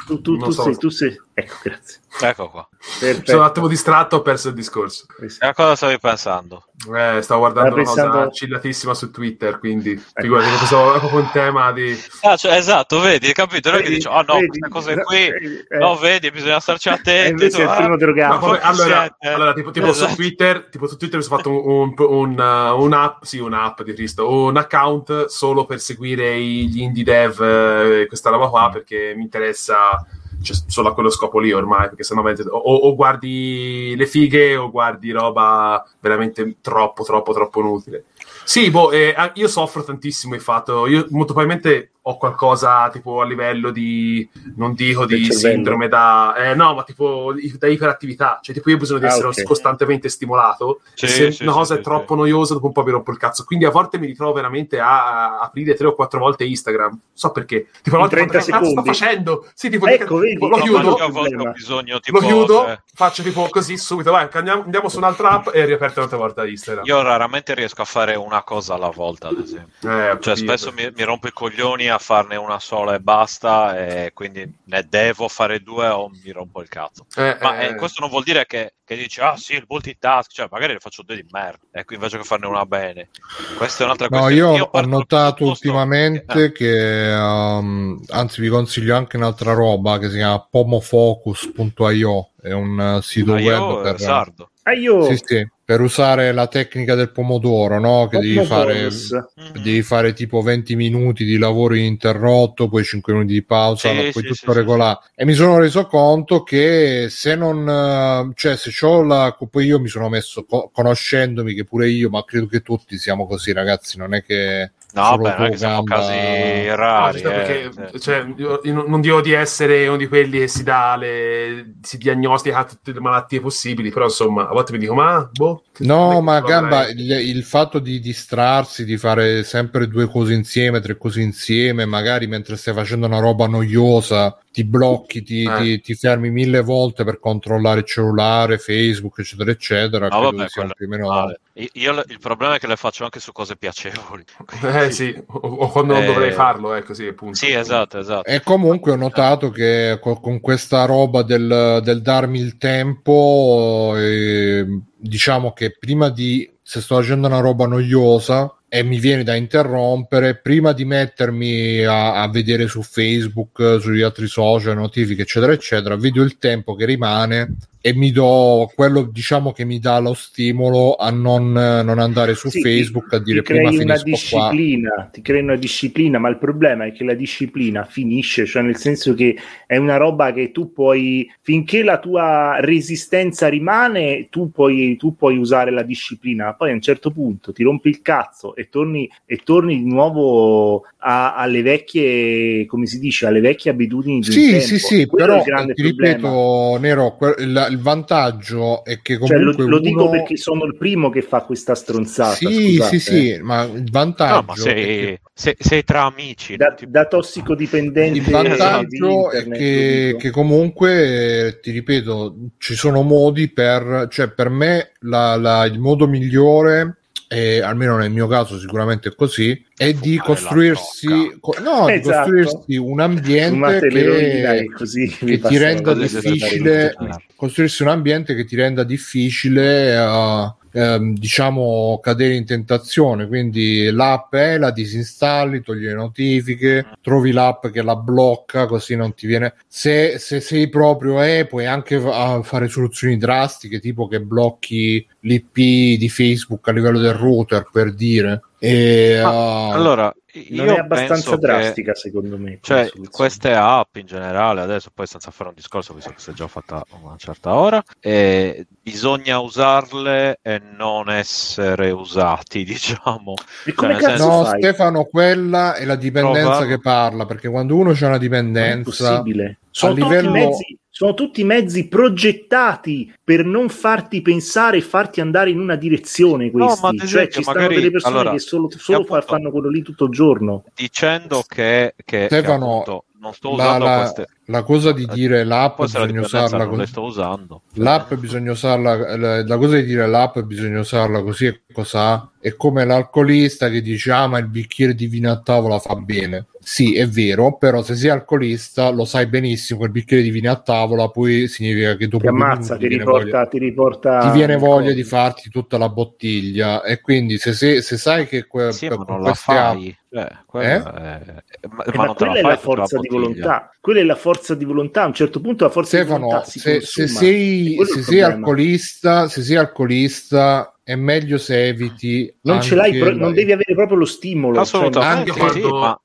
Tu, 0.07 0.21
tu, 0.21 0.37
tu 0.37 0.51
so. 0.51 0.63
sei, 0.65 0.77
tu 0.77 0.89
sei... 0.91 1.17
Ecco, 1.33 1.55
grazie. 1.63 2.01
Ecco 2.23 2.51
qua. 2.51 2.69
Perfetto. 2.81 3.31
Sono 3.31 3.43
un 3.43 3.47
attimo 3.47 3.69
distratto, 3.69 4.17
ho 4.17 4.23
perso 4.23 4.49
il 4.49 4.55
discorso. 4.55 5.05
E 5.21 5.47
a 5.47 5.53
cosa 5.53 5.77
stavi 5.77 5.99
pensando? 5.99 6.65
Eh, 6.97 7.21
stavo 7.21 7.41
guardando 7.41 7.69
Stavo 7.71 7.75
una 7.75 7.85
cosa 7.85 8.03
pensando- 8.03 8.31
chillatissima 8.31 8.95
su 8.95 9.11
Twitter, 9.11 9.59
quindi 9.59 10.03
figurati, 10.15 10.49
questo 10.57 10.95
è 10.95 10.99
proprio 10.99 11.21
un 11.21 11.31
tema 11.31 11.73
di... 11.73 11.95
Ah, 12.23 12.37
cioè, 12.39 12.55
esatto, 12.55 13.01
vedi, 13.01 13.31
capito? 13.35 13.71
Non 13.71 13.81
è 13.81 13.83
che 13.83 13.91
dici, 13.91 14.07
oh 14.07 14.23
no, 14.23 14.35
vedi, 14.39 14.47
queste 14.59 14.69
cose 14.71 14.95
no, 14.95 15.03
qui, 15.03 15.27
eh, 15.27 15.77
no, 15.79 15.97
vedi, 15.97 16.31
bisogna 16.31 16.59
starci 16.59 16.89
eh, 16.89 16.93
attenti. 16.93 17.31
invece 17.33 17.63
tu, 17.65 17.69
ah, 17.69 17.75
primo 17.75 17.89
Ma 17.91 17.97
drogato. 17.97 18.39
come- 18.39 18.61
allora, 18.61 19.17
allora, 19.19 19.53
tipo, 19.53 19.71
tipo 19.73 19.89
Esatto. 19.89 20.09
su 20.09 20.17
Twitter, 20.17 20.69
tipo 20.71 20.87
su 20.87 20.97
Twitter 20.97 21.19
mi 21.19 21.23
sono 21.25 21.37
fatto 21.37 21.51
un, 21.51 21.95
un, 21.95 21.95
un, 21.99 22.39
uh, 22.39 22.83
un'app, 22.83 23.23
sì, 23.25 23.39
un'app 23.41 23.83
di 23.83 23.93
Cristo, 23.93 24.27
un 24.27 24.57
account 24.57 25.27
solo 25.27 25.67
per 25.67 25.81
seguire 25.81 26.41
gli 26.41 26.81
indie 26.81 27.05
dev, 27.05 27.43
eh, 27.43 28.07
questa 28.07 28.31
roba 28.31 28.49
qua, 28.49 28.71
perché 28.73 29.13
mi 29.15 29.23
interessa 29.23 30.03
cioè, 30.43 30.57
solo 30.67 30.89
a 30.89 30.95
quello 30.95 31.11
scopo 31.11 31.39
lì 31.39 31.53
ormai, 31.53 31.89
perché 31.89 32.03
sennò 32.03 32.23
veramente- 32.23 32.51
o, 32.51 32.59
o 32.59 32.95
guardi 32.95 33.95
le 33.97 34.07
fighe 34.07 34.57
o 34.57 34.71
guardi 34.71 35.11
roba 35.11 35.85
veramente 36.01 36.57
troppo, 36.61 37.03
troppo, 37.03 37.33
troppo 37.33 37.61
inutile. 37.61 38.05
Sì, 38.45 38.71
boh, 38.71 38.91
eh, 38.91 39.15
io 39.35 39.49
soffro 39.49 39.85
tantissimo 39.85 40.35
il 40.35 40.41
fatto, 40.41 40.87
io 40.87 41.07
molto 41.11 41.33
probabilmente 41.33 41.93
ho 42.11 42.17
qualcosa 42.17 42.89
tipo 42.91 43.21
a 43.21 43.25
livello 43.25 43.71
di, 43.71 44.29
non 44.57 44.75
dico 44.75 45.07
di 45.07 45.31
sindrome 45.33 45.89
da, 45.89 46.35
eh, 46.37 46.55
no, 46.55 46.75
ma 46.75 46.83
tipo 46.85 47.33
da 47.59 47.67
iperattività, 47.69 48.39
cioè 48.43 48.55
tipo 48.55 48.69
io 48.71 48.77
ho 48.77 48.79
bisogno 48.79 49.01
di 49.01 49.07
Ah, 49.07 49.09
essere 49.09 49.29
ok. 49.29 49.43
costantemente 49.43 50.09
stimolato, 50.09 50.81
Sì, 50.95 51.07
se 51.07 51.31
sì, 51.33 51.43
una 51.43 51.53
sì, 51.53 51.59
cosa 51.59 51.75
sì, 51.75 51.81
è 51.81 51.83
troppo 51.83 52.15
sì. 52.15 52.21
noiosa 52.21 52.55
dopo 52.55 52.67
un 52.67 52.73
po' 52.73 52.83
mi 52.85 52.91
rompo 52.91 53.11
il 53.11 53.19
cazzo, 53.19 53.45
quindi 53.45 53.65
a 53.65 53.71
volte 53.71 53.99
mi 53.99 54.07
ritrovo 54.07 54.33
veramente 54.33 54.79
a, 54.81 55.41
aprire 55.41 55.75
tre 55.75 55.87
o 55.87 55.95
quattro 55.95 56.19
volte 56.21 56.45
Instagram, 56.45 56.99
so 57.13 57.31
perché, 57.33 57.69
tipo 57.83 57.97
a 57.97 57.99
volte 58.01 58.17
30 58.17 58.39
faccio, 58.39 58.51
"Cazzo 58.51 58.71
sto 58.71 58.83
secondi." 58.83 58.89
facendo, 58.89 59.49
sì, 59.55 59.71
tipo, 59.71 59.87
Ecco, 59.87 60.17
vedi, 60.19 60.33
tipo, 60.33 60.49
lo 60.49 60.57
No, 60.57 60.63
chiudo, 60.63 60.97
io 60.97 61.05
a 61.05 61.09
volte 61.11 61.35
ho 61.37 61.47
bisogno, 61.47 62.01
tipo, 62.01 62.19
lo 62.19 62.27
chiudo, 62.27 62.55
cioè, 62.65 62.81
faccio 62.95 63.23
tipo 63.23 63.49
così 63.49 63.77
subito, 63.77 64.11
vai, 64.11 64.29
andiamo, 64.33 64.63
andiamo 64.65 64.89
su 64.89 64.99
un'altra 64.99 65.31
app 65.31 65.49
e 65.53 65.65
riaperto 65.65 65.99
un'altra 65.99 66.19
volta 66.19 66.47
Instagram. 66.47 66.85
io 66.85 67.03
raramente 67.03 67.55
riesco 67.55 67.83
a 67.83 67.85
fare 67.85 68.15
una 68.17 68.43
cosa 68.43 68.75
alla 68.75 68.91
volta, 68.91 69.29
ad 69.29 69.39
esempio. 69.39 69.79
Eh, 69.91 70.19
Cioè, 70.21 70.37
spesso 70.37 70.73
mi, 70.73 70.91
mi 70.95 71.03
rompo 71.05 71.27
i 71.29 71.33
coglioni 71.33 71.89
a 71.89 71.99
farne 72.01 72.37
una 72.37 72.59
sola 72.59 72.95
e 72.95 73.01
basta, 73.01 73.79
e 73.79 74.13
quindi 74.13 74.53
ne 74.65 74.87
devo 74.89 75.29
fare 75.29 75.61
due 75.61 75.87
o 75.89 76.09
mi 76.09 76.31
rompo 76.33 76.61
il 76.61 76.69
cazzo. 76.69 77.07
Eh, 77.17 77.37
Ma 77.41 77.61
eh, 77.61 77.67
eh, 77.67 77.75
questo 77.77 78.01
non 78.01 78.11
vuol 78.11 78.25
dire 78.25 78.47
che, 78.47 78.75
che 78.85 78.97
dici, 78.97 79.21
ah 79.21 79.37
sì, 79.37 79.55
il 79.55 79.65
multitask, 79.69 80.33
cioè 80.33 80.49
magari 80.51 80.73
ne 80.73 80.79
faccio 80.79 81.03
due 81.03 81.17
di 81.17 81.27
merda, 81.31 81.67
ecco, 81.71 81.95
invece 81.95 82.17
che 82.17 82.25
farne 82.25 82.47
una 82.47 82.67
bene. 82.67 83.11
Questa 83.57 83.83
è 83.83 83.87
un'altra 83.87 84.09
No, 84.11 84.23
questione. 84.23 84.57
io 84.57 84.69
ho 84.73 84.81
notato 84.81 85.45
ultimamente 85.45 86.45
eh, 86.45 86.53
che, 86.53 87.13
um, 87.15 88.03
anzi 88.09 88.41
vi 88.41 88.49
consiglio 88.49 88.97
anche 88.97 89.17
un'altra 89.17 89.53
roba 89.53 89.99
che 89.99 90.09
si 90.09 90.17
chiama 90.17 90.47
pomofocus.io, 90.51 92.31
è 92.43 92.53
un 92.53 92.99
sito 93.03 93.35
ma 93.35 93.41
web 93.41 93.71
io, 93.71 93.81
per, 93.83 94.01
sardo. 94.01 94.51
Ah, 94.63 94.73
io... 94.73 95.05
sì, 95.05 95.21
sì, 95.23 95.49
per 95.71 95.83
usare 95.83 96.33
la 96.33 96.49
tecnica 96.49 96.97
del 96.97 97.13
pomodoro, 97.13 97.79
no? 97.79 98.09
che 98.09 98.19
devi 98.19 98.45
fare. 98.45 98.89
Mhm. 98.91 99.63
devi 99.63 99.83
fare 99.83 100.13
tipo 100.15 100.43
20 100.43 100.75
minuti 100.75 101.25
di 101.25 101.39
lavoro 101.39 101.77
ininterrotto, 101.77 102.69
poi 102.69 102.83
5 102.83 103.13
minuti 103.13 103.35
di 103.35 103.45
pausa, 103.45 103.91
Sì, 103.91 103.95
poi 103.95 104.11
sì, 104.11 104.21
tutto 104.23 104.35
sì, 104.35 104.45
sì, 104.51 104.53
regolare. 104.53 104.99
E 105.15 105.25
mi 105.25 105.33
sono 105.33 105.61
reso 105.61 105.87
conto 105.87 106.43
che 106.43 107.07
se 107.09 107.37
non, 107.37 107.69
eh, 107.69 108.33
cioè 108.35 108.57
se 108.57 108.73
c'ho 108.73 109.03
la, 109.03 109.37
poi 109.49 109.67
io 109.67 109.79
mi 109.79 109.87
sono 109.87 110.09
messo, 110.09 110.45
co- 110.45 110.71
conoscendomi 110.73 111.55
che 111.55 111.63
pure 111.63 111.89
io, 111.89 112.11
ma 112.11 112.25
credo 112.25 112.47
che 112.47 112.63
tutti 112.63 112.99
siamo 112.99 113.29
così 113.29 113.53
ragazzi, 113.53 113.97
non 113.97 114.13
è 114.13 114.25
che... 114.25 114.73
No, 114.95 115.17
beh, 115.19 115.35
non 115.37 115.45
è 115.47 115.51
che 115.51 115.57
siamo 115.57 115.83
Gamba- 115.83 115.95
casi 115.97 116.67
No, 116.69 116.75
rari. 116.77 117.19
eh, 117.19 117.23
perché, 117.23 117.71
sì. 117.93 118.01
cioè, 118.01 118.27
io, 118.37 118.61
io 118.63 118.85
non 118.87 119.01
dico 119.01 119.21
di 119.21 119.33
essere 119.33 119.87
uno 119.87 119.97
di 119.97 120.09
quelli 120.09 120.39
che 120.41 120.49
si 120.49 120.63
dà 120.63 120.97
le, 120.97 121.75
si 121.83 121.97
diagnostica 121.99 122.65
tutte 122.65 122.93
le 122.93 123.01
malattie 123.01 123.41
possibili, 123.41 123.91
però 123.91 124.07
insomma, 124.07 124.49
a 124.49 124.53
volte 124.53 124.73
mi 124.73 124.79
dico, 124.79 124.95
ma 124.95 125.29
boh. 125.33 125.63
No, 125.79 126.21
ma 126.21 126.41
Gamba, 126.41 126.89
il, 126.89 127.11
il 127.11 127.43
fatto 127.45 127.79
di 127.79 128.01
distrarsi, 128.01 128.85
di 128.85 128.97
fare 128.99 129.45
sempre 129.45 129.89
due 129.89 130.07
cose 130.07 130.35
insieme, 130.35 130.81
tre 130.81 130.97
cose 130.99 131.21
insieme, 131.23 131.87
magari 131.87 132.27
mentre 132.27 132.57
stai 132.57 132.75
facendo 132.75 133.07
una 133.07 133.19
roba 133.21 133.47
noiosa, 133.47 134.37
ti 134.53 134.65
blocchi, 134.65 135.23
ti, 135.23 135.45
Eh. 135.45 135.57
ti- 135.61 135.81
ti 135.81 135.95
fermi 135.95 136.31
mille 136.31 136.61
volte 136.61 137.05
per 137.05 137.21
controllare 137.21 137.81
il 137.81 137.87
cellulare, 137.87 138.59
Facebook, 138.59 139.19
eccetera, 139.21 139.51
eccetera. 139.51 140.09
No, 140.09 140.21
vabbè, 140.23 140.47
meno- 140.87 141.07
normale. 141.07 141.41
Io, 141.75 142.03
il 142.09 142.19
problema 142.21 142.57
è 142.57 142.59
che 142.59 142.67
le 142.67 142.77
faccio 142.77 143.05
anche 143.05 143.21
su 143.21 143.33
cose 143.33 143.57
piacevoli. 143.57 144.25
Eh 144.81 144.91
sì, 144.91 145.15
o, 145.27 145.39
o 145.39 145.69
quando 145.71 145.95
non 145.95 146.03
Eh, 146.03 146.07
dovrei 146.07 146.33
farlo, 146.33 146.75
è 146.75 146.83
così 146.83 147.07
appunto. 147.07 147.37
Sì, 147.37 147.53
esatto, 147.53 147.99
esatto. 147.99 148.29
E 148.29 148.41
comunque 148.43 148.93
ho 148.93 148.97
notato 148.97 149.51
che 149.51 149.99
co- 150.01 150.19
con, 150.19 150.41
questa 150.41 150.85
roba 150.85 151.23
del, 151.23 151.81
del 151.83 152.03
darmi 152.03 152.41
il 152.41 152.57
tempo, 152.57 153.95
eh, 153.97 154.67
diciamo 154.97 155.53
che 155.53 155.77
prima 155.79 156.09
di, 156.09 156.51
se 156.63 156.81
sto 156.81 156.97
facendo 156.97 157.27
una 157.29 157.41
roba 157.41 157.67
noiosa 157.67 158.53
e 158.73 158.85
mi 158.85 159.01
viene 159.01 159.25
da 159.25 159.35
interrompere, 159.35 160.37
prima 160.37 160.73
di 160.73 160.85
mettermi 160.85 161.85
a, 161.85 162.23
a 162.23 162.29
vedere 162.29 162.69
su 162.69 162.83
Facebook, 162.83 163.79
sugli 163.81 164.01
altri 164.01 164.29
social, 164.29 164.77
notifiche, 164.77 165.23
eccetera, 165.23 165.53
eccetera, 165.53 165.97
vedo 165.97 166.23
il 166.23 166.39
tempo 166.39 166.77
che 166.77 166.85
rimane 166.85 167.57
e 167.83 167.95
mi 167.95 168.11
do 168.13 168.71
quello, 168.75 169.05
diciamo, 169.11 169.53
che 169.53 169.65
mi 169.65 169.79
dà 169.79 169.99
lo 169.99 170.13
stimolo 170.13 170.97
a 170.97 171.11
non, 171.11 171.51
non 171.51 171.99
andare 171.99 172.35
su 172.35 172.51
Sì, 172.51 172.61
Facebook 172.61 173.15
a 173.15 173.23
ti 173.23 173.25
dire 173.25 173.43
prima 173.43 173.71
crei 173.71 173.83
una 173.83 173.97
finisco 173.97 174.37
qua. 174.37 174.51
disciplina, 174.51 175.09
ti 175.11 175.23
crei 175.23 175.41
una 175.41 175.57
disciplina, 175.57 176.19
ma 176.19 176.29
il 176.29 176.37
problema 176.39 176.85
è 176.85 176.93
che 176.93 177.05
la 177.05 177.15
disciplina 177.15 177.85
finisce, 177.85 178.45
cioè 178.45 178.63
nel 178.63 178.77
senso 178.77 179.15
che 179.15 179.35
è 179.67 179.79
una 179.79 179.97
roba 179.97 180.33
che 180.35 180.53
tu 180.53 180.73
puoi, 180.73 181.27
finché 181.41 181.83
la 181.83 181.99
tua 181.99 182.59
resistenza 182.61 183.49
rimane, 183.49 184.29
tu 184.29 184.51
puoi, 184.51 184.97
tu 184.97 185.17
puoi 185.17 185.39
usare 185.39 185.71
la 185.71 185.83
disciplina, 185.83 186.53
poi 186.53 186.73
a 186.73 186.75
un 186.75 186.83
certo 186.83 187.11
punto 187.11 187.51
ti 187.51 187.63
rompi 187.63 187.89
il 187.89 188.03
cazzo 188.03 188.55
e 188.61 188.69
torni, 188.69 189.11
e 189.25 189.41
torni 189.43 189.79
di 189.83 189.89
nuovo 189.91 190.85
a- 190.99 191.35
alle 191.35 191.63
vecchie, 191.63 192.67
come 192.67 192.87
si 192.87 192.99
dice, 192.99 193.27
alle 193.27 193.41
vecchie 193.41 193.71
abitudini 193.71 194.21
di 194.21 194.31
Sì, 194.31 194.51
tempo. 194.51 194.65
sì, 194.67 194.79
sì, 194.79 195.07
Quello 195.07 195.27
però 195.27 195.43
grande 195.43 195.73
ti 195.75 195.83
problema. 195.83 196.17
ripeto, 196.17 196.79
Nero, 196.79 197.17
il, 197.39 197.67
il 197.71 197.79
vantaggio 197.79 198.85
è 198.85 199.01
che 199.01 199.19
Cioè, 199.19 199.39
lo, 199.39 199.45
comunque 199.45 199.65
lo 199.67 199.79
dico 199.81 200.01
uno- 200.03 200.11
perché 200.11 200.37
sono 200.37 200.65
il 200.65 200.77
primo 200.77 201.09
che 201.11 201.23
fa 201.23 201.43
questa 201.45 201.75
stronzata. 201.75 202.35
Sì, 202.37 202.51
scusate, 202.51 202.99
sì, 202.99 203.17
eh. 203.31 203.35
sì, 203.35 203.39
ma 203.43 203.63
il 203.63 203.71
No, 203.71 203.91
vantaggio 203.91 204.43
ma 204.43 204.53
è 204.53 204.57
sei, 204.57 204.85
che- 204.97 205.21
sei, 205.33 205.55
sei 205.59 205.85
tra 205.85 206.05
amici. 206.05 206.57
da, 206.57 206.75
ti- 206.75 206.91
da 206.91 207.07
tossicodipendente 207.07 208.19
il 208.19 208.29
vantaggio 208.31 209.31
è 209.31 209.49
che, 209.49 210.07
dico. 210.07 210.19
che 210.19 210.31
comunque, 210.31 211.47
eh, 211.47 211.61
ti 211.61 211.71
ripeto, 211.71 212.37
ci 212.59 212.75
sono 212.75 213.03
modi 213.03 213.49
per, 213.51 214.07
cioè 214.11 214.31
per 214.33 214.49
me 214.51 214.93
la- 215.01 215.37
la- 215.37 215.65
il 215.65 215.79
modo 215.79 216.07
migliore, 216.07 216.99
e 217.33 217.61
almeno 217.61 217.97
nel 217.97 218.11
mio 218.11 218.27
caso 218.27 218.59
sicuramente 218.59 219.11
è 219.11 219.15
così, 219.15 219.65
è 219.77 219.93
di 219.93 220.19
costruirsi, 220.19 221.37
co- 221.39 221.55
no, 221.63 221.87
di 221.87 221.93
Esatto. 221.93 222.29
costruirsi 222.29 222.77
un 222.77 222.99
ambiente 222.99 223.87
che, 223.87 224.65
così 224.77 225.07
che 225.07 225.39
ti 225.39 225.57
renda 225.57 225.95
difficile 225.95 226.93
costruirsi 227.37 227.83
un 227.83 227.89
ambiente 227.89 228.35
che 228.35 228.45
ti 228.45 228.57
renda 228.57 228.83
difficile 228.83 229.95
eh, 229.95 230.55
ehm, 230.73 231.15
diciamo 231.17 231.99
cadere 232.03 232.35
in 232.35 232.45
tentazione. 232.45 233.27
Quindi 233.27 233.91
l'app 233.91 234.35
è 234.35 234.59
la 234.59 234.71
disinstalli 234.71 235.63
togli 235.63 235.85
le 235.85 235.95
notifiche 235.95 236.87
trovi 237.01 237.33
l'app 237.33 237.69
che 237.69 237.83
la 237.83 237.97
blocca 237.97 238.67
così 238.67 238.97
non 238.97 239.15
ti 239.15 239.27
viene. 239.27 239.55
Se, 239.67 240.19
se 240.19 240.41
sei 240.41 240.69
proprio 240.69 241.21
è 241.21 241.47
puoi 241.47 241.67
anche 241.67 241.99
fa- 241.99 242.43
fare 242.43 242.69
soluzioni 242.69 243.17
drastiche 243.17 243.81
tipo 243.81 244.09
che 244.09 244.21
blocchi 244.21 245.07
l'IP 245.21 245.55
di 245.99 246.09
Facebook 246.09 246.67
a 246.69 246.73
livello 246.73 246.99
del 246.99 247.15
router 247.15 247.69
per 247.71 247.95
dire 247.95 248.43
e, 248.61 249.13
eh, 249.13 249.19
Allora, 249.19 250.15
Non 250.51 250.69
è 250.69 250.77
abbastanza 250.79 251.15
penso 251.15 251.31
che- 251.33 251.39
drastica, 251.39 251.95
secondo 251.95 252.37
me. 252.39 252.59
Cioè, 252.61 252.89
queste 253.11 253.53
app 253.53 253.97
in 253.97 254.07
generale, 254.07 254.61
adesso 254.61 254.91
poi 254.95 255.07
senza 255.07 255.31
fare 255.33 255.49
un 255.49 255.57
discorso, 255.57 255.93
visto 255.95 256.11
che 256.11 256.21
si 256.21 256.31
è 256.31 256.33
già 256.35 256.47
fatta 256.47 256.77
a 256.77 256.85
una 257.03 257.17
certa 257.17 257.55
ora, 257.55 257.83
eh, 257.99 258.67
bisogna 258.81 259.41
usarle 259.41 260.39
e 260.43 260.61
non 260.77 261.11
essere 261.11 261.91
usati, 261.91 262.63
diciamo. 262.65 263.35
E 263.65 263.73
cazzo 263.73 263.99
senso- 264.09 264.27
No, 264.29 264.45
fai? 264.45 264.61
Stefano, 264.63 265.05
quella 265.05 265.75
è 265.75 265.85
la 265.85 265.97
dipendenza 265.97 266.49
Prova- 266.59 266.67
che 266.67 266.79
parla, 266.81 267.27
perché 267.27 267.49
quando 267.49 267.75
uno 267.77 267.91
c'ha 267.93 268.07
una 268.07 268.09
Non 268.11 268.17
è 268.17 268.19
dipendenza, 268.21 269.11
possibile. 269.15 269.59
Sono 269.73 269.93
a 269.93 269.95
livello- 269.97 270.31
mezzi, 270.31 270.79
sono 271.01 271.15
tutti 271.15 271.45
mezzi 271.45 271.89
progettati 271.89 273.11
per 273.25 273.43
non 273.47 273.71
farti 273.71 274.21
pensare 274.21 274.77
e 274.77 274.81
farti 274.83 275.23
andare 275.23 275.49
in 275.49 275.59
una 275.59 275.75
direzione 275.77 276.51
No, 276.53 276.67
questi. 276.67 276.81
ma 276.83 276.89
ad 276.91 277.07
cioè 277.07 277.29
ci 277.29 277.41
stanno 277.41 277.59
magari- 277.61 277.75
delle 277.77 277.91
persone 277.91 278.15
allora, 278.17 278.31
che 278.33 278.39
solo, 278.39 278.69
solo 278.71 278.99
che 278.99 279.05
appunto- 279.15 279.27
fanno 279.27 279.51
quello 279.51 279.69
lì 279.71 279.81
tutto 279.83 280.05
il 280.05 280.11
giorno. 280.11 280.65
Dicendo 280.75 281.43
che, 281.49 281.95
che, 281.97 282.05
che 282.05 282.27
Stefano, 282.27 282.81
appunto 282.83 283.05
non 283.19 283.33
sto 283.33 283.49
La, 283.49 283.55
usando 283.55 283.85
la- 283.87 283.97
queste... 284.01 284.27
la 284.51 284.63
cosa 284.63 284.93
di 284.93 285.07
dire 285.07 285.45
l'app 285.45 285.79
la 285.79 285.85
bisogna 285.87 286.21
usarla 286.21 286.67
così. 286.67 286.87
sto 286.87 287.03
usando. 287.03 287.63
L'app 287.75 288.13
bisogna 288.15 288.51
usarla, 288.51 289.17
la, 289.17 289.45
la 289.45 289.57
cosa 289.57 289.77
di 289.77 289.85
dire 289.85 290.07
l'app 290.07 290.39
bisogna 290.41 290.81
usarla 290.81 291.23
così 291.23 291.47
e 291.47 291.61
cos'ha 291.73 292.31
è 292.41 292.57
come 292.57 292.85
l'alcolista 292.85 293.69
che 293.69 293.81
dice 293.83 294.11
ah 294.13 294.27
ma 294.27 294.39
il 294.39 294.49
bicchiere 294.49 294.95
di 294.95 295.07
vino 295.07 295.31
a 295.31 295.39
tavola 295.41 295.79
fa 295.79 295.95
bene. 295.95 296.47
Sì, 296.63 296.95
è 296.95 297.07
vero, 297.09 297.57
però 297.57 297.83
se 297.83 297.95
sei 297.95 298.11
alcolista 298.11 298.91
lo 298.91 299.05
sai 299.07 299.27
benissimo 299.27 299.81
che 299.81 299.87
il 299.87 299.93
bicchiere 299.93 300.23
di 300.23 300.31
vino 300.31 300.51
a 300.51 300.57
tavola 300.57 301.09
poi 301.09 301.49
significa 301.49 301.97
che 301.97 302.07
dopo 302.09 302.25
Ti 302.25 302.29
ammazza, 302.29 302.77
ti 302.77 302.87
viene 302.89 303.05
voglia- 303.05 303.25
riporta, 303.25 303.47
ti 303.49 303.59
riporta. 303.59 304.19
ti 304.21 304.31
viene 304.37 304.57
voglia 304.57 304.93
di 304.93 305.03
farti 305.05 305.49
tutta 305.49 305.79
la 305.79 305.89
bottiglia 305.89 306.83
e 306.83 307.01
quindi 307.01 307.39
se, 307.39 307.53
se, 307.55 307.81
se 307.83 307.97
sai 307.97 308.27
che 308.27 308.47
que- 308.47 308.73
Sì, 308.73 308.89
ma 308.89 308.97
non 309.07 309.21
la 309.23 309.31
queste 309.31 309.53
app- 309.53 309.73
fai. 309.73 309.97
Eh, 310.13 310.29
quella 310.45 310.69
è- 310.69 310.79
ma, 310.83 310.99
Eh, 311.21 311.43
ma 311.69 311.85
ma 311.95 312.05
non 312.07 312.15
quella 312.15 312.33
la 312.33 312.39
è 312.39 312.43
fai 312.43 312.51
la 312.51 312.57
forza 312.57 312.99
di 312.99 313.09
bottiglia. 313.09 313.21
volontà. 313.21 313.71
Quella 313.81 314.01
è 314.01 314.05
la 314.05 314.15
forza 314.17 314.40
di 314.55 314.65
volontà. 314.65 315.03
A 315.03 315.07
un 315.07 315.15
certo 315.15 315.41
punto 315.41 315.65
la 315.65 315.71
forza 315.71 315.97
di 315.99 316.03
Stefano, 316.05 316.27
volontà 316.27 316.45
si 316.49 316.59
se, 316.59 316.81
se 316.81 317.01
consuma. 317.03 317.19
sei, 317.21 317.75
Quello 317.77 317.91
è 317.91 317.95
se 317.95 318.03
sei 318.03 318.21
alcolista, 318.23 319.29
se 319.29 319.43
sei 319.43 319.57
alcolista 319.57 320.75
è 320.83 320.95
meglio 320.97 321.39
se 321.39 321.67
eviti 321.69 322.35
non 322.43 322.61
ce 322.61 322.75
l'hai, 322.75 322.99
pro- 322.99 323.15
non 323.15 323.33
devi 323.33 323.53
avere 323.53 323.75
proprio 323.75 323.97
lo 323.99 324.05
stimolo. 324.05 324.55
cioè, 324.55 324.63
Assolutamente 324.63 325.31
anche 325.31 325.33
sì, 325.53 325.61
quando- 325.61 325.79
ma 325.79 326.01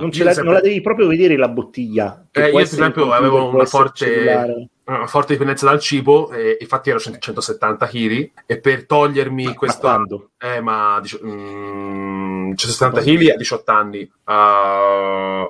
non, 0.00 0.10
ce 0.10 0.24
la, 0.24 0.32
sempre- 0.32 0.44
non 0.52 0.54
la 0.54 0.66
devi 0.66 0.80
proprio 0.80 1.06
vedere 1.06 1.36
la 1.36 1.48
bottiglia. 1.48 2.26
Eh, 2.32 2.46
io, 2.46 2.52
per 2.52 2.60
esempio, 2.62 3.12
avevo 3.12 3.48
una 3.54 3.64
forte, 3.64 4.04
cellulare. 4.06 4.68
una 4.86 5.06
forte 5.06 5.32
dipendenza 5.34 5.66
dal 5.66 5.78
cibo, 5.78 6.32
e 6.32 6.56
infatti 6.60 6.90
ero 6.90 6.98
100 6.98 7.18
170 7.20 7.86
kg, 7.86 8.30
e 8.46 8.58
per 8.58 8.86
togliermi 8.86 9.44
Ma 9.44 9.54
questo... 9.54 9.78
quando? 9.80 10.30
Eh, 10.38 10.60
ma 10.60 10.98
dicio- 11.00 11.20
mm, 11.24 12.54
170 12.54 13.00
kg 13.02 13.28
a 13.30 13.36
18 13.36 13.70
anni. 13.70 14.10
Ah, 14.24 15.48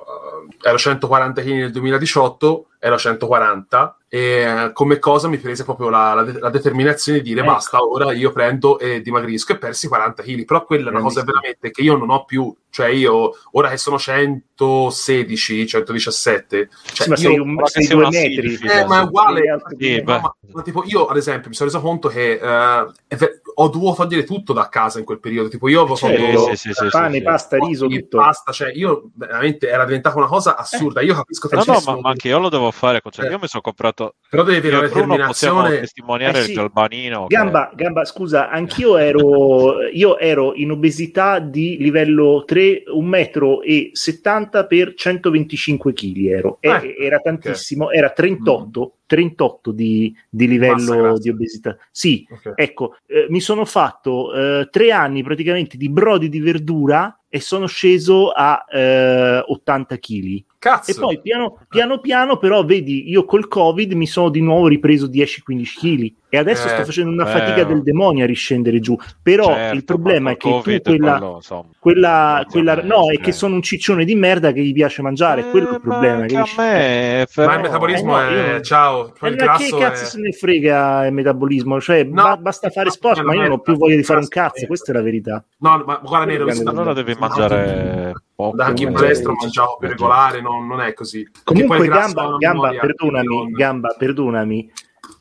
ero 0.61 0.77
140 0.77 1.41
kg 1.41 1.47
nel 1.47 1.71
2018, 1.71 2.67
ero 2.79 2.97
140 2.97 3.97
e 4.07 4.19
eh, 4.19 4.71
come 4.73 4.99
cosa 4.99 5.27
mi 5.27 5.37
prese 5.37 5.63
proprio 5.63 5.89
la, 5.89 6.13
la 6.13 6.25
la 6.39 6.49
determinazione 6.49 7.19
di 7.19 7.29
dire 7.29 7.41
Ecco. 7.41 7.51
basta, 7.51 7.83
ora 7.83 8.13
io 8.13 8.31
prendo 8.31 8.79
e 8.79 9.01
dimagrisco 9.01 9.53
e 9.53 9.57
persi 9.57 9.87
40 9.87 10.23
kg. 10.23 10.45
Però 10.45 10.63
quella 10.63 10.89
è 10.89 10.91
una 10.91 11.01
cosa 11.01 11.23
veramente 11.23 11.71
che 11.71 11.81
io 11.81 11.97
non 11.97 12.09
ho 12.11 12.23
più, 12.25 12.55
cioè 12.69 12.87
io 12.89 13.31
ora 13.51 13.69
che 13.69 13.77
sono 13.77 13.97
116, 13.97 15.67
117, 15.67 16.69
cioè 16.93 17.17
Sì, 17.17 17.27
ma 17.27 17.33
io- 17.33 17.43
un, 17.43 17.57
sei 17.65 17.87
due 17.87 18.07
metri. 18.09 18.55
eh, 18.67 18.85
ma 18.85 19.01
è 19.01 19.03
uguale. 19.03 19.41
Sì, 19.77 20.01
ma, 20.05 20.21
ma 20.53 20.61
tipo 20.61 20.83
io 20.85 21.05
ad 21.07 21.17
esempio 21.17 21.49
mi 21.49 21.55
sono 21.55 21.69
reso 21.69 21.81
conto 21.81 22.07
che 22.07 22.39
è 22.39 23.15
ver- 23.15 23.41
ho 23.55 23.67
dovuto 23.69 23.95
togliere 24.03 24.23
tutto 24.23 24.53
da 24.53 24.67
casa 24.69 24.99
in 24.99 25.05
quel 25.05 25.19
periodo 25.19 25.49
tipo 25.49 25.67
io 25.69 25.81
avevo 25.81 25.95
fatto 25.95 26.15
sì, 26.55 26.55
sì, 26.55 26.73
sì, 26.73 26.87
pane, 26.89 27.11
sì, 27.13 27.17
sì. 27.17 27.23
pasta, 27.23 27.57
riso, 27.57 27.87
tutto. 27.87 28.17
pasta 28.17 28.51
cioè 28.51 28.71
io 28.73 29.09
veramente 29.15 29.67
era 29.69 29.85
diventata 29.85 30.17
una 30.17 30.27
cosa 30.27 30.57
assurda 30.57 31.01
io 31.01 31.13
capisco 31.15 31.47
No, 31.51 31.63
no, 31.65 31.81
ma, 31.85 31.99
ma 32.01 32.09
anche 32.09 32.27
io 32.27 32.39
lo 32.39 32.49
devo 32.49 32.69
fare. 32.71 33.01
Cioè, 33.09 33.25
Eh. 33.25 33.29
io 33.29 33.39
mi 33.39 33.47
sono 33.47 33.61
comprato. 33.61 34.15
però 34.29 34.43
devi 34.43 34.67
avere 34.67 34.87
determinazione 34.87 35.79
testimoniare 35.79 36.39
Eh, 36.39 36.41
sì. 36.43 36.49
il 36.51 36.55
Galbanino. 36.57 37.27
che- 37.27 37.35
Gamba, 37.35 37.71
Gamba, 37.73 38.03
scusa, 38.05 38.49
anch'io 38.49 38.97
ero, 38.97 39.81
io 39.93 40.17
ero 40.17 40.53
in 40.55 40.71
obesità 40.71 41.39
di 41.39 41.77
livello 41.77 42.43
3, 42.45 42.83
1 42.87 43.07
metro 43.07 43.61
e 43.61 43.91
70 43.93 44.65
per 44.65 44.93
125 44.95 45.93
kg 45.93 46.25
ero. 46.27 46.57
E- 46.59 46.69
Eh, 46.69 46.95
era 47.05 47.19
tantissimo, 47.19 47.91
era 47.91 48.09
38, 48.09 48.94
38 49.05 49.71
di, 49.71 50.15
di 50.29 50.47
Massa 50.47 50.51
livello 50.53 51.01
grassa. 51.01 51.21
di 51.21 51.29
obesità. 51.29 51.77
Sì, 51.91 52.27
Ok. 52.29 52.53
ecco, 52.55 52.97
eh, 53.05 53.27
mi 53.29 53.39
sono 53.39 53.65
fatto 53.65 54.33
eh, 54.33 54.67
tre 54.69 54.91
anni 54.91 55.23
praticamente 55.23 55.77
di 55.77 55.89
brodi 55.89 56.29
di 56.29 56.39
verdura 56.39 57.19
e 57.29 57.39
sono 57.39 57.67
sceso 57.67 58.29
a 58.29 58.65
eh, 58.71 59.43
80 59.45 59.97
kg. 59.97 60.43
Cazzo 60.65 60.91
E 60.91 60.95
poi 60.95 61.21
piano, 61.21 61.59
piano 61.69 61.99
piano, 61.99 62.37
però, 62.37 62.63
vedi, 62.65 63.09
io 63.09 63.23
col 63.25 63.47
Covid 63.47 63.91
mi 63.93 64.07
sono 64.07 64.29
di 64.29 64.41
nuovo 64.41 64.67
ripreso 64.67 65.07
10-15 65.07 65.63
kg 65.79 66.13
e 66.29 66.37
adesso 66.37 66.65
Eh, 66.65 66.69
sto 66.71 66.83
facendo 66.85 67.11
una 67.11 67.27
eh, 67.29 67.31
fatica 67.39 67.63
del 67.63 67.81
demonio 67.83 68.23
a 68.23 68.27
riscendere 68.27 68.79
giù. 68.79 68.97
Però 69.21 69.45
Certo, 69.45 69.75
il 69.75 69.83
problema 69.85 70.19
ma 70.21 70.31
è 70.31 70.37
che 70.37 70.49
col 70.49 70.57
tu 70.63 70.63
Covid 70.69 70.81
quella, 70.83 71.11
quello, 71.17 71.35
insomma, 71.35 71.63
quella, 71.79 72.45
quella- 72.49 72.81
no, 72.81 73.11
è 73.11 73.19
che 73.19 73.31
sono 73.31 73.55
un 73.55 73.61
ciccione 73.61 74.03
di 74.05 74.15
merda 74.15 74.51
che 74.51 74.61
gli 74.63 74.73
piace 74.73 75.01
mangiare, 75.01 75.41
Eh, 75.47 75.49
quello 75.51 75.69
è 75.69 75.73
il 75.75 75.81
problema. 75.81 76.15
ma 76.15 76.21
anche 76.23 76.33
capisci? 76.33 76.59
a 76.59 76.63
me, 76.63 77.27
però... 77.33 77.47
ma 77.47 77.55
il 77.55 77.61
metabolismo 77.61 78.19
Eh, 78.19 78.23
no, 78.23 78.29
io 78.31 78.41
è 78.43 78.51
non- 78.53 78.63
ciao 78.63 79.05
Eh, 79.05 79.09
il 79.09 79.13
ma 79.21 79.29
che 79.29 79.35
grasso 79.35 79.77
cazzo 79.77 80.03
è... 80.03 80.05
se 80.07 80.19
ne 80.19 80.31
frega 80.31 81.05
il 81.05 81.13
metabolismo? 81.13 81.79
Cioè, 81.79 82.03
No, 82.03 82.23
ba- 82.23 82.37
basta 82.37 82.69
fare 82.69 82.89
sport, 82.89 83.21
ma 83.21 83.33
io 83.35 83.41
non 83.43 83.51
ho 83.51 83.59
più 83.59 83.77
voglia 83.77 83.95
di 83.95 84.03
fare 84.03 84.19
un 84.19 84.27
cazzo, 84.27 84.65
questa 84.65 84.91
è 84.91 84.95
la 84.95 85.01
verità. 85.03 85.43
no 85.59 85.83
ma 85.85 86.01
guarda 86.03 86.25
Nero 86.25 86.47
Allora 86.65 86.93
devi 86.93 87.13
mangiare 87.17 88.13
poco. 88.35 88.55
da 88.57 88.65
anche 88.65 88.83
in 88.83 88.91
palestra 88.93 89.29
mangiare- 89.29 89.45
mangiavo 89.45 89.77
più 89.77 89.87
regolare 89.87 90.41
non, 90.41 90.67
non 90.67 90.81
è 90.81 90.93
così 90.93 91.27
Comunque, 91.43 91.87
gamba, 91.87 92.35
gamba, 92.37 92.69
perdonami, 92.69 93.51
gamba, 93.51 93.95
perdonami. 93.97 94.71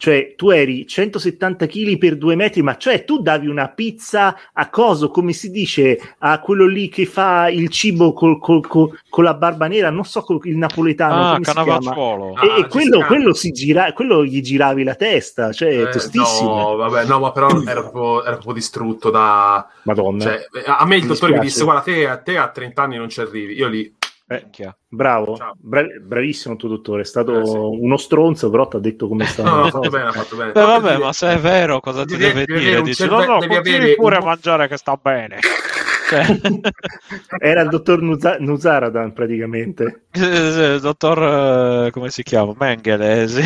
Cioè, 0.05 0.35
tu 0.37 0.51
eri 0.51 0.87
170 0.87 1.65
kg 1.67 1.97
per 1.97 2.19
due 2.19 2.35
metri, 2.35 2.61
ma 2.61 2.77
cioè 2.77 3.07
tu 3.07 3.23
davi 3.23 3.47
una 3.47 3.69
pizza 3.71 4.37
a 4.53 4.69
coso, 4.69 5.09
come 5.09 5.33
si 5.33 5.51
dice, 5.51 5.99
a 6.19 6.41
quello 6.41 6.67
lì 6.67 6.91
che 6.91 7.07
fa 7.07 7.49
il 7.49 7.71
cibo 7.71 8.13
col- 8.13 8.39
col- 8.39 8.67
col- 8.67 8.99
con 9.09 9.25
la 9.25 9.33
barba 9.33 9.67
nera, 9.67 9.89
non 9.89 10.05
so 10.05 10.21
col- 10.21 10.41
il 10.43 10.59
napoletano, 10.59 11.23
Ah, 11.23 11.33
come 11.33 11.45
si 11.47 11.53
chiama? 11.53 11.79
Canavacciuolo. 11.79 12.35
Ah, 12.35 12.45
E, 12.45 12.49
e 12.59 12.63
ci 12.65 12.69
quello, 12.69 13.05
quello, 13.07 13.33
si 13.33 13.51
gira, 13.53 13.91
quello 13.95 14.23
gli 14.27 14.43
giravi 14.43 14.83
la 14.85 14.95
testa, 14.95 15.53
cioè 15.53 15.75
Eh, 15.75 15.89
tostissimo. 15.89 16.55
no, 16.55 16.77
vabbè, 16.77 17.07
no, 17.07 17.21
ma 17.21 17.33
però 17.33 17.63
ero 17.63 17.89
proprio, 17.91 18.23
proprio 18.25 18.53
distrutto 18.53 19.09
da... 19.09 19.67
Madonna. 19.85 20.23
Cioè, 20.23 20.49
a 20.67 20.85
me 20.85 20.97
il 20.97 21.03
Mi 21.05 21.09
dottore 21.09 21.33
mi 21.33 21.41
disse, 21.41 21.65
guarda, 21.65 21.81
te, 21.81 22.07
a 22.07 22.19
te 22.19 22.37
a 22.37 22.49
30 22.51 22.83
anni 22.83 22.99
non 22.99 23.09
ci 23.09 23.21
arrivi. 23.23 23.55
Io 23.55 23.69
lì, 23.69 23.91
Eh, 24.27 24.49
bravo, 24.89 25.37
bra- 25.59 25.85
bravissimo 26.01 26.55
il 26.55 26.61
tuo 26.61 26.69
dottore, 26.71 27.03
è 27.03 27.05
stato 27.05 27.41
Eh, 27.41 27.45
sì. 27.47 27.57
uno 27.57 27.99
stronzo, 27.99 28.49
però 28.49 28.67
ti 28.67 28.77
ha 28.77 28.79
detto 28.79 29.07
come 29.07 29.27
sta. 29.27 29.43
no, 29.43 29.69
fatto 29.69 29.91
bene, 29.91 30.13
fatto 30.13 30.37
bene. 30.37 30.53
Beh, 30.53 30.61
vabbè, 30.63 30.97
ma 30.97 31.13
se 31.13 31.33
è 31.35 31.39
vero, 31.39 31.81
cosa 31.81 32.05
ti 32.07 32.17
deve 32.17 32.47
devi 32.47 32.61
dire? 32.61 32.77
un 32.79 32.85
Dici, 32.85 33.03
cerve- 33.03 33.27
no, 33.27 33.33
no, 33.35 33.39
devi 33.41 33.55
continui 33.55 33.95
pure 33.97 34.17
un- 34.17 34.23
a 34.23 34.25
mangiare 34.25 34.67
che 34.67 34.79
sta 34.79 34.97
bene. 35.01 35.39
Cioè, 36.09 36.27
Era 37.39 37.63
il 37.63 37.69
dottor 37.69 38.01
Nuza- 38.03 38.37
Nuzaradan 38.39 39.13
praticamente. 39.13 40.03
il 40.13 40.79
dottor, 40.81 41.87
eh, 41.87 41.91
come 41.91 42.11
si 42.11 42.23
chiama? 42.23 42.53
Mengele, 42.59 43.27
sì. 43.29 43.43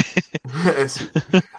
Eh, 0.76 0.88
sì. 0.88 1.08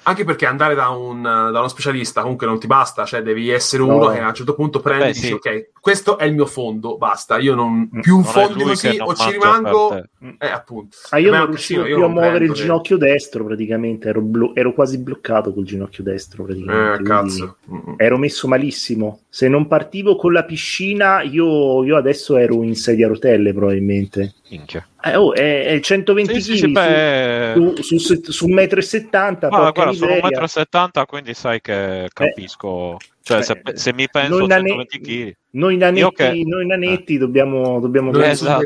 Anche 0.04 0.24
perché 0.24 0.46
andare 0.46 0.76
da, 0.76 0.90
un, 0.90 1.22
da 1.22 1.60
uno 1.60 1.68
specialista 1.68 2.22
comunque 2.22 2.48
non 2.48 2.60
ti 2.60 2.68
basta, 2.68 3.06
cioè 3.06 3.22
devi 3.22 3.50
essere 3.50 3.82
uno 3.84 3.98
No. 4.00 4.08
che 4.12 4.20
a 4.20 4.28
un 4.28 4.34
certo 4.34 4.54
punto 4.56 4.80
prende 4.80 5.06
Beh, 5.06 5.10
e 5.10 5.14
dice 5.14 5.28
sì. 5.28 5.34
ok, 5.34 5.70
questo 5.80 6.18
è 6.18 6.26
il 6.26 6.34
mio 6.34 6.46
fondo, 6.46 6.98
basta, 6.98 7.38
io 7.38 7.56
non 7.56 7.90
più 8.02 8.16
un 8.18 8.22
Non 8.24 8.32
fondo 8.32 8.64
così 8.66 8.90
che 8.90 9.02
o 9.02 9.14
ci 9.14 9.32
rimango, 9.32 9.90
te. 9.90 10.36
eh, 10.46 10.50
appunto. 10.50 10.98
Ah, 11.12 11.18
io 11.20 11.34
Eh, 11.34 11.38
non 11.38 11.48
riuscivo 11.48 11.84
più 11.84 11.96
a 12.04 12.08
muovere 12.08 12.30
il 12.32 12.38
prendo, 12.38 12.54
ginocchio 12.54 12.98
destro 12.98 13.46
praticamente, 13.46 14.10
ero, 14.10 14.22
blo- 14.22 14.54
ero 14.56 14.74
quasi 14.74 14.98
bloccato 15.00 15.54
col 15.54 15.64
ginocchio 15.66 16.04
destro 16.04 16.44
praticamente. 16.44 17.02
Eh, 17.02 17.06
cazzo. 17.06 17.58
Mm. 17.72 17.94
Ero 17.98 18.18
messo 18.18 18.48
malissimo. 18.48 19.22
Se 19.30 19.48
non 19.48 19.68
partivo 19.68 20.16
con 20.16 20.34
la 20.34 20.44
piscina, 20.44 20.99
io, 21.24 21.84
io 21.84 21.98
adesso 21.98 22.38
ero 22.38 22.64
in 22.64 22.76
sedia 22.76 23.06
a 23.06 23.10
rotelle 23.10 23.54
probabilmente. 23.54 24.34
Minchia. 24.50 24.88
Eh, 25.04 25.16
oh, 25.16 25.34
è, 25.34 25.66
è 25.66 25.80
120 25.80 26.34
Sì, 26.34 26.40
kg 26.40 26.56
sì, 26.56 26.58
sì, 26.58 26.72
beh, 26.72 27.54
su, 27.56 27.76
su, 27.82 27.98
su, 27.98 28.22
su 28.32 28.48
1,70 28.48 29.46
m. 29.46 29.50
Guarda, 29.50 29.94
sono 29.94 30.12
1,70 30.14 30.88
m, 31.02 31.06
quindi 31.06 31.34
sai 31.34 31.62
che 31.62 32.10
capisco. 32.14 32.98
cioè, 33.22 33.42
se, 33.44 33.62
eh, 33.64 33.78
se 33.78 33.94
mi 33.94 34.08
penso 34.10 34.38
noi 34.40 34.44
a 34.44 34.48
nane- 34.48 34.70
120 34.70 35.00
kg, 35.00 35.36
Noi 35.52 35.78
nanetti, 35.78 36.00
Io 36.02 36.12
che- 36.12 36.44
noi 36.46 36.66
nanetti 36.68 37.18
dobbiamo, 37.18 37.80
dobbiamo 37.80 38.12
Noi 38.12 38.24
Esatto. 38.30 38.64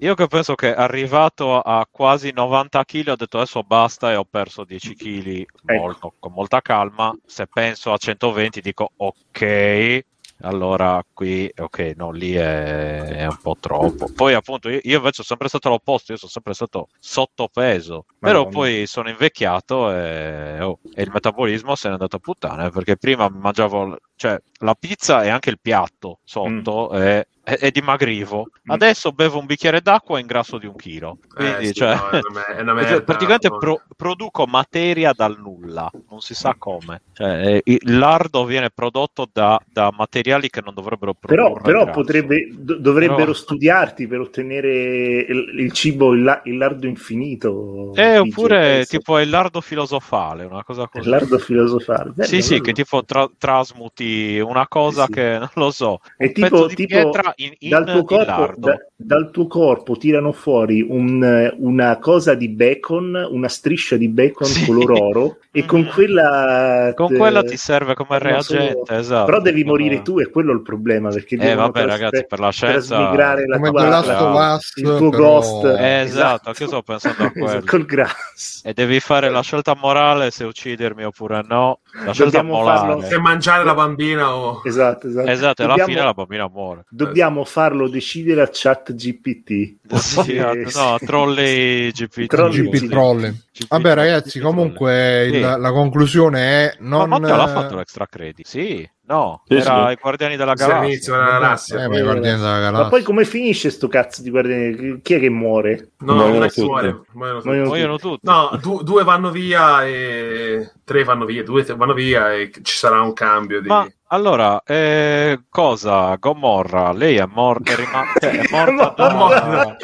io 0.00 0.14
che 0.14 0.26
penso 0.26 0.54
che 0.54 0.74
arrivato 0.74 1.60
a 1.60 1.86
quasi 1.90 2.32
90 2.34 2.84
kg 2.84 3.08
ho 3.08 3.16
detto 3.16 3.36
adesso 3.38 3.62
basta 3.62 4.10
e 4.12 4.16
ho 4.16 4.24
perso 4.28 4.64
10 4.64 4.94
kg 4.94 5.26
Ecco. 5.28 5.46
molto, 5.66 6.14
con 6.18 6.32
molta 6.32 6.60
calma. 6.60 7.14
Se 7.24 7.46
penso 7.52 7.92
a 7.92 7.96
120 7.98 8.60
dico 8.60 8.90
ok. 8.96 10.04
Allora 10.42 11.02
qui, 11.12 11.50
ok, 11.56 11.94
no, 11.96 12.10
lì 12.10 12.32
è, 12.34 13.00
è 13.00 13.26
un 13.26 13.38
po' 13.40 13.56
troppo. 13.58 14.10
Poi 14.14 14.34
appunto 14.34 14.68
io, 14.68 14.80
io 14.82 14.96
invece 14.96 15.22
sono 15.22 15.26
sempre 15.28 15.48
stato 15.48 15.68
l'opposto, 15.70 16.12
io 16.12 16.18
sono 16.18 16.30
sempre 16.30 16.54
stato 16.54 16.88
sottopeso, 16.98 18.04
però 18.18 18.44
Madonna. 18.44 18.54
poi 18.54 18.86
sono 18.86 19.08
invecchiato 19.08 19.90
e, 19.92 20.60
oh, 20.60 20.78
e 20.94 21.02
il 21.02 21.10
metabolismo 21.10 21.74
se 21.74 21.88
n'è 21.88 21.94
andato 21.94 22.16
a 22.16 22.18
puttane 22.18 22.70
perché 22.70 22.96
prima 22.96 23.28
mangiavo 23.28 23.96
cioè 24.16 24.40
la 24.60 24.74
pizza 24.74 25.22
e 25.22 25.28
anche 25.28 25.50
il 25.50 25.58
piatto 25.60 26.20
sotto 26.24 26.90
è, 26.90 27.26
è- 27.44 27.58
è 27.58 27.70
dimagrivo. 27.70 28.48
Adesso 28.68 29.12
bevo 29.12 29.38
un 29.38 29.44
bicchiere 29.46 29.80
d'acqua 29.82 30.16
e 30.16 30.22
ingrasso 30.22 30.56
di 30.58 30.66
un 30.66 30.74
chilo. 30.76 31.18
Quindi, 31.32 31.64
Eh, 31.64 31.66
sì, 31.66 31.74
cioè, 31.74 31.94
no, 31.94 32.08
è 32.08 32.20
una 32.26 32.30
me- 32.32 32.56
è 32.56 32.60
una 32.62 32.72
merda, 32.74 33.02
praticamente 33.02 33.48
no. 33.48 33.58
pro- 33.58 33.82
produco 33.94 34.46
materia 34.46 35.12
dal 35.12 35.38
nulla, 35.38 35.90
non 36.08 36.20
si 36.20 36.34
sa 36.34 36.54
come. 36.58 37.02
Cioè, 37.12 37.46
eh, 37.46 37.60
il 37.64 37.98
lardo 37.98 38.44
viene 38.46 38.70
prodotto 38.70 39.28
da, 39.30 39.60
da 39.70 39.92
materiali 39.94 40.48
che 40.48 40.62
non 40.64 40.72
dovrebbero 40.74 41.12
Però, 41.12 41.52
produrre 41.52 41.62
però 41.62 41.84
grasso. 41.84 42.00
potrebbe, 42.00 42.48
do- 42.52 42.78
dovrebbero 42.78 43.16
Però- 43.18 43.32
studiarti 43.34 44.06
per 44.06 44.20
ottenere 44.20 45.18
il, 45.28 45.50
il 45.58 45.72
cibo, 45.72 46.14
il, 46.14 46.40
il 46.44 46.56
lardo 46.56 46.86
infinito. 46.86 47.92
Eh, 47.94 48.02
dice, 48.02 48.18
oppure 48.18 48.58
penso. 48.60 48.96
tipo 48.96 49.18
il 49.20 49.28
lardo 49.28 49.60
filosofale, 49.60 50.44
una 50.44 50.64
cosa 50.64 50.82
Il 50.84 50.88
così. 50.90 51.08
lardo 51.10 51.38
filosofale. 51.38 52.10
Bello, 52.10 52.26
Sì, 52.28 52.40
sì, 52.40 52.50
bello. 52.54 52.62
che 52.62 52.72
tipo 52.72 53.04
tra- 53.04 53.30
trasmuti 53.36 54.04
una 54.40 54.66
cosa 54.68 55.02
Sì, 55.06 55.12
sì. 55.12 55.12
che 55.12 55.38
non 55.38 55.50
lo 55.54 55.70
so, 55.70 56.00
È 56.16 56.30
tipo, 56.32 56.66
tipo 56.66 57.10
in, 57.36 57.52
in, 57.58 57.68
dal, 57.70 57.84
tuo 57.84 58.04
corpo, 58.04 58.54
da- 58.58 58.76
dal 58.94 59.30
tuo 59.30 59.46
corpo 59.46 59.96
tirano 59.96 60.32
fuori 60.32 60.84
un- 60.88 61.54
una 61.58 61.98
cosa 61.98 62.34
di 62.34 62.48
bacon, 62.48 63.26
una 63.30 63.48
striscia 63.48 63.96
di 63.96 64.08
bacon 64.08 64.46
Sì. 64.46 64.66
color 64.66 64.90
oro, 64.92 65.36
e 65.50 65.64
con 65.64 65.84
quella. 65.92 66.92
Con 66.94 67.14
eh, 67.14 67.18
quella 67.18 67.42
ti 67.42 67.56
serve 67.56 67.94
come 67.94 68.18
reagente, 68.18 68.94
esatto. 68.96 69.24
Però 69.26 69.40
devi 69.40 69.62
Quello- 69.62 69.78
morire 69.78 70.02
tu, 70.02 70.18
e 70.20 70.28
quello 70.30 70.52
è 70.52 70.54
il 70.54 70.62
problema. 70.62 71.08
Perché 71.10 71.36
Eh 71.36 71.54
vabbè 71.54 71.82
tras- 71.84 71.98
ragazzi, 72.00 72.26
per 72.26 72.38
la 72.40 72.50
scienza... 72.50 72.96
trasmigrare 72.96 73.46
la 73.46 73.56
Come 73.56 73.70
tua, 73.70 73.88
la- 73.88 74.58
il 74.76 74.82
tuo 74.96 75.08
però- 75.10 75.22
ghost. 75.40 75.64
Eh, 75.78 76.00
esatto, 76.00 76.48
anche 76.48 76.62
io 76.62 76.68
sto 76.68 76.82
pensando 76.82 77.22
a 77.24 77.30
quello. 77.32 77.62
Col 77.64 77.84
grass. 77.84 78.60
E 78.64 78.72
devi 78.72 79.00
fare 79.00 79.30
la 79.30 79.40
scelta 79.42 79.74
morale 79.74 80.30
se 80.30 80.44
uccidermi 80.44 81.04
oppure 81.04 81.42
no. 81.46 81.80
La 82.04 82.12
scelta 82.12 82.38
Dobbiamo 82.40 82.58
morale. 82.62 82.78
farlo- 82.78 83.02
Se 83.02 83.18
mangiare 83.18 83.64
la 83.64 83.74
bambina 83.74 83.94
o... 84.22 84.62
Esatto, 84.64 85.08
esatto. 85.08 85.28
Esatto, 85.30 85.62
e 85.62 85.64
alla 85.64 85.74
Dobbiamo- 85.74 85.92
fine 85.92 86.04
la 86.04 86.14
bambina 86.14 86.48
muore. 86.48 86.84
Dobbiamo 86.88 87.44
farlo 87.44 87.88
decidere 87.88 88.42
a 88.42 88.48
chat 88.52 88.94
GPT. 88.94 89.76
Sì, 89.96 90.34
no, 90.38 90.50
a 90.94 90.98
trolley 90.98 91.90
GPT. 91.92 92.26
Trolli 92.26 92.62
GP 92.68 92.74
sì. 92.76 92.88
Trolley. 92.88 93.30
GP 93.52 93.66
Vabbè, 93.68 93.94
ragazzi, 93.94 94.38
GP 94.38 94.44
comunque 94.44 95.28
Sì. 95.32 95.40
la 95.40 95.70
conclusione 95.72 96.40
è 96.40 96.76
Ma 96.80 97.04
non 97.06 97.08
Motta 97.20 97.36
l'ha 97.36 97.48
fatto 97.48 97.76
l'extra 97.76 98.06
credit? 98.06 98.46
Sì, 98.46 98.88
no, 99.06 99.42
Sì, 99.46 99.54
era 99.54 99.86
sì. 99.86 99.92
i 99.92 99.98
Guardiani 100.00 100.36
della 100.36 100.52
Il 100.52 100.58
servizio 100.58 101.12
Galassia. 101.14 101.26
della 101.26 101.38
galassia. 101.38 101.82
Eh, 101.82 101.88
ma 101.88 102.00
Guardiani 102.12 102.38
della 102.40 102.52
Ma 102.52 102.60
Galassia. 102.60 102.88
poi 102.88 103.02
come 103.02 103.24
finisce 103.24 103.70
sto 103.70 103.88
cazzo 103.88 104.22
di 104.22 104.30
guardiani? 104.30 105.00
Chi 105.02 105.14
è 105.14 105.18
che 105.20 105.30
muore? 105.30 105.90
No, 105.98 106.14
Muoiono 106.14 106.32
non 106.34 106.42
è 106.42 106.48
che 106.48 106.54
tutti. 106.54 106.66
muore. 106.66 107.00
Muoiono 107.12 107.40
tutti. 107.40 107.58
Muoiono 107.66 107.98
tutti. 107.98 108.20
No, 108.22 108.58
du- 108.60 108.82
due 108.82 109.04
vanno 109.04 109.30
via 109.30 109.84
e 109.84 110.72
tre 110.84 111.04
vanno 111.04 111.24
via, 111.24 111.42
due 111.42 111.62
vanno 111.64 111.94
via 111.94 112.32
e 112.32 112.50
ci 112.62 112.76
sarà 112.76 113.00
un 113.00 113.12
cambio 113.12 113.60
di... 113.60 113.68
Ma 113.68 113.86
allora, 114.08 114.62
eh, 114.64 115.40
cosa? 115.48 116.14
Gomorra, 116.20 116.92
lei 116.92 117.16
è, 117.16 117.26
mor- 117.26 117.60
è, 117.64 117.74
rima- 117.74 118.04
cioè, 118.20 118.38
è 118.38 118.44
morta 118.52 118.94
da... 118.96 119.08
Gomorra. 119.08 119.76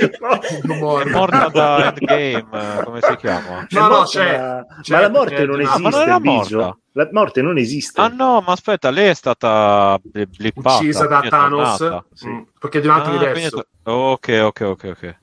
È 1.02 1.10
morta 1.10 1.48
da 1.48 1.92
Endgame, 1.96 2.78
eh, 2.78 2.84
come 2.84 3.00
si 3.02 3.16
chiama? 3.16 3.66
No, 3.70 3.80
no, 3.80 3.88
morta, 3.88 4.04
c'è- 4.04 4.38
ma, 4.38 4.66
c'è- 4.80 4.94
ma 4.94 5.00
la 5.00 5.10
morte 5.10 5.34
c'è- 5.34 5.44
non 5.46 5.58
Ah, 5.58 5.62
esiste. 5.62 5.80
ma 5.82 5.88
non 5.90 6.00
era 6.02 6.20
Biggio. 6.20 6.56
morta. 6.58 6.78
La 6.94 7.08
morte 7.10 7.40
non 7.40 7.56
esiste. 7.56 8.00
Ah 8.00 8.08
no, 8.08 8.42
ma 8.42 8.52
aspetta, 8.52 8.90
lei 8.90 9.08
è 9.08 9.14
stata 9.14 9.98
bli- 10.02 10.26
blippata. 10.26 10.76
uccisa 10.78 11.06
da 11.06 11.22
Thanos 11.22 12.02
sì, 12.12 12.28
perché 12.58 12.78
è 12.78 12.80
di 12.82 12.86
un 12.86 12.92
altro 12.92 13.12
Ah, 13.14 13.30
quindi 13.30 13.48
è 13.48 13.64
Ok, 13.84 14.40
ok, 14.42 14.60
ok, 14.60 14.84
ok. 14.84 15.16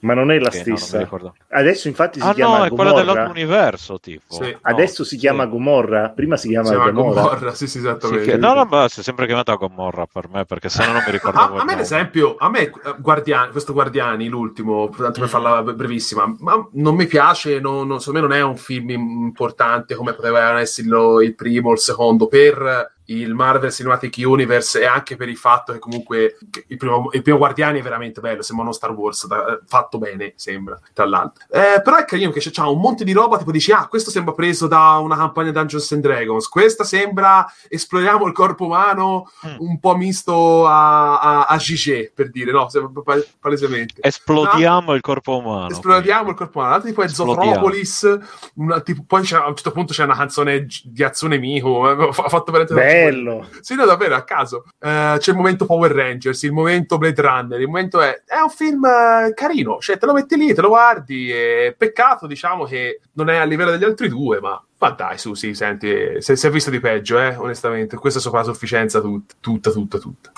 Ma 0.00 0.14
non 0.14 0.30
è 0.30 0.38
la 0.38 0.48
Ok, 0.48 0.54
no, 0.54 0.60
non 0.60 0.66
mi 0.68 0.76
stessa. 0.76 0.98
ricordo. 0.98 1.34
Adesso 1.50 1.88
infatti 1.88 2.20
si 2.20 2.26
Ah 2.26 2.32
chiama 2.34 2.58
no, 2.58 2.64
è 2.64 2.70
quella 2.70 2.92
dell'altro 2.92 3.30
universo, 3.30 3.98
tipo. 3.98 4.34
Sì. 4.34 4.50
No, 4.52 4.58
Adesso 4.62 5.02
si 5.02 5.16
chiama 5.16 5.44
sì. 5.44 5.50
Gomorra. 5.50 6.10
Prima 6.10 6.36
si 6.36 6.48
chiama 6.48 6.66
Si 6.66 6.70
chiama 6.74 6.90
Gomorra. 6.90 7.20
Gomorra, 7.22 7.54
sì, 7.54 7.66
sì, 7.66 7.72
Sì, 7.72 7.78
esattamente. 7.78 8.30
che- 8.30 8.36
No, 8.36 8.54
no, 8.54 8.64
ma 8.66 8.88
si 8.88 9.00
è 9.00 9.02
sempre 9.02 9.26
chiamata 9.26 9.54
Gomorra 9.54 10.06
per 10.06 10.28
me, 10.28 10.44
perché 10.44 10.68
se 10.68 10.84
no 10.84 10.92
non 10.92 11.02
mi 11.04 11.10
A, 11.10 11.10
ricordavo. 11.10 11.54
il 11.56 11.60
a 11.60 11.64
me, 11.64 11.72
ad 11.72 11.80
esempio, 11.80 12.36
a 12.38 12.48
me 12.50 12.60
eh, 12.60 12.72
Guardiani, 12.98 13.50
questo 13.50 13.72
Guardiani, 13.72 14.28
l'ultimo, 14.28 14.88
tanto 14.96 15.20
per 15.20 15.28
farla 15.28 15.62
brevissima, 15.62 16.32
ma 16.38 16.68
non 16.74 16.94
mi 16.94 17.06
piace, 17.06 17.58
non, 17.58 17.86
non- 17.88 17.98
secondo 18.00 18.20
me 18.20 18.28
non 18.28 18.36
è 18.36 18.42
un 18.42 18.56
film 18.56 18.90
importante 18.90 19.94
come 19.96 20.12
poteva 20.14 20.60
essere 20.60 20.86
il, 20.86 20.92
il 21.20 21.34
primo 21.34 21.70
o 21.70 21.72
il 21.72 21.78
secondo, 21.78 22.26
per 22.26 22.96
il 23.10 23.32
Marvel 23.34 23.72
Cinematic 23.72 24.16
Universe 24.18 24.80
e 24.80 24.86
anche 24.86 25.16
per 25.16 25.28
il 25.28 25.36
fatto 25.36 25.72
che 25.72 25.78
comunque 25.78 26.36
il 26.66 26.76
primo, 26.76 27.08
il 27.12 27.22
primo 27.22 27.38
Guardiani 27.38 27.78
è 27.80 27.82
veramente 27.82 28.20
bello, 28.20 28.42
sembra 28.42 28.64
uno 28.66 28.74
Star 28.74 28.90
Wars, 28.92 29.26
da- 29.26 29.58
fatto 29.66 29.98
bene, 29.98 30.32
sembra, 30.36 30.78
tra 30.92 31.06
l'altro. 31.06 31.44
Eh, 31.50 31.80
però 31.82 31.96
è 31.96 32.04
carino 32.04 32.30
che 32.30 32.40
c'è, 32.40 32.50
c'ha 32.50 32.68
un 32.68 32.80
monte 32.80 33.04
di 33.04 33.12
roba, 33.12 33.38
tipo 33.38 33.50
dici, 33.50 33.72
ah, 33.72 33.86
questo 33.86 34.10
sembra 34.10 34.34
preso 34.34 34.66
da 34.66 34.96
una 34.98 35.16
campagna 35.16 35.50
Dungeons 35.52 35.90
and 35.92 36.02
Dragons, 36.02 36.48
questa 36.48 36.84
sembra 36.84 37.50
esploriamo 37.68 38.26
il 38.26 38.32
corpo 38.32 38.64
umano 38.66 39.30
Mm. 39.46 39.56
un 39.60 39.78
po' 39.80 39.96
misto 39.96 40.66
a, 40.66 41.18
a, 41.20 41.44
a 41.46 41.56
Gigé, 41.56 42.10
per 42.14 42.30
dire, 42.30 42.50
no, 42.52 42.68
sembra 42.68 43.02
pa- 43.02 43.24
palesemente. 43.40 44.00
Esplodiamo 44.00 44.92
il 44.94 45.00
corpo 45.00 45.38
umano. 45.38 45.68
Esploriamo 45.70 46.30
il 46.30 46.36
corpo 46.36 46.58
umano, 46.58 46.72
l'altro 46.72 46.88
tipo 46.90 47.02
è 47.02 47.06
Esplodiamo. 47.06 47.42
Zotropolis, 47.42 48.18
una- 48.54 48.80
tipo, 48.80 49.04
poi 49.06 49.22
c'è- 49.22 49.36
a 49.36 49.46
un 49.48 49.54
certo 49.54 49.70
punto 49.72 49.92
c'è 49.92 50.04
una 50.04 50.14
canzone 50.16 50.66
di 50.84 51.02
Azione 51.02 51.38
Miho, 51.38 51.88
eh, 51.90 52.08
ha 52.08 52.12
fatto 52.12 52.52
veramente 52.52 52.74
Bello. 53.04 53.48
sì, 53.60 53.74
no, 53.74 53.84
davvero, 53.84 54.14
a 54.14 54.22
caso. 54.22 54.64
Eh, 54.78 55.16
c'è 55.18 55.30
il 55.30 55.36
momento 55.36 55.66
Power 55.66 55.92
Rangers, 55.92 56.42
il 56.42 56.52
momento 56.52 56.98
Blade 56.98 57.20
Runner, 57.22 57.60
il 57.60 57.66
momento 57.66 58.00
è... 58.00 58.22
È 58.24 58.38
un 58.40 58.50
film 58.50 58.84
eh, 58.84 59.32
carino, 59.34 59.78
cioè 59.78 59.98
te 59.98 60.06
lo 60.06 60.12
metti 60.12 60.36
lì, 60.36 60.54
te 60.54 60.60
lo 60.60 60.68
guardi, 60.68 61.30
e 61.30 61.74
peccato, 61.76 62.26
diciamo, 62.26 62.64
che 62.64 63.00
non 63.12 63.30
è 63.30 63.36
a 63.36 63.44
livello 63.44 63.70
degli 63.70 63.84
altri 63.84 64.08
due, 64.08 64.40
ma... 64.40 64.62
Ma 64.80 64.90
dai, 64.90 65.18
su, 65.18 65.34
sì, 65.34 65.54
senti, 65.54 66.22
si 66.22 66.36
si 66.36 66.46
è 66.46 66.50
visto 66.50 66.70
di 66.70 66.78
peggio, 66.78 67.18
eh, 67.18 67.34
onestamente. 67.34 67.96
Questa 67.96 68.20
è 68.20 68.22
sopra 68.22 68.38
la 68.40 68.44
sufficienza 68.44 69.00
tut- 69.00 69.34
tutta, 69.40 69.72
tutta, 69.72 69.98
tutta. 69.98 70.32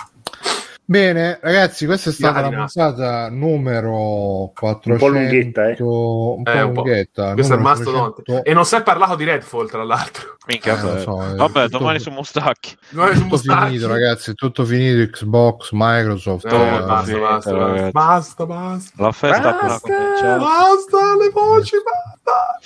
Bene, 0.91 1.39
ragazzi, 1.41 1.85
questa 1.85 2.09
è 2.09 2.11
stata 2.11 2.41
Dai, 2.41 2.51
la 2.51 2.57
puntata 2.57 3.29
numero 3.29 4.51
400. 4.53 4.91
Un 4.91 4.97
po' 4.97 5.07
lunghetta, 5.07 5.67
eh. 5.69 5.75
Un 5.79 6.43
po' 6.43 6.51
Eh, 6.51 6.61
un 6.63 6.73
po'. 6.73 6.81
lunghetta. 6.81 7.33
Questo 7.33 7.53
è 7.53 7.55
il 7.55 7.61
mastodonte. 7.61 8.23
400. 8.23 8.43
E 8.49 8.53
non 8.53 8.65
si 8.65 8.75
è 8.75 8.83
parlato 8.83 9.15
di 9.15 9.23
Redfall, 9.23 9.69
tra 9.69 9.85
l'altro. 9.85 10.35
Minchia, 10.47 10.73
Eh, 10.97 10.99
so, 10.99 11.15
Vabbè, 11.15 11.63
tutto- 11.65 11.77
domani 11.77 11.99
su 11.99 12.09
Mustacchi. 12.09 12.71
È 12.73 12.75
su 12.93 12.97
tutto 13.21 13.25
Mustacchi. 13.27 13.65
finito, 13.67 13.87
ragazzi. 13.87 14.31
è 14.31 14.33
Tutto 14.33 14.65
finito. 14.65 15.09
Xbox, 15.11 15.69
Microsoft. 15.71 16.51
Eh, 16.51 16.55
eh, 16.75 16.81
basta, 16.83 17.05
sì, 17.13 17.19
basta, 17.19 17.51
ragazzi. 17.53 17.91
basta, 17.91 18.45
basta, 18.45 18.45
basta. 18.45 19.03
La 19.03 19.11
festa 19.13 19.51
Basta! 19.61 20.37
Basta, 20.37 21.15
le 21.17 21.29
voci, 21.29 21.77
basta. 21.85 22.59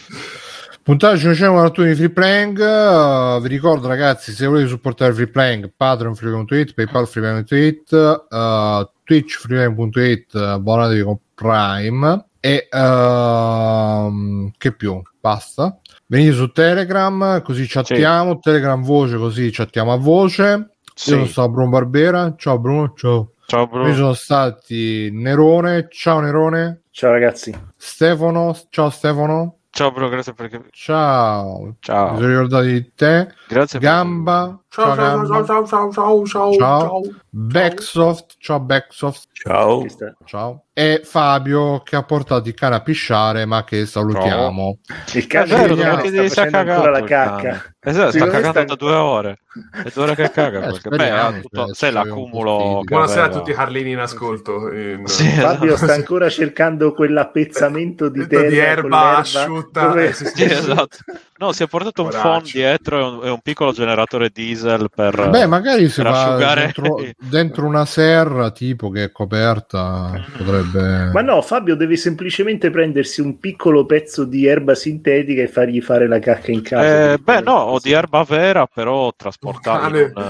Puntata 0.85 1.17
541 1.17 1.87
di 1.87 1.95
Free 1.95 2.09
Playing. 2.11 2.59
Uh, 2.59 3.41
vi 3.41 3.47
ricordo, 3.47 3.87
ragazzi, 3.87 4.31
se 4.31 4.45
volete 4.45 4.67
supportare 4.67 5.13
Free 5.13 5.25
Playing, 5.25 5.71
Patreon 5.75 6.13
freeplaying.it, 6.13 6.75
PayPal 6.75 7.07
freeplaying.it, 7.07 7.91
uh, 8.29 8.87
Twitch 9.03 9.39
freeplaying.it, 9.39 10.35
abbonatevi 10.35 11.01
con 11.01 11.17
Prime 11.33 12.25
e 12.39 12.67
ehm, 12.69 14.51
che 14.59 14.73
più? 14.73 15.01
Basta. 15.19 15.75
Venite 16.05 16.33
su 16.33 16.51
Telegram, 16.51 17.41
così 17.41 17.65
chattiamo. 17.67 18.37
Telegram 18.37 18.83
voce, 18.83 19.17
così 19.17 19.49
chattiamo 19.51 19.91
a 19.91 19.97
voce. 19.97 20.43
Io 20.43 20.69
sono 20.93 21.25
Sì. 21.25 21.31
stato 21.31 21.49
Bruno 21.49 21.69
Barbera. 21.69 22.35
Ciao 22.37 22.59
Bruno, 22.59 22.93
ciao. 22.95 23.31
Ciao 23.47 23.65
Bruno. 23.65 23.91
sono 23.95 24.13
stati 24.13 25.09
Nerone. 25.11 25.87
Ciao 25.89 26.19
Nerone. 26.19 26.81
Ciao 26.91 27.09
ragazzi. 27.09 27.51
Stefano. 27.75 28.55
Ciao 28.69 28.91
Stefano. 28.91 29.61
Ciao 29.75 29.91
Bruno, 29.91 30.07
grazie 30.07 30.33
perché... 30.33 30.63
Ciao. 30.71 31.59
Mi 31.59 31.75
Ciao. 31.81 32.15
sono 32.15 32.27
ricordato 32.29 32.63
di 32.63 32.93
te. 32.95 33.33
Grazie 33.45 33.77
Gamba. 33.77 34.57
Ciao, 34.69 34.95
ciao, 34.95 34.95
Gamba. 34.95 35.27
ciao, 35.27 35.45
ciao, 35.45 35.65
ciao, 35.65 35.91
ciao, 35.91 36.25
ciao, 36.25 36.53
Ciao. 36.53 36.79
ciao. 36.79 37.01
Backsoft. 37.29 38.35
Ciao 38.39 38.59
Backsoft. 38.61 39.27
Ciao. 39.33 39.85
Ciao. 40.23 40.64
E 40.77 41.03
Fabio 41.05 41.79
che 41.83 41.95
ha 41.95 42.03
portato 42.03 42.49
il 42.49 42.53
cane 42.53 42.75
a 42.75 42.81
pisciare, 42.81 43.45
ma 43.45 43.63
che 43.63 43.85
salutiamo. 43.85 44.79
Il 45.13 45.23
È 45.23 45.27
cane 45.27 45.45
vero, 45.45 45.73
di 45.73 45.79
Ciao. 45.81 45.93
perché 45.93 46.07
sta 46.09 46.15
devi 46.17 46.29
sta 46.29 46.41
facendo 46.43 46.57
ancora 46.71 46.75
cagando 46.75 46.91
la 46.91 46.99
il 46.99 47.05
cacca. 47.05 47.75
Esatto, 47.79 48.11
sta 48.11 48.25
cagando 48.25 48.49
sta- 48.49 48.63
da 48.65 48.75
due 48.75 48.93
ore. 48.93 49.39
È 49.71 49.89
due 49.93 50.03
ore 50.03 50.15
che 50.15 50.31
caga. 50.31 50.59
Eh, 50.67 50.71
perché, 50.71 50.89
beh, 50.89 51.41
tutto- 51.43 51.65
che 51.67 51.73
sia 51.75 51.87
un 51.87 51.93
l'accumulo 51.93 52.79
che 52.81 52.93
Buonasera 52.93 53.23
a 53.23 53.29
tutti 53.29 53.51
i 53.51 53.53
Carlini 53.53 53.91
in 53.91 53.99
ascolto. 53.99 54.69
In- 54.73 55.07
Sì, 55.07 55.29
Fabio 55.29 55.75
esatto. 55.75 55.85
sta 55.85 55.93
ancora 55.93 56.29
cercando 56.29 56.91
quell'appezzamento 56.93 58.09
di 58.09 58.19
Di 58.19 58.27
terra 58.27 58.81
con 58.81 58.91
erba 58.93 59.17
asciutta. 59.19 59.87
dove- 59.87 60.07
Eh, 60.09 60.13
sì, 60.13 60.25
Sì, 60.25 60.43
esatto. 60.43 60.97
No, 61.37 61.51
si 61.51 61.63
è 61.63 61.67
portato 61.67 62.01
un 62.03 62.09
Poraccio. 62.09 62.29
phon 62.29 62.43
dietro 62.43 62.97
e 62.97 63.03
un, 63.03 63.25
e 63.25 63.29
un 63.29 63.39
piccolo 63.41 63.73
generatore 63.73 64.29
diesel 64.29 64.87
per... 64.93 65.29
Beh, 65.29 65.45
magari 65.47 65.89
se 65.89 66.01
asciugare- 66.01 66.71
dentro, 66.73 67.03
dentro 67.19 67.65
una 67.65 67.85
serra 67.85 68.51
tipo 68.51 68.89
che 68.89 69.03
è 69.03 69.11
coperta, 69.11 70.13
potrebbe. 70.37 71.09
Ma 71.11 71.19
no, 71.19 71.41
Fabio 71.41 71.75
deve 71.75 71.97
semplicemente 71.97 72.69
prendersi 72.69 73.19
un 73.19 73.37
piccolo 73.37 73.85
pezzo 73.85 74.23
di 74.23 74.45
erba 74.45 74.75
sintetica 74.75 75.41
e 75.41 75.49
fargli 75.49 75.81
fare 75.81 76.07
la 76.07 76.19
cacca 76.19 76.51
in 76.51 76.61
casa. 76.61 77.11
Eh, 77.11 77.17
beh, 77.17 77.41
no, 77.41 77.53
ho 77.55 77.79
di 77.81 77.91
erba 77.91 78.23
vera, 78.23 78.65
però 78.65 79.11
trasportabile 79.13 80.13
in, 80.15 80.21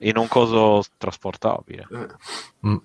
eh, 0.00 0.08
in 0.08 0.16
un 0.16 0.26
coso 0.26 0.82
trasportabile. 0.98 1.86
Eh. 1.88 2.68
Mm. 2.68 2.76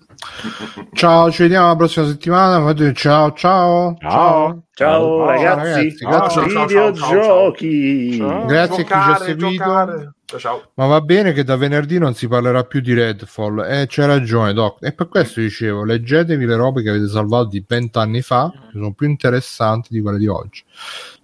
Ciao, 0.92 1.28
ci 1.32 1.42
vediamo 1.42 1.66
la 1.66 1.76
prossima 1.76 2.06
settimana. 2.06 2.62
Fate- 2.64 2.92
Ciao, 2.94 3.32
ciao. 3.32 3.96
Ciao. 4.00 4.62
Ciao, 4.74 5.00
Ciao, 5.18 5.24
ragazzi, 5.26 5.70
ragazzi, 5.70 6.04
grazie. 6.04 6.40
Ciao, 6.40 6.48
ciao, 6.48 6.48
ciao, 6.48 6.66
videogiochi. 6.66 8.16
ciao. 8.16 8.46
Grazie 8.46 8.82
a 8.82 8.84
chi 8.84 8.86
ci 8.86 8.92
ha 8.92 9.02
Giocare, 9.04 9.24
seguito. 9.24 9.64
giocare. 9.64 10.12
Ciao 10.24 10.38
ciao. 10.38 10.70
Ma 10.74 10.86
va 10.86 11.00
bene 11.02 11.32
che 11.34 11.44
da 11.44 11.56
venerdì 11.56 11.98
non 11.98 12.14
si 12.14 12.26
parlerà 12.26 12.64
più 12.64 12.80
di 12.80 12.94
Redfall. 12.94 13.58
Eh, 13.70 13.86
c'è 13.86 14.06
ragione, 14.06 14.54
Doc. 14.54 14.78
E 14.82 14.92
per 14.92 15.08
questo 15.08 15.40
dicevo, 15.40 15.84
leggetevi 15.84 16.46
le 16.46 16.56
robe 16.56 16.82
che 16.82 16.88
avete 16.88 17.08
salvato 17.08 17.48
di 17.48 17.62
vent'anni 17.68 18.22
fa, 18.22 18.50
che 18.50 18.70
sono 18.72 18.94
più 18.94 19.06
interessanti 19.08 19.92
di 19.92 20.00
quelle 20.00 20.16
di 20.18 20.26
oggi. 20.26 20.64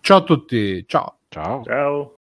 Ciao 0.00 0.18
a 0.18 0.22
tutti, 0.22 0.84
ciao. 0.86 1.16
Ciao. 1.28 1.62
Ciao. 1.64 2.12